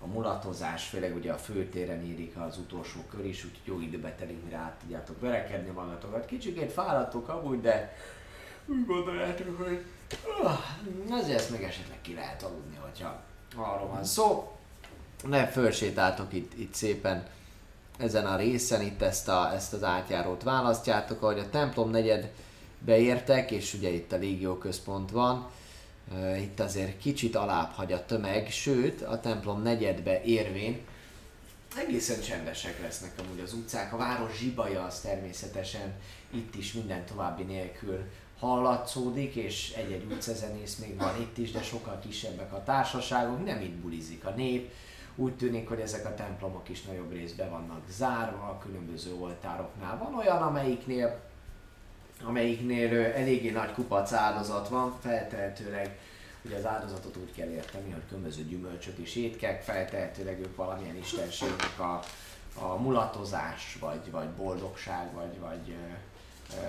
a 0.00 0.06
mulatozás, 0.06 0.84
főleg 0.84 1.16
ugye 1.16 1.32
a 1.32 1.36
főtéren 1.36 2.04
érik 2.04 2.36
az 2.36 2.58
utolsó 2.58 3.00
kör 3.10 3.24
is, 3.24 3.44
úgyhogy 3.44 3.60
jó 3.64 3.80
időbe 3.80 4.12
telik, 4.12 4.44
mire 4.44 4.56
át 4.56 4.78
tudjátok 4.80 5.20
verekedni 5.20 5.70
magatokat. 5.70 6.26
Kicsikét 6.26 6.72
fáradtok 6.72 7.28
amúgy, 7.28 7.60
de 7.60 7.96
úgy 8.66 8.86
gondoljátok, 8.86 9.58
hogy 9.62 9.84
ah, 10.42 10.58
azért 11.10 11.38
ezt 11.38 11.50
meg 11.50 11.62
esetleg 11.62 12.00
ki 12.00 12.14
lehet 12.14 12.42
aludni, 12.42 12.76
hogyha 12.76 13.22
arról 13.56 13.88
van 13.88 14.04
szó. 14.04 14.56
Ne 15.22 15.46
fölsétáltok 15.46 16.32
itt, 16.32 16.58
itt 16.58 16.74
szépen 16.74 17.26
ezen 17.98 18.26
a 18.26 18.36
részen, 18.36 18.82
itt 18.82 19.02
ezt, 19.02 19.28
a, 19.28 19.52
ezt 19.54 19.72
az 19.72 19.82
átjárót 19.82 20.42
választjátok, 20.42 21.22
ahogy 21.22 21.38
a 21.38 21.50
templom 21.50 21.90
negyedbe 21.90 22.30
értek, 22.86 23.50
és 23.50 23.74
ugye 23.74 23.88
itt 23.88 24.12
a 24.12 24.16
légió 24.16 24.58
központ 24.58 25.10
van, 25.10 25.50
itt 26.38 26.60
azért 26.60 26.98
kicsit 26.98 27.36
alább 27.36 27.72
hagy 27.72 27.92
a 27.92 28.04
tömeg, 28.04 28.50
sőt 28.50 29.02
a 29.02 29.20
templom 29.20 29.62
negyedbe 29.62 30.22
érvén 30.22 30.80
egészen 31.76 32.20
csendesek 32.20 32.80
lesznek 32.80 33.12
amúgy 33.18 33.40
az 33.40 33.52
utcák. 33.52 33.92
A 33.92 33.96
város 33.96 34.38
zsibaja 34.38 34.84
az 34.84 35.00
természetesen 35.00 35.94
itt 36.30 36.54
is 36.54 36.72
minden 36.72 37.06
további 37.06 37.42
nélkül 37.42 37.98
hallatszódik, 38.38 39.34
és 39.34 39.72
egy-egy 39.76 40.04
utcazenész 40.12 40.76
még 40.76 40.96
van 40.96 41.20
itt 41.20 41.38
is, 41.38 41.50
de 41.50 41.62
sokkal 41.62 41.98
kisebbek 41.98 42.52
a 42.52 42.62
társaságok, 42.62 43.44
nem 43.44 43.60
itt 43.60 43.74
bulizik 43.74 44.24
a 44.24 44.30
nép. 44.30 44.72
Úgy 45.16 45.36
tűnik, 45.36 45.68
hogy 45.68 45.80
ezek 45.80 46.06
a 46.06 46.14
templomok 46.14 46.68
is 46.68 46.82
nagyobb 46.82 47.12
részben 47.12 47.50
vannak 47.50 47.82
zárva, 47.90 48.46
a 48.46 48.58
különböző 48.58 49.14
oltároknál. 49.14 49.98
Van 49.98 50.14
olyan, 50.14 50.42
amelyiknél 50.42 51.20
amelyiknél 52.26 53.04
eléggé 53.04 53.50
nagy 53.50 53.72
kupac 53.72 54.12
áldozat 54.12 54.68
van, 54.68 54.94
feltehetőleg 55.00 55.98
ugye 56.44 56.56
az 56.56 56.66
áldozatot 56.66 57.16
úgy 57.16 57.32
kell 57.36 57.48
érteni, 57.48 57.90
hogy 57.90 58.02
különböző 58.08 58.42
gyümölcsök 58.42 58.98
és 58.98 59.16
étkek, 59.16 59.62
feltehetőleg 59.62 60.40
ők 60.40 60.56
valamilyen 60.56 60.96
istenségnek 60.96 61.78
a, 61.78 62.00
a 62.54 62.74
mulatozás, 62.74 63.76
vagy, 63.80 64.10
vagy 64.10 64.28
boldogság, 64.28 65.12
vagy, 65.12 65.38
vagy 65.40 65.68
ö, 65.68 65.92
ö, 66.56 66.62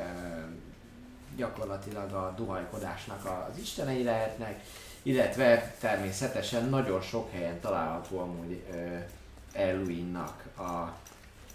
gyakorlatilag 1.36 2.12
a 2.12 2.34
duhajkodásnak 2.38 3.26
az 3.26 3.58
istenei 3.58 4.04
lehetnek, 4.04 4.64
illetve 5.02 5.76
természetesen 5.80 6.70
nagyon 6.70 7.02
sok 7.02 7.32
helyen 7.32 7.60
található 7.60 8.20
amúgy 8.20 8.64
ö, 8.72 8.98
Elluinnak 9.54 10.44
a, 10.58 10.94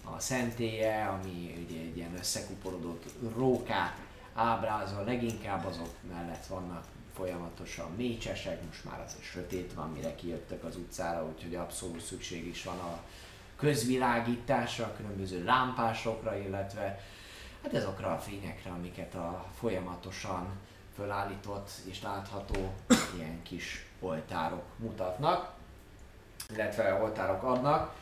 a 0.03 0.19
szentélye, 0.19 1.05
ami 1.05 1.65
ugye 1.65 1.79
egy 1.79 1.97
ilyen 1.97 2.17
összekuporodott 2.17 3.05
rókát 3.35 3.97
ábrázol, 4.33 5.03
leginkább 5.03 5.65
azok 5.65 5.89
mellett 6.09 6.45
vannak 6.45 6.83
folyamatosan 7.13 7.91
mécsesek, 7.95 8.65
most 8.65 8.85
már 8.85 8.99
azért 8.99 9.23
sötét 9.23 9.73
van, 9.73 9.91
mire 9.91 10.15
kijöttek 10.15 10.63
az 10.63 10.75
utcára, 10.75 11.25
úgyhogy 11.25 11.55
abszolút 11.55 12.01
szükség 12.01 12.47
is 12.47 12.63
van 12.63 12.79
a 12.79 13.03
közvilágításra, 13.55 14.85
a 14.85 14.93
különböző 14.95 15.43
lámpásokra, 15.43 16.37
illetve 16.37 16.99
hát 17.63 17.73
azokra 17.73 18.13
a 18.13 18.19
fényekre, 18.19 18.71
amiket 18.71 19.15
a 19.15 19.45
folyamatosan 19.59 20.47
fölállított 20.95 21.71
és 21.89 22.01
látható 22.01 22.73
ilyen 23.15 23.41
kis 23.43 23.85
oltárok 23.99 24.63
mutatnak, 24.77 25.53
illetve 26.53 27.01
oltárok 27.01 27.43
adnak. 27.43 27.95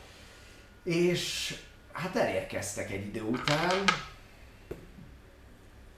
És 0.82 1.56
hát 2.00 2.16
elérkeztek 2.16 2.90
egy 2.90 3.06
idő 3.06 3.22
után, 3.22 3.84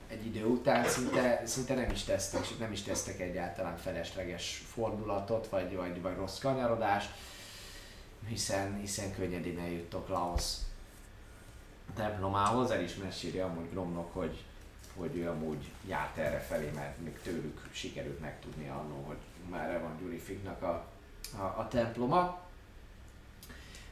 egy 0.07 0.25
idő 0.25 0.45
után 0.45 0.87
szinte, 0.87 1.41
szinte 1.45 1.73
nem 1.73 1.91
is 1.91 2.03
tesztek, 2.03 2.57
nem 2.59 2.71
is 2.71 2.81
tesztek 2.81 3.19
egyáltalán 3.19 3.77
felesleges 3.77 4.63
fordulatot, 4.73 5.47
vagy, 5.47 5.75
vagy, 5.75 6.01
vagy 6.01 6.15
rossz 6.15 6.39
kanyarodást, 6.39 7.09
hiszen, 8.27 8.79
hiszen 8.79 9.15
könnyedén 9.15 9.59
eljuttok 9.59 10.07
Laos 10.07 10.43
templomához, 11.95 12.71
el 12.71 12.81
is 12.81 12.95
meséli 12.95 13.39
amúgy 13.39 13.69
Gromnok, 13.69 14.13
hogy, 14.13 14.43
hogy 14.95 15.17
ő 15.17 15.29
amúgy 15.29 15.71
járt 15.87 16.17
erre 16.17 16.39
felé, 16.39 16.71
mert 16.75 16.99
még 16.99 17.19
tőlük 17.23 17.69
sikerült 17.71 18.19
megtudni 18.19 18.69
annó, 18.69 19.03
hogy 19.07 19.17
merre 19.49 19.77
van 19.77 19.97
Gyurifiknak 19.99 20.61
a, 20.61 20.85
a, 21.37 21.43
a 21.43 21.67
temploma. 21.67 22.42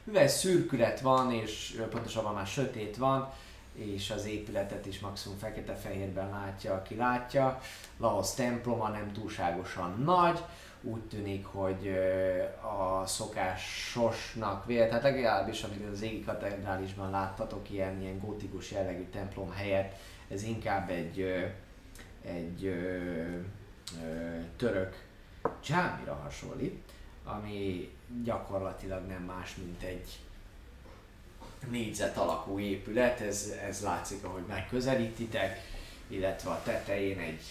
Mivel 0.04 0.28
szürkület 0.28 1.00
van, 1.00 1.32
és 1.32 1.82
pontosabban 1.90 2.34
már 2.34 2.46
sötét 2.46 2.96
van, 2.96 3.32
és 3.74 4.10
az 4.10 4.26
épületet 4.26 4.86
is 4.86 5.00
maximum 5.00 5.38
fekete-fehérben 5.38 6.30
látja, 6.30 6.74
aki 6.74 6.94
látja. 6.94 7.60
Laos 7.96 8.34
temploma 8.34 8.88
nem 8.88 9.12
túlságosan 9.12 10.02
nagy, 10.04 10.38
úgy 10.82 11.00
tűnik, 11.00 11.46
hogy 11.46 11.98
a 12.62 13.06
szokásosnak 13.06 14.66
vélt, 14.66 14.90
hát 14.90 15.02
legalábbis 15.02 15.62
amit 15.62 15.88
az 15.92 16.02
égi 16.02 16.24
katedrálisban 16.24 17.10
láttatok, 17.10 17.70
ilyen, 17.70 18.00
ilyen 18.00 18.18
gótikus 18.18 18.70
jellegű 18.70 19.06
templom 19.12 19.50
helyett, 19.50 19.94
ez 20.28 20.42
inkább 20.42 20.90
egy, 20.90 21.20
egy 22.24 22.64
ö, 22.64 23.04
ö, 24.04 24.38
török 24.56 25.04
dzsámira 25.62 26.14
hasonlít, 26.14 26.82
ami 27.24 27.90
gyakorlatilag 28.24 29.06
nem 29.06 29.22
más, 29.22 29.56
mint 29.56 29.82
egy 29.82 30.18
négyzet 31.70 32.16
alakú 32.16 32.58
épület, 32.58 33.20
ez, 33.20 33.52
ez 33.68 33.82
látszik, 33.82 34.24
ahogy 34.24 34.42
megközelítitek, 34.48 35.58
illetve 36.06 36.50
a 36.50 36.62
tetején 36.64 37.18
egy 37.18 37.42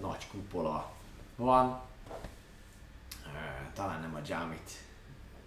nagy 0.00 0.26
kupola 0.30 0.92
van. 1.36 1.80
Talán 3.74 4.00
nem 4.00 4.14
a 4.14 4.20
dzsámit 4.20 4.70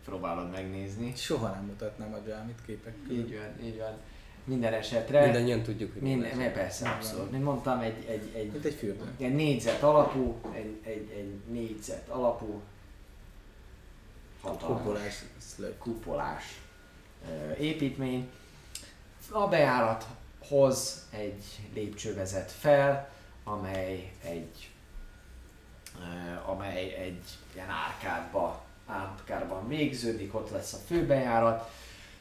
próbálod 0.06 0.52
megnézni. 0.52 1.14
Soha 1.16 1.48
nem 1.48 1.66
mutatnám 1.66 2.14
a 2.14 2.18
dzsámit 2.18 2.60
képek 2.66 2.94
között. 3.08 3.18
Így 3.18 3.38
van, 3.38 3.66
így 3.66 3.78
van. 3.78 3.98
Minden 4.44 4.74
esetre. 4.74 5.24
Mindannyian 5.24 5.62
tudjuk, 5.62 5.94
hogy 5.94 6.02
Minden, 6.02 6.30
mi 6.30 6.36
minden 6.36 6.54
persze, 6.54 6.90
abszolút. 6.90 7.32
Mint 7.32 7.44
mondtam, 7.44 7.80
egy, 7.80 8.06
egy, 8.08 8.32
egy, 8.36 8.52
Mint 8.52 8.66
egy 8.66 8.74
fürdő. 8.74 9.14
egy 9.18 9.36
négyzet 9.36 9.84
alapú, 9.84 10.36
egy, 10.52 10.80
egy, 10.84 11.10
egy 11.16 11.40
négyzet 11.52 12.10
alapú, 12.10 12.62
hatalmas 14.42 14.84
Kupolás 14.84 15.24
kupolás 15.78 16.60
építmény. 17.60 18.32
A 19.32 19.48
bejárathoz 19.48 21.08
egy 21.10 21.70
lépcső 21.74 22.16
vezet 22.16 22.52
fel, 22.52 23.10
amely 23.44 24.12
egy 24.24 24.72
amely 26.46 26.94
egy 26.94 27.24
ilyen 27.54 27.70
árkádba, 27.70 28.64
árkádban 28.88 29.68
végződik, 29.68 30.36
ott 30.36 30.50
lesz 30.50 30.74
a 30.74 30.78
főbejárat. 30.78 31.70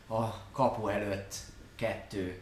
A 0.07 0.51
kapu 0.53 0.89
előtt 0.89 1.35
kettő 1.75 2.41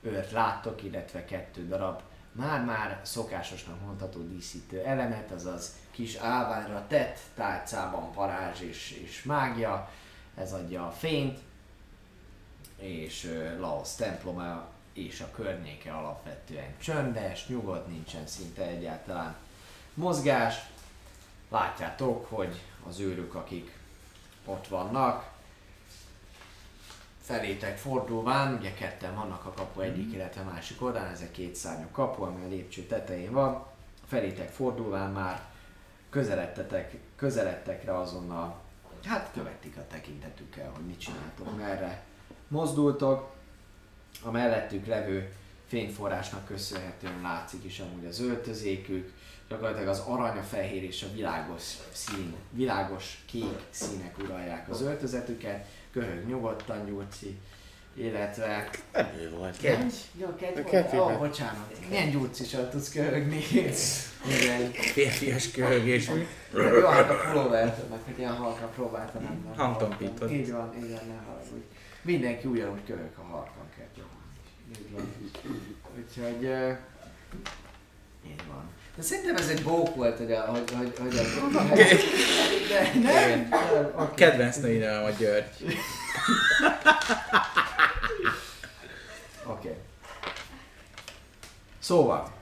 őrt 0.00 0.30
láttok, 0.30 0.82
illetve 0.82 1.24
kettő 1.24 1.66
darab 1.68 2.00
már-már 2.32 3.00
szokásosnak 3.02 3.80
mondható 3.80 4.20
díszítő 4.20 4.80
elemet, 4.80 5.30
azaz 5.30 5.76
kis 5.92 6.14
állványra 6.14 6.86
tett 6.88 7.18
tálcában 7.34 8.12
parázs 8.12 8.60
és, 8.60 8.90
és 9.02 9.22
mágia, 9.22 9.90
ez 10.34 10.52
adja 10.52 10.86
a 10.86 10.90
fényt, 10.90 11.38
és 12.76 13.40
Laos 13.58 13.94
temploma 13.94 14.68
és 14.92 15.20
a 15.20 15.30
környéke 15.30 15.92
alapvetően 15.92 16.78
csöndes, 16.78 17.46
nyugodt, 17.46 17.88
nincsen 17.88 18.26
szinte 18.26 18.62
egyáltalán 18.62 19.36
mozgás. 19.94 20.54
Látjátok, 21.48 22.26
hogy 22.28 22.60
az 22.88 22.98
őrök, 22.98 23.34
akik 23.34 23.76
ott 24.44 24.68
vannak, 24.68 25.30
felétek 27.22 27.78
fordulván, 27.78 28.54
ugye 28.54 28.74
ketten 28.74 29.14
vannak 29.14 29.44
a 29.44 29.52
kapu 29.52 29.80
egyik, 29.80 30.12
illetve 30.12 30.42
másik 30.42 30.82
oldalán, 30.82 31.12
ez 31.12 31.20
egy 31.20 31.30
két 31.30 31.54
szárnyú 31.54 31.86
kapu, 31.92 32.22
ami 32.22 32.44
a 32.44 32.48
lépcső 32.48 32.82
tetején 32.82 33.32
van. 33.32 33.66
Felétek 34.06 34.48
fordulván 34.48 35.10
már 35.10 35.51
közeledtetek, 36.12 36.94
közeledtekre 37.16 37.98
azonnal, 37.98 38.60
hát 39.04 39.30
követik 39.34 39.76
a 39.76 39.86
tekintetükkel, 39.90 40.70
hogy 40.74 40.84
mit 40.84 40.98
csináltok, 40.98 41.56
merre 41.56 42.04
mozdultok. 42.48 43.30
A 44.22 44.30
mellettük 44.30 44.86
levő 44.86 45.32
fényforrásnak 45.66 46.46
köszönhetően 46.46 47.20
látszik 47.22 47.64
is 47.64 47.78
amúgy 47.78 48.06
az 48.06 48.20
öltözékük, 48.20 49.12
gyakorlatilag 49.48 49.88
az 49.88 49.98
arany, 49.98 50.38
a 50.38 50.42
fehér 50.42 50.82
és 50.82 51.02
a 51.02 51.12
világos 51.14 51.76
szín, 51.92 52.34
világos 52.50 53.22
kék 53.26 53.58
színek 53.70 54.18
uralják 54.18 54.68
az 54.68 54.82
öltözetüket, 54.82 55.66
köhög 55.90 56.26
nyugodtan 56.26 56.84
Gyurci, 56.86 57.40
illetve... 57.94 58.70
Ő 59.20 59.30
volt. 59.36 59.56
Kettő. 59.56 59.86
Ja, 60.20 60.36
kettő. 60.36 60.64
kettő. 60.64 60.98
Ó, 60.98 61.04
oh, 61.04 61.18
bocsánat. 61.18 61.88
Milyen 61.88 62.10
gyurcisan 62.10 62.70
tudsz 62.70 62.92
köhögni? 62.92 63.44
Igen. 63.50 64.70
Férfias 64.72 65.50
köhögés. 65.50 66.10
Jó, 66.54 66.86
hát 66.86 67.10
a 67.10 67.30
pulóvert, 67.32 67.90
meg 67.90 67.98
hogy 68.04 68.18
ilyen 68.18 68.36
halkan 68.36 68.70
próbáltam 68.74 69.22
nem. 69.22 69.54
Hangtompított. 69.56 70.18
hallottam. 70.18 70.38
Így 70.38 70.50
van, 70.50 70.70
van, 70.70 71.06
ne 71.08 71.22
haragudj. 71.26 71.64
Mindenki 72.02 72.46
ugyanúgy 72.46 72.84
köhög, 72.86 73.10
ha 73.16 73.22
halkan 73.22 73.68
kell. 73.76 73.86
Így 74.78 74.92
van. 74.92 75.14
Úgyhogy... 75.96 76.44
Uh, 76.44 76.76
így 78.26 78.42
van. 78.48 78.70
De 78.96 79.02
szerintem 79.02 79.36
ez 79.36 79.48
egy 79.48 79.62
bók 79.62 79.94
volt, 79.94 80.18
hogy 80.18 80.32
a... 80.32 80.40
Hogy, 80.40 80.70
hogy, 80.76 80.92
hogy 80.98 81.16
a 81.16 81.22
de, 82.68 82.90
nem? 83.02 83.48
Okay. 83.94 84.14
Kedvenc 84.14 84.56
nőinem 84.56 85.04
a 85.04 85.10
György. 85.10 85.46
Oké. 89.46 89.68
Okay. 89.68 89.76
Szóval, 91.92 92.32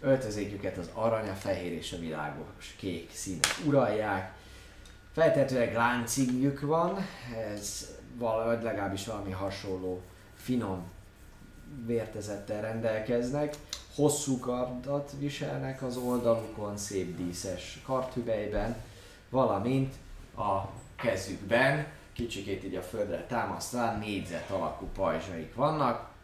öltözéküket 0.00 0.76
az 0.76 0.90
arany, 0.92 1.28
a 1.28 1.34
fehér 1.34 1.72
és 1.72 1.92
a 1.92 1.98
világos 1.98 2.74
kék 2.78 3.10
színek 3.12 3.54
uralják. 3.66 4.34
Feltetőleg 5.12 5.74
láncigjük 5.74 6.60
van, 6.60 7.06
ez 7.52 7.94
valahogy 8.14 8.62
legalábbis 8.62 9.06
valami 9.06 9.30
hasonló 9.30 10.02
finom 10.34 10.82
vértezettel 11.84 12.60
rendelkeznek. 12.60 13.54
Hosszú 13.94 14.38
kardat 14.38 15.12
viselnek 15.18 15.82
az 15.82 15.96
oldalukon, 15.96 16.76
szép 16.76 17.16
díszes 17.16 17.80
karthüvelyben, 17.84 18.76
valamint 19.30 19.94
a 20.36 20.60
kezükben, 20.96 21.86
kicsikét 22.12 22.64
így 22.64 22.76
a 22.76 22.82
földre 22.82 23.26
támasztva, 23.26 23.92
négyzet 23.92 24.50
alakú 24.50 24.86
pajzsaik 24.94 25.54
vannak, 25.54 26.14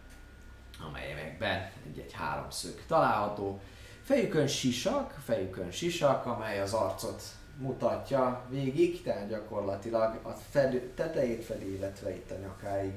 amelyekben 0.88 1.70
egy-egy 1.86 2.12
háromszög 2.12 2.82
található. 2.86 3.60
Fejükön 4.02 4.46
sisak, 4.46 5.18
fejükön 5.24 5.70
sisak, 5.70 6.26
amely 6.26 6.60
az 6.60 6.72
arcot 6.72 7.22
mutatja 7.58 8.46
végig, 8.48 9.02
tehát 9.02 9.28
gyakorlatilag 9.28 10.18
a 10.22 10.30
fedő, 10.30 10.92
tetejét 10.94 11.44
fedi, 11.44 11.74
illetve 11.74 12.14
itt 12.14 12.30
a 12.30 12.38
nyakáig 12.38 12.92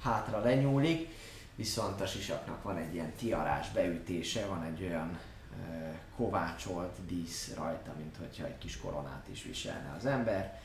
hátra 0.00 0.40
lenyúlik, 0.40 1.08
viszont 1.54 2.00
a 2.00 2.06
sisaknak 2.06 2.62
van 2.62 2.76
egy 2.76 2.94
ilyen 2.94 3.12
tiarás 3.12 3.70
beütése, 3.70 4.46
van 4.46 4.62
egy 4.62 4.82
olyan 4.82 5.18
ö, 5.52 5.88
kovácsolt 6.16 7.06
dísz 7.06 7.54
rajta, 7.56 7.92
mint 7.98 8.16
hogyha 8.16 8.46
egy 8.46 8.58
kis 8.58 8.78
koronát 8.78 9.28
is 9.30 9.42
viselne 9.42 9.94
az 9.98 10.06
ember, 10.06 10.60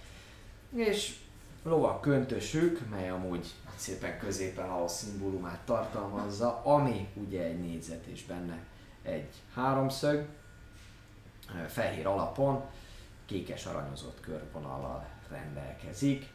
és 0.75 1.15
lovak 1.63 2.01
köntösük, 2.01 2.89
mely 2.89 3.09
amúgy 3.09 3.53
szépen 3.75 4.19
középen 4.19 4.69
a 4.69 4.87
szimbólumát 4.87 5.59
tartalmazza, 5.65 6.61
ami 6.63 7.07
ugye 7.13 7.43
egy 7.43 7.59
négyzet 7.59 8.05
és 8.05 8.25
benne 8.25 8.57
egy 9.01 9.29
háromszög, 9.53 10.25
fehér 11.67 12.07
alapon, 12.07 12.63
kékes 13.25 13.65
aranyozott 13.65 14.19
körvonallal 14.19 15.07
rendelkezik, 15.29 16.27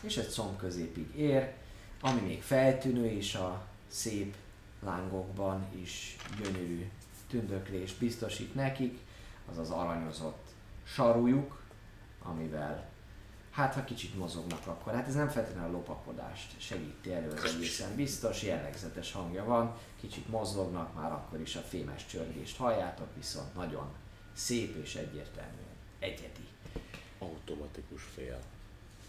és 0.00 0.16
egy 0.16 0.28
szomb 0.28 0.56
középig 0.56 1.16
ér, 1.16 1.52
ami 2.00 2.20
még 2.20 2.42
feltűnő 2.42 3.06
és 3.06 3.34
a 3.34 3.66
szép 3.86 4.34
lángokban 4.84 5.66
is 5.74 6.16
gyönyörű 6.42 6.90
tündöklés 7.28 7.94
biztosít 7.94 8.54
nekik, 8.54 8.98
az 9.50 9.58
az 9.58 9.70
aranyozott 9.70 10.46
sarujuk, 10.84 11.60
amivel 12.22 12.91
hát 13.52 13.74
ha 13.74 13.84
kicsit 13.84 14.18
mozognak 14.18 14.66
akkor, 14.66 14.94
hát 14.94 15.06
ez 15.06 15.14
nem 15.14 15.28
feltétlenül 15.28 15.68
a 15.68 15.72
lopakodást 15.72 16.60
segíti 16.60 17.12
elő, 17.12 17.30
az 17.30 17.54
egészen 17.54 17.94
biztos, 17.96 18.42
jellegzetes 18.42 19.12
hangja 19.12 19.44
van, 19.44 19.76
kicsit 20.00 20.28
mozognak, 20.28 20.94
már 20.94 21.12
akkor 21.12 21.40
is 21.40 21.56
a 21.56 21.60
fémes 21.60 22.06
csörgést 22.06 22.56
halljátok, 22.56 23.08
viszont 23.16 23.54
nagyon 23.54 23.92
szép 24.32 24.76
és 24.82 24.94
egyértelműen 24.94 25.76
egyedi. 25.98 26.48
Automatikus 27.18 28.02
fél. 28.14 28.40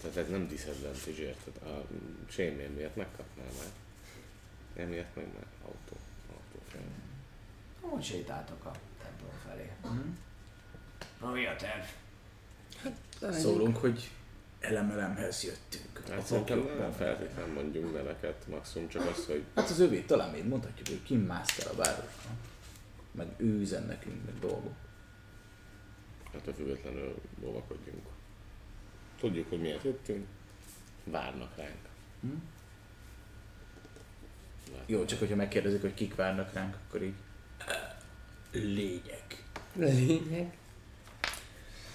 Tehát 0.01 0.17
ez 0.17 0.29
nem 0.29 0.47
disadvantage, 0.47 1.21
érted? 1.21 1.55
A 1.63 1.85
sémér 2.29 2.71
miatt 2.71 2.95
megkapnál 2.95 3.45
már. 3.45 3.71
Emiatt 4.85 5.15
meg 5.15 5.25
már 5.33 5.45
autó. 5.61 5.95
Autó 6.29 6.65
fél. 6.67 6.81
Úgy 7.91 8.03
sétáltok 8.03 8.65
a 8.65 8.71
templom 9.03 9.31
felé. 9.47 9.71
Mhm. 9.81 10.09
Na 11.21 11.31
mi 11.31 11.45
a 11.45 11.55
terv? 11.55 11.83
Szólunk, 13.33 13.77
hogy 13.77 14.11
elemelemhez 14.63 15.43
jöttünk. 15.43 16.09
Hát 16.09 16.25
szerintem 16.25 16.69
nem 16.79 16.91
feltétlenül 16.91 17.53
mondjunk 17.53 17.93
neveket, 17.93 18.47
maximum 18.47 18.89
csak 18.89 19.05
az, 19.07 19.25
hogy 19.25 19.43
Hát 19.55 19.69
az 19.69 19.79
övét 19.79 20.07
talán 20.07 20.31
még 20.31 20.47
mondhatjuk, 20.47 20.87
hogy 20.87 21.03
kim 21.03 21.19
mászkál 21.19 21.71
a 21.73 21.75
városra. 21.75 22.29
Meg 23.11 23.27
ő 23.37 23.59
üzen 23.59 23.83
nekünk, 23.83 24.25
meg 24.25 24.39
dolgok. 24.39 24.75
attól 26.33 26.53
függetlenül 26.53 27.15
óvakodjunk. 27.43 28.05
Tudjuk, 29.19 29.49
hogy 29.49 29.59
miért 29.59 29.83
jöttünk, 29.83 30.27
várnak 31.03 31.57
ránk. 31.57 31.87
Hm? 32.21 32.27
Várnak. 34.69 34.89
Jó, 34.89 35.05
csak 35.05 35.19
hogyha 35.19 35.35
megkérdezik, 35.35 35.81
hogy 35.81 35.93
kik 35.93 36.15
várnak 36.15 36.53
ránk, 36.53 36.77
akkor 36.87 37.01
így... 37.03 37.15
Lények. 38.51 39.43
Lényeg. 39.75 40.57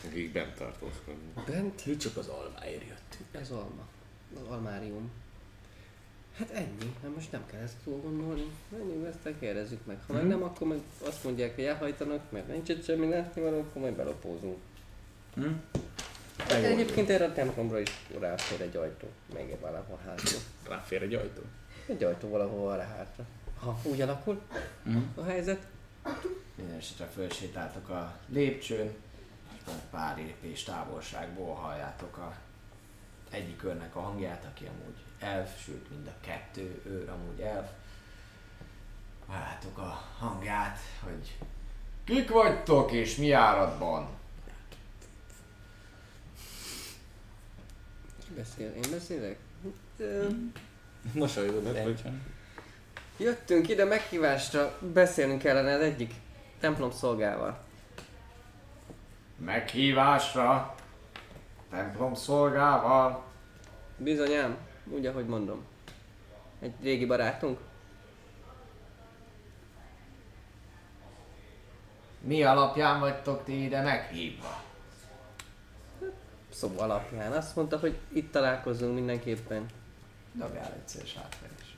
Akik 0.06 0.32
bent 0.32 0.54
tartózkodnak. 0.54 1.44
Bent 1.46 1.86
Mi 1.86 1.96
csak 1.96 2.16
az 2.16 2.26
almáért 2.28 2.82
jöttünk. 2.82 3.42
az 3.42 3.50
alma. 3.50 3.86
Az 4.34 4.50
almárium. 4.50 5.10
Hát 6.38 6.50
ennyi, 6.50 6.94
hát 7.02 7.14
most 7.14 7.32
nem 7.32 7.46
kell 7.46 7.60
ezt 7.60 7.76
túl 7.84 8.00
gondolni. 8.00 8.46
Ennyi, 8.74 9.06
ezt 9.06 9.38
kérdezzük 9.40 9.86
meg. 9.86 9.96
Ha 10.06 10.12
meg 10.12 10.22
Mhm. 10.22 10.30
nem, 10.30 10.42
akkor 10.42 10.66
meg 10.66 10.78
azt 11.06 11.24
mondják, 11.24 11.54
hogy 11.54 11.64
elhajtanak, 11.64 12.30
mert 12.30 12.48
nincs 12.48 12.68
itt 12.68 12.84
semmi 12.84 13.08
látni 13.08 13.40
való, 13.42 13.58
akkor 13.60 13.82
majd 13.82 13.94
belopózunk. 13.94 14.56
Hm? 15.34 15.46
Hát 16.38 16.50
egyébként 16.62 17.10
erre 17.10 17.24
a 17.24 17.32
templomra 17.32 17.80
is 17.80 17.90
ráfér 18.18 18.60
egy 18.60 18.76
ajtó, 18.76 19.06
még 19.34 19.50
egy 19.50 19.60
valahol 19.60 19.98
hátra. 20.06 20.38
Ráfér 20.68 21.02
egy 21.02 21.14
ajtó. 21.14 21.42
Egy 21.86 22.04
ajtó 22.04 22.28
valahol 22.28 22.68
arra 22.70 22.82
hátra. 22.82 23.24
Ha 23.60 23.78
úgy 23.82 24.00
alakul 24.00 24.40
Hm? 24.84 24.96
a 25.14 25.22
helyzet, 25.24 25.66
Minden 26.56 26.76
esetre 26.76 27.06
fölsétáltok 27.06 27.88
a 27.88 28.18
lépcsőn, 28.28 28.90
pár 29.90 30.16
lépés 30.16 30.62
távolságból 30.62 31.54
halljátok 31.54 32.16
a 32.16 32.36
egyik 33.30 33.56
körnek 33.56 33.96
a 33.96 34.00
hangját, 34.00 34.44
aki 34.44 34.64
amúgy 34.66 34.96
elf, 35.18 35.64
sőt 35.64 35.90
mind 35.90 36.06
a 36.06 36.20
kettő 36.20 36.82
ő 36.84 37.08
amúgy 37.12 37.40
elf. 37.40 37.68
Halljátok 39.26 39.78
a 39.78 40.04
hangját, 40.18 40.78
hogy 41.04 41.38
kik 42.04 42.30
vagytok 42.30 42.92
és 42.92 43.16
mi 43.16 43.32
áradban? 43.32 44.08
ki 48.28 48.34
beszél? 48.34 48.70
Én 48.70 48.90
beszélek? 48.90 49.38
Ö, 49.96 50.28
Mosolyogod 51.12 51.64
Hát, 51.64 51.72
teljesen. 51.72 52.22
Jöttünk 53.16 53.68
ide 53.68 53.84
meghívásra, 53.84 54.78
beszélnünk 54.92 55.42
kellene 55.42 55.74
az 55.74 55.80
egyik 55.80 56.14
templom 56.60 56.90
szolgával. 56.90 57.66
Meghívásra, 59.38 60.74
templom 61.70 62.14
szolgával. 62.14 63.24
Bizonyám, 63.96 64.56
úgy 64.84 65.06
ahogy 65.06 65.26
mondom. 65.26 65.64
Egy 66.60 66.74
régi 66.82 67.06
barátunk. 67.06 67.58
Mi 72.20 72.42
alapján 72.42 73.00
vagytok 73.00 73.44
ti 73.44 73.64
ide 73.64 73.82
meghívva? 73.82 74.66
szó 76.58 76.72
alapján. 76.76 77.32
Azt 77.32 77.56
mondta, 77.56 77.78
hogy 77.78 77.98
itt 78.08 78.32
találkozunk 78.32 78.94
mindenképpen. 78.94 79.66
Dobjál 80.32 80.72
egyszer 80.72 81.02
és 81.02 81.16
átverés. 81.16 81.76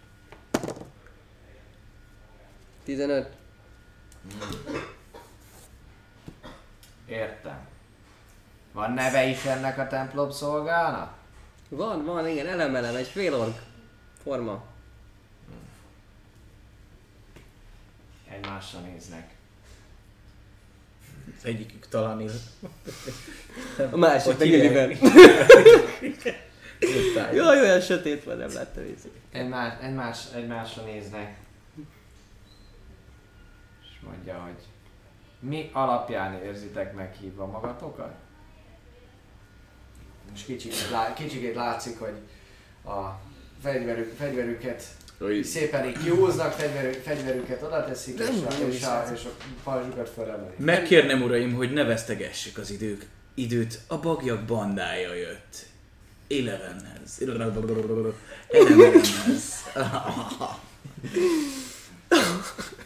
15. 2.84 3.36
Értem. 7.10 7.58
Van 8.72 8.92
neve 8.92 9.26
is 9.26 9.44
ennek 9.44 9.78
a 9.78 9.86
templom 9.86 10.30
szolgának? 10.30 11.14
Van, 11.68 12.04
van, 12.04 12.28
igen, 12.28 12.46
elemelem, 12.46 12.94
egy 12.94 13.06
félorg 13.06 13.54
forma. 14.22 14.64
Egymásra 18.28 18.80
néznek. 18.80 19.34
Az 21.38 21.44
egyikük 21.44 21.88
talán 21.88 22.20
él. 22.20 22.32
A 23.90 23.96
másik 23.96 24.38
meg? 24.38 24.48
Üliben. 24.48 24.90
Jaj, 27.34 27.60
olyan 27.60 27.80
sötét 27.80 28.24
van, 28.24 28.36
nem 28.36 28.52
láttam 28.52 28.84
észre. 28.84 29.10
Egymás, 29.32 29.72
egymás, 29.80 30.18
egymásra 30.34 30.82
néznek. 30.82 31.36
És 33.82 34.00
mondja, 34.00 34.38
hogy 34.38 34.69
mi 35.40 35.70
alapján 35.72 36.42
érzitek 36.42 36.94
meghívva 36.94 37.46
magatokat? 37.46 38.14
És 40.34 40.42
kicsikét, 40.42 40.90
lá, 40.90 41.12
kicsikét 41.12 41.54
látszik, 41.54 41.98
hogy 41.98 42.14
a 42.84 43.20
fegyverük, 43.62 44.16
fegyverüket 44.16 44.84
Hogy 45.18 45.44
szépen 45.44 45.88
így 45.88 45.98
kihúznak, 46.02 46.52
fegyverük, 46.52 46.94
fegyverüket 46.94 47.62
oda 47.62 47.84
teszik, 47.84 48.18
és, 48.18 48.26
Nem, 48.26 48.46
a, 48.46 48.50
nem 48.58 48.68
és, 48.68 48.82
a, 48.82 49.10
és 49.14 49.24
a 49.24 49.30
pajzsukat 49.64 50.08
fölemelik. 50.08 50.58
Megkérnem 50.58 51.22
uraim, 51.22 51.54
hogy 51.54 51.72
ne 51.72 51.84
vesztegessük 51.84 52.58
az 52.58 52.70
idők. 52.70 53.08
Időt 53.34 53.80
a 53.86 53.98
bagyak 53.98 54.44
bandája 54.44 55.14
jött. 55.14 55.66
Elevenhez. 56.28 57.18
Elevenhez. 57.20 57.22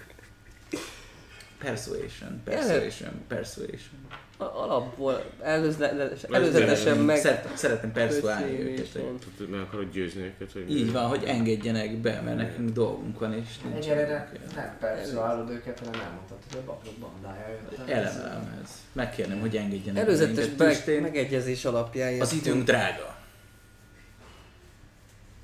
Persuasion, 1.65 2.41
persuasion, 2.45 3.13
persuasion. 3.29 4.07
A- 4.37 4.45
Alapból 4.45 5.25
előzle, 5.43 6.11
előzetesen 6.31 6.99
meg... 6.99 7.17
Szeretem, 7.17 7.57
szeretem 7.57 7.93
persuálni 7.93 8.61
őket. 8.61 8.89
Tudod, 8.93 9.51
meg 9.51 9.61
akarod 9.61 9.91
győzni 9.93 10.23
őket, 10.23 10.53
hogy 10.53 10.71
Így 10.71 10.93
van, 10.93 11.07
hogy 11.09 11.25
engedjenek 11.25 11.97
be, 11.97 12.21
mert 12.21 12.37
nekünk 12.37 12.71
dolgunk 12.71 13.19
van, 13.19 13.33
és 13.35 13.59
nincs. 13.63 13.85
Egyelőre 13.85 14.31
nem 14.55 14.77
persze 14.81 15.21
állod 15.21 15.51
őket, 15.51 15.79
hanem 15.79 16.01
elmondhatod, 16.01 16.45
hogy 16.51 16.61
a 16.61 16.65
baklok 16.65 16.95
bandája 16.95 17.49
jött. 17.49 17.89
Elemelemhez. 17.89 18.71
Megkérnem, 18.93 19.41
hogy 19.41 19.57
engedjenek 19.57 20.05
be 20.05 20.11
Előzetes 20.11 20.49
meg, 20.87 21.01
megegyezés 21.01 21.65
alapján 21.65 22.21
Az 22.21 22.33
időnk 22.33 22.65
drága. 22.65 23.17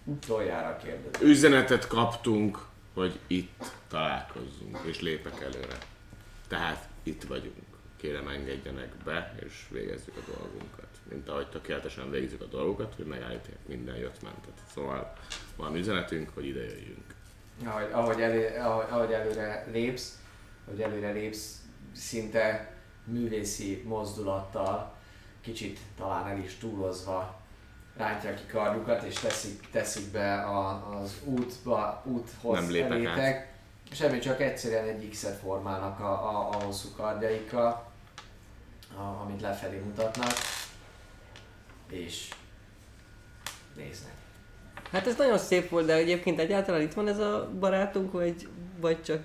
Utoljára 0.05 0.77
kérdezem. 0.85 1.29
Üzenetet 1.29 1.87
kaptunk, 1.87 2.59
hogy 2.95 3.19
itt 3.27 3.65
találkozzunk, 3.89 4.79
és 4.85 5.01
lépek 5.01 5.41
előre. 5.41 5.77
Tehát 6.51 6.89
itt 7.03 7.23
vagyunk. 7.23 7.69
Kérem 7.97 8.29
engedjenek 8.29 8.89
be, 9.05 9.35
és 9.47 9.67
végezzük 9.71 10.17
a 10.17 10.31
dolgunkat. 10.33 10.89
Mint 11.09 11.29
ahogy 11.29 11.49
tökéletesen 11.49 12.11
végezzük 12.11 12.41
a 12.41 12.47
dolgokat, 12.47 12.95
hogy 12.95 13.07
megállítják 13.07 13.59
minden 13.67 13.97
jött 13.97 14.23
mentet. 14.23 14.61
Szóval 14.75 15.13
van 15.57 15.77
üzenetünk, 15.77 16.31
hogy 16.35 16.47
ide 16.47 16.61
jöjjünk. 16.61 17.15
Ahogy, 17.65 17.89
ahogy, 17.93 18.21
elő, 18.21 18.57
ahogy, 18.59 18.87
ahogy 18.91 19.13
előre 19.13 19.67
lépsz, 19.73 20.19
ahogy 20.67 20.81
előre 20.81 21.11
lépsz, 21.11 21.63
szinte 21.93 22.75
művészi 23.05 23.83
mozdulattal, 23.87 24.97
kicsit 25.41 25.79
talán 25.97 26.27
el 26.27 26.39
is 26.39 26.55
túlozva 26.55 27.41
rántják 27.97 28.35
ki 28.35 28.47
karjukat, 28.47 29.03
és 29.03 29.15
teszik, 29.15 29.71
teszik 29.71 30.13
be 30.13 30.43
a, 30.43 30.89
az 31.01 31.21
útba, 31.25 32.03
úthoz 32.07 32.69
Nem 32.69 32.93
elétek. 32.93 33.60
Semmi, 33.93 34.19
csak 34.19 34.41
egyszerűen 34.41 34.89
egy 34.89 35.09
X-et 35.09 35.39
formálnak 35.39 36.01
a, 36.01 36.13
a, 36.13 36.49
a 36.49 36.63
hosszú 36.65 36.89
kardjaikkal, 36.97 37.93
a, 38.97 39.01
amit 39.01 39.41
lefelé 39.41 39.79
mutatnak, 39.79 40.33
és 41.89 42.29
néznek. 43.77 44.13
Hát 44.91 45.07
ez 45.07 45.17
nagyon 45.17 45.39
szép 45.39 45.69
volt, 45.69 45.87
de 45.87 45.95
egyébként 45.95 46.39
egyáltalán 46.39 46.81
itt 46.81 46.93
van 46.93 47.09
ez 47.09 47.19
a 47.19 47.51
barátunk, 47.59 48.13
vagy, 48.13 48.49
vagy 48.81 49.03
csak 49.03 49.23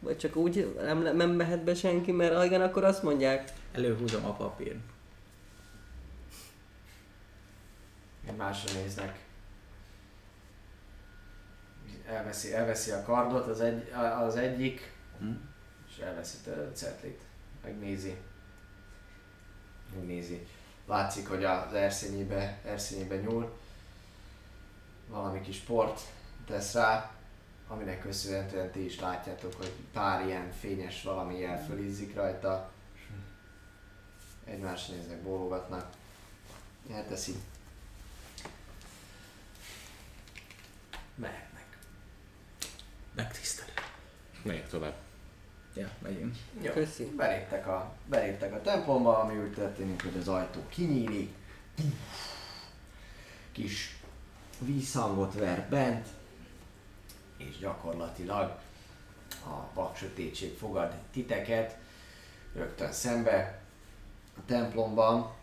vagy 0.00 0.16
csak 0.16 0.36
úgy 0.36 0.74
nem, 0.80 1.02
nem 1.16 1.30
mehet 1.30 1.64
be 1.64 1.74
senki, 1.74 2.12
mert 2.12 2.34
ha 2.34 2.44
igen, 2.44 2.62
akkor 2.62 2.84
azt 2.84 3.02
mondják. 3.02 3.52
Előhúzom 3.72 4.24
a 4.24 4.32
papír. 4.32 4.76
Egymásra 8.28 8.80
néznek. 8.80 9.18
Elveszi, 12.08 12.54
elveszi 12.54 12.90
a 12.90 13.02
kardot 13.02 13.46
az, 13.46 13.60
egy, 13.60 13.92
az 14.20 14.36
egyik, 14.36 14.92
Hm? 15.18 15.30
és 15.88 15.98
elveszi 15.98 16.36
tőle 16.44 16.66
a 16.68 16.72
cetlit. 16.72 17.20
Megnézi. 17.62 18.16
Megnézi. 19.94 20.46
Látszik, 20.86 21.28
hogy 21.28 21.44
az 21.44 21.74
erszényébe, 21.74 22.58
erszényébe 22.64 23.16
nyúl. 23.16 23.58
Valami 25.08 25.40
kis 25.40 25.58
port 25.58 26.00
tesz 26.46 26.74
rá, 26.74 27.10
aminek 27.68 28.00
köszönhetően 28.00 28.70
ti 28.70 28.84
is 28.84 29.00
látjátok, 29.00 29.54
hogy 29.54 29.72
pár 29.92 30.26
ilyen 30.26 30.52
fényes 30.52 31.02
valami 31.02 31.44
elfölizzik 31.44 32.14
rajta. 32.14 32.70
Egymásra 34.44 34.94
néznek, 34.94 35.22
bólogatnak. 35.22 35.90
Elteszi. 36.92 37.34
Mehetnek. 41.14 41.47
Megtisztelő. 43.18 43.72
Megyek 44.42 44.68
tovább. 44.68 44.94
Ja, 45.74 45.90
megyünk. 46.02 46.36
Jó. 46.60 46.72
Köszi. 46.72 47.04
Beléptek 47.04 47.66
a, 47.66 47.94
beléptek 48.06 48.52
a 48.52 48.60
templomba, 48.60 49.18
ami 49.18 49.38
úgy 49.38 49.52
történik, 49.52 50.02
hogy 50.02 50.16
az 50.16 50.28
ajtó 50.28 50.60
kinyílik. 50.68 51.34
Kis 53.52 53.96
vízhangot 54.58 55.34
ver 55.34 55.66
bent, 55.68 56.06
és 57.36 57.58
gyakorlatilag 57.58 58.58
a 59.44 59.74
vak 59.74 59.96
sötétség 59.96 60.56
fogad 60.56 60.94
titeket 61.12 61.76
rögtön 62.54 62.92
szembe 62.92 63.60
a 64.36 64.40
templomban. 64.46 65.34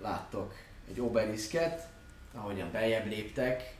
Láttok 0.00 0.54
egy 0.88 1.00
obeliszket, 1.00 1.88
ahogyan 2.34 2.70
beljebb 2.70 3.06
léptek, 3.06 3.78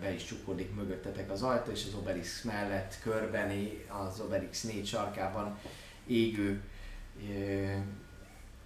be 0.00 0.14
is 0.14 0.24
csukódik 0.24 0.74
mögöttetek 0.74 1.30
az 1.30 1.42
ajtó, 1.42 1.70
és 1.70 1.84
az 1.86 1.94
obelisk 1.94 2.44
mellett 2.44 2.98
körbeni, 3.02 3.84
az 3.88 4.20
obelisk 4.20 4.64
négy 4.64 4.86
sarkában 4.86 5.58
égő 6.06 6.62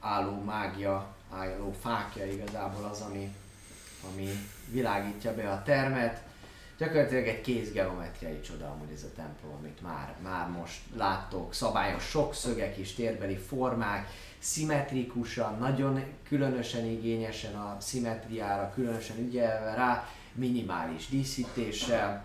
álló 0.01 0.43
mágia, 0.43 1.15
álló 1.31 1.75
fákja 1.81 2.27
igazából 2.27 2.85
az, 2.85 3.01
ami, 3.01 3.35
ami 4.13 4.29
világítja 4.71 5.35
be 5.35 5.51
a 5.51 5.63
termet. 5.63 6.23
Gyakorlatilag 6.79 7.27
egy 7.27 7.41
kézgeometriai 7.41 8.41
csoda 8.41 8.71
amúgy 8.71 8.93
ez 8.95 9.03
a 9.03 9.15
templom, 9.17 9.55
amit 9.59 9.83
már, 9.83 10.15
már 10.23 10.49
most 10.49 10.81
láttok. 10.97 11.55
Szabályos 11.55 12.03
sok 12.05 12.35
szögek 12.35 12.77
és 12.77 12.95
térbeli 12.95 13.37
formák, 13.37 14.09
szimmetrikusan, 14.39 15.59
nagyon 15.59 16.05
különösen 16.29 16.85
igényesen 16.85 17.55
a 17.55 17.77
szimmetriára, 17.81 18.73
különösen 18.75 19.19
ügyelve 19.19 19.75
rá, 19.75 20.09
minimális 20.35 21.09
díszítéssel, 21.09 22.25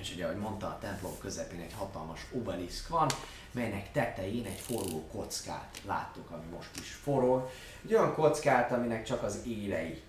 és 0.00 0.12
ugye, 0.12 0.24
ahogy 0.24 0.38
mondta, 0.38 0.66
a 0.66 0.78
templom 0.80 1.18
közepén 1.20 1.60
egy 1.60 1.72
hatalmas 1.72 2.20
obeliszk 2.32 2.88
van, 2.88 3.08
melynek 3.50 3.92
tetején 3.92 4.44
egy 4.44 4.58
forró 4.58 5.06
kockát 5.12 5.80
láttuk, 5.86 6.30
ami 6.30 6.44
most 6.54 6.70
is 6.80 6.92
forog. 6.92 7.50
Egy 7.84 7.94
olyan 7.94 8.14
kockát, 8.14 8.72
aminek 8.72 9.04
csak 9.04 9.22
az 9.22 9.40
élei 9.46 10.02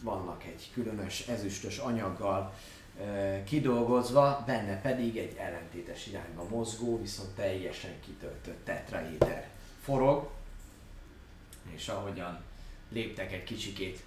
vannak 0.00 0.44
egy 0.44 0.70
különös 0.72 1.20
ezüstös 1.20 1.78
anyaggal 1.78 2.54
ö, 3.00 3.36
kidolgozva, 3.44 4.42
benne 4.46 4.80
pedig 4.80 5.16
egy 5.16 5.36
ellentétes 5.36 6.06
irányba 6.06 6.48
mozgó, 6.48 7.00
viszont 7.00 7.30
teljesen 7.34 8.00
kitöltött 8.00 8.64
tetraéder 8.64 9.48
forog, 9.82 10.30
és 11.74 11.88
ahogyan 11.88 12.42
léptek 12.88 13.32
egy 13.32 13.44
kicsikét, 13.44 14.02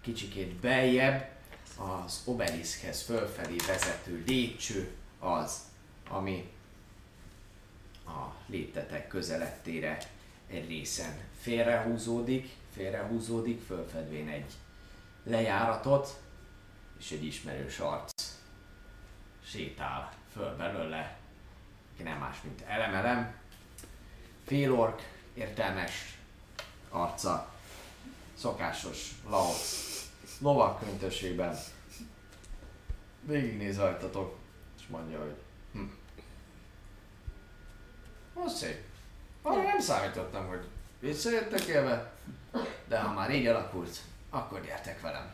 kicsikét 0.00 0.52
beljebb, 0.52 1.28
az 1.76 2.22
obeliszkhez 2.24 3.02
fölfelé 3.02 3.56
vezető 3.66 4.24
lépcső 4.26 4.90
az, 5.18 5.60
ami 6.08 6.50
a 8.06 8.34
léptetek 8.46 9.08
közelettére 9.08 9.98
egy 10.46 10.68
részen 10.68 11.18
félrehúzódik, 11.40 12.48
félrehúzódik, 12.74 13.62
fölfedvén 13.66 14.28
egy 14.28 14.52
lejáratot, 15.22 16.20
és 16.98 17.10
egy 17.10 17.24
ismerős 17.24 17.78
arc 17.78 18.10
sétál 19.44 20.12
föl 20.32 20.56
belőle, 20.56 21.18
aki 21.94 22.02
nem 22.02 22.18
más, 22.18 22.36
mint 22.42 22.62
elemelem, 22.66 23.34
félork, 24.46 25.02
értelmes 25.34 26.18
arca, 26.88 27.54
szokásos 28.34 29.10
Laos, 29.28 29.89
lovak 30.40 30.80
köntösségben. 30.80 31.58
Végignéz 33.20 33.78
rajtatok, 33.78 34.36
és 34.78 34.84
mondja, 34.88 35.18
hogy 35.18 35.34
hm. 35.72 35.80
Az 38.44 38.56
szép. 38.56 38.78
Arra 39.42 39.62
nem 39.62 39.80
számítottam, 39.80 40.46
hogy 40.46 40.64
visszajöttek 41.00 41.64
élve, 41.64 42.12
de 42.88 42.98
ha 42.98 43.12
már 43.12 43.30
így 43.30 43.46
alakult, 43.46 43.98
akkor 44.30 44.60
gyertek 44.64 45.00
velem. 45.00 45.32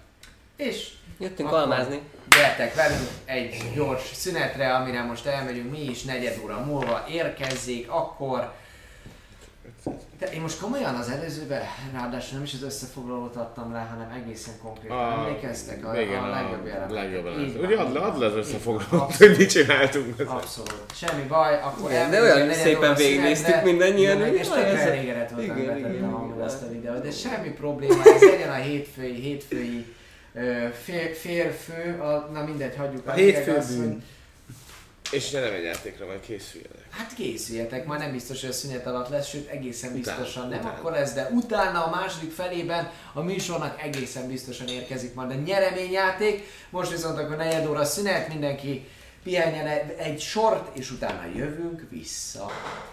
És 0.56 0.92
Jöttünk 1.18 1.52
almázni. 1.52 2.00
gyertek 2.30 2.74
velünk 2.74 3.08
egy 3.24 3.72
gyors 3.74 4.12
szünetre, 4.14 4.74
amire 4.74 5.02
most 5.02 5.26
elmegyünk 5.26 5.70
mi 5.70 5.80
is 5.80 6.02
negyed 6.02 6.40
óra 6.42 6.60
múlva, 6.64 7.04
érkezzék, 7.08 7.90
akkor... 7.90 8.54
De 10.18 10.26
én 10.32 10.40
most 10.40 10.60
komolyan 10.60 10.94
az 10.94 11.09
előzőben, 11.09 11.62
ráadásul 11.93 12.34
nem 12.34 12.43
is 12.43 12.52
az 12.55 12.62
összefoglalót 12.62 13.36
adtam 13.36 13.72
rá, 13.72 13.84
hanem 13.84 14.22
egészen 14.22 14.55
konkrétan. 14.62 14.97
A- 14.98 15.12
Emlékeztek 15.18 15.86
a, 15.86 16.01
igen, 16.01 16.22
a 16.22 16.28
legjobb 16.28 16.66
jelentet? 16.66 16.90
legjobb 16.90 17.26
Így 17.26 17.32
jelenet. 17.52 17.62
Ugye 17.62 17.76
add 17.76 17.93
le, 17.93 18.01
add 18.01 18.18
le 18.18 18.26
az 18.26 18.34
összefoglalót, 18.34 19.14
hogy 19.16 19.36
mit 19.38 19.51
csináltunk. 19.51 20.20
Abszolút. 20.26 20.84
Semmi 20.94 21.22
baj, 21.22 21.55
akkor 21.62 21.90
Igen, 21.90 22.10
de 22.10 22.20
olyan 22.22 22.52
szépen 22.52 22.94
végignéztük 22.94 23.62
mindannyian, 23.62 24.16
Igen, 24.16 24.28
hogy 24.28 24.38
És 24.38 24.47
tökre 24.48 24.78
elégedett 24.78 25.30
voltam, 25.30 25.56
betettem 25.56 26.14
amúgy 26.14 26.40
azt 26.40 26.62
a 26.62 26.68
videót, 26.68 27.02
de 27.02 27.10
semmi 27.10 27.48
probléma, 27.48 28.02
ez 28.05 28.20
legyen 28.22 28.51
a 28.51 28.55
hétfői, 28.55 29.14
hétfői 29.20 29.94
fél, 30.82 31.09
félfő, 31.14 32.01
a, 32.01 32.28
na 32.32 32.44
mindegy, 32.44 32.76
hagyjuk 32.76 33.06
A 33.06 33.12
hétfő 33.12 33.59
bűn. 33.68 34.05
És 35.10 35.30
ne 35.30 35.52
egy 35.52 35.64
játékra 35.64 36.06
majd 36.06 36.20
készüljenek. 36.20 36.85
Hát 36.97 37.14
készüljetek, 37.14 37.86
már 37.86 37.98
nem 37.98 38.12
biztos, 38.12 38.40
hogy 38.40 38.51
a 38.51 38.52
szünet 38.52 38.86
alatt 38.86 39.09
lesz, 39.09 39.28
sőt 39.28 39.48
egészen 39.48 39.93
biztosan 39.93 40.48
nem 40.48 40.59
utána. 40.59 40.74
akkor 40.74 40.93
lesz, 40.93 41.12
de 41.12 41.28
utána 41.32 41.85
a 41.85 41.90
második 41.90 42.32
felében 42.32 42.90
a 43.12 43.20
műsornak 43.20 43.82
egészen 43.82 44.28
biztosan 44.28 44.68
érkezik 44.68 45.14
majd 45.14 45.31
a 45.31 45.35
nyereményjáték. 45.35 46.47
Most 46.70 46.90
viszont 46.90 47.18
akkor 47.18 47.36
negyed 47.36 47.66
óra 47.66 47.85
szünet, 47.85 48.28
mindenki 48.28 48.89
pihenjen 49.23 49.66
egy 49.98 50.20
sort, 50.20 50.77
és 50.77 50.90
utána 50.90 51.24
jövünk 51.35 51.86
vissza. 51.90 52.51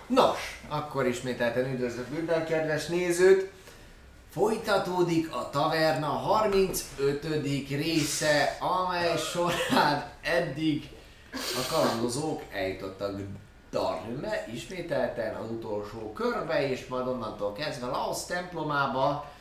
Nos, 0.08 0.62
akkor 0.68 1.08
ismételten 1.08 1.74
üdvözlök 1.74 2.10
minden 2.10 2.46
kedves 2.46 2.88
nézőt! 2.88 3.52
Folytatódik 4.32 5.36
a 5.36 5.50
Taverna 5.50 6.08
35. 6.08 7.24
része, 7.70 8.58
amely 8.60 9.18
során 9.18 10.12
eddig 10.22 10.90
a 11.32 11.74
kalandozók 11.74 12.42
eljutottak 12.54 13.16
Darnüme, 13.74 14.45
ismételten 14.54 15.36
az 15.36 15.50
utolsó 15.50 16.14
körbe, 16.14 16.70
és 16.70 16.88
majd 16.88 17.08
onnantól 17.08 17.54
kezdve 17.54 17.86
Laos 17.86 18.26
templomába 18.26 19.32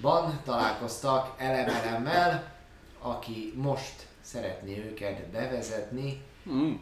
ban 0.00 0.40
találkoztak 0.44 1.34
Elemelemmel, 1.36 2.52
aki 2.98 3.52
most 3.56 4.06
szeretné 4.20 4.78
őket 4.90 5.26
bevezetni 5.26 6.22
Mm. 6.50 6.74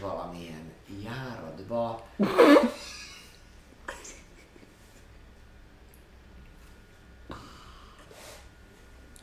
valamilyen 0.00 0.72
járatba. 1.02 2.06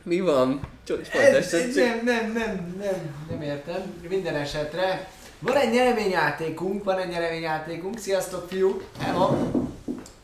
Mi 0.03 0.19
van? 0.19 0.59
Csak 0.83 1.07
Ez, 1.13 1.53
ez 1.53 1.75
nem, 1.75 2.03
nem, 2.03 2.31
nem, 2.31 2.75
nem, 2.79 3.25
nem 3.29 3.41
értem. 3.41 4.05
Minden 4.09 4.35
esetre 4.35 5.11
van 5.41 5.55
egy 5.57 5.71
nyereményjátékunk, 5.71 6.83
van 6.83 6.97
egy 6.97 7.09
nyereményjátékunk. 7.09 7.97
Sziasztok 7.97 8.49
fiúk! 8.49 8.83
Hello! 8.99 9.51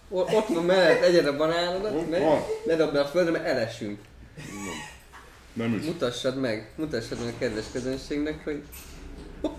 O- 0.09 0.33
Ott 0.33 0.47
van 0.47 0.63
mellett, 0.63 1.01
egyed 1.01 1.25
a 1.25 1.35
banánodat, 1.37 1.93
Ott 1.95 2.09
meg 2.09 2.21
ne 2.65 2.75
dobd 2.75 2.95
a 2.95 3.05
földre, 3.05 3.31
mert 3.31 3.45
elesünk. 3.45 3.99
Nem 5.53 5.73
is. 5.73 5.85
Mutassad 5.85 6.39
meg, 6.39 6.71
mutassad 6.75 7.19
meg 7.19 7.33
a 7.33 7.37
kedves 7.39 7.65
közönségnek, 7.71 8.43
hogy 8.43 8.63
hopp. 9.41 9.55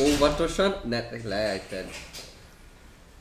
óvatosan, 0.00 0.80
ne 0.88 1.02
leejted. 1.24 1.88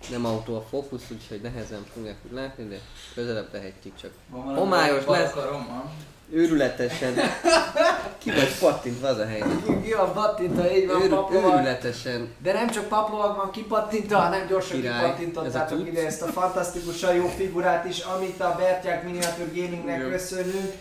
Nem 0.09 0.25
autó 0.25 0.55
a 0.55 0.65
fókusz, 0.69 1.03
úgyhogy 1.11 1.41
nehezen 1.41 1.85
fogják 1.93 2.15
látni, 2.31 2.67
de 2.67 2.79
közelebb 3.15 3.51
tehetjük 3.51 3.93
csak. 4.01 4.11
Homályos 4.31 5.05
lesz. 5.05 5.31
Karom, 5.31 5.91
Őrületesen. 6.31 7.13
Ki 8.17 8.31
vagy 8.31 8.57
pattintva 8.59 9.07
az 9.07 9.17
a 9.17 9.25
helyzet. 9.27 9.63
Ki, 9.65 9.81
ki 9.81 9.93
van 9.93 10.13
pattintva, 10.13 10.71
így 10.75 10.87
van 10.87 11.01
Őr, 11.01 11.09
paplovag. 11.09 11.53
őrületesen. 11.53 12.33
De 12.43 12.53
nem 12.53 12.69
csak 12.69 12.87
paplovag 12.87 13.35
van 13.35 13.51
kipattintva, 13.51 14.17
hanem 14.17 14.47
gyorsan 14.47 14.79
Király. 14.79 14.95
Ez 14.97 15.01
a 15.01 15.03
kipattintottátok 15.03 15.77
cucc. 15.77 15.87
ide 15.87 16.05
ezt 16.05 16.21
a 16.21 16.25
fantasztikusan 16.25 17.15
jó 17.15 17.25
figurát 17.37 17.85
is, 17.85 17.99
amit 17.99 18.41
a 18.41 18.55
Bertyák 18.57 19.03
Miniatur 19.03 19.45
Gamingnek 19.53 20.01
Jó. 20.01 20.09
köszönünk. 20.09 20.73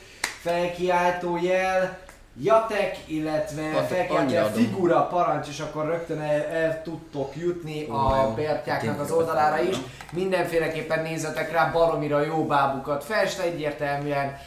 Felkiáltó 0.42 1.38
jel, 1.42 1.98
Jatek, 2.42 2.96
illetve 3.06 3.62
adom. 4.08 4.52
figura 4.52 5.06
parancs, 5.06 5.48
és 5.48 5.60
akkor 5.60 5.84
rögtön 5.86 6.20
el, 6.20 6.44
el 6.44 6.82
tudtok 6.82 7.36
jutni 7.36 7.86
a 7.88 8.22
jó. 8.24 8.30
Bertyáknak 8.30 9.00
az 9.00 9.10
oldalára 9.10 9.62
is. 9.62 9.76
Mindenféleképpen 10.12 11.02
nézzetek 11.02 11.52
rá, 11.52 11.70
baromira 11.72 12.24
jó 12.24 12.44
bábukat 12.44 13.04
fest, 13.04 13.40
egyértelműen 13.40 14.38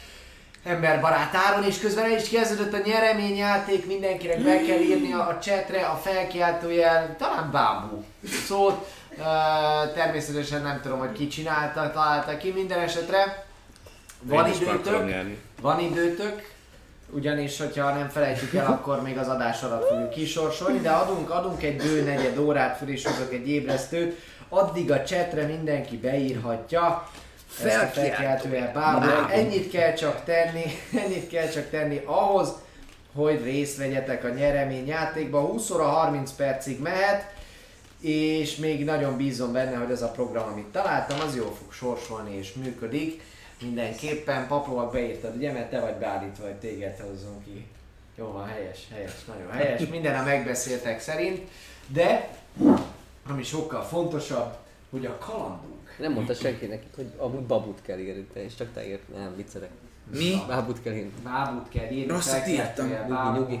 emberbarát 0.64 1.34
áron, 1.34 1.64
és 1.64 1.78
közben 1.78 2.04
el 2.04 2.16
is 2.18 2.28
kezdődött 2.28 2.72
a 2.72 2.86
nyereményjáték, 2.88 3.86
mindenkinek 3.86 4.42
be 4.42 4.56
kell 4.56 4.78
írni 4.78 5.12
a 5.12 5.38
chatre 5.42 5.86
a 5.86 5.96
felkiáltójel, 5.96 7.16
talán 7.18 7.50
bábú 7.50 8.04
szót, 8.46 8.86
Ö, 9.18 9.22
természetesen 9.94 10.62
nem 10.62 10.80
tudom, 10.82 10.98
hogy 10.98 11.12
ki 11.12 11.26
csinálta, 11.26 11.90
találta 11.90 12.36
ki, 12.36 12.50
minden 12.50 12.78
esetre. 12.78 13.44
Van 14.22 14.46
Én 14.46 14.52
időtök, 14.52 15.36
van 15.60 15.80
időtök, 15.80 16.52
ugyanis, 17.10 17.58
hogyha 17.58 17.94
nem 17.94 18.08
felejtjük 18.08 18.54
el, 18.54 18.66
akkor 18.66 19.02
még 19.02 19.18
az 19.18 19.28
adás 19.28 19.62
alatt 19.62 19.88
fogjuk 19.88 20.10
kisorsolni, 20.10 20.78
de 20.78 20.90
adunk, 20.90 21.30
adunk 21.30 21.62
egy 21.62 21.76
bő 21.76 22.02
negyed 22.02 22.38
órát, 22.38 22.76
föl 22.76 22.88
is 22.88 23.04
hozok 23.04 23.32
egy 23.32 23.48
ébresztőt, 23.48 24.18
addig 24.48 24.90
a 24.90 25.02
chatre 25.02 25.46
mindenki 25.46 25.96
beírhatja, 25.96 26.82
a 26.86 27.10
felkiáltójel 27.68 28.72
bábú. 28.72 29.32
Ennyit 29.32 29.70
kell 29.70 29.92
csak 29.92 30.24
tenni, 30.24 30.64
ennyit 31.04 31.28
kell 31.28 31.48
csak 31.48 31.70
tenni 31.70 32.02
ahhoz, 32.04 32.52
hogy 33.14 33.42
részt 33.42 33.76
vegyetek 33.76 34.24
a 34.24 34.28
nyeremény 34.28 34.86
játékba. 34.86 35.40
20 35.40 35.70
óra 35.70 35.84
30 35.84 36.32
percig 36.32 36.80
mehet, 36.80 37.34
és 38.00 38.56
még 38.56 38.84
nagyon 38.84 39.16
bízom 39.16 39.52
benne, 39.52 39.76
hogy 39.76 39.90
ez 39.90 40.02
a 40.02 40.10
program, 40.10 40.52
amit 40.52 40.66
találtam, 40.66 41.20
az 41.20 41.36
jól 41.36 41.54
fog 41.54 41.72
sorsolni 41.72 42.36
és 42.36 42.52
működik. 42.52 43.22
Mindenképpen 43.62 44.46
paplovak 44.46 44.92
beírtad, 44.92 45.36
ugye, 45.36 45.52
mert 45.52 45.70
te 45.70 45.80
vagy 45.80 45.94
beállítva, 45.94 46.44
hogy 46.44 46.54
téged 46.54 47.00
hozzon 47.00 47.44
ki. 47.44 47.66
Jó 48.16 48.26
van, 48.32 48.46
helyes, 48.46 48.78
helyes, 48.92 49.24
nagyon 49.24 49.50
helyes. 49.50 49.86
Minden 49.86 50.18
a 50.18 50.22
megbeszéltek 50.22 51.00
szerint, 51.00 51.48
de 51.86 52.28
ami 53.28 53.42
sokkal 53.42 53.82
fontosabb, 53.82 54.56
hogy 54.90 55.06
a 55.06 55.18
kalandunk 55.18 55.79
Nem 56.00 56.12
mondta 56.12 56.34
senki 56.34 56.66
nekik, 56.66 56.94
hogy 56.94 57.12
amúgy 57.16 57.42
babut 57.42 57.82
kell 57.82 57.98
írni, 57.98 58.26
te, 58.32 58.44
és 58.44 58.54
csak 58.54 58.72
te 58.72 58.88
írt, 58.88 59.14
nem 59.14 59.36
viccelek. 59.36 59.70
Mi? 60.12 60.42
Bábut 60.48 60.82
kell 60.82 60.94
írni. 60.94 61.12
bábút 61.22 61.68
kell 61.68 61.90
írni, 61.90 62.12
Rosszat 62.12 62.46
írtam. 62.46 62.88
Nyugi, 63.34 63.60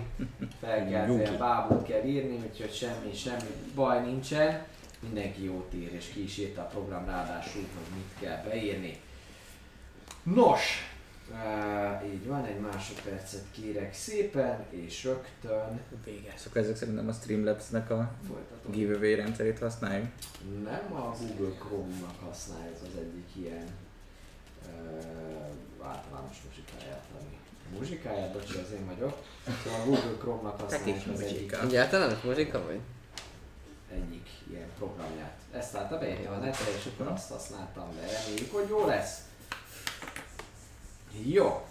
Nyugi. 1.06 1.36
bábút 1.38 1.82
kell 1.86 2.04
írni, 2.04 2.38
úgyhogy 2.50 2.72
semmi, 2.72 3.14
semmi 3.14 3.50
baj 3.74 4.04
nincsen. 4.04 4.62
Mindenki 5.00 5.44
jót 5.44 5.74
ír, 5.74 5.92
és 5.92 6.06
ki 6.06 6.22
is 6.22 6.38
írta 6.38 6.60
a 6.60 6.64
program 6.64 7.06
ráadásul, 7.06 7.62
hogy 7.74 7.94
mit 7.96 8.28
kell 8.28 8.42
beírni. 8.48 9.00
Nos, 10.22 10.89
uh, 11.30 12.12
így 12.12 12.26
van, 12.26 12.44
egy 12.44 12.60
másodpercet 12.60 13.44
kérek 13.50 13.94
szépen, 13.94 14.66
és 14.70 15.04
rögtön 15.04 15.80
Vége. 16.04 16.32
Szóval 16.36 16.62
ezek 16.62 16.76
szerintem 16.76 17.08
a 17.08 17.12
Streamlabs-nek 17.12 17.90
a 17.90 18.12
folytatom. 18.26 18.72
giveaway 18.72 19.14
rendszerét 19.14 19.58
használjuk. 19.58 20.06
Nem 20.64 20.92
a 20.92 21.14
Google 21.18 21.56
Chrome-nak 21.58 22.20
használja 22.20 22.70
ez 22.74 22.80
az 22.82 23.00
egyik 23.00 23.28
ilyen 23.36 23.66
uh, 24.66 25.86
általános 25.86 26.36
muzsikáját, 26.46 27.04
ami 27.20 27.38
muzsikáját, 27.78 28.32
bocsi, 28.32 28.58
az 28.58 28.72
én 28.72 28.86
vagyok. 28.86 29.22
Szóval 29.64 29.80
a 29.80 29.84
Google 29.84 30.16
Chrome-nak 30.18 30.60
használja 30.60 30.84
Tekés 30.84 31.06
az 31.14 31.20
egyik. 31.20 31.56
Egyáltalán 31.62 32.18
muzsika 32.24 32.64
vagy? 32.66 32.80
egyik 33.92 34.28
ilyen 34.50 34.68
programját. 34.78 35.38
Ezt 35.52 35.74
állta 35.74 35.98
beírni 35.98 36.26
a 36.26 36.36
netre, 36.36 36.70
és 36.78 36.88
akkor 36.92 37.12
azt 37.12 37.30
használtam 37.30 37.88
be. 37.94 38.00
Reméljük, 38.00 38.52
hogy 38.52 38.68
jó 38.68 38.86
lesz. 38.86 39.18
Jó. 41.24 41.66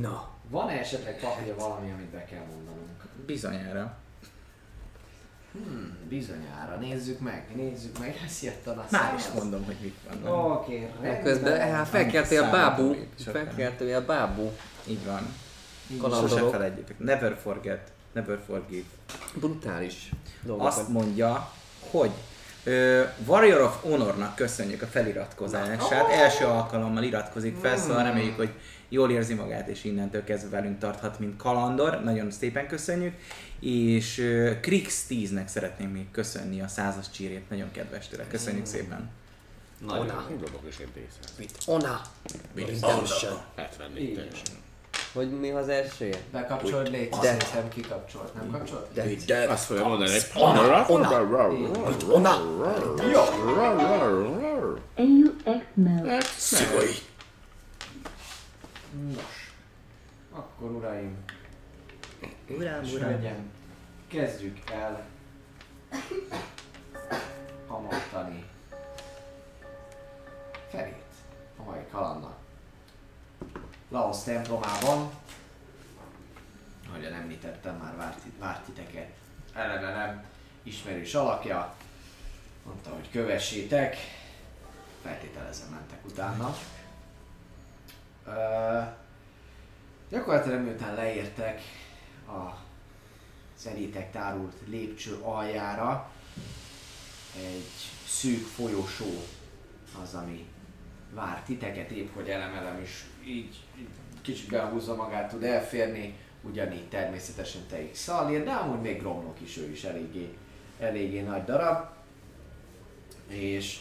Na. 0.00 0.28
Van-e 0.50 0.72
esetleg 0.72 1.20
papírja 1.20 1.54
valami, 1.54 1.90
amit 1.90 2.06
be 2.06 2.24
kell 2.24 2.44
mondanunk? 2.54 3.02
Bizonyára. 3.26 3.96
Hmm, 5.52 5.96
bizonyára. 6.08 6.76
Nézzük 6.76 7.20
meg, 7.20 7.46
nézzük 7.54 7.98
meg. 7.98 8.20
Ez 8.24 8.42
jött 8.42 8.66
a 8.66 8.86
Már 8.90 9.14
is 9.18 9.24
mondom, 9.34 9.64
hogy 9.64 9.76
mit 9.82 9.96
van. 10.08 10.32
Oké, 10.52 10.90
okay, 10.98 11.22
Közben 11.22 11.72
hát 11.72 11.88
felkeltél 11.88 12.42
a 12.42 12.50
bábú, 12.50 12.94
felkeltél 13.16 13.96
a 13.96 14.04
bábú. 14.04 14.52
Így 14.86 15.04
van. 15.04 15.34
Sose 15.88 16.00
Kalandorok. 16.00 16.50
felejtjétek. 16.50 16.98
Never 16.98 17.36
forget. 17.42 17.92
Never 18.12 18.38
forgive. 18.46 18.86
Brutális 19.34 20.10
dolgokat. 20.42 20.72
Azt 20.72 20.88
mondja, 20.88 21.52
hogy 21.90 22.10
Warrior 23.26 23.60
of 23.60 23.82
Honornak 23.82 24.34
köszönjük 24.34 24.82
a 24.82 24.86
feliratkozását. 24.86 26.10
Első 26.10 26.44
alkalommal 26.44 27.02
iratkozik 27.02 27.56
fel, 27.56 27.76
szóval 27.76 28.02
reméljük, 28.02 28.36
hogy 28.36 28.50
jól 28.88 29.10
érzi 29.10 29.34
magát, 29.34 29.68
és 29.68 29.84
innentől 29.84 30.24
kezdve 30.24 30.60
velünk 30.60 30.78
tarthat, 30.78 31.18
mint 31.18 31.36
kalandor. 31.36 32.00
Nagyon 32.04 32.30
szépen 32.30 32.66
köszönjük. 32.66 33.14
És 33.60 34.18
uh, 34.18 34.60
Krix 34.60 35.06
10-nek 35.10 35.46
szeretném 35.46 35.90
még 35.90 36.10
köszönni 36.10 36.60
a 36.60 36.68
százas 36.68 37.10
csírét, 37.10 37.50
nagyon 37.50 37.70
kedves 37.70 38.08
tőle. 38.08 38.26
Köszönjük 38.26 38.66
szépen. 38.66 39.10
Nagyon. 39.86 40.06
Dobok 40.28 40.62
is 40.68 40.78
egy 40.78 40.88
D100. 40.96 41.38
Mit? 41.38 41.52
Ona. 41.66 42.00
Redemption. 42.54 43.38
74 43.56 44.14
teljesen. 44.14 44.57
Hogy 45.12 45.30
mi 45.40 45.50
az 45.50 45.68
első? 45.68 46.10
Bekapcsolod, 46.32 46.90
légy, 46.90 47.08
De. 47.08 47.16
szerintem 47.20 47.68
kikapcsolt, 47.68 48.34
nem 48.34 48.50
kapcsolt? 48.50 48.92
De. 48.92 49.04
De 49.26 49.48
azt 49.48 49.64
fogja 49.64 49.86
mondani, 49.88 50.10
hogy... 50.10 50.42
Ona. 50.42 50.70
Ona. 52.12 52.30
AUX 54.96 55.64
mode. 55.74 56.20
Szigoi. 56.36 56.94
Nos, 59.14 59.52
akkor 60.32 60.70
uraim, 60.70 61.16
Uram, 62.50 62.80
uram. 62.94 63.50
kezdjük 64.08 64.58
el 64.72 65.04
a 67.66 67.78
mostani 67.78 68.44
felét 70.70 70.94
a 71.58 71.70
mai 71.70 71.80
kalandnak. 71.92 72.36
Laos 73.88 74.22
templomában, 74.22 75.10
ahogyan 76.88 77.12
említettem, 77.12 77.76
már 77.76 77.96
várt, 77.96 78.18
várt 78.38 78.64
titeket 78.64 79.10
eleve 79.52 79.92
nem 79.94 80.24
ismerős 80.62 81.14
alakja, 81.14 81.74
mondta, 82.64 82.90
hogy 82.90 83.10
kövessétek, 83.10 83.96
feltételezem 85.02 85.68
mentek 85.68 86.04
utána. 86.04 86.56
Ö, 88.26 88.80
gyakorlatilag 90.08 90.60
miután 90.60 90.94
leértek 90.94 91.60
a 92.26 92.56
szerétek 93.54 94.12
tárult 94.12 94.56
lépcső 94.66 95.18
aljára, 95.22 96.10
egy 97.36 97.70
szűk 98.06 98.46
folyosó 98.46 99.24
az, 100.02 100.14
ami 100.14 100.47
vár 101.14 101.42
titeket, 101.42 101.90
épp 101.90 102.14
hogy 102.14 102.28
elemelem 102.28 102.80
is 102.82 103.04
így, 103.26 103.56
így 103.78 103.88
kicsit 104.22 104.50
behúzza 104.50 104.94
magát, 104.94 105.30
tud 105.30 105.42
elférni, 105.42 106.14
ugyanígy 106.42 106.88
természetesen 106.88 107.62
te 107.68 107.82
is 107.82 107.96
Szalir, 107.96 108.44
de 108.44 108.52
amúgy 108.52 108.80
még 108.80 108.98
Gromnok 108.98 109.40
is, 109.40 109.56
ő 109.56 109.70
is 109.70 109.84
eléggé, 109.84 110.36
eléggé 110.78 111.20
nagy 111.20 111.44
darab. 111.44 111.86
És 113.28 113.78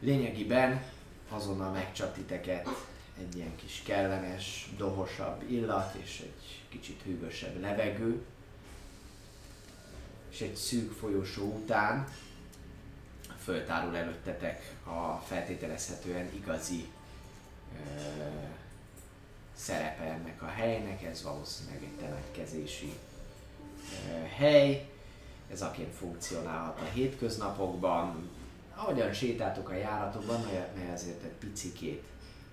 lényegében 0.00 0.82
azonnal 1.28 1.70
megcsap 1.70 2.14
titeket 2.14 2.68
egy 3.18 3.36
ilyen 3.36 3.56
kis 3.56 3.82
kellemes, 3.84 4.68
dohosabb 4.76 5.50
illat 5.50 5.94
és 6.02 6.20
egy 6.20 6.62
kicsit 6.68 7.02
hűvösebb 7.04 7.60
levegő. 7.60 8.22
És 10.30 10.40
egy 10.40 10.56
szűk 10.56 10.92
folyosó 10.92 11.42
után 11.42 12.06
föltárul 13.44 13.96
előttetek 13.96 14.74
a 14.84 15.16
feltételezhetően 15.16 16.30
igazi 16.34 16.88
ö, 17.72 18.00
szerepe 19.56 20.02
ennek 20.02 20.42
a 20.42 20.46
helynek, 20.46 21.02
ez 21.02 21.22
valószínűleg 21.22 21.82
egy 21.82 22.06
temetkezési 22.06 22.92
ö, 24.08 24.26
hely, 24.36 24.88
ez 25.50 25.62
aként 25.62 25.94
funkcionálhat 25.94 26.80
a 26.80 26.92
hétköznapokban, 26.92 28.30
ahogyan 28.74 29.12
sétáltok 29.12 29.68
a 29.68 29.74
járatokban, 29.74 30.40
mely 30.76 30.92
azért 30.92 31.22
egy 31.22 31.30
picikét 31.38 32.04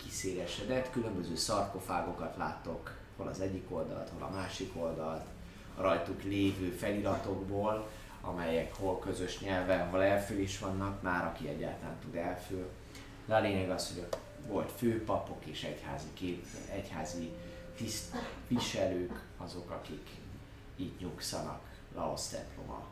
kiszélesedett, 0.04 0.92
különböző 0.92 1.36
szarkofágokat 1.36 2.38
láttok, 2.38 2.98
hol 3.18 3.28
az 3.28 3.40
egyik 3.40 3.72
oldalt, 3.72 4.10
hol 4.10 4.28
a 4.28 4.36
másik 4.36 4.72
oldalt, 4.76 5.26
a 5.78 5.82
rajtuk 5.82 6.24
lévő 6.24 6.70
feliratokból, 6.70 7.90
amelyek 8.22 8.76
hol 8.76 9.00
közös 9.00 9.40
nyelven, 9.40 9.90
hol 9.90 10.04
elfül 10.04 10.40
is 10.40 10.60
vannak, 10.60 11.02
már 11.02 11.26
aki 11.26 11.48
egyáltalán 11.48 12.00
tud 12.00 12.16
elfül. 12.16 12.70
De 13.26 13.36
a 13.36 13.40
lényeg 13.40 13.70
az, 13.70 13.94
hogy 13.94 14.08
volt 14.48 14.72
főpapok 14.72 15.46
és 15.46 15.64
egyházi, 15.64 16.08
kép, 16.14 16.46
egyházi 16.72 17.32
tisztviselők, 17.76 19.22
azok, 19.38 19.70
akik 19.70 20.10
itt 20.76 21.00
nyugszanak 21.00 21.62
Laos 21.96 22.28
temploma 22.28 22.86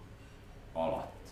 alatt. 0.73 1.27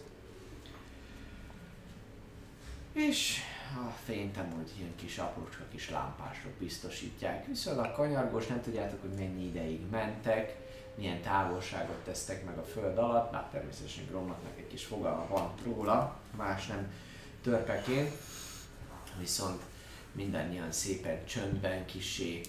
És 2.94 3.40
a 3.76 3.90
fényt 4.06 4.38
amúgy 4.38 4.72
ilyen 4.78 4.96
kis 4.96 5.18
aprócska 5.18 5.64
kis 5.72 5.90
lámpások 5.90 6.52
biztosítják. 6.52 7.46
Viszonylag 7.46 7.94
kanyargós, 7.94 8.48
nem 8.48 8.62
tudjátok, 8.62 9.02
hogy 9.02 9.14
mennyi 9.14 9.46
ideig 9.46 9.90
mentek, 9.90 10.67
milyen 10.98 11.22
távolságot 11.22 12.04
tesztek 12.04 12.46
meg 12.46 12.58
a 12.58 12.64
föld 12.64 12.98
alatt, 12.98 13.32
már 13.32 13.48
természetesen 13.52 14.06
Gromnaknak 14.06 14.58
egy 14.58 14.68
kis 14.68 14.86
fogalma 14.86 15.28
van 15.28 15.54
róla, 15.64 16.20
más 16.36 16.68
nem 16.68 16.92
törpeként, 17.42 18.12
viszont 19.20 19.62
mindannyian 20.12 20.72
szépen 20.72 21.26
csöndben, 21.26 21.86
kisé 21.86 22.42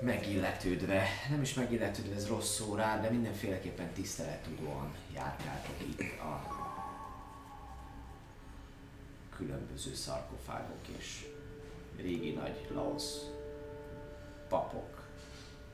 megilletődve, 0.00 1.06
nem 1.30 1.42
is 1.42 1.54
megilletődve, 1.54 2.14
ez 2.14 2.28
rossz 2.28 2.54
szó 2.54 2.74
rá, 2.74 3.00
de 3.00 3.10
mindenféleképpen 3.10 3.92
tisztelettudóan 3.92 4.94
járkáltak 5.14 5.80
itt 5.80 6.00
a 6.20 6.54
különböző 9.36 9.94
szarkofágok 9.94 10.88
és 10.98 11.26
régi 11.96 12.30
nagy 12.30 12.66
laosz 12.70 13.30
papok 14.48 15.08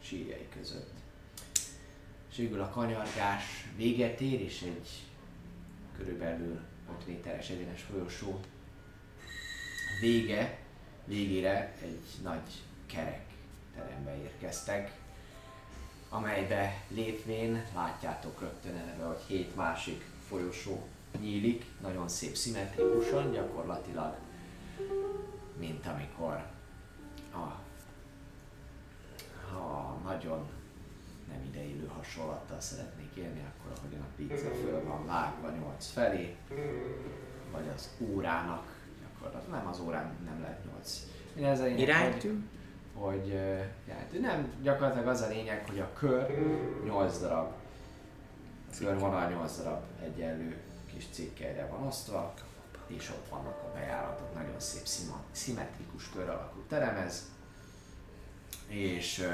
sírjai 0.00 0.48
között. 0.58 1.01
És 2.32 2.38
végül 2.38 2.60
a 2.60 2.68
kanyargás 2.68 3.44
véget 3.76 4.20
ér, 4.20 4.40
és 4.40 4.62
egy 4.62 4.88
körülbelül 5.96 6.60
5 6.98 7.06
méteres 7.06 7.48
egyenes 7.48 7.82
folyosó 7.82 8.40
vége, 10.00 10.58
végére 11.04 11.74
egy 11.82 12.00
nagy 12.22 12.50
kerek 12.86 13.24
terembe 13.74 14.16
érkeztek, 14.16 14.98
amelybe 16.08 16.84
lépvén 16.88 17.64
látjátok 17.74 18.40
rögtön 18.40 18.76
eleve, 18.76 19.04
hogy 19.04 19.22
hét 19.26 19.56
másik 19.56 20.04
folyosó 20.28 20.86
nyílik, 21.20 21.64
nagyon 21.80 22.08
szép 22.08 22.34
szimmetrikusan, 22.34 23.32
gyakorlatilag, 23.32 24.16
mint 25.58 25.86
amikor 25.86 26.46
a, 27.32 27.60
ha 29.50 30.00
nagyon 30.04 30.46
nem 31.32 31.44
ideillő 31.50 31.86
hasonlattal 31.96 32.60
szeretnék 32.60 33.10
élni, 33.14 33.40
akkor 33.40 33.78
ahogyan 33.78 34.00
a 34.00 34.12
pizza 34.16 34.50
föl 34.54 34.84
van 34.84 35.06
vágva 35.06 35.50
nyolc 35.50 35.86
felé, 35.90 36.36
vagy 37.52 37.68
az 37.74 37.88
órának, 38.00 38.64
gyakorlatilag 39.02 39.54
nem 39.58 39.66
az 39.66 39.80
órán 39.80 40.12
nem 40.24 40.40
lehet 40.40 40.64
nyolc. 40.64 41.00
Ez 41.42 41.60
a 41.60 41.62
lényeg, 41.62 41.78
hogy- 41.78 41.88
Iránytű? 41.88 42.44
hogy 42.94 43.30
ö, 43.30 43.58
hát 43.92 44.20
nem, 44.20 44.52
gyakorlatilag 44.62 45.06
az 45.06 45.20
a 45.20 45.28
lényeg, 45.28 45.66
hogy 45.68 45.78
a 45.78 45.92
kör 45.92 46.26
8 46.84 47.18
darab 47.20 47.52
körvonal 48.78 49.30
8 49.30 49.56
darab 49.62 49.82
egyenlő 50.02 50.56
kis 50.94 51.06
cikkelyre 51.10 51.66
van 51.66 51.86
osztva, 51.86 52.34
és 52.86 53.08
ott 53.10 53.28
vannak 53.28 53.62
a 53.62 53.72
bejáratok, 53.74 54.34
nagyon 54.34 54.60
szép 54.60 54.86
szima, 54.86 55.22
szimmetrikus 55.30 56.10
kör 56.10 56.28
alakú 56.28 56.60
terem 56.68 56.96
ez, 56.96 57.30
és 58.68 59.26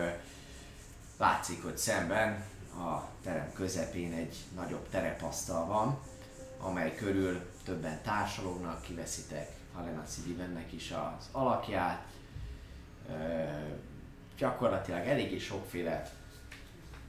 látszik, 1.19 1.63
hogy 1.63 1.77
szemben 1.77 2.45
a 2.75 3.01
terem 3.23 3.53
közepén 3.53 4.13
egy 4.13 4.37
nagyobb 4.55 4.89
terepasztal 4.89 5.67
van, 5.67 5.99
amely 6.61 6.95
körül 6.95 7.51
többen 7.65 8.03
társalognak, 8.03 8.83
kiveszitek 8.83 9.51
Halena 9.75 10.03
Civivennek 10.03 10.73
is 10.73 10.91
az 10.91 11.29
alakját, 11.33 12.07
Ö, 13.11 13.45
gyakorlatilag 14.37 15.07
eléggé 15.07 15.39
sokféle 15.39 16.11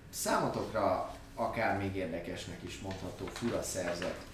számotokra 0.10 1.14
akár 1.36 1.78
még 1.78 1.96
érdekesnek 1.96 2.64
is 2.64 2.80
mondható 2.80 3.26
fura 3.26 3.62
szerzet 3.62 4.26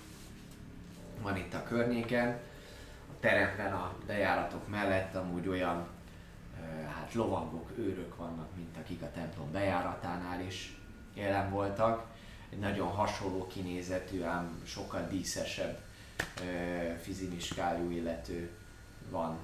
van 1.21 1.37
itt 1.37 1.53
a 1.53 1.63
környéken. 1.63 2.29
A 3.11 3.19
teremben 3.19 3.73
a 3.73 3.95
bejáratok 4.05 4.67
mellett 4.67 5.15
amúgy 5.15 5.47
olyan 5.47 5.87
hát 6.95 7.13
lovagok, 7.13 7.71
őrök 7.77 8.15
vannak, 8.15 8.55
mint 8.55 8.77
akik 8.77 9.01
a 9.01 9.11
templom 9.11 9.51
bejáratánál 9.51 10.41
is 10.41 10.77
jelen 11.13 11.49
voltak. 11.49 12.05
Egy 12.49 12.59
nagyon 12.59 12.87
hasonló 12.87 13.47
kinézetű, 13.47 14.21
ám 14.21 14.61
sokkal 14.65 15.07
díszesebb 15.07 15.79
fizimiskájú 17.01 17.89
illető 17.89 18.51
van 19.09 19.37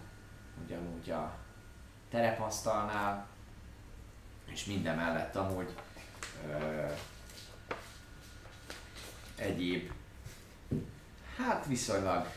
ugyanúgy 0.65 1.09
a 1.09 1.37
terepasztalnál, 2.09 3.27
és 4.45 4.65
minden 4.65 4.95
mellett 4.95 5.35
amúgy 5.35 5.75
ö, 6.47 6.85
egyéb 9.35 9.91
hát 11.37 11.65
viszonylag 11.65 12.27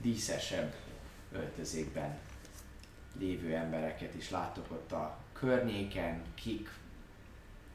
díszesebb 0.00 0.74
öltözékben 1.32 2.18
lévő 3.18 3.54
embereket 3.54 4.14
is 4.14 4.30
láttok 4.30 4.70
ott 4.70 4.92
a 4.92 5.16
környéken, 5.32 6.22
kik 6.34 6.70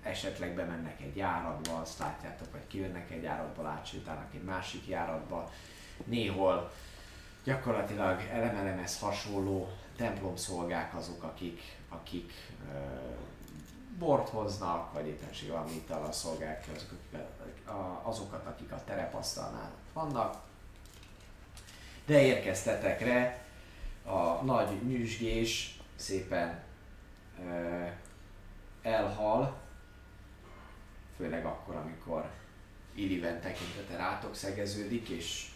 esetleg 0.04 0.56
bemennek 0.56 1.02
egy 1.02 1.16
járatba, 1.16 1.76
azt 1.78 2.00
látjátok, 2.00 2.52
vagy 2.52 2.68
kijönnek 2.68 3.12
egy 3.12 3.24
járatba, 3.24 3.68
átsétálnak 3.68 4.34
egy 4.34 4.44
másik 4.44 4.88
járatba. 4.88 5.52
Néhol 6.04 6.72
gyakorlatilag 7.44 8.22
elemelemhez 8.32 9.00
hasonló 9.00 9.70
templomszolgák 9.96 10.96
azok, 10.96 11.24
akik, 11.24 11.62
akik 11.90 12.34
ö, 12.74 12.78
bort 13.98 14.30
hoznak, 14.30 14.94
vagy 14.94 15.08
éppenséggel 15.08 15.56
valami 15.56 15.76
italal 15.76 16.12
szolgálják 16.12 16.62
ki 16.62 16.70
azok, 16.76 16.90
a, 17.66 18.08
azokat, 18.08 18.46
akik 18.46 18.72
a 18.72 18.84
terepasztalnál 18.86 19.72
vannak. 19.94 20.36
De 22.06 22.22
érkeztetekre 22.22 23.46
a 24.08 24.44
nagy 24.44 24.84
nyüzsgés 24.88 25.80
szépen 25.96 26.64
ö, 27.46 27.86
elhal, 28.82 29.58
főleg 31.16 31.46
akkor, 31.46 31.76
amikor 31.76 32.30
Illiven 32.94 33.42
tekintete 33.42 33.98
rátok 33.98 34.36
szegeződik, 34.36 35.10
és 35.10 35.50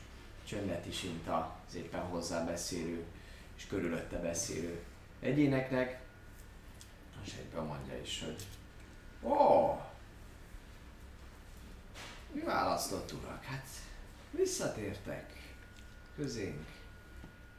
csöndet 0.44 0.86
is 0.86 1.04
int 1.04 1.28
az 1.28 1.76
éppen 1.76 2.02
hozzá 2.02 2.46
beszélő 2.46 3.06
és 3.56 3.68
körülötte 3.68 4.18
beszélő 4.18 4.84
egyéneknek, 5.20 6.00
és 7.24 7.34
egyben 7.34 7.66
mondja 7.66 8.00
is, 8.00 8.24
hogy 8.26 8.46
Ó, 9.24 9.80
mi 12.32 12.42
választott 12.42 13.12
urak? 13.12 13.44
Hát 13.44 13.68
visszatértek 14.32 15.34
közénk. 16.16 16.81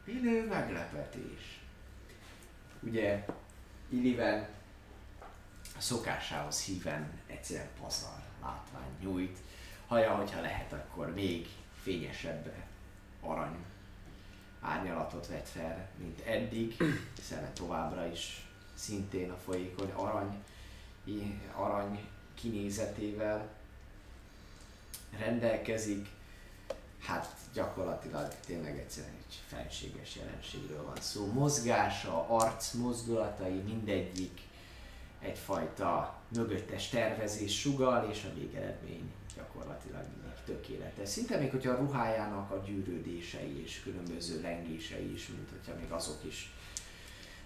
Minő 0.05 0.47
meglepetés. 0.47 1.61
Ugye 2.81 3.25
Illiven 3.89 4.49
a 5.77 5.81
szokásához 5.81 6.65
híven 6.65 7.21
egyszerűen 7.27 7.69
pazar 7.81 8.23
látvány 8.43 8.91
nyújt. 9.01 9.39
Haja, 9.87 10.15
hogyha 10.15 10.41
lehet, 10.41 10.73
akkor 10.73 11.15
még 11.15 11.49
fényesebb 11.83 12.53
arany 13.21 13.57
árnyalatot 14.61 15.27
vett 15.27 15.49
fel, 15.49 15.89
mint 15.97 16.21
eddig, 16.21 16.77
szeme 17.23 17.53
továbbra 17.53 18.07
is 18.07 18.47
szintén 18.75 19.31
a 19.31 19.37
folyékony 19.37 19.91
arany, 19.91 20.43
arany 21.55 22.09
kinézetével 22.35 23.49
rendelkezik. 25.19 26.09
Hát 27.07 27.35
gyakorlatilag 27.53 28.35
tényleg 28.47 28.79
egyszerűen 28.79 29.15
egy 29.27 29.41
felséges 29.47 30.17
jelenségről 30.17 30.85
van 30.85 30.97
szó. 31.01 31.27
Mozgása, 31.27 32.29
arc 32.29 32.73
mozdulatai, 32.73 33.61
mindegyik 33.61 34.41
egyfajta 35.21 36.21
mögöttes 36.29 36.89
tervezés 36.89 37.61
sugal, 37.61 38.11
és 38.11 38.25
a 38.25 38.35
végeredmény 38.35 39.13
gyakorlatilag 39.37 40.03
mindig 40.03 40.23
tökéletes. 40.45 41.09
Szinte 41.09 41.39
még 41.39 41.51
hogyha 41.51 41.73
a 41.73 41.77
ruhájának 41.77 42.51
a 42.51 42.63
gyűrődései 42.67 43.63
és 43.63 43.81
különböző 43.83 44.41
lengései 44.41 45.13
is, 45.13 45.29
mint 45.29 45.51
hogyha 45.51 45.81
még 45.81 45.91
azok 45.91 46.25
is 46.25 46.55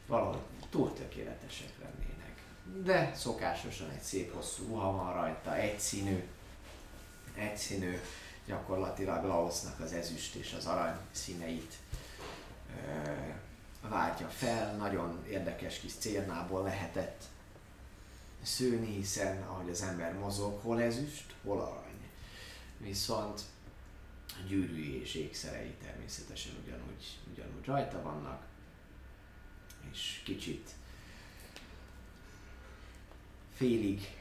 valahogy 0.07 0.41
túl 0.71 0.93
tökéletesek 0.93 1.73
lennének. 1.81 2.43
De 2.85 3.15
szokásosan 3.15 3.91
egy 3.91 4.03
szép 4.03 4.35
hosszú 4.35 4.67
ruha 4.67 4.93
van 4.93 5.13
rajta, 5.13 5.57
egyszínű, 5.57 6.25
egyszínű, 7.35 7.99
gyakorlatilag 8.47 9.25
Laosznak 9.25 9.81
az 9.81 9.93
ezüst 9.93 10.35
és 10.35 10.53
az 10.53 10.67
arany 10.67 10.97
színeit 11.11 11.75
váltja 13.89 14.29
fel, 14.29 14.77
nagyon 14.77 15.25
érdekes 15.29 15.79
kis 15.79 15.93
cérnából 15.93 16.63
lehetett 16.63 17.25
szőni, 18.43 18.95
hiszen 18.95 19.43
ahogy 19.43 19.71
az 19.71 19.83
ember 19.83 20.15
mozog, 20.15 20.61
hol 20.63 20.83
ezüst, 20.83 21.35
hol 21.43 21.61
arany. 21.61 22.11
Viszont 22.79 23.41
a 24.29 24.47
gyűrűi 24.49 25.01
és 25.01 25.15
ékszerei 25.15 25.75
természetesen 25.83 26.53
ugyanúgy, 26.65 27.19
ugyanúgy 27.33 27.65
rajta 27.65 28.03
vannak, 28.03 28.47
és 29.93 30.21
kicsit 30.25 30.71
félig 33.55 34.17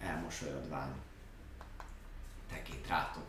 elmosolyodván 0.00 0.94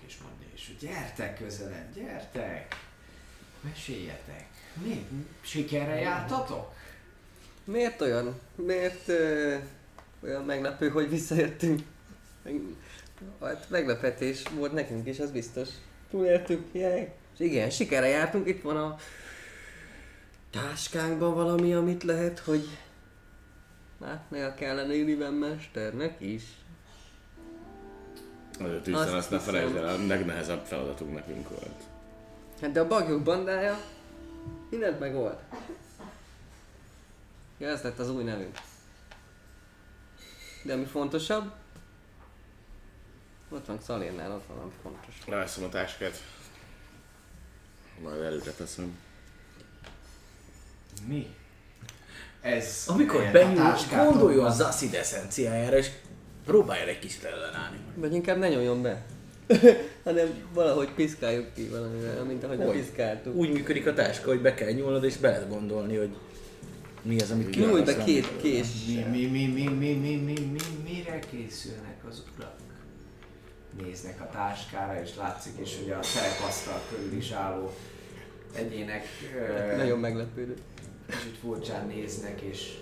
és 0.09 0.17
mondja 0.17 0.47
is, 0.53 0.67
hogy 0.67 0.89
gyertek 0.89 1.37
közelebb, 1.37 1.93
gyertek, 1.93 2.75
meséljetek. 3.61 4.47
Mi? 4.83 5.07
Sikerre 5.41 5.99
jártatok? 5.99 6.73
Miért 7.63 8.01
olyan? 8.01 8.39
Miért 8.55 9.07
ö, 9.07 9.55
olyan 10.23 10.45
meglepő, 10.45 10.89
hogy 10.89 11.09
visszajöttünk? 11.09 11.81
Hát 13.41 13.69
meglepetés 13.69 14.43
volt 14.55 14.71
nekünk 14.71 15.07
is, 15.07 15.19
az 15.19 15.31
biztos. 15.31 15.69
Túléltük, 16.09 16.67
jaj. 16.71 17.13
És 17.33 17.39
igen, 17.39 17.69
sikerre 17.69 18.07
jártunk, 18.07 18.47
itt 18.47 18.61
van 18.61 18.77
a 18.77 18.97
táskánkban 20.49 21.33
valami, 21.33 21.73
amit 21.73 22.03
lehet, 22.03 22.39
hogy 22.39 22.67
látnia 23.99 24.53
kellene 24.53 24.93
Illiven 24.93 25.33
mesternek 25.33 26.21
is. 26.21 26.43
Azért 28.59 28.85
hiszen 28.85 29.01
Azt 29.01 29.13
azt 29.13 29.29
ne 29.29 29.39
felejtsd 29.39 29.75
el, 29.75 29.87
a 29.87 30.05
legnehezebb 30.07 30.65
feladatunk 30.65 31.13
nekünk 31.13 31.49
volt. 31.49 31.83
Hát 32.61 32.71
de 32.71 32.79
a 32.79 32.87
bagyok 32.87 33.23
bandája 33.23 33.79
mindent 34.69 34.99
megold. 34.99 35.37
Ja, 37.57 37.67
ez 37.67 37.81
lett 37.81 37.99
az 37.99 38.09
új 38.09 38.23
nevünk. 38.23 38.57
De 40.63 40.73
ami 40.73 40.85
fontosabb, 40.85 41.51
ott 43.49 43.65
van 43.65 43.79
Szalénnál, 43.81 44.31
ott 44.31 44.45
van 44.47 44.57
ami 44.57 44.71
fontos. 44.81 45.15
Leveszem 45.25 45.63
a 45.63 45.69
táskát. 45.69 46.23
Majd 48.03 48.21
előre 48.21 48.51
teszem. 48.51 48.97
Mi? 51.05 51.35
Ez 52.41 52.83
Amikor 52.87 53.31
benyúl, 53.31 53.55
táskátok 53.55 54.11
gondoljon 54.11 54.45
az 54.45 54.59
acid 54.59 54.93
eszenciájára, 54.93 55.77
és 55.77 55.91
próbálja 56.49 56.87
egy 56.87 56.99
kicsit 56.99 57.23
ellenállni. 57.23 57.77
Vagy 57.95 58.13
inkább 58.13 58.37
ne 58.37 58.49
nyomjon 58.49 58.81
be. 58.81 59.05
hanem 60.03 60.27
valahogy 60.53 60.89
piszkáljuk 60.89 61.53
ki 61.53 61.67
valamivel, 61.67 62.23
mint 62.23 62.43
ahogy 62.43 62.57
Hogy? 62.57 62.79
piszkáltuk. 62.79 63.35
Úgy 63.35 63.51
működik 63.51 63.87
a 63.87 63.93
táska, 63.93 64.27
hogy 64.27 64.41
be 64.41 64.53
kell 64.53 64.71
nyúlnod, 64.71 65.03
és 65.03 65.17
be 65.17 65.29
lehet 65.29 65.49
gondolni, 65.49 65.95
hogy 65.95 66.09
mi 67.01 67.19
az, 67.19 67.31
amit 67.31 67.49
ki 67.49 67.59
Nyújj 67.59 67.81
be 67.81 68.03
két 68.03 68.27
kés. 68.41 68.67
Mi, 68.87 69.03
mi, 69.09 69.25
mi, 69.25 69.45
mi, 69.45 69.67
mi, 69.67 69.93
mi, 69.93 70.15
mi, 70.15 70.39
mi, 70.39 70.59
mire 70.83 71.19
készülnek 71.19 71.97
az 72.09 72.23
urak? 72.37 72.55
Néznek 73.83 74.21
a 74.21 74.29
táskára, 74.29 75.01
és 75.01 75.09
látszik 75.17 75.53
is, 75.61 75.77
hogy 75.77 75.91
a 75.91 75.99
terepasztal 75.99 76.81
körül 76.89 77.17
is 77.17 77.31
álló 77.31 77.73
egyének 78.55 79.05
Nagyon 79.77 79.99
meglepődő. 79.99 80.53
kicsit 81.07 81.37
furcsán 81.41 81.87
néznek, 81.87 82.41
és 82.41 82.73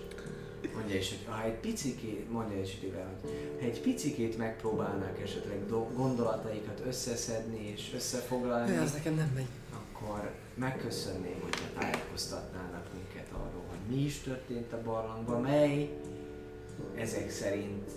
mondja 0.75 0.95
is, 0.95 1.09
hogy 1.09 1.25
ha 1.25 1.43
egy 1.43 1.53
picikét, 1.53 2.31
mondja 2.31 2.61
is, 2.61 2.77
hogy 2.79 2.93
ha 3.59 3.65
egy 3.65 3.81
picikét 3.81 4.37
megpróbálnak 4.37 5.19
esetleg 5.21 5.65
do- 5.65 5.95
gondolataikat 5.95 6.81
összeszedni 6.87 7.67
és 7.75 7.91
összefoglalni, 7.95 8.73
Ja, 8.73 8.81
az 8.81 8.93
nekem 8.93 9.13
nem 9.15 9.31
megy. 9.35 9.45
akkor 9.73 10.31
megköszönném, 10.53 11.39
hogyha 11.41 11.79
tájékoztatnának 11.79 12.85
minket 12.93 13.27
arról, 13.33 13.63
hogy 13.69 13.95
mi 13.95 14.03
is 14.03 14.17
történt 14.19 14.73
a 14.73 14.81
barlangban, 14.81 15.41
mely 15.41 15.89
ezek 16.95 17.29
szerint 17.29 17.91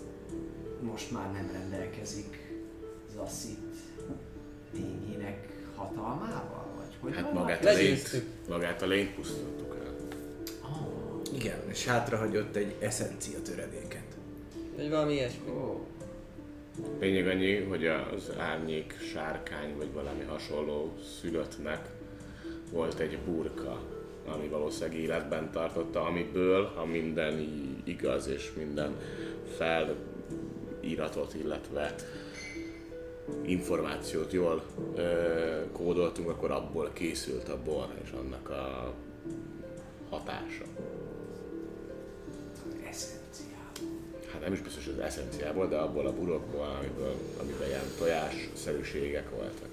most 0.81 1.11
már 1.11 1.31
nem 1.31 1.49
rendelkezik 1.51 2.49
Zassit 3.15 3.75
tényének 4.71 5.47
hatalmával, 5.75 6.67
vagy 6.77 6.95
hogy 6.99 7.15
Hát 7.15 7.33
magát 7.33 7.65
a 7.65 7.73
lényt, 7.73 8.23
magát 8.49 8.81
a 8.81 8.85
lényt. 8.85 9.17
Oh, 9.17 9.25
Igen, 11.33 11.59
és 11.69 11.85
hátrahagyott 11.85 12.55
egy 12.55 12.75
eszencia 12.79 13.41
töredéket. 13.41 14.03
Vagy 14.75 14.89
valami 14.89 15.13
ilyesmi. 15.13 15.49
oh. 15.49 15.79
Lényeg 16.99 17.27
annyi, 17.27 17.55
hogy 17.55 17.85
az 17.85 18.31
árnyék 18.37 18.95
sárkány 19.13 19.75
vagy 19.77 19.93
valami 19.93 20.23
hasonló 20.23 20.93
szülöttnek 21.19 21.89
volt 22.71 22.99
egy 22.99 23.17
burka, 23.25 23.81
ami 24.27 24.47
valószínűleg 24.47 24.99
életben 24.99 25.51
tartotta, 25.51 26.05
amiből, 26.05 26.65
ha 26.65 26.85
minden 26.85 27.39
igaz 27.83 28.27
és 28.27 28.51
minden 28.57 28.95
feliratot, 29.57 31.33
illetve 31.33 31.95
információt 33.45 34.31
jól 34.31 34.63
ö, 34.95 35.71
kódoltunk, 35.71 36.29
akkor 36.29 36.51
abból 36.51 36.89
készült 36.93 37.49
a 37.49 37.57
bor 37.63 37.87
és 38.03 38.11
annak 38.11 38.49
a 38.49 38.93
hatása. 40.09 40.63
Nem 44.41 44.53
is 44.53 44.61
biztos 44.61 44.87
az 44.87 44.99
eszenciából, 44.99 45.67
de 45.67 45.77
abból 45.77 46.07
a 46.07 46.13
burokból, 46.13 46.75
amiből, 46.79 47.15
amiben 47.41 47.67
ilyen 47.67 47.81
tojás 47.97 48.49
szerűségek 48.53 49.29
voltak. 49.29 49.69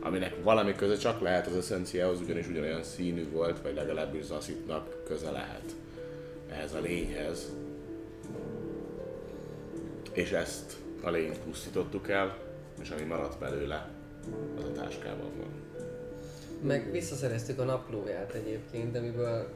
aminek 0.00 0.42
valami 0.42 0.74
köze 0.74 0.96
csak 0.96 1.20
lehet 1.20 1.46
az 1.46 1.56
eszenciához, 1.56 2.20
ugyanis 2.20 2.48
ugyanolyan 2.48 2.82
színű 2.82 3.30
volt, 3.30 3.62
vagy 3.62 3.74
legalábbis 3.74 4.24
Zaszitnak 4.24 5.04
köze 5.04 5.30
lehet 5.30 5.74
ehhez 6.48 6.74
a 6.74 6.80
lényhez. 6.80 7.52
És 10.12 10.30
ezt 10.30 10.76
a 11.02 11.10
lényt 11.10 11.38
pusztítottuk 11.38 12.08
el, 12.08 12.36
és 12.82 12.90
ami 12.90 13.02
maradt 13.02 13.38
belőle, 13.38 13.88
az 14.58 14.64
a 14.64 14.72
táskában 14.72 15.30
van. 15.36 15.48
Meg 16.62 16.90
visszaszereztük 16.90 17.58
a 17.58 17.64
naplóját 17.64 18.32
egyébként, 18.32 18.96
amiből 18.96 19.48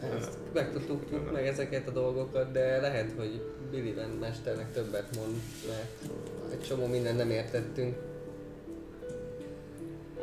ezt 0.00 0.38
megtudtuk 0.52 1.32
meg 1.32 1.46
ezeket 1.46 1.88
a 1.88 1.90
dolgokat, 1.90 2.52
de 2.52 2.80
lehet, 2.80 3.12
hogy 3.16 3.40
Billy 3.70 3.92
Van 3.92 4.08
mesternek 4.08 4.72
többet 4.72 5.16
mond, 5.16 5.34
mert 5.68 6.12
egy 6.52 6.66
csomó 6.66 6.86
mindent 6.86 7.16
nem 7.16 7.30
értettünk. 7.30 7.96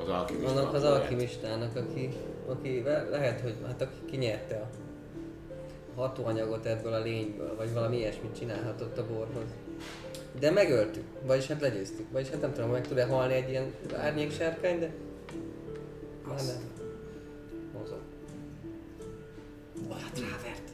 Az 0.01 0.09
alkimista 0.09 0.51
Annak 0.51 0.73
az 0.73 0.83
alkimistának, 0.83 1.75
aki, 1.75 2.09
aki 2.47 2.81
le- 2.85 3.09
lehet, 3.09 3.41
hogy 3.41 3.55
hát 3.65 3.81
aki 3.81 3.95
kinyerte 4.05 4.55
a 4.55 4.69
hatóanyagot 5.95 6.65
ebből 6.65 6.93
a 6.93 7.01
lényből, 7.01 7.55
vagy 7.55 7.73
valami 7.73 7.97
ilyesmit 7.97 8.37
csinálhatott 8.37 8.97
a 8.97 9.05
borhoz. 9.07 9.53
De 10.39 10.51
megöltük, 10.51 11.03
vagyis 11.25 11.47
hát 11.47 11.61
legyőztük, 11.61 12.11
vagyis 12.11 12.29
hát 12.29 12.41
nem 12.41 12.53
tudom, 12.53 12.69
meg 12.69 12.87
tud-e 12.87 13.05
halni 13.05 13.33
egy 13.33 13.49
ilyen 13.49 13.73
árnyéksárkány, 13.95 14.79
de... 14.79 14.91
Már 16.27 16.37
nem. 16.37 16.72
Hát 19.91 20.19
rávert. 20.19 20.71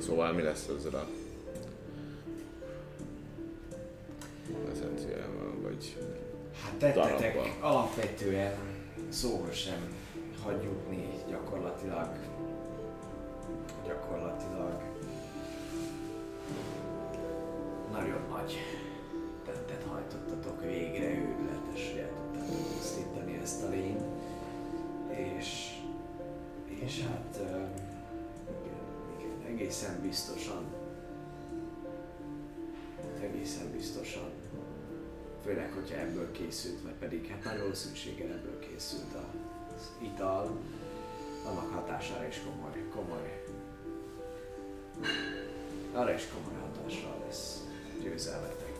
Szóval 0.00 0.32
mi 0.32 0.42
lesz 0.42 0.68
ezzel 0.78 0.94
a 0.94 1.06
eszenciával, 4.72 5.54
vagy 5.62 5.96
Hát 6.62 6.74
tettetek 6.78 7.34
Darabban. 7.34 7.60
alapvetően 7.60 8.54
szóval 9.08 9.50
sem 9.50 9.94
hagy 10.42 10.62
jutni 10.62 11.08
gyakorlatilag. 11.28 12.08
Gyakorlatilag 13.86 14.82
nagyon 17.92 18.20
nagy 18.30 18.56
tettet 19.44 19.84
hajtottatok 19.88 20.60
végre, 20.60 21.14
tudtátok 21.14 22.11
pusztítani 22.56 23.38
ezt 23.42 23.62
a 23.62 23.68
lényt. 23.68 24.02
És, 25.10 25.80
és 26.66 27.00
hát 27.00 27.40
igen, 29.18 29.54
egészen 29.54 30.00
biztosan 30.02 30.80
egészen 33.22 33.70
biztosan 33.72 34.30
főleg, 35.44 35.72
hogyha 35.72 35.96
ebből 35.96 36.32
készült, 36.32 36.82
vagy 36.82 36.92
pedig 36.92 37.26
hát 37.26 37.44
nagy 37.44 37.58
valószínűséggel 37.58 38.28
ebből 38.28 38.58
készült 38.58 39.14
az 39.76 39.90
ital, 39.98 40.58
annak 41.46 41.72
hatására 41.72 42.26
is 42.26 42.40
komoly, 42.44 42.88
komoly, 42.94 43.44
arra 45.92 46.12
is 46.14 46.26
komoly 46.34 46.60
hatással 46.60 47.22
lesz 47.26 47.62
győzelmetek. 48.02 48.70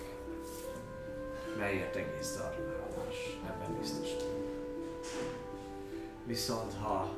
Melyért 1.59 1.97
egész 1.97 2.37
darnálás, 2.37 2.82
ebben 3.53 3.79
biztos. 3.81 4.09
Viszont 6.27 6.73
ha 6.83 7.15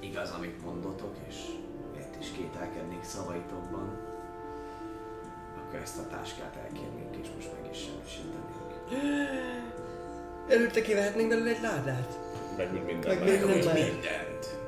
igaz, 0.00 0.30
amit 0.30 0.64
mondotok, 0.64 1.14
és 1.28 1.36
miért 1.94 2.16
is 2.20 2.30
kételkednék 2.36 3.02
szavaitokban, 3.04 3.98
akkor 5.58 5.78
ezt 5.78 5.98
a 5.98 6.06
táskát 6.06 6.56
elkérnénk, 6.56 7.16
és 7.22 7.28
most 7.36 7.50
meg 7.62 7.70
is 7.70 7.78
semmisítenénk. 7.78 8.42
Előtte 10.48 10.82
kivehetnénk 10.82 11.28
belőle 11.28 11.50
egy 11.50 11.60
ládát. 11.62 12.18
meg 12.56 12.72
úgy 12.72 12.84
minden 12.84 13.16
Meg 13.18 13.24
meg. 13.24 13.74
mindent. 13.74 14.58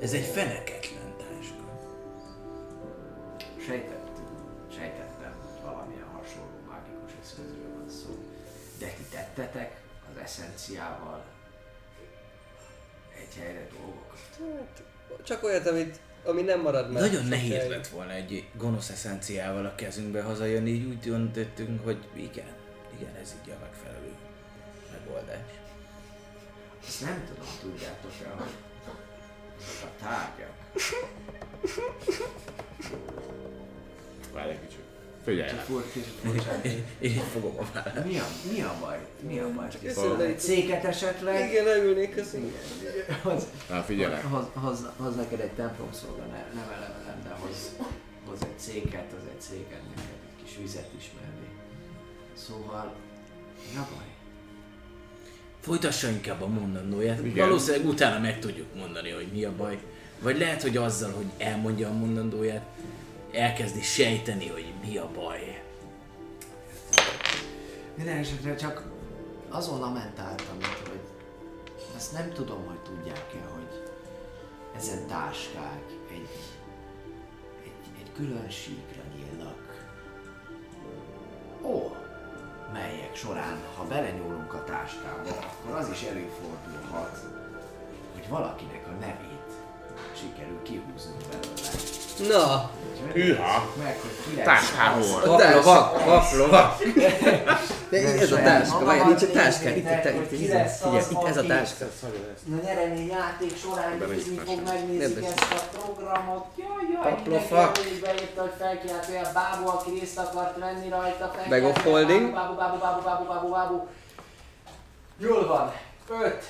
Ez 0.00 0.12
egy 0.12 0.24
feneketlen 0.24 1.14
táska. 1.16 1.64
Sejtettük, 3.66 3.95
tettetek 9.16 9.80
az 10.12 10.22
eszenciával 10.22 11.24
egy 13.18 13.34
helyre 13.42 13.66
dolgokat. 13.78 14.18
Hát, 14.38 14.82
csak 15.22 15.42
olyat, 15.42 15.66
amit, 15.66 16.00
ami 16.24 16.42
nem 16.42 16.60
marad 16.60 16.92
meg. 16.92 17.02
Nagyon 17.02 17.24
nehéz 17.24 17.52
sokáig. 17.52 17.70
lett 17.70 17.86
volna 17.86 18.12
egy 18.12 18.48
gonosz 18.52 18.90
eszenciával 18.90 19.66
a 19.66 19.74
kezünkbe 19.74 20.22
hazajönni, 20.22 20.70
így 20.70 20.84
úgy 20.84 20.98
döntöttünk, 20.98 21.84
hogy 21.84 22.08
igen, 22.14 22.52
igen, 22.98 23.14
ez 23.20 23.34
így 23.42 23.50
a 23.50 23.58
megfelelő 23.60 24.12
megoldás. 24.92 25.38
Ezt 26.86 27.00
nem 27.00 27.24
tudom, 27.26 27.48
tudjátok-e, 27.60 28.28
hogy 28.28 28.52
a 29.82 30.02
tárgyak, 30.02 30.54
Várj 34.32 34.50
egy 34.50 34.60
kicsit. 34.60 34.85
Figyelj. 35.26 35.50
Én 37.00 37.10
így 37.10 37.22
fogom 37.32 37.54
a 37.58 37.64
vállát. 37.74 38.04
Mi 38.04 38.18
a, 38.18 38.24
mi 38.52 38.60
a 38.60 38.74
baj? 38.80 38.98
Mi 39.28 39.38
a 39.38 39.52
baj? 39.52 39.68
Köszönöm. 39.82 40.20
Egy 40.20 40.38
széket 40.38 40.84
esetleg? 40.84 41.50
Igen, 41.50 41.64
leülnék, 41.64 42.14
köszönöm. 42.14 42.52
Hoz, 43.22 43.46
Na 43.68 43.82
figyelj 43.82 44.12
rá. 44.12 44.20
hoz, 44.20 44.44
hoz, 44.54 44.78
hoz 44.96 45.16
neked 45.16 45.40
egy 45.40 45.50
templom 45.50 45.88
szolga, 45.92 46.22
ne, 46.22 46.44
nem 46.54 46.68
elemelem, 46.76 47.22
de 47.24 47.30
hoz, 47.40 47.70
hoz 48.28 48.38
egy 48.42 48.58
széket, 48.58 49.12
az 49.18 49.28
egy 49.34 49.40
széket 49.40 49.80
neked, 49.96 50.10
egy 50.38 50.44
kis 50.44 50.56
vizet 50.56 50.90
is 50.98 51.10
mellé. 51.20 51.48
Szóval, 52.46 52.94
mi 53.72 53.78
a 53.78 53.86
baj? 53.96 54.06
Folytassa 55.60 56.08
inkább 56.08 56.42
a 56.42 56.46
mondandóját. 56.46 57.24
Igen. 57.24 57.46
Valószínűleg 57.48 57.86
utána 57.88 58.18
meg 58.18 58.38
tudjuk 58.40 58.74
mondani, 58.74 59.10
hogy 59.10 59.26
mi 59.32 59.44
a 59.44 59.52
baj. 59.56 59.78
Vagy 60.20 60.38
lehet, 60.38 60.62
hogy 60.62 60.76
azzal, 60.76 61.12
hogy 61.12 61.26
elmondja 61.38 61.88
a 61.88 61.92
mondandóját, 61.92 62.66
elkezdi 63.36 63.82
sejteni, 63.82 64.48
hogy 64.48 64.74
mi 64.84 64.96
a 64.96 65.10
baj. 65.14 65.62
Minden 67.94 68.16
esetre 68.16 68.54
csak 68.54 68.84
azon 69.48 69.78
lamentáltam, 69.78 70.56
hogy 70.88 71.00
ezt 71.96 72.12
nem 72.12 72.32
tudom, 72.32 72.66
hogy 72.66 72.78
tudják-e, 72.78 73.48
hogy 73.54 73.82
ezen 74.76 75.06
táskák 75.06 75.82
egy, 76.10 76.28
egy, 77.64 78.00
egy 78.00 78.12
külön 78.14 78.50
síkra 78.50 79.02
nyílnak. 79.16 79.88
Ó, 81.62 81.96
melyek 82.72 83.16
során, 83.16 83.58
ha 83.76 83.84
belenyúlunk 83.84 84.54
a 84.54 84.64
táskába, 84.64 85.28
akkor 85.28 85.76
az 85.76 85.88
is 85.88 86.02
előfordulhat, 86.02 87.18
hogy 88.14 88.28
valakinek 88.28 88.86
a 88.86 88.90
nevét 88.90 89.52
sikerül 90.14 90.62
kihúznunk 90.62 91.22
belőle. 91.28 92.05
Na, 92.18 92.70
Hűha! 93.12 93.66
Táskából. 94.44 95.20
az- 95.22 95.28
Paplovak, 95.28 96.04
paplovak. 96.04 96.76
De 97.90 98.00
Nem 98.02 98.18
ez 98.18 98.32
a 98.32 98.36
táska, 98.36 98.84
várj, 98.84 99.00
nincs 99.04 99.22
a 99.22 99.30
táska, 99.30 99.68
itt, 99.68 99.76
itt, 99.76 100.04
itt, 100.04 100.04
itt, 100.14 100.28
figyelj, 100.28 100.68
itt 101.10 101.24
ez 101.26 101.36
a 101.36 101.42
táska. 101.42 101.84
Na 102.44 102.56
nyeremény 102.64 103.06
játék 103.08 103.56
során 103.56 104.02
nézni 104.08 104.36
fog, 104.46 104.60
megnézik 104.64 105.24
ezt 105.24 105.52
a 105.52 105.78
programot. 105.78 106.44
Jaj, 106.56 106.68
jaj, 107.02 107.12
Paplofak. 107.14 107.78
beírta, 108.02 108.40
hogy 108.40 108.52
felkiált 108.58 109.06
olyan 109.10 109.26
bábú, 109.34 109.68
aki 109.68 109.90
részt 110.00 110.18
akart 110.18 110.58
venni 110.58 110.88
rajta. 110.88 111.34
Bag 111.48 111.64
of 111.64 111.84
holding. 111.84 112.32
Bábú, 112.34 112.54
bábú, 112.54 112.78
bábú, 112.78 113.02
bábú, 113.02 113.24
bábú, 113.26 113.48
bábú. 113.50 113.88
Jól 115.18 115.46
van. 115.46 115.72
Öt, 116.22 116.44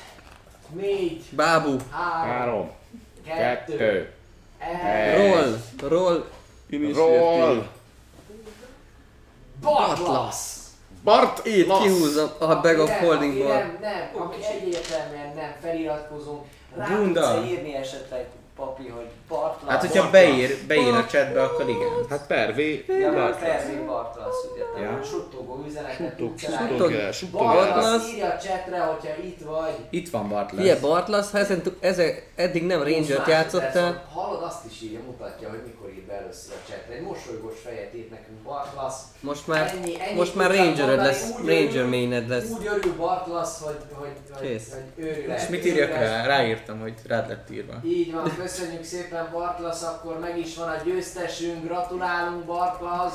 négy, 0.72 1.24
Bábú, 1.30 1.76
három, 1.90 2.70
kettő. 3.26 4.10
Roll, 5.16 5.60
roll, 5.88 6.24
roll! 6.94 7.66
Bartlasz! 9.60 10.66
Bart! 11.04 11.46
Itt 11.46 11.66
Lasz! 11.66 11.82
kihúzom 11.82 12.28
a 12.38 12.60
bag 12.60 12.78
of 12.78 12.90
holdingból. 12.90 13.54
Nem, 13.54 13.78
nem, 13.80 14.10
aki 14.14 14.44
egyértelműen 14.44 15.34
nem 15.34 15.54
feliratkozunk. 15.60 16.44
Rá 16.76 16.86
tudsz 16.86 17.48
írni 17.48 17.74
esetleg, 17.74 18.26
papi, 18.56 18.88
hogy 18.88 19.06
Bartlasz. 19.28 19.70
Hát, 19.70 19.80
hogyha 19.80 20.10
beír, 20.10 20.56
beír 20.66 20.92
a 20.94 21.06
chatbe, 21.06 21.42
akkor 21.42 21.68
igen. 21.68 21.88
Hát 22.08 22.26
per 22.26 22.54
V. 22.54 22.58
Ja, 22.58 23.12
Bart 23.12 23.40
vagy 23.40 23.48
Lasz. 23.48 23.64
Pervin 23.64 23.86
Bartlasz, 23.86 24.36
ugye, 24.52 24.62
te 24.74 24.80
Ja. 24.80 25.02
suttogó 25.02 25.64
üzenetet 25.66 25.96
Suttog, 25.96 26.38
suttog, 26.38 26.92
suttog. 27.12 27.40
Bartlasz. 27.40 28.08
írja 28.12 28.26
a 28.26 28.36
chatre, 28.36 28.78
hogyha 28.78 29.22
itt 29.22 29.40
vagy. 29.44 29.74
Itt 29.90 30.10
van 30.10 30.28
Bartles. 30.28 30.60
Figyelj, 30.60 30.80
Bartlasz, 30.80 31.30
ha 31.30 31.38
ezen, 31.38 31.62
tu- 31.62 31.76
eze, 31.80 32.22
eddig 32.36 32.66
nem 32.66 32.82
Ranger-t 32.82 33.26
játszottál, 33.26 34.04
Hallod 34.14 34.42
azt 34.42 34.64
is 34.70 34.80
írja, 34.82 35.00
mutatja, 35.06 35.48
hogy 35.48 35.62
mikor 35.66 35.85
be 36.06 36.12
először 36.12 36.52
a 36.54 36.70
chatre. 36.70 36.94
Egy 36.94 37.02
mosolygós 37.02 37.54
fejet 37.64 37.94
írt 37.94 38.10
nekünk 38.10 38.38
Bartlass. 38.38 38.94
Most 39.20 39.46
már, 39.46 39.72
Ennyi- 39.76 40.00
ennyit 40.00 40.16
most 40.16 40.34
már 40.34 40.50
rangered 40.50 40.76
mondani, 40.78 40.96
lesz, 41.06 41.30
úgy 41.40 41.48
ranger 41.48 41.86
mained 41.86 42.28
lesz. 42.28 42.50
Úgy 42.50 42.66
örül 42.66 42.96
Bartlass, 42.96 43.50
hogy, 43.60 43.78
hogy, 43.92 44.08
hogy, 44.30 44.48
Kész. 44.48 44.68
hogy 44.72 45.04
őrület. 45.04 45.40
És 45.40 45.48
mit 45.48 45.64
írjak 45.66 45.90
rá? 45.90 46.26
Ráírtam, 46.26 46.80
hogy 46.80 46.94
rád 47.06 47.28
lett 47.28 47.50
írva. 47.50 47.74
Így 47.84 48.12
van, 48.12 48.36
köszönjük 48.36 48.84
szépen 48.84 49.28
Bartlass, 49.32 49.82
akkor 49.82 50.18
meg 50.18 50.38
is 50.38 50.56
van 50.56 50.68
a 50.68 50.76
győztesünk, 50.84 51.64
gratulálunk 51.64 52.44
Bartlass. 52.44 53.14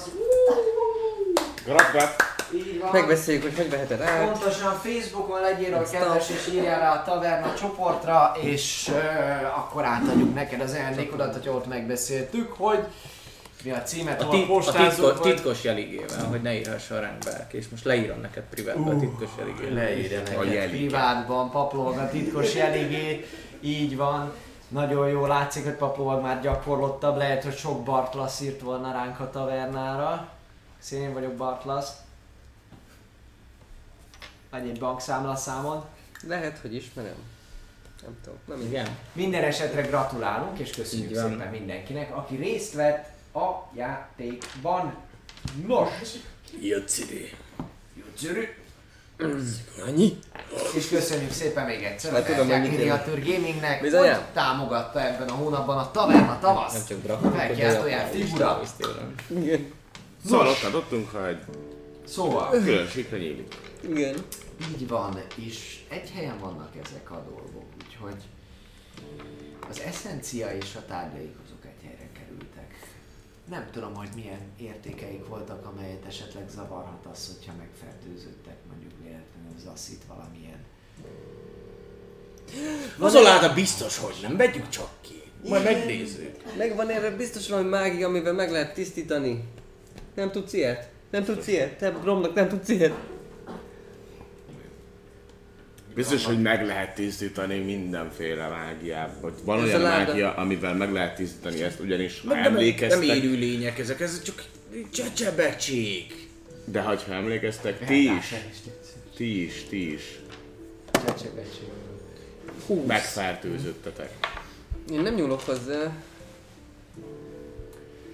Gratulát! 1.65 2.15
Így 2.53 2.79
van. 2.79 2.89
Megbeszéljük, 2.91 3.43
hogy 3.43 3.55
hogy 3.55 3.69
veheted 3.69 4.01
át. 4.01 4.29
Pontosan 4.31 4.73
Facebookon 4.73 5.41
legyél 5.41 5.85
Stop. 5.85 5.89
kedves 5.89 6.29
és 6.29 6.53
írjál 6.53 6.79
rá 6.79 6.93
a 6.95 7.03
taverna 7.03 7.53
csoportra, 7.53 8.31
és 8.41 8.87
uh, 8.91 9.57
akkor 9.57 9.85
átadjuk 9.85 10.33
neked 10.33 10.61
az 10.61 10.71
ajándékodat, 10.73 11.33
hogy 11.33 11.49
ott 11.49 11.67
megbeszéltük, 11.67 12.53
hogy 12.57 12.79
mi 13.63 13.71
a 13.71 13.81
címet, 13.81 14.21
A, 14.21 14.27
tit- 14.29 14.49
a 14.49 14.71
titko- 14.71 15.17
vagy- 15.17 15.33
titkos 15.33 15.63
jeligével, 15.63 16.25
hogy 16.29 16.41
ne 16.41 16.53
írhassa 16.53 16.95
a 16.95 16.99
ránk 16.99 17.23
bárki, 17.25 17.57
és 17.57 17.69
most 17.69 17.85
leírom 17.85 18.19
neked 18.21 18.43
privátba 18.49 18.91
a 18.91 18.99
titkos 18.99 19.29
jeligével. 19.37 19.73
Leírja 19.83 20.19
A 20.19 20.43
neked 20.43 20.69
privátban, 20.69 21.49
paplog 21.51 21.97
a 21.97 22.09
titkos 22.09 22.55
jeligét, 22.55 23.27
így 23.61 23.95
van. 23.97 24.31
Nagyon 24.67 25.07
jó 25.09 25.25
látszik, 25.25 25.63
hogy 25.63 25.73
Paplovag 25.73 26.21
már 26.21 26.41
gyakorlottabb, 26.41 27.17
lehet, 27.17 27.43
hogy 27.43 27.57
sok 27.57 27.83
Bartlass 27.83 28.41
írt 28.41 28.61
volna 28.61 28.91
ránk 28.91 29.19
a 29.19 29.29
tavernára. 29.29 30.27
Szén 30.79 31.13
vagyok 31.13 31.33
Bartlass. 31.33 31.85
Vagy 34.51 34.67
egy 34.69 34.79
bankszámla 34.79 35.35
számod. 35.35 35.83
Lehet, 36.27 36.57
hogy 36.57 36.75
ismerem. 36.75 37.15
Nem 38.03 38.17
tudom. 38.23 38.39
Nem. 38.45 38.67
Igen? 38.67 38.87
Minden 39.13 39.43
esetre 39.43 39.81
gratulálunk, 39.81 40.59
és 40.59 40.69
köszönjük 40.69 41.09
Így 41.09 41.15
van. 41.15 41.29
szépen 41.29 41.47
mindenkinek, 41.47 42.15
aki 42.17 42.35
részt 42.35 42.73
vett 42.73 43.09
a 43.33 43.49
játékban. 43.75 44.93
Nos, 45.67 45.89
Jöccidi. 46.61 47.29
gyönyörű, 48.19 48.47
Annyi? 49.87 50.19
és 50.75 50.87
köszönjük 50.89 51.31
szépen 51.31 51.65
még 51.65 51.83
egyszer 51.83 52.11
Már 52.11 52.21
a 52.21 52.25
tudom, 52.25 52.47
Miniatűr 52.47 53.23
Gamingnek, 53.25 53.81
Bizonyám? 53.81 54.15
hogy 54.15 54.23
támogatta 54.33 55.01
ebben 55.07 55.27
a 55.29 55.33
hónapban 55.33 55.77
a 55.77 55.91
Taverna 55.91 56.39
Tavasz. 56.39 56.73
Nem 56.73 56.85
csak 56.87 57.01
drakon, 57.01 57.33
Felkiáltójel 57.33 58.09
figura. 58.09 58.61
Igen. 59.27 59.71
Szóval 60.25 60.47
ott 60.47 60.63
adottunk, 60.63 61.09
hogy 61.09 61.37
Szóval, 62.07 62.49
különbségre 62.49 63.17
nyílik. 63.17 63.55
Igen. 63.81 64.15
Így 64.69 64.87
van, 64.87 65.21
és 65.35 65.83
egy 65.89 66.11
helyen 66.11 66.39
vannak 66.39 66.75
ezek 66.83 67.11
a 67.11 67.23
dolgok, 67.29 67.65
úgyhogy 67.85 68.21
az 69.69 69.79
eszencia 69.79 70.55
és 70.55 70.75
a 70.75 70.85
tárgyaik 70.85 71.35
azok 71.45 71.65
egy 71.65 71.83
helyre 71.83 72.09
kerültek. 72.13 72.89
Nem 73.49 73.67
tudom, 73.71 73.95
hogy 73.95 74.09
milyen 74.15 74.41
értékeik 74.57 75.27
voltak, 75.27 75.65
amelyet 75.65 76.05
esetleg 76.05 76.49
zavarhat 76.49 77.05
az, 77.11 77.27
hogyha 77.27 77.57
megfertőzöttek 77.57 78.57
mondjuk 78.69 78.91
véletlenül 79.03 79.59
zaszít 79.63 80.03
valamilyen. 80.07 80.59
Mozoláda 82.97 83.53
biztos, 83.53 83.97
hogy 83.97 84.15
nem, 84.21 84.37
vegyük 84.37 84.69
csak 84.69 84.89
ki. 85.01 85.21
Majd 85.47 85.63
megnézzük. 85.63 86.55
Megvan 86.57 86.89
erre 86.89 87.09
biztos 87.09 87.49
valami 87.49 87.69
mágia, 87.69 88.07
amivel 88.07 88.33
meg 88.33 88.51
lehet 88.51 88.73
tisztítani. 88.73 89.43
Nem 90.15 90.31
tudsz 90.31 90.53
ilyet? 90.53 90.89
Nem 91.11 91.23
tudsz 91.23 91.47
ilyet? 91.47 91.77
Te 91.77 91.91
Bromnak 91.91 92.33
nem 92.33 92.47
tudsz 92.47 92.69
ilyet? 92.69 92.93
Biztos, 95.95 96.25
hogy 96.25 96.41
meg 96.41 96.65
lehet 96.65 96.95
tisztítani 96.95 97.57
mindenféle 97.59 98.47
mágiát. 98.47 99.15
Vagy 99.21 99.33
van 99.43 99.57
Ez 99.57 99.63
olyan 99.63 99.81
láda- 99.81 100.07
mágia, 100.07 100.33
amivel 100.35 100.75
meg 100.75 100.91
lehet 100.91 101.15
tisztítani 101.15 101.61
ezt, 101.63 101.79
ugyanis 101.79 102.21
ha 102.21 102.27
Nem, 102.27 102.35
nem, 102.35 102.43
nem 102.43 102.55
emlékeztek, 102.61 103.03
élő 103.03 103.33
lények 103.35 103.79
ezek, 103.79 103.99
ez 103.99 104.21
csak 104.21 104.43
csecsebecsék. 104.91 106.29
de 106.65 106.81
ha 106.81 106.97
emlékeztek, 107.09 107.85
ti 107.85 108.03
is, 108.03 108.33
ti 109.15 109.43
is, 109.43 109.65
ti 109.69 109.93
is 109.93 110.19
megfertőzöttetek. 112.87 114.11
Én 114.91 115.01
nem 115.01 115.13
nyúlok 115.13 115.41
hozzá. 115.41 115.91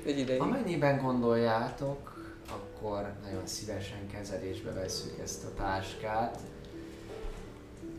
Egy 0.06 0.20
ideig. 0.20 0.42
Amennyiben 0.42 0.98
gondoljátok, 1.02 2.16
akkor 2.50 3.14
nagyon 3.24 3.48
szívesen 3.48 4.08
kezelésbe 4.14 4.72
vesszük 4.72 5.20
ezt 5.24 5.44
a 5.44 5.54
táskát. 5.58 6.40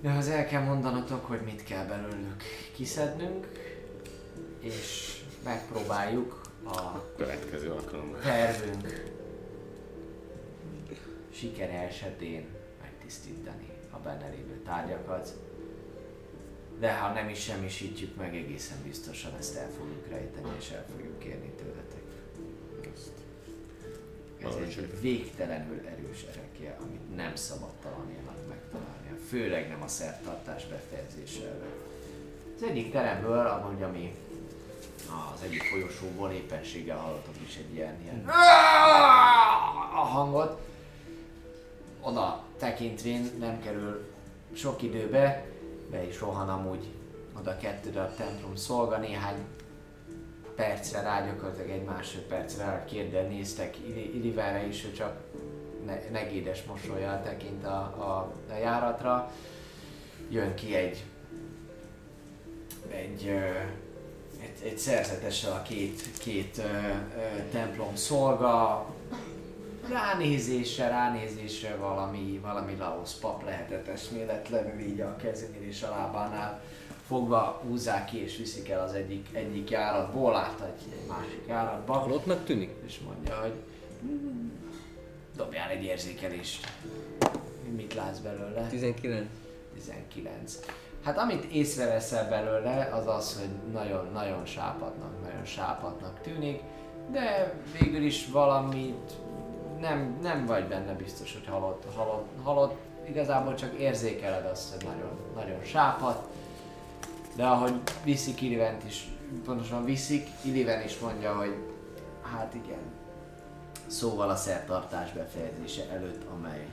De 0.01 0.11
az 0.11 0.29
el 0.29 0.47
kell 0.47 0.63
mondanotok, 0.63 1.25
hogy 1.25 1.41
mit 1.41 1.65
kell 1.65 1.85
belőlük 1.85 2.43
kiszednünk, 2.75 3.47
és 4.61 5.21
megpróbáljuk 5.45 6.41
a 6.65 7.15
Következő 7.17 7.71
alkalommal. 7.71 8.21
tervünk 8.21 9.17
sikere 11.31 11.83
esetén 11.83 12.47
megtisztítani 12.81 13.69
a 13.91 13.99
benne 13.99 14.29
lévő 14.29 14.61
tárgyakat. 14.65 15.37
De 16.79 16.95
ha 16.95 17.13
nem 17.13 17.29
is 17.29 17.41
semmisítjük 17.41 18.17
meg, 18.17 18.37
egészen 18.37 18.79
biztosan 18.85 19.33
ezt 19.39 19.57
el 19.57 19.71
fogjuk 19.71 20.09
rejteni 20.09 20.49
és 20.59 20.71
el 20.71 20.85
fogjuk 20.91 21.19
kérni 21.19 21.51
tőletek. 21.57 22.03
Ez 24.39 24.55
egy 24.55 25.01
végtelenül 25.01 25.81
erős 25.87 26.23
erekje, 26.23 26.77
amit 26.81 27.17
nem 27.17 27.35
szabad 27.35 27.79
megtalálnia, 27.89 28.23
főleg 29.29 29.69
nem 29.69 29.83
a 29.83 29.89
szertartás 29.89 30.67
befejezése 30.67 31.43
előtt. 31.43 31.87
Az 32.57 32.63
egyik 32.63 32.93
teremből, 32.93 33.47
amúgy 33.47 33.83
ami 33.83 34.15
az 35.35 35.43
egyik 35.43 35.63
folyosóból 35.63 36.31
éppenséggel 36.31 36.97
hallottak 36.97 37.35
is 37.47 37.57
egy 37.57 37.75
ilyen, 37.75 38.01
ilyen 38.03 38.25
a 39.95 40.05
hangot. 40.05 40.61
Oda 42.01 42.45
tekintvén 42.59 43.31
nem 43.39 43.61
kerül 43.63 44.11
sok 44.53 44.83
időbe, 44.83 45.47
be 45.91 46.07
is 46.07 46.21
rohan 46.21 46.49
amúgy 46.49 46.89
oda 47.39 47.57
kettőre 47.57 48.01
a 48.01 48.15
templom 48.15 48.57
szolga, 48.57 48.97
néhány 48.97 49.37
percre 50.57 51.01
rá, 51.01 51.27
gyakorlatilag 51.27 51.71
egy 51.71 51.85
másodpercre 51.85 52.65
rá 52.65 52.85
kérdel 52.85 53.27
néztek 53.27 53.77
Ili- 53.79 54.15
Iliverre 54.15 54.67
is, 54.67 54.85
ő 54.85 54.93
csak 54.93 55.21
negédes 56.11 56.63
mosolyjal 56.63 57.23
tekint 57.23 57.65
a, 57.65 57.79
a, 57.99 58.33
a 58.51 58.57
járatra. 58.57 59.33
Jön 60.31 60.55
ki 60.55 60.75
egy 60.75 61.05
egy, 62.91 63.29
egy, 64.41 64.63
egy 64.65 64.79
szerzetessel 64.79 65.53
a 65.53 65.63
két, 65.63 66.03
két 66.19 66.59
ö, 66.59 66.63
ö, 66.63 67.51
templom 67.51 67.95
szolga, 67.97 68.87
ránézésre, 69.89 70.89
ránézésre 70.89 71.77
valami, 71.77 72.41
valami 72.43 72.77
Laos 72.77 73.13
pap 73.13 73.45
lehetett 73.45 73.87
eszméletlenül 73.89 74.81
így 74.81 75.01
a 75.01 75.17
kezénél 75.17 75.69
és 75.69 75.83
a 75.83 75.91
lábánál 75.91 76.61
fogva 77.07 77.61
húzzák 77.67 78.05
ki 78.05 78.23
és 78.23 78.37
viszik 78.37 78.69
el 78.69 78.83
az 78.83 78.93
egyik, 78.93 79.29
egyik 79.33 79.71
járatból 79.71 80.37
át 80.37 80.61
egy, 80.61 80.93
egy 80.93 81.07
másik 81.09 81.45
járatba 81.49 81.93
Halottnak 81.93 82.45
tűnik? 82.45 82.71
és 82.87 82.99
mondja, 82.99 83.41
hogy 83.41 83.55
"Mm, 84.05 84.51
dobjál 85.39 85.71
egy 85.71 85.83
érzékelést. 85.83 86.67
Mit 87.77 87.95
látsz 87.95 88.19
belőle? 88.19 88.67
19. 88.67 89.27
19. 89.75 90.59
Hát 91.05 91.19
amit 91.19 91.45
észreveszel 91.45 92.29
belőle, 92.29 92.89
az 92.93 93.07
az, 93.07 93.39
hogy 93.39 93.73
nagyon, 93.73 94.09
nagyon 94.13 94.47
sápadnak, 94.47 95.23
nagyon 95.23 95.45
sápadnak 95.45 96.21
tűnik, 96.21 96.61
de 97.11 97.55
végül 97.81 98.03
is 98.03 98.27
valamit 98.27 99.13
nem, 99.81 100.19
nem 100.23 100.47
vagy 100.47 100.65
benne 100.65 100.93
biztos, 100.93 101.33
hogy 101.33 101.47
halott, 101.47 101.85
halott, 101.95 102.29
halott. 102.43 102.77
Igazából 103.09 103.55
csak 103.55 103.79
érzékeled 103.79 104.45
azt, 104.45 104.75
hogy 104.75 104.85
nagyon, 104.85 105.19
nagyon 105.35 105.65
sápad. 105.65 106.17
De 107.37 107.47
ahogy 107.47 107.75
viszik 108.05 108.41
Illivent 108.41 108.85
is, 108.85 109.09
pontosan 109.45 109.85
viszik, 109.85 110.29
Illiven 110.45 110.85
is 110.85 110.99
mondja, 110.99 111.37
hogy 111.37 111.55
hát 112.23 112.55
igen, 112.55 112.88
szóval 113.89 114.31
a 114.31 114.37
szertartás 114.37 115.13
befejezése 115.13 115.89
előtt, 115.91 116.25
amely, 116.31 116.67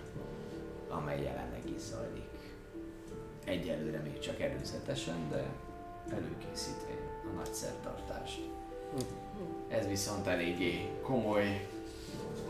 amely 0.90 1.22
jelenleg 1.24 1.62
is 1.76 1.82
zajlik. 1.82 2.24
Egyelőre 3.46 4.00
még 4.00 4.20
csak 4.20 4.40
előzetesen, 4.42 5.30
de 5.30 5.46
előkészítvén 6.14 7.10
a 7.32 7.36
nagy 7.36 7.54
szertartást. 7.54 8.42
Ez 9.68 9.88
viszont 9.88 10.28
eléggé 10.28 10.90
komoly, 11.02 11.68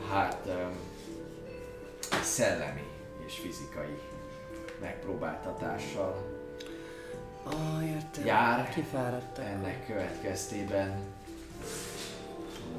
hát 0.10 0.42
öm, 0.48 0.76
szellemi 2.24 2.84
és 3.26 3.40
fizikai 3.40 4.00
megpróbáltatással 4.82 6.34
Ah, 7.44 7.88
értem. 7.88 8.26
jár. 8.26 8.70
Kifáradtak. 8.70 9.46
Ennek 9.46 9.86
következtében 9.86 11.00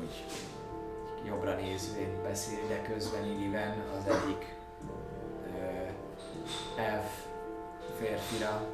úgy 0.00 0.24
jobbra 1.26 1.54
nézvén 1.54 2.22
beszél 2.22 2.58
ide 2.64 2.82
közben 2.82 3.24
Illiven 3.24 3.74
az 3.98 4.14
egyik 4.14 4.44
ö, 5.58 6.80
elf 6.80 7.10
férfira 8.00 8.64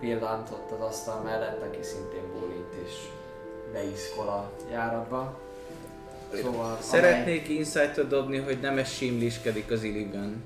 pillantott 0.00 0.70
az 0.70 0.80
asztal 0.80 1.20
mellett, 1.22 1.62
aki 1.62 1.82
szintén 1.82 2.32
bólint 2.32 2.74
és 2.86 2.92
beiszkol 3.72 4.28
a 4.28 4.50
járatba. 4.70 5.38
Szóval 6.34 6.64
amely- 6.64 6.82
Szeretnék 6.82 7.48
insight 7.48 8.08
dobni, 8.08 8.38
hogy 8.38 8.58
nem 8.60 8.78
ez 8.78 8.88
simliskedik 8.90 9.70
az 9.70 9.82
Illigan. 9.82 10.42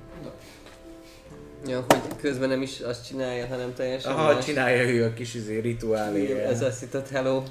Ja, 1.67 1.85
hogy 1.89 2.17
közben 2.21 2.49
nem 2.49 2.63
is 2.63 2.81
azt 2.81 3.07
csinálja, 3.07 3.47
hanem 3.47 3.75
teljesen 3.75 4.13
Aha, 4.13 4.33
más. 4.33 4.45
csinálja 4.45 4.83
ő 4.83 5.05
a 5.05 5.13
kis 5.13 5.35
izé, 5.35 5.59
rituálé. 5.59 6.43
Ez 6.43 6.63
azt 6.63 6.81
hitted, 6.81 7.09
hello. 7.09 7.43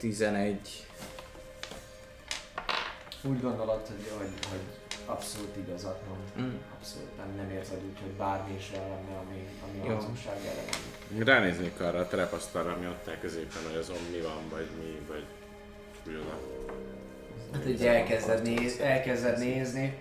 11. 0.00 0.86
Úgy 3.22 3.40
gondolod, 3.40 3.86
hogy, 3.86 4.10
hogy, 4.18 4.46
hogy 4.50 4.60
abszolút 5.04 5.56
igazat 5.56 6.00
mond. 6.08 6.46
Mm. 6.48 6.56
Abszolút 6.78 7.16
nem, 7.16 7.34
nem 7.36 7.50
érzed 7.50 7.82
úgy, 7.84 8.00
hogy 8.00 8.10
bármi 8.10 8.54
is 8.54 8.70
olyan 8.74 8.88
lenne, 8.88 9.18
ami, 9.18 9.48
ami 9.68 9.88
Jó. 9.88 9.92
a 9.92 9.94
hazugság 9.94 10.36
ellen. 10.36 11.24
Ránéznék 11.24 11.80
arra 11.80 11.98
a 11.98 12.08
terepasztalra, 12.08 12.72
ami 12.72 12.86
ott 12.86 13.08
áll 13.08 13.18
középen, 13.20 13.62
hogy 13.68 13.76
azon 13.76 13.96
mi 14.10 14.20
van, 14.20 14.48
vagy 14.50 14.68
mi, 14.78 15.00
vagy 15.08 15.24
úgy 16.06 16.14
oda. 16.14 16.38
Hát 17.52 17.66
így 17.66 17.86
elkezded, 17.86 18.42
néz, 18.42 18.78
elkezded 18.78 19.38
nézni. 19.38 19.98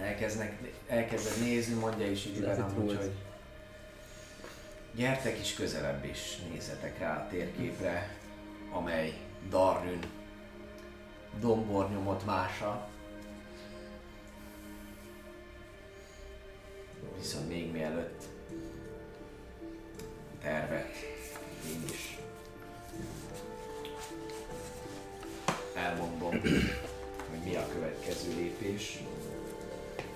Elkezdnek, 0.00 0.58
elkezded 0.86 1.44
nézni, 1.44 1.74
mondja 1.74 2.10
is 2.10 2.26
időben 2.26 2.70
hogy 2.70 3.12
gyertek 4.94 5.38
is 5.38 5.54
közelebb 5.54 6.04
is 6.04 6.38
nézzetek 6.50 6.98
rá 6.98 7.16
a 7.16 7.28
térképre, 7.28 8.16
amely 8.70 9.12
Darrün 9.48 10.00
dombornyomot 11.40 12.24
mása. 12.24 12.88
Viszont 17.18 17.48
még 17.48 17.72
mielőtt 17.72 18.24
tervet 20.42 20.96
én 21.66 21.82
is 21.92 22.18
elmondom, 25.74 26.40
hogy 27.30 27.40
mi 27.44 27.56
a 27.56 27.68
következő 27.68 28.34
lépés. 28.34 28.98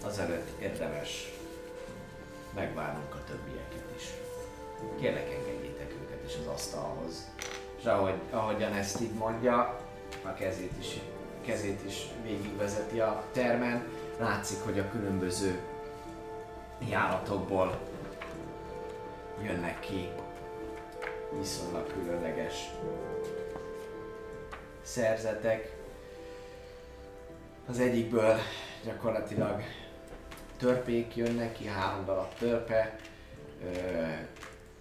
Azelőtt 0.02 0.60
érdemes 0.60 1.32
megvárnunk 2.54 3.14
a 3.14 3.24
is. 3.24 3.55
Kérlek 5.00 5.30
engedjétek 5.30 5.92
őket 6.02 6.24
is 6.26 6.34
az 6.40 6.46
asztalhoz. 6.46 7.30
És 7.78 7.84
ahogy, 7.84 8.14
ahogyan 8.30 8.72
ezt 8.72 9.00
így 9.00 9.12
mondja, 9.12 9.80
a 10.22 10.34
kezét 10.34 10.72
is, 10.80 11.00
kezét 11.44 11.80
is 11.86 12.06
végigvezeti 12.22 13.00
a 13.00 13.24
termen, 13.32 13.84
látszik, 14.18 14.58
hogy 14.64 14.78
a 14.78 14.90
különböző 14.90 15.60
járatokból 16.88 17.78
jönnek 19.42 19.80
ki 19.80 20.08
viszonylag 21.38 21.92
különleges 21.92 22.70
szerzetek. 24.82 25.74
Az 27.68 27.78
egyikből 27.78 28.36
gyakorlatilag 28.84 29.62
törpék 30.58 31.16
jönnek 31.16 31.52
ki, 31.52 31.66
három 31.66 32.04
darab 32.04 32.34
törpe, 32.38 32.96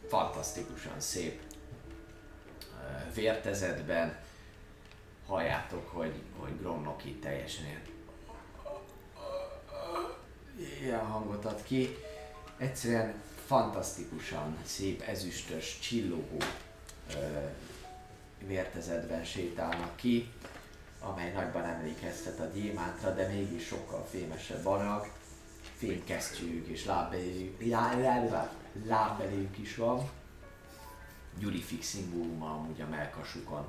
fantasztikusan 0.07 0.99
szép 0.99 1.41
ö, 2.59 3.13
vértezetben. 3.13 4.17
Halljátok, 5.27 5.89
hogy, 5.89 6.21
hogy 6.37 6.59
Gromnok 6.59 7.05
itt 7.05 7.21
teljesen 7.21 7.65
ilyen, 7.65 7.81
ilyen 10.81 11.05
hangot 11.05 11.45
ad 11.45 11.63
ki. 11.63 11.97
Egyszerűen 12.57 13.13
fantasztikusan 13.45 14.57
szép, 14.65 15.01
ezüstös, 15.01 15.79
csillogó 15.79 16.37
ö, 17.13 17.37
vértezetben 18.45 19.23
sétálnak 19.23 19.95
ki, 19.95 20.31
amely 20.99 21.31
nagyban 21.31 21.63
emlékeztet 21.63 22.39
a 22.39 22.45
gyémántra, 22.45 23.13
de 23.13 23.27
mégis 23.27 23.65
sokkal 23.65 24.05
fémesebb 24.09 24.65
anyag. 24.65 25.11
Fénykesztyűjük 25.77 26.67
és 26.67 26.85
lábbelijük, 26.85 27.61
lá, 28.83 28.95
lá, 28.95 28.95
lá, 28.95 29.07
lábbelijük 29.07 29.57
is 29.57 29.75
van. 29.75 30.09
Gyurifix 31.39 31.85
szimbóluma 31.85 32.49
amúgy 32.49 32.81
a 32.81 32.87
melkasukon 32.87 33.67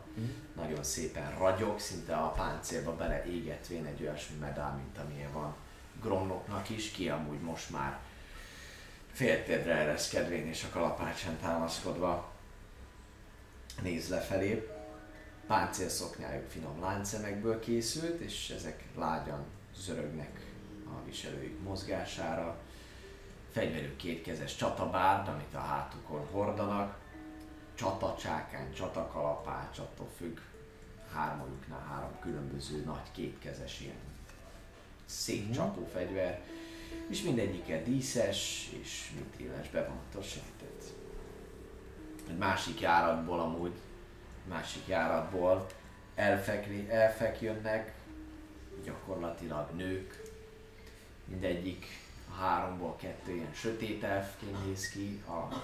nagyon 0.57 0.83
szépen 0.83 1.39
ragyog, 1.39 1.79
szinte 1.81 2.17
a 2.17 2.31
páncélba 2.31 2.97
beleégetvén 2.97 3.85
egy 3.85 4.03
olyasmi 4.03 4.37
medál, 4.37 4.75
mint 4.77 4.99
amilyen 4.99 5.33
van 5.33 5.55
Gromnoknak 6.03 6.69
is, 6.69 6.91
ki 6.91 7.09
amúgy 7.09 7.41
most 7.41 7.71
már 7.71 7.99
féltérdre 9.13 9.75
ereszkedvén 9.75 10.47
és 10.47 10.65
a 10.65 10.69
kalapácsán 10.73 11.39
támaszkodva 11.39 12.33
néz 13.83 14.09
lefelé. 14.09 14.71
Páncélszoknyájuk 15.47 16.51
finom 16.51 16.81
láncszemekből 16.81 17.61
készült, 17.61 18.21
és 18.21 18.51
ezek 18.51 18.85
lágyan 18.97 19.45
zörögnek 19.77 20.41
a 20.85 21.05
viselőik 21.05 21.63
mozgására. 21.63 22.59
Fegyverük 23.57 23.97
kétkezes 23.97 24.57
csatabárd, 24.57 25.29
amit 25.29 25.55
a 25.55 25.59
hátukon 25.59 26.27
hordanak. 26.31 26.99
Csatacsákány, 27.75 28.73
csatakalapács, 28.73 29.79
attól 29.79 30.09
függ. 30.17 30.39
Hármójuknál 31.13 31.87
három 31.89 32.19
különböző 32.21 32.85
nagy 32.85 33.11
kétkezes 33.13 33.81
ilyen 33.81 33.97
szétcsapó 35.05 35.89
fegyver. 35.93 36.41
És 37.09 37.23
mindegyike 37.23 37.83
díszes, 37.83 38.71
és 38.83 39.13
mint 39.15 39.35
éles 39.35 39.71
bevontosított 39.71 40.83
egy 42.29 42.39
másik 42.39 42.81
járatból 42.81 43.41
amúgy, 43.41 43.75
másik 44.49 44.87
járatból 44.87 45.67
elfek, 46.15 46.89
elfek 46.89 47.41
jönnek, 47.41 47.95
gyakorlatilag 48.85 49.71
nők, 49.77 50.23
mindegyik 51.25 52.05
háromból 52.39 52.97
kettő 52.97 53.35
ilyen 53.35 53.55
sötét 53.55 54.03
elfként 54.03 54.67
néz 54.67 54.89
ki, 54.89 55.23
a, 55.27 55.55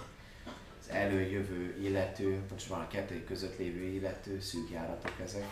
az 0.81 0.89
előjövő 0.89 1.77
illető, 1.83 2.43
most 2.51 2.67
van 2.67 2.81
a 2.81 2.89
kettő 2.89 3.25
között 3.25 3.59
lévő 3.59 3.85
illető, 3.85 4.41
szűk 4.41 4.71
járatok 4.71 5.15
ezek, 5.23 5.47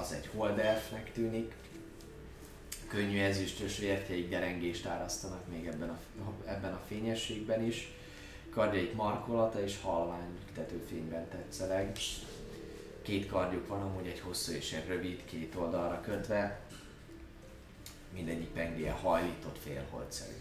az 0.00 0.12
egy 0.12 0.30
holdelfnek 0.34 1.12
tűnik, 1.12 1.54
könnyű 2.88 3.20
ezüstös 3.20 3.78
vértjeik 3.78 4.28
derengést 4.28 4.86
árasztanak 4.86 5.48
még 5.48 5.66
ebben 5.66 5.88
a, 5.88 5.98
ebben 6.46 6.72
a 6.72 6.82
fényességben 6.86 7.62
is, 7.62 7.92
kardjaik 8.50 8.94
markolata 8.94 9.62
és 9.62 9.80
halvány 9.82 10.38
tetőfényben 10.54 11.28
tetszeleg. 11.28 11.92
Két 13.02 13.26
kardjuk 13.26 13.68
van, 13.68 13.82
amúgy 13.82 14.06
egy 14.06 14.20
hosszú 14.20 14.52
és 14.52 14.72
egy 14.72 14.86
rövid, 14.86 15.24
két 15.24 15.54
oldalra 15.54 16.00
kötve. 16.00 16.60
Mindegyik 18.14 18.48
pengéje 18.48 18.92
hajlított 18.92 19.58
félholtszerű. 19.58 20.34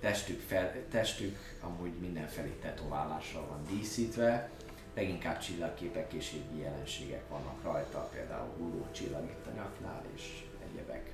Testük, 0.00 0.40
fel, 0.40 0.74
testük 0.90 1.38
amúgy 1.60 1.92
mindenfelé 1.92 2.50
tetoválással 2.50 3.46
van 3.46 3.66
díszítve, 3.70 4.50
leginkább 4.94 5.38
csillagképek 5.38 6.12
és 6.12 6.32
égi 6.32 6.60
jelenségek 6.60 7.28
vannak 7.28 7.62
rajta, 7.62 8.08
például 8.12 8.54
hulló 8.56 8.86
csillag 8.92 9.24
itt 9.24 9.46
a 9.46 9.54
nyaknál 9.54 10.02
és 10.14 10.44
egyebek. 10.68 11.12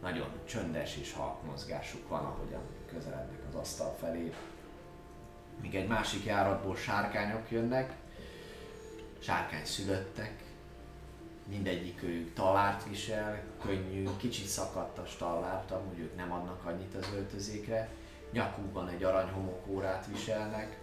Nagyon 0.00 0.28
csöndes 0.44 0.96
és 0.96 1.12
halk 1.12 1.42
mozgásuk 1.44 2.08
van, 2.08 2.24
ahogyan 2.24 2.62
közelednek 2.86 3.40
az 3.48 3.54
asztal 3.54 3.96
felé. 4.00 4.34
Míg 5.60 5.74
egy 5.74 5.88
másik 5.88 6.24
járatból 6.24 6.76
sárkányok 6.76 7.50
jönnek, 7.50 7.92
sárkány 9.18 9.64
szülöttek, 9.64 10.41
mindegyik 11.44 12.02
ők 12.02 12.34
talárt 12.34 12.88
visel, 12.88 13.42
könnyű, 13.62 14.08
kicsit 14.16 14.46
szakadtas 14.46 15.16
tallárt, 15.16 15.70
amúgy 15.70 15.98
ők 15.98 16.16
nem 16.16 16.32
adnak 16.32 16.64
annyit 16.64 16.94
az 16.94 17.08
öltözékre. 17.14 17.88
Nyakukban 18.32 18.88
egy 18.88 19.02
arany 19.02 19.30
homokórát 19.30 20.06
viselnek, 20.06 20.78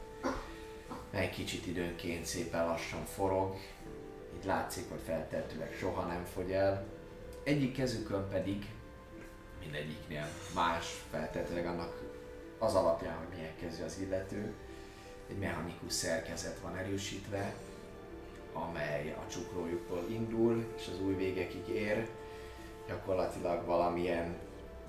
mely 1.11 1.29
kicsit 1.29 1.67
időnként 1.67 2.25
szépen 2.25 2.65
lassan 2.65 3.05
forog. 3.05 3.55
Itt 4.35 4.43
látszik, 4.43 4.89
hogy 4.89 5.01
feltehetőleg 5.05 5.75
soha 5.79 6.05
nem 6.05 6.25
fogy 6.33 6.51
el. 6.51 6.85
Egyik 7.43 7.75
kezükön 7.75 8.27
pedig 8.29 8.65
mindegyiknél 9.59 10.27
más, 10.55 11.03
feltétlenül 11.11 11.67
annak 11.67 12.01
az 12.57 12.75
alapján, 12.75 13.17
hogy 13.17 13.37
milyen 13.37 13.55
kezű 13.61 13.83
az 13.83 13.99
illető. 13.99 14.53
Egy 15.29 15.37
mechanikus 15.37 15.93
szerkezet 15.93 16.59
van 16.59 16.77
erősítve, 16.77 17.53
amely 18.67 19.11
a 19.11 19.29
csukrójukból 19.31 20.05
indul, 20.09 20.65
és 20.77 20.87
az 20.87 21.01
új 21.01 21.13
végekig 21.15 21.67
ér. 21.67 22.09
Gyakorlatilag 22.87 23.65
valamilyen 23.65 24.37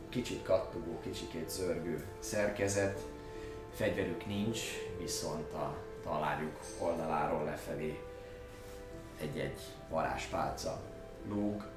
kicsit 0.08 0.42
kattogó, 0.42 1.00
kicsikét 1.00 1.50
zörgő 1.50 2.04
szerkezet. 2.18 3.00
Fegyverük 3.74 4.26
nincs, 4.26 4.60
viszont 4.98 5.52
a 5.52 5.76
talárjuk 6.02 6.60
oldaláról 6.78 7.44
lefelé 7.44 8.00
egy-egy 9.20 9.60
varázspálca 9.88 10.80
lóg. 11.28 11.68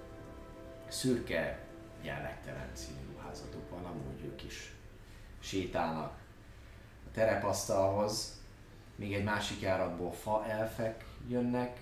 Szürke, 0.87 1.59
jellegtelen 2.01 2.69
színű 2.73 2.99
ruházatuk 3.13 3.69
van, 3.69 3.85
amúgy 3.85 4.23
ők 4.23 4.43
is 4.43 4.73
sétálnak. 5.39 6.11
A 7.07 7.11
terepasztalhoz. 7.13 8.41
Még 8.95 9.13
egy 9.13 9.23
másik 9.23 9.61
járatból 9.61 10.11
fa 10.11 10.45
elfek 10.47 11.05
jönnek, 11.27 11.81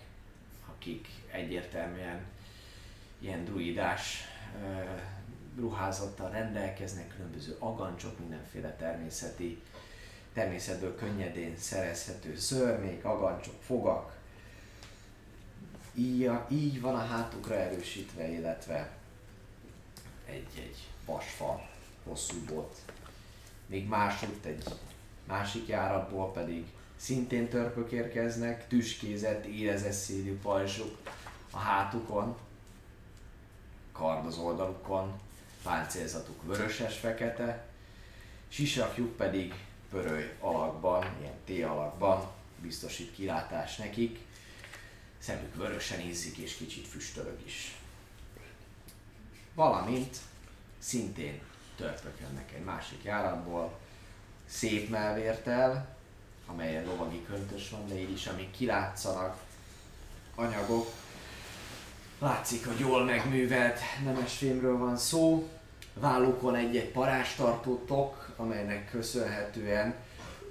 akik 0.82 1.08
egyértelműen 1.32 2.26
ilyen 3.20 3.46
druidás 3.46 4.24
ruházattal 5.58 6.30
rendelkeznek, 6.30 7.14
különböző 7.16 7.56
agancsok, 7.60 8.20
mindenféle 8.20 8.76
természeti, 8.76 9.62
természetből 10.34 10.96
könnyedén 10.96 11.58
szerezhető 11.58 12.36
szörmék, 12.36 13.06
agancsok, 13.06 13.62
fogak. 13.62 14.16
Így, 15.94 16.32
így 16.50 16.82
van 16.82 16.96
a 16.96 17.06
hátukra 17.06 17.56
erősítve, 17.56 18.28
illetve 18.32 18.92
egy-egy 20.26 20.88
vasfal, 21.06 21.70
hosszú 22.04 22.46
bot. 22.46 22.78
Még 23.66 23.88
másutt 23.88 24.46
egy 24.46 24.64
másik 25.28 25.68
járatból 25.68 26.32
pedig 26.32 26.66
szintén 27.02 27.50
törpök 27.50 27.92
érkeznek, 27.92 28.68
tüskézett, 28.68 29.46
érezett 29.46 29.92
szélű 29.92 30.38
pajzsok 30.38 30.98
a 31.52 31.58
hátukon, 31.58 32.38
kard 33.92 34.26
az 34.26 34.38
oldalukon, 34.38 35.20
páncélzatuk 35.64 36.44
vöröses-fekete, 36.44 37.66
sisakjuk 38.48 39.16
pedig 39.16 39.54
pöröly 39.90 40.36
alakban, 40.40 41.06
ilyen 41.20 41.34
T 41.46 41.64
alakban, 41.72 42.32
biztosít 42.62 43.14
kilátás 43.14 43.76
nekik, 43.76 44.20
szemük 45.18 45.56
vörösen 45.56 46.00
ízik 46.00 46.38
és 46.38 46.56
kicsit 46.56 46.88
füstölög 46.88 47.40
is. 47.46 47.76
Valamint 49.54 50.18
szintén 50.80 51.42
törpök 51.76 52.20
jönnek 52.20 52.54
egy 52.54 52.64
másik 52.64 53.04
járatból, 53.04 53.80
szép 54.46 54.90
melvértel, 54.90 56.00
amelyen 56.52 56.86
lovagi 56.86 57.24
köntös 57.24 57.70
van, 57.70 57.88
de 57.88 58.00
így 58.00 58.12
is, 58.12 58.28
amik 58.28 58.52
kilátszanak 58.52 59.38
anyagok. 60.36 60.88
Látszik, 62.20 62.66
hogy 62.66 62.80
jól 62.80 63.04
megművelt 63.04 63.80
nemesfémről 64.04 64.78
van 64.78 64.98
szó. 64.98 65.50
Vállukon 65.94 66.56
egy-egy 66.56 66.92
parástartó 66.92 67.84
tok, 67.88 68.34
amelynek 68.36 68.90
köszönhetően 68.90 69.96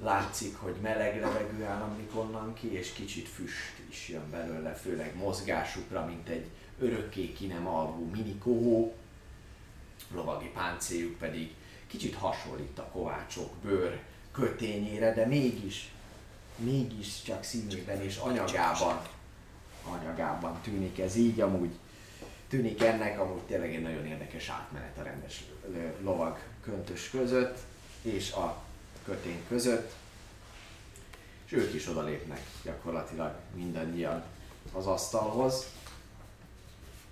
látszik, 0.02 0.56
hogy 0.56 0.74
meleg 0.82 1.20
levegő 1.20 1.64
áramlik 1.64 2.10
onnan 2.16 2.54
ki, 2.54 2.72
és 2.72 2.92
kicsit 2.92 3.28
füst 3.28 3.72
is 3.90 4.08
jön 4.08 4.30
belőle, 4.30 4.74
főleg 4.74 5.16
mozgásukra, 5.16 6.04
mint 6.04 6.28
egy 6.28 6.46
örökké 6.78 7.32
ki 7.32 7.46
nem 7.46 7.66
alvó 7.66 8.10
minikohó. 8.12 8.94
Lovagi 10.14 10.48
páncéljuk 10.48 11.18
pedig 11.18 11.54
kicsit 11.86 12.14
hasonlít 12.14 12.78
a 12.78 12.88
kovácsok 12.92 13.52
bőr 13.62 14.00
kötényére, 14.32 15.14
de 15.14 15.26
mégis, 15.26 15.92
mégis 16.56 17.22
csak 17.22 17.44
színében 17.44 18.02
és 18.02 18.16
anyagában, 18.16 19.02
anyagában 19.84 20.60
tűnik 20.62 20.98
ez 20.98 21.16
így, 21.16 21.40
amúgy 21.40 21.70
tűnik 22.50 22.82
ennek 22.82 23.20
amúgy 23.20 23.42
tényleg 23.42 23.74
egy 23.74 23.82
nagyon 23.82 24.06
érdekes 24.06 24.48
átmenet 24.48 24.98
a 24.98 25.02
rendes 25.02 25.44
lovag 26.02 26.38
köntös 26.62 27.10
között 27.10 27.58
és 28.02 28.32
a 28.32 28.62
kötény 29.04 29.44
között. 29.48 29.94
És 31.44 31.52
ők 31.52 31.74
is 31.74 31.88
odalépnek 31.88 32.40
gyakorlatilag 32.62 33.34
mindannyian 33.54 34.24
az 34.72 34.86
asztalhoz. 34.86 35.66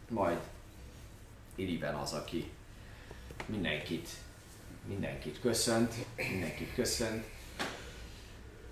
Majd 0.08 0.38
Iriben 1.54 1.94
az, 1.94 2.12
aki 2.12 2.50
mindenkit, 3.46 4.08
mindenkit 4.88 5.40
köszönt, 5.40 5.94
mindenkit 6.16 6.74
köszönt. 6.74 7.24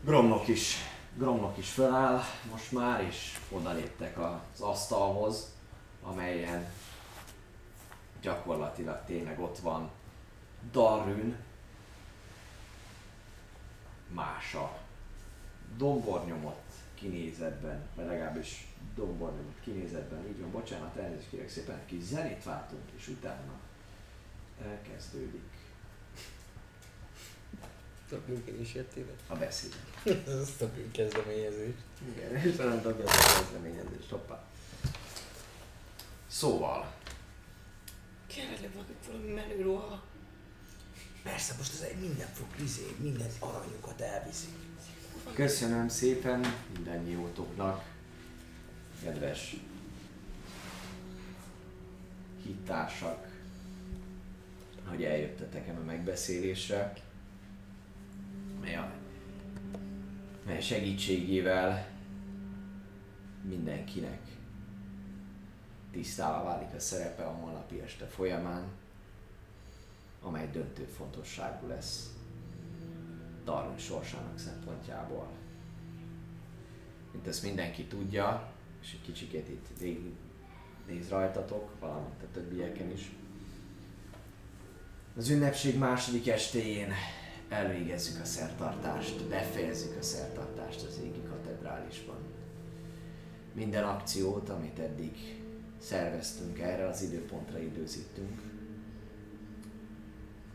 Gromnok 0.00 0.48
is, 0.48 0.76
Gromnok 1.16 1.58
is 1.58 1.70
föláll 1.70 2.22
most 2.50 2.72
már, 2.72 3.02
és 3.02 3.38
odaléptek 3.50 4.18
az 4.18 4.60
asztalhoz, 4.60 5.54
amelyen 6.02 6.72
gyakorlatilag 8.20 9.04
tényleg 9.06 9.40
ott 9.40 9.58
van 9.58 9.90
Darün, 10.72 11.36
Mása, 14.12 14.78
dombornyomott 15.76 16.70
kinézetben, 16.94 17.88
vagy 17.94 18.06
legalábbis 18.06 18.66
dombornyomott 18.94 19.60
kinézetben, 19.60 20.26
így 20.28 20.40
van, 20.40 20.50
bocsánat, 20.50 20.96
elnézést 20.96 21.30
kérek 21.30 21.48
szépen, 21.48 21.86
kis 21.86 22.02
zenét 22.02 22.44
váltunk, 22.44 22.90
és 22.96 23.08
utána 23.08 23.52
elkezdődik 24.62 25.55
Minket 28.26 28.60
is 28.60 28.74
jöttél. 28.74 29.04
a 29.26 29.34
beszéd. 29.36 29.74
Ez 30.40 30.54
tök 30.58 30.76
jó 30.76 30.84
kezdeményezés. 30.92 31.74
Igen, 32.14 32.36
és 32.36 32.56
talán 32.56 32.82
dobja 32.82 33.04
a 33.04 33.38
kezdeményezést, 33.38 34.10
hoppá. 34.10 34.44
Szóval, 36.26 36.94
Kellene 38.26 38.68
valami, 38.74 38.94
valami 39.06 39.32
menő 39.32 39.62
ruha. 39.62 40.02
Persze, 41.22 41.54
most 41.58 41.72
ez 41.74 41.80
egy 41.80 42.00
minden 42.00 42.28
fog 42.32 42.46
izé, 42.62 42.94
minden 43.00 43.30
aranyukat 43.38 44.00
elviszi. 44.00 44.46
köszönöm 45.34 45.88
szépen 45.88 46.46
mindannyiótoknak, 46.74 47.84
kedves 49.02 49.56
hittársak, 52.42 53.28
hogy 54.84 55.04
eljöttetek 55.04 55.68
a 55.68 55.84
megbeszélésre, 55.84 56.92
mely, 58.66 58.90
mely 60.46 60.60
segítségével 60.60 61.88
mindenkinek 63.42 64.20
tisztává 65.90 66.42
válik 66.42 66.74
a 66.74 66.80
szerepe 66.80 67.24
a 67.24 67.30
holnapi 67.30 67.80
este 67.80 68.06
folyamán, 68.06 68.64
amely 70.22 70.48
döntő 70.52 70.84
fontosságú 70.84 71.68
lesz 71.68 72.10
Darwin 73.44 73.78
sorsának 73.78 74.38
szempontjából. 74.38 75.28
Mint 77.12 77.26
ezt 77.26 77.42
mindenki 77.42 77.84
tudja, 77.84 78.52
és 78.82 78.92
egy 78.92 79.02
kicsikét 79.02 79.48
itt 79.48 79.80
néz 80.86 81.08
rajtatok, 81.08 81.70
valamint 81.80 82.22
a 82.22 82.32
többieken 82.32 82.90
is. 82.90 83.10
Az 85.16 85.28
ünnepség 85.28 85.78
második 85.78 86.28
estéjén 86.28 86.92
elvégezzük 87.48 88.20
a 88.20 88.24
szertartást, 88.24 89.24
befejezzük 89.24 89.96
a 89.98 90.02
szertartást 90.02 90.82
az 90.82 90.98
égi 91.04 91.22
katedrálisban. 91.28 92.18
Minden 93.52 93.84
akciót, 93.84 94.48
amit 94.48 94.78
eddig 94.78 95.44
szerveztünk 95.78 96.58
erre 96.58 96.86
az 96.86 97.02
időpontra 97.02 97.58
időzítünk, 97.58 98.40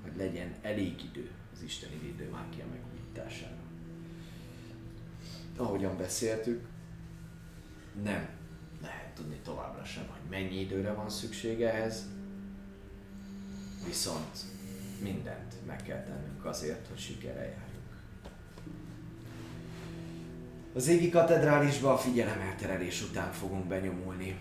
hogy 0.02 0.12
legyen 0.18 0.56
elég 0.62 1.04
idő 1.04 1.32
az 1.54 1.62
isteni 1.62 1.98
védőmákia 2.02 2.66
megújítására. 2.66 3.60
Ahogyan 5.58 5.98
beszéltük, 5.98 6.68
nem 8.04 8.30
lehet 8.82 9.14
tudni 9.16 9.40
továbbra 9.44 9.84
sem, 9.84 10.08
hogy 10.08 10.30
mennyi 10.30 10.60
időre 10.60 10.94
van 10.94 11.10
szüksége 11.10 11.74
ehhez, 11.74 12.06
viszont 13.86 14.38
mindent 15.02 15.56
meg 15.66 15.84
kell 15.84 16.04
tennünk 16.04 16.46
azért, 16.46 16.88
hogy 16.88 17.00
sikerrel 17.00 17.44
járjunk. 17.44 17.70
Az 20.74 20.88
égi 20.88 21.10
katedrálisba 21.10 21.94
a 21.94 21.98
figyelemelterelés 21.98 23.02
után 23.02 23.32
fogunk 23.32 23.66
benyomulni, 23.66 24.40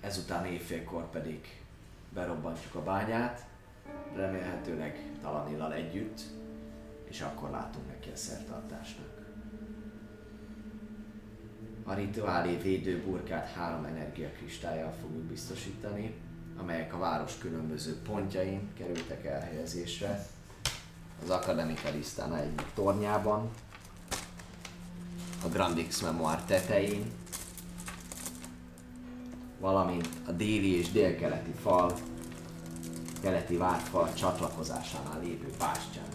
ezután 0.00 0.46
éjfélkor 0.46 1.10
pedig 1.10 1.62
berobbantjuk 2.14 2.74
a 2.74 2.82
bányát, 2.82 3.46
remélhetőleg 4.14 4.98
Talanillal 5.20 5.72
együtt, 5.72 6.20
és 7.04 7.20
akkor 7.20 7.50
látunk 7.50 7.86
neki 7.88 8.10
a 8.10 8.16
szertartásnak. 8.16 9.20
A 11.84 11.94
rituálé 11.94 12.56
védőburkát 12.56 13.48
három 13.48 13.84
energiakristályjal 13.84 14.92
fogjuk 15.00 15.22
biztosítani, 15.22 16.14
amelyek 16.58 16.94
a 16.94 16.98
város 16.98 17.38
különböző 17.38 17.96
pontjain 18.02 18.72
kerültek 18.74 19.24
elhelyezésre. 19.24 20.26
Az 21.22 21.30
Akademika 21.30 21.90
Lisztána 21.90 22.38
egyik 22.38 22.66
tornyában, 22.74 23.50
a 25.44 25.48
Grandix 25.48 26.00
Memoir 26.00 26.42
tetején, 26.42 27.12
valamint 29.60 30.08
a 30.26 30.32
déli 30.32 30.76
és 30.76 30.90
délkeleti 30.90 31.52
fal, 31.62 31.94
keleti 33.20 33.56
várfal 33.56 34.12
csatlakozásánál 34.14 35.20
lévő 35.20 35.50
bástyán. 35.58 36.06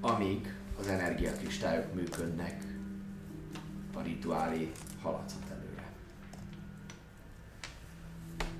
Amíg 0.00 0.54
az 0.78 0.86
energiakristályok 0.86 1.94
működnek, 1.94 2.64
a 3.94 4.00
rituálé 4.00 4.72
haladhat 5.02 5.51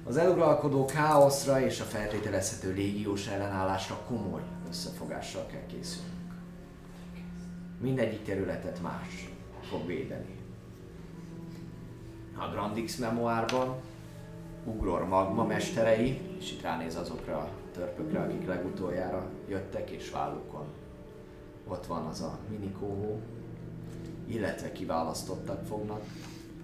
Az 0.05 0.17
eluralkodó 0.17 0.85
káoszra 0.85 1.61
és 1.61 1.81
a 1.81 1.85
feltételezhető 1.85 2.73
légiós 2.73 3.27
ellenállásra 3.27 3.99
komoly 4.09 4.43
összefogással 4.69 5.47
kell 5.47 5.67
készülnünk. 5.67 6.35
Mindegyik 7.81 8.23
területet 8.25 8.83
más 8.83 9.31
fog 9.61 9.87
védeni. 9.87 10.39
A 12.37 12.49
Grandix 12.49 12.97
memoárban 12.97 13.75
Ugror 14.65 15.09
magma 15.09 15.45
mesterei, 15.45 16.21
és 16.39 16.53
itt 16.53 16.63
ránéz 16.63 16.97
azokra 16.97 17.39
a 17.39 17.49
törpökre, 17.73 18.21
akik 18.21 18.47
legutoljára 18.47 19.31
jöttek, 19.49 19.91
és 19.91 20.11
vállukon 20.11 20.65
ott 21.69 21.87
van 21.87 22.07
az 22.07 22.21
a 22.21 22.39
minikóhó, 22.51 23.21
illetve 24.27 24.73
kiválasztottak 24.73 25.67
fognak 25.67 26.03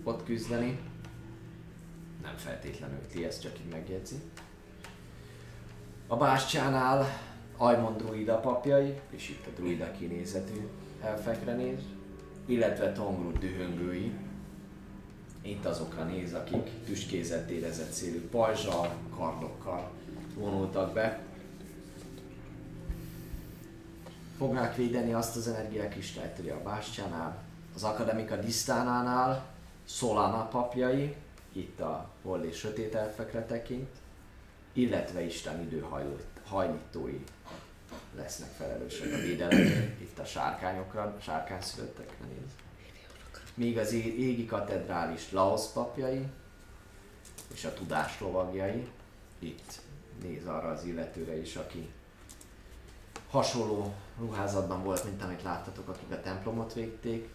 ott 0.03 0.25
küzdeni. 0.25 0.79
Nem 2.29 2.37
feltétlenül 2.37 3.07
ti, 3.13 3.25
ezt 3.25 3.43
csak 3.43 3.59
így 3.59 3.71
megjegyzi. 3.71 4.17
A 6.07 6.17
bástyánál 6.17 7.07
Ajmon 7.57 7.97
druida 7.97 8.37
papjai, 8.37 9.01
és 9.11 9.29
itt 9.29 9.47
a 9.47 9.51
druida 9.57 9.91
kinézetű 9.91 10.69
elfekre 11.03 11.55
néz, 11.55 11.81
illetve 12.47 12.93
Tongrut 12.93 13.39
dühöngői, 13.39 14.13
itt 15.43 15.65
azokra 15.65 16.05
néz, 16.05 16.35
akik 16.35 16.85
tüskézett 16.85 17.51
érezett 17.51 17.91
szélű 17.91 18.29
pajzsal, 18.29 18.95
kardokkal 19.17 19.91
vonultak 20.35 20.93
be. 20.93 21.21
Fogják 24.39 24.77
védeni 24.77 25.13
azt 25.13 25.37
az 25.37 25.49
energiakristályt, 25.49 26.39
ugye 26.39 26.53
a 26.53 26.63
Bástyánál, 26.63 27.43
az 27.75 27.85
Akademika 27.85 28.37
Disztánánál, 28.37 29.47
Solana 29.85 30.49
papjai, 30.49 31.17
itt 31.59 31.81
a 31.81 32.11
és 32.43 32.57
sötét 32.57 32.95
elfekre 32.95 33.45
tekint, 33.45 33.89
illetve 34.73 35.21
Isten 35.21 35.61
időhajlítói 35.61 37.25
lesznek 38.17 38.51
felelősek 38.51 39.13
a 39.13 39.17
védelemért, 39.17 40.01
itt 40.01 40.19
a 40.19 40.25
sárkányokra, 40.25 41.17
sárkányszülöttekre 41.21 42.25
néz. 42.25 42.53
Míg 43.55 43.79
az 43.79 43.93
égi 43.93 44.47
katedrális 44.47 45.33
Laos 45.33 45.67
papjai 45.73 46.27
és 47.53 47.65
a 47.65 47.75
tudás 47.75 48.21
lovagjai, 48.21 48.89
itt 49.39 49.81
néz 50.23 50.47
arra 50.47 50.69
az 50.69 50.85
illetőre 50.85 51.41
is, 51.41 51.57
aki 51.57 51.91
hasonló 53.31 53.95
ruházatban 54.19 54.83
volt, 54.83 55.05
mint 55.05 55.23
amit 55.23 55.43
láttatok, 55.43 55.89
akik 55.89 56.11
a 56.11 56.21
templomot 56.21 56.73
végték. 56.73 57.29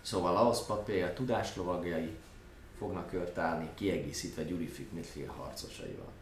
Szóval 0.00 0.32
Laos 0.32 0.58
papjai, 0.66 1.02
a 1.02 1.12
tudás 1.12 1.56
lovagjai 1.56 2.16
fognak 2.78 3.10
kört 3.10 3.38
állni, 3.38 3.68
kiegészítve 3.74 4.42
Gyurifik 4.42 4.92
Midfield 4.92 5.30
harcosaival. 5.30 6.12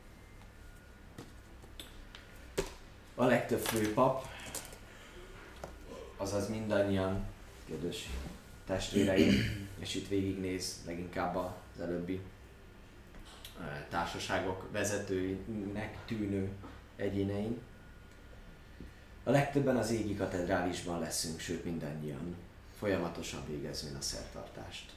A 3.15 3.25
legtöbb 3.25 3.61
főpap, 3.61 4.27
azaz 6.17 6.49
mindannyian 6.49 7.25
kedves 7.69 8.09
testvéreim, 8.67 9.69
és 9.79 9.95
itt 9.95 10.09
végignéz 10.09 10.83
leginkább 10.87 11.37
az 11.37 11.81
előbbi 11.81 12.21
társaságok 13.89 14.69
vezetőinek 14.73 16.05
tűnő 16.05 16.51
egyénein. 16.97 17.61
A 19.25 19.31
legtöbben 19.31 19.77
az 19.77 19.91
égi 19.91 20.17
katedrálisban 20.17 20.99
leszünk, 21.01 21.41
sőt 21.41 21.65
mindannyian 21.65 22.37
folyamatosan 22.79 23.47
végezvén 23.47 23.95
a 23.95 24.01
szertartást. 24.01 24.96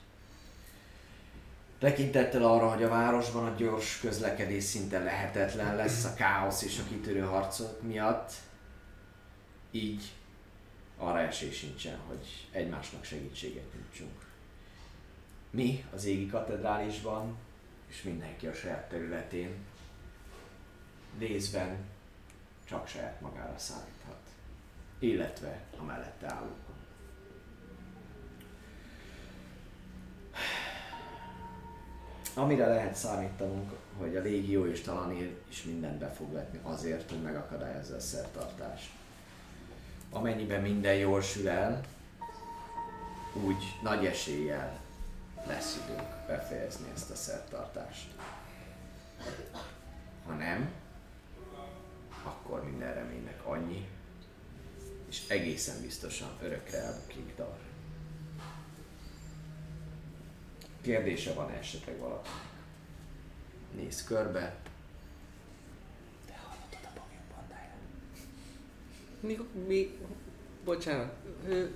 Tekintettel 1.80 2.44
arra, 2.44 2.70
hogy 2.70 2.84
a 2.84 2.90
városban 2.90 3.46
a 3.46 3.56
gyors 3.56 4.00
közlekedés 4.00 4.64
szinte 4.64 5.00
lehetetlen 5.00 5.76
lesz 5.76 6.06
a 6.06 6.14
káosz 6.14 6.62
és 6.62 6.80
a 6.80 6.88
kitörő 6.90 7.20
harcok 7.20 7.82
miatt, 7.82 8.34
így 9.72 10.04
arra 10.98 11.20
esély 11.20 11.52
sincsen, 11.52 12.00
hogy 12.08 12.48
egymásnak 12.52 13.04
segítséget 13.04 13.74
nyújtsunk. 13.74 14.26
Mi 15.50 15.86
az 15.94 16.06
égi 16.06 16.28
katedrálisban, 16.28 17.38
és 17.88 18.02
mindenki 18.02 18.48
a 18.48 18.54
saját 18.54 18.90
területén 18.90 19.56
részben 21.18 21.78
csak 22.66 22.88
saját 22.88 23.22
magára 23.22 23.58
számíthat, 23.58 24.22
illetve 25.00 25.62
a 25.80 25.84
mellette 25.84 26.34
állókon. 26.34 26.76
Amire 32.40 32.68
lehet 32.68 32.96
számítanunk, 32.96 33.72
hogy 33.98 34.16
a 34.16 34.22
légió 34.22 34.66
és 34.66 34.82
Talanér 34.82 35.36
is 35.50 35.64
mindent 35.64 35.98
be 35.98 36.08
fog 36.08 36.34
vetni 36.34 36.60
azért, 36.64 37.10
hogy 37.10 37.22
megakadályozza 37.22 37.96
a 37.96 38.00
szertartást. 38.00 38.90
Amennyiben 40.12 40.62
minden 40.62 40.96
jól 40.96 41.22
sül 41.22 41.50
el, 41.50 41.82
úgy 43.34 43.64
nagy 43.84 44.06
eséllyel 44.06 44.80
lesz 45.48 45.80
időnk 45.84 46.28
befejezni 46.28 46.86
ezt 46.94 47.10
a 47.10 47.16
szertartást. 47.16 48.16
Ha 50.26 50.34
nem, 50.34 50.72
akkor 52.24 52.64
minden 52.64 52.94
reménynek 52.94 53.46
annyi, 53.46 53.88
és 55.10 55.28
egészen 55.28 55.82
biztosan 55.82 56.30
örökre 56.42 56.78
elbukik 56.78 57.36
Dar. 57.36 57.69
Kérdése 60.82 61.34
van 61.34 61.50
esetleg 61.52 61.98
valaki? 61.98 62.30
Nézz 63.76 64.04
körbe. 64.04 64.56
Mi, 69.20 69.40
mi, 69.68 69.98
bocsánat, 70.64 71.14
ő, 71.48 71.76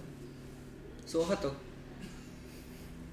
szólhatok? 1.03 1.55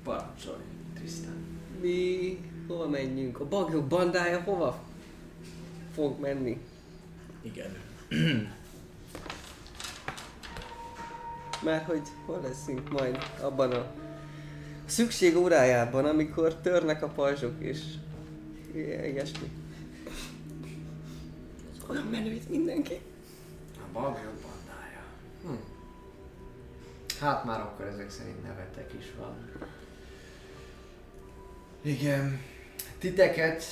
Parancsolj, 0.03 0.63
Tristan. 0.95 1.59
Mi, 1.81 2.39
hova 2.67 2.89
menjünk? 2.89 3.41
A 3.41 3.49
bagyok 3.49 3.87
bandája 3.87 4.41
hova 4.41 4.83
fog 5.95 6.21
menni? 6.21 6.61
Igen. 7.43 7.77
Mert 11.63 11.87
hogy 11.87 12.03
hol 12.27 12.41
leszünk 12.41 12.91
majd 12.91 13.19
abban 13.41 13.73
a 13.73 13.93
szükség 14.91 15.37
órájában, 15.37 16.05
amikor 16.05 16.55
törnek 16.55 17.03
a 17.03 17.09
pajzsok 17.09 17.53
és 17.59 17.79
ilyesmi. 18.75 19.51
Olyan 21.89 22.07
menő 22.07 22.31
itt 22.31 22.49
mindenki. 22.49 23.01
A 23.77 23.93
bagyok 23.93 24.35
bandája. 24.43 25.03
Hm. 25.43 25.53
Hát 27.21 27.45
már 27.45 27.61
akkor 27.61 27.87
ezek 27.87 28.11
szerint 28.11 28.43
nevetek 28.43 28.93
is 28.99 29.13
van. 29.19 29.51
Igen. 31.83 32.41
Titeket, 32.99 33.65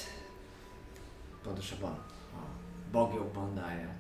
pontosabban 1.43 2.05
a 2.35 2.41
bagyok 2.91 3.33
bandáját 3.33 3.99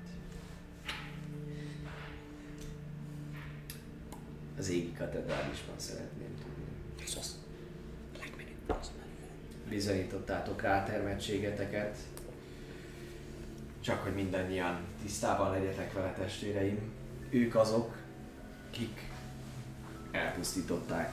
az 4.58 4.68
égi 4.68 4.92
katedrálisban 4.92 5.74
szeretném 5.76 6.17
tudni. 7.14 7.36
Bizonyítottátok 9.68 10.62
rá 10.62 10.84
termettségeteket, 10.84 11.96
csak 13.80 14.02
hogy 14.02 14.14
mindannyian 14.14 14.80
tisztában 15.02 15.50
legyetek 15.50 15.92
vele 15.92 16.12
testvéreim. 16.12 16.92
Ők 17.30 17.54
azok, 17.54 17.96
kik 18.70 19.10
elpusztították 20.10 21.12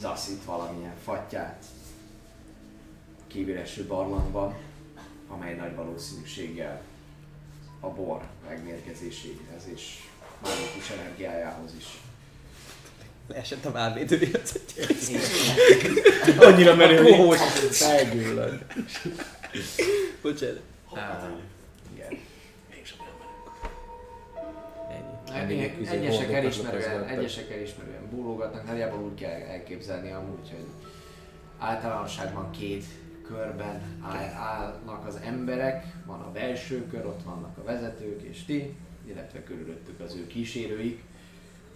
Zassit 0.00 0.44
valamilyen 0.44 0.96
fattyát 1.04 1.64
kívüleső 3.26 3.86
barlangban, 3.86 4.54
amely 5.28 5.54
nagy 5.54 5.74
valószínűséggel 5.74 6.82
a 7.80 7.88
bor 7.88 8.28
megmérgezéséhez 8.48 9.66
és 9.74 10.08
mágikus 10.42 10.90
energiájához 10.90 11.74
is. 11.74 12.05
Leesett 13.28 13.64
a 13.64 13.70
válvédő 13.72 14.30
Annyira 16.38 16.74
menő, 16.74 16.96
hogy 16.96 17.12
kohós 17.12 17.38
felgyullad. 17.70 18.64
Bocsánat. 20.22 20.60
Ah, 20.90 20.98
igen. 21.94 22.18
Ennyi. 25.34 25.60
Egy- 25.62 25.76
Küzdő 25.76 25.96
Egyesek 25.96 26.18
boldogat 26.18 26.34
elismerően, 26.42 27.04
egyesek 27.04 27.50
elismerően 27.50 28.08
búlogatnak, 28.10 28.66
nagyjából 28.66 29.00
úgy 29.00 29.14
kell 29.20 29.30
elképzelni 29.40 30.10
amúgy, 30.12 30.50
hogy 30.50 30.66
általánosságban 31.58 32.50
két 32.50 32.84
körben 33.28 33.98
áll, 34.02 34.32
állnak 34.34 35.06
az 35.06 35.18
emberek, 35.24 35.84
van 36.06 36.20
a 36.20 36.30
belső 36.32 36.86
kör, 36.90 37.06
ott 37.06 37.22
vannak 37.24 37.58
a 37.58 37.62
vezetők 37.62 38.22
és 38.22 38.44
ti, 38.44 38.74
illetve 39.08 39.42
körülöttük 39.42 40.00
az 40.00 40.14
ő 40.14 40.26
kísérőik. 40.26 41.02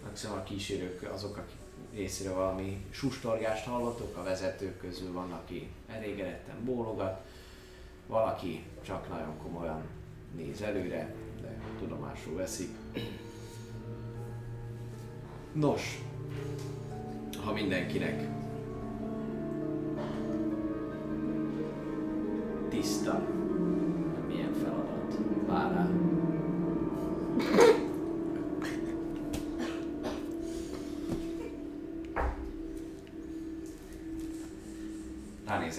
Maximum 0.03 0.37
a 0.37 0.43
kísérők 0.43 1.11
azok, 1.13 1.37
akik 1.37 1.55
részéről 1.93 2.35
valami 2.35 2.85
sustorgást 2.89 3.65
hallottok, 3.65 4.17
a 4.17 4.23
vezetők 4.23 4.77
közül 4.77 5.11
van, 5.11 5.31
aki 5.31 5.69
elégedetten 5.87 6.65
bólogat, 6.65 7.25
valaki 8.07 8.63
csak 8.85 9.09
nagyon 9.09 9.37
komolyan 9.43 9.81
néz 10.35 10.61
előre, 10.61 11.15
de 11.41 11.59
tudomásul 11.79 12.35
veszik. 12.35 12.69
Nos, 15.53 16.01
ha 17.43 17.53
mindenkinek 17.53 18.27
tiszta, 22.69 23.27
milyen 24.27 24.53
feladat 24.53 25.17
vár 25.47 25.71
rá. 25.71 25.89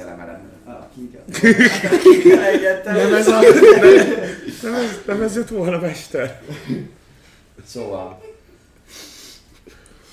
Ránézel 0.03 0.09
emelem. 0.09 0.53
Ah, 0.65 0.89
kígyat. 0.95 1.43
Nem 2.85 3.15
ez 3.15 3.29
a... 3.29 3.41
Nem 4.63 4.75
ez, 4.75 5.01
nem 5.07 5.23
ez 5.23 5.35
jött 5.35 5.49
volna, 5.49 5.79
mester. 5.79 6.43
Szóval, 7.65 8.23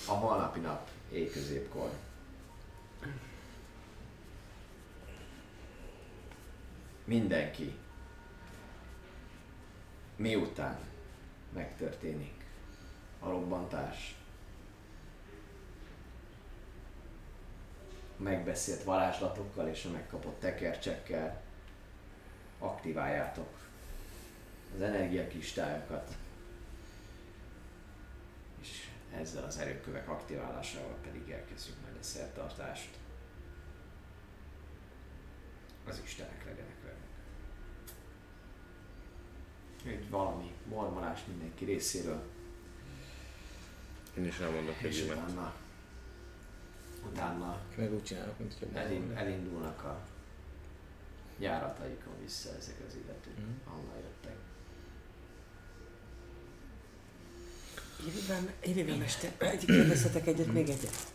a 0.06 0.12
holnapi 0.12 0.60
nap 0.60 0.88
éjközépkor 1.12 1.90
mindenki 7.06 7.74
miután 10.16 10.78
megtörténik 11.54 12.46
a 13.20 13.30
robbantás, 13.30 14.16
megbeszélt 18.20 18.84
varázslatokkal 18.84 19.68
és 19.68 19.86
a 19.86 19.92
megkapott 19.92 20.40
tekercsekkel 20.40 21.42
aktiváljátok 22.60 23.68
az 24.76 24.82
energiakistályokat, 24.82 26.16
és 28.62 28.90
ezzel 29.16 29.44
az 29.44 29.58
erőkövek 29.58 30.10
aktiválásával 30.10 30.96
pedig 31.04 31.30
elkezdjük 31.30 31.82
majd 31.82 31.96
a 32.00 32.04
szertartást. 32.04 32.90
Az 35.86 36.02
Istenek 36.04 36.46
legyenek 36.46 36.78
velünk. 36.84 37.04
Egy 39.86 40.10
valami 40.10 40.54
mormolás 40.66 41.20
mindenki 41.28 41.66
részéről, 41.66 42.24
Én 44.18 44.26
is 44.26 44.40
elmondok 44.40 44.82
egy 44.82 44.96
ilyet. 44.96 45.18
Utána, 47.06 47.60
Meg 47.78 47.94
úgy 47.94 48.04
csinálok, 48.04 48.40
mint 48.40 48.54
hogy 48.60 48.68
elin, 48.74 49.12
elindulnak 49.16 49.84
a 49.84 50.00
járataikon 51.40 52.14
vissza 52.22 52.50
ezek 52.58 52.76
az 52.88 52.96
illetők, 52.96 53.38
Mhm. 53.38 53.50
ahonnan 53.68 53.96
jöttek. 53.98 54.36
Irivel 58.66 58.98
mester, 58.98 59.34
egyik 59.38 59.66
kérdezhetek 59.68 60.28
egyet, 60.28 60.54
még 60.54 60.70
egyet. 60.70 61.14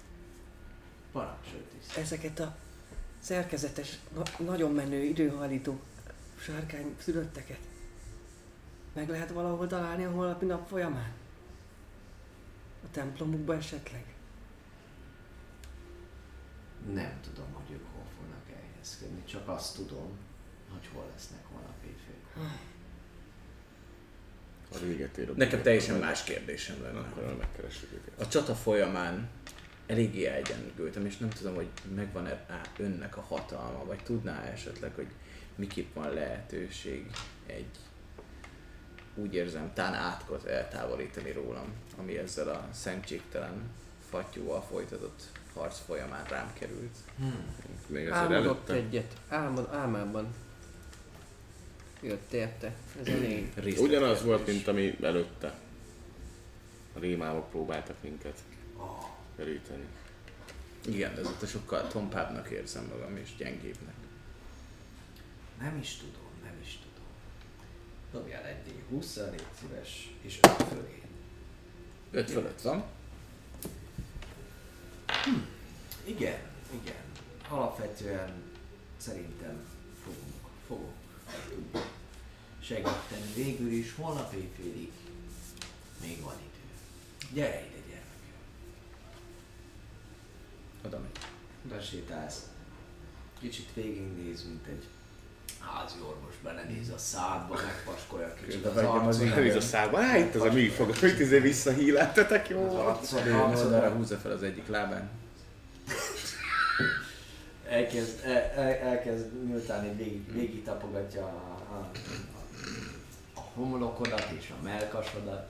Parancsolj 1.13 1.63
tiszt. 1.79 1.97
Ezeket 1.97 2.41
a 2.41 2.57
szerkezetes, 3.19 3.99
na- 4.15 4.45
nagyon 4.45 4.73
menő, 4.73 5.03
időhajlító 5.03 5.81
sárkány 6.39 6.95
szülötteket 6.99 7.59
meg 8.93 9.09
lehet 9.09 9.31
valahol 9.31 9.67
találni 9.67 10.05
a 10.05 10.11
holnapi 10.11 10.45
nap 10.45 10.69
folyamán? 10.69 11.13
A 12.85 12.91
templomukba 12.91 13.55
esetleg? 13.57 14.14
Nem 16.93 17.21
tudom, 17.23 17.53
hogy 17.53 17.75
ők 17.75 17.85
hol 17.93 18.05
fognak 18.19 18.57
elhelyezkedni, 18.57 19.25
csak 19.25 19.49
azt 19.49 19.77
tudom, 19.77 20.19
hogy 20.73 20.89
hol 20.93 21.05
lesznek 21.13 21.45
holnap 21.53 21.85
éjfél. 21.85 22.13
A 24.73 25.19
érok. 25.19 25.37
Nekem 25.37 25.63
teljesen 25.63 25.99
más 25.99 26.25
kérdésem 26.25 26.83
lenne. 26.83 26.99
Akkor 26.99 27.37
megkeressük 27.39 27.93
őket. 27.93 28.21
A 28.21 28.29
csata 28.29 28.55
folyamán 28.55 29.29
eléggé 29.87 30.27
elgyengültem, 30.27 31.07
és 31.07 31.17
nem 31.17 31.29
tudom, 31.29 31.55
hogy 31.55 31.69
megvan-e 31.95 32.47
önnek 32.79 33.17
a 33.17 33.21
hatalma, 33.21 33.85
vagy 33.85 34.03
tudná 34.03 34.43
esetleg, 34.43 34.95
hogy 34.95 35.09
miképp 35.55 35.95
van 35.95 36.15
lehetőség 36.15 37.11
egy 37.47 37.71
úgy 39.15 39.35
érzem, 39.35 39.73
tán 39.75 39.95
átkot 39.95 40.45
eltávolítani 40.45 41.33
rólam, 41.33 41.67
ami 41.97 42.19
ezzel 42.19 42.49
a 42.49 42.69
szentségtelen 42.73 43.71
fattyúval 44.11 44.63
folytatott 44.63 45.23
harc 45.55 45.79
folyamán 45.87 46.25
rám 46.25 46.53
került. 46.53 46.97
Még 47.87 48.05
ezzel 48.07 48.19
Álmodott 48.19 48.69
előtte. 48.69 48.87
egyet. 48.87 49.17
Álmod, 49.29 49.69
álmában. 49.73 50.35
Jött 52.01 52.33
érte. 52.33 52.75
Ez 53.01 53.09
a 53.09 53.19
lény. 53.19 53.53
Ugyanaz 53.79 54.23
volt, 54.23 54.47
mint 54.47 54.69
ami 54.69 54.97
előtte. 55.03 55.55
A 56.95 56.99
rémálmok 56.99 57.51
próbáltak 57.51 57.97
minket 58.03 58.39
keríteni. 59.37 59.85
Igen, 60.87 61.15
de 61.15 61.21
ezúttal 61.21 61.49
sokkal 61.49 61.89
tompábbnak 61.89 62.51
érzem 62.51 62.85
magam, 62.85 63.17
és 63.17 63.37
gyengébbnek. 63.37 63.95
Nem 65.59 65.79
is 65.81 65.97
tudom, 65.97 66.31
nem 66.43 66.55
is 66.63 66.79
tudom. 66.83 67.09
Dobjál 68.13 68.45
egy 68.45 68.57
D20 68.67 69.31
légy 69.31 69.47
szíves, 69.61 70.15
és 70.21 70.39
5 70.43 70.53
fölé. 70.69 71.03
Öt 72.11 72.31
fölött 72.31 72.61
van. 72.61 72.85
Igen, 76.05 76.41
igen. 76.83 77.03
Alapvetően 77.49 78.33
szerintem 78.97 79.67
fogunk, 80.05 80.49
fogok 80.67 80.93
segíteni. 82.61 83.33
Végül 83.35 83.73
is 83.73 83.95
holnap 83.95 84.33
éjfélig 84.33 84.93
még 86.01 86.21
van 86.21 86.35
idő. 86.35 86.63
Gyere 87.33 87.67
ide, 87.67 87.77
gyermek. 87.89 88.35
Oda 90.85 90.99
megy. 90.99 91.19
Besétálsz. 91.63 92.43
Kicsit 93.39 93.75
végignéz, 93.75 94.45
mint 94.45 94.67
egy 94.67 94.85
házi 95.67 95.97
orvos 96.09 96.35
belenéz 96.43 96.91
a 96.91 96.99
szádba, 96.99 97.55
megpaskolja 97.55 98.35
kicsit 98.35 98.65
az 98.65 98.77
arcot. 98.77 99.31
Elvíz 99.31 99.55
a 99.55 99.61
szádba. 99.61 99.99
Á, 99.99 100.17
itt 100.17 100.35
az 100.35 100.43
a 100.43 100.53
műfog, 100.53 100.97
hogy 100.97 101.21
izé 101.21 101.39
visszahíleltetek, 101.39 102.49
jó 102.49 102.87
Az 103.01 103.13
oldalra 103.15 103.91
húzza 103.91 104.17
fel 104.17 104.33
az 104.33 104.43
egyik 104.43 104.69
lábán. 104.69 105.11
elkezd, 107.69 108.25
el, 108.25 108.43
el, 108.57 108.75
elkezd 108.75 109.33
miután 109.33 109.97
végig, 109.97 110.33
végig 110.33 110.65
tapogatja 110.65 111.23
a, 111.23 111.75
a, 111.75 111.91
a 113.35 113.41
homlokodat 113.55 114.31
és 114.39 114.53
a 114.61 114.63
melkasodat. 114.63 115.49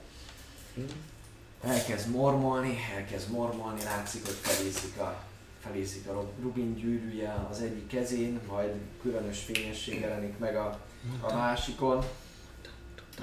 Elkezd 1.63 2.09
mormolni, 2.09 2.77
elkezd 2.95 3.31
mormolni, 3.31 3.83
látszik, 3.83 4.25
hogy 4.25 4.37
felízik 4.41 4.97
a, 4.97 5.23
felízik 5.65 6.07
a 6.07 6.25
Rubin 6.41 6.75
gyűrűje 6.75 7.45
az 7.49 7.61
egyik 7.61 7.87
kezén, 7.87 8.39
majd 8.47 8.71
különös 9.01 9.39
fényesség 9.39 9.99
jelenik 9.99 10.37
meg 10.37 10.55
a, 10.55 10.79
a 11.21 11.33
másikon. 11.33 12.03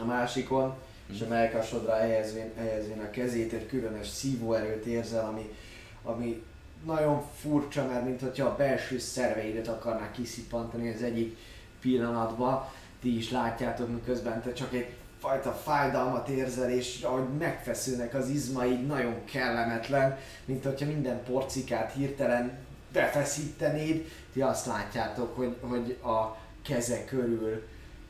A 0.01 0.05
másikon, 0.05 0.75
és 1.07 1.21
a 1.21 1.29
melkasodra 1.29 1.95
helyezvén, 1.95 2.53
helyezvén 2.57 3.01
a 3.01 3.11
kezét, 3.11 3.53
egy 3.53 3.67
különös 3.67 4.09
szívóerőt 4.09 4.85
érzel, 4.85 5.25
ami, 5.25 5.55
ami 6.03 6.43
nagyon 6.85 7.23
furcsa, 7.41 7.87
mert 7.87 8.05
mint 8.05 8.21
hogyha 8.21 8.47
a 8.47 8.57
belső 8.57 8.99
szerveidet 8.99 9.69
akarnák 9.69 10.13
kiszippantani 10.13 10.95
az 10.95 11.03
egyik 11.03 11.37
pillanatban. 11.81 12.69
Ti 13.01 13.17
is 13.17 13.31
látjátok, 13.31 13.89
miközben 13.89 14.43
te 14.43 14.53
csak 14.53 14.75
egy 14.75 14.95
fajta 15.23 15.53
fájdalmat 15.53 16.29
érzel, 16.29 16.71
és 16.71 17.03
ahogy 17.03 17.29
megfeszülnek 17.39 18.15
az 18.15 18.29
izmaid, 18.29 18.87
nagyon 18.87 19.25
kellemetlen, 19.25 20.19
mint 20.45 20.65
hogyha 20.65 20.87
minden 20.87 21.23
porcikát 21.25 21.93
hirtelen 21.93 22.59
befeszítenéd. 22.93 24.11
Ti 24.33 24.41
azt 24.41 24.67
látjátok, 24.67 25.37
hogy, 25.37 25.57
hogy 25.61 25.99
a 26.03 26.37
keze 26.63 27.05
körül 27.05 27.63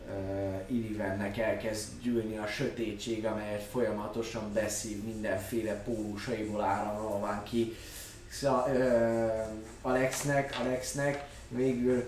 uh, 0.08 0.76
Ilivennek 0.76 1.38
elkezd 1.38 1.88
gyűlni 2.02 2.36
a 2.36 2.46
sötétség, 2.46 3.26
amelyet 3.26 3.62
folyamatosan 3.62 4.52
beszív 4.52 5.04
mindenféle 5.04 5.74
pólusaiból 5.74 6.62
áramolván 6.62 7.42
ki. 7.42 7.76
Szóval, 8.30 8.74
ö, 8.74 9.26
Alexnek, 9.82 10.56
Alexnek 10.60 11.24
végül 11.48 12.04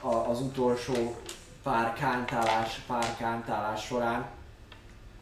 a, 0.00 0.14
az 0.14 0.40
utolsó 0.40 1.16
pár 1.62 1.92
kántálás, 1.92 2.80
pár 2.86 3.16
kántálás 3.16 3.84
során, 3.84 4.26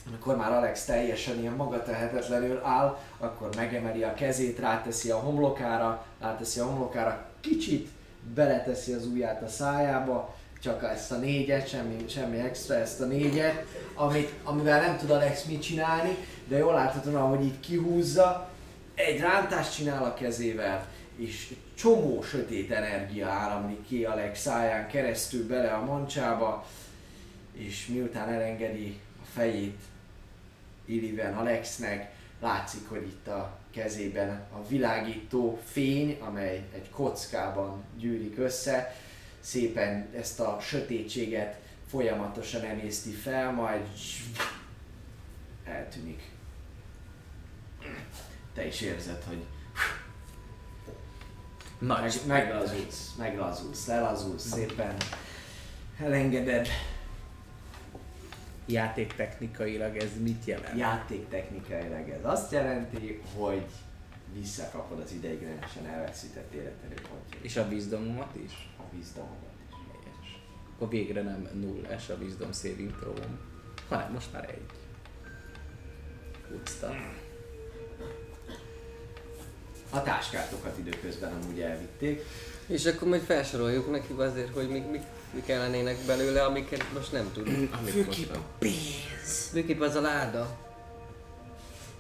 amikor 0.08 0.36
már 0.36 0.52
Alex 0.52 0.84
teljesen 0.84 1.38
ilyen 1.38 1.52
magatehetetlenül 1.52 2.60
áll, 2.64 2.98
akkor 3.18 3.48
megemeli 3.56 4.02
a 4.02 4.14
kezét, 4.14 4.58
ráteszi 4.58 5.10
a 5.10 5.16
homlokára, 5.16 6.04
ráteszi 6.20 6.60
a 6.60 6.64
homlokára, 6.64 7.26
kicsit 7.40 7.88
beleteszi 8.34 8.92
az 8.92 9.06
ujját 9.06 9.42
a 9.42 9.48
szájába, 9.48 10.34
csak 10.62 10.82
ezt 10.82 11.12
a 11.12 11.16
négyet, 11.16 11.68
semmi, 11.68 12.04
semmi 12.08 12.38
extra, 12.38 12.74
ezt 12.74 13.00
a 13.00 13.04
négyet, 13.04 13.64
amit, 13.94 14.32
amivel 14.44 14.80
nem 14.80 14.96
tud 14.96 15.10
Alex 15.10 15.44
mit 15.44 15.62
csinálni, 15.62 16.16
de 16.48 16.56
jól 16.56 16.72
láthatóan, 16.72 17.16
ahogy 17.16 17.44
így 17.44 17.60
kihúzza, 17.60 18.48
egy 18.94 19.20
rántást 19.20 19.74
csinál 19.74 20.04
a 20.04 20.14
kezével, 20.14 20.86
és 21.16 21.54
csomó 21.78 22.22
sötét 22.22 22.70
energia 22.70 23.28
áramlik 23.28 23.86
ki 23.86 24.04
Alex 24.04 24.40
száján 24.40 24.88
keresztül 24.88 25.46
bele 25.46 25.72
a 25.72 25.84
mancsába, 25.84 26.66
és 27.52 27.86
miután 27.86 28.28
elengedi 28.28 29.00
a 29.22 29.24
fejét 29.34 29.80
Illiven 30.84 31.36
Alexnek, 31.36 32.14
látszik, 32.40 32.88
hogy 32.88 33.02
itt 33.02 33.28
a 33.28 33.58
kezében 33.70 34.46
a 34.52 34.66
világító 34.68 35.60
fény, 35.64 36.18
amely 36.20 36.64
egy 36.74 36.90
kockában 36.90 37.84
gyűrik 37.98 38.38
össze, 38.38 38.96
szépen 39.40 40.08
ezt 40.16 40.40
a 40.40 40.58
sötétséget 40.60 41.60
folyamatosan 41.88 42.62
emészti 42.62 43.10
fel, 43.10 43.52
majd 43.52 43.88
eltűnik. 45.64 46.22
Te 48.54 48.66
is 48.66 48.80
érzed, 48.80 49.22
hogy 49.28 49.44
Nagy. 51.78 52.20
meg, 52.26 52.26
meglazulsz, 52.26 53.14
meglazulsz, 53.18 53.86
lelazulsz 53.86 54.46
szépen, 54.46 54.96
elengeded, 55.98 56.68
Játéktechnikailag 58.66 59.96
ez 59.96 60.10
mit 60.20 60.44
jelent? 60.44 60.78
játéktechnikailag 60.78 62.08
ez 62.08 62.24
azt 62.24 62.52
jelenti, 62.52 63.22
hogy 63.36 63.66
visszakapod 64.32 65.00
az 65.00 65.12
ideiglenesen 65.12 65.86
elveszített 65.86 66.52
életerőpontjait. 66.52 67.44
És 67.44 67.56
a 67.56 67.66
wisdomomat 67.70 68.34
is? 68.44 68.68
A 68.78 68.82
vízdomodat 68.94 69.54
is. 69.68 69.74
Helyes. 69.92 70.40
Akkor 70.74 70.88
végre 70.88 71.22
nem 71.22 71.48
nullás 71.52 72.08
a 72.08 72.14
wisdom 72.14 72.52
saving 72.52 72.96
throw 72.96 73.14
hanem 73.88 74.12
most 74.12 74.32
már 74.32 74.48
egy. 74.50 74.66
Good 76.48 76.68
stuff. 76.68 77.17
A 79.90 80.02
táskátokat 80.02 80.78
időközben 80.78 81.32
amúgy 81.42 81.60
elvitték. 81.60 82.24
És 82.66 82.86
akkor 82.86 83.08
majd 83.08 83.22
felsoroljuk 83.22 83.90
neki 83.90 84.12
azért, 84.16 84.54
hogy 84.54 84.68
mik, 84.68 84.90
mik, 84.90 85.02
mik 85.34 85.48
ellenének 85.48 85.96
belőle, 86.06 86.44
amiket 86.44 86.84
most 86.94 87.12
nem 87.12 87.30
tudunk. 87.32 87.74
Amit 87.80 88.06
most 88.06 88.32
nem. 88.32 88.42
Főképp 89.52 89.80
az 89.80 89.94
a 89.94 90.00
láda. 90.00 90.56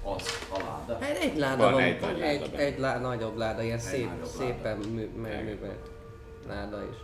Az 0.02 0.22
a 0.50 0.58
láda. 0.58 1.04
Hát 1.04 1.16
egy 1.16 1.36
láda 1.38 1.62
Van 1.62 1.72
van, 1.72 1.82
egy 1.82 2.02
egy, 2.20 2.40
láda 2.40 2.56
egy, 2.56 2.78
lá, 2.78 2.98
nagyobb 2.98 3.36
láda, 3.36 3.62
ilyen 3.62 3.78
szép, 3.78 4.08
nagyobb 4.08 4.34
szépen 4.38 4.76
mű, 4.78 5.08
mű, 5.16 5.42
művelt 5.44 5.90
láda 6.48 6.82
is. 6.90 6.96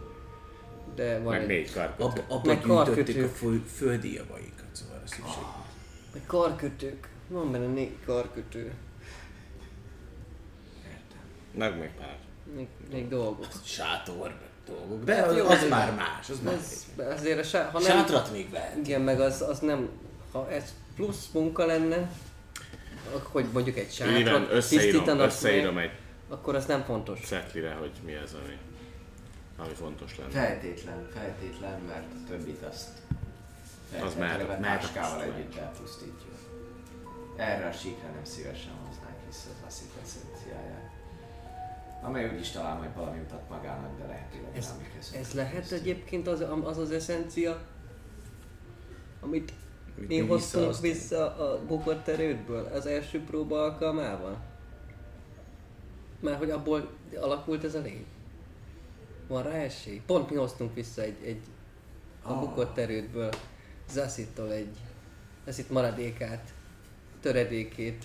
De 0.94 1.18
van 1.18 1.32
Meg 1.32 1.40
egy, 1.40 1.46
négy 1.46 1.72
karkötő. 1.72 2.04
Abba, 2.04 2.20
abba 2.28 2.46
Meg 2.46 2.64
gyűjtötték 2.64 3.24
a 3.24 3.28
föl, 3.28 3.62
földi 3.76 4.12
javaikat, 4.14 4.64
szóval 4.72 5.02
a 5.04 5.08
szükség. 5.08 5.42
egy 6.14 6.26
karkötők. 6.26 7.08
Van 7.28 7.52
benne 7.52 7.66
négy 7.66 7.96
karkötő. 8.06 8.72
Meg 11.54 11.78
még 11.78 11.90
pár. 11.98 12.16
Még, 12.56 12.66
még 12.90 13.08
dolgok. 13.08 13.46
Sátor 13.64 14.34
dolgok. 14.66 15.04
De 15.04 15.14
Hát 15.14 15.26
az, 15.26 15.36
jó, 15.36 15.46
az 15.46 15.60
de- 15.60 15.68
már 15.68 15.94
más, 15.94 16.30
az 16.30 16.40
már 16.40 16.54
Ez, 16.54 16.86
azért 16.96 17.38
a 17.38 17.42
sá, 17.42 17.70
ha 17.70 17.78
nem, 17.80 17.88
Sátrat 17.90 18.32
még 18.32 18.50
vehet. 18.50 18.76
igen, 18.76 19.00
meg 19.00 19.20
az, 19.20 19.42
az 19.42 19.58
nem, 19.58 19.88
ha 20.32 20.50
ez 20.50 20.74
plusz 20.94 21.28
munka 21.32 21.66
lenne, 21.66 22.10
hogy 23.22 23.46
mondjuk 23.52 23.76
egy 23.76 23.92
sátrat 23.92 24.50
összeírom, 24.50 24.90
tisztítanak 24.90 25.26
összeírom 25.26 25.74
meg, 25.74 25.84
egy 25.84 25.90
akkor 26.28 26.54
az 26.54 26.66
nem 26.66 26.82
fontos. 26.84 27.20
szetlire, 27.24 27.72
hogy 27.72 27.90
mi 28.04 28.14
az, 28.14 28.34
ami, 28.44 28.56
ami 29.56 29.74
fontos 29.74 30.18
lenne. 30.18 30.30
Feltétlen, 30.30 31.08
feltétlen, 31.14 31.80
mert 31.80 32.04
a 32.12 32.28
többit 32.28 32.62
azt 32.62 32.88
Az 34.04 34.14
már- 34.18 34.60
már 34.60 34.80
pusztul. 34.80 35.22
együtt 35.22 35.56
elpusztítjuk. 35.56 36.32
Erre 37.36 37.66
a 37.66 37.72
síkra 37.72 38.08
nem 38.14 38.24
szívesen 38.24 38.72
Amely 42.04 42.30
úgyis 42.34 42.50
talál 42.50 42.76
majd 42.76 42.94
valami 42.94 43.20
utat 43.20 43.48
magának, 43.48 43.98
de 43.98 44.06
lehetőleg 44.06 44.56
Ez, 44.56 44.74
ez 45.20 45.32
lehet 45.32 45.72
egyébként 45.72 46.26
az 46.26 46.44
az, 46.62 46.78
az 46.78 46.90
eszencia, 46.90 47.62
amit 49.20 49.52
Mit 49.96 50.08
mi 50.08 50.18
hoztunk 50.18 50.40
visszahoztunk. 50.40 50.92
vissza 50.92 51.36
a 51.36 51.64
bukott 51.66 52.08
erődből 52.08 52.66
az 52.72 52.86
első 52.86 53.24
próba 53.24 53.62
alkalmával? 53.62 54.36
Mert 56.20 56.38
hogy 56.38 56.50
abból 56.50 56.90
alakult 57.20 57.64
ez 57.64 57.74
a 57.74 57.80
lény? 57.80 58.06
Van 59.28 59.42
rá 59.42 59.50
esély? 59.50 60.02
Pont 60.06 60.30
mi 60.30 60.36
hoztunk 60.36 60.74
vissza 60.74 61.02
egy, 61.02 61.16
egy 61.24 61.40
a 62.22 62.32
Ah. 62.32 62.40
bukott 62.40 62.78
erődből 62.78 63.30
Zaszittól 63.90 64.52
egy 64.52 64.76
Zasit 65.44 65.70
maradékát, 65.70 66.54
töredékét, 67.20 68.04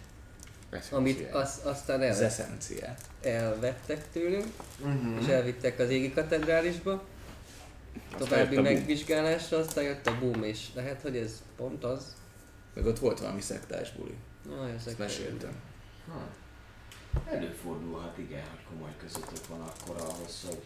amit 0.92 1.32
az, 1.34 1.60
aztán 1.64 2.02
Az 2.02 2.20
el, 2.20 2.26
eszenciát. 2.26 3.02
elvettek 3.22 4.12
tőlünk, 4.12 4.46
Mhm. 4.84 5.18
és 5.22 5.28
elvittek 5.28 5.80
az 5.80 5.90
égi 5.90 6.14
katedrálisba. 6.14 7.04
További 8.18 8.36
jött 8.40 8.48
a 8.48 8.62
boom. 8.62 8.64
megvizsgálásra, 8.64 9.58
aztán 9.58 9.84
jött 9.84 10.08
a 10.08 10.20
boom, 10.20 10.44
és 10.44 10.68
lehet, 10.74 11.02
hogy 11.02 11.18
ez 11.18 11.42
pont 11.58 11.84
az. 11.84 12.16
Meg 12.74 12.86
ott 12.86 13.00
volt 13.00 13.20
valami 13.20 13.42
szektás 13.42 13.92
buli. 13.92 14.16
Na, 14.50 14.70
Ezt 14.70 14.98
meséltem. 14.98 15.52
Ha. 16.12 16.28
Előfordulhat, 17.32 18.18
igen, 18.18 18.42
hogy 18.50 18.60
komoly 18.70 18.92
közöttök 19.00 19.48
van 19.48 19.62
akkor 19.62 19.96
ahhoz, 20.02 20.44
hogy 20.48 20.62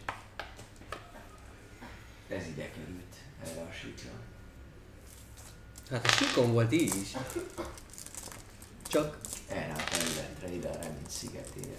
ez 2.37 2.47
ide 2.47 2.69
került 2.69 3.15
erre 3.43 3.61
a 3.61 3.71
síkra. 3.73 4.09
Hát 5.89 6.05
a 6.05 6.09
sikon 6.09 6.51
volt 6.51 6.71
így 6.71 6.95
is. 7.01 7.11
Csak 8.93 9.17
erre 9.47 9.73
a 9.73 9.83
területre, 9.83 10.53
ide 10.53 10.69
a 10.69 10.73
remény 10.73 11.07
szigetére. 11.07 11.77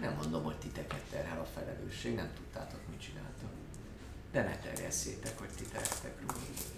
Nem 0.00 0.14
mondom, 0.14 0.42
hogy 0.42 0.56
titeket 0.56 1.02
terhel 1.10 1.40
a 1.40 1.44
felelősség, 1.44 2.14
nem 2.14 2.30
tudtátok, 2.34 2.80
mit 2.90 3.00
csináltok. 3.00 3.50
De 4.32 4.42
ne 4.42 4.58
terjesszétek, 4.58 5.38
hogy 5.38 5.48
ti 5.48 5.64
tehettek 5.64 6.20
róla. 6.20 6.75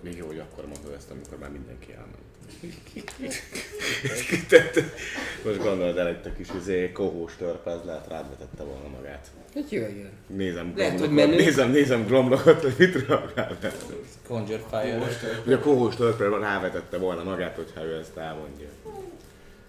Még 0.00 0.16
jó, 0.16 0.26
hogy 0.26 0.38
akkor 0.38 0.66
mondod 0.66 0.92
ezt, 0.96 1.10
amikor 1.10 1.38
már 1.38 1.50
mindenki 1.50 1.92
elment. 1.92 2.28
Most 5.44 5.58
gondolod 5.62 5.98
el, 5.98 6.06
egy 6.06 6.32
kis 6.36 6.48
izé, 6.60 6.92
kohós 6.92 7.36
törpe, 7.36 7.70
az 7.70 7.80
lehet 7.84 8.08
rád 8.08 8.28
vetette 8.28 8.62
volna 8.62 8.88
magát. 8.88 9.30
hogy 9.52 9.72
jöjjön. 9.72 10.10
Nézem 10.26 10.72
Lehet, 10.76 11.00
hogy 11.00 11.08
Glomlokot, 11.08 11.38
nézem, 11.38 11.70
nézem 11.70 12.06
Glomlokot, 12.06 12.62
hogy 12.62 12.74
mit 12.78 13.06
reagál. 13.06 13.58
Conjure 14.26 14.62
Fire. 14.70 14.98
Hogy 15.44 15.52
a 15.52 15.60
kohós 15.60 15.94
törpe 15.94 16.28
rávetette 16.28 16.98
volna 16.98 17.22
magát, 17.22 17.56
hogyha 17.56 17.84
ő 17.84 17.98
ezt 17.98 18.16
elmondja. 18.16 18.68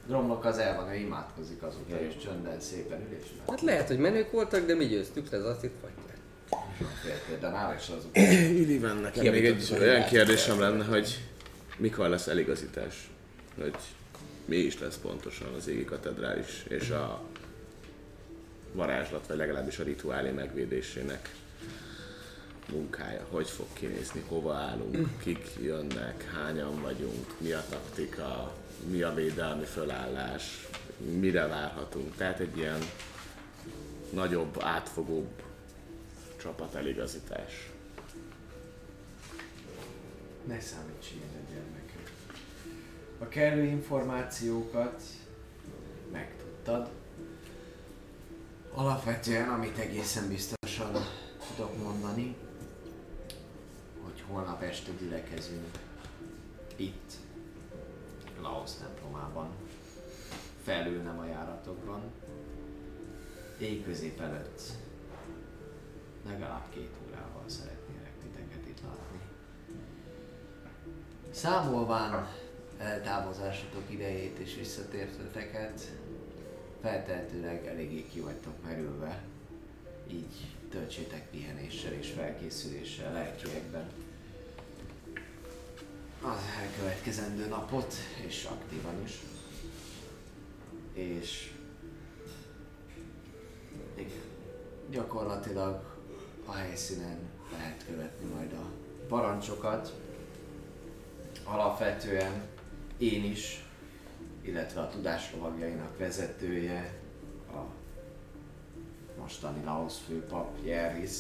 Gromlok 0.08 0.46
az 0.46 0.58
el 0.58 0.76
van, 0.76 0.94
ő 0.94 0.96
imádkozik 0.96 1.64
azóta, 1.64 2.00
és 2.02 2.14
csönden 2.24 2.60
szépen 2.60 3.00
ül, 3.00 3.18
és 3.18 3.26
Hát 3.48 3.62
lehet, 3.62 3.88
hogy 3.88 4.00
menők 4.00 4.32
voltak, 4.32 4.66
de 4.66 4.76
mi 4.76 4.86
győztük 4.86 5.30
le, 5.32 5.38
az 5.38 5.46
azt 5.46 5.64
itt 5.64 5.76
vagy. 5.82 5.92
Nála 7.42 7.76
is 7.80 7.88
azok. 7.88 8.18
Illiven, 8.60 8.98
nekem 8.98 9.34
még 9.34 9.46
egy 9.46 9.76
olyan 9.80 10.06
kérdésem 10.06 10.60
lenne, 10.60 10.84
hogy 10.84 11.20
mikor 11.78 12.10
lesz 12.10 12.28
eligazítás? 12.28 13.10
Hogy 13.62 13.76
mi 14.46 14.56
is 14.56 14.80
lesz 14.80 14.98
pontosan 14.98 15.54
az 15.54 15.68
égi 15.68 15.86
katedrális 15.86 16.64
és 16.68 16.90
a 16.90 17.22
varázslat, 18.74 19.28
vagy 19.28 19.38
legalábbis 19.38 19.80
a 19.80 19.84
rituálé 19.84 20.30
megvédésének 20.30 21.30
munkája, 22.72 23.26
hogy 23.30 23.48
fog 23.50 23.68
kinézni, 23.74 24.24
hova 24.28 24.54
állunk, 24.54 25.08
kik 25.24 25.50
jönnek, 25.62 26.32
hányan 26.34 26.82
vagyunk, 26.82 27.26
mi 27.38 27.52
a 27.52 27.64
taktika, 27.70 28.54
mi 28.90 29.02
a 29.02 29.14
védelmi 29.14 29.66
fölállás, 29.66 30.68
mire 30.98 31.48
várhatunk. 31.48 32.16
Tehát 32.16 32.40
egy 32.40 32.58
ilyen 32.58 32.80
nagyobb, 34.10 34.58
átfogóbb 34.60 35.30
csapateligazítás. 36.42 37.72
Ne 40.46 40.60
számíts 40.60 41.12
ilyen 41.12 41.46
gyermekem. 41.50 42.02
A 43.20 43.28
kellő 43.28 43.64
információkat 43.64 45.02
megtudtad. 46.12 46.90
Alapvetően, 48.74 49.50
amit 49.50 49.78
egészen 49.78 50.28
biztosan 50.28 50.92
tudok 51.48 51.84
mondani, 51.84 52.36
hogy 54.04 54.24
holnap 54.28 54.62
este 54.62 54.92
gyülekezünk 55.00 55.78
itt, 56.76 57.12
Laos 58.42 58.72
templomában, 58.72 59.50
felül 60.64 61.02
nem 61.02 61.20
a 61.20 61.26
járatokban, 61.26 62.02
éjközép 63.60 64.20
előtt 64.20 64.62
legalább 66.26 66.70
két 66.70 66.96
órával 67.08 67.44
szeretnélek 67.46 68.14
titeket 68.22 68.68
itt 68.68 68.82
látni. 68.84 69.20
Számolván 71.32 72.28
eltávozásotok 72.78 73.84
idejét 73.88 74.38
és 74.38 74.56
visszatérteteket, 74.56 75.92
feltehetőleg 76.82 77.68
eléggé 77.68 78.06
ki 78.06 78.20
vagytok 78.20 78.64
merülve, 78.64 79.24
így 80.08 80.56
töltsétek 80.70 81.30
pihenéssel 81.30 81.92
és 81.92 82.10
felkészüléssel 82.10 83.14
lelkiekben. 83.14 83.90
az 86.24 86.40
elkövetkezendő 86.62 87.48
napot, 87.48 87.94
és 88.28 88.44
aktívan 88.44 89.04
is. 89.04 89.22
És 90.94 91.54
igen, 93.96 94.22
gyakorlatilag 94.90 95.91
a 96.52 96.54
helyszínen 96.54 97.18
lehet 97.58 97.86
követni 97.86 98.26
majd 98.34 98.54
a 98.54 98.70
parancsokat. 99.08 99.94
Alapvetően 101.44 102.44
én 102.98 103.24
is, 103.24 103.64
illetve 104.42 104.82
a 104.82 104.90
tudáslovagjainak 104.90 105.98
vezetője, 105.98 106.94
a 107.48 107.60
mostani 109.20 109.64
Laos 109.64 109.98
főpap 110.08 110.58
Jervis, 110.64 111.18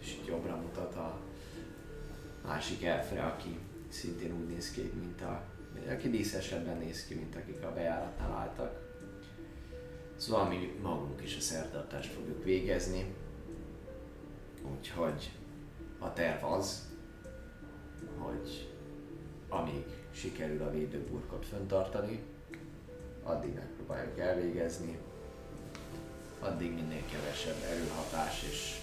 és 0.00 0.12
itt 0.12 0.26
jobbra 0.26 0.56
mutat 0.56 0.94
a 0.94 1.20
másik 2.46 2.84
elfre, 2.84 3.22
aki 3.22 3.58
szintén 3.88 4.32
úgy 4.32 4.48
néz 4.48 4.70
ki, 4.70 4.92
mint 5.00 5.20
a, 5.20 5.42
aki 5.90 6.10
díszesebben 6.10 6.78
néz 6.78 7.06
ki, 7.06 7.14
mint 7.14 7.36
akik 7.36 7.62
a 7.62 7.72
bejáratnál 7.72 8.32
álltak. 8.32 8.88
Szóval 10.16 10.48
mi 10.48 10.78
magunk 10.82 11.22
is 11.22 11.36
a 11.36 11.40
szertartást 11.40 12.12
fogjuk 12.12 12.44
végezni, 12.44 13.14
úgyhogy 14.62 15.30
a 15.98 16.12
terv 16.12 16.44
az, 16.44 16.88
hogy 18.18 18.74
amíg 19.48 19.84
sikerül 20.12 20.62
a 20.62 20.70
védőburkot 20.70 21.46
föntartani, 21.46 22.22
addig 23.22 23.54
megpróbáljuk 23.54 24.18
elvégezni, 24.18 24.98
addig 26.40 26.74
minél 26.74 27.04
kevesebb 27.10 27.62
erőhatás 27.70 28.42
és 28.42 28.80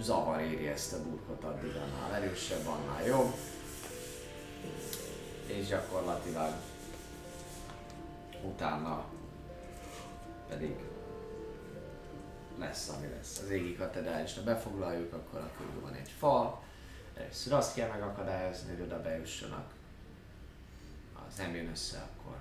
zavar 0.00 0.40
éri 0.40 0.66
ezt 0.66 0.92
a 0.92 1.02
burkot, 1.02 1.44
addig 1.44 1.76
annál 1.76 2.14
erősebb, 2.14 2.66
annál 2.66 3.06
jobb. 3.06 3.34
És 5.46 5.66
gyakorlatilag 5.66 6.52
utána 8.42 9.04
pedig 10.48 10.76
lesz, 12.62 12.88
ami 12.88 13.08
lesz. 13.08 13.38
Az 13.38 13.50
égi 13.50 13.76
katedrálisra 13.76 14.42
befoglaljuk, 14.42 15.12
akkor 15.12 15.40
a 15.40 15.50
körül 15.56 15.80
van 15.80 15.94
egy 15.94 16.10
fal, 16.18 16.62
először 17.14 17.52
azt 17.52 17.74
kell 17.74 17.88
megakadályozni, 17.88 18.70
hogy 18.70 18.80
oda 18.80 19.02
bejussanak. 19.02 19.72
Ha 21.12 21.24
az 21.28 21.36
nem 21.36 21.54
jön 21.54 21.68
össze, 21.68 21.98
akkor 21.98 22.36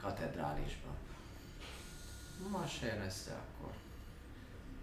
katedrálisba. 0.00 0.88
Ha 2.52 2.66
se 2.66 2.86
jön 2.86 3.04
össze, 3.04 3.32
akkor 3.32 3.72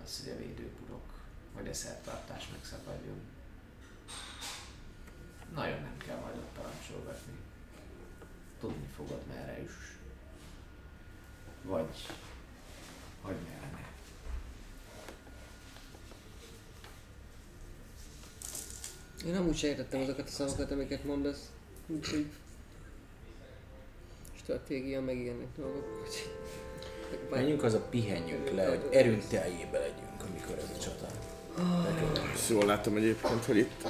az, 0.03 0.24
hogy 0.24 0.32
a 0.32 0.38
védőburok 0.38 1.14
vagy 1.56 1.68
a 1.68 1.74
szertartás 1.74 2.50
megszakadjon. 2.52 3.22
Nagyon 5.53 5.82
nem 5.82 5.98
kell 5.98 6.18
majd 6.18 6.35
ott 6.35 6.58
parancsolgatni. 6.58 7.34
Tudni 8.60 8.88
fogod 8.95 9.22
merre 9.27 9.61
is. 9.61 9.72
Vagy, 11.61 12.08
hogy 13.22 13.35
merre 13.50 13.69
ne. 13.72 13.82
Én 19.27 19.35
amúgy 19.35 19.56
sem 19.56 19.69
értettem 19.69 20.02
azokat 20.02 20.27
a 20.27 20.32
szavakat, 20.32 20.72
amiket 20.72 21.03
mondasz. 21.03 21.52
Úgyhogy... 21.88 22.26
Stratégia 24.35 25.02
meg 25.02 25.18
ilyenek 25.18 25.48
dolgok. 25.58 26.08
Menjünk 27.30 27.64
az 27.64 27.74
a 27.74 27.80
pihenjünk 27.80 28.50
le, 28.50 28.68
hogy 28.68 28.88
erőnk 28.92 29.27
teljébe 29.27 29.80
legyünk, 29.80 30.24
amikor 30.30 30.58
ez 30.58 30.77
a 30.77 30.80
csata. 30.80 31.08
Ezt 32.34 32.50
jól 32.50 32.66
látom 32.66 32.98
egyébként, 32.98 33.45
hogy 33.45 33.58
itt 33.58 33.84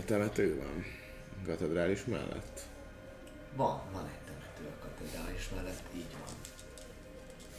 a 0.00 0.04
temető 0.04 0.56
van. 0.56 0.84
A 1.42 1.46
katedrális 1.46 2.04
mellett. 2.04 2.60
Van, 3.56 3.80
van 3.92 4.06
egy 4.06 4.24
temető 4.26 4.76
a 4.80 4.84
katedrális 4.84 5.48
mellett, 5.54 5.82
így 5.94 6.12
van. 6.12 6.34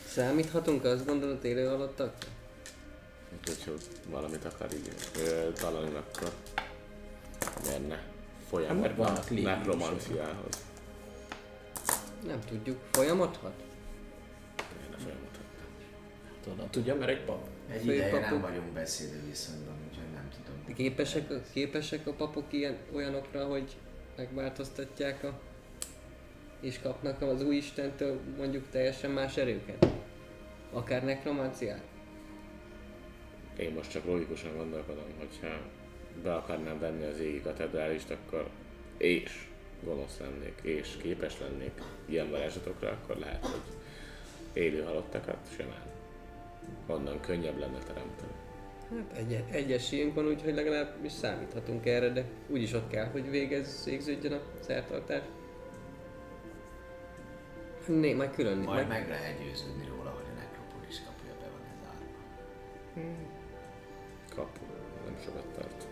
Számíthatunk 0.08 0.84
azt 0.84 1.06
gondolod 1.06 1.46
élő 1.46 1.68
halottak? 1.68 2.16
Úgyhogy 3.50 3.82
valamit 4.10 4.46
akar 4.46 4.68
így 4.74 4.90
ö, 5.20 5.52
találni, 5.54 5.96
akkor 5.96 6.32
miért 7.66 7.88
ne 7.88 7.96
Hát, 7.96 8.04
folyamatban 8.50 9.18
légiósok. 9.30 9.56
nekromanciához. 9.58 10.66
Nem 12.28 12.40
tudjuk. 12.48 12.78
Folyamodhat? 12.92 13.54
Miért 14.78 14.90
ne 14.92 14.98
folyamatban? 14.98 15.32
Tudom, 16.44 16.70
tudja, 16.70 16.96
mert 16.96 17.12
egy 17.12 17.24
pap. 17.24 17.48
Egy 17.72 17.86
ideje 17.86 18.20
nem 18.20 18.42
vagyunk 18.42 18.68
beszélő 18.74 19.22
viszonyban, 19.26 19.76
úgyhogy 19.90 20.12
nem 20.14 20.30
tudom. 20.30 20.76
Képesek, 20.76 21.52
képesek 21.54 22.08
a 22.08 22.14
papok 22.14 22.54
ilyen 22.54 22.78
olyanokra, 22.94 23.46
hogy 23.46 23.76
megváltoztatják 24.18 25.24
a... 25.24 25.40
és 26.62 26.80
kapnak 26.80 27.22
az 27.22 27.44
új 27.44 27.56
Istentől 27.56 28.20
mondjuk 28.38 28.70
teljesen 28.72 29.12
más 29.12 29.38
erőket? 29.38 29.88
Akár 30.72 31.04
nekromanciát? 31.04 31.82
Én 33.58 33.74
most 33.74 33.92
csak 33.92 34.06
logikusan 34.06 34.58
gondolkodom, 34.58 35.14
hogyha 35.18 35.48
be 36.24 36.36
akarnám 36.36 36.80
venni 36.80 37.06
az 37.06 37.20
égi 37.20 37.42
katedrálist, 37.42 38.12
akkor 38.12 38.50
és 38.98 39.48
gonosz 39.84 40.20
lennék, 40.20 40.60
és 40.62 40.98
képes 41.02 41.40
lennék 41.40 41.82
ilyen 42.06 42.30
varázslatokra, 42.30 42.90
akkor 42.90 43.18
lehet, 43.18 43.46
hogy 43.46 43.62
élő 44.54 44.84
halottakat 44.84 45.38
simán. 45.56 45.86
Onnan 46.88 47.20
könnyebb 47.20 47.60
lenne 47.60 47.78
teremteni. 47.78 48.32
Hát 48.90 49.18
egy, 49.18 49.44
egyes 49.52 49.92
ilyenk 49.92 50.14
van, 50.14 50.28
úgyhogy 50.28 50.54
legalább 50.54 51.06
is 51.06 51.12
számíthatunk 51.12 51.86
erre, 51.86 52.10
de 52.10 52.26
úgyis 52.48 52.74
ott 52.74 52.90
kell, 52.90 53.06
hogy 53.06 53.30
végez, 53.30 53.86
végződjön 53.86 54.34
a 54.34 54.42
szertartás. 54.60 55.24
Né, 57.88 58.14
majd 58.14 58.32
külön 58.32 58.58
Majd 58.58 58.88
meg, 58.88 59.00
meg 59.00 59.10
lehet 59.10 59.44
győződni 59.44 59.86
róla, 59.88 60.10
hogy 60.10 60.26
a 60.32 60.40
nekropolis 60.40 61.02
kapuja 61.06 61.34
be 61.40 61.48
van 61.52 61.62
zárva. 61.84 63.35
Kapu, 64.36 64.66
nem 65.06 65.16
sokat 65.24 65.46
tart. 65.56 65.88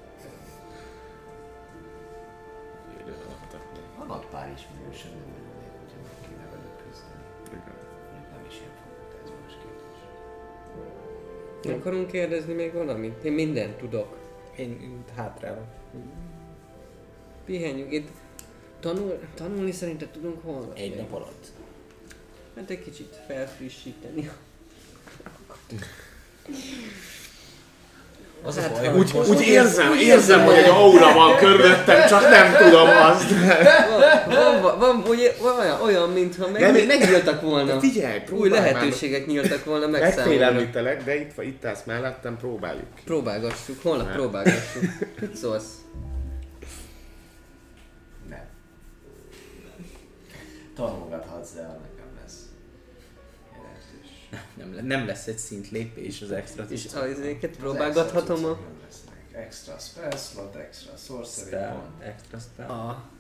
Élő 3.00 3.16
halottaknak. 3.24 3.98
Van 3.98 4.10
ott 4.10 4.26
pár 4.26 4.54
ismerősöm, 4.58 5.12
nem 5.12 5.30
örülnék, 5.40 5.72
hogyha 5.80 5.98
meg 6.04 6.18
kéne 6.22 6.46
velük 6.50 6.78
küzdeni. 6.84 7.24
Igen. 7.48 7.76
Mondjuk 8.12 8.32
nem 8.36 8.46
is 8.50 8.56
ilyen 8.56 8.76
fogott, 8.82 9.14
ez 9.24 9.30
más 9.42 9.54
kérdés. 9.62 10.00
Nem 11.64 11.80
akarunk 11.80 12.08
kérdezni 12.08 12.54
még 12.54 12.74
valamit? 12.74 13.24
Én 13.24 13.34
mindent 13.34 13.78
tudok. 13.78 14.18
Én 14.56 14.82
én 14.82 15.04
hátrálok. 15.16 15.68
Pihenjünk 17.46 17.92
itt. 17.92 18.10
Tanul, 18.80 19.20
tanulni 19.34 19.72
szerinted 19.72 20.10
tudunk 20.10 20.44
holnap? 20.44 20.78
Egy 20.78 20.96
nap 20.96 21.14
alatt. 21.14 21.52
Hát 22.56 22.70
egy 22.70 22.84
kicsit 22.84 23.16
felfrissíteni. 23.28 24.30
Az 28.46 28.60
Hát, 28.60 28.72
baj, 28.72 28.88
hogy 28.88 29.00
Úgy, 29.00 29.28
úgy 29.30 29.42
érzem, 29.42 29.94
érzem, 30.00 30.44
hogy 30.46 30.56
egy 30.56 30.70
aura 30.70 31.14
van 31.14 31.36
körülöttem, 31.38 32.08
csak 32.08 32.30
nem 32.30 32.56
tudom 32.58 32.88
azt. 32.88 33.30
Van, 34.28 34.62
van, 34.62 34.80
van, 34.80 35.04
ugye, 35.08 35.32
van 35.42 35.60
olyan, 35.60 35.82
olyan, 35.82 36.10
mintha 36.10 36.50
meg, 36.50 36.62
Nem, 36.62 36.86
megnyíltak 36.86 37.42
volna. 37.42 37.80
Figyelj, 37.80 38.18
Új 38.18 38.24
próbálj 38.26 38.50
már. 38.62 38.74
lehetőségek 38.74 39.26
nyíltak 39.26 39.66
volna 39.66 39.88
meg. 39.88 40.02
Megfélemlítelek, 40.02 41.04
de 41.04 41.16
itt, 41.16 41.42
itt 41.42 41.66
állsz 41.66 41.84
mellettem, 41.86 42.38
próbáljuk. 42.38 42.96
ki. 42.96 43.02
Próbálgassuk, 43.06 43.82
holnap 43.84 44.06
Nem. 44.08 44.16
próbálgassuk. 44.16 44.84
Mit 45.20 45.36
szólsz? 45.42 45.64
Nem. 48.30 48.46
Tanulgathatsz, 50.76 51.50
jelentős. 51.56 51.93
nem, 54.58 54.86
nem 54.86 55.06
lesz 55.06 55.28
egy 55.28 55.38
szint 55.38 55.70
lépés 55.70 56.22
az 56.22 56.32
extra 56.32 56.66
És 56.70 56.86
ezeket 56.86 57.58
próbálgathatom 57.58 58.36
extra 58.36 58.50
a... 58.50 58.56
cuccok 58.56 58.68
nem 58.68 58.82
lesznek. 58.86 59.46
Extra 59.46 59.78
spell 59.78 60.18
slot, 60.18 60.56
extra 60.56 60.96
sorcery 60.96 61.50
pont. 61.50 62.04
extra 62.04 62.40
spell. 62.40 62.68
a 62.68 63.12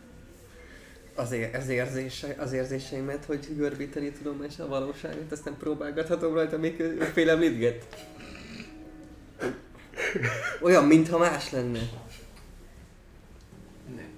az, 1.15 1.31
ér, 1.31 1.55
az, 1.55 1.69
érzése, 1.69 2.35
az 2.37 2.51
érzéseimet, 2.51 3.25
hogy 3.25 3.47
görbíteni 3.55 4.11
tudom 4.11 4.43
és 4.43 4.59
a 4.59 4.67
valóságot, 4.67 5.31
azt 5.31 5.45
nem 5.45 5.57
próbálgathatom 5.57 6.33
rajta, 6.33 6.57
még 6.57 6.79
ő 6.79 6.97
félemlítget. 7.13 8.07
Olyan, 10.61 10.85
mintha 10.85 11.17
más 11.17 11.51
lenne. 11.51 11.79
Nem. 13.95 14.09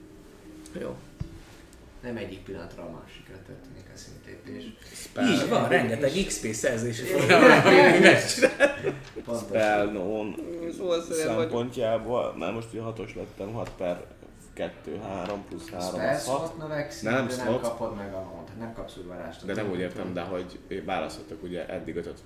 Jó. 0.80 0.98
Nem 2.01 2.17
egyik 2.17 2.43
pillanatra 2.43 2.83
a 2.83 2.90
másikra 2.90 3.35
történik 3.45 3.85
a 3.93 3.98
szintépés. 5.16 5.44
Így 5.44 5.50
van, 5.50 5.68
rengeteg 5.69 6.11
XP 6.27 6.53
szerzési. 6.53 7.03
Spell 9.40 9.92
non 9.92 10.35
szempontjából, 11.10 12.35
már 12.38 12.53
most 12.53 12.68
ugye 12.74 12.82
hatos 12.82 13.16
lettem, 13.16 13.53
6 13.53 13.72
per 13.77 14.06
2, 14.53 14.98
3 14.98 15.45
plusz 15.50 15.69
3 15.69 15.88
Spell 15.88 16.14
az 16.14 16.27
6. 16.27 16.40
slot 16.40 16.58
növekszik, 16.58 17.10
Nem, 17.10 17.27
de 17.27 17.35
nem 17.35 17.60
kapod 17.60 17.95
meg 17.95 18.14
a 18.14 18.24
mond, 18.34 18.48
nem 18.60 18.74
kapsz 18.74 18.98
új 18.98 19.03
varázslatot. 19.03 19.56
De 19.56 19.61
nem 19.61 19.72
úgy 19.72 19.80
értem, 19.80 20.14
de 20.14 20.22
hogy 20.22 20.60
választottak 20.85 21.44
ugye 21.44 21.68
eddig 21.68 21.95
ötöt 21.95 22.19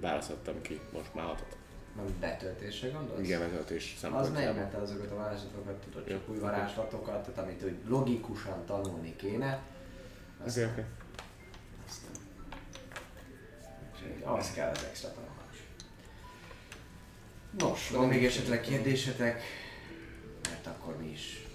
választottam 0.00 0.54
ki, 0.62 0.80
most 0.92 1.14
már 1.14 1.24
hatot. 1.24 1.56
Nem 1.96 2.04
betöltésre 2.20 2.88
gondolsz? 2.88 3.20
Igen, 3.20 3.40
Az 3.40 3.82
szempontjából. 4.00 4.52
mert 4.54 4.70
te 4.70 4.76
azokat 4.76 5.10
a 5.10 5.14
varázslatokat 5.14 5.74
tudod, 5.74 6.08
csak 6.08 6.20
Jó. 6.26 6.34
új 6.34 6.40
varázslatokat, 6.40 7.26
tehát 7.26 7.38
amit 7.38 7.64
úgy 7.64 7.76
logikusan 7.88 8.64
tanulni 8.66 9.16
kéne. 9.16 9.60
Azt 10.38 10.46
Azért 10.46 10.70
oké. 10.70 10.84
Ahhoz 14.22 14.50
kell 14.50 14.70
az 14.70 14.84
extra 14.84 15.08
tanulás. 15.12 15.34
Nos, 17.58 17.90
van 17.90 18.08
még 18.08 18.24
esetleg 18.24 18.60
kérdésetek? 18.60 19.42
Mert 20.42 20.66
akkor 20.66 20.96
mi 20.96 21.10
is 21.10 21.46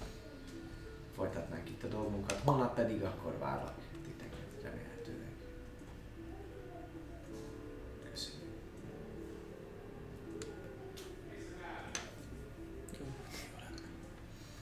folytatnánk 1.16 1.70
itt 1.70 1.84
a 1.84 1.88
dolgunkat. 1.88 2.40
Holnap 2.44 2.76
pedig 2.76 3.04
akkor 3.04 3.38
várlak 3.40 3.74
titeket 4.06 4.62
remélhetőleg. 4.64 5.32
Köszönjük. 8.12 8.50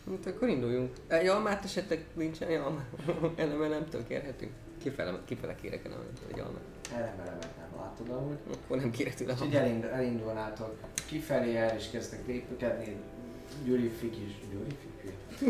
Hát 0.09 0.33
akkor 0.35 0.47
induljunk. 0.47 0.95
Egy 1.07 1.27
almát 1.27 1.63
esetleg 1.63 2.05
nincsen 2.13 2.47
egy 2.47 2.55
almát. 2.55 2.85
Eleme 3.35 3.67
nem 3.67 3.85
kérhetünk. 4.07 4.51
Kifele, 4.87 5.19
kifele 5.25 5.55
kérek 5.61 5.85
eleme, 5.85 6.03
egy 6.33 6.39
almát. 6.39 6.61
Elemelemet 6.95 7.49
nem 7.57 7.79
látod 7.79 8.09
amúgy. 8.09 8.37
Akkor 8.53 8.77
nem 8.77 8.91
kérek 8.91 9.15
tőle 9.15 9.31
Úgyhogy 9.33 9.55
almát. 9.55 9.69
elind, 9.69 9.83
elindulnátok 9.83 10.75
kifelé 11.09 11.55
el 11.55 11.75
és 11.77 11.83
kezdtek 11.91 12.19
lépkedni. 12.27 12.95
Gyuri 13.65 13.91
Fikis, 13.99 14.31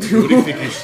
Gyuri 0.10 0.42
Fikis? 0.44 0.76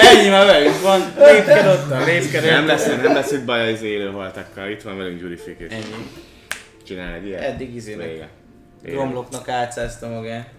Ennyi 0.00 0.28
már 0.28 0.46
velünk 0.46 0.80
van, 0.80 1.00
lépked 1.16 1.66
ott, 1.66 2.04
lépked 2.04 2.44
Nem 2.44 2.66
lesz, 2.66 2.86
nem 2.86 3.14
lesz 3.14 3.32
itt 3.32 3.44
baj 3.44 3.72
az 3.72 3.82
élő 3.82 4.10
haltakkal. 4.10 4.70
Itt 4.70 4.82
van 4.82 4.96
velünk 4.96 5.20
Gyuri 5.20 5.36
Fikis. 5.36 5.72
Ennyi. 5.72 6.10
Csinál 6.82 7.14
egy 7.14 7.26
ilyet. 7.26 7.42
Eddig 7.42 7.74
izének 7.74 8.28
gromloknak 8.82 9.48
átszázta 9.48 10.08
magát. 10.08 10.50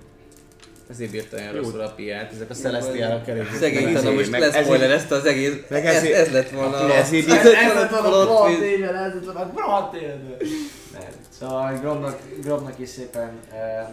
Ezért 0.90 1.12
bírta 1.12 1.38
olyan 1.38 1.54
rosszul 1.54 1.80
a 1.82 1.94
piát, 1.94 2.32
ezek 2.32 2.50
a 2.50 2.54
celestiálok 2.54 3.28
elég. 3.28 3.48
Szegény 3.54 3.96
ezért- 3.96 4.16
most 4.16 4.30
lesz 4.32 4.64
spoiler 4.64 4.92
ezt 4.92 5.12
az 5.12 5.26
egész. 5.26 5.54
meg 5.70 5.86
Ez, 5.86 6.04
ez 6.04 6.32
lett 6.32 6.50
volna 6.50 6.78
a... 6.78 6.94
ezért- 6.94 7.28
ez 7.28 7.46
Ez 7.46 7.74
lett 7.74 7.90
volna 7.90 8.20
a 8.22 8.46
plot 8.46 8.62
ez 8.82 9.14
lett 9.14 9.24
volna 9.24 9.40
a 9.40 9.50
plot. 9.90 10.02
Nem. 10.94 11.02
Szóval 11.40 11.74
Gromnak, 11.74 12.20
Gromnak 12.42 12.80
is 12.80 12.90
szépen 12.90 13.40
uh, 13.52 13.90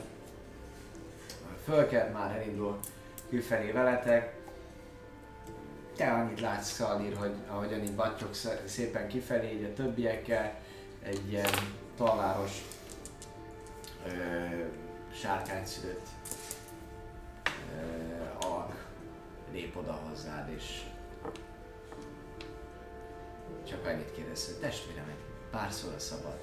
fölkelt 1.64 2.12
már 2.12 2.36
elindul 2.36 2.78
külfelé 3.30 3.70
veletek. 3.70 4.34
Te 5.96 6.10
annyit 6.10 6.40
látsz 6.40 6.70
Szalír, 6.70 7.16
hogy 7.16 7.32
ahogyan 7.48 7.82
így 7.82 7.94
battyog 7.94 8.30
szépen 8.64 9.08
kifelé, 9.08 9.52
így 9.52 9.64
a 9.64 9.74
többiekkel, 9.76 10.54
egy 11.02 11.20
ilyen 11.30 11.50
talváros 11.96 12.50
uh, 14.06 14.12
sárkányszülött 15.22 16.06
uh, 16.06 16.15
alak 18.40 18.86
lép 19.52 19.76
oda 19.76 19.92
hozzád, 19.92 20.48
és 20.56 20.82
csak 23.68 23.86
annyit 23.86 24.12
kérdez, 24.14 24.46
hogy 24.46 24.54
testvérem, 24.54 25.08
egy 25.08 25.50
pár 25.50 25.72
szóra 25.72 25.98
szabad. 25.98 26.40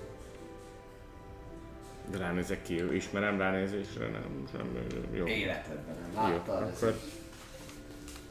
De 2.12 2.18
ránézek 2.18 2.62
ki, 2.62 2.96
ismerem 2.96 3.38
ránézésre, 3.38 4.08
nem, 4.08 4.48
nem 4.54 4.88
jó. 5.14 5.26
Életedben 5.28 5.96
nem 6.14 6.28
Jó, 6.28 6.36
láttad, 6.36 6.68
ez 6.68 6.76
akkor. 6.76 7.00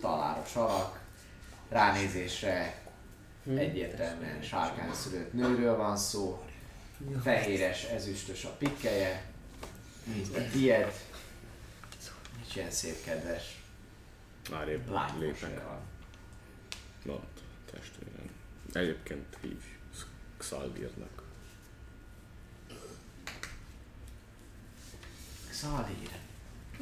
taláros 0.01 0.57
alak, 0.57 1.01
ránézésre 1.69 2.83
egyértelműen 3.57 4.43
sárkányszülött 4.43 5.33
nőről 5.33 5.77
van 5.77 5.97
szó, 5.97 6.43
fehéres, 7.23 7.85
ezüstös 7.85 8.45
a 8.45 8.57
pikkeje, 8.59 9.25
mint 10.05 10.37
a 10.37 10.41
tied, 10.53 10.93
és 12.53 12.59
ilyen 12.59 12.71
szép 12.71 13.05
kedves 13.05 13.61
arrébb 14.51 14.91
lépek. 15.19 15.65
van. 15.65 15.81
Mond, 17.05 17.21
testvérem. 17.71 18.31
Egyébként 18.73 19.37
hívj 19.41 19.65
Xaldirnak. 20.37 21.23
Szalír. 25.51 26.11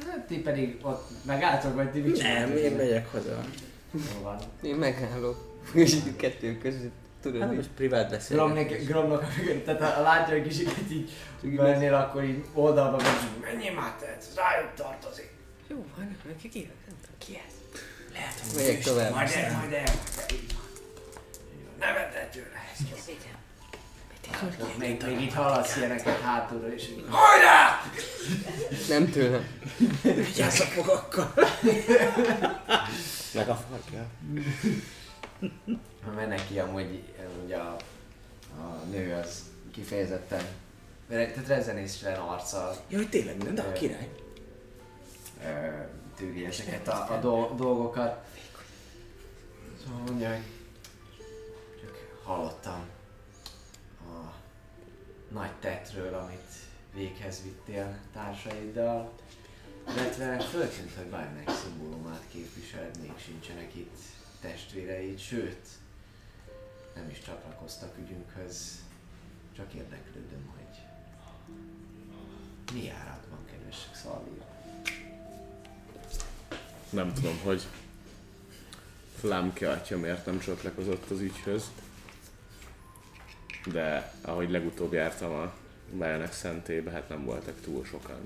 Hát 0.07 0.27
ti 0.27 0.41
pedig 0.41 0.79
ott 0.81 1.09
megálltok, 1.25 1.75
vagy 1.75 1.91
ti 1.91 1.99
mit 1.99 2.21
Nem, 2.21 2.55
én 2.55 2.75
megyek 2.75 3.11
haza. 3.11 3.43
Jó 3.91 4.21
van. 4.21 4.39
Én 4.61 4.75
megállok. 4.75 5.59
És 5.73 5.97
kettő 6.15 6.57
között 6.57 6.91
tudod, 7.21 7.41
Hát 7.41 7.55
most 7.55 7.69
privát 7.69 8.09
beszélgetés. 8.09 8.87
Gromnak, 8.87 9.25
tehát 9.65 9.93
ha 9.93 10.01
látja, 10.01 10.33
hogy 10.33 10.47
kicsit 10.47 10.69
így 10.91 11.11
mennél, 11.41 11.93
akkor 11.93 12.23
így 12.23 12.45
oldalba 12.53 12.97
megy, 12.97 13.53
menjél 13.53 13.73
már 13.73 13.95
te, 13.95 14.15
ez 14.17 14.35
rájuk 14.35 14.73
tartozik. 14.73 15.30
Jó, 15.71 15.85
van, 15.95 16.17
neki 16.27 16.49
ki? 16.49 16.71
Nem 16.87 16.95
tudom. 17.01 17.15
Ki 17.17 17.41
ez? 17.47 17.79
Lehet, 18.13 18.39
hogy 18.39 18.55
Megyek 18.55 18.83
tovább. 18.83 19.13
Majd 19.13 19.31
el, 19.31 19.57
majd 19.57 19.73
el. 19.73 19.93
Így 20.33 20.53
van. 20.55 20.65
Így 21.53 21.63
van. 21.63 21.79
Ne 21.79 21.93
vedd 21.93 22.13
el 22.13 22.29
tőle. 22.29 22.59
Még, 24.77 25.03
még 25.03 25.21
így 25.21 25.33
hallasz 25.33 25.75
ilyeneket 25.77 26.19
hátulról, 26.19 26.71
és 26.71 26.87
így 26.87 27.05
Hajrá! 27.09 27.81
Nem 28.89 29.09
tőlem. 29.09 29.47
Vigyázz 30.01 30.59
a 30.59 30.63
fogakkal. 30.63 31.33
Meg 33.33 33.49
a 33.49 33.65
farkja. 33.69 34.07
Mennek 36.15 36.47
ki 36.47 36.59
amúgy, 36.59 37.03
amúgy 37.35 37.51
a, 37.51 37.75
a 38.57 38.83
nő 38.89 39.13
az 39.13 39.41
kifejezetten, 39.73 40.43
tehát 41.09 41.47
rezenésztelen 41.47 42.19
arccal 42.19 42.75
Jaj, 42.89 43.09
tényleg 43.09 43.37
minden, 43.37 43.55
de 43.55 43.61
a 43.61 43.71
király. 43.71 44.09
Tűri 46.15 46.45
ezeket 46.45 46.87
a, 46.87 47.13
a 47.13 47.19
do- 47.19 47.55
dolgokat. 47.55 48.25
Szóval 49.83 49.99
mondja, 49.99 50.29
hogy 50.29 50.43
csak 51.81 52.21
hallottam 52.23 52.89
a 53.99 54.33
nagy 55.27 55.53
tettről, 55.59 56.13
amit 56.13 56.51
véghez 56.93 57.43
vittél 57.43 57.97
társaiddal, 58.13 59.11
illetve 59.87 60.39
föltűnt, 60.39 60.95
hogy 60.95 61.05
bármelyik 61.05 61.49
szimbólumát 61.49 62.23
képviseled, 62.31 62.99
még 63.01 63.13
sincsenek 63.17 63.75
itt 63.75 63.97
testvéreid, 64.41 65.19
sőt, 65.19 65.67
nem 66.95 67.09
is 67.09 67.19
csatlakoztak 67.19 67.97
ügyünkhöz, 67.97 68.79
csak 69.55 69.73
érdeklődöm, 69.73 70.49
hogy 70.55 70.83
mi 72.73 72.83
járatban, 72.83 73.45
kedves 73.45 73.87
Szalvír. 73.93 74.50
Nem 76.91 77.13
tudom, 77.13 77.39
hogy 77.43 77.67
Flámke 79.15 79.71
atya 79.71 79.97
miért 79.97 80.25
nem 80.25 80.39
csatlakozott 80.39 81.09
az 81.09 81.19
ügyhöz. 81.19 81.71
De 83.71 84.13
ahogy 84.21 84.49
legutóbb 84.49 84.93
jártam 84.93 85.31
a 85.31 85.53
Bajanek 85.97 86.33
szentébe, 86.33 86.91
hát 86.91 87.09
nem 87.09 87.25
voltak 87.25 87.61
túl 87.61 87.85
sokan. 87.85 88.19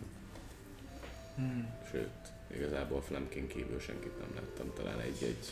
Sőt, 1.92 2.32
igazából 2.56 3.02
Flemkin 3.02 3.48
kívül 3.48 3.80
senkit 3.80 4.20
nem 4.20 4.30
láttam, 4.36 4.74
talán 4.74 5.00
egy-egy 5.00 5.52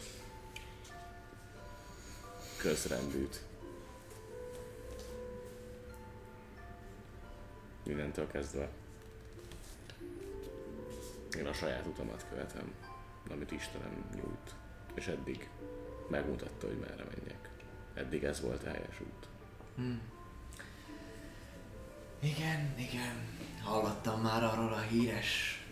közrendűt. 2.58 3.42
Innentől 7.84 8.28
kezdve 8.28 8.70
én 11.38 11.48
a 11.48 11.54
saját 11.54 11.86
utamat 11.86 12.26
követem, 12.30 12.74
amit 13.30 13.52
Istenem 13.52 14.06
nyújt. 14.16 14.56
És 14.94 15.08
eddig 15.08 15.50
megmutatta, 16.10 16.68
hogy 16.68 16.78
merre 16.80 17.04
menjek. 17.04 17.50
Eddig 17.94 18.24
ez 18.24 18.42
volt 18.42 18.64
a 18.64 18.70
helyes 18.70 19.00
út. 19.02 19.28
Igen, 22.20 22.74
igen. 22.78 23.16
Hallottam 23.64 24.22
már 24.22 24.44
arról 24.44 24.74
a 24.74 24.80
híres 24.80 25.64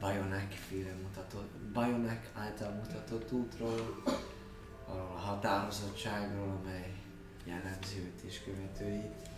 Bajonek 0.00 0.52
féle 0.52 0.92
mutatott, 1.02 1.50
Bajonek 1.72 2.30
által 2.34 2.70
mutatott 2.72 3.32
útról, 3.32 4.02
arról 4.86 5.10
a 5.16 5.18
határozottságról, 5.18 6.60
amely 6.62 6.94
jellemzi 7.44 7.98
őt 7.98 8.20
és 8.20 8.40
követőit. 8.44 9.28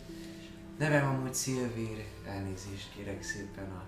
Nevem 0.79 1.09
amúgy 1.09 1.35
Szilvír, 1.35 2.05
elnézést 2.27 2.93
kérek 2.95 3.23
szépen 3.23 3.71
a, 3.71 3.85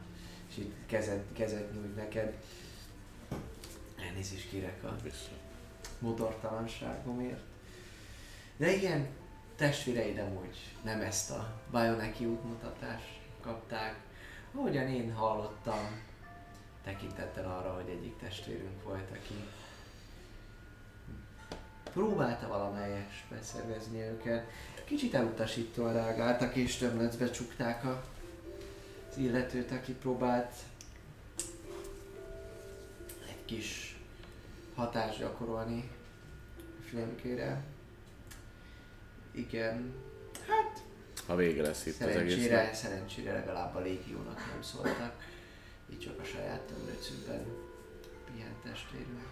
és 0.48 0.56
itt 0.56 0.74
kezet, 0.86 1.24
kezet 1.32 1.72
nyújt 1.72 1.96
neked. 1.96 2.38
Elnézést 4.06 4.48
kérek 4.48 4.84
a 4.84 4.96
modortalanságomért. 5.98 7.42
De 8.56 8.72
igen, 8.72 9.08
testvéreid 9.56 10.18
amúgy 10.18 10.56
nem 10.82 11.00
ezt 11.00 11.30
a 11.30 11.60
Bajoneki 11.70 12.24
útmutatást 12.24 13.20
kapták. 13.40 13.96
Ahogyan 14.54 14.88
én 14.88 15.12
hallottam, 15.14 16.00
tekintettel 16.84 17.44
arra, 17.44 17.74
hogy 17.74 17.88
egyik 17.88 18.16
testvérünk 18.16 18.82
volt, 18.82 19.10
aki 19.10 19.34
próbálta 21.92 22.48
valamelyes 22.48 23.26
beszervezni 23.30 24.00
őket. 24.00 24.50
Kicsit 24.84 25.14
elutasítóan 25.14 25.92
reagáltak 25.92 26.54
és 26.54 26.76
tömlöcbe 26.76 27.30
csukták 27.30 27.84
a, 27.84 28.04
az 29.10 29.16
illetőt, 29.16 29.70
aki 29.70 29.92
próbált 29.92 30.52
kis 33.48 33.96
hatást 34.74 35.18
gyakorolni 35.18 35.90
Flémkére. 36.88 37.64
Igen, 39.30 39.94
hát 40.46 40.84
Ha 41.26 41.36
vége 41.36 41.62
lesz 41.62 41.86
itt 41.86 41.92
az 41.92 41.98
szerencsére, 41.98 42.58
egésznek. 42.58 42.74
szerencsére 42.74 43.32
legalább 43.32 43.74
a 43.74 43.80
légiónak 43.80 44.36
nem 44.52 44.62
szóltak. 44.62 45.14
Így 45.92 45.98
csak 46.00 46.20
a 46.20 46.24
saját 46.24 46.60
tömlöcükben 46.60 47.46
pihent 48.32 48.56
testvérnek. 48.62 49.24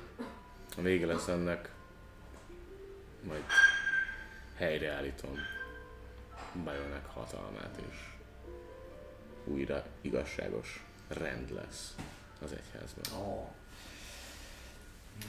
Ha 0.74 0.82
vége 0.82 1.06
lesz 1.06 1.28
ennek, 1.28 1.70
majd 3.22 3.44
helyreállítom 4.54 5.34
Bajonek 6.64 7.06
hatalmát, 7.06 7.80
és 7.90 7.96
újra 9.44 9.86
igazságos 10.00 10.84
rend 11.08 11.52
lesz 11.52 11.94
az 12.42 12.52
egyházban. 12.52 13.20
Ó. 13.20 13.54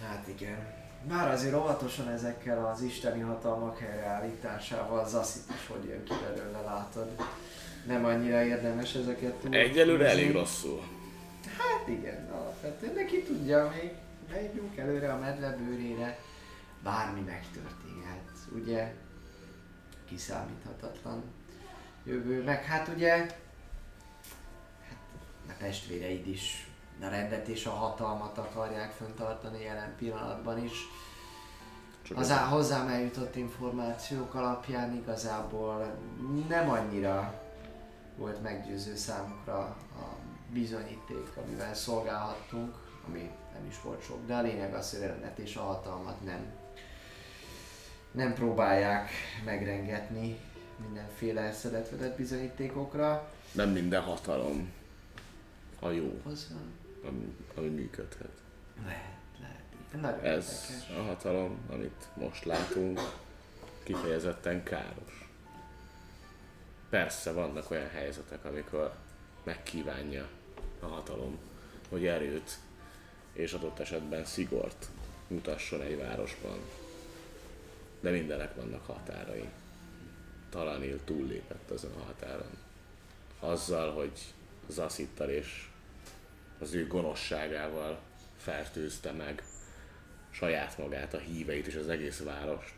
Hát 0.01 0.27
igen. 0.27 0.75
Bár 1.07 1.32
azért 1.32 1.56
óvatosan 1.56 2.09
ezekkel 2.09 2.66
az 2.66 2.82
isteni 2.82 3.19
hatalmak 3.19 3.80
helyreállításával 3.80 4.99
az 4.99 5.14
azt 5.14 5.38
is, 5.49 5.67
hogy 5.67 5.85
jön 5.90 6.03
ki 6.03 6.14
belőle, 6.24 6.61
látod. 6.61 7.07
Nem 7.85 8.06
annyira 8.06 8.43
érdemes 8.43 8.95
ezeket 8.95 9.33
túl. 9.33 9.56
Egyelőre 9.56 10.09
elég 10.09 10.32
rosszul. 10.32 10.82
Hát 11.57 11.88
igen, 11.88 12.30
alapvetően 12.32 12.93
neki 12.93 13.24
tudja 13.24 13.74
még, 13.75 13.91
megyünk 14.32 14.77
előre 14.77 15.14
a 15.14 15.17
medve 15.17 15.56
bőrére, 15.56 16.19
bármi 16.83 17.19
megtörténhet, 17.19 18.32
ugye? 18.56 18.93
Kiszámíthatatlan 20.06 21.24
jövő, 22.03 22.43
meg 22.43 22.64
hát 22.64 22.88
ugye, 22.88 23.09
hát 23.09 23.38
a 25.48 25.51
testvéreid 25.57 26.27
is 26.27 26.67
a 27.01 27.08
rendet 27.09 27.48
és 27.48 27.66
a 27.66 27.69
hatalmat 27.72 28.38
akarják 28.38 28.92
föntartani 28.92 29.61
jelen 29.61 29.95
pillanatban 29.98 30.64
is. 30.64 30.72
Csak 32.01 32.17
Az 32.17 32.32
á- 32.32 32.50
hozzám 32.50 32.88
eljutott 32.88 33.35
információk 33.35 34.34
alapján 34.34 34.95
igazából 34.95 35.98
nem 36.48 36.69
annyira 36.69 37.42
volt 38.17 38.42
meggyőző 38.42 38.95
számukra 38.95 39.58
a 39.95 40.16
bizonyíték, 40.53 41.30
amivel 41.45 41.74
szolgálhattunk, 41.74 42.76
ami 43.08 43.32
nem 43.53 43.66
is 43.69 43.82
volt 43.82 44.03
sok, 44.03 44.26
de 44.26 44.35
a 44.35 44.42
lényeg 44.42 44.74
az, 44.74 44.92
hogy 44.92 45.03
a 45.03 45.08
rendet 45.08 45.38
és 45.38 45.56
a 45.56 45.61
hatalmat 45.61 46.24
nem, 46.26 46.45
nem 48.11 48.34
próbálják 48.34 49.09
megrengetni 49.45 50.40
mindenféle 50.85 51.53
szedetvedett 51.53 52.17
bizonyítékokra. 52.17 53.32
Nem 53.51 53.69
minden 53.69 54.01
hatalom 54.01 54.72
a 55.80 55.90
jó, 55.90 56.22
Az 56.26 56.48
van. 56.51 56.72
Ami, 57.03 57.35
ami 57.56 57.67
működhet. 57.67 58.32
Lehet, 58.85 59.17
lehet. 59.40 59.61
Nagyon 60.01 60.26
Ez 60.38 60.66
érdekes. 60.69 60.98
a 60.98 61.01
hatalom, 61.01 61.58
amit 61.69 62.08
most 62.14 62.45
látunk, 62.45 63.00
kifejezetten 63.84 64.64
káros. 64.64 65.30
Persze 66.90 67.32
vannak 67.32 67.72
olyan 67.72 67.90
helyzetek, 67.90 68.45
amikor 68.45 68.93
megkívánja 69.43 70.27
a 70.80 70.85
hatalom, 70.85 71.38
hogy 71.90 72.06
erőt 72.06 72.58
és 73.34 73.53
adott 73.53 73.80
esetben 73.80 74.26
szigort 74.26 74.88
mutasson 75.27 75.82
egy 75.82 75.98
városban. 75.98 76.59
De 78.00 78.09
mindenek 78.11 78.56
vannak 78.56 78.85
határai. 78.85 79.50
Talanil 80.50 81.03
túllépett 81.03 81.72
azon 81.72 81.92
a 82.00 82.03
határon. 82.03 82.58
Azzal, 83.40 83.93
hogy 83.93 84.11
Zaszittal 84.67 85.30
és 85.30 85.67
az 86.60 86.74
ő 86.74 86.88
gonoszságával 86.88 88.00
fertőzte 88.38 89.11
meg 89.11 89.44
saját 90.30 90.77
magát, 90.77 91.14
a 91.14 91.18
híveit 91.18 91.68
és 91.68 91.76
az 91.76 91.90
egész 91.90 92.19
várost. 92.24 92.74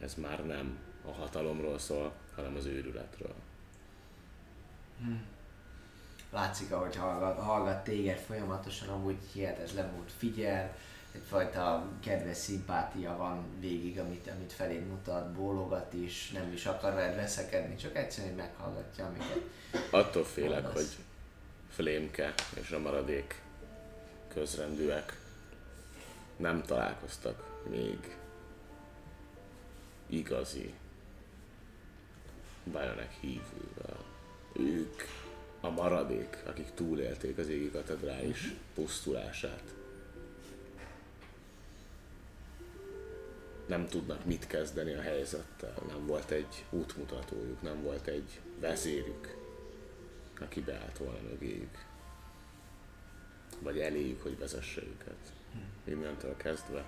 Ez 0.00 0.14
már 0.14 0.46
nem 0.46 0.78
a 1.06 1.12
hatalomról 1.12 1.78
szól, 1.78 2.12
hanem 2.34 2.56
az 2.56 2.66
őrületről. 2.66 3.34
Látszik, 6.30 6.72
ahogy 6.72 6.96
hallgat, 6.96 7.38
hallgat 7.38 7.84
téged 7.84 8.18
folyamatosan, 8.18 8.88
amúgy 8.88 9.18
hihetetlen 9.32 9.90
mód 9.90 10.08
figyel, 10.18 10.76
egyfajta 11.12 11.88
kedves 12.00 12.36
szimpátia 12.36 13.16
van 13.16 13.44
végig, 13.60 13.98
amit, 13.98 14.30
amit 14.36 14.52
feléd 14.52 14.86
mutat, 14.86 15.32
bólogat 15.32 15.92
is, 15.92 16.30
nem 16.30 16.52
is 16.52 16.66
akar 16.66 16.94
veled 16.94 17.16
veszekedni, 17.16 17.76
csak 17.76 17.96
egyszerűen 17.96 18.34
meghallgatja, 18.34 19.06
amiket 19.06 19.40
Attól 19.90 20.24
félek, 20.24 20.62
Mondasz. 20.62 20.74
hogy 20.74 21.04
Flémke 21.74 22.34
és 22.60 22.70
a 22.70 22.78
maradék 22.78 23.42
közrendűek 24.28 25.20
nem 26.36 26.62
találkoztak 26.62 27.68
még 27.70 28.16
igazi 30.06 30.74
Bajonek 32.72 33.12
hívővel. 33.20 34.04
Ők 34.52 35.02
a 35.60 35.70
maradék, 35.70 36.42
akik 36.46 36.74
túlélték 36.74 37.38
az 37.38 37.48
égi 37.48 37.70
katedrális 37.70 38.54
pusztulását. 38.74 39.62
Nem 43.66 43.86
tudnak 43.88 44.24
mit 44.24 44.46
kezdeni 44.46 44.92
a 44.92 45.00
helyzettel, 45.00 45.74
nem 45.88 46.06
volt 46.06 46.30
egy 46.30 46.64
útmutatójuk, 46.70 47.62
nem 47.62 47.82
volt 47.82 48.06
egy 48.06 48.40
vezérük, 48.60 49.41
aki 50.40 50.60
beállt 50.60 50.98
volna 50.98 51.20
mögéjük. 51.30 51.84
Vagy 53.58 53.78
eléjük, 53.80 54.22
hogy 54.22 54.38
vezesse 54.38 54.82
őket. 54.82 55.32
Innentől 55.84 56.36
kezdve 56.36 56.84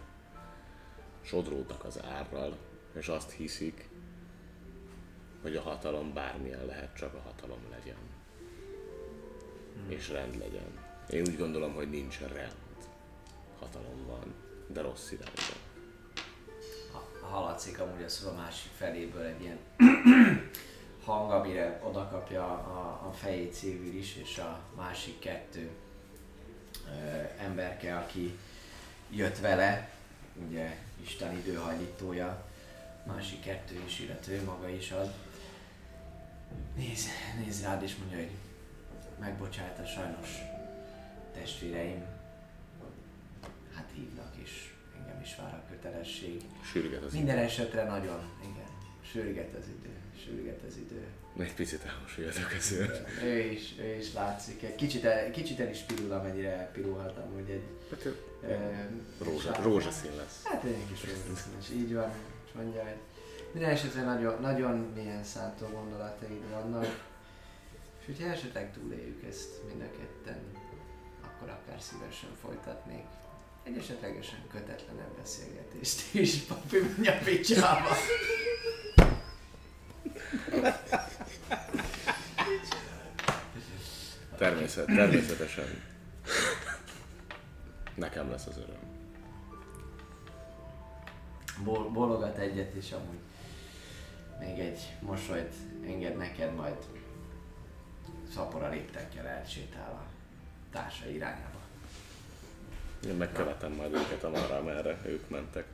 sodródnak 1.20 1.84
az 1.84 2.02
árral, 2.02 2.56
és 2.92 3.08
azt 3.08 3.30
hiszik, 3.30 3.88
hogy 5.42 5.56
a 5.56 5.60
hatalom 5.60 6.12
bármilyen 6.12 6.66
lehet, 6.66 6.96
csak 6.96 7.14
a 7.14 7.20
hatalom 7.20 7.60
legyen. 7.70 7.96
És 9.88 10.08
rend 10.08 10.38
legyen. 10.38 10.78
Én 11.10 11.20
úgy 11.20 11.36
gondolom, 11.36 11.74
hogy 11.74 11.90
nincs 11.90 12.18
rend. 12.20 12.54
Hatalom 13.58 14.06
van, 14.06 14.34
de 14.66 14.80
rossz 14.80 15.10
irányban. 15.10 15.62
ha- 16.92 17.26
hallatszik 17.26 17.80
amúgy 17.80 18.02
a 18.02 18.08
szó 18.08 18.28
a 18.28 18.34
másik 18.34 18.70
feléből 18.76 19.22
egy 19.22 19.40
ilyen 19.40 19.58
hang, 21.04 21.30
amire 21.30 21.80
oda 21.82 22.08
kapja 22.08 22.44
a, 22.44 23.08
a 23.08 23.12
fejét 23.12 23.52
Szilvir 23.52 23.94
is, 23.94 24.16
és 24.16 24.38
a 24.38 24.60
másik 24.76 25.18
kettő 25.18 25.70
ö, 26.86 27.22
emberke, 27.38 27.96
aki 27.96 28.38
jött 29.10 29.38
vele, 29.38 29.90
ugye 30.48 30.76
Isten 31.02 31.36
időhajlítója, 31.36 32.44
másik 33.06 33.40
kettő 33.40 33.82
is, 33.86 34.00
illetve 34.00 34.32
ő 34.32 34.44
maga 34.44 34.68
is 34.68 34.90
az. 34.90 35.08
Néz, 36.76 37.06
néz 37.44 37.62
rád 37.62 37.82
és 37.82 37.96
mondja, 37.96 38.16
hogy 38.16 38.30
megbocsájta 39.20 39.86
sajnos 39.86 40.28
testvéreim, 41.34 42.04
hát 43.74 43.90
hívnak 43.94 44.34
és 44.42 44.72
engem 44.98 45.20
is 45.22 45.36
vár 45.36 45.54
a 45.54 45.62
kötelesség. 45.70 46.44
Sürget 46.72 47.02
az 47.02 47.12
Minden 47.12 47.38
esetre 47.38 47.84
nagyon, 47.84 48.30
igen, 48.40 48.70
sürget 49.02 49.54
az 49.54 49.68
idő, 49.68 49.93
sürget 50.24 50.60
az 50.68 50.76
idő. 50.76 51.02
Egy 51.38 51.54
picit 51.54 51.84
elmosolyodok 51.84 52.52
ezért. 52.58 53.22
Ő 53.22 53.38
is, 53.38 53.74
ő 53.78 53.94
is 53.98 54.12
látszik. 54.12 54.62
Egy 54.62 54.74
kicsit, 54.74 55.04
el, 55.04 55.30
kicsit 55.30 55.60
el 55.60 55.70
is 55.70 55.78
pirul, 55.78 56.12
amennyire 56.12 56.50
elpirulhat 56.50 57.18
amúgy 57.18 57.50
egy... 57.50 57.62
ö, 58.42 58.54
Rózsa, 59.24 59.52
sár- 59.52 59.62
rózsaszín 59.62 60.16
lesz. 60.16 60.40
Hát 60.44 60.64
egy 60.64 60.86
kis 60.88 61.00
rózsaszínes, 61.04 61.70
így 61.72 61.94
van, 61.94 62.10
és 62.46 62.50
mondja, 62.54 62.82
hogy 62.82 62.96
minden 63.52 63.70
esetre 63.70 64.02
nagyon, 64.04 64.40
nagyon 64.40 64.76
milyen 64.94 65.24
szántó 65.24 65.66
gondolataid 65.66 66.50
vannak. 66.50 67.12
És 68.00 68.06
hogyha 68.06 68.32
esetleg 68.32 68.72
túléljük 68.72 69.24
ezt 69.28 69.50
mind 69.68 69.80
a 69.80 69.98
ketten, 69.98 70.38
akkor 71.22 71.48
akár 71.48 71.80
szívesen 71.80 72.30
folytatnék 72.42 73.04
egy 73.62 73.76
esetlegesen 73.76 74.38
kötetlenebb 74.52 75.16
beszélgetést 75.20 76.14
is, 76.14 76.36
papi 76.36 76.78
mondja 76.78 77.18
picsába. 77.24 77.88
Természet, 84.36 84.86
természetesen. 84.86 85.64
Nekem 87.94 88.30
lesz 88.30 88.46
az 88.46 88.56
öröm. 88.56 88.78
Bol- 91.64 91.90
bologat 91.92 92.38
egyet, 92.38 92.74
és 92.74 92.92
amúgy 92.92 93.18
még 94.38 94.58
egy 94.58 94.80
mosolyt 95.00 95.54
enged 95.86 96.16
neked, 96.16 96.54
majd 96.54 96.76
szapora 98.34 98.68
léptekkel 98.68 99.26
elsétál 99.26 99.90
a 99.90 100.06
társa 100.72 101.08
irányába. 101.08 101.58
Én 103.06 103.14
megkövetem 103.14 103.72
majd 103.72 103.92
őket 103.94 104.24
amarra, 104.24 104.62
merre 104.62 104.98
ők 105.06 105.28
mentek. 105.28 105.66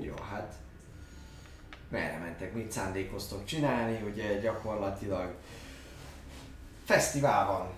Jó, 0.00 0.14
hát 0.14 0.54
merre 1.88 2.18
mentek, 2.18 2.54
mit 2.54 2.72
szándékoztok 2.72 3.44
csinálni, 3.44 4.02
ugye 4.10 4.40
gyakorlatilag 4.40 5.34
fesztivál 6.84 7.46
van. 7.46 7.68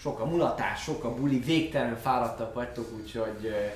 Sok 0.00 0.20
a 0.20 0.24
mulatás, 0.24 0.82
sok 0.82 1.04
a 1.04 1.14
buli, 1.14 1.38
végtelenül 1.38 1.96
fáradtak 1.96 2.54
vagytok, 2.54 2.92
úgyhogy 2.92 3.44
ö, 3.44 3.66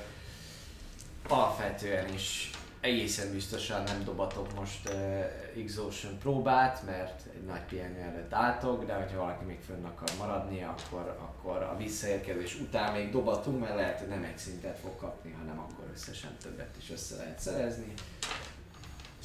alapvetően 1.28 2.12
is 2.12 2.50
egészen 2.84 3.32
biztosan 3.32 3.82
nem 3.82 4.04
dobatok 4.04 4.54
most 4.54 4.88
uh, 4.88 5.62
Exhaustion 5.62 6.18
próbát, 6.18 6.82
mert 6.86 7.26
egy 7.34 7.44
nagy 7.44 7.60
pihenő 7.60 8.00
előtt 8.00 8.32
álltok, 8.32 8.84
de 8.84 8.94
hogyha 8.94 9.18
valaki 9.18 9.44
még 9.44 9.60
fönn 9.66 9.84
akar 9.84 10.08
maradni, 10.18 10.62
akkor, 10.62 11.16
akkor 11.20 11.62
a 11.62 11.76
visszaérkezés 11.76 12.60
után 12.60 12.92
még 12.92 13.10
dobatunk, 13.10 13.60
mert 13.60 13.74
lehet, 13.74 13.98
hogy 13.98 14.08
nem 14.08 14.22
egy 14.22 14.38
szintet 14.38 14.78
fog 14.78 14.96
kapni, 14.96 15.32
hanem 15.38 15.58
akkor 15.58 15.84
összesen 15.94 16.36
többet 16.42 16.74
is 16.78 16.90
össze 16.90 17.16
lehet 17.16 17.40
szerezni. 17.40 17.92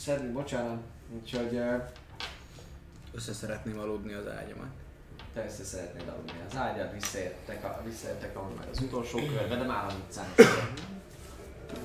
Szedni, 0.03 0.32
bocsánat. 0.32 0.78
Úgyhogy 1.22 1.53
uh, 1.53 1.84
Össze 3.14 3.34
szeretném 3.34 3.80
aludni 3.80 4.14
az 4.14 4.28
ágyamat. 4.28 4.68
te 5.34 5.45
össze 5.45 5.64
szeretnéd 5.64 6.08
aludni 6.08 6.32
az 6.50 6.58
ágyat, 6.58 6.94
visszaértek, 6.94 7.64
a, 7.64 7.82
visszaértek 7.86 8.38
amúgy 8.38 8.56
meg 8.58 8.68
az 8.72 8.80
utolsó 8.82 9.18
körbe, 9.18 9.56
de 9.56 9.64
már 9.66 9.84
amit 9.84 10.11
számít. 10.11 10.42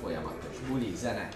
Folyamatos 0.01 0.59
buli, 0.67 0.95
zene, 0.95 1.29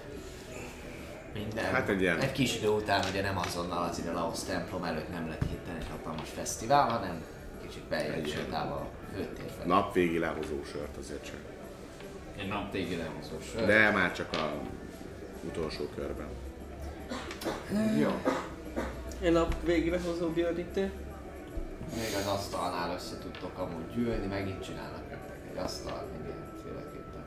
minden. 1.34 1.64
Hát 1.74 1.90
egy 1.90 2.02
ilyen- 2.02 2.20
Egy 2.20 2.32
kis 2.32 2.56
idő 2.58 2.68
után 2.68 3.06
ugye 3.10 3.22
nem 3.22 3.38
azonnal 3.38 3.84
az 3.84 4.00
ide 4.00 4.12
Laos 4.12 4.44
templom 4.44 4.84
előtt 4.84 5.10
nem 5.10 5.28
lett 5.28 5.44
hirtelen 5.50 5.82
egy 5.82 5.88
hatalmas 5.90 6.30
fesztivál, 6.30 6.90
hanem 6.90 7.24
kicsit 7.62 7.84
beljebb 7.84 8.26
sétálva 8.28 8.76
a 8.76 8.88
főtér 9.16 9.52
felé. 9.58 9.68
Napvégi 9.68 10.18
lehozó 10.20 10.64
sört 10.72 10.98
azért 10.98 11.26
csak. 11.26 11.40
Egy 12.38 12.48
nap 12.48 12.72
tégi 12.72 12.96
lehozós. 12.96 13.52
De 13.66 13.92
már 13.92 14.14
csak 14.14 14.34
a 14.34 14.54
utolsó 15.44 15.88
körben. 15.96 16.28
Jó. 18.00 18.22
Én 19.22 19.36
a 19.36 19.48
végére 19.64 20.00
hozó 20.00 20.30
biodítő. 20.30 20.92
Még 21.96 22.16
az 22.20 22.26
asztalnál 22.26 22.94
össze 22.94 23.18
tudtok 23.18 23.58
amúgy 23.58 23.94
gyűlni, 23.96 24.28
megint 24.28 24.64
csinálnak 24.64 25.10
nektek 25.10 25.38
egy 25.52 25.58
asztal, 25.58 26.06
mindenféleképpen. 26.16 27.24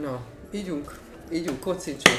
Na, 0.00 0.20
ígyunk. 0.50 0.98
Ígyunk, 1.32 1.60
kocincsunk. 1.60 2.18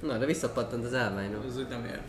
Na, 0.00 0.18
de 0.18 0.26
visszapattant 0.26 0.84
az 0.84 0.94
állványról. 0.94 1.44
Az 1.48 1.58
úgy 1.58 1.68
nem 1.68 1.84
ér. 1.84 2.00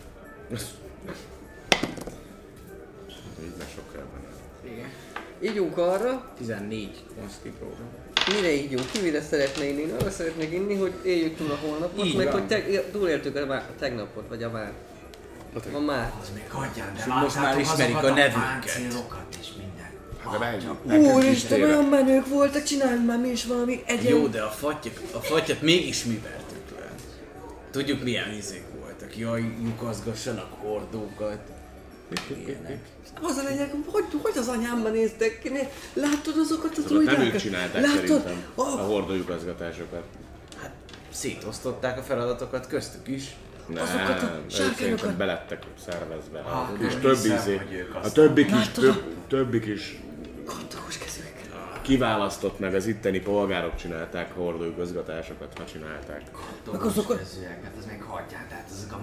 Így 3.42 3.56
ne 3.58 3.64
sok 3.74 3.92
körben. 3.92 4.20
Igen. 4.64 4.90
Ígyunk 5.40 5.76
arra, 5.78 6.32
14 6.36 7.04
konsti 7.20 7.48
próba. 7.58 8.05
Mire 8.34 8.52
ígyunk, 8.52 8.90
ki 8.92 9.00
mire 9.00 9.22
szeretne 9.22 9.64
inni. 9.64 9.80
Én 9.80 9.94
arra 10.00 10.10
szeretnék 10.10 10.52
inni, 10.52 10.74
hogy 10.74 10.92
éljük 11.02 11.36
túl 11.36 11.50
a 11.50 11.58
holnapot, 11.66 12.04
Így 12.06 12.16
meg 12.16 12.26
van. 12.26 12.34
hogy 12.34 12.46
te, 12.46 12.62
túléltük 12.92 13.36
a, 13.36 13.46
vá- 13.46 13.68
a 13.70 13.72
tegnapot, 13.78 14.28
vagy 14.28 14.42
a 14.42 14.50
vár. 14.50 14.72
A 15.72 15.78
már. 15.78 16.12
Az 16.20 16.30
még 16.34 16.50
hagyján, 16.50 16.94
de 16.94 17.14
most 17.14 17.36
már 17.36 17.58
ismerik 17.58 17.96
a 17.96 18.00
nevünket. 18.00 18.32
páncélokat 18.32 19.36
és 19.40 19.48
minden. 19.56 19.74
Is 21.00 21.14
Úristen, 21.14 21.62
olyan 21.62 21.84
menők 21.84 22.26
voltak, 22.28 22.62
csináljunk 22.62 23.06
már 23.06 23.18
mi 23.20 23.28
is 23.28 23.44
valami 23.44 23.82
egyen. 23.86 24.16
Jó, 24.16 24.26
de 24.26 24.42
a 24.42 24.48
fattyat, 24.50 25.00
a 25.12 25.18
fattyat 25.18 25.62
mégis 25.62 26.04
mi 26.04 26.20
vertük 26.22 26.78
le. 26.78 26.90
Tudjuk 27.70 28.02
milyen 28.02 28.32
izék 28.32 28.64
voltak. 28.80 29.16
Jaj, 29.16 29.44
lyukazgassanak 29.62 30.52
hordókat. 30.60 31.38
Ilyenek. 32.46 32.78
Az 33.22 33.36
a 33.36 33.48
lényeg, 33.48 33.74
hogy, 33.86 34.04
hogy 34.22 34.36
az 34.38 34.48
anyámban 34.48 34.92
néztek 34.92 35.40
ki? 35.42 35.50
Láttad 35.92 36.34
azokat 36.38 36.76
a 36.78 36.80
Azokat 36.84 37.04
nem 37.04 37.20
ők 37.20 37.36
csinálták 37.36 37.82
Láttad? 37.82 38.06
szerintem. 38.06 38.44
A 38.54 38.62
hordójukazgatásokat. 38.62 40.02
Hát 40.62 40.72
szétosztották 41.12 41.98
a 41.98 42.02
feladatokat 42.02 42.66
köztük 42.66 43.08
is. 43.08 43.36
Nem, 43.66 43.82
Azokat 43.82 44.22
a 44.22 44.40
sárkányokat- 44.50 45.16
belettek 45.16 45.62
szervezve. 45.84 46.38
Ah, 46.40 46.78
kis 46.78 46.92
többi 46.94 47.28
hogy 47.28 47.38
izé, 47.38 47.56
a 47.94 47.96
aztán- 47.96 48.12
többik 48.12 48.46
is, 48.46 48.52
Látod 48.52 48.84
a- 48.84 48.92
több, 48.92 49.02
többik 49.28 49.64
is 49.66 50.00
Kattogós 50.44 50.98
kezűek. 50.98 51.34
kiválasztott 51.82 52.58
meg 52.58 52.74
az 52.74 52.86
itteni 52.86 53.20
polgárok 53.20 53.76
csinálták 53.76 54.30
a 54.36 54.40
hordóigazgatásokat, 54.40 55.58
ha 55.58 55.64
csinálták. 55.64 56.22
Meg 56.72 56.80
azok 56.82 57.10
a- 57.10 57.16
Hát 57.16 57.72
az 57.78 57.84
még 57.90 58.02
hagyján, 58.02 58.46
tehát 58.48 58.68
azok 58.78 58.92
a... 58.92 59.00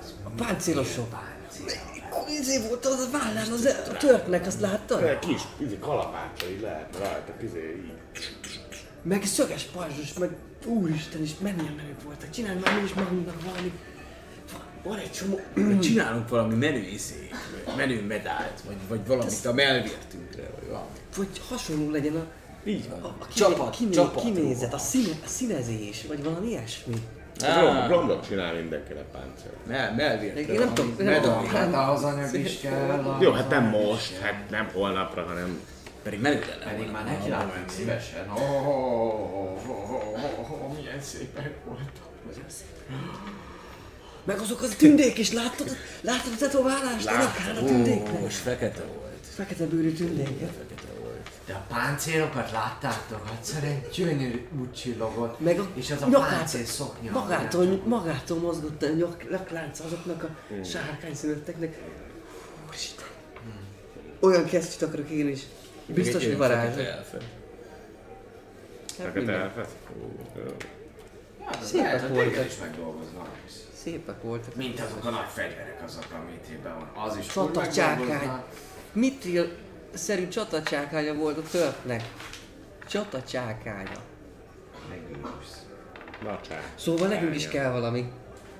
Az 0.00 0.14
A 0.24 0.28
páncélosok. 0.36 1.08
páncélok. 1.10 1.92
Izé 2.40 2.66
volt 2.68 2.86
az 2.86 3.08
a 3.12 3.18
vállán 3.18 3.52
az 3.52 3.64
a 3.88 3.96
törpnek, 3.96 4.46
azt 4.46 4.60
láttad? 4.60 5.00
De 5.00 5.18
kis 5.18 5.40
izé, 5.58 5.78
kalapácsai 5.78 6.60
lehet 6.60 6.96
rajta, 6.98 7.32
izé, 7.42 7.74
így. 7.84 7.92
Meg 9.02 9.24
szöges 9.24 9.62
pajzsos, 9.62 10.12
meg 10.18 10.30
úristen 10.66 11.22
is 11.22 11.30
mennyien 11.38 11.72
menők 11.76 12.02
voltak. 12.02 12.30
Csinálj 12.30 12.58
már 12.64 12.74
mi 12.78 12.84
is 12.84 12.92
magunknak 12.94 13.42
valami. 13.44 13.72
Van 14.82 14.98
egy 14.98 15.12
csomó... 15.12 15.40
Csinálunk 15.80 16.28
valami 16.28 16.54
menü 16.54 16.78
izét, 16.78 17.34
vagy 17.64 17.74
menü 17.76 18.00
medált, 18.06 18.60
vagy, 18.66 18.76
vagy 18.88 19.06
valamit 19.06 19.44
a 19.46 19.52
melvértünkre, 19.52 20.50
vagy 20.58 20.68
valami. 20.68 20.86
Vagy 21.16 21.40
hasonló 21.48 21.90
legyen 21.90 22.16
a, 22.16 22.26
Így 22.64 22.88
van. 22.88 23.00
a, 23.02 23.06
a 23.06 23.26
kiné, 23.26 23.34
Csapat, 23.34 23.76
kiné, 23.76 23.90
csapat. 23.90 24.22
kinézet, 24.22 24.74
a, 24.74 24.78
színe, 24.78 25.12
a 25.24 25.28
színezés, 25.28 26.04
vagy 26.08 26.22
valami 26.22 26.48
ilyesmi. 26.48 26.94
Blond- 27.38 27.86
Blondok 27.86 28.26
csinál 28.28 28.54
mindenkinek 28.54 29.04
páncélt. 29.12 29.66
Mel, 29.66 29.94
melvértre. 29.94 30.40
Én 30.40 30.58
nem 30.58 30.74
tudom, 30.74 30.96
tudom. 30.96 31.46
Hát 31.46 31.88
az 31.94 32.02
anyag 32.04 32.34
is 32.34 32.60
kell. 32.60 33.16
Jó, 33.20 33.30
hát 33.32 33.48
nem 33.50 33.64
most, 33.64 34.18
hát 34.18 34.50
nem 34.50 34.68
holnapra, 34.72 35.22
hanem 35.22 35.60
Pedig 36.02 36.22
lenne. 36.22 36.38
Pedig 36.38 36.90
már 36.90 37.04
neki 37.04 37.28
látnánk 37.30 37.68
szívesen. 37.68 38.30
Ó, 38.30 38.40
ó, 38.40 39.60
ó, 39.68 39.84
ó, 40.52 40.74
milyen 40.80 41.00
szépek 41.00 41.50
voltak. 41.64 42.02
Meg 44.24 44.38
azok 44.38 44.62
az 44.62 44.74
tündék 44.78 45.18
is, 45.18 45.32
láttad? 45.32 45.76
Láttad 46.00 46.32
a 46.32 46.36
tetoválást? 46.38 47.06
A 47.06 47.10
nyakán 47.12 47.56
a 47.56 47.62
Ó, 47.62 47.66
tündéknek? 47.66 48.20
most 48.20 48.36
fekete 48.36 48.82
volt. 48.96 49.12
Fekete 49.34 49.64
bőrű 49.66 49.92
tündéket. 49.92 50.50
Fekete 50.58 50.86
volt. 50.92 50.93
De 51.46 51.52
a 51.54 51.64
páncélokat 51.68 52.50
láttátok? 52.50 53.28
Egyszerűen 53.38 53.80
gyönyörű 53.94 54.46
úgy 54.60 54.72
csillogott. 54.72 55.40
Meg 55.40 55.58
a 55.58 55.66
És 55.74 55.90
az 55.90 56.02
a 56.02 56.06
nyakát- 56.08 56.28
páncél 56.38 56.64
szoknya. 56.64 57.10
Magától, 57.10 57.82
magától 57.86 58.38
mozgott 58.38 58.82
a 58.82 58.88
nyak, 58.88 59.30
nyaklánc 59.30 59.80
azoknak 59.80 60.22
a 60.22 60.64
sárkány 60.64 61.14
szülötteknek. 61.14 61.78
Úristen. 62.68 63.06
Olyan 64.20 64.44
kesztyűt 64.44 64.88
akarok 64.88 65.08
én 65.10 65.28
is. 65.28 65.40
Biztos, 65.86 66.24
hogy 66.24 66.36
varázs. 66.36 66.74
Fekete 68.96 69.32
elfet. 69.32 69.68
Hát, 71.44 71.62
Szépek 71.64 72.08
voltak. 72.08 72.28
téged 72.32 72.46
is 72.46 72.58
megdolgoznak. 72.60 73.28
Szépek 73.82 74.22
voltak. 74.22 74.54
Mint 74.54 74.80
azok 74.80 75.04
a 75.04 75.10
nagy 75.10 75.28
fegyverek 75.34 75.82
azok, 75.86 76.06
amit 76.22 76.62
van. 76.62 77.04
Az 77.04 77.16
is 77.16 77.26
Csata 77.26 77.68
csákány. 77.68 77.98
megdolgoznak. 78.06 78.48
Mitril 78.92 79.52
szerint 79.94 80.30
csatacsákánya 80.30 81.14
volt 81.14 81.38
a 81.38 81.42
törpnek. 81.50 82.02
Csatacsákánya. 82.86 83.98
Megőrülsz. 84.88 85.66
Szóval 86.74 87.08
nekünk 87.08 87.34
is 87.34 87.48
kell 87.48 87.70
valami 87.70 88.12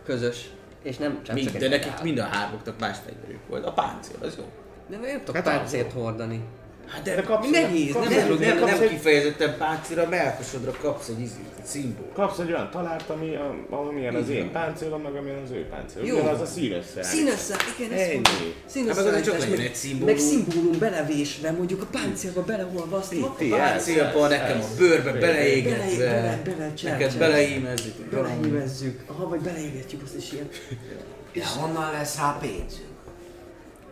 közös. 0.04 0.50
És 0.82 0.96
nem 0.96 1.22
csak 1.22 1.34
Mind, 1.34 1.50
csak 1.50 1.60
de 1.60 1.68
nekik 1.68 2.02
mind 2.02 2.18
a 2.18 2.24
hármuknak 2.24 2.78
más 2.78 2.96
fegyverük 3.04 3.48
volt. 3.48 3.64
A 3.64 3.72
páncél, 3.72 4.16
az 4.20 4.36
jó. 4.38 4.44
De 4.88 4.96
nem 4.96 5.18
tudok 5.18 5.34
Hát 5.34 5.44
páncélt 5.44 5.92
hordani. 5.92 6.44
Hát 6.86 7.02
de, 7.02 7.14
De 7.14 7.22
kapsz- 7.22 7.50
Nehéz, 7.50 7.92
kapsz 7.92 8.08
nem 8.08 8.26
tudok, 8.26 8.40
nem, 8.40 8.58
kapsz 8.58 8.70
nem 8.72 8.82
egy- 8.82 8.88
kifejezetten 8.88 9.56
páncél, 9.58 9.98
a 10.00 10.08
melkosodra 10.08 10.70
kapsz 10.80 11.08
egy 11.08 11.20
izét, 11.20 11.38
egy 11.58 11.64
szimbót. 11.64 12.12
Kapsz 12.12 12.38
egy 12.38 12.48
olyan 12.52 12.70
talárt, 12.70 13.10
ami, 13.10 13.34
a- 13.36 13.56
amilyen 13.70 14.14
az 14.14 14.28
én 14.28 14.50
páncélom, 14.52 15.02
meg 15.02 15.14
amilyen 15.14 15.42
az 15.44 15.50
ő 15.50 15.66
páncélom. 15.70 16.06
Jó. 16.06 16.26
Az 16.26 16.40
a 16.40 16.46
színössze. 16.46 17.02
Színessze, 17.02 17.56
igen, 17.78 17.92
ezt 17.98 18.02
Ennyi. 18.10 18.12
mondom. 18.14 18.96
Hát 18.96 19.04
meg 19.04 19.14
az 19.14 19.22
csak 19.22 19.38
meg, 19.50 19.60
egy 19.60 19.74
szimbólum. 19.74 20.14
meg 20.14 20.18
szimbólum 20.18 20.78
belevésve, 20.78 21.50
mondjuk 21.50 21.82
a 21.82 21.86
páncélba 21.90 22.42
beleolvasztva. 22.42 23.34
Ti, 23.38 23.50
A 23.50 23.56
páncélba 23.56 24.28
nekem 24.28 24.60
a 24.60 24.64
bőrbe 24.78 25.12
Bele, 25.12 25.18
beleégetve, 25.26 25.96
bele, 26.04 26.40
bele, 26.44 26.72
neked 26.82 27.16
beleímezik. 27.18 27.94
Beleímezzük. 28.10 29.00
Aha, 29.06 29.28
vagy 29.28 29.40
beleégetjük 29.40 30.02
azt 30.02 30.16
is 30.16 30.32
ilyen. 30.32 30.48
Ja, 31.32 31.44
honnan 31.60 31.92
lesz 31.92 32.16
rá 32.18 32.38
pénzünk? 32.40 32.92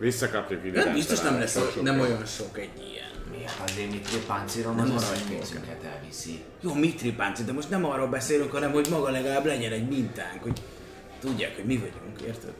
Visszakapjuk 0.03 0.65
ide. 0.65 0.83
Nem 0.83 0.93
biztos 0.93 1.19
nem 1.19 1.39
lesz 1.39 1.57
Sok-sok 1.57 1.83
nem 1.83 1.99
olyan 1.99 2.25
sok 2.25 2.57
egy 2.59 2.69
ilyen. 2.91 3.11
Miért 3.37 3.59
azért 3.69 3.91
mit 3.91 4.07
jó 4.13 4.19
páncélom 4.27 4.75
Nem 4.75 4.85
az 4.85 4.89
arany 5.03 5.03
összes 5.03 5.19
dolgok. 5.27 5.37
pénzünket 5.37 5.83
elviszi. 5.93 6.39
Jó, 6.61 6.73
mitri 6.73 7.11
páncél, 7.11 7.45
de 7.45 7.51
most 7.51 7.69
nem 7.69 7.85
arról 7.85 8.07
beszélünk, 8.07 8.51
hanem 8.51 8.71
hogy 8.71 8.87
maga 8.89 9.09
legalább 9.09 9.45
legyen 9.45 9.71
egy 9.71 9.87
mintánk, 9.87 10.43
hogy 10.43 10.61
tudják, 11.21 11.55
hogy 11.55 11.65
mi 11.65 11.77
vagyunk, 11.77 12.21
érted? 12.27 12.53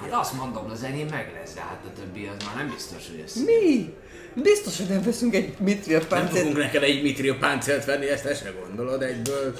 Hát 0.00 0.12
azt 0.20 0.32
mondom, 0.32 0.70
az 0.70 0.82
enyém 0.82 1.06
meg 1.10 1.32
lesz, 1.40 1.54
de 1.54 1.60
hát 1.60 1.80
a 1.86 1.92
többi 2.00 2.26
az 2.26 2.44
már 2.46 2.56
nem 2.56 2.70
biztos, 2.74 3.02
hogy 3.10 3.20
össze. 3.24 3.40
Mi? 3.44 3.94
Biztos, 4.34 4.76
hogy 4.76 4.86
nem 4.88 5.02
veszünk 5.02 5.34
egy 5.34 5.54
Mitril 5.58 5.98
Nem 5.98 6.08
páncélt. 6.08 6.38
fogunk 6.38 6.56
neked 6.56 6.82
egy 6.82 7.02
mitri 7.02 7.32
páncélt 7.32 7.84
venni, 7.84 8.06
ezt 8.08 8.22
te 8.22 8.34
se 8.34 8.52
gondolod 8.60 9.02
egyből. 9.02 9.54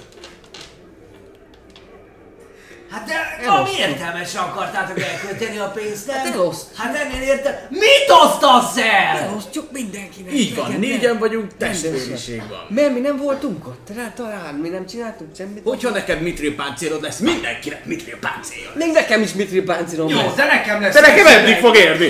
Hát 2.91 3.07
de 3.07 3.47
valami 3.47 3.71
értelmesen 3.79 4.43
akartátok 4.43 5.01
elkölteni 5.01 5.59
a 5.59 5.69
pénzt, 5.69 6.07
nem? 6.07 6.17
Hát 6.17 6.35
elosztjuk. 6.35 6.77
Hát 6.77 6.97
ennél 6.97 7.23
érte... 7.23 7.67
Mit 7.71 8.07
osztasz 8.25 8.77
el? 8.77 9.19
Elosztjuk 9.19 9.73
mindenkinek. 9.73 10.33
Így 10.33 10.55
van, 10.55 10.65
neked 10.67 10.81
négyen 10.81 11.11
nem. 11.11 11.19
vagyunk, 11.19 11.57
testvériség 11.57 12.43
van. 12.49 12.67
Mert 12.69 12.93
mi 12.93 13.01
nem 13.01 13.17
voltunk 13.17 13.67
ott, 13.67 13.89
rá 13.97 14.13
talán 14.17 14.55
mi 14.55 14.69
nem 14.69 14.87
csináltunk 14.87 15.37
semmit. 15.37 15.63
Hogyha 15.65 15.91
neked 15.91 16.23
mitril 16.23 16.55
páncélod 16.55 17.03
lesz, 17.03 17.19
mindenkinek 17.19 17.85
mitril 17.85 18.19
páncélja. 18.19 18.71
Még 18.75 18.93
nekem 18.93 19.23
is 19.23 19.33
mitri 19.33 19.63
páncélom 19.63 20.09
Jó, 20.09 20.17
lesz. 20.17 20.35
de 20.35 20.45
nekem 20.45 20.81
lesz... 20.81 20.95
De 20.95 21.01
nekem 21.01 21.27
eddig 21.27 21.57
fog 21.57 21.77
érni! 21.77 22.09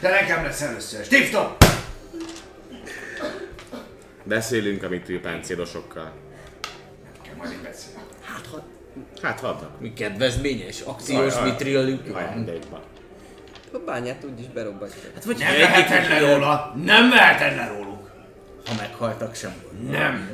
De 0.00 0.08
nekem 0.10 0.44
lesz 0.44 0.60
először. 0.60 1.06
Tip-top! 1.06 1.64
Beszélünk 4.24 4.82
a 4.82 4.88
mitril 4.88 5.20
páncélosokkal. 5.20 6.12
Majd 7.42 7.52
így 7.52 7.62
beszélni. 7.62 7.98
Hát, 8.22 8.46
ha 8.46 8.62
Hát 9.22 9.40
hadnak. 9.40 9.80
Mi 9.80 9.92
kedvezményes, 9.92 10.80
akciós 10.80 11.34
Jaj, 11.34 12.24
van. 12.24 12.32
mindegy 12.34 12.64
van. 12.70 12.80
a 13.72 13.78
bányát 13.86 14.24
úgyis 14.24 14.46
berobbatja. 14.46 15.00
Hát 15.14 15.24
vagy 15.24 15.36
Nem 15.38 15.52
veheted 15.58 16.08
le 16.08 16.32
róla. 16.34 16.74
Nem 16.84 17.10
veheted 17.10 17.56
le 17.56 17.68
róluk. 17.68 18.10
ha 18.66 18.74
meghaltak 18.78 19.34
sem. 19.34 19.52
Nem. 19.90 20.30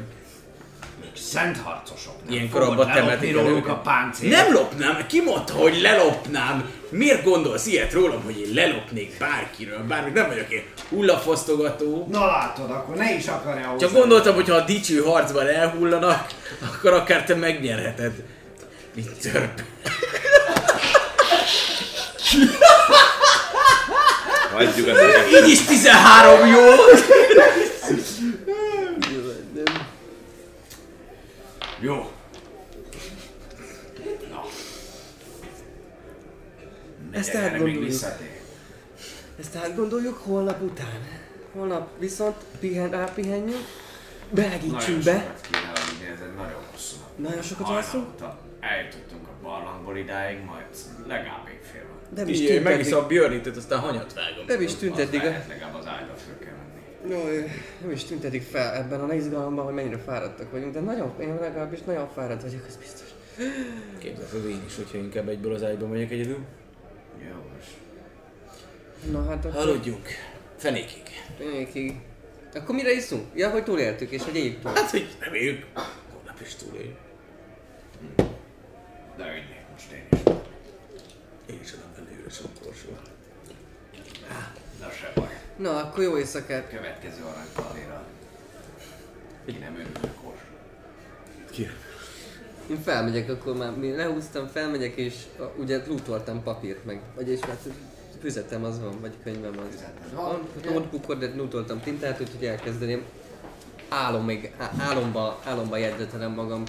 Szent 1.20 1.58
harcosok. 1.64 2.14
Nem 2.24 2.34
Ilyenkor 2.34 2.62
abba 2.62 2.86
temetik 2.86 3.34
róluk 3.34 3.66
a 3.66 3.74
páncélt. 3.74 4.32
Nem 4.32 4.52
lopnám, 4.52 5.06
ki 5.06 5.22
mondta, 5.22 5.52
hogy 5.52 5.80
lelopnám? 5.80 6.70
Miért 6.90 7.24
gondolsz 7.24 7.66
ilyet 7.66 7.92
rólam, 7.92 8.22
hogy 8.24 8.40
én 8.40 8.54
lelopnék 8.54 9.18
bárkiről? 9.18 9.78
Bármit 9.88 10.14
nem 10.14 10.26
vagyok 10.26 10.50
én 10.50 10.62
hullafosztogató. 10.88 12.06
Na 12.10 12.26
látod, 12.26 12.70
akkor 12.70 12.96
ne 12.96 13.14
is 13.14 13.26
akarja 13.26 13.74
Csak 13.80 13.92
gondoltam, 13.92 14.34
hogy 14.34 14.48
ha 14.48 14.54
a 14.54 14.64
dicső 14.64 15.02
harcban 15.02 15.46
elhullanak, 15.46 16.26
akkor 16.60 16.92
akár 16.92 17.24
te 17.24 17.34
megnyerheted. 17.34 18.12
Mit 18.94 19.10
törp. 19.32 19.62
Hagyjuk 24.54 24.88
ezt. 24.88 25.00
Így 25.42 25.48
is 25.48 25.64
13 25.64 26.46
jó! 26.46 26.58
Jó. 31.80 32.12
Na. 34.30 34.42
Ezt 37.10 37.28
Erre 37.28 37.40
még 37.42 37.52
átgondoljuk. 37.52 37.84
visszatér. 37.84 38.40
Ezt 39.40 39.56
átgondoljuk 39.56 40.18
holnap 40.22 40.62
után. 40.62 41.06
Holnap 41.52 41.88
viszont 41.98 42.34
pihen, 42.60 42.90
rápihenjünk, 42.90 43.64
belegítsünk 44.30 44.72
Nagyon 44.72 45.02
be. 45.04 45.12
sokat 45.20 45.40
kéne 45.50 45.72
aludni, 45.74 46.06
ez 46.14 46.20
egy 46.20 46.34
nagyon 46.36 46.62
hosszú 46.72 46.96
nap. 47.00 47.18
Nagyon 47.28 47.42
sokat 47.42 47.66
Hajnalta. 47.66 47.96
alszunk? 47.96 48.34
Eljutottunk 48.60 49.26
a 49.28 49.30
barlangból 49.42 49.96
idáig, 49.96 50.38
majd 50.44 50.64
legalább 51.06 51.48
éjfél 51.48 51.82
van. 51.88 51.98
Nem 52.14 52.28
is 52.28 52.40
Így 52.40 52.46
tűnt 52.46 52.62
megiszom 52.64 52.92
eddig. 52.92 53.04
a 53.04 53.06
björnitet, 53.06 53.56
aztán 53.56 53.78
hanyat 53.78 54.14
vágom. 54.14 54.44
Nem 54.46 54.60
is 54.62 54.74
tűnt 54.74 54.92
Az 54.94 54.98
eddig. 55.00 55.20
a- 55.20 55.24
lehet, 55.24 55.48
legalább 55.48 55.74
az 55.74 55.86
ágyba 55.86 56.14
föl 56.14 56.47
Jó, 57.08 57.24
nem 57.80 57.90
is 57.90 58.04
tűnt 58.04 58.24
eddig 58.24 58.42
fel 58.42 58.74
ebben 58.74 59.00
a 59.00 59.14
izgalomban, 59.14 59.64
hogy 59.64 59.74
mennyire 59.74 59.98
fáradtak 59.98 60.50
vagyunk, 60.50 60.72
de 60.72 60.80
nagyon, 60.80 61.14
én 61.20 61.34
legalábbis 61.40 61.82
nagyon 61.82 62.08
fáradt 62.08 62.42
vagyok, 62.42 62.66
ez 62.66 62.76
biztos. 62.76 63.08
Képzeld, 63.98 64.48
én 64.48 64.62
is, 64.66 64.76
hogyha 64.76 64.98
inkább 64.98 65.28
egyből 65.28 65.54
az 65.54 65.62
ágyban 65.62 65.88
megyek 65.88 66.10
egyedül. 66.10 66.38
Jó, 67.18 67.34
most. 67.54 67.70
Na 69.10 69.24
hát 69.24 69.44
akkor 69.44 69.60
Aludjunk. 69.60 70.06
Fenékig. 70.56 71.02
Végig. 71.38 72.00
Akkor 72.54 72.74
mire 72.74 72.92
iszunk? 72.92 73.24
Ja, 73.34 73.50
hogy 73.50 73.64
túléltük, 73.64 74.10
és 74.10 74.22
hogy 74.22 74.36
éljük 74.36 74.60
túl. 74.60 74.72
Hát, 74.74 74.90
hogy 74.90 75.16
reméljük, 75.18 75.66
holnap 76.12 76.40
is 76.40 76.54
túléljük. 76.54 76.96
De 79.16 79.24
ügynék 79.24 79.64
most 79.72 79.92
én 79.92 80.06
is. 80.10 80.18
Én 81.50 81.60
is 81.62 81.72
adom 81.72 81.90
benne 81.94 82.20
üres 82.20 82.40
a 82.40 82.64
korsó. 82.64 82.88
Na 84.80 84.90
se 84.90 85.12
baj. 85.14 85.27
Na, 85.58 85.76
akkor 85.76 86.02
jó 86.02 86.18
éjszakát. 86.18 86.68
Következő 86.70 87.22
aranykaléra. 87.22 88.04
Ki 89.46 89.52
nem 89.52 89.74
örül 89.74 89.92
a 90.02 90.22
kors. 90.22 90.40
Én 92.70 92.82
felmegyek, 92.82 93.30
akkor 93.30 93.56
már 93.56 93.76
mi 93.76 93.94
lehúztam, 93.94 94.46
felmegyek, 94.46 94.96
és 94.96 95.14
a, 95.38 95.42
ugye 95.42 95.82
lootoltam 95.86 96.42
papírt 96.42 96.84
meg. 96.84 97.00
Vagyis 97.14 97.40
hát 97.40 97.68
füzetem 98.20 98.64
az 98.64 98.80
van, 98.80 99.00
vagy 99.00 99.12
könyvem 99.24 99.58
az. 99.58 99.64
Füzeted 99.70 100.14
Van, 100.14 100.48
notebookot, 100.64 101.18
de 101.18 101.32
lootoltam 101.36 101.80
tintát, 101.80 102.20
úgyhogy 102.20 102.44
elkezdeném. 102.44 103.02
Álom 103.88 104.24
még, 104.24 104.52
á- 104.58 104.72
álomba, 104.78 105.40
álomba 105.44 105.76
jegyzetelem 105.76 106.32
magam. 106.32 106.62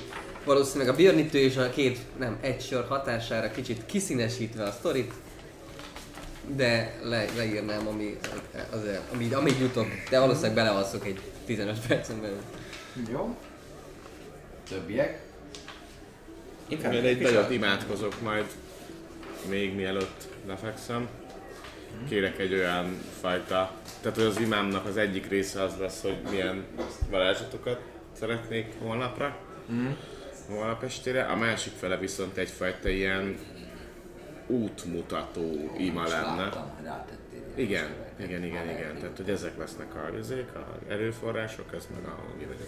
Valószínűleg 0.46 0.94
a 0.94 0.96
björnítő 0.96 1.38
és 1.38 1.58
a 1.58 1.70
két, 1.70 2.00
nem, 2.18 2.38
egy 2.42 2.62
sor 2.62 2.86
hatására 2.90 3.52
kicsit 3.52 3.86
kiszínesítve 3.86 4.64
a 4.64 4.72
sztorit. 4.72 5.14
De 6.56 6.94
le, 7.04 7.26
leírnám, 7.36 7.88
ami, 7.88 8.18
az, 8.72 8.82
ami, 9.14 9.34
amíg 9.34 9.60
jutok, 9.60 9.88
de 10.10 10.20
valószínűleg 10.20 10.56
belealszok 10.56 11.06
egy 11.06 11.20
15 11.46 11.88
percen 11.88 12.22
belül. 12.22 12.42
Jó. 13.12 13.36
Többiek. 14.70 15.20
Én 16.68 16.80
felmegyek 16.80 17.06
egy 17.06 17.22
nagyot 17.22 17.52
imádkozok 17.52 18.22
majd, 18.22 18.46
még 19.50 19.76
mielőtt 19.76 20.28
lefekszem. 20.48 21.08
Kérek 22.10 22.40
egy 22.40 22.54
olyan 22.54 22.98
fajta, 23.22 23.72
tehát 24.02 24.18
hogy 24.18 24.26
az 24.26 24.40
imámnak 24.40 24.86
az 24.86 24.98
egyik 24.98 25.28
része 25.28 25.64
az 25.64 25.74
lesz, 25.80 26.02
hogy 26.02 26.18
milyen 26.30 26.66
varázslatokat 27.10 27.82
szeretnék 28.20 28.74
holnapra, 28.82 29.38
holnap 30.50 30.84
estére, 30.84 31.24
a 31.24 31.36
másik 31.36 31.74
fele 31.80 31.98
viszont 31.98 32.38
egyfajta 32.38 32.90
ilyen 32.90 33.38
útmutató 34.50 35.76
ima 35.78 36.08
lenne. 36.08 36.50
Igen, 37.56 37.88
igen, 38.20 38.44
igen, 38.44 38.70
igen. 38.70 38.98
Tehát, 39.00 39.18
hogy 39.18 39.30
ezek 39.30 39.58
lesznek 39.58 39.96
a 39.96 40.12
vizék, 40.16 40.56
a 40.56 40.78
erőforrások, 40.88 41.74
ez 41.74 41.88
meg 41.94 42.06
a 42.06 42.16
mi 42.38 42.46
vagyok. 42.46 42.68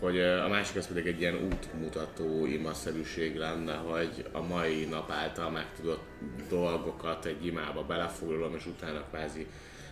Hogy 0.00 0.20
a 0.20 0.48
másik 0.48 0.76
az 0.76 0.86
pedig 0.86 1.06
egy 1.06 1.20
ilyen 1.20 1.34
útmutató 1.34 2.46
imaszerűség 2.46 3.36
lenne, 3.36 3.74
hogy 3.74 4.28
a 4.32 4.40
mai 4.40 4.84
nap 4.84 5.10
által 5.10 5.50
megtudott 5.50 6.08
dolgokat 6.48 7.24
egy 7.24 7.46
imába 7.46 7.84
belefoglalom, 7.84 8.54
és 8.54 8.66
utána 8.66 9.04
kvázi 9.10 9.46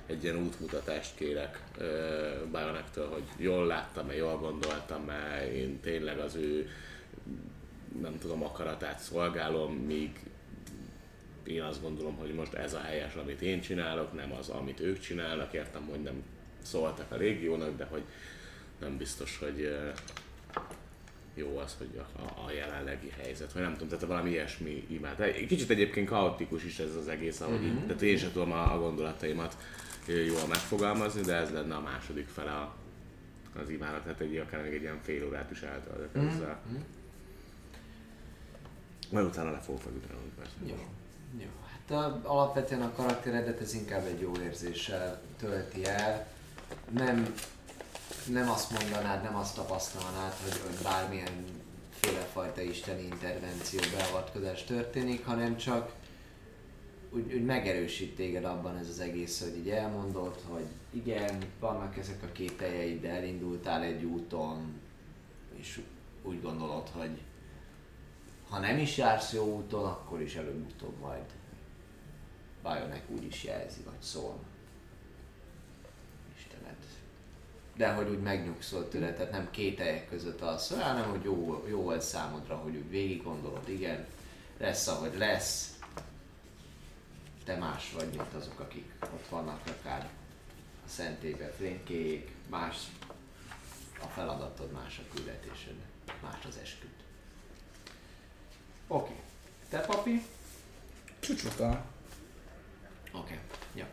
egy 0.06 0.24
ilyen 0.24 0.36
útmutatást 0.36 1.14
kérek 1.14 1.62
Bajonektől, 2.50 3.08
hogy 3.08 3.24
jól 3.36 3.66
láttam-e, 3.66 4.14
jól 4.14 4.38
gondoltam-e, 4.38 5.52
én 5.52 5.80
tényleg 5.80 6.18
az 6.18 6.34
ő 6.34 6.68
nem 8.02 8.18
tudom, 8.18 8.42
akaratát 8.42 8.98
szolgálom, 8.98 9.74
míg 9.74 10.10
én 11.44 11.62
azt 11.62 11.82
gondolom, 11.82 12.16
hogy 12.16 12.34
most 12.34 12.54
ez 12.54 12.74
a 12.74 12.80
helyes, 12.80 13.14
amit 13.14 13.42
én 13.42 13.60
csinálok, 13.60 14.12
nem 14.12 14.32
az, 14.32 14.48
amit 14.48 14.80
ők 14.80 14.98
csinálnak. 14.98 15.52
Értem, 15.52 15.86
hogy 15.90 16.02
nem 16.02 16.22
szóltak 16.62 17.10
a 17.12 17.16
régiónak, 17.16 17.76
de 17.76 17.84
hogy 17.84 18.02
nem 18.80 18.96
biztos, 18.96 19.38
hogy 19.38 19.78
jó 21.34 21.58
az, 21.58 21.76
hogy 21.78 22.00
a, 22.16 22.22
a, 22.46 22.52
jelenlegi 22.52 23.12
helyzet, 23.22 23.52
vagy 23.52 23.62
nem 23.62 23.72
tudom, 23.72 23.88
tehát 23.88 24.04
valami 24.04 24.30
ilyesmi 24.30 24.86
imád. 24.88 25.46
Kicsit 25.46 25.70
egyébként 25.70 26.08
kaotikus 26.08 26.64
is 26.64 26.78
ez 26.78 26.94
az 26.94 27.08
egész, 27.08 27.40
ahogy 27.40 27.62
így, 27.62 27.86
tehát 27.86 28.02
én 28.02 28.16
sem 28.16 28.32
tudom 28.32 28.52
a, 28.52 28.74
a 28.74 28.78
gondolataimat 28.78 29.56
jól 30.06 30.46
megfogalmazni, 30.48 31.20
de 31.20 31.34
ez 31.34 31.50
lenne 31.50 31.74
a 31.74 31.80
második 31.80 32.26
fele 32.26 32.50
a, 32.50 32.76
az 33.62 33.68
imának, 33.68 34.02
tehát 34.02 34.20
egy, 34.20 34.36
akár 34.36 34.62
még 34.62 34.72
egy 34.72 34.82
ilyen 34.82 35.00
fél 35.02 35.26
órát 35.26 35.50
is 35.50 35.60
eltöltök 35.60 36.24
ezzel. 36.24 36.60
Majd 39.10 39.26
utána 39.26 39.50
le 39.50 39.58
fogok 39.58 39.80
feküdni, 39.80 40.06
persze. 40.36 40.52
Jó. 40.66 40.76
Jó. 41.38 41.48
Hát 41.70 41.90
a, 41.90 42.20
alapvetően 42.22 42.82
a 42.82 42.92
karakteredet 42.92 43.60
ez 43.60 43.74
inkább 43.74 44.06
egy 44.06 44.20
jó 44.20 44.32
érzéssel 44.42 45.20
tölti 45.38 45.84
el. 45.84 46.26
Nem, 46.90 47.34
nem 48.26 48.50
azt 48.50 48.80
mondanád, 48.80 49.22
nem 49.22 49.36
azt 49.36 49.54
tapasztalnád, 49.54 50.32
hogy, 50.42 50.60
hogy 50.66 50.82
bármilyen 50.82 51.44
félefajta 51.90 52.60
isteni 52.60 53.02
intervenció, 53.02 53.80
beavatkozás 53.96 54.64
történik, 54.64 55.24
hanem 55.24 55.56
csak 55.56 55.92
úgy, 57.10 57.34
úgy 57.34 57.44
megerősít 57.44 58.16
téged 58.16 58.44
abban 58.44 58.76
ez 58.76 58.88
az 58.88 59.00
egész, 59.00 59.42
hogy 59.42 59.56
így 59.56 59.68
elmondod, 59.68 60.34
hogy 60.48 60.66
igen, 60.90 61.38
vannak 61.60 61.96
ezek 61.96 62.22
a 62.22 62.32
kételjeid, 62.32 63.00
de 63.00 63.08
elindultál 63.08 63.82
egy 63.82 64.04
úton, 64.04 64.80
és 65.54 65.80
úgy 66.22 66.42
gondolod, 66.42 66.88
hogy 66.88 67.20
ha 68.48 68.58
nem 68.58 68.78
is 68.78 68.96
jársz 68.96 69.32
jó 69.32 69.56
úton, 69.56 69.84
akkor 69.84 70.20
is 70.20 70.34
előbb-utóbb 70.34 70.98
majd 71.00 71.24
Bajonek 72.62 73.02
úgy 73.08 73.24
is 73.24 73.44
jelzi, 73.44 73.80
vagy 73.84 74.00
szól. 74.00 74.38
Istenet. 76.36 76.84
De 77.76 77.92
hogy 77.92 78.08
úgy 78.08 78.20
megnyugszol 78.20 78.88
tőle, 78.88 79.12
tehát 79.12 79.32
nem 79.32 79.50
két 79.50 79.78
helyek 79.78 80.08
között 80.08 80.40
alszol, 80.40 80.78
hanem 80.78 81.10
hogy 81.10 81.24
jó, 81.24 81.64
jó 81.68 81.90
ez 81.90 82.06
számodra, 82.06 82.56
hogy 82.56 82.76
úgy 82.76 82.90
végig 82.90 83.22
gondolod, 83.22 83.68
igen, 83.68 84.06
lesz 84.58 84.86
ahogy 84.86 85.16
lesz. 85.16 85.78
Te 87.44 87.56
más 87.56 87.92
vagy, 87.92 88.08
mint 88.08 88.34
azok, 88.34 88.60
akik 88.60 88.92
ott 89.00 89.28
vannak 89.28 89.60
akár 89.66 90.10
a 90.84 90.88
szentélyben, 90.88 91.50
flénkék, 91.56 92.34
más 92.48 92.76
a 94.02 94.06
feladat 94.06 94.48
folytatod 94.58 94.82
más 94.82 94.98
a 94.98 95.14
küldetésed, 95.14 95.74
más 96.22 96.44
az 96.48 96.58
esküt. 96.62 96.87
Oké. 98.88 99.12
Te 99.68 99.78
papi? 99.78 100.22
Csúcsokkal. 101.20 101.84
Oké. 103.12 103.18
Okay. 103.18 103.38
Ja. 103.74 103.86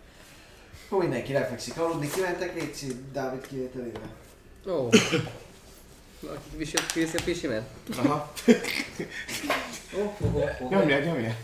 Akkor 0.85 0.99
mindenki 0.99 1.33
lefekszik 1.33 1.77
aludni, 1.77 2.09
kimentek 2.09 2.53
Léci, 2.53 3.05
Dávid 3.11 3.47
kivételével. 3.47 4.09
Ó. 4.67 4.89
Aki 6.21 6.55
viszi, 6.55 6.77
a 7.17 7.21
pisimet? 7.23 7.69
Aha. 7.97 8.33
Oh, 9.93 10.21
oh, 10.21 10.35
oh, 10.35 10.61
oh. 10.61 10.69
Nyomja, 10.69 10.99
nyomja. 10.99 11.35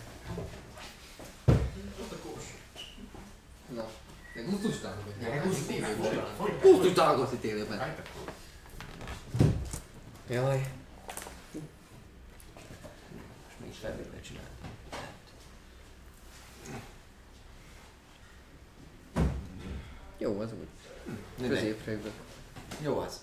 Na, 3.76 3.90
meg 4.36 4.50
gusztus. 4.50 4.76
Meg 5.22 5.44
gusztus. 5.44 5.76
Gusztus 6.62 6.94
támogatni 6.94 7.38
tévében. 7.38 7.96
Jaj. 10.30 10.81
Felvétel 13.82 14.22
csinál. 14.22 14.44
Jó, 20.18 20.40
az 20.40 20.52
úgy. 20.54 20.68
Mindegy. 21.38 21.60
Középre 21.60 21.92
ülök. 21.92 22.14
Jó 22.82 22.98
az. 22.98 23.22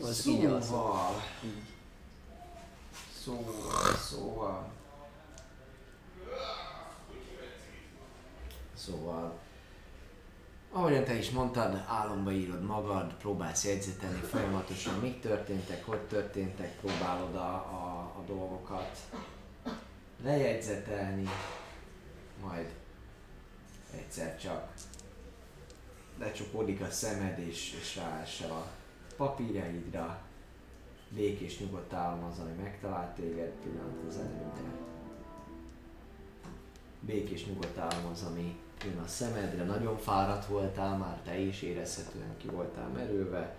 Az 0.00 0.26
így 0.26 0.44
az. 0.44 0.66
Szóval... 0.66 1.22
Szóval, 3.24 3.96
szóval... 3.96 4.72
Szóval... 8.74 9.38
Ahogyan 10.72 11.04
te 11.04 11.14
is 11.14 11.30
mondtad, 11.30 11.84
álomba 11.86 12.32
írod 12.32 12.62
magad, 12.62 13.14
próbálsz 13.14 13.64
jegyzetelni 13.64 14.20
folyamatosan, 14.20 14.98
mik 14.98 15.20
történtek, 15.20 15.84
hogy 15.86 16.00
történtek, 16.00 16.76
próbálod 16.76 17.34
a, 17.34 17.54
a 17.54 17.97
dolgokat 18.28 18.98
lejegyzetelni, 20.22 21.28
majd 22.42 22.74
egyszer 23.94 24.38
csak 24.38 24.72
lecsapódik 26.18 26.80
a 26.80 26.90
szemed 26.90 27.38
és, 27.38 27.76
és 27.80 27.96
ráesel 27.96 28.50
a 28.50 28.66
papírjaidra, 29.16 30.20
békés 31.08 31.58
nyugodt 31.58 31.92
álom 31.92 32.24
az, 32.24 32.38
ami 32.38 32.52
megtalált 32.62 33.14
téged 33.14 33.50
pillanat 33.62 34.04
az 34.08 34.16
előtte. 34.16 34.60
Békés 37.00 37.46
nyugodt 37.46 37.78
álom 37.78 38.10
az, 38.12 38.22
ami 38.22 38.56
jön 38.84 38.98
a 38.98 39.06
szemedre, 39.06 39.64
nagyon 39.64 39.98
fáradt 39.98 40.46
voltál, 40.46 40.96
már 40.96 41.20
te 41.24 41.38
is 41.38 41.62
érezhetően 41.62 42.36
ki 42.36 42.46
voltál 42.46 42.88
merülve. 42.88 43.56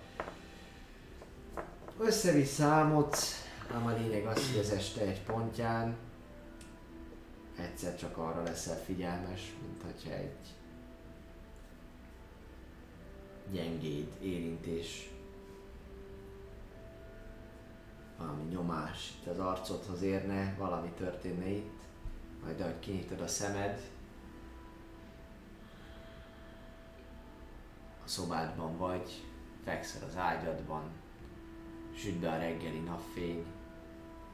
Össze-vissza 1.98 2.66
álmodsz, 2.66 3.49
ám 3.74 3.86
a 3.86 3.92
lényeg 3.92 4.26
az, 4.26 4.52
hogy 4.52 4.60
az 4.60 4.72
este 4.72 5.02
egy 5.02 5.24
pontján 5.24 5.98
egyszer 7.58 7.96
csak 7.96 8.18
arra 8.18 8.44
leszel 8.44 8.78
figyelmes, 8.78 9.54
mint 9.62 9.84
hogyha 9.84 10.12
egy 10.12 10.56
gyengéd 13.52 14.18
érintés, 14.22 15.12
valami 18.18 18.44
nyomás 18.44 19.14
itt 19.20 19.28
az 19.28 19.40
arcodhoz 19.40 20.02
érne, 20.02 20.56
valami 20.58 20.90
történne 20.90 21.48
itt, 21.48 21.80
majd 22.44 22.62
ahogy 22.62 22.80
kinyitod 22.80 23.22
a 23.22 23.28
szemed, 23.28 23.82
a 28.04 28.08
szobádban 28.08 28.78
vagy, 28.78 29.24
fekszel 29.64 30.04
az 30.08 30.18
ágyadban, 30.18 30.84
süt 31.96 32.20
be 32.20 32.32
a 32.32 32.38
reggeli 32.38 32.80
napfény, 32.80 33.46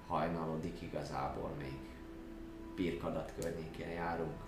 hajnalodik 0.08 0.82
igazából 0.82 1.50
még, 1.58 1.80
pirkadat 2.76 3.34
környékén 3.40 3.90
járunk, 3.90 4.44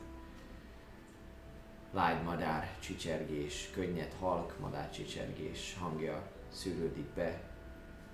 lágy 1.92 2.24
madár 2.24 2.78
csicsergés, 2.80 3.70
könnyed 3.74 4.14
halk 4.20 4.60
madár 4.60 4.92
csicsergés 4.92 5.78
hangja 5.80 6.32
szűrődik 6.52 7.08
be 7.08 7.42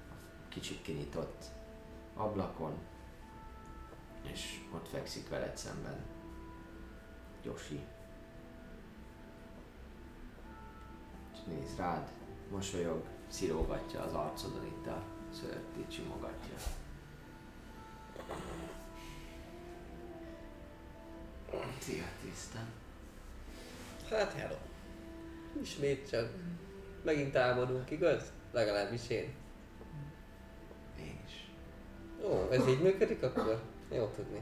a 0.10 0.48
kicsit 0.50 0.82
kinyitott 0.82 1.44
ablakon, 2.16 2.74
és 4.32 4.62
ott 4.74 4.88
fekszik 4.88 5.30
veled 5.30 5.58
szemben 5.58 6.00
Josi. 7.44 7.80
És 11.34 11.40
néz 11.48 11.76
rád, 11.78 12.10
mosolyog, 12.52 13.04
szirógatja 13.28 14.02
az 14.02 14.14
arcodon 14.14 14.66
itt 14.66 14.88
a 14.88 15.04
szőrt, 15.32 15.78
így 15.78 15.92
simogatja. 15.92 16.83
Szia, 21.80 22.04
tisztán. 22.22 22.68
Hát 24.10 24.34
hello. 24.34 24.56
Ismét 25.62 26.10
csak. 26.10 26.30
Megint 27.04 27.32
támadunk, 27.32 27.92
igaz? 27.92 28.32
Legalábbis 28.52 29.10
én. 29.10 29.34
Én 31.00 31.20
is. 31.26 31.50
Ó, 32.26 32.48
ez 32.52 32.68
így 32.68 32.82
működik 32.82 33.24
akkor? 33.24 33.62
Jó 33.92 34.12
tudni. 34.16 34.40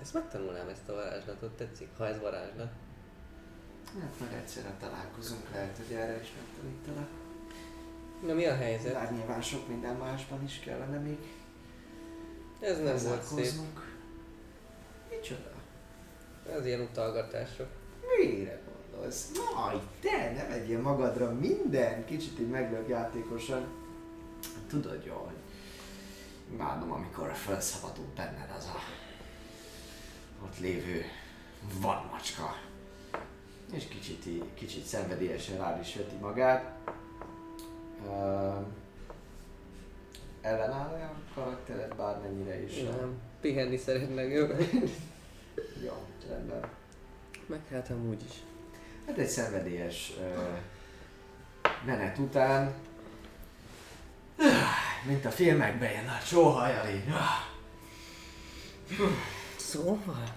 Ezt 0.00 0.14
megtanulnám 0.14 0.68
ezt 0.68 0.88
a 0.88 0.94
varázslatot, 0.94 1.56
tetszik, 1.56 1.88
ha 1.96 2.06
ez 2.06 2.20
varázslat. 2.20 2.72
Hát 4.00 4.18
majd 4.20 4.32
egyszerre 4.32 4.74
találkozunk, 4.80 5.50
lehet, 5.52 5.76
hogy 5.76 5.96
erre 5.96 6.20
is 6.20 6.32
megtanítalak. 6.36 7.08
Na 8.26 8.34
mi 8.34 8.46
a 8.46 8.54
helyzet? 8.54 8.92
Bár 8.92 9.12
nyilván 9.12 9.42
sok 9.42 9.68
minden 9.68 9.96
másban 9.96 10.44
is 10.44 10.58
kellene 10.58 10.98
még 10.98 11.18
Ez 12.60 12.78
nem 12.78 12.96
volt 13.08 13.22
szép. 13.22 13.60
Micsoda? 15.10 15.50
Ez 16.52 16.66
ilyen 16.66 16.80
utalgatások. 16.80 17.68
Mire 18.18 18.60
gondolsz? 18.64 19.30
Aj, 19.66 19.80
te 20.00 20.32
ne 20.32 20.46
vegyél 20.48 20.80
magadra 20.80 21.32
minden, 21.32 22.04
kicsit 22.04 22.38
így 22.40 22.48
meglök 22.48 22.88
játékosan. 22.88 23.66
Tudod 24.68 25.04
jó, 25.04 25.14
hogy 25.14 25.36
imádom, 26.52 26.92
amikor 26.92 27.34
felszabadul 27.34 28.06
benned 28.16 28.52
az 28.56 28.64
a 28.64 28.78
ott 30.44 30.58
lévő 30.58 31.04
vadmacska. 31.80 32.56
És 33.72 33.84
kicsit, 33.88 34.54
kicsit 34.54 34.84
szenvedélyesen 34.84 35.58
rád 35.58 35.80
is 35.80 35.94
veti 35.96 36.16
magát. 36.20 36.78
Uh, 38.06 38.56
ellenáll 40.46 41.12
a 41.12 41.34
karaktered 41.34 41.94
bármennyire 41.94 42.62
is. 42.62 42.82
Nem. 42.82 43.20
Pihenni 43.40 43.76
szeretnek, 43.76 44.32
jó? 44.32 44.46
Jó, 45.84 46.06
rendben. 46.28 46.60
Meg 47.46 47.60
hát 47.70 47.90
amúgy 47.90 48.22
is. 48.28 48.34
Hát 49.06 49.18
egy 49.18 49.28
szenvedélyes 49.28 50.12
uh, 50.18 50.58
menet 51.84 52.18
után, 52.18 52.74
mint 55.06 55.24
a 55.24 55.30
filmekben, 55.30 55.90
ilyen 55.90 56.04
nagy 56.04 56.22
sóhajjal 56.24 56.88
így. 56.88 57.04
Szóval? 59.56 60.34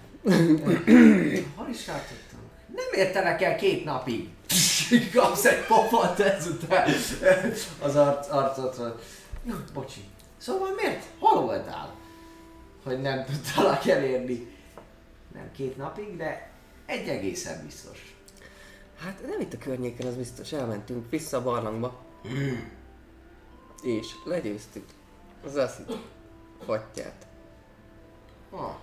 Hol 1.54 1.68
is 1.68 1.86
játszottunk? 1.86 2.50
Nem 2.74 2.92
értenek 3.06 3.42
el 3.42 3.56
két 3.56 3.84
napig. 3.84 4.28
Kapsz 5.14 5.44
egy 5.44 5.66
pofont 5.66 6.18
ezután 6.18 6.88
az 7.80 7.96
arc, 7.96 8.30
arcodról. 8.30 9.00
Jó, 9.42 9.54
bocsi. 9.74 10.04
Szóval 10.36 10.74
miért? 10.74 11.04
Hol 11.18 11.40
voltál? 11.42 11.94
Hogy 12.84 13.00
nem 13.00 13.24
tudtalak 13.24 13.86
elérni. 13.86 14.56
Nem 15.34 15.52
két 15.52 15.76
napig, 15.76 16.16
de 16.16 16.50
egy 16.86 17.08
egészen 17.08 17.64
biztos. 17.64 18.16
Hát 18.98 19.22
nem 19.26 19.40
itt 19.40 19.52
a 19.52 19.58
környéken, 19.58 20.06
az 20.06 20.16
biztos. 20.16 20.52
Elmentünk 20.52 21.10
vissza 21.10 21.36
a 21.36 21.42
barlangba. 21.42 22.00
És 23.82 24.06
legyőztük 24.24 24.84
az 25.44 25.56
aszit 25.56 25.96
fattyát. 26.64 27.26
Ah, 28.50 28.74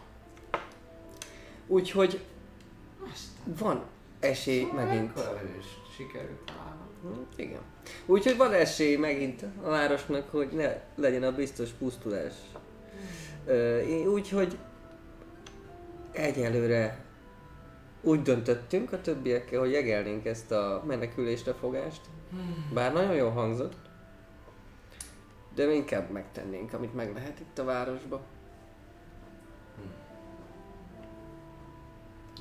Úgyhogy 1.67 2.25
aztán. 3.11 3.55
van 3.59 3.83
esély 4.19 4.63
megint. 4.75 5.17
Akkor 5.19 5.55
is 5.59 5.65
sikerült 5.95 6.39
találnom. 6.45 6.87
Hm, 7.01 7.41
Igen. 7.41 7.61
Úgyhogy 8.05 8.37
van 8.37 8.53
esély 8.53 8.95
megint 8.95 9.45
a 9.63 9.69
városnak, 9.69 10.29
hogy 10.31 10.49
ne 10.51 10.81
legyen 10.95 11.23
a 11.23 11.31
biztos 11.31 11.69
pusztulás. 11.69 12.33
Úgyhogy 14.13 14.57
egyelőre 16.11 17.05
úgy 18.01 18.21
döntöttünk 18.21 18.91
a 18.91 19.01
többiekkel, 19.01 19.59
hogy 19.59 19.71
jegelnénk 19.71 20.25
ezt 20.25 20.51
a 20.51 20.83
menekülést, 20.87 21.47
a 21.47 21.53
fogást. 21.53 22.01
Bár 22.73 22.93
nagyon 22.93 23.15
jól 23.15 23.31
hangzott. 23.31 23.73
De 25.55 25.65
mi 25.65 25.73
inkább 25.73 26.09
megtennénk, 26.09 26.73
amit 26.73 26.95
meg 26.95 27.13
lehet 27.13 27.39
itt 27.39 27.57
a 27.57 27.63
városba. 27.63 28.21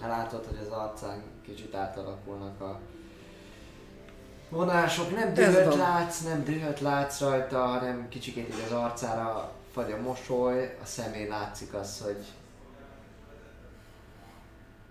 De 0.01 0.07
látod, 0.07 0.47
hogy 0.47 0.59
az 0.61 0.69
arcán 0.69 1.23
kicsit 1.43 1.75
átalakulnak 1.75 2.61
a 2.61 2.81
vonások, 4.49 5.15
nem 5.17 5.35
dühöt 5.35 5.75
látsz, 5.75 6.21
nem 6.21 6.45
dühöt 6.45 6.81
látsz 6.81 7.21
rajta, 7.21 7.67
hanem 7.67 8.09
kicsikét 8.09 8.49
így 8.49 8.63
az 8.67 8.73
arcára 8.73 9.53
fagy 9.73 9.93
a 9.93 10.01
mosoly, 10.01 10.77
a 10.83 10.87
szemén 10.87 11.29
látszik 11.29 11.75
az, 11.75 12.01
hogy 12.01 12.25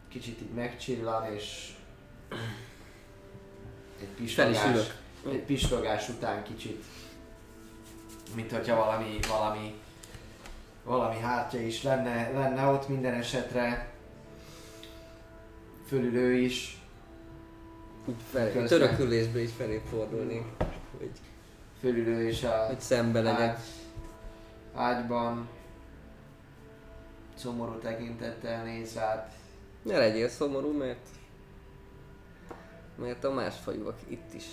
kicsit 0.09 0.41
így 0.41 0.53
megcsillan, 0.53 1.33
és 1.33 1.73
egy 4.01 4.07
pislogás, 4.07 4.89
egy 5.31 5.43
pislogás 5.45 6.09
után 6.09 6.43
kicsit, 6.43 6.83
mint 8.35 8.51
hogyha 8.51 8.75
valami, 8.75 9.19
valami, 9.27 9.81
valami 10.83 11.19
hátja 11.19 11.61
is 11.61 11.83
lenne, 11.83 12.31
lenne 12.31 12.65
ott. 12.65 12.87
Minden 12.87 13.13
esetre, 13.13 13.93
fölülő 15.87 16.33
is, 16.33 16.81
Úgy 18.05 18.15
felé, 18.31 18.65
törökülésből 18.65 19.41
is 19.41 19.51
felé 19.51 19.81
fordulnék, 19.89 20.43
hogy, 20.97 21.11
fölülő 21.79 22.27
is 22.27 22.43
a 22.43 22.65
hogy 22.65 22.79
szembe 22.79 23.21
legyek. 23.21 23.39
ágy, 23.39 23.59
ágyban, 24.73 25.49
szomorú 27.35 27.77
tekintettel 27.77 28.63
néz 28.63 28.93
rád. 28.93 29.31
Ne 29.81 29.97
legyél 29.97 30.29
szomorú, 30.29 30.77
mert 30.77 31.07
mert 32.95 33.23
a 33.23 33.31
másfajúak 33.31 33.99
itt 34.07 34.33
is 34.33 34.45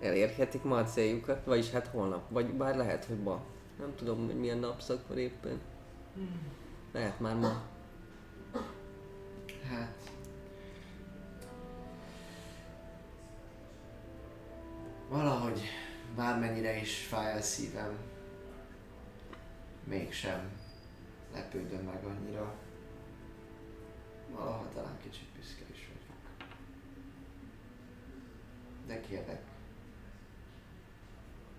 elérhetik 0.00 0.62
ma 0.62 0.76
a 0.76 0.84
céljukat, 0.84 1.44
vagyis 1.44 1.70
hát 1.70 1.86
holnap, 1.86 2.22
vagy 2.28 2.46
bár 2.46 2.76
lehet, 2.76 3.04
hogy 3.04 3.18
ma. 3.18 3.40
Nem 3.78 3.94
tudom, 3.96 4.26
hogy 4.26 4.38
milyen 4.38 4.58
napszak 4.58 5.08
van 5.08 5.18
éppen. 5.18 5.60
Lehet 6.92 7.20
már 7.20 7.36
ma. 7.36 7.62
Hát... 9.68 9.99
Valahogy 15.10 15.60
bármennyire 16.16 16.80
is 16.80 17.06
fáj 17.06 17.38
a 17.38 17.42
szívem, 17.42 17.98
mégsem 19.84 20.50
lepődöm 21.32 21.84
meg 21.84 22.04
annyira. 22.04 22.54
Valaha 24.30 24.68
talán 24.74 24.98
kicsit 25.02 25.28
büszke 25.36 25.64
is 25.72 25.88
vagyok. 25.88 26.48
De 28.86 29.00
kérlek, 29.00 29.42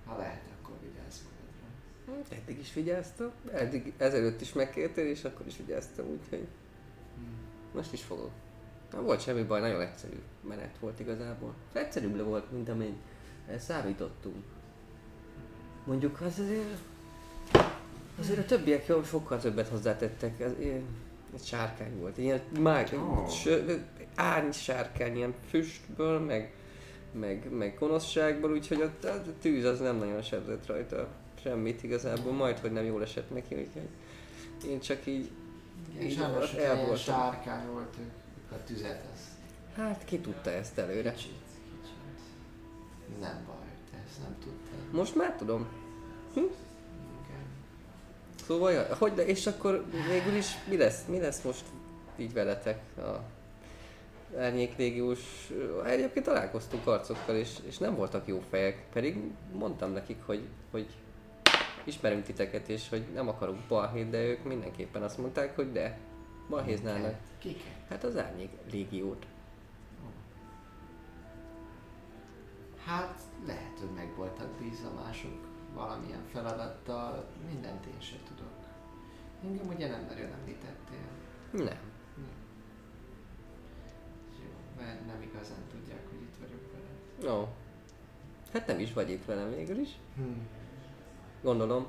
ha 0.05 0.17
lehet, 0.17 0.43
akkor 0.59 0.75
vigyázz 0.81 1.19
magadra. 1.23 2.35
Eddig 2.35 2.59
is 2.59 2.73
vigyáztam, 2.73 3.31
eddig 3.53 3.93
ezelőtt 3.97 4.41
is 4.41 4.53
megkértél, 4.53 5.05
és 5.05 5.23
akkor 5.23 5.47
is 5.47 5.57
vigyáztam, 5.57 6.05
úgyhogy 6.05 6.47
most 7.73 7.93
is 7.93 8.03
fogok. 8.03 8.31
Nem 8.91 9.03
volt 9.03 9.21
semmi 9.21 9.43
baj, 9.43 9.59
nagyon 9.59 9.81
egyszerű 9.81 10.21
menet 10.47 10.77
volt 10.80 10.99
igazából. 10.99 11.55
Egyszerűbb 11.73 12.23
volt, 12.23 12.51
mint 12.51 12.69
amin 12.69 12.97
számítottunk. 13.59 14.43
Mondjuk 15.85 16.21
az 16.21 16.39
azért, 16.39 16.80
azért 18.19 18.39
a 18.39 18.45
többiek 18.45 18.88
jó, 18.88 19.03
sokkal 19.03 19.39
többet 19.39 19.67
hozzátettek. 19.67 20.39
Ez, 20.39 20.51
egy 21.33 21.43
sárkány 21.43 21.99
volt, 21.99 22.17
ilyen 22.17 22.41
mág, 22.59 22.89
oh. 22.93 23.30
árny 24.15 24.51
sárkány, 24.51 25.15
ilyen 25.15 25.33
füstből, 25.49 26.19
meg, 26.19 26.53
meg, 27.11 27.51
meg 27.51 27.75
gonoszságból, 27.80 28.51
úgyhogy 28.51 28.81
a, 28.81 29.07
a 29.07 29.21
tűz 29.41 29.63
az 29.63 29.80
nem 29.80 29.97
nagyon 29.97 30.21
sebzett 30.21 30.65
rajta 30.65 31.07
semmit 31.43 31.83
igazából, 31.83 32.33
majd 32.33 32.59
hogy 32.59 32.71
nem 32.71 32.85
jól 32.85 33.01
esett 33.01 33.33
neki, 33.33 33.55
úgyhogy 33.55 33.88
én 34.69 34.80
csak 34.80 35.05
így, 35.05 35.31
Igen, 35.93 36.05
így 36.05 36.17
sajnos, 36.17 37.01
sárkány 37.01 37.67
volt 37.71 37.95
a 38.51 38.63
tüzet, 38.63 39.05
az 39.13 39.19
Hát 39.75 40.05
ki 40.05 40.19
tudta 40.19 40.49
ezt 40.49 40.77
előre? 40.77 41.11
kicsit. 41.11 41.40
Nem 43.19 43.43
baj, 43.45 43.67
te 43.91 43.98
ezt 44.07 44.22
nem 44.22 44.35
tudtad. 44.40 44.91
Most 44.91 45.15
már 45.15 45.35
tudom. 45.35 45.67
Igen. 46.35 46.49
Szóval, 48.45 48.72
ja, 48.72 48.95
hogy 48.95 49.14
de, 49.14 49.25
és 49.25 49.48
akkor 49.48 49.85
végül 50.07 50.35
is 50.35 50.48
mi 50.67 50.77
lesz, 50.77 51.06
mi 51.07 51.19
lesz 51.19 51.41
most 51.41 51.64
így 52.17 52.33
veletek 52.33 52.80
a 52.98 53.19
árnyéklégiós, 54.38 55.51
egyébként 55.85 56.25
találkoztunk 56.25 56.88
arcokkal 56.88 57.35
és, 57.35 57.49
és 57.67 57.77
nem 57.77 57.95
voltak 57.95 58.27
jó 58.27 58.41
fejek, 58.49 58.85
pedig 58.93 59.17
mondtam 59.53 59.91
nekik, 59.91 60.17
hogy, 60.25 60.48
hogy 60.72 60.88
ismerünk 61.83 62.23
titeket 62.23 62.69
és 62.69 62.90
hogy 62.90 63.03
nem 63.14 63.27
akarunk 63.27 63.59
balhét, 63.67 64.09
de 64.09 64.23
ők 64.23 64.43
mindenképpen 64.43 65.03
azt 65.03 65.17
mondták, 65.17 65.56
hogy 65.56 65.72
de, 65.72 65.98
balhéznának. 66.49 67.15
Kiket? 67.38 67.64
Hát 67.90 68.03
az 68.03 68.17
árnyék 68.17 68.49
légiót. 68.72 69.25
Hát 72.85 73.22
lehet, 73.45 73.80
hogy 73.80 73.92
meg 73.95 74.16
voltak 74.16 74.48
bízva 74.48 74.92
mások 74.92 75.48
valamilyen 75.74 76.24
feladattal, 76.32 77.30
mindent 77.48 77.85
én 77.85 78.00
se 78.00 78.16
tudok. 78.27 78.51
Engem 79.43 79.68
ugye 79.68 79.88
nem 79.88 80.06
nagyon 80.08 80.32
említettél. 80.40 81.08
Nem. 81.51 81.80
Jó, 84.40 84.50
mert 84.77 85.06
nem 85.06 85.22
igazán 85.22 85.64
tudják, 85.72 86.10
hogy 86.10 86.22
itt 86.22 86.35
vagyok 86.40 86.72
veled. 86.72 87.38
No. 87.38 87.48
Hát 88.53 88.68
nem 88.68 88.80
is 88.80 88.93
vagy 88.93 89.10
itt 89.10 89.26
velem 89.26 89.50
végül 89.50 89.77
is. 89.77 89.90
Hmm. 90.16 90.48
Gondolom. 91.42 91.85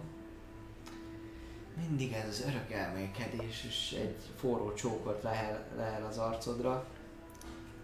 Mindig 1.77 2.13
ez 2.13 2.29
az 2.29 2.45
örök 2.49 2.71
elmélkedés, 2.71 3.65
és 3.65 3.93
egy 3.93 4.17
forró 4.37 4.73
csókot 4.73 5.23
lehel, 5.23 5.67
lehel 5.77 6.07
az 6.07 6.19
arcodra. 6.19 6.87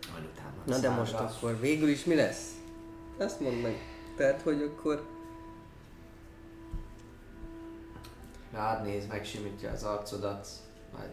Utána 0.09 0.62
Na 0.65 0.78
de 0.78 0.91
most 0.91 1.15
akkor 1.15 1.61
végül 1.61 1.89
is 1.89 2.05
mi 2.05 2.15
lesz? 2.15 2.58
Ezt 3.18 3.40
mondd 3.40 3.55
meg. 3.55 3.76
Tehát, 4.16 4.42
hogy 4.42 4.62
akkor 4.62 5.06
Rád 8.52 8.84
néz, 8.84 9.06
megsimítja 9.06 9.70
az 9.70 9.84
arcodat, 9.84 10.48
majd 10.92 11.12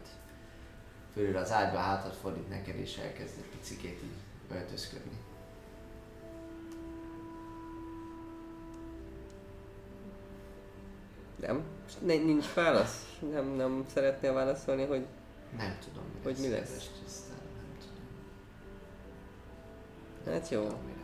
fölül 1.13 1.37
az 1.37 1.51
ágyba 1.51 1.77
hátat 1.77 2.15
fordít 2.15 2.49
neked, 2.49 2.75
és 2.75 2.97
elkezd 2.97 3.33
egy 3.37 3.57
picikét 3.59 4.03
így 4.03 4.55
öltözködni. 4.57 5.17
nem, 11.39 11.63
nincs 12.25 12.53
válasz. 12.53 13.17
Nem, 13.31 13.45
nem 13.45 13.85
szeretnél 13.93 14.33
válaszolni, 14.33 14.85
hogy 14.85 15.05
Nem 15.57 15.77
tudom, 15.87 16.03
mi 16.13 16.19
Hogy 16.23 16.31
lesz. 16.31 16.41
mi 16.41 16.49
lesz? 16.49 16.67
kedves 16.67 16.83
Tristan, 16.99 17.37
nem 17.55 17.77
tudom. 20.23 20.33
hát 20.33 20.49
jó. 20.49 20.61
tudom. 20.63 20.94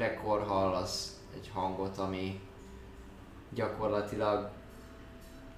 És 0.00 0.06
ekkor 0.06 0.46
hallasz 0.46 1.20
egy 1.34 1.50
hangot, 1.54 1.98
ami 1.98 2.40
gyakorlatilag 3.54 4.50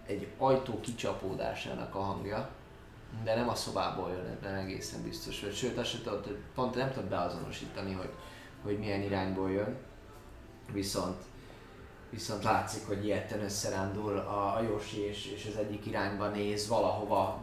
egy 0.06 0.28
ajtó 0.38 0.80
kicsapódásának 0.80 1.94
a 1.94 2.00
hangja, 2.00 2.48
de 3.24 3.34
nem 3.34 3.48
a 3.48 3.54
szobából 3.54 4.10
jön, 4.10 4.26
ebben 4.26 4.54
egészen 4.54 5.02
biztos 5.02 5.40
vagy. 5.40 5.54
Sőt, 5.54 5.78
azt 5.78 5.90
sem 5.90 6.02
tudod, 6.02 6.38
pont 6.54 6.74
nem 6.74 6.90
tudod 6.90 7.08
beazonosítani, 7.08 7.92
hogy, 7.92 8.10
hogy 8.62 8.78
milyen 8.78 9.02
irányból 9.02 9.50
jön. 9.50 9.76
Viszont, 10.72 11.22
viszont 12.10 12.42
látszik, 12.42 12.86
hogy 12.86 13.04
ilyetten 13.04 13.40
összerándul 13.40 14.18
a, 14.18 14.56
a 14.56 14.62
Yoshi 14.62 15.00
és, 15.00 15.26
és 15.26 15.46
az 15.46 15.56
egyik 15.56 15.86
irányba 15.86 16.28
néz 16.28 16.68
valahova 16.68 17.42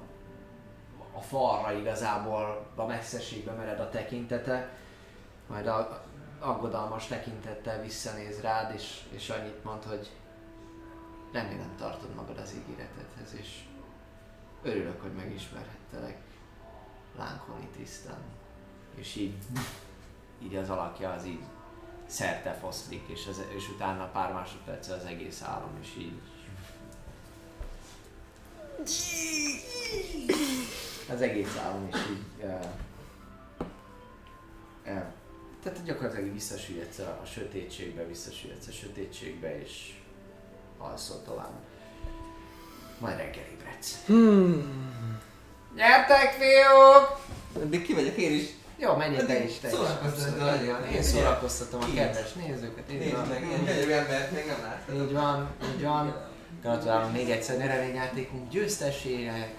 a 1.14 1.22
falra 1.22 1.72
igazából 1.72 2.66
a 2.76 2.86
messzeségbe 2.86 3.52
mered 3.52 3.80
a 3.80 3.90
tekintete, 3.90 4.74
majd 5.48 5.68
a 5.68 6.08
aggodalmas 6.40 7.08
tekintettel 7.08 7.82
visszanéz 7.82 8.42
rád, 8.42 8.74
és, 8.74 9.02
és 9.10 9.30
annyit 9.30 9.64
mond, 9.64 9.84
hogy 9.84 10.10
remélem 11.32 11.76
tartod 11.78 12.16
magad 12.16 12.38
az 12.38 12.54
ígéretedhez, 12.54 13.34
és 13.34 13.64
örülök, 14.62 15.02
hogy 15.02 15.14
megismerhettelek 15.14 16.18
Lánkoni 17.18 17.68
Tristan. 17.74 18.18
És 18.96 19.16
így, 19.16 19.36
így 20.44 20.56
az 20.56 20.70
alakja 20.70 21.12
az 21.12 21.26
így 21.26 21.44
szerte 22.06 22.54
foszlik, 22.54 23.08
és, 23.08 23.28
az, 23.28 23.42
és 23.56 23.70
utána 23.70 24.06
pár 24.06 24.34
másodperccel 24.34 24.98
az 24.98 25.06
egész 25.06 25.42
álom, 25.42 25.78
és 25.82 25.96
így 25.98 26.22
az 31.12 31.22
egész 31.22 31.58
álom 31.58 31.88
is 31.88 31.96
így 31.96 32.44
uh, 32.44 32.66
uh, 34.86 35.04
tehát 35.64 35.84
gyakorlatilag 35.84 36.34
visszasüllyedsz 36.34 37.00
a, 37.00 37.20
a 37.24 37.26
sötétségbe, 37.26 38.06
visszasüllyedsz 38.06 38.68
a 38.68 38.72
sötétségbe, 38.72 39.62
és 39.62 39.94
alszol 40.78 41.22
tovább. 41.26 41.54
Majd 43.00 43.18
reggel 43.18 43.44
ébredsz. 43.54 44.06
Hmm. 44.06 44.90
Gyertek, 45.76 46.32
fiúk! 46.32 47.20
Addig 47.64 47.86
kimegyek 47.86 48.16
én 48.16 48.34
is. 48.34 48.48
Jó, 48.78 48.96
menjél 48.96 49.26
te 49.26 49.44
is, 49.44 49.58
te 49.58 49.70
szórakoztatod, 49.70 50.38
nagyon. 50.38 50.84
Én 50.84 51.04
szórakoztatom 51.04 51.82
a 51.82 51.94
kedves 51.96 52.34
nézőket, 52.34 52.92
így 52.92 53.12
van. 53.12 53.28
gyönyörű 53.66 53.92
embert 53.92 54.32
még 54.32 54.46
nem 54.46 54.62
láttam. 54.62 54.96
Így 54.96 55.14
van, 55.14 55.50
így 55.76 55.84
van. 55.84 56.28
Gratulálom 56.62 57.12
még 57.12 57.30
egyszer 57.30 57.58
nyereményjátékunk 57.58 58.50
győztesének. 58.50 59.54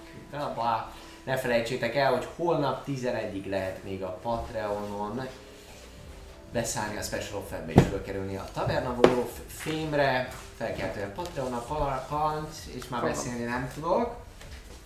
Ne 1.25 1.37
felejtsétek 1.37 1.95
el, 1.95 2.13
hogy 2.13 2.27
holnap 2.37 2.87
11-ig 2.87 3.49
lehet 3.49 3.85
még 3.85 4.03
a 4.03 4.19
Patreonon 4.23 5.29
beszállni 6.53 6.97
a 6.97 7.03
Special 7.03 7.39
Offerbe 7.39 7.73
és 7.73 7.83
fölkerülni 7.83 8.37
a 8.37 8.49
Taverna 8.53 8.97
Wolf 9.03 9.39
fémre, 9.47 10.29
felkeltően 10.57 11.13
Patreon 11.15 11.53
a 11.53 11.59
pal- 11.59 12.07
palancs, 12.09 12.57
és 12.75 12.89
már 12.89 13.03
beszélni 13.03 13.45
nem 13.45 13.71
tudok. 13.75 14.17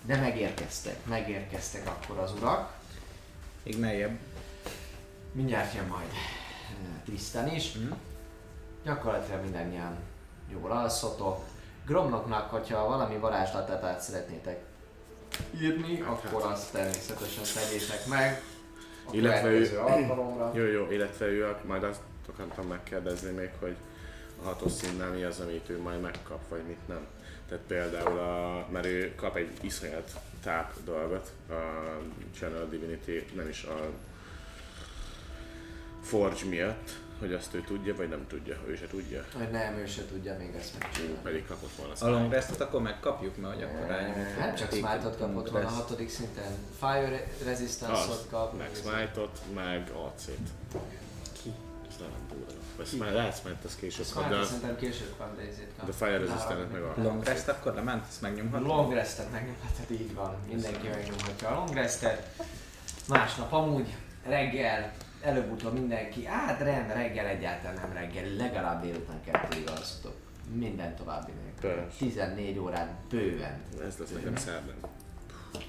De 0.03 0.17
megérkeztek, 0.17 1.05
megérkeztek 1.05 1.87
akkor 1.87 2.19
az 2.19 2.33
urak. 2.33 2.73
Még 3.63 3.79
meljebb. 3.79 4.19
Mindjárt 5.33 5.75
jön 5.75 5.87
majd 5.87 6.09
eh, 6.11 7.03
Tristan 7.05 7.49
is. 7.49 7.73
Mhm. 7.73 7.93
Gyakorlatilag 8.85 9.43
mindannyian 9.43 9.97
jól 10.53 10.71
alszotok. 10.71 11.45
Gromnoknak, 11.87 12.51
hogyha 12.51 12.87
valami 12.87 13.17
varázslatát 13.17 13.83
át 13.83 14.01
szeretnétek 14.01 14.59
írni, 15.61 16.01
akkor 16.01 16.43
azt 16.43 16.73
természetesen 16.73 17.45
tegyétek 17.55 18.07
meg. 18.07 18.43
A 19.07 19.15
Illetve 19.15 19.51
ő- 19.51 19.79
alkalomra. 19.79 20.51
Jó, 20.55 20.65
jó, 20.65 20.91
illetve 20.91 21.27
ő, 21.27 21.55
majd 21.65 21.83
azt 21.83 22.01
akartam 22.33 22.67
megkérdezni 22.67 23.31
még, 23.31 23.51
hogy 23.61 23.75
a 24.43 24.45
hatos 24.45 24.73
színnel 24.73 25.11
mi 25.11 25.25
az, 25.25 25.41
amit 25.41 25.69
ő 25.69 25.81
majd 25.81 26.01
megkap, 26.01 26.49
vagy 26.49 26.63
mit 26.67 26.89
nem. 26.89 27.07
Tehát 27.49 27.65
például, 27.67 28.19
a, 28.19 28.67
mert 28.73 28.87
ő 28.87 29.15
kap 29.17 29.37
egy 29.37 29.51
iszonyat 29.61 30.11
táp 30.43 30.73
dolgot, 30.85 31.31
a 31.51 31.55
Channel 32.39 32.69
Divinity, 32.69 33.25
nem 33.35 33.49
is 33.49 33.65
a 33.65 33.89
Forge 36.03 36.45
miatt, 36.49 36.91
hogy 37.19 37.33
azt 37.33 37.55
ő 37.55 37.61
tudja, 37.61 37.95
vagy 37.95 38.09
nem 38.09 38.27
tudja, 38.29 38.57
ő 38.67 38.77
se 38.77 38.87
tudja, 38.87 39.25
Hogy 39.37 39.51
nem, 39.51 39.75
ő 39.77 39.87
se 39.87 40.07
tudja 40.07 40.37
még 40.39 40.55
ezt 40.59 40.79
megcsinálni. 40.79 41.19
pedig 41.23 41.47
kapott 41.47 41.71
volna 41.77 41.93
A 41.93 41.97
smite. 41.97 42.11
long 42.13 42.33
restet 42.33 42.61
akkor 42.61 42.83
megkapjuk, 42.83 43.37
mert 43.37 43.55
hogy 43.55 43.63
akkor 43.63 43.87
rányomunk. 43.87 44.39
Nem 44.39 44.55
csak 44.55 44.71
smite-ot 44.71 45.17
kapott 45.19 45.51
volna 45.51 45.67
a 45.67 45.71
hatodik 45.71 46.09
szinten. 46.11 46.53
Fire 46.79 47.25
resistance-ot 47.45 48.27
kap. 48.31 48.59
meg 48.59 48.71
smite-ot, 48.75 49.39
meg 49.55 49.91
AC-t. 50.07 50.29
Ki? 51.43 51.53
Ez 51.89 51.95
nem 52.01 52.09
durva. 52.29 52.53
Vagy 52.77 52.87
smite, 52.87 53.11
lehet 53.11 53.39
smite, 53.41 53.59
az 53.65 53.77
később 53.77 54.07
kap, 54.15 54.29
de, 54.29 54.45
szerintem 54.45 54.77
később 54.77 55.15
kap, 55.19 55.37
de 55.37 55.43
ezért 55.43 55.71
kap. 55.79 55.87
de 55.87 55.93
Fire 55.93 56.19
Resistant 56.19 56.73
meg 56.73 56.83
a 56.83 56.95
Long 57.03 57.25
rest 57.25 57.49
akkor 57.49 57.75
lement, 57.75 58.05
ezt 58.09 58.21
megnyomhatom? 58.21 58.67
Long 58.67 58.93
restet 58.93 59.33
megnyomhatod, 59.33 59.91
így 59.91 60.15
van. 60.15 60.35
Mindenki 60.49 60.89
megnyomhatja 60.89 61.49
a 61.49 61.55
long 61.55 61.75
restet. 61.75 62.29
Másnap 63.09 63.53
amúgy 63.53 63.95
reggel, 64.27 64.93
előbb-utóbb 65.25 65.73
mindenki, 65.73 66.25
hát 66.25 66.61
rend, 66.61 66.93
reggel 66.93 67.27
egyáltalán 67.27 67.77
nem 67.83 67.93
reggel, 67.93 68.25
legalább 68.37 68.83
délután 68.83 69.21
kettőig 69.25 69.69
alszotok. 69.69 70.15
Minden 70.53 70.97
további 70.97 71.33
nélkül. 71.43 71.83
Persze. 71.83 71.97
14 71.99 72.59
órát 72.59 72.95
bőven. 73.11 73.61
Ez 73.87 73.97
lesz 73.99 74.11
nekem 74.11 74.37
szerdán. 74.37 74.75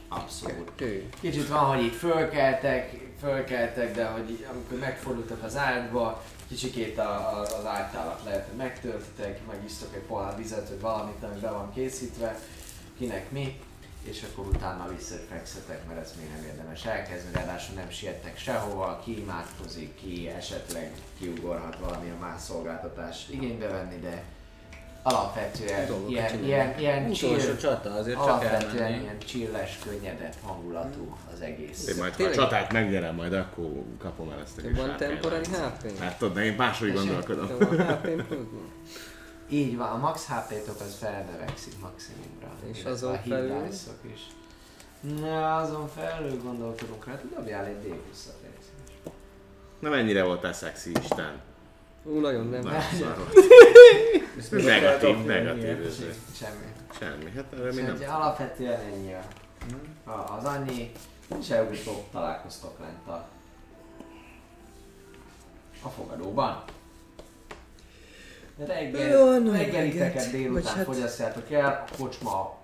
Abszolút. 0.08 0.72
Kettő. 0.76 1.10
Kicsit 1.20 1.48
van, 1.48 1.64
hogy 1.64 1.84
így 1.84 1.94
fölkeltek, 1.94 3.14
fölkeltek, 3.20 3.96
de 3.96 4.06
hogy 4.06 4.48
amikor 4.52 4.80
megfordultak 4.80 5.44
az 5.44 5.58
ágyba, 5.58 6.24
kicsikét 6.48 6.98
a, 6.98 7.38
a, 7.38 7.42
az 7.42 7.66
ágytálat 7.66 8.22
lehet, 8.24 8.48
hogy 8.48 8.58
megtöltitek, 8.58 9.46
megisztok 9.48 9.96
egy 9.96 10.02
pohár 10.02 10.38
vizet, 10.38 10.70
vagy 10.70 10.80
valamit, 10.80 11.24
ami 11.24 11.40
be 11.40 11.52
van 11.52 11.74
készítve, 11.74 12.40
kinek 12.98 13.32
mi, 13.32 13.60
és 14.08 14.24
akkor 14.32 14.46
utána 14.48 14.88
visszafekszetek, 14.96 15.88
mert 15.88 16.00
ezt 16.00 16.16
még 16.18 16.30
nem 16.36 16.44
érdemes 16.46 16.86
elkezdeni, 16.86 17.34
ráadásul 17.36 17.76
nem 17.76 17.90
siettek 17.90 18.38
sehova, 18.38 19.02
ki 19.04 19.20
imádkozik, 19.20 19.96
ki 19.96 20.30
esetleg 20.38 20.92
kiugorhat 21.20 21.78
valamilyen 21.80 22.18
más 22.18 22.42
szolgáltatást 22.42 23.30
igénybe 23.30 23.68
venni, 23.68 24.00
de 24.00 24.24
alapvetően 25.04 25.88
Dolgokat 25.88 26.12
ilyen, 26.12 26.28
csinálni. 26.28 26.48
ilyen, 26.48 26.80
ilyen 26.80 27.12
chill, 27.12 27.56
csata, 27.56 27.94
azért 27.94 28.18
csak 28.18 28.28
alapvetően 28.28 28.84
elmenni. 28.84 29.02
ilyen 29.02 29.20
chilles, 29.20 29.80
könnyedebb 29.84 30.34
hangulatú 30.44 31.18
az 31.34 31.42
egész. 31.42 31.88
Én 31.88 31.96
majd, 31.96 32.16
ha 32.16 32.24
a 32.24 32.32
csatát 32.32 32.72
megnyerem, 32.72 33.16
majd 33.16 33.34
akkor 33.34 33.84
kapom 33.98 34.32
el 34.32 34.40
ezt 34.44 34.58
a 34.58 34.62
kis 34.62 34.78
Van 34.78 34.98
temporary. 34.98 35.46
HP? 35.46 36.00
Hát 36.00 36.18
tudod, 36.18 36.34
de 36.34 36.44
én 36.44 36.54
máshogy 36.54 36.94
gondolkodom. 36.94 37.48
Így 39.50 39.78
van, 39.78 39.90
a 39.92 39.98
max 39.98 40.26
HP-tok 40.28 40.80
az 40.80 40.96
felnövekszik 41.00 41.74
maximumra. 41.80 42.52
És 42.72 42.84
azon 42.84 43.14
a 43.14 43.18
felül? 43.18 43.66
is. 44.14 44.22
Na, 45.20 45.56
azon 45.58 45.88
felül 45.88 46.42
gondolkodunk 46.42 47.06
rá, 47.06 47.20
dobjál 47.36 47.66
egy 47.66 47.78
D20-at 47.86 48.34
Nem 49.80 49.94
ennyire 49.94 50.24
voltál 50.24 50.54
szexi 50.54 50.92
Isten. 51.02 51.42
Ú, 52.04 52.20
nagyon 52.20 52.48
nem. 52.50 52.62
Meg 52.64 52.84
Negatív, 54.64 55.26
negatív. 55.26 55.94
Semmi. 56.36 56.74
Semmi, 57.00 57.32
hát 57.36 57.54
erre 57.54 57.74
mi 57.74 57.82
nem. 57.82 57.98
alapvetően 58.10 58.80
ennyi 58.80 59.14
a, 59.14 59.24
a- 60.12 60.36
az 60.38 60.44
annyi, 60.44 60.92
és 61.40 61.50
előbb-utóbb 61.50 62.04
találkoztok 62.12 62.80
lent 62.80 63.08
a, 63.08 63.28
a 65.84 65.90
fogadóban. 65.90 66.64
Reggel, 68.58 69.42
reggeliteket 69.52 70.32
délután 70.32 70.76
hát... 70.76 70.86
fogyasztjátok 70.86 71.52
el, 71.52 71.88
a 71.90 71.96
kocsma 71.98 72.58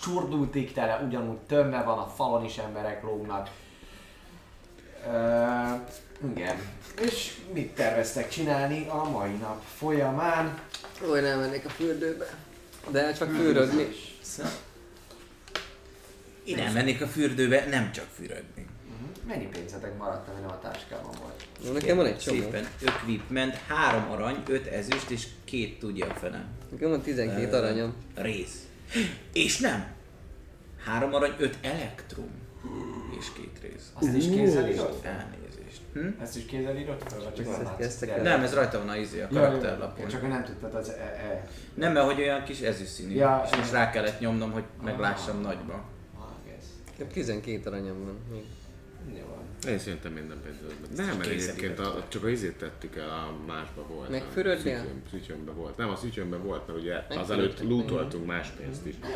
csurdultig 0.00 0.72
tele, 0.72 1.02
ugyanúgy 1.06 1.38
tömve 1.38 1.82
van, 1.82 1.98
a 1.98 2.06
falon 2.06 2.44
is 2.44 2.58
emberek 2.58 3.02
lógnak. 3.02 3.50
Uh, 5.06 5.80
igen. 6.30 6.56
És 7.00 7.36
mit 7.52 7.74
terveztek 7.74 8.28
csinálni 8.28 8.88
a 8.88 9.04
mai 9.04 9.32
nap 9.32 9.62
folyamán? 9.76 10.58
Ó, 11.08 11.14
nem 11.14 11.40
mennék 11.40 11.64
a 11.64 11.68
fürdőbe. 11.68 12.26
De 12.90 13.12
csak 13.12 13.30
fürödni. 13.30 13.88
Én 16.44 16.58
elmennék 16.58 17.02
a 17.02 17.06
fürdőbe, 17.06 17.64
nem 17.64 17.92
csak 17.92 18.06
fürödni. 18.14 18.66
Mhm. 18.84 19.28
Mennyi 19.28 19.46
pénzetek 19.46 19.96
maradt, 19.98 20.28
ami 20.28 20.40
nem 20.40 20.50
a 20.50 20.58
táskában 20.58 21.14
volt? 21.20 21.35
Jó, 21.64 21.72
nekem 21.72 21.96
van 21.96 22.06
egy 22.06 22.18
csomó. 22.18 22.40
Szépen 22.40 22.66
equipment, 22.86 23.54
három 23.54 24.10
arany, 24.10 24.42
öt 24.48 24.66
ezüst 24.66 25.10
és 25.10 25.26
két 25.44 25.78
tudja 25.78 26.06
fene. 26.06 26.44
Nekem 26.70 26.88
van 26.90 27.00
12 27.00 27.56
aranyom. 27.56 27.94
Rész. 28.14 28.66
És 29.32 29.58
nem. 29.58 29.86
Három 30.84 31.14
arany, 31.14 31.34
öt 31.38 31.56
elektrum. 31.62 32.30
És 33.18 33.26
két 33.32 33.58
rész. 33.62 33.90
Azt 33.94 34.14
is 34.14 34.24
kézzel 34.28 34.68
írod? 34.68 35.00
Elnézést. 35.02 35.80
Hm? 35.92 36.22
Ezt 36.22 36.36
is 36.36 36.44
kézzel 36.44 36.76
írod 36.76 37.02
fel, 37.06 37.18
vagy 37.18 37.34
csak 37.34 37.80
Ezt. 37.80 38.22
Nem, 38.22 38.42
ez 38.42 38.54
rajta 38.54 38.78
van 38.78 38.88
a 38.88 38.96
izé, 38.96 39.20
a 39.20 39.28
Ja, 39.30 39.40
ja, 39.40 39.46
karakterlapon. 39.46 40.08
Csak 40.08 40.20
hogy 40.20 40.28
nem 40.30 40.44
tudtad 40.44 40.74
az 40.74 40.88
e, 40.88 40.92
e. 41.02 41.48
Nem, 41.74 41.92
mert 41.92 42.06
hogy 42.06 42.20
olyan 42.20 42.44
kis 42.44 42.60
ezüstszínű. 42.60 43.14
Ja, 43.14 43.46
és 43.50 43.56
most 43.56 43.72
rá 43.72 43.90
kellett 43.90 44.20
nyomnom, 44.20 44.50
hogy 44.52 44.64
meglássam 44.84 45.36
Ah. 45.36 45.42
nagyba. 45.42 45.84
Ah, 46.18 46.54
ez. 46.58 46.64
Nekem 46.90 47.08
12 47.12 47.70
aranyom 47.70 48.04
van. 48.04 48.18
még. 48.30 48.44
Jó. 49.18 49.35
Én 49.68 49.78
szerintem 49.78 50.12
minden 50.12 50.36
pénzben. 50.44 51.06
Nem, 51.06 51.16
mert 51.16 51.30
egyébként 51.30 51.78
a, 51.78 52.04
csak 52.08 52.24
a 52.24 52.28
izét 52.28 52.58
tettük 52.58 52.96
el, 52.96 53.08
a 53.08 53.34
másba 53.46 53.86
volt. 53.86 54.08
Meg 54.10 54.22
a 54.22 54.30
fürödnél? 54.32 54.78
szütyön- 54.78 55.02
Szütyönbe 55.10 55.52
volt. 55.52 55.76
Nem, 55.76 55.88
a 55.90 55.96
szütyönbe 55.96 56.36
volt, 56.36 56.66
mert 56.66 56.78
ugye 56.78 56.94
Meg 57.08 57.18
azelőtt 57.18 57.62
lootoltunk 57.62 58.26
más 58.26 58.48
pénzt 58.48 58.86
is. 58.86 58.94
Jó. 59.02 59.08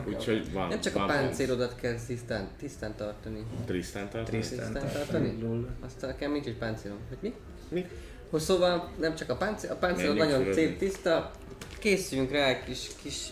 oké, 0.00 0.14
Úgyhogy 0.14 0.52
van, 0.52 0.68
Nem 0.68 0.80
csak 0.80 0.94
a 0.94 0.98
van 0.98 1.06
páncélodat 1.06 1.74
kell 1.80 1.94
tisztán, 2.06 2.48
tisztán 2.58 2.94
tartani. 2.96 3.36
pénz. 3.36 3.66
Tristan 3.66 4.08
tart. 4.08 4.24
Tristan. 4.26 4.58
Tisztán 4.58 4.92
tartani? 4.92 5.38
Aztán 5.84 6.10
nekem 6.10 6.32
nincs 6.32 6.46
egy 6.46 6.56
páncélom. 6.58 6.98
Hogy 7.08 7.18
mi? 7.20 7.34
Mi? 7.68 7.86
Hogy 8.30 8.40
szóval 8.40 8.92
nem 9.00 9.14
csak 9.14 9.30
a 9.30 9.36
páncél, 9.36 9.70
a 9.70 9.74
páncél 9.74 10.14
nagyon 10.14 10.52
szép, 10.52 10.78
tiszta. 10.78 11.30
Készüljünk 11.78 12.30
rá 12.30 12.46
egy 12.48 12.64
kis, 12.64 12.90
kis, 13.02 13.26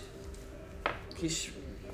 kis 1.14 1.52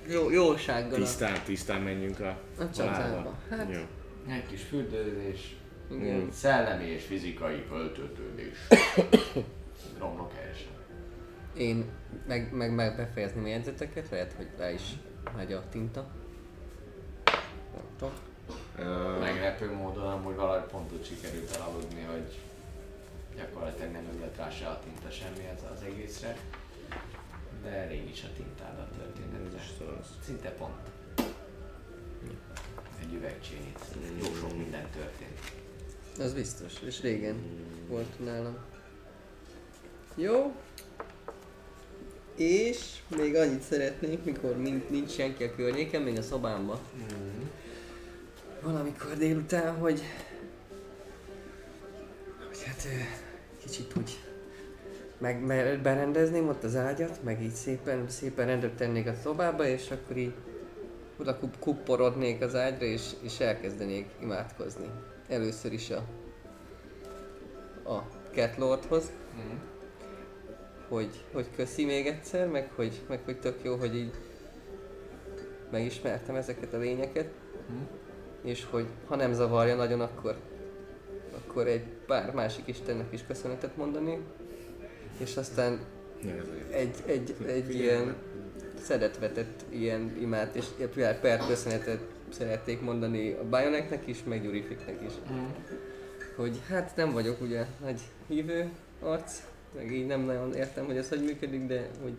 jó, 0.09 0.31
jósággal. 0.31 0.93
a- 0.93 1.05
Tisztán, 1.05 1.37
tisztán 1.45 1.81
menjünk 1.81 2.21
a 2.21 2.39
A. 2.59 3.37
Hát, 3.51 3.69
Jó. 3.73 3.81
Egy 4.29 4.47
kis 4.47 4.63
fürdőzés, 4.63 5.57
Igen. 5.91 6.31
szellemi 6.33 6.85
és 6.85 7.05
fizikai 7.05 7.61
föltöltődés. 7.69 8.57
Romlok 9.99 10.33
helyesen. 10.33 10.71
Én 11.57 11.85
meg, 12.27 12.53
meg, 12.53 12.75
meg 12.75 12.97
befejezném 12.97 13.45
a 13.45 13.49
jegyzeteket, 13.49 14.11
lehet, 14.11 14.33
hogy 14.33 14.49
rá 14.59 14.71
is 14.71 14.83
megy 15.37 15.53
a 15.53 15.63
tinta. 15.71 16.07
Nem 17.75 17.85
tudom. 17.99 18.13
Ö, 18.79 19.19
Meglepő 19.19 19.73
módon 19.73 20.07
amúgy 20.07 20.35
valahogy 20.35 20.71
pont 20.71 20.93
úgy 20.93 21.05
sikerült 21.05 21.57
elaludni, 21.57 22.03
hogy 22.03 22.39
gyakorlatilag 23.37 23.93
nem 23.93 24.09
ülött 24.17 24.37
rá 24.37 24.51
se 24.51 24.67
a 24.69 24.81
tinta 24.85 25.11
semmi 25.11 25.49
az, 25.55 25.63
az 25.75 25.83
egészre. 25.83 26.37
De 27.63 27.87
rég 27.87 28.11
is 28.11 28.23
a 28.23 28.29
tintád 28.37 28.79
a 28.79 28.89
történetre. 28.97 29.61
Szinte 30.25 30.51
pont. 30.51 30.92
Egy 33.13 33.19
üvegcsénit. 33.19 33.79
Jó 34.23 34.35
sok 34.35 34.57
minden 34.57 34.91
történt. 34.91 35.39
Az 36.19 36.33
biztos, 36.33 36.73
és 36.87 37.01
régen 37.01 37.37
volt 37.89 38.25
nálam. 38.25 38.57
Jó. 40.15 40.55
És 42.37 43.01
még 43.17 43.37
annyit 43.37 43.63
szeretnék, 43.63 44.25
mikor 44.25 44.57
nincs, 44.57 44.83
nincs 44.89 45.11
senki 45.11 45.45
a 45.45 45.55
környéken, 45.55 46.03
még 46.03 46.19
a 46.19 46.23
szobámban. 46.23 46.79
Valamikor 48.63 49.17
délután, 49.17 49.77
hogy... 49.77 50.03
Hogy 52.49 52.63
hát 52.65 52.87
kicsit 53.63 53.97
úgy 53.97 54.19
meg 55.19 55.45
me- 55.45 55.81
berendezném 55.83 56.49
ott 56.49 56.65
az 56.65 56.77
ágyat, 56.77 57.23
meg 57.23 57.43
így 57.43 57.55
szépen, 57.55 58.09
szépen 58.09 58.47
rendet 58.47 58.73
tennék 58.73 59.07
a 59.07 59.15
szobába, 59.23 59.67
és 59.67 59.91
akkor 59.91 60.17
így 60.17 60.35
oda 61.23 61.39
kup- 61.39 61.59
kupporodnék 61.59 62.43
az 62.43 62.55
ágyra, 62.55 62.85
és, 62.85 63.11
és 63.21 63.41
elkezdenék 63.41 64.07
imádkozni. 64.21 64.91
Először 65.29 65.73
is 65.73 65.91
a 65.91 66.05
a 67.85 68.03
Catlordhoz, 68.35 69.11
hogy, 70.89 71.25
hogy 71.33 71.47
köszi 71.57 71.85
még 71.85 72.07
egyszer, 72.07 72.49
meg 72.49 72.71
hogy, 72.75 73.01
meg 73.09 73.21
hogy 73.25 73.39
tök 73.41 73.59
jó, 73.63 73.77
hogy 73.77 73.97
így 73.97 74.11
megismertem 75.71 76.35
ezeket 76.35 76.73
a 76.75 76.79
lényeket, 76.79 77.29
és 78.43 78.67
hogy 78.71 78.87
ha 79.07 79.17
nem 79.17 79.33
zavarja 79.33 79.75
nagyon, 79.75 80.01
akkor, 80.01 80.37
akkor 81.37 81.67
egy 81.67 81.85
pár 82.07 82.35
másik 82.35 82.67
istennek 82.67 83.13
is 83.13 83.27
köszönetet 83.27 83.77
mondani, 83.77 84.19
és 85.19 85.37
aztán 85.37 85.81
egy, 86.71 86.97
egy, 87.07 87.35
egy 87.47 87.75
ilyen 87.75 88.17
szedetvetett 88.83 89.65
ilyen 89.69 90.17
imát 90.21 90.55
és 90.55 90.65
pár, 90.95 91.21
pár 91.21 91.47
köszönetet 91.47 92.01
szerették 92.29 92.81
mondani 92.81 93.33
a 93.33 93.45
Bioneknek 93.45 94.07
is, 94.07 94.25
meg 94.25 94.43
Gyurifiknek 94.43 95.03
is. 95.07 95.13
Hogy 96.37 96.61
hát 96.69 96.97
nem 96.97 97.13
vagyok 97.13 97.41
ugye 97.41 97.67
nagy 97.81 98.01
hívő 98.27 98.71
arc, 99.01 99.43
meg 99.75 99.93
így 99.93 100.07
nem 100.07 100.21
nagyon 100.21 100.55
értem, 100.55 100.85
hogy 100.85 100.97
ez 100.97 101.09
hogy 101.09 101.23
működik, 101.23 101.67
de 101.67 101.89
hogy 102.03 102.15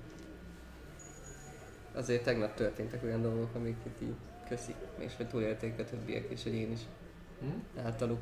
azért 1.94 2.24
tegnap 2.24 2.56
történtek 2.56 3.04
olyan 3.04 3.22
dolgok, 3.22 3.56
amiket 3.56 4.02
így 4.02 4.14
köszi, 4.48 4.76
és 4.98 5.16
hogy 5.18 5.28
túlélték 5.28 5.80
a 5.80 5.84
többiek, 5.84 6.26
és 6.30 6.44
hogy 6.44 6.54
én 6.54 6.72
is 6.72 6.80
általuk. 7.84 8.20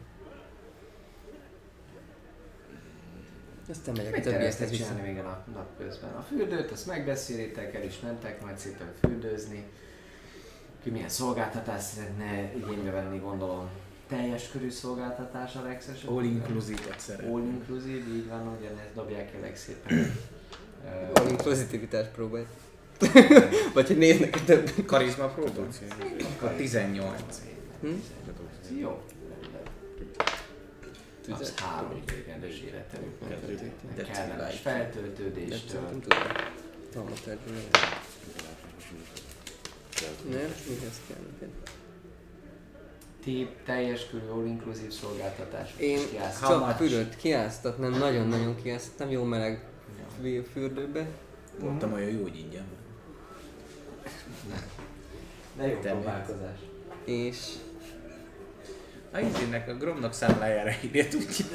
Aztán 3.71 3.95
megyek 3.95 4.13
a 4.13 4.15
Mit 4.15 4.25
terveztek 4.25 4.69
vissza. 4.69 4.83
csinálni 4.83 5.07
még 5.11 5.19
a 5.19 5.21
nap, 5.21 5.47
nap 5.53 5.67
közben? 5.77 6.09
A 6.13 6.21
fürdőt, 6.21 6.71
azt 6.71 6.87
megbeszélitek, 6.87 7.75
el 7.75 7.83
is 7.83 7.99
mentek 7.99 8.41
majd 8.43 8.57
szépen 8.57 8.87
fürdőzni. 8.99 9.65
Ki 10.83 10.89
milyen 10.89 11.09
szolgáltatást 11.09 11.85
szeretne 11.85 12.51
igénybe 12.55 12.91
venni, 12.91 13.17
gondolom. 13.19 13.69
Teljes 14.07 14.49
körű 14.51 14.69
szolgáltatás 14.69 15.55
a 15.55 15.61
legszesebb. 15.61 16.09
All 16.09 16.23
inclusive-et 16.23 16.99
szeret. 16.99 17.25
All 17.25 17.41
inclusive, 17.41 18.13
így 18.15 18.27
van, 18.27 18.57
ugyanezt 18.59 18.93
dobják 18.95 19.33
el 19.35 19.41
legszépen. 19.41 20.15
Ö, 20.85 21.11
Valami 21.13 21.35
pozitivitást 21.35 22.09
próbálj. 22.09 22.45
Vagy 23.73 23.87
hogy 23.87 23.97
néznek 23.97 24.35
a 24.35 24.43
több. 24.45 24.71
Karizma 24.85 25.27
próba? 25.27 25.67
Akkor 26.35 26.49
18. 26.55 27.21
Hm? 27.81 27.87
Jó. 28.79 29.01
Az 31.29 31.53
három 31.55 32.01
végendes 32.05 32.59
életerők. 32.59 33.19
De 33.95 34.03
Kellemes 34.03 34.53
De 34.53 34.69
feltöltődéstől. 34.69 35.57
szerintem 35.69 36.01
tudom. 36.01 36.23
Talmatárgyal. 36.93 37.55
Nem? 40.29 40.53
Mihez 40.67 41.01
kell 41.07 41.17
neked? 41.31 41.49
Ti 43.23 43.49
teljes 43.65 44.07
körű 44.09 44.27
all 44.27 44.45
inclusive 44.45 44.91
szolgáltatás. 44.91 45.73
Én 45.77 45.99
csak 46.41 46.71
fürödt 46.77 47.15
kiáztatnám, 47.15 47.91
nagyon-nagyon 47.91 48.55
kiáztattam, 48.63 49.09
jó 49.09 49.23
meleg 49.23 49.65
fü- 50.21 50.47
fürdőbe. 50.47 51.05
Mondtam 51.59 51.93
olyan 51.93 52.09
jó, 52.09 52.21
hogy 52.21 52.37
ingyen. 52.37 52.65
De 55.57 55.67
jó 55.67 55.79
próbálkozás. 55.79 56.57
És 57.05 57.37
A 59.13 59.19
Intinnek 59.19 59.67
a 59.69 59.73
Gromnak 59.73 60.13
számlájára 60.13 60.71
írja 60.83 61.07
tudja. 61.07 61.45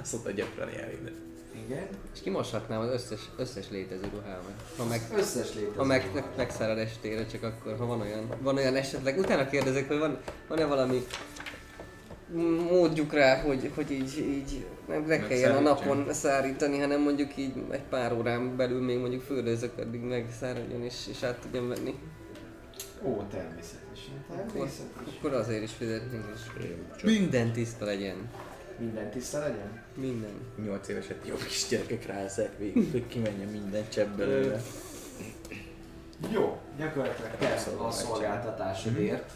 Azt 0.00 0.14
oda 0.14 0.30
gyakran 0.30 0.70
jár 0.70 0.92
ide. 1.00 1.10
Igen. 1.66 1.86
És 2.14 2.20
kimoshatnám 2.22 2.80
az 2.80 2.90
összes, 2.90 3.20
összes 3.36 3.70
létező 3.70 4.08
ruhámat. 4.14 4.52
Ha 4.76 4.84
meg, 4.84 5.00
Összes 5.16 5.54
létező. 5.54 5.76
ha 5.76 5.84
meg, 5.84 6.10
meg, 6.14 6.24
megszárad 6.36 6.78
estére, 6.78 7.26
csak 7.26 7.42
akkor, 7.42 7.76
ha 7.78 7.86
van 7.86 8.00
olyan, 8.00 8.28
van 8.40 8.56
olyan 8.56 8.76
esetleg. 8.76 9.18
Utána 9.18 9.48
kérdezek, 9.48 9.88
hogy 9.88 9.98
van, 9.98 10.18
van-e 10.48 10.64
valami 10.64 11.06
módjuk 12.70 13.12
rá, 13.12 13.40
hogy, 13.42 13.70
hogy 13.74 13.90
így, 13.90 14.18
így 14.18 14.66
nem 14.88 15.04
ne 15.06 15.26
kelljen 15.26 15.56
a 15.56 15.60
napon 15.60 16.12
szárítani, 16.12 16.78
hanem 16.78 17.00
mondjuk 17.00 17.36
így 17.36 17.52
egy 17.70 17.82
pár 17.82 18.12
órán 18.12 18.56
belül 18.56 18.84
még 18.84 18.98
mondjuk 18.98 19.22
fürdőzök, 19.22 19.78
addig 19.78 20.00
megszáradjon 20.00 20.82
és, 20.84 20.94
és 21.10 21.22
át 21.22 21.38
tudjam 21.38 21.68
venni. 21.68 21.94
Ó, 23.02 23.22
természetesen. 23.30 24.24
Akkor, 24.28 24.44
Természetesen. 24.52 25.14
akkor 25.18 25.32
azért 25.32 25.62
is 25.62 25.72
fizetnénk. 25.72 26.24
Minden 27.02 27.52
tiszta 27.52 27.84
legyen. 27.84 28.30
Minden 28.78 29.10
tiszta 29.10 29.38
legyen? 29.38 29.82
Minden. 29.94 30.34
8 30.64 30.88
éveset 30.88 31.26
jó 31.26 31.34
kis 31.34 31.66
gyerekek 31.68 32.06
rászek 32.06 32.58
végig, 32.58 32.90
hogy 32.90 33.06
kimenjen 33.06 33.48
minden 33.48 33.88
csepp 33.88 34.16
belőle. 34.16 34.60
Jó, 36.30 36.60
gyakorlatilag 36.78 37.30
te 37.36 37.52
a 37.54 37.58
Szolgáltatás. 37.58 37.94
szolgáltatásodért 37.94 39.30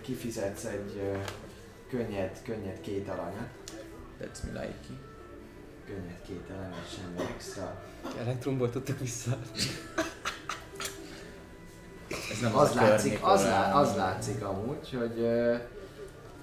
kifizetsz 0.00 0.64
egy 0.64 1.00
könnyed, 1.88 2.42
könnyed 2.44 2.80
két 2.80 3.08
aranyat. 3.08 3.48
That's 4.20 4.52
me 4.52 4.60
like. 4.60 5.00
Könnyed 5.86 6.20
két 6.26 6.50
elemet, 6.50 6.90
semmi 6.96 7.28
extra. 7.34 7.82
Elektromból 8.18 8.70
tudtak 8.70 8.98
vissza. 8.98 9.38
Ez 12.08 12.40
nem 12.42 12.56
Az 12.56 12.76
a 12.76 12.80
látszik, 12.80 13.18
az, 13.22 13.44
lá, 13.44 13.72
az 13.72 13.96
látszik 13.96 14.42
amúgy, 14.42 14.90
hogy 14.90 15.18
ö, 15.18 15.54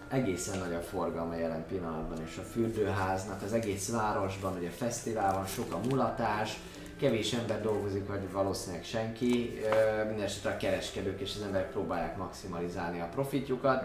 egészen 0.08 0.60
nagy 0.60 0.74
a 0.74 0.82
forgalma 0.82 1.36
jelen 1.36 1.66
pillanatban, 1.68 2.22
és 2.26 2.38
a 2.38 2.42
fürdőháznak. 2.42 3.42
Az 3.42 3.54
egész 3.54 3.92
városban, 3.92 4.58
ugye 4.58 4.70
fesztivál 4.70 5.34
van, 5.34 5.46
sok 5.46 5.74
a 5.74 5.80
mulatás, 5.90 6.58
kevés 7.00 7.34
ember 7.34 7.62
dolgozik, 7.62 8.08
vagy 8.08 8.32
valószínűleg 8.32 8.84
senki, 8.84 9.60
mindenesetre 10.08 10.50
a 10.50 10.58
kereskedők 10.58 11.22
és 11.22 11.34
az 11.36 11.42
emberek 11.46 11.72
próbálják 11.72 12.18
maximalizálni 12.18 13.00
a 13.00 13.10
profitjukat. 13.14 13.84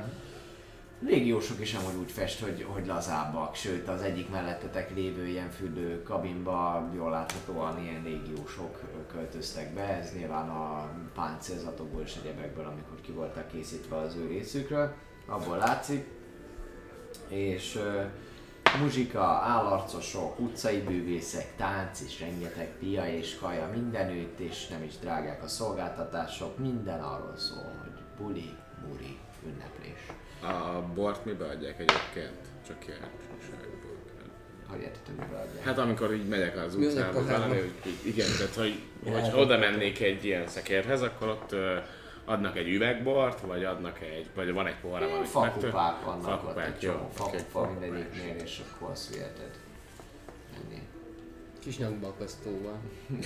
Légiósok 1.01 1.61
is 1.61 1.75
amúgy 1.75 2.01
úgy 2.01 2.11
fest, 2.11 2.41
hogy, 2.41 2.67
hogy 2.69 2.87
lazábbak, 2.87 3.55
sőt 3.55 3.89
az 3.89 4.03
egyik 4.03 4.31
mellettetek 4.31 4.95
lévő 4.95 5.27
ilyen 5.27 5.51
fürdő 5.51 6.03
kabinba 6.03 6.89
jól 6.95 7.11
láthatóan 7.11 7.83
ilyen 7.83 8.03
légiósok 8.03 8.81
költöztek 9.13 9.75
be, 9.75 9.83
ez 9.83 10.13
nyilván 10.17 10.49
a 10.49 10.91
páncélzatokból 11.15 12.03
és 12.03 12.17
egyebekből, 12.23 12.65
amikor 12.65 13.01
ki 13.01 13.13
voltak 13.13 13.49
készítve 13.49 13.97
az 13.97 14.15
ő 14.17 14.27
részükről, 14.27 14.95
abból 15.27 15.57
látszik. 15.57 16.09
És 17.29 17.77
ö, 17.77 18.03
muzsika, 18.79 19.25
állarcosok, 19.25 20.39
utcai 20.39 20.81
bűvészek, 20.81 21.57
tánc 21.57 22.01
és 22.01 22.21
rengeteg 22.21 22.69
pia 22.79 23.07
és 23.07 23.39
kaja 23.39 23.69
mindenütt, 23.75 24.39
és 24.39 24.69
nem 24.69 24.83
is 24.83 24.99
drágák 24.99 25.43
a 25.43 25.49
szolgáltatások, 25.49 26.59
minden 26.59 27.03
arról 27.03 27.37
szól, 27.37 27.73
hogy 27.83 28.03
buli, 28.19 28.57
muri, 28.89 29.19
ünneplés. 29.47 30.07
A 30.43 30.83
bort 30.95 31.25
mibe 31.25 31.45
adják 31.45 31.79
egyébként? 31.79 32.39
Csak 32.67 32.79
kíváncsiságból. 32.79 33.30
Hogy 34.71 34.81
értető, 34.81 35.13
mivel 35.13 35.47
adják? 35.49 35.65
Hát 35.65 35.79
amikor 35.79 36.15
így 36.15 36.29
megyek 36.29 36.57
az 36.57 36.77
pohárban? 36.77 37.27
valami, 37.27 37.59
hogy 37.59 37.73
igen, 38.03 38.27
tehát 38.39 38.55
hogy, 38.55 38.83
Ja, 39.05 39.21
hogy 39.21 39.41
oda 39.41 39.59
mennék 39.59 40.01
egy 40.01 40.25
ilyen 40.25 40.49
szekérhez, 40.49 41.03
akkor 41.03 41.29
ott 41.29 41.55
adnak 42.25 42.57
egy 42.57 42.69
üvegbort, 42.69 43.41
vagy 43.41 43.65
adnak 43.65 44.01
egy, 44.01 44.27
vagy 44.35 44.53
van 44.53 44.67
egy 44.67 44.77
pohár, 44.81 45.03
amit 45.03 45.29
fakupák 45.29 46.05
vannak 46.05 46.25
Fakupák, 46.25 46.57
ott, 46.57 46.75
egy 46.75 46.83
jó, 46.83 46.91
csomó 46.93 47.09
fakupa 47.13 47.71
mindegyiknél, 47.71 48.37
és 48.43 48.61
akkor 48.73 48.91
azt 48.91 49.15
viheted. 49.15 49.51
Kis 51.59 51.79
nyakbakasztóval. 51.79 52.81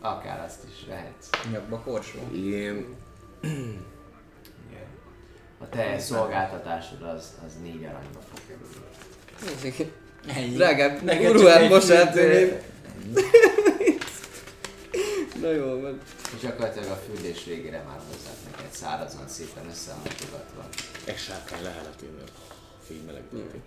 Akár 0.00 0.44
azt 0.44 0.64
is 0.64 0.86
vehetsz. 0.88 1.30
Nyakba 1.52 1.78
korsó. 1.78 2.18
Én 2.34 2.96
Igen. 3.42 4.86
A 5.58 5.68
te 5.68 5.98
szolgáltatásod 5.98 7.02
az, 7.02 7.38
az 7.46 7.58
négy 7.62 7.84
aranyba 7.84 8.20
fog 8.20 8.38
kerülni. 8.46 9.99
Ennyi. 10.26 10.54
Drágább 10.54 11.02
Neked 11.02 11.24
csak 11.24 11.32
ruhát 11.32 11.60
egy 11.60 11.70
mosát. 11.70 12.12
fürdő. 12.12 12.62
Na 15.40 15.50
jó 15.50 15.80
van. 15.80 16.00
És 16.34 16.40
gyakorlatilag 16.42 16.90
a 16.90 16.94
fürdés 17.06 17.44
végére 17.44 17.82
már 17.88 17.98
hozzák 18.10 18.36
neked 18.50 18.72
szárazon 18.72 19.28
szépen 19.28 19.68
összehajtogatva. 19.70 20.68
egy 21.04 21.16
sárkány 21.18 21.62
lehelet 21.62 22.02
innen. 22.02 22.28
Így 22.92 23.04
melegíti. 23.06 23.60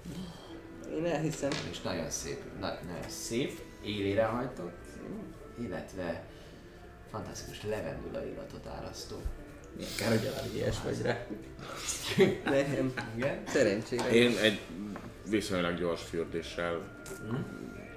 Én 0.97 1.05
elhiszem. 1.05 1.49
És 1.71 1.81
nagyon 1.81 2.09
szép, 2.09 2.41
na, 2.59 2.67
nagyon 2.67 3.09
szép, 3.09 3.59
élére 3.83 4.23
hajtott, 4.23 4.83
illetve 5.61 6.23
fantasztikus 7.11 7.63
levendula 7.63 8.25
illatot 8.25 8.67
árasztó. 8.77 9.15
Milyen 9.77 9.91
kár, 9.97 10.09
hogy 10.09 10.27
allergiás 10.27 10.75
vagy 10.83 11.01
rá. 11.01 11.25
Nem. 12.43 12.93
Igen? 13.15 13.43
Szerencsére. 13.47 14.09
Én 14.11 14.37
egy 14.41 14.59
viszonylag 15.29 15.77
gyors 15.77 16.03
fürdéssel 16.03 16.81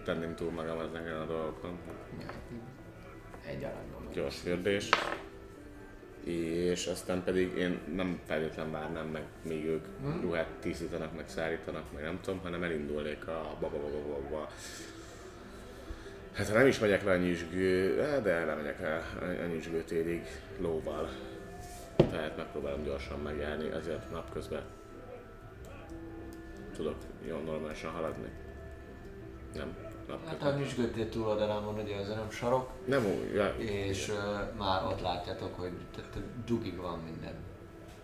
tenném 0.05 0.35
túl 0.35 0.51
magam 0.51 0.81
ezeken 0.81 1.21
a 1.21 1.27
dolgokon. 1.27 1.79
Egy 3.47 3.65
aranyban. 3.65 4.09
Gyors 4.13 4.39
fürdés. 4.39 4.89
És 6.25 6.87
aztán 6.87 7.23
pedig 7.25 7.57
én 7.57 7.81
nem 7.95 8.21
feltétlenül 8.27 8.73
várnám 8.73 9.07
meg, 9.07 9.23
míg 9.43 9.65
ők 9.65 9.85
ruhát 10.21 10.49
tisztítanak, 10.61 11.17
meg 11.17 11.29
szárítanak, 11.29 11.93
meg 11.93 12.03
nem 12.03 12.19
tudom, 12.23 12.41
hanem 12.41 12.63
elindulnék 12.63 13.27
a 13.27 13.57
baba 13.61 13.79
baba 13.79 13.99
baba. 13.99 14.49
Hát 16.33 16.49
ha 16.49 16.55
nem 16.55 16.67
is 16.67 16.79
megyek 16.79 17.05
le 17.05 17.13
a 17.13 17.17
nyüzsgő, 17.17 17.97
de 18.23 18.45
lemegyek 18.45 18.81
el 18.81 19.03
a 19.45 19.47
nyüzsgő 19.47 19.83
térig 19.83 20.23
lóval. 20.61 21.09
Tehát 21.97 22.37
megpróbálom 22.37 22.83
gyorsan 22.83 23.21
megjárni, 23.21 23.71
ezért 23.71 24.11
napközben 24.11 24.63
tudok 26.77 26.97
jól 27.27 27.41
normálisan 27.41 27.93
haladni. 27.93 28.29
Nem. 29.55 29.77
Hát 30.27 30.43
a 30.43 30.57
nyüzsgöttél 30.57 31.09
túloldalán 31.09 31.65
van 31.65 31.75
ugye 31.79 31.97
az 31.97 32.09
örömsarok, 32.09 32.71
Nem 32.85 33.05
úgy, 33.07 33.35
ja, 33.35 33.55
és 33.59 34.09
uh, 34.09 34.57
már 34.59 34.85
ott 34.85 35.01
látjátok, 35.01 35.55
hogy 35.55 35.73
tehát 35.95 36.19
dugig 36.45 36.77
van 36.77 36.99
minden. 36.99 37.35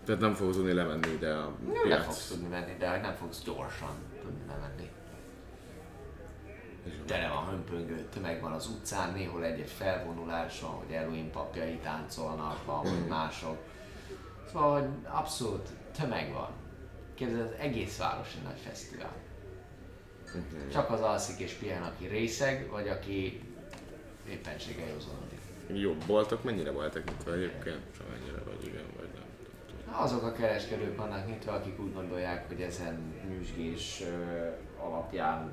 tehát 0.05 0.21
nem 0.21 0.35
fogok 0.35 0.53
tudni 0.53 0.73
lemenni 0.73 1.09
ide 1.13 1.33
a 1.33 1.41
Nem, 1.65 1.73
nem 1.73 1.83
piac. 1.83 2.05
fogsz 2.05 2.29
tudni 2.29 2.49
menni, 2.49 2.77
de 2.79 3.01
nem 3.01 3.15
fogsz 3.15 3.43
gyorsan 3.43 3.95
tudni 4.23 4.43
lemenni. 4.49 4.91
Tele 7.07 7.29
van 7.29 7.47
hömpöngő, 7.47 8.09
tömeg 8.13 8.41
van 8.41 8.53
az 8.53 8.67
utcán, 8.67 9.13
néhol 9.13 9.45
egy-egy 9.45 9.71
felvonulás 9.71 10.61
van, 10.61 10.71
hogy 10.71 10.93
Elohim 10.93 11.31
papjai 11.31 11.77
táncolnak, 11.83 12.65
van, 12.65 12.83
vagy 12.83 13.07
mások. 13.09 13.57
Szóval, 14.53 14.81
hogy 14.81 14.89
abszolút 15.05 15.69
tömeg 15.99 16.33
van. 16.33 16.51
Képzeld, 17.23 17.47
az 17.47 17.59
egész 17.59 17.99
város 17.99 18.35
egy 18.35 18.43
nagy 18.43 18.59
fesztivál. 18.59 19.15
Csak 20.73 20.91
az 20.91 21.01
alszik 21.01 21.39
és 21.39 21.53
pihen, 21.53 21.83
aki 21.83 22.07
részeg, 22.07 22.69
vagy 22.71 22.89
aki 22.89 23.41
éppenséggel 24.29 24.89
józanodik. 24.89 25.41
Jó, 25.73 25.97
boltok 26.07 26.45
mennyire 26.45 26.71
voltak 26.71 27.05
nyitva 27.05 27.33
egyébként? 27.33 27.81
Csak 27.97 28.07
mennyire, 28.11 28.43
vagy 28.45 28.67
igen, 28.67 28.85
vagy 28.97 29.09
nem. 29.15 30.01
Azok 30.01 30.23
a 30.23 30.33
kereskedők 30.33 30.97
vannak 30.97 31.27
nyitva, 31.27 31.53
akik 31.53 31.81
úgy 31.81 31.95
gondolják, 31.95 32.47
hogy 32.47 32.61
ezen 32.61 33.15
nyüzsgés 33.29 34.03
alapján 34.79 35.53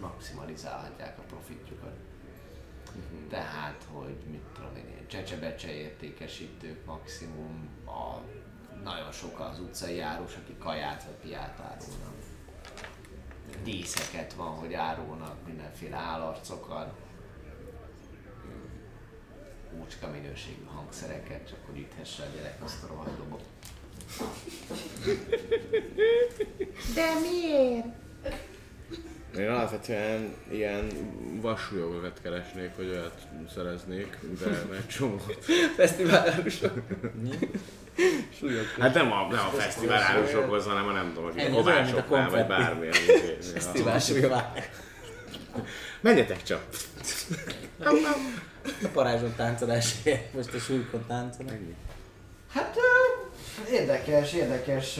maximalizálhatják 0.00 1.18
a 1.18 1.22
profitjukat. 1.22 1.94
Tehát, 3.28 3.86
hogy 3.92 4.16
mit 4.30 4.42
tudom 4.54 4.76
én, 4.76 5.06
csecsebecse 5.06 5.72
értékesítők 5.72 6.84
maximum, 6.84 7.68
a, 7.86 8.20
nagyon 8.84 9.12
sok 9.12 9.40
az 9.40 9.60
utcai 9.60 10.00
árus, 10.00 10.34
aki 10.36 10.56
kaját 10.58 11.04
vagy 11.04 11.14
piát 11.14 11.60
árulnak. 11.60 12.14
Díszeket 13.64 14.32
van, 14.32 14.54
hogy 14.54 14.74
árulnak, 14.74 15.46
mindenféle 15.46 15.96
állarcokat. 15.96 16.92
Úcska 19.80 20.10
minőségű 20.10 20.64
hangszereket, 20.64 21.48
csak 21.48 21.58
hogy 21.66 21.78
üthesse 21.78 22.22
a 22.22 22.26
gyerek 22.34 22.62
azt 22.62 22.82
a 22.82 22.86
rohadt 22.86 23.16
dobot. 23.16 23.44
Én 29.38 29.48
alapvetően 29.48 30.34
ilyen 30.50 30.86
vassújogokat 31.40 32.20
keresnék, 32.22 32.70
hogy 32.76 32.88
olyat 32.88 33.18
szereznék, 33.54 34.18
de 34.40 34.76
egy 34.76 34.86
csomó. 34.86 35.20
Fesztiválárusok. 35.76 36.72
Hát 38.78 38.94
nem 38.94 39.12
a, 39.12 39.26
nem 39.30 39.46
a 39.46 39.56
fesztivál 39.56 40.02
árusokhoz, 40.02 40.66
hanem 40.66 40.86
a 40.86 40.92
nem 40.92 41.12
tudom, 41.14 41.32
hogy 41.32 41.50
kovácsoknál, 41.50 42.30
vagy 42.30 42.46
bármilyen. 42.46 42.94
Fesztivál 43.54 43.98
súlyok. 43.98 44.42
Menjetek 46.00 46.42
csak! 46.42 46.64
A 48.82 48.88
parázson 48.92 49.34
táncolásért, 49.36 50.34
most 50.34 50.54
a 50.54 50.58
súlykon 50.58 51.04
táncolnak. 51.06 51.56
Hát 52.52 52.76
érdekes, 53.70 54.32
érdekes, 54.32 54.94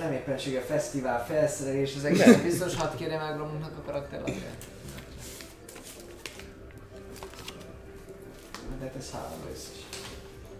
nem 0.00 0.12
éppensége 0.12 0.60
fesztivál 0.60 1.24
felszerelés, 1.26 1.96
az 1.96 2.04
egész 2.04 2.36
biztos, 2.42 2.74
hadd 2.74 2.96
kérjem 2.96 3.20
meg 3.20 3.40
a 3.40 3.82
karakterlapját. 3.84 4.66
De 8.78 8.86
hát 8.86 8.94
ez 8.96 9.10
három 9.10 9.38
összes. 9.52 9.84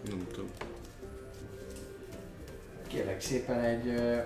Nem 0.08 0.26
tudom. 0.32 0.50
Kérlek 2.86 3.20
szépen 3.20 3.60
egy 3.60 3.86
uh, 3.86 4.22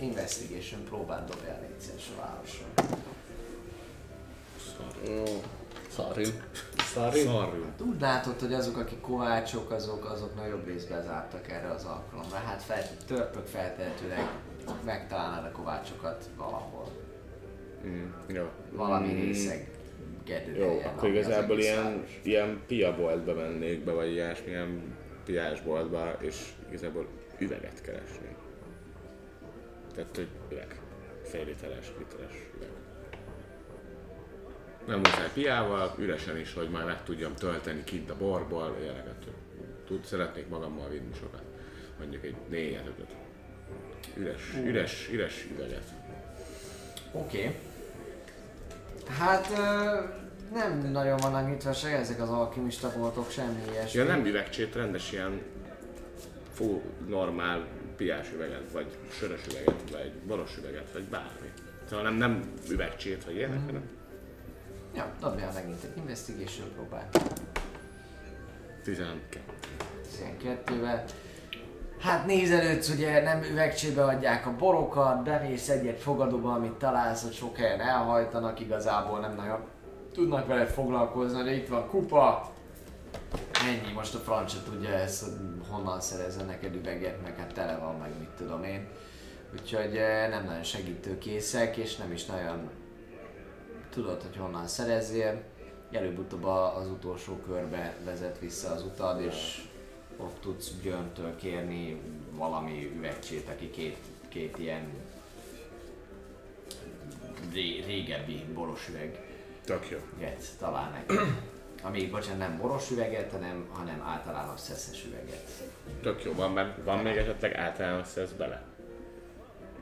investigation 0.00 0.84
próbán 0.84 1.26
dobjál 1.26 1.60
légy 1.60 1.90
a 2.16 2.20
városra. 2.20 2.66
Sorry. 6.94 7.20
Szarjú. 7.20 7.64
Úgy 7.80 8.00
látod, 8.00 8.40
hogy 8.40 8.52
azok, 8.52 8.76
akik 8.76 9.00
kovácsok, 9.00 9.70
azok, 9.70 10.04
azok 10.10 10.34
nagyobb 10.36 10.66
részben 10.66 11.02
zártak 11.02 11.48
erre 11.50 11.70
az 11.70 11.84
alkalomra. 11.84 12.36
Hát 12.36 12.62
fel, 12.62 12.82
törpök 13.06 13.46
feltehetőleg 13.46 14.28
megtalálnád 14.84 15.44
a 15.44 15.50
kovácsokat 15.56 16.24
valahol. 16.36 16.88
Mm, 17.86 18.10
jó. 18.26 18.44
Valami 18.72 19.12
Mm, 19.12 19.20
részeg 19.20 19.70
gedő 20.24 20.56
Jó, 20.56 20.68
helyen, 20.68 20.88
akkor 20.88 21.08
igazából 21.08 21.58
ilyen, 21.58 21.82
város. 21.84 22.20
ilyen 22.22 22.60
piaboltba 22.66 23.34
mennék 23.34 23.84
be, 23.84 23.92
vagy 23.92 24.10
ilyesmi, 24.10 24.50
ilyen 24.50 24.96
piásboltba, 25.24 26.12
és 26.20 26.52
igazából 26.68 27.06
üveget 27.38 27.80
keresnék. 27.80 28.36
Tehát, 29.94 30.16
hogy 30.16 30.28
üveg. 30.50 30.80
Fél 31.22 31.44
literes, 31.44 31.92
literes. 31.98 32.43
Nem 34.86 34.98
muszáj 34.98 35.30
piával, 35.32 35.94
üresen 35.98 36.38
is, 36.38 36.54
hogy 36.54 36.68
majd 36.68 36.86
meg 36.86 37.02
tudjam 37.04 37.34
tölteni 37.34 37.84
kint 37.84 38.10
a 38.10 38.16
borból, 38.16 38.76
ilyeneket. 38.80 39.14
Tud, 39.86 40.04
szeretnék 40.04 40.48
magammal 40.48 40.88
vinni 40.88 41.14
sokat. 41.20 41.42
Mondjuk 41.98 42.24
egy 42.24 42.36
négyet, 42.48 42.86
ötöt. 42.86 43.14
Üres, 44.16 44.52
üres, 44.64 45.08
üres 45.12 45.46
üveget. 45.52 45.84
Oké. 47.12 47.38
Okay. 47.38 47.56
Hát 49.18 49.50
nem 50.52 50.90
nagyon 50.92 51.16
vannak 51.16 51.48
nyitva 51.48 51.72
se 51.72 51.88
ezek 51.88 52.20
az 52.20 52.28
alkimista 52.28 52.92
boltok, 52.96 53.30
semmi 53.30 53.62
ilyesmi. 53.70 54.00
Ja, 54.00 54.06
nem 54.06 54.26
üvegcsét, 54.26 54.74
rendes 54.74 55.12
ilyen 55.12 55.42
full 56.52 56.80
normál 57.08 57.66
piás 57.96 58.32
üveget, 58.34 58.72
vagy 58.72 58.86
sörös 59.10 59.40
üveget, 59.50 59.90
vagy 59.90 60.12
boros 60.26 60.56
üveget, 60.58 60.92
vagy 60.92 61.02
bármi. 61.02 61.52
Szóval 61.88 62.04
nem, 62.04 62.14
nem 62.14 62.52
üvegcsét, 62.70 63.24
vagy 63.24 63.34
ilyenek, 63.34 63.60
hanem 63.66 63.82
Ja, 64.94 65.12
dobjál 65.20 65.52
megint 65.52 65.82
egy 65.84 65.96
investigation 65.96 66.68
próbát. 66.74 67.18
12. 68.82 69.40
12-vel. 70.20 71.00
Hát 71.98 72.26
nézelődsz, 72.26 72.88
ugye 72.88 73.22
nem 73.22 73.42
üvegcsébe 73.42 74.04
adják 74.04 74.46
a 74.46 74.56
borokat, 74.56 75.22
bemész 75.22 75.68
egy-egy 75.68 76.00
fogadóba, 76.00 76.52
amit 76.52 76.72
találsz, 76.72 77.22
hogy 77.22 77.32
sok 77.32 77.56
helyen 77.56 77.80
elhajtanak, 77.80 78.60
igazából 78.60 79.20
nem 79.20 79.34
nagyon 79.34 79.64
tudnak 80.12 80.46
veled 80.46 80.68
foglalkozni, 80.68 81.42
de 81.42 81.54
itt 81.54 81.68
van 81.68 81.88
kupa. 81.88 82.52
Ennyi, 83.66 83.92
most 83.92 84.14
a 84.14 84.18
francia 84.18 84.60
tudja 84.70 84.90
ezt, 84.90 85.22
hogy 85.22 85.32
honnan 85.70 86.00
szerezzen 86.00 86.46
neked 86.46 86.74
üveget, 86.74 87.22
meg 87.22 87.36
hát 87.38 87.52
tele 87.52 87.76
van, 87.76 87.94
meg 87.94 88.10
mit 88.18 88.30
tudom 88.36 88.64
én. 88.64 88.88
Úgyhogy 89.52 89.96
eh, 89.96 90.28
nem 90.28 90.44
nagyon 90.44 90.62
segítőkészek, 90.62 91.76
és 91.76 91.96
nem 91.96 92.12
is 92.12 92.26
nagyon 92.26 92.70
tudod, 93.94 94.22
hogy 94.22 94.36
honnan 94.36 94.66
szerezzél. 94.66 95.42
Előbb-utóbb 95.90 96.44
az 96.44 96.86
utolsó 96.86 97.36
körbe 97.36 97.96
vezet 98.04 98.38
vissza 98.38 98.70
az 98.70 98.82
utad, 98.82 99.20
és 99.20 99.62
ott 100.16 100.40
tudsz 100.40 100.68
Björntől 100.68 101.36
kérni 101.36 102.00
valami 102.30 102.92
üvegcsét, 102.96 103.48
aki 103.48 103.70
két, 103.70 103.96
két 104.28 104.58
ilyen 104.58 104.92
ré, 107.52 107.82
régebbi 107.86 108.44
boros 108.54 108.88
üveget 108.88 109.32
Tök 109.64 109.88
jó. 109.90 109.98
talál 110.58 110.90
neki. 110.90 111.20
Ami, 111.82 112.06
bocsánat, 112.06 112.38
nem 112.38 112.58
boros 112.58 112.90
üveget, 112.90 113.30
hanem, 113.32 113.68
hanem 113.72 114.02
általános 114.02 114.60
szeszes 114.60 115.04
üveget. 115.04 115.50
Tök 116.02 116.24
jó. 116.24 116.32
Van, 116.32 116.54
ben- 116.54 116.74
van 116.84 116.98
még 116.98 117.16
esetleg 117.16 117.54
általános 117.54 118.06
szesz 118.06 118.30
bele? 118.30 118.62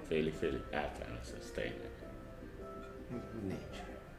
Félig-félig 0.09 0.61
általános 0.71 1.27
szesz, 1.27 1.51
tényleg. 1.55 1.91
Nincs. 3.47 3.72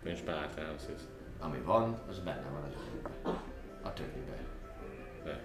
Nincs 0.04 0.24
benne 0.24 0.38
általános 0.38 0.82
szesz. 0.82 1.08
Ami 1.40 1.58
van, 1.64 2.00
az 2.10 2.20
benne 2.20 2.50
van 2.52 2.62
a 2.64 2.70
többiben. 2.70 3.42
A 3.82 3.94
többiben. 3.94 4.38
De. 5.24 5.40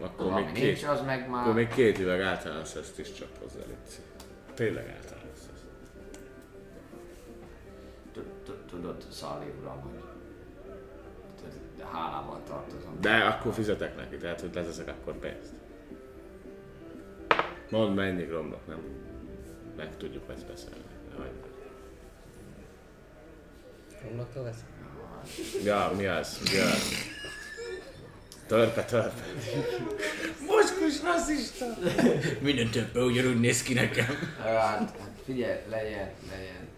Akkor 0.00 0.32
Ami 0.32 0.42
még, 0.44 0.52
nincs, 0.52 0.78
két, 0.78 0.88
az 0.88 1.00
meg 1.04 1.20
akkor 1.20 1.44
már... 1.44 1.54
még 1.54 1.68
két 1.68 1.98
üveg 1.98 2.20
általános 2.20 2.68
szeszt 2.68 2.98
is 2.98 3.12
csak 3.12 3.28
hozzá, 3.40 3.58
légy 3.66 3.76
Tényleg 4.54 4.88
általános 4.88 5.38
tud- 8.12 8.64
Tudod, 8.70 9.04
Szalé 9.10 9.54
uram, 9.60 9.80
hogy 9.80 10.02
hálával 11.92 12.40
tartozom. 12.48 13.00
De 13.00 13.16
akkor 13.16 13.52
fizetek 13.52 13.96
neki, 13.96 14.16
tehát 14.16 14.40
hogy 14.40 14.54
lezeszek 14.54 14.88
akkor 14.88 15.18
pénzt. 15.18 15.52
Mondd 17.70 17.94
mennyi 17.94 18.24
romlok, 18.24 18.66
nem? 18.66 18.78
Meg 19.76 19.96
tudjuk 19.96 20.24
ezt 20.30 20.46
beszélni. 20.46 20.84
Vagy- 21.16 21.49
Romloktól 24.02 24.42
vesz? 24.42 24.64
Ja, 25.64 25.92
mi 25.96 26.06
az? 26.06 26.38
Mi 26.52 26.58
az? 26.58 26.92
Törpe, 28.46 28.84
törpe. 28.84 29.22
Moskus 30.46 31.02
rasszista! 31.02 31.66
Minden 32.40 32.70
többe 32.70 33.00
ugyanúgy 33.00 33.40
néz 33.40 33.62
ki 33.62 33.74
nekem. 33.74 34.06
Hát, 34.42 34.98
figyelj, 35.24 35.58
legyen, 35.68 36.10
legyen. 36.30 36.68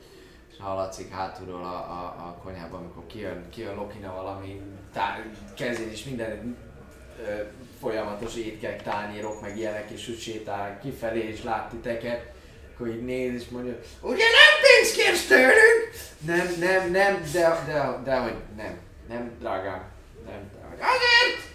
És 0.50 0.56
hallatszik 0.58 1.10
hátulról 1.10 1.62
a, 1.62 1.76
a, 1.76 2.04
a 2.04 2.40
konyhában, 2.42 2.80
amikor 2.80 3.06
kijön, 3.06 3.48
kijön 3.50 3.74
Lokina 3.74 4.12
valami 4.12 4.60
tá- 4.92 5.26
kezén 5.56 5.90
is 5.90 6.04
minden 6.04 6.56
ö, 7.26 7.42
folyamatos 7.80 8.36
étkek, 8.36 8.82
tányérok, 8.82 9.40
meg 9.40 9.56
ilyenek, 9.56 9.90
és 9.90 10.08
úgy 10.08 10.18
sétál 10.20 10.78
kifelé, 10.80 11.20
és 11.20 11.42
lát 11.42 11.70
titeket. 11.70 12.32
Akkor 12.74 12.86
így 12.86 13.04
néz 13.04 13.42
és 13.42 13.48
mondja, 13.48 13.78
ugye 14.00 14.24
nem 14.24 14.52
pénzt 14.62 14.96
kérsz 14.96 15.26
tőlünk? 15.26 15.90
Nem, 16.26 16.54
nem, 16.58 16.90
nem, 16.90 17.22
de, 17.32 17.62
de, 17.66 18.00
de, 18.04 18.16
hogy 18.16 18.34
nem, 18.56 18.78
nem, 19.08 19.30
drágám, 19.40 19.84
nem, 20.26 20.50
hogy 20.68 20.78
azért! 20.78 21.50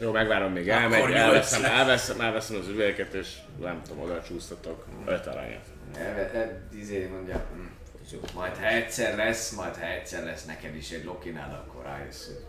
Jó, 0.00 0.12
megvárom 0.12 0.52
még 0.52 0.68
elmegy, 0.68 1.12
elveszem, 1.12 1.64
elveszem, 1.64 2.20
elveszem 2.20 2.56
az 2.56 2.68
üvegeket, 2.68 3.14
és 3.14 3.28
nem 3.60 3.82
tudom, 3.82 4.02
oda 4.02 4.22
csúsztatok 4.22 4.86
öt 5.06 5.26
aranyat. 5.26 5.64
E, 5.98 6.62
izé 6.78 7.06
mondja, 7.06 7.46
hm, 7.54 8.16
majd 8.34 8.56
ha 8.56 8.66
egyszer 8.66 9.16
lesz, 9.16 9.50
majd 9.50 9.76
ha 9.76 9.86
egyszer 9.86 10.24
lesz 10.24 10.44
neked 10.44 10.76
is 10.76 10.90
egy 10.90 11.04
lokinál, 11.04 11.64
akkor 11.66 11.84
rájössz, 11.84 12.26
hogy 12.26 12.44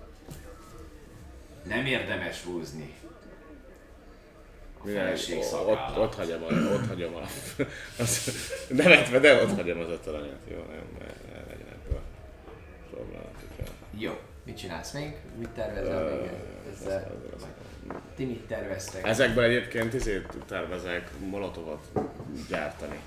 nem 1.63 1.85
érdemes 1.85 2.43
húzni. 2.43 2.95
Feleség 4.85 5.37
ott, 5.65 5.97
ott 5.97 6.15
hagyom, 6.15 6.43
a, 6.43 6.73
ott 6.73 6.87
hagyom 6.87 7.15
a, 7.15 7.21
az, 8.01 8.31
nevetve, 8.67 9.19
de 9.19 9.41
ott 9.41 9.55
hagyom 9.55 9.79
az 9.79 9.89
öt 9.89 10.07
aranyat, 10.07 10.39
jó, 10.51 10.57
nem, 10.57 10.83
ne, 10.99 11.05
ne 11.05 11.39
legyen 11.47 11.67
ebből 11.67 11.99
problematika. 12.91 13.63
Jó, 13.97 14.19
mit 14.45 14.57
csinálsz 14.57 14.91
még? 14.91 15.15
Mit 15.37 15.49
tervezel 15.49 16.03
még 16.03 16.29
ezzel? 16.71 17.11
Ti 18.15 18.25
mit 18.25 18.41
terveztek? 18.47 19.07
Ezekből 19.07 19.43
egyébként 19.43 19.93
izét 19.93 20.27
tervezek 20.47 21.09
molotovot 21.29 21.85
gyártani. 22.49 22.99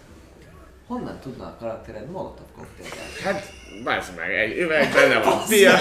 Honnan 0.86 1.18
tudna 1.18 1.44
a 1.44 1.56
karaktered 1.58 2.10
molotov 2.10 2.46
koktélt? 2.56 2.94
Hát, 3.22 3.52
bázd 3.84 4.16
meg, 4.16 4.34
egy 4.34 4.58
üveg 4.58 4.92
benne 4.92 5.18
van 5.18 5.42
pia. 5.48 5.72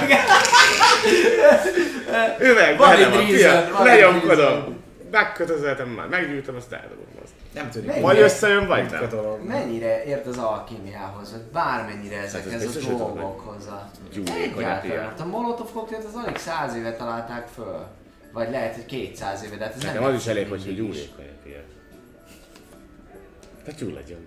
Üveg 2.40 2.78
benne 2.78 3.10
van 3.10 3.26
pia. 3.26 3.70
van 3.72 4.83
Megkötözeltem 5.14 5.90
már, 5.90 6.08
meggyűjtöm, 6.08 6.56
azt 6.56 6.72
eldobom. 6.72 7.06
Azt. 7.24 7.32
Nem 7.54 7.70
tűnik. 7.70 8.02
Vagy 8.02 8.20
összejön, 8.20 8.68
vagy 8.68 8.86
a 8.88 8.90
nem. 9.00 9.10
dolog. 9.10 9.44
Mennyire 9.48 10.04
ért 10.06 10.26
az 10.26 10.38
alkimiához, 10.38 11.32
vagy 11.32 11.42
bármennyire 11.42 12.16
Hát 12.16 12.24
ez 12.26 12.34
ezekhez 12.36 12.76
a 12.76 12.88
dolgokhoz? 12.90 13.68
a- 13.68 13.90
Egyáltalán. 14.58 15.04
Hát 15.10 15.20
a 15.20 15.26
molotov 15.26 15.72
koktélt 15.74 16.04
az 16.04 16.14
alig 16.24 16.38
száz 16.38 16.76
éve 16.76 16.94
találták 16.96 17.48
föl. 17.48 17.86
Vagy 18.32 18.50
lehet, 18.50 18.76
hogy 18.76 18.86
200 18.86 19.44
éve, 19.44 19.56
de 19.56 19.64
hát 19.64 19.74
ez 19.76 19.82
Nekem 19.84 20.02
nem 20.04 20.12
az 20.14 20.20
is 20.20 20.26
elég, 20.28 20.48
hogy 20.50 20.62
mindig 20.66 20.84
is. 20.90 20.96
gyúlékony 20.96 21.26
a 21.26 21.44
pia. 21.44 21.60
Tehát 23.64 23.80
gyulladjon. 23.80 24.20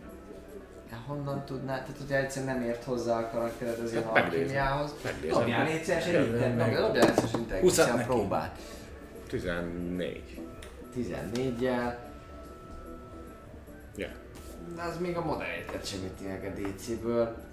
De 0.91 0.97
honnan 1.07 1.45
tudnád? 1.45 1.81
Tehát, 1.81 1.97
hogyha 1.99 2.17
egyszerűen 2.17 2.55
nem 2.57 2.69
ért 2.69 2.85
hozzá 2.85 3.19
a 3.19 3.31
karaktered 3.31 3.79
az 3.85 3.93
ilyen 3.93 4.05
Hát 4.05 4.17
alkimiához. 4.25 4.95
Megnézem. 5.05 5.39
Dobjál 5.39 5.65
légy 5.65 5.85
szíves 5.85 6.07
inter- 6.07 6.57
meg. 6.57 6.75
dobjál 6.77 6.91
légy 7.07 7.15
szíves 7.17 7.33
intelligencia 7.33 7.61
Húszat 7.61 7.95
neki. 7.97 8.05
próbát. 8.09 8.57
14. 9.29 10.23
14-jel. 10.97 11.95
Ja. 13.97 14.09
De 14.75 14.83
az 14.83 14.99
még 15.01 15.17
a 15.17 15.25
modelleket 15.25 15.87
sem 15.87 15.99
üti 16.05 16.27
meg 16.27 16.53
a 16.57 16.61
DC-ből. 16.61 17.45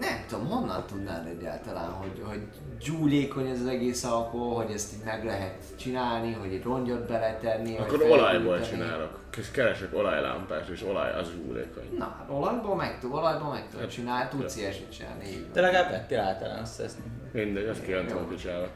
Nem 0.00 0.24
tudom, 0.28 0.46
honnan 0.46 0.84
tudnád 0.86 1.26
egyáltalán, 1.26 1.90
hogy, 1.90 2.22
hogy 2.24 2.40
gyúlékony 2.80 3.48
ez 3.48 3.60
az 3.60 3.66
egész 3.66 4.04
alkohol, 4.04 4.64
hogy 4.64 4.74
ezt 4.74 4.92
így 4.92 5.04
meg 5.04 5.24
lehet 5.24 5.54
csinálni, 5.76 6.32
hogy 6.32 6.52
egy 6.52 6.62
rongyot 6.62 7.06
beletenni, 7.08 7.76
vagy 7.76 7.86
Akkor 7.86 8.02
olajból 8.02 8.60
csinálok. 8.60 9.18
És 9.36 9.50
keresek 9.50 9.94
olajlámpást, 9.94 10.68
és 10.68 10.82
olaj 10.82 11.12
az 11.12 11.28
gyúlékony. 11.44 11.96
Na, 11.98 12.16
hát 12.18 12.30
olajból 12.30 12.76
meg 12.76 12.98
tud, 13.00 13.12
olajból 13.12 13.50
meg 13.50 13.64
Hát, 13.78 13.90
csinálni, 13.90 14.28
tudsz 14.30 14.56
ilyesmit 14.56 14.92
csinálni, 14.96 15.24
így. 15.28 15.46
De 15.52 15.60
legalább 15.60 15.90
vettél 15.90 16.20
általános 16.20 16.78
ezt. 16.78 16.98
Mindegy, 17.32 17.66
azt 17.66 17.82
kijöntem 17.84 18.16
a 18.16 18.20
picsába. 18.20 18.68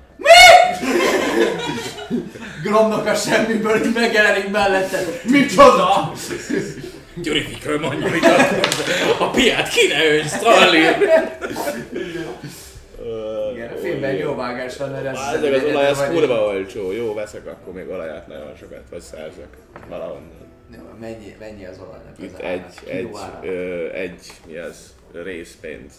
Gromnak 2.63 3.07
a 3.07 3.15
semmiből 3.15 3.85
így 3.87 3.95
megjelenik 3.95 4.51
mellette. 4.51 4.99
Micsoda? 5.25 6.13
Gyuri 7.15 7.47
mikről 7.49 7.79
mondja, 7.79 8.07
akarsz? 8.07 9.19
A 9.19 9.31
piát 9.31 9.69
ki 9.69 9.87
ne 9.87 10.07
önj, 10.07 10.23
Stalin! 10.23 10.83
Igen, 13.53 13.73
a 13.73 13.77
filmben 13.83 14.13
jó 14.15 14.35
vágás 14.35 14.77
van, 14.77 14.91
mert 14.91 15.07
ez... 15.07 15.19
Ezek 15.35 15.55
az 15.55 15.63
olaj 15.65 15.87
az 15.87 15.99
vagy- 15.99 16.09
kurva 16.11 16.45
olcsó. 16.45 16.93
Jó, 16.93 17.15
veszek 17.15 17.47
akkor 17.47 17.73
még 17.73 17.89
olajat 17.89 18.27
nagyon 18.27 18.53
sokat, 18.61 18.83
vagy 18.91 19.01
szerzek 19.01 19.57
valahonnan. 19.89 20.49
Jó, 20.75 20.81
Mennyi, 21.01 21.37
mennyi 21.39 21.67
az 21.67 21.79
olajnak 21.79 22.13
az 22.19 22.25
Itt 22.25 22.39
egy, 22.39 22.63
egy, 22.87 22.97
Kiló 23.07 23.17
ára? 23.19 23.41
ö, 23.47 23.89
egy, 23.93 24.33
mi 24.47 24.57
az, 24.57 24.95
részpénz. 25.13 25.93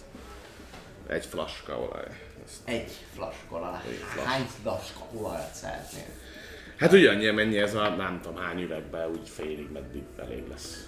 Egy 1.09 1.25
flaska 1.25 1.73
olaj. 1.77 2.05
Ezt- 2.45 2.61
Egy. 2.65 2.75
Egy 2.75 2.97
flaska. 3.13 3.71
Hány 4.25 4.45
flaska 4.61 5.01
olajat 5.13 5.53
szeretnél? 5.53 6.05
Hát 6.77 6.91
ugyannyi, 6.93 7.29
mennyi 7.31 7.57
ez 7.57 7.75
a 7.75 7.89
nem 7.95 8.19
tudom 8.21 8.37
hány 8.37 8.61
üvegbe, 8.61 9.07
úgy 9.09 9.29
félig 9.29 9.69
meddig 9.71 10.03
elég 10.17 10.47
lesz. 10.47 10.87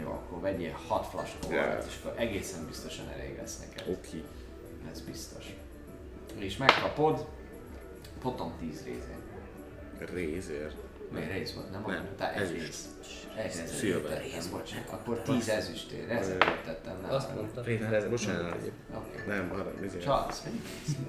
Jó, 0.00 0.10
akkor 0.10 0.40
vegyél 0.40 0.78
6 0.88 1.06
flaska 1.06 1.36
Ja. 1.42 1.62
olajat, 1.62 1.86
és 1.88 1.94
akkor 2.02 2.20
egészen 2.20 2.66
biztosan 2.66 3.08
elég 3.08 3.36
lesz 3.36 3.58
neked. 3.58 3.88
Oké. 3.96 4.22
Ez 4.90 5.00
biztos. 5.00 5.44
És 6.38 6.56
megkapod, 6.56 7.26
potom 8.20 8.54
10 8.60 8.84
részén. 8.84 9.22
Rézért. 10.14 10.76
Miért 11.14 11.32
rész 11.32 11.52
volt? 11.52 11.70
Nem, 11.70 11.84
Nem, 11.86 12.08
tehát 12.18 12.36
ezüst. 12.36 12.74
ezüst. 13.36 13.82
Rész, 14.22 14.46
bocsánat. 14.46 14.88
Akkor 14.90 15.20
10 15.22 15.48
ezüstér, 15.48 16.10
ezért 16.10 16.38
tettem, 16.64 16.96
nem. 17.02 17.10
Azt 17.10 17.34
mondta. 17.34 17.62
Bocsánat. 18.10 18.56
Nem, 19.26 19.50
arra, 19.52 19.72
izé, 19.84 19.98
Csalsz, 19.98 20.42
mi? 20.44 20.60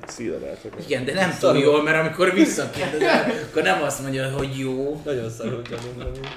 szilvert. 0.08 0.66
Igen, 0.88 1.06
de 1.06 1.14
nem 1.14 1.38
túl 1.40 1.58
jól, 1.58 1.84
mert 1.84 1.98
amikor 2.00 2.34
visszakérdezem, 2.34 3.32
akkor 3.50 3.62
nem 3.64 3.82
azt 3.82 4.02
mondja, 4.02 4.32
hogy 4.32 4.60
jó. 4.60 5.02
Nagyon 5.06 5.30
szarul 5.30 5.62
gyanúm 5.62 6.00
amúgy. 6.00 6.30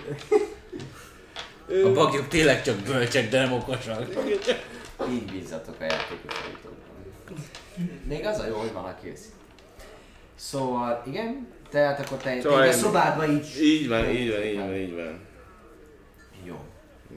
A 1.85 1.93
bagyok 1.93 2.29
tényleg 2.29 2.63
csak 2.63 2.77
bölcsek, 2.77 3.29
de 3.29 3.41
nem 3.41 3.53
okosak. 3.53 4.07
Így 5.11 5.33
bízzatok 5.33 5.75
a 5.81 5.85
játékosokban. 5.85 6.73
Még 8.05 8.27
az 8.27 8.39
a 8.39 8.47
jó, 8.47 8.57
hogy 8.57 8.73
van 8.73 8.85
a 8.85 8.95
kész. 9.03 9.25
Szóval, 10.35 11.03
igen, 11.07 11.47
tehát 11.71 12.01
akkor 12.01 12.19
te 12.19 12.41
Szóval 12.41 12.69
a 12.69 12.73
szobádba 12.73 13.27
így... 13.27 13.61
Így 13.61 13.89
van, 13.89 14.09
így 14.09 14.31
van, 14.31 14.43
így 14.43 14.57
van, 14.57 14.75
így 14.75 14.95
van. 14.95 15.21
Jó. 16.45 16.57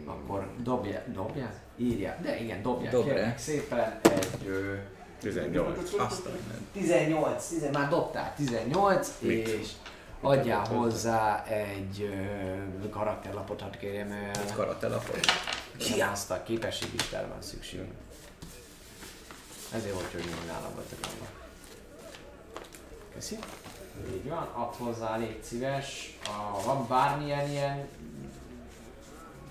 Akkor 0.05 0.47
dobja, 0.63 1.03
dobja? 1.13 1.51
Írja. 1.77 2.17
De 2.21 2.39
igen, 2.39 2.61
dobja. 2.61 3.03
Kérlek 3.03 3.37
szépen 3.37 3.99
egy... 4.03 4.47
Ö, 4.47 4.73
18. 5.19 5.93
Azt 5.97 6.25
a 6.25 6.29
mindent. 6.29 6.67
18, 6.73 7.47
10, 7.47 7.69
már 7.71 7.89
dobtál 7.89 8.33
18, 8.35 9.11
Mit? 9.19 9.47
és 9.47 9.67
adjál 10.21 10.65
hozzá 10.65 11.43
egy 11.45 12.09
ö, 12.83 12.89
karakterlapot, 12.89 13.61
hadd 13.61 13.77
kérjem 13.79 14.11
el. 14.11 14.29
Egy 14.29 14.53
karatelapot. 14.53 15.19
Nem 15.97 16.09
azt 16.11 16.31
a 16.31 16.43
képességlistára 16.43 17.27
van 17.27 17.41
szükség. 17.41 17.79
Ezért 19.73 19.93
volt, 19.93 20.11
hogy 20.11 20.23
nálam 20.47 20.73
voltak 20.73 20.99
abban. 21.01 21.27
Köszi. 23.13 23.37
Így 24.13 24.29
van, 24.29 24.43
add 24.53 24.73
hozzá, 24.77 25.17
légy 25.17 25.43
szíves. 25.43 26.17
A, 26.25 26.63
van 26.65 26.87
bármilyen 26.87 27.49
ilyen 27.49 27.87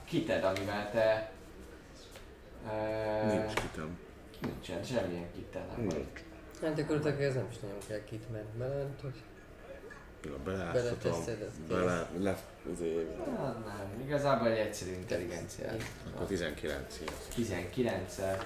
kited, 0.05 0.44
amivel 0.44 0.91
te... 0.91 1.33
Uh, 2.65 3.33
Nincs 3.33 3.52
kitem. 3.55 3.99
Nincsen, 4.41 4.83
semmilyen 4.85 5.33
kited. 5.35 5.67
nem. 5.77 5.86
Nincs. 5.86 6.20
Hát 6.62 6.75
gyakorlatilag 6.75 7.20
ez 7.23 7.35
nem 7.35 7.47
is 7.51 7.59
nagyon 7.59 7.78
kell 7.89 8.05
kit, 8.05 8.31
mert 8.33 8.44
belent, 8.44 9.01
hogy 9.01 9.15
Ja, 10.25 10.52
ezt 10.52 11.60
Bele, 11.69 12.09
le, 12.19 12.36
azért, 12.73 13.17
Hát 13.36 13.67
nem, 13.67 14.01
igazából 14.05 14.49
egy 14.49 14.59
egyszerű 14.59 14.91
intelligenciát. 14.93 15.83
akkor 16.15 16.27
19 16.27 17.01
ilyen. 17.01 17.12
19-el. 17.36 18.44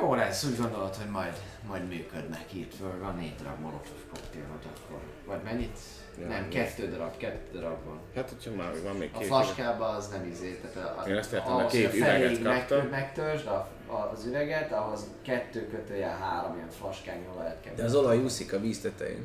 Jó 0.00 0.14
lesz, 0.14 0.44
úgy 0.44 0.56
gondolod, 0.56 0.94
hogy 0.94 1.10
majd, 1.10 1.32
majd 1.68 1.88
működnek 1.88 2.52
itt, 2.52 2.74
föl 2.74 2.98
van 3.00 3.16
négy 3.16 3.34
darab 3.42 3.60
molotov 3.60 3.98
koktélod 4.12 4.62
akkor. 4.76 4.98
Vagy 5.26 5.42
mennyit? 5.44 5.78
Ja, 6.20 6.26
nem, 6.26 6.48
kettő 6.48 6.88
darab, 6.88 7.16
kettő 7.16 7.58
darab 7.58 7.84
van. 7.84 8.00
Hát, 8.14 8.28
hogyha 8.28 8.62
már 8.62 8.82
van 8.82 8.96
még 8.96 9.10
A 9.14 9.18
két 9.18 9.26
flaskában 9.26 9.94
az 9.94 10.08
nem 10.08 10.26
izé, 10.26 10.60
tehát 10.74 10.98
a, 10.98 11.08
Én 11.08 11.16
ezt 11.16 11.32
értem, 11.32 11.52
ahhoz, 11.52 11.64
a 11.64 11.66
két 11.66 11.92
a 11.92 11.96
üveget 11.96 12.42
kaptam. 12.42 12.78
meg- 12.78 12.90
Megtörsd 12.90 13.46
a, 13.46 13.68
a, 13.86 14.10
az 14.12 14.26
üveget, 14.26 14.72
ahhoz 14.72 15.06
kettő 15.22 15.68
kötője 15.68 16.06
három 16.06 16.56
ilyen 16.56 16.70
flaskányi 16.70 17.26
olajat 17.34 17.60
kell. 17.60 17.74
De 17.74 17.84
az 17.84 17.94
olaj 17.94 18.18
úszik 18.18 18.52
a 18.52 18.60
víz 18.60 18.80
tetején. 18.80 19.24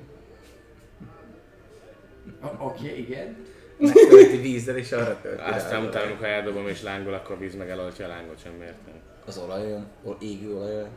Oké, 2.41 2.59
okay, 2.59 2.99
igen. 2.99 3.45
Megtölti 3.77 4.37
vízzel 4.37 4.77
és 4.77 4.91
arra 4.91 5.21
tölti 5.21 5.41
Aztán 5.41 5.81
az 5.81 5.87
utána, 5.87 6.05
amikor 6.05 6.25
eldobom 6.25 6.67
és 6.67 6.81
lángol, 6.81 7.13
akkor 7.13 7.35
a 7.35 7.39
víz 7.39 7.55
megeloltja 7.55 8.05
a 8.05 8.07
lángot, 8.07 8.41
sem 8.41 8.61
értem. 8.61 8.96
Az 9.27 9.37
olajon, 9.37 9.87
ol- 10.03 10.21
égő 10.21 10.55
olajon. 10.55 10.87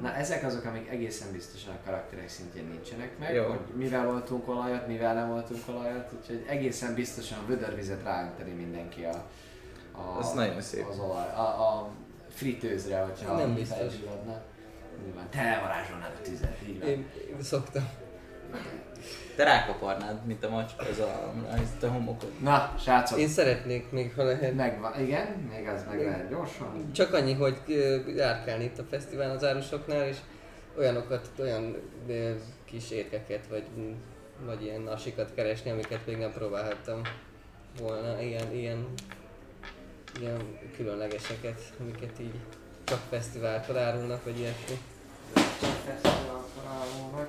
Na 0.00 0.14
ezek 0.14 0.44
azok, 0.44 0.64
amik 0.64 0.88
egészen 0.88 1.32
biztosan 1.32 1.74
a 1.74 1.84
karakterek 1.84 2.28
szintjén 2.28 2.64
nincsenek 2.64 3.18
meg, 3.18 3.34
Jó. 3.34 3.44
hogy 3.44 3.58
mivel 3.74 4.06
voltunk 4.06 4.48
olajat, 4.48 4.86
mivel 4.86 5.14
nem 5.14 5.28
voltunk 5.28 5.60
olajat, 5.68 6.12
úgyhogy 6.20 6.44
egészen 6.48 6.94
biztosan 6.94 7.38
a 7.38 7.46
vödörvizet 7.46 8.02
ráönteni 8.02 8.50
mindenki 8.52 9.04
a, 9.04 9.24
a, 9.92 10.18
Az 10.18 10.32
nagyon 10.32 10.60
szép. 10.60 10.86
az 10.88 10.98
olaj, 10.98 11.28
a, 11.28 11.40
a 11.40 11.88
fritőzre, 12.28 13.00
hogyha 13.00 13.36
Nem 13.36 13.54
biztos. 13.54 13.94
Nyilván 15.04 15.30
te 15.30 15.38
elvarázsolnád 15.38 16.12
a 16.18 16.22
tüzet, 16.22 16.56
így 16.68 16.78
van. 16.80 16.88
én, 16.88 17.06
én 17.30 17.42
szoktam. 17.42 17.88
Te 19.36 19.44
rákaparnád, 19.44 20.26
mint 20.26 20.44
a 20.44 20.48
macska 20.48 20.84
az 20.90 20.98
alamra, 20.98 21.48
ezt 21.62 21.82
a 21.82 21.88
homokot. 21.88 22.40
Na, 22.40 22.74
srácok, 22.78 23.18
Én 23.18 23.28
szeretnék 23.28 23.90
még, 23.90 24.14
ha 24.14 24.22
lehet. 24.24 24.54
megvan, 24.54 25.00
igen, 25.00 25.26
még 25.26 25.68
az 25.68 25.84
meg 25.88 26.00
lehet 26.04 26.30
gyorsan. 26.30 26.92
Csak 26.92 27.12
annyi, 27.14 27.34
hogy 27.34 27.56
járkálni 28.16 28.64
itt 28.64 28.78
a 28.78 28.84
fesztivál 28.90 29.30
az 29.30 29.44
árusoknál, 29.44 30.06
és 30.06 30.16
olyanokat, 30.78 31.30
olyan 31.38 31.76
kis 32.64 32.90
érkeket, 32.90 33.46
vagy, 33.46 33.64
vagy 34.44 34.62
ilyen 34.62 34.80
nasikat 34.80 35.34
keresni, 35.34 35.70
amiket 35.70 36.06
még 36.06 36.16
nem 36.16 36.32
próbálhattam 36.32 37.00
volna. 37.80 38.20
Ilyen, 38.22 38.52
ilyen, 38.52 38.86
ilyen 40.20 40.58
különlegeseket, 40.76 41.60
amiket 41.80 42.20
így 42.20 42.34
csak 42.84 43.00
fesztiválkor 43.08 43.76
árulnak, 43.76 44.24
vagy 44.24 44.38
ilyesmi. 44.38 44.78
Fesztivál 45.84 46.44
találónak. 46.56 47.28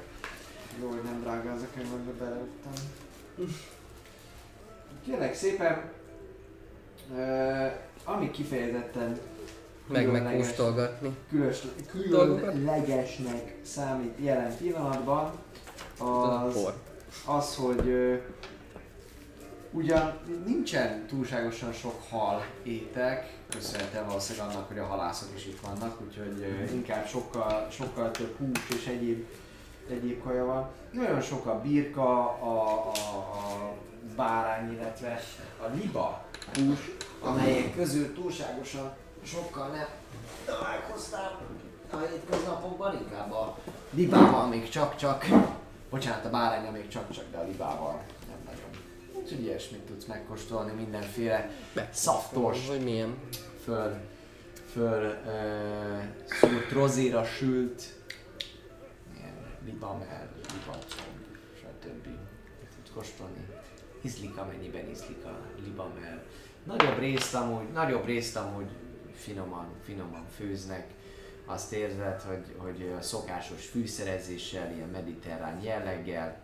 Jó, 0.80 0.88
hogy 0.90 1.01
nem 1.03 1.22
drága 1.22 1.50
ez 1.51 1.61
a 1.61 1.66
könyv, 1.75 1.93
amiben 1.93 2.17
beleüttem. 2.17 2.74
Kérlek 5.06 5.33
szépen, 5.35 5.91
uh, 7.11 7.72
ami 8.03 8.32
kifejezetten 8.32 9.19
Meg 9.88 10.03
különleges- 10.03 10.32
megkóstolgatni. 10.33 11.16
különlegesnek 11.90 13.56
számít 13.61 14.14
jelen 14.19 14.58
pillanatban, 14.58 15.32
az, 15.98 16.56
az 17.25 17.56
hogy 17.56 17.88
ö, 17.88 18.16
ugyan 19.72 20.17
nincsen 20.45 21.06
túlságosan 21.08 21.74
sok 21.74 22.01
hal 22.09 22.45
étek, 22.64 23.33
köszönhetően 23.50 24.06
valószínűleg 24.08 24.48
annak, 24.48 24.67
hogy 24.67 24.77
a 24.80 24.85
halászok 24.85 25.30
is 25.35 25.45
itt 25.45 25.59
vannak, 25.59 26.01
úgyhogy 26.01 26.41
ö, 26.41 26.74
inkább 26.74 27.08
sokkal, 27.08 27.67
sokkal 27.72 28.11
több 28.11 28.35
hús 28.38 28.77
és 28.80 28.85
egyéb, 28.88 29.25
egyéb 29.91 30.23
kaja 30.23 30.45
van. 30.45 30.69
Nagyon 30.91 31.21
sok 31.21 31.45
a 31.45 31.61
birka, 31.61 32.29
a, 32.29 32.87
a, 32.87 33.17
a 33.17 33.73
bárány, 34.15 34.71
illetve 34.71 35.21
a 35.61 35.65
liba 35.81 36.23
hús, 36.53 36.79
amelyek 37.21 37.75
közül 37.75 38.13
túlságosan 38.13 38.93
sokkal 39.23 39.67
nem 39.67 39.87
találkoztam 40.45 41.37
a 41.91 41.97
hétköznapokban, 41.97 42.97
inkább 42.97 43.31
a 43.31 43.57
libával 43.91 44.47
még 44.47 44.69
csak-csak, 44.69 45.25
bocsánat, 45.89 46.25
a 46.25 46.29
bárányra 46.29 46.71
még 46.71 46.87
csak-csak, 46.87 47.23
de 47.31 47.37
a 47.37 47.43
libával 47.43 48.01
nem 48.27 48.37
nagyon. 48.45 48.69
Úgyhogy 49.23 49.41
ilyesmit 49.43 49.81
tudsz 49.81 50.05
megkóstolni, 50.05 50.71
mindenféle 50.71 51.49
szaftos, 51.91 52.67
Vagy 52.67 52.83
milyen? 52.83 53.17
föl, 53.63 53.95
föl 54.71 55.15
uh, 55.25 56.03
szült 56.39 56.71
rozéra 56.71 57.23
sült, 57.23 57.83
ilyen 59.64 59.73
libamel, 59.73 60.30
libacom, 60.53 61.14
stb. 61.59 62.07
Tudsz 62.75 62.91
kóstolni. 62.93 63.48
Ízlik 64.01 64.38
amennyiben 64.38 64.90
ízlik 64.90 65.25
a 65.25 65.40
libamel. 65.64 66.23
Nagyobb 66.64 66.99
részt 66.99 67.33
amúgy, 67.33 67.72
nagyobb 67.72 68.06
részt 68.06 68.35
amúgy 68.35 68.69
finoman, 69.15 69.67
finoman 69.83 70.25
főznek. 70.35 70.88
Azt 71.45 71.73
érzed, 71.73 72.22
hogy, 72.22 72.56
hogy 72.57 72.95
szokásos 73.01 73.65
fűszerezéssel, 73.65 74.72
ilyen 74.72 74.90
mediterrán 74.90 75.61
jelleggel, 75.61 76.41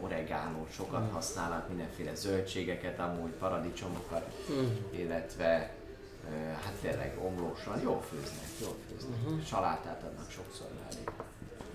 oregánót 0.00 0.72
sokat 0.72 1.12
használnak, 1.12 1.68
mindenféle 1.68 2.14
zöldségeket, 2.14 2.98
amúgy 2.98 3.30
paradicsomokat, 3.30 4.30
illetve 4.90 5.74
ö, 6.30 6.34
hát 6.34 6.74
tényleg 6.80 7.18
omlósan, 7.18 7.80
jól 7.82 8.02
főznek, 8.02 8.48
jól 8.60 8.76
főznek. 8.88 9.46
Salátát 9.46 10.02
adnak 10.02 10.30
sokszor. 10.30 10.66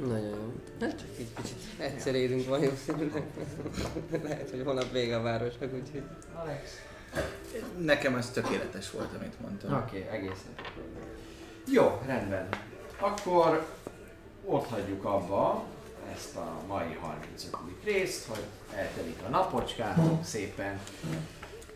Nagyon 0.07 0.29
jó. 0.29 0.53
Hát 0.81 0.99
csak 0.99 1.07
egy 1.17 1.27
kicsit 1.35 1.57
egyszer 1.77 2.15
érünk 2.15 2.47
valószínűleg. 2.47 3.23
Lehet, 4.23 4.49
hogy 4.49 4.61
holnap 4.63 4.91
vége 4.91 5.15
a 5.15 5.21
városnak, 5.21 5.73
úgyhogy... 5.73 6.03
Alex? 6.33 6.81
Nekem 7.77 8.15
ez 8.15 8.29
tökéletes 8.29 8.91
volt, 8.91 9.13
amit 9.19 9.39
mondtam. 9.41 9.73
Oké, 9.73 10.03
okay, 10.05 10.17
egészen. 10.17 10.53
Jó, 11.71 12.01
rendben. 12.05 12.47
Akkor 12.99 13.65
ott 14.45 14.67
hagyjuk 14.67 15.05
abba 15.05 15.63
ezt 16.13 16.35
a 16.35 16.61
mai 16.67 16.97
35. 16.99 17.55
részt, 17.83 18.25
hogy 18.25 18.43
eltelik 18.75 19.19
a 19.25 19.29
napocskátok 19.29 20.23
szépen. 20.23 20.79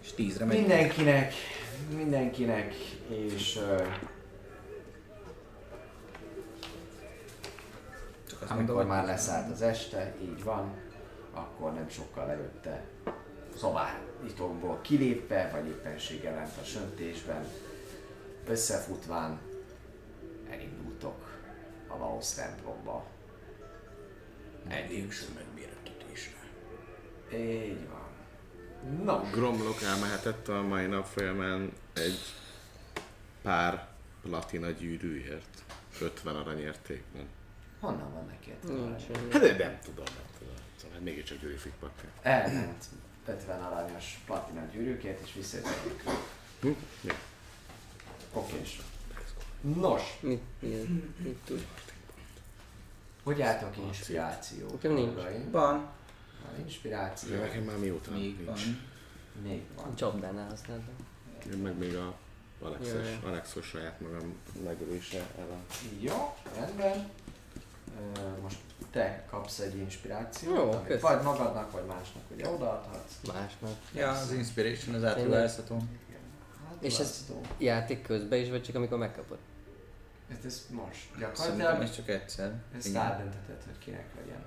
És 0.02 0.12
tízre 0.12 0.46
megy. 0.46 0.58
Mindenkinek, 0.58 1.34
mindenkinek, 1.96 2.74
és 3.08 3.56
uh, 3.56 3.88
Azt 8.44 8.52
amikor 8.52 8.86
már 8.86 9.06
leszállt 9.06 9.52
az 9.52 9.62
este, 9.62 10.16
így 10.22 10.44
van, 10.44 10.74
akkor 11.34 11.74
nem 11.74 11.90
sokkal 11.90 12.30
előtte 12.30 12.84
szobáitokból 13.58 14.80
kilépve, 14.82 15.50
vagy 15.52 15.68
éppenséggel 15.68 16.36
lent 16.36 16.58
a 16.62 16.64
söntésben, 16.64 17.46
összefutván 18.48 19.40
elindultok 20.50 21.40
a 21.88 21.98
Laos 21.98 22.34
templomba. 22.34 23.06
Elég 24.68 25.14
megbéretetésre. 25.36 26.38
Így 27.34 27.88
van. 27.90 28.02
No, 29.04 29.30
Gromlok 29.32 29.82
elmehetett 29.82 30.48
a 30.48 30.62
mai 30.62 30.86
nap 30.86 31.06
folyamán 31.06 31.72
egy 31.94 32.20
pár 33.42 33.88
platina 34.22 34.70
gyűrűért. 34.70 35.64
50 36.02 36.36
aranyértékben. 36.36 37.28
Honnan 37.84 38.14
van 38.14 38.26
neki 38.26 38.52
a? 38.52 38.68
Hát 39.32 39.42
de 39.42 39.58
nem 39.58 39.80
tudom, 39.84 40.06
nem 40.06 40.26
tudom. 40.40 40.54
Szóval 40.82 41.00
mégiscsak 41.00 41.38
gyűrűfik 41.40 41.74
pakka. 41.80 42.04
Elment 42.22 42.86
50 43.26 43.62
aranyos 43.62 44.20
platina 44.26 44.62
gyűrűkért, 44.72 45.22
és 45.28 45.34
visszajött 45.34 45.68
Hm? 46.62 46.68
Mi? 47.02 47.12
Okés. 48.34 48.82
Nos, 49.62 50.02
Mit, 50.20 50.42
milyen, 50.60 51.14
mit 51.24 51.38
tud? 51.46 51.66
hogy 53.24 53.42
álltok 53.42 53.78
inspiráció? 53.78 54.68
Nekem 54.72 54.94
nincs. 54.94 55.14
Van. 55.52 55.52
Van 55.52 56.60
inspiráció? 56.60 57.30
De 57.30 57.38
nekem 57.38 57.64
már 57.64 57.78
mióta 57.78 58.12
Még 58.12 58.36
nincs. 58.36 58.46
van. 58.66 58.82
Még 59.44 59.62
van. 59.76 59.96
Csapdánál 59.96 60.50
használtam. 60.50 60.94
Én 61.52 61.58
meg 61.58 61.78
még 61.78 61.96
a 61.96 62.14
Alexos. 62.62 63.08
Alexos 63.24 63.66
saját 63.68 64.00
magam 64.00 64.36
megölése 64.64 65.18
el 65.38 65.48
a... 65.52 65.74
Jó, 66.00 66.36
rendben. 66.56 67.10
Most 68.42 68.58
te 68.92 69.26
kapsz 69.30 69.60
egy 69.60 69.78
inspirációt, 69.78 70.56
Jó, 70.56 70.72
amit 70.72 71.02
vagy 71.02 71.22
magadnak, 71.24 71.72
vagy 71.72 71.86
másnak 71.86 72.24
ugye 72.36 72.50
odaadhatsz. 72.50 73.14
Másnak. 73.34 73.70
Ja, 73.96 74.12
az 74.12 74.32
Inspiration 74.32 74.96
az 74.96 75.04
átruházható. 75.04 75.78
Hát, 76.68 76.84
És 76.84 77.00
ez 77.00 77.26
játék 77.58 78.02
közben 78.02 78.40
is, 78.40 78.50
vagy 78.50 78.64
csak 78.64 78.76
amikor 78.76 78.98
megkapod? 78.98 79.38
Hát 80.30 80.46
ez 80.46 80.66
most 80.70 81.08
Szerintem 81.12 81.30
gyakorlatilag 81.34 81.82
ez 81.82 81.96
csak 81.96 82.08
egyszer. 82.10 82.54
ezt 82.78 82.96
eldöntheted, 82.96 83.64
hogy 83.66 83.78
kinek 83.78 84.06
legyen. 84.16 84.44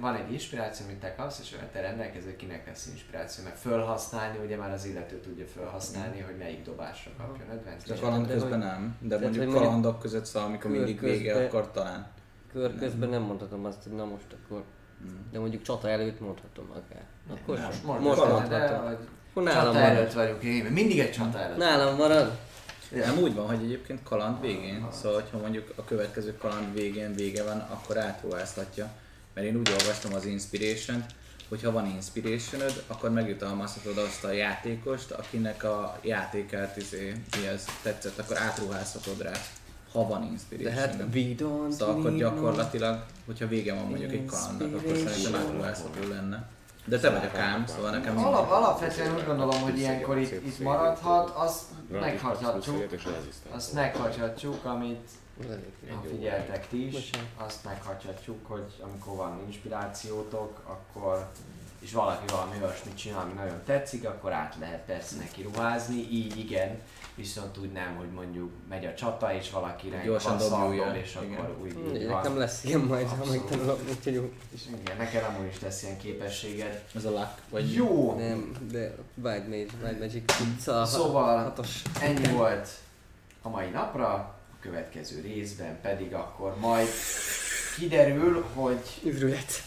Van 0.00 0.14
egy 0.14 0.32
inspiráció, 0.32 0.86
amit 0.86 0.98
te 1.00 1.14
kapsz, 1.14 1.38
és 1.40 1.56
te 1.72 1.80
rendelkező, 1.80 2.36
kinek 2.36 2.66
lesz 2.66 2.86
inspiráció, 2.86 3.44
mert 3.44 3.58
fölhasználni, 3.58 4.38
ugye 4.44 4.56
már 4.56 4.72
az 4.72 4.84
illető 4.84 5.20
tudja 5.20 5.46
fölhasználni, 5.46 6.20
hogy 6.20 6.36
melyik 6.38 6.64
dobásra 6.64 7.10
kapjon 7.18 7.48
De 7.48 7.54
advantage. 7.54 8.00
kaland 8.00 8.26
de 8.26 8.32
közben 8.32 8.58
nem. 8.58 8.96
De 9.00 9.16
Tehát, 9.16 9.34
mondjuk 9.34 9.54
kalandok 9.54 9.98
között 9.98 10.24
szóval, 10.24 10.48
amikor 10.48 10.70
mindig 10.70 11.00
vége, 11.00 11.44
akkor 11.44 11.70
talán. 11.70 12.06
Kör 12.52 12.78
közben 12.78 13.08
nem 13.08 13.22
mondhatom 13.22 13.64
azt, 13.64 13.82
hogy 13.82 13.92
na 13.92 14.04
most 14.04 14.36
akkor... 14.44 14.62
Mm. 15.04 15.30
De 15.32 15.38
mondjuk 15.38 15.62
csata 15.62 15.88
előtt 15.88 16.20
mondhatom 16.20 16.70
akár. 16.70 17.04
Akkor 17.30 17.58
Most, 17.58 17.84
most, 17.84 18.00
most, 18.00 18.20
de, 18.20 18.32
mondhatom. 18.32 18.96
Akkor 19.30 19.42
nálam 19.42 19.72
csata 19.72 19.78
előtt 19.84 20.12
vagyunk, 20.12 20.42
én 20.42 20.64
mindig 20.64 20.98
egy 20.98 21.12
csata 21.12 21.38
előtt. 21.38 21.56
Nálam 21.56 21.96
marad. 21.96 22.38
Nem 22.90 23.18
úgy 23.18 23.34
van, 23.34 23.46
hogy 23.46 23.62
egyébként 23.62 24.02
kaland 24.02 24.40
végén, 24.40 24.86
szóval 24.92 25.20
hogyha 25.20 25.38
mondjuk 25.38 25.72
a 25.76 25.84
következő 25.84 26.36
kaland 26.36 26.74
végén 26.74 27.14
vége 27.14 27.44
van, 27.44 27.58
akkor 27.58 27.98
átruházhatja. 27.98 28.90
Mert 29.34 29.46
én 29.46 29.56
úgy 29.56 29.70
olvastam 29.70 30.14
az 30.14 30.24
inspiration 30.24 31.04
hogyha 31.48 31.72
van 31.72 31.86
inspiration 31.86 32.60
akkor 32.86 33.10
megjutalmazhatod 33.10 33.98
azt 33.98 34.24
a 34.24 34.32
játékost, 34.32 35.10
akinek 35.10 35.64
a 35.64 35.98
játékát 36.02 36.76
izé, 36.76 37.12
ez 37.52 37.64
tetszett, 37.82 38.18
akkor 38.18 38.38
átruházhatod 38.38 39.22
rá, 39.22 39.32
ha 39.92 40.06
van 40.06 40.20
De 40.20 40.30
inspiration 40.30 40.72
hát 40.72 40.94
we 41.14 41.34
don't 41.38 41.70
Szóval 41.70 41.98
akkor 41.98 42.16
gyakorlatilag, 42.16 43.04
hogyha 43.26 43.46
vége 43.46 43.74
van 43.74 43.84
mondjuk 43.84 44.12
egy 44.12 44.24
kalandnak, 44.24 44.74
akkor 44.74 44.96
szerintem 44.96 45.34
átruházható 45.34 46.08
lenne. 46.08 46.48
De 46.86 46.98
te 46.98 47.10
vagy 47.10 47.24
a 47.24 47.30
kám, 47.30 47.66
szóval 47.66 47.90
nekem 47.90 48.18
Alap, 48.18 48.50
alapvetően 48.50 49.14
úgy 49.14 49.24
gondolom, 49.24 49.60
hogy 49.60 49.78
ilyenkor 49.78 50.18
itt, 50.18 50.46
itt 50.46 50.58
maradhat, 50.58 51.30
azt 51.30 51.62
meghagyhatjuk, 51.90 52.84
azt 53.50 53.72
meghagyhatjuk, 53.72 54.64
amit 54.64 55.08
ha 55.90 56.02
figyeltek 56.08 56.68
ti 56.68 56.86
is, 56.86 57.10
azt 57.36 57.64
meghagyhatjuk, 57.64 58.46
hogy 58.46 58.72
amikor 58.80 59.16
van 59.16 59.40
inspirációtok, 59.46 60.60
akkor 60.64 61.26
és 61.78 61.92
valaki 61.92 62.32
valami 62.32 62.56
olyasmit 62.62 62.96
csinál, 62.96 63.20
ami 63.20 63.32
nagyon 63.32 63.60
tetszik, 63.64 64.08
akkor 64.08 64.32
át 64.32 64.56
lehet 64.60 64.80
persze 64.84 65.16
neki 65.16 65.42
ruházni, 65.42 66.08
így 66.10 66.38
igen, 66.38 66.80
viszont 67.14 67.58
úgy 67.58 67.72
nem, 67.72 67.96
hogy 67.96 68.10
mondjuk 68.14 68.50
megy 68.68 68.84
a 68.86 68.94
csata, 68.94 69.34
és 69.34 69.50
valakinek 69.50 70.04
Gyorsan 70.04 70.40
el. 70.40 70.96
és 70.96 71.18
Igen. 71.22 71.38
akkor 71.38 71.56
úgy, 71.62 71.72
Hm, 71.72 71.90
úgy 71.90 72.06
van. 72.06 72.16
Nekem 72.16 72.38
lesz 72.38 72.64
ilyen 72.64 72.80
majd, 72.80 73.06
ha 73.08 73.24
megtanulok, 73.30 73.80
úgyhogy 73.88 74.14
jó. 74.14 74.32
Igen, 74.82 74.96
neked 74.96 75.22
amúgy 75.28 75.46
is 75.46 75.60
lesz 75.60 75.82
ilyen 75.82 75.98
képességed. 75.98 76.84
Ez 76.94 77.04
a 77.04 77.10
luck, 77.10 77.40
vagy 77.50 77.72
Jó! 77.72 78.14
Nem, 78.18 78.52
de 78.70 78.94
Wild 79.22 79.48
Mage, 79.48 79.66
Wild 79.82 79.98
Magic, 79.98 80.32
szóval, 80.60 80.86
Szóval- 80.86 81.42
hatos. 81.42 81.82
Ennyi 82.00 82.28
volt 82.32 82.68
a 83.42 83.48
mai 83.48 83.68
napra, 83.68 84.34
következő 84.64 85.20
részben 85.20 85.80
pedig 85.80 86.14
akkor 86.14 86.56
majd 86.58 86.88
kiderül, 87.76 88.44
hogy 88.54 89.00
Üvrület. 89.04 89.62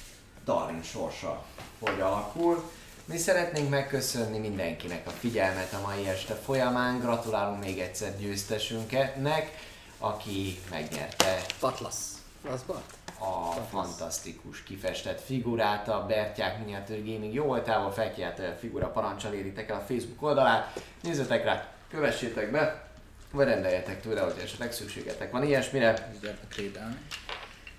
Darwin 0.46 0.84
sorsa 0.84 1.46
hogy 1.80 2.00
alakul. 2.00 2.72
Mi 3.06 3.18
szeretnénk 3.18 3.70
megköszönni 3.70 4.38
mindenkinek 4.38 5.08
a 5.08 5.10
figyelmet 5.10 5.74
a 5.74 5.82
mai 5.88 6.08
este 6.08 6.34
folyamán. 6.34 7.00
Gratulálunk 7.00 7.64
még 7.64 7.80
egyszer 7.80 8.18
győztesünknek, 8.20 9.52
aki 9.98 10.60
megnyerte 10.70 11.46
Patlasz. 11.60 12.22
Az 12.52 12.64
Bart? 12.64 12.94
a 13.20 13.52
fantasztikus 13.70 14.64
kifestett 14.64 15.22
figurát, 15.22 15.88
a 15.88 16.06
Bertyák 16.08 16.60
Miniatűr 16.60 16.98
Gaming 16.98 17.34
jó 17.34 17.46
voltával 17.46 17.92
felkiáltó 17.92 18.44
figura 18.60 18.88
parancsal 18.88 19.34
éritek 19.34 19.70
el 19.70 19.78
a 19.78 19.86
Facebook 19.88 20.22
oldalát. 20.22 20.82
Nézzetek 21.02 21.44
rá, 21.44 21.68
kövessétek 21.90 22.52
be, 22.52 22.87
vagy 23.32 23.46
rendeljetek 23.46 24.02
tőle, 24.02 24.22
hogy 24.22 24.42
esetleg 24.44 24.72
szükségetek 24.72 25.32
van 25.32 25.44
ilyesmire. 25.44 26.12
gyertek 26.22 26.56
rédelni. 26.56 26.98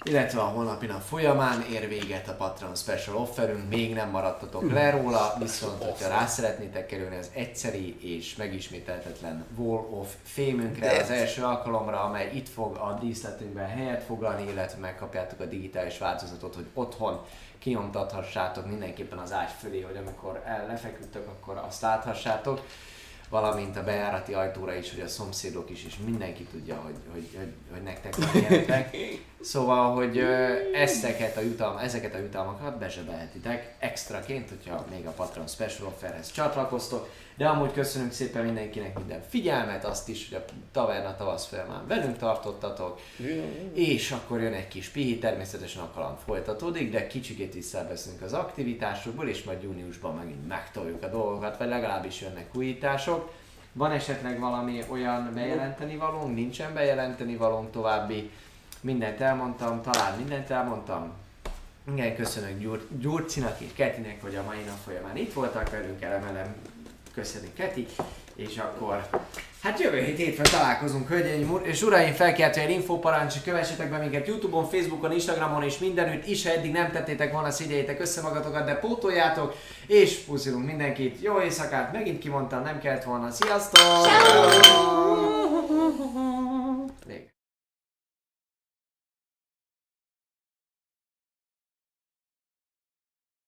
Illetve 0.04 0.40
a 0.40 0.44
holnapi 0.44 0.86
nap 0.86 1.00
folyamán 1.00 1.64
ér 1.70 1.88
véget 1.88 2.28
a 2.28 2.32
Patreon 2.32 2.74
Special 2.74 3.16
offerünk, 3.16 3.68
még 3.68 3.94
nem 3.94 4.10
maradtatok 4.10 4.70
le 4.72 4.90
róla, 4.90 5.36
viszont 5.38 5.82
hogyha 5.82 6.08
rá 6.08 6.26
szeretnétek 6.26 6.86
kerülni 6.86 7.16
az 7.16 7.30
egyszeri 7.32 8.16
és 8.16 8.36
megismételhetetlen 8.36 9.44
Wall 9.56 9.84
of 9.90 10.14
Fame-ünkre 10.22 11.00
az 11.00 11.10
első 11.10 11.42
alkalomra, 11.42 12.00
amely 12.00 12.30
itt 12.34 12.48
fog 12.48 12.76
a 12.76 12.98
díszletünkben 13.00 13.68
helyet 13.68 14.02
foglalni, 14.02 14.50
illetve 14.50 14.78
megkapjátok 14.78 15.40
a 15.40 15.44
digitális 15.44 15.98
változatot, 15.98 16.54
hogy 16.54 16.66
otthon 16.74 17.24
kinyomtathassátok 17.58 18.66
mindenképpen 18.66 19.18
az 19.18 19.32
ágy 19.32 19.50
fölé, 19.60 19.80
hogy 19.80 19.96
amikor 19.96 20.42
el 20.44 20.66
lefeküdtök, 20.66 21.28
akkor 21.28 21.56
azt 21.56 21.82
láthassátok 21.82 22.60
valamint 23.28 23.76
a 23.76 23.84
bejárati 23.84 24.34
ajtóra 24.34 24.74
is, 24.74 24.90
hogy 24.90 25.00
a 25.00 25.08
szomszédok 25.08 25.70
is, 25.70 25.84
és 25.84 25.94
mindenki 26.04 26.42
tudja, 26.42 26.74
hogy, 26.74 26.96
hogy, 27.12 27.28
hogy, 27.36 27.52
hogy 27.72 27.82
nektek 27.82 28.16
van 28.16 28.28
ilyenetek. 28.34 28.96
Szóval, 29.40 29.94
hogy 29.94 30.18
ezeket 30.74 31.36
a, 31.36 31.40
jutalm, 31.40 31.76
ezeket 31.76 32.14
a 32.14 32.18
jutalmakat 32.18 32.78
bezsebelhetitek 32.78 33.74
extraként, 33.78 34.48
hogyha 34.48 34.84
még 34.90 35.06
a 35.06 35.10
Patreon 35.10 35.46
Special 35.46 35.86
Offerhez 35.86 36.32
csatlakoztok. 36.32 37.08
De 37.38 37.48
amúgy 37.48 37.72
köszönünk 37.72 38.12
szépen 38.12 38.44
mindenkinek 38.44 38.98
minden 38.98 39.22
figyelmet, 39.28 39.84
azt 39.84 40.08
is, 40.08 40.28
hogy 40.28 40.38
a 40.38 40.44
taverna 40.72 41.16
tavasz 41.16 41.46
folyamán 41.46 41.86
velünk 41.86 42.16
tartottatok. 42.16 43.00
És 43.72 44.10
akkor 44.10 44.40
jön 44.40 44.52
egy 44.52 44.68
kis 44.68 44.88
pihi, 44.88 45.18
természetesen 45.18 45.82
a 45.82 45.90
kaland 45.94 46.16
folytatódik, 46.24 46.90
de 46.90 47.06
kicsikét 47.06 47.54
visszaveszünk 47.54 48.22
az 48.22 48.32
aktivitásokból, 48.32 49.28
és 49.28 49.42
majd 49.42 49.62
júniusban 49.62 50.14
megint 50.14 50.48
megtoljuk 50.48 51.02
a 51.02 51.08
dolgokat, 51.08 51.58
vagy 51.58 51.68
legalábbis 51.68 52.20
jönnek 52.20 52.46
újítások. 52.54 53.32
Van 53.72 53.90
esetleg 53.90 54.40
valami 54.40 54.82
olyan 54.88 55.30
bejelenteni 55.34 55.96
valónk, 55.96 56.34
nincsen 56.34 56.74
bejelenteni 56.74 57.36
valónk 57.36 57.70
további, 57.70 58.30
mindent 58.80 59.20
elmondtam, 59.20 59.82
talán 59.82 60.18
mindent 60.18 60.50
elmondtam. 60.50 61.12
Igen, 61.92 62.16
köszönök 62.16 62.58
Gyur- 62.58 62.98
Gyurcinak 63.00 63.60
és 63.60 63.72
Ketinek, 63.74 64.22
hogy 64.22 64.34
a 64.34 64.42
mai 64.42 64.62
nap 64.66 64.76
folyamán 64.84 65.16
itt 65.16 65.32
voltak 65.32 65.70
velünk, 65.70 66.02
elemelem 66.02 66.54
köszönjük 67.18 67.54
Keti, 67.54 67.86
és 68.36 68.56
akkor 68.56 69.08
Hát 69.62 69.80
jövő 69.80 69.98
hét 69.98 70.16
hétfőn 70.16 70.46
találkozunk, 70.50 71.08
hölgyeim 71.08 71.50
ur- 71.50 71.66
és 71.66 71.82
uraim, 71.82 72.12
felkeltő 72.12 72.60
egy 72.60 72.70
infoparancs, 72.70 73.34
kövessetek 73.44 73.90
be 73.90 73.98
minket 73.98 74.26
Youtube-on, 74.26 74.68
Facebookon, 74.68 75.12
Instagramon 75.12 75.62
és 75.62 75.78
mindenütt 75.78 76.26
is, 76.26 76.44
ha 76.44 76.52
eddig 76.52 76.72
nem 76.72 76.90
tettétek 76.90 77.32
volna, 77.32 77.50
szégyeljétek 77.50 78.00
össze 78.00 78.20
magatokat, 78.20 78.64
de 78.64 78.74
pótoljátok, 78.74 79.54
és 79.86 80.14
puszilunk 80.14 80.66
mindenkit, 80.66 81.20
jó 81.20 81.40
éjszakát, 81.40 81.92
megint 81.92 82.18
kimondtam, 82.18 82.62
nem 82.62 82.78
kellett 82.80 83.04
volna, 83.04 83.30
sziasztok! 83.30 83.80
Ciao. 84.62 85.18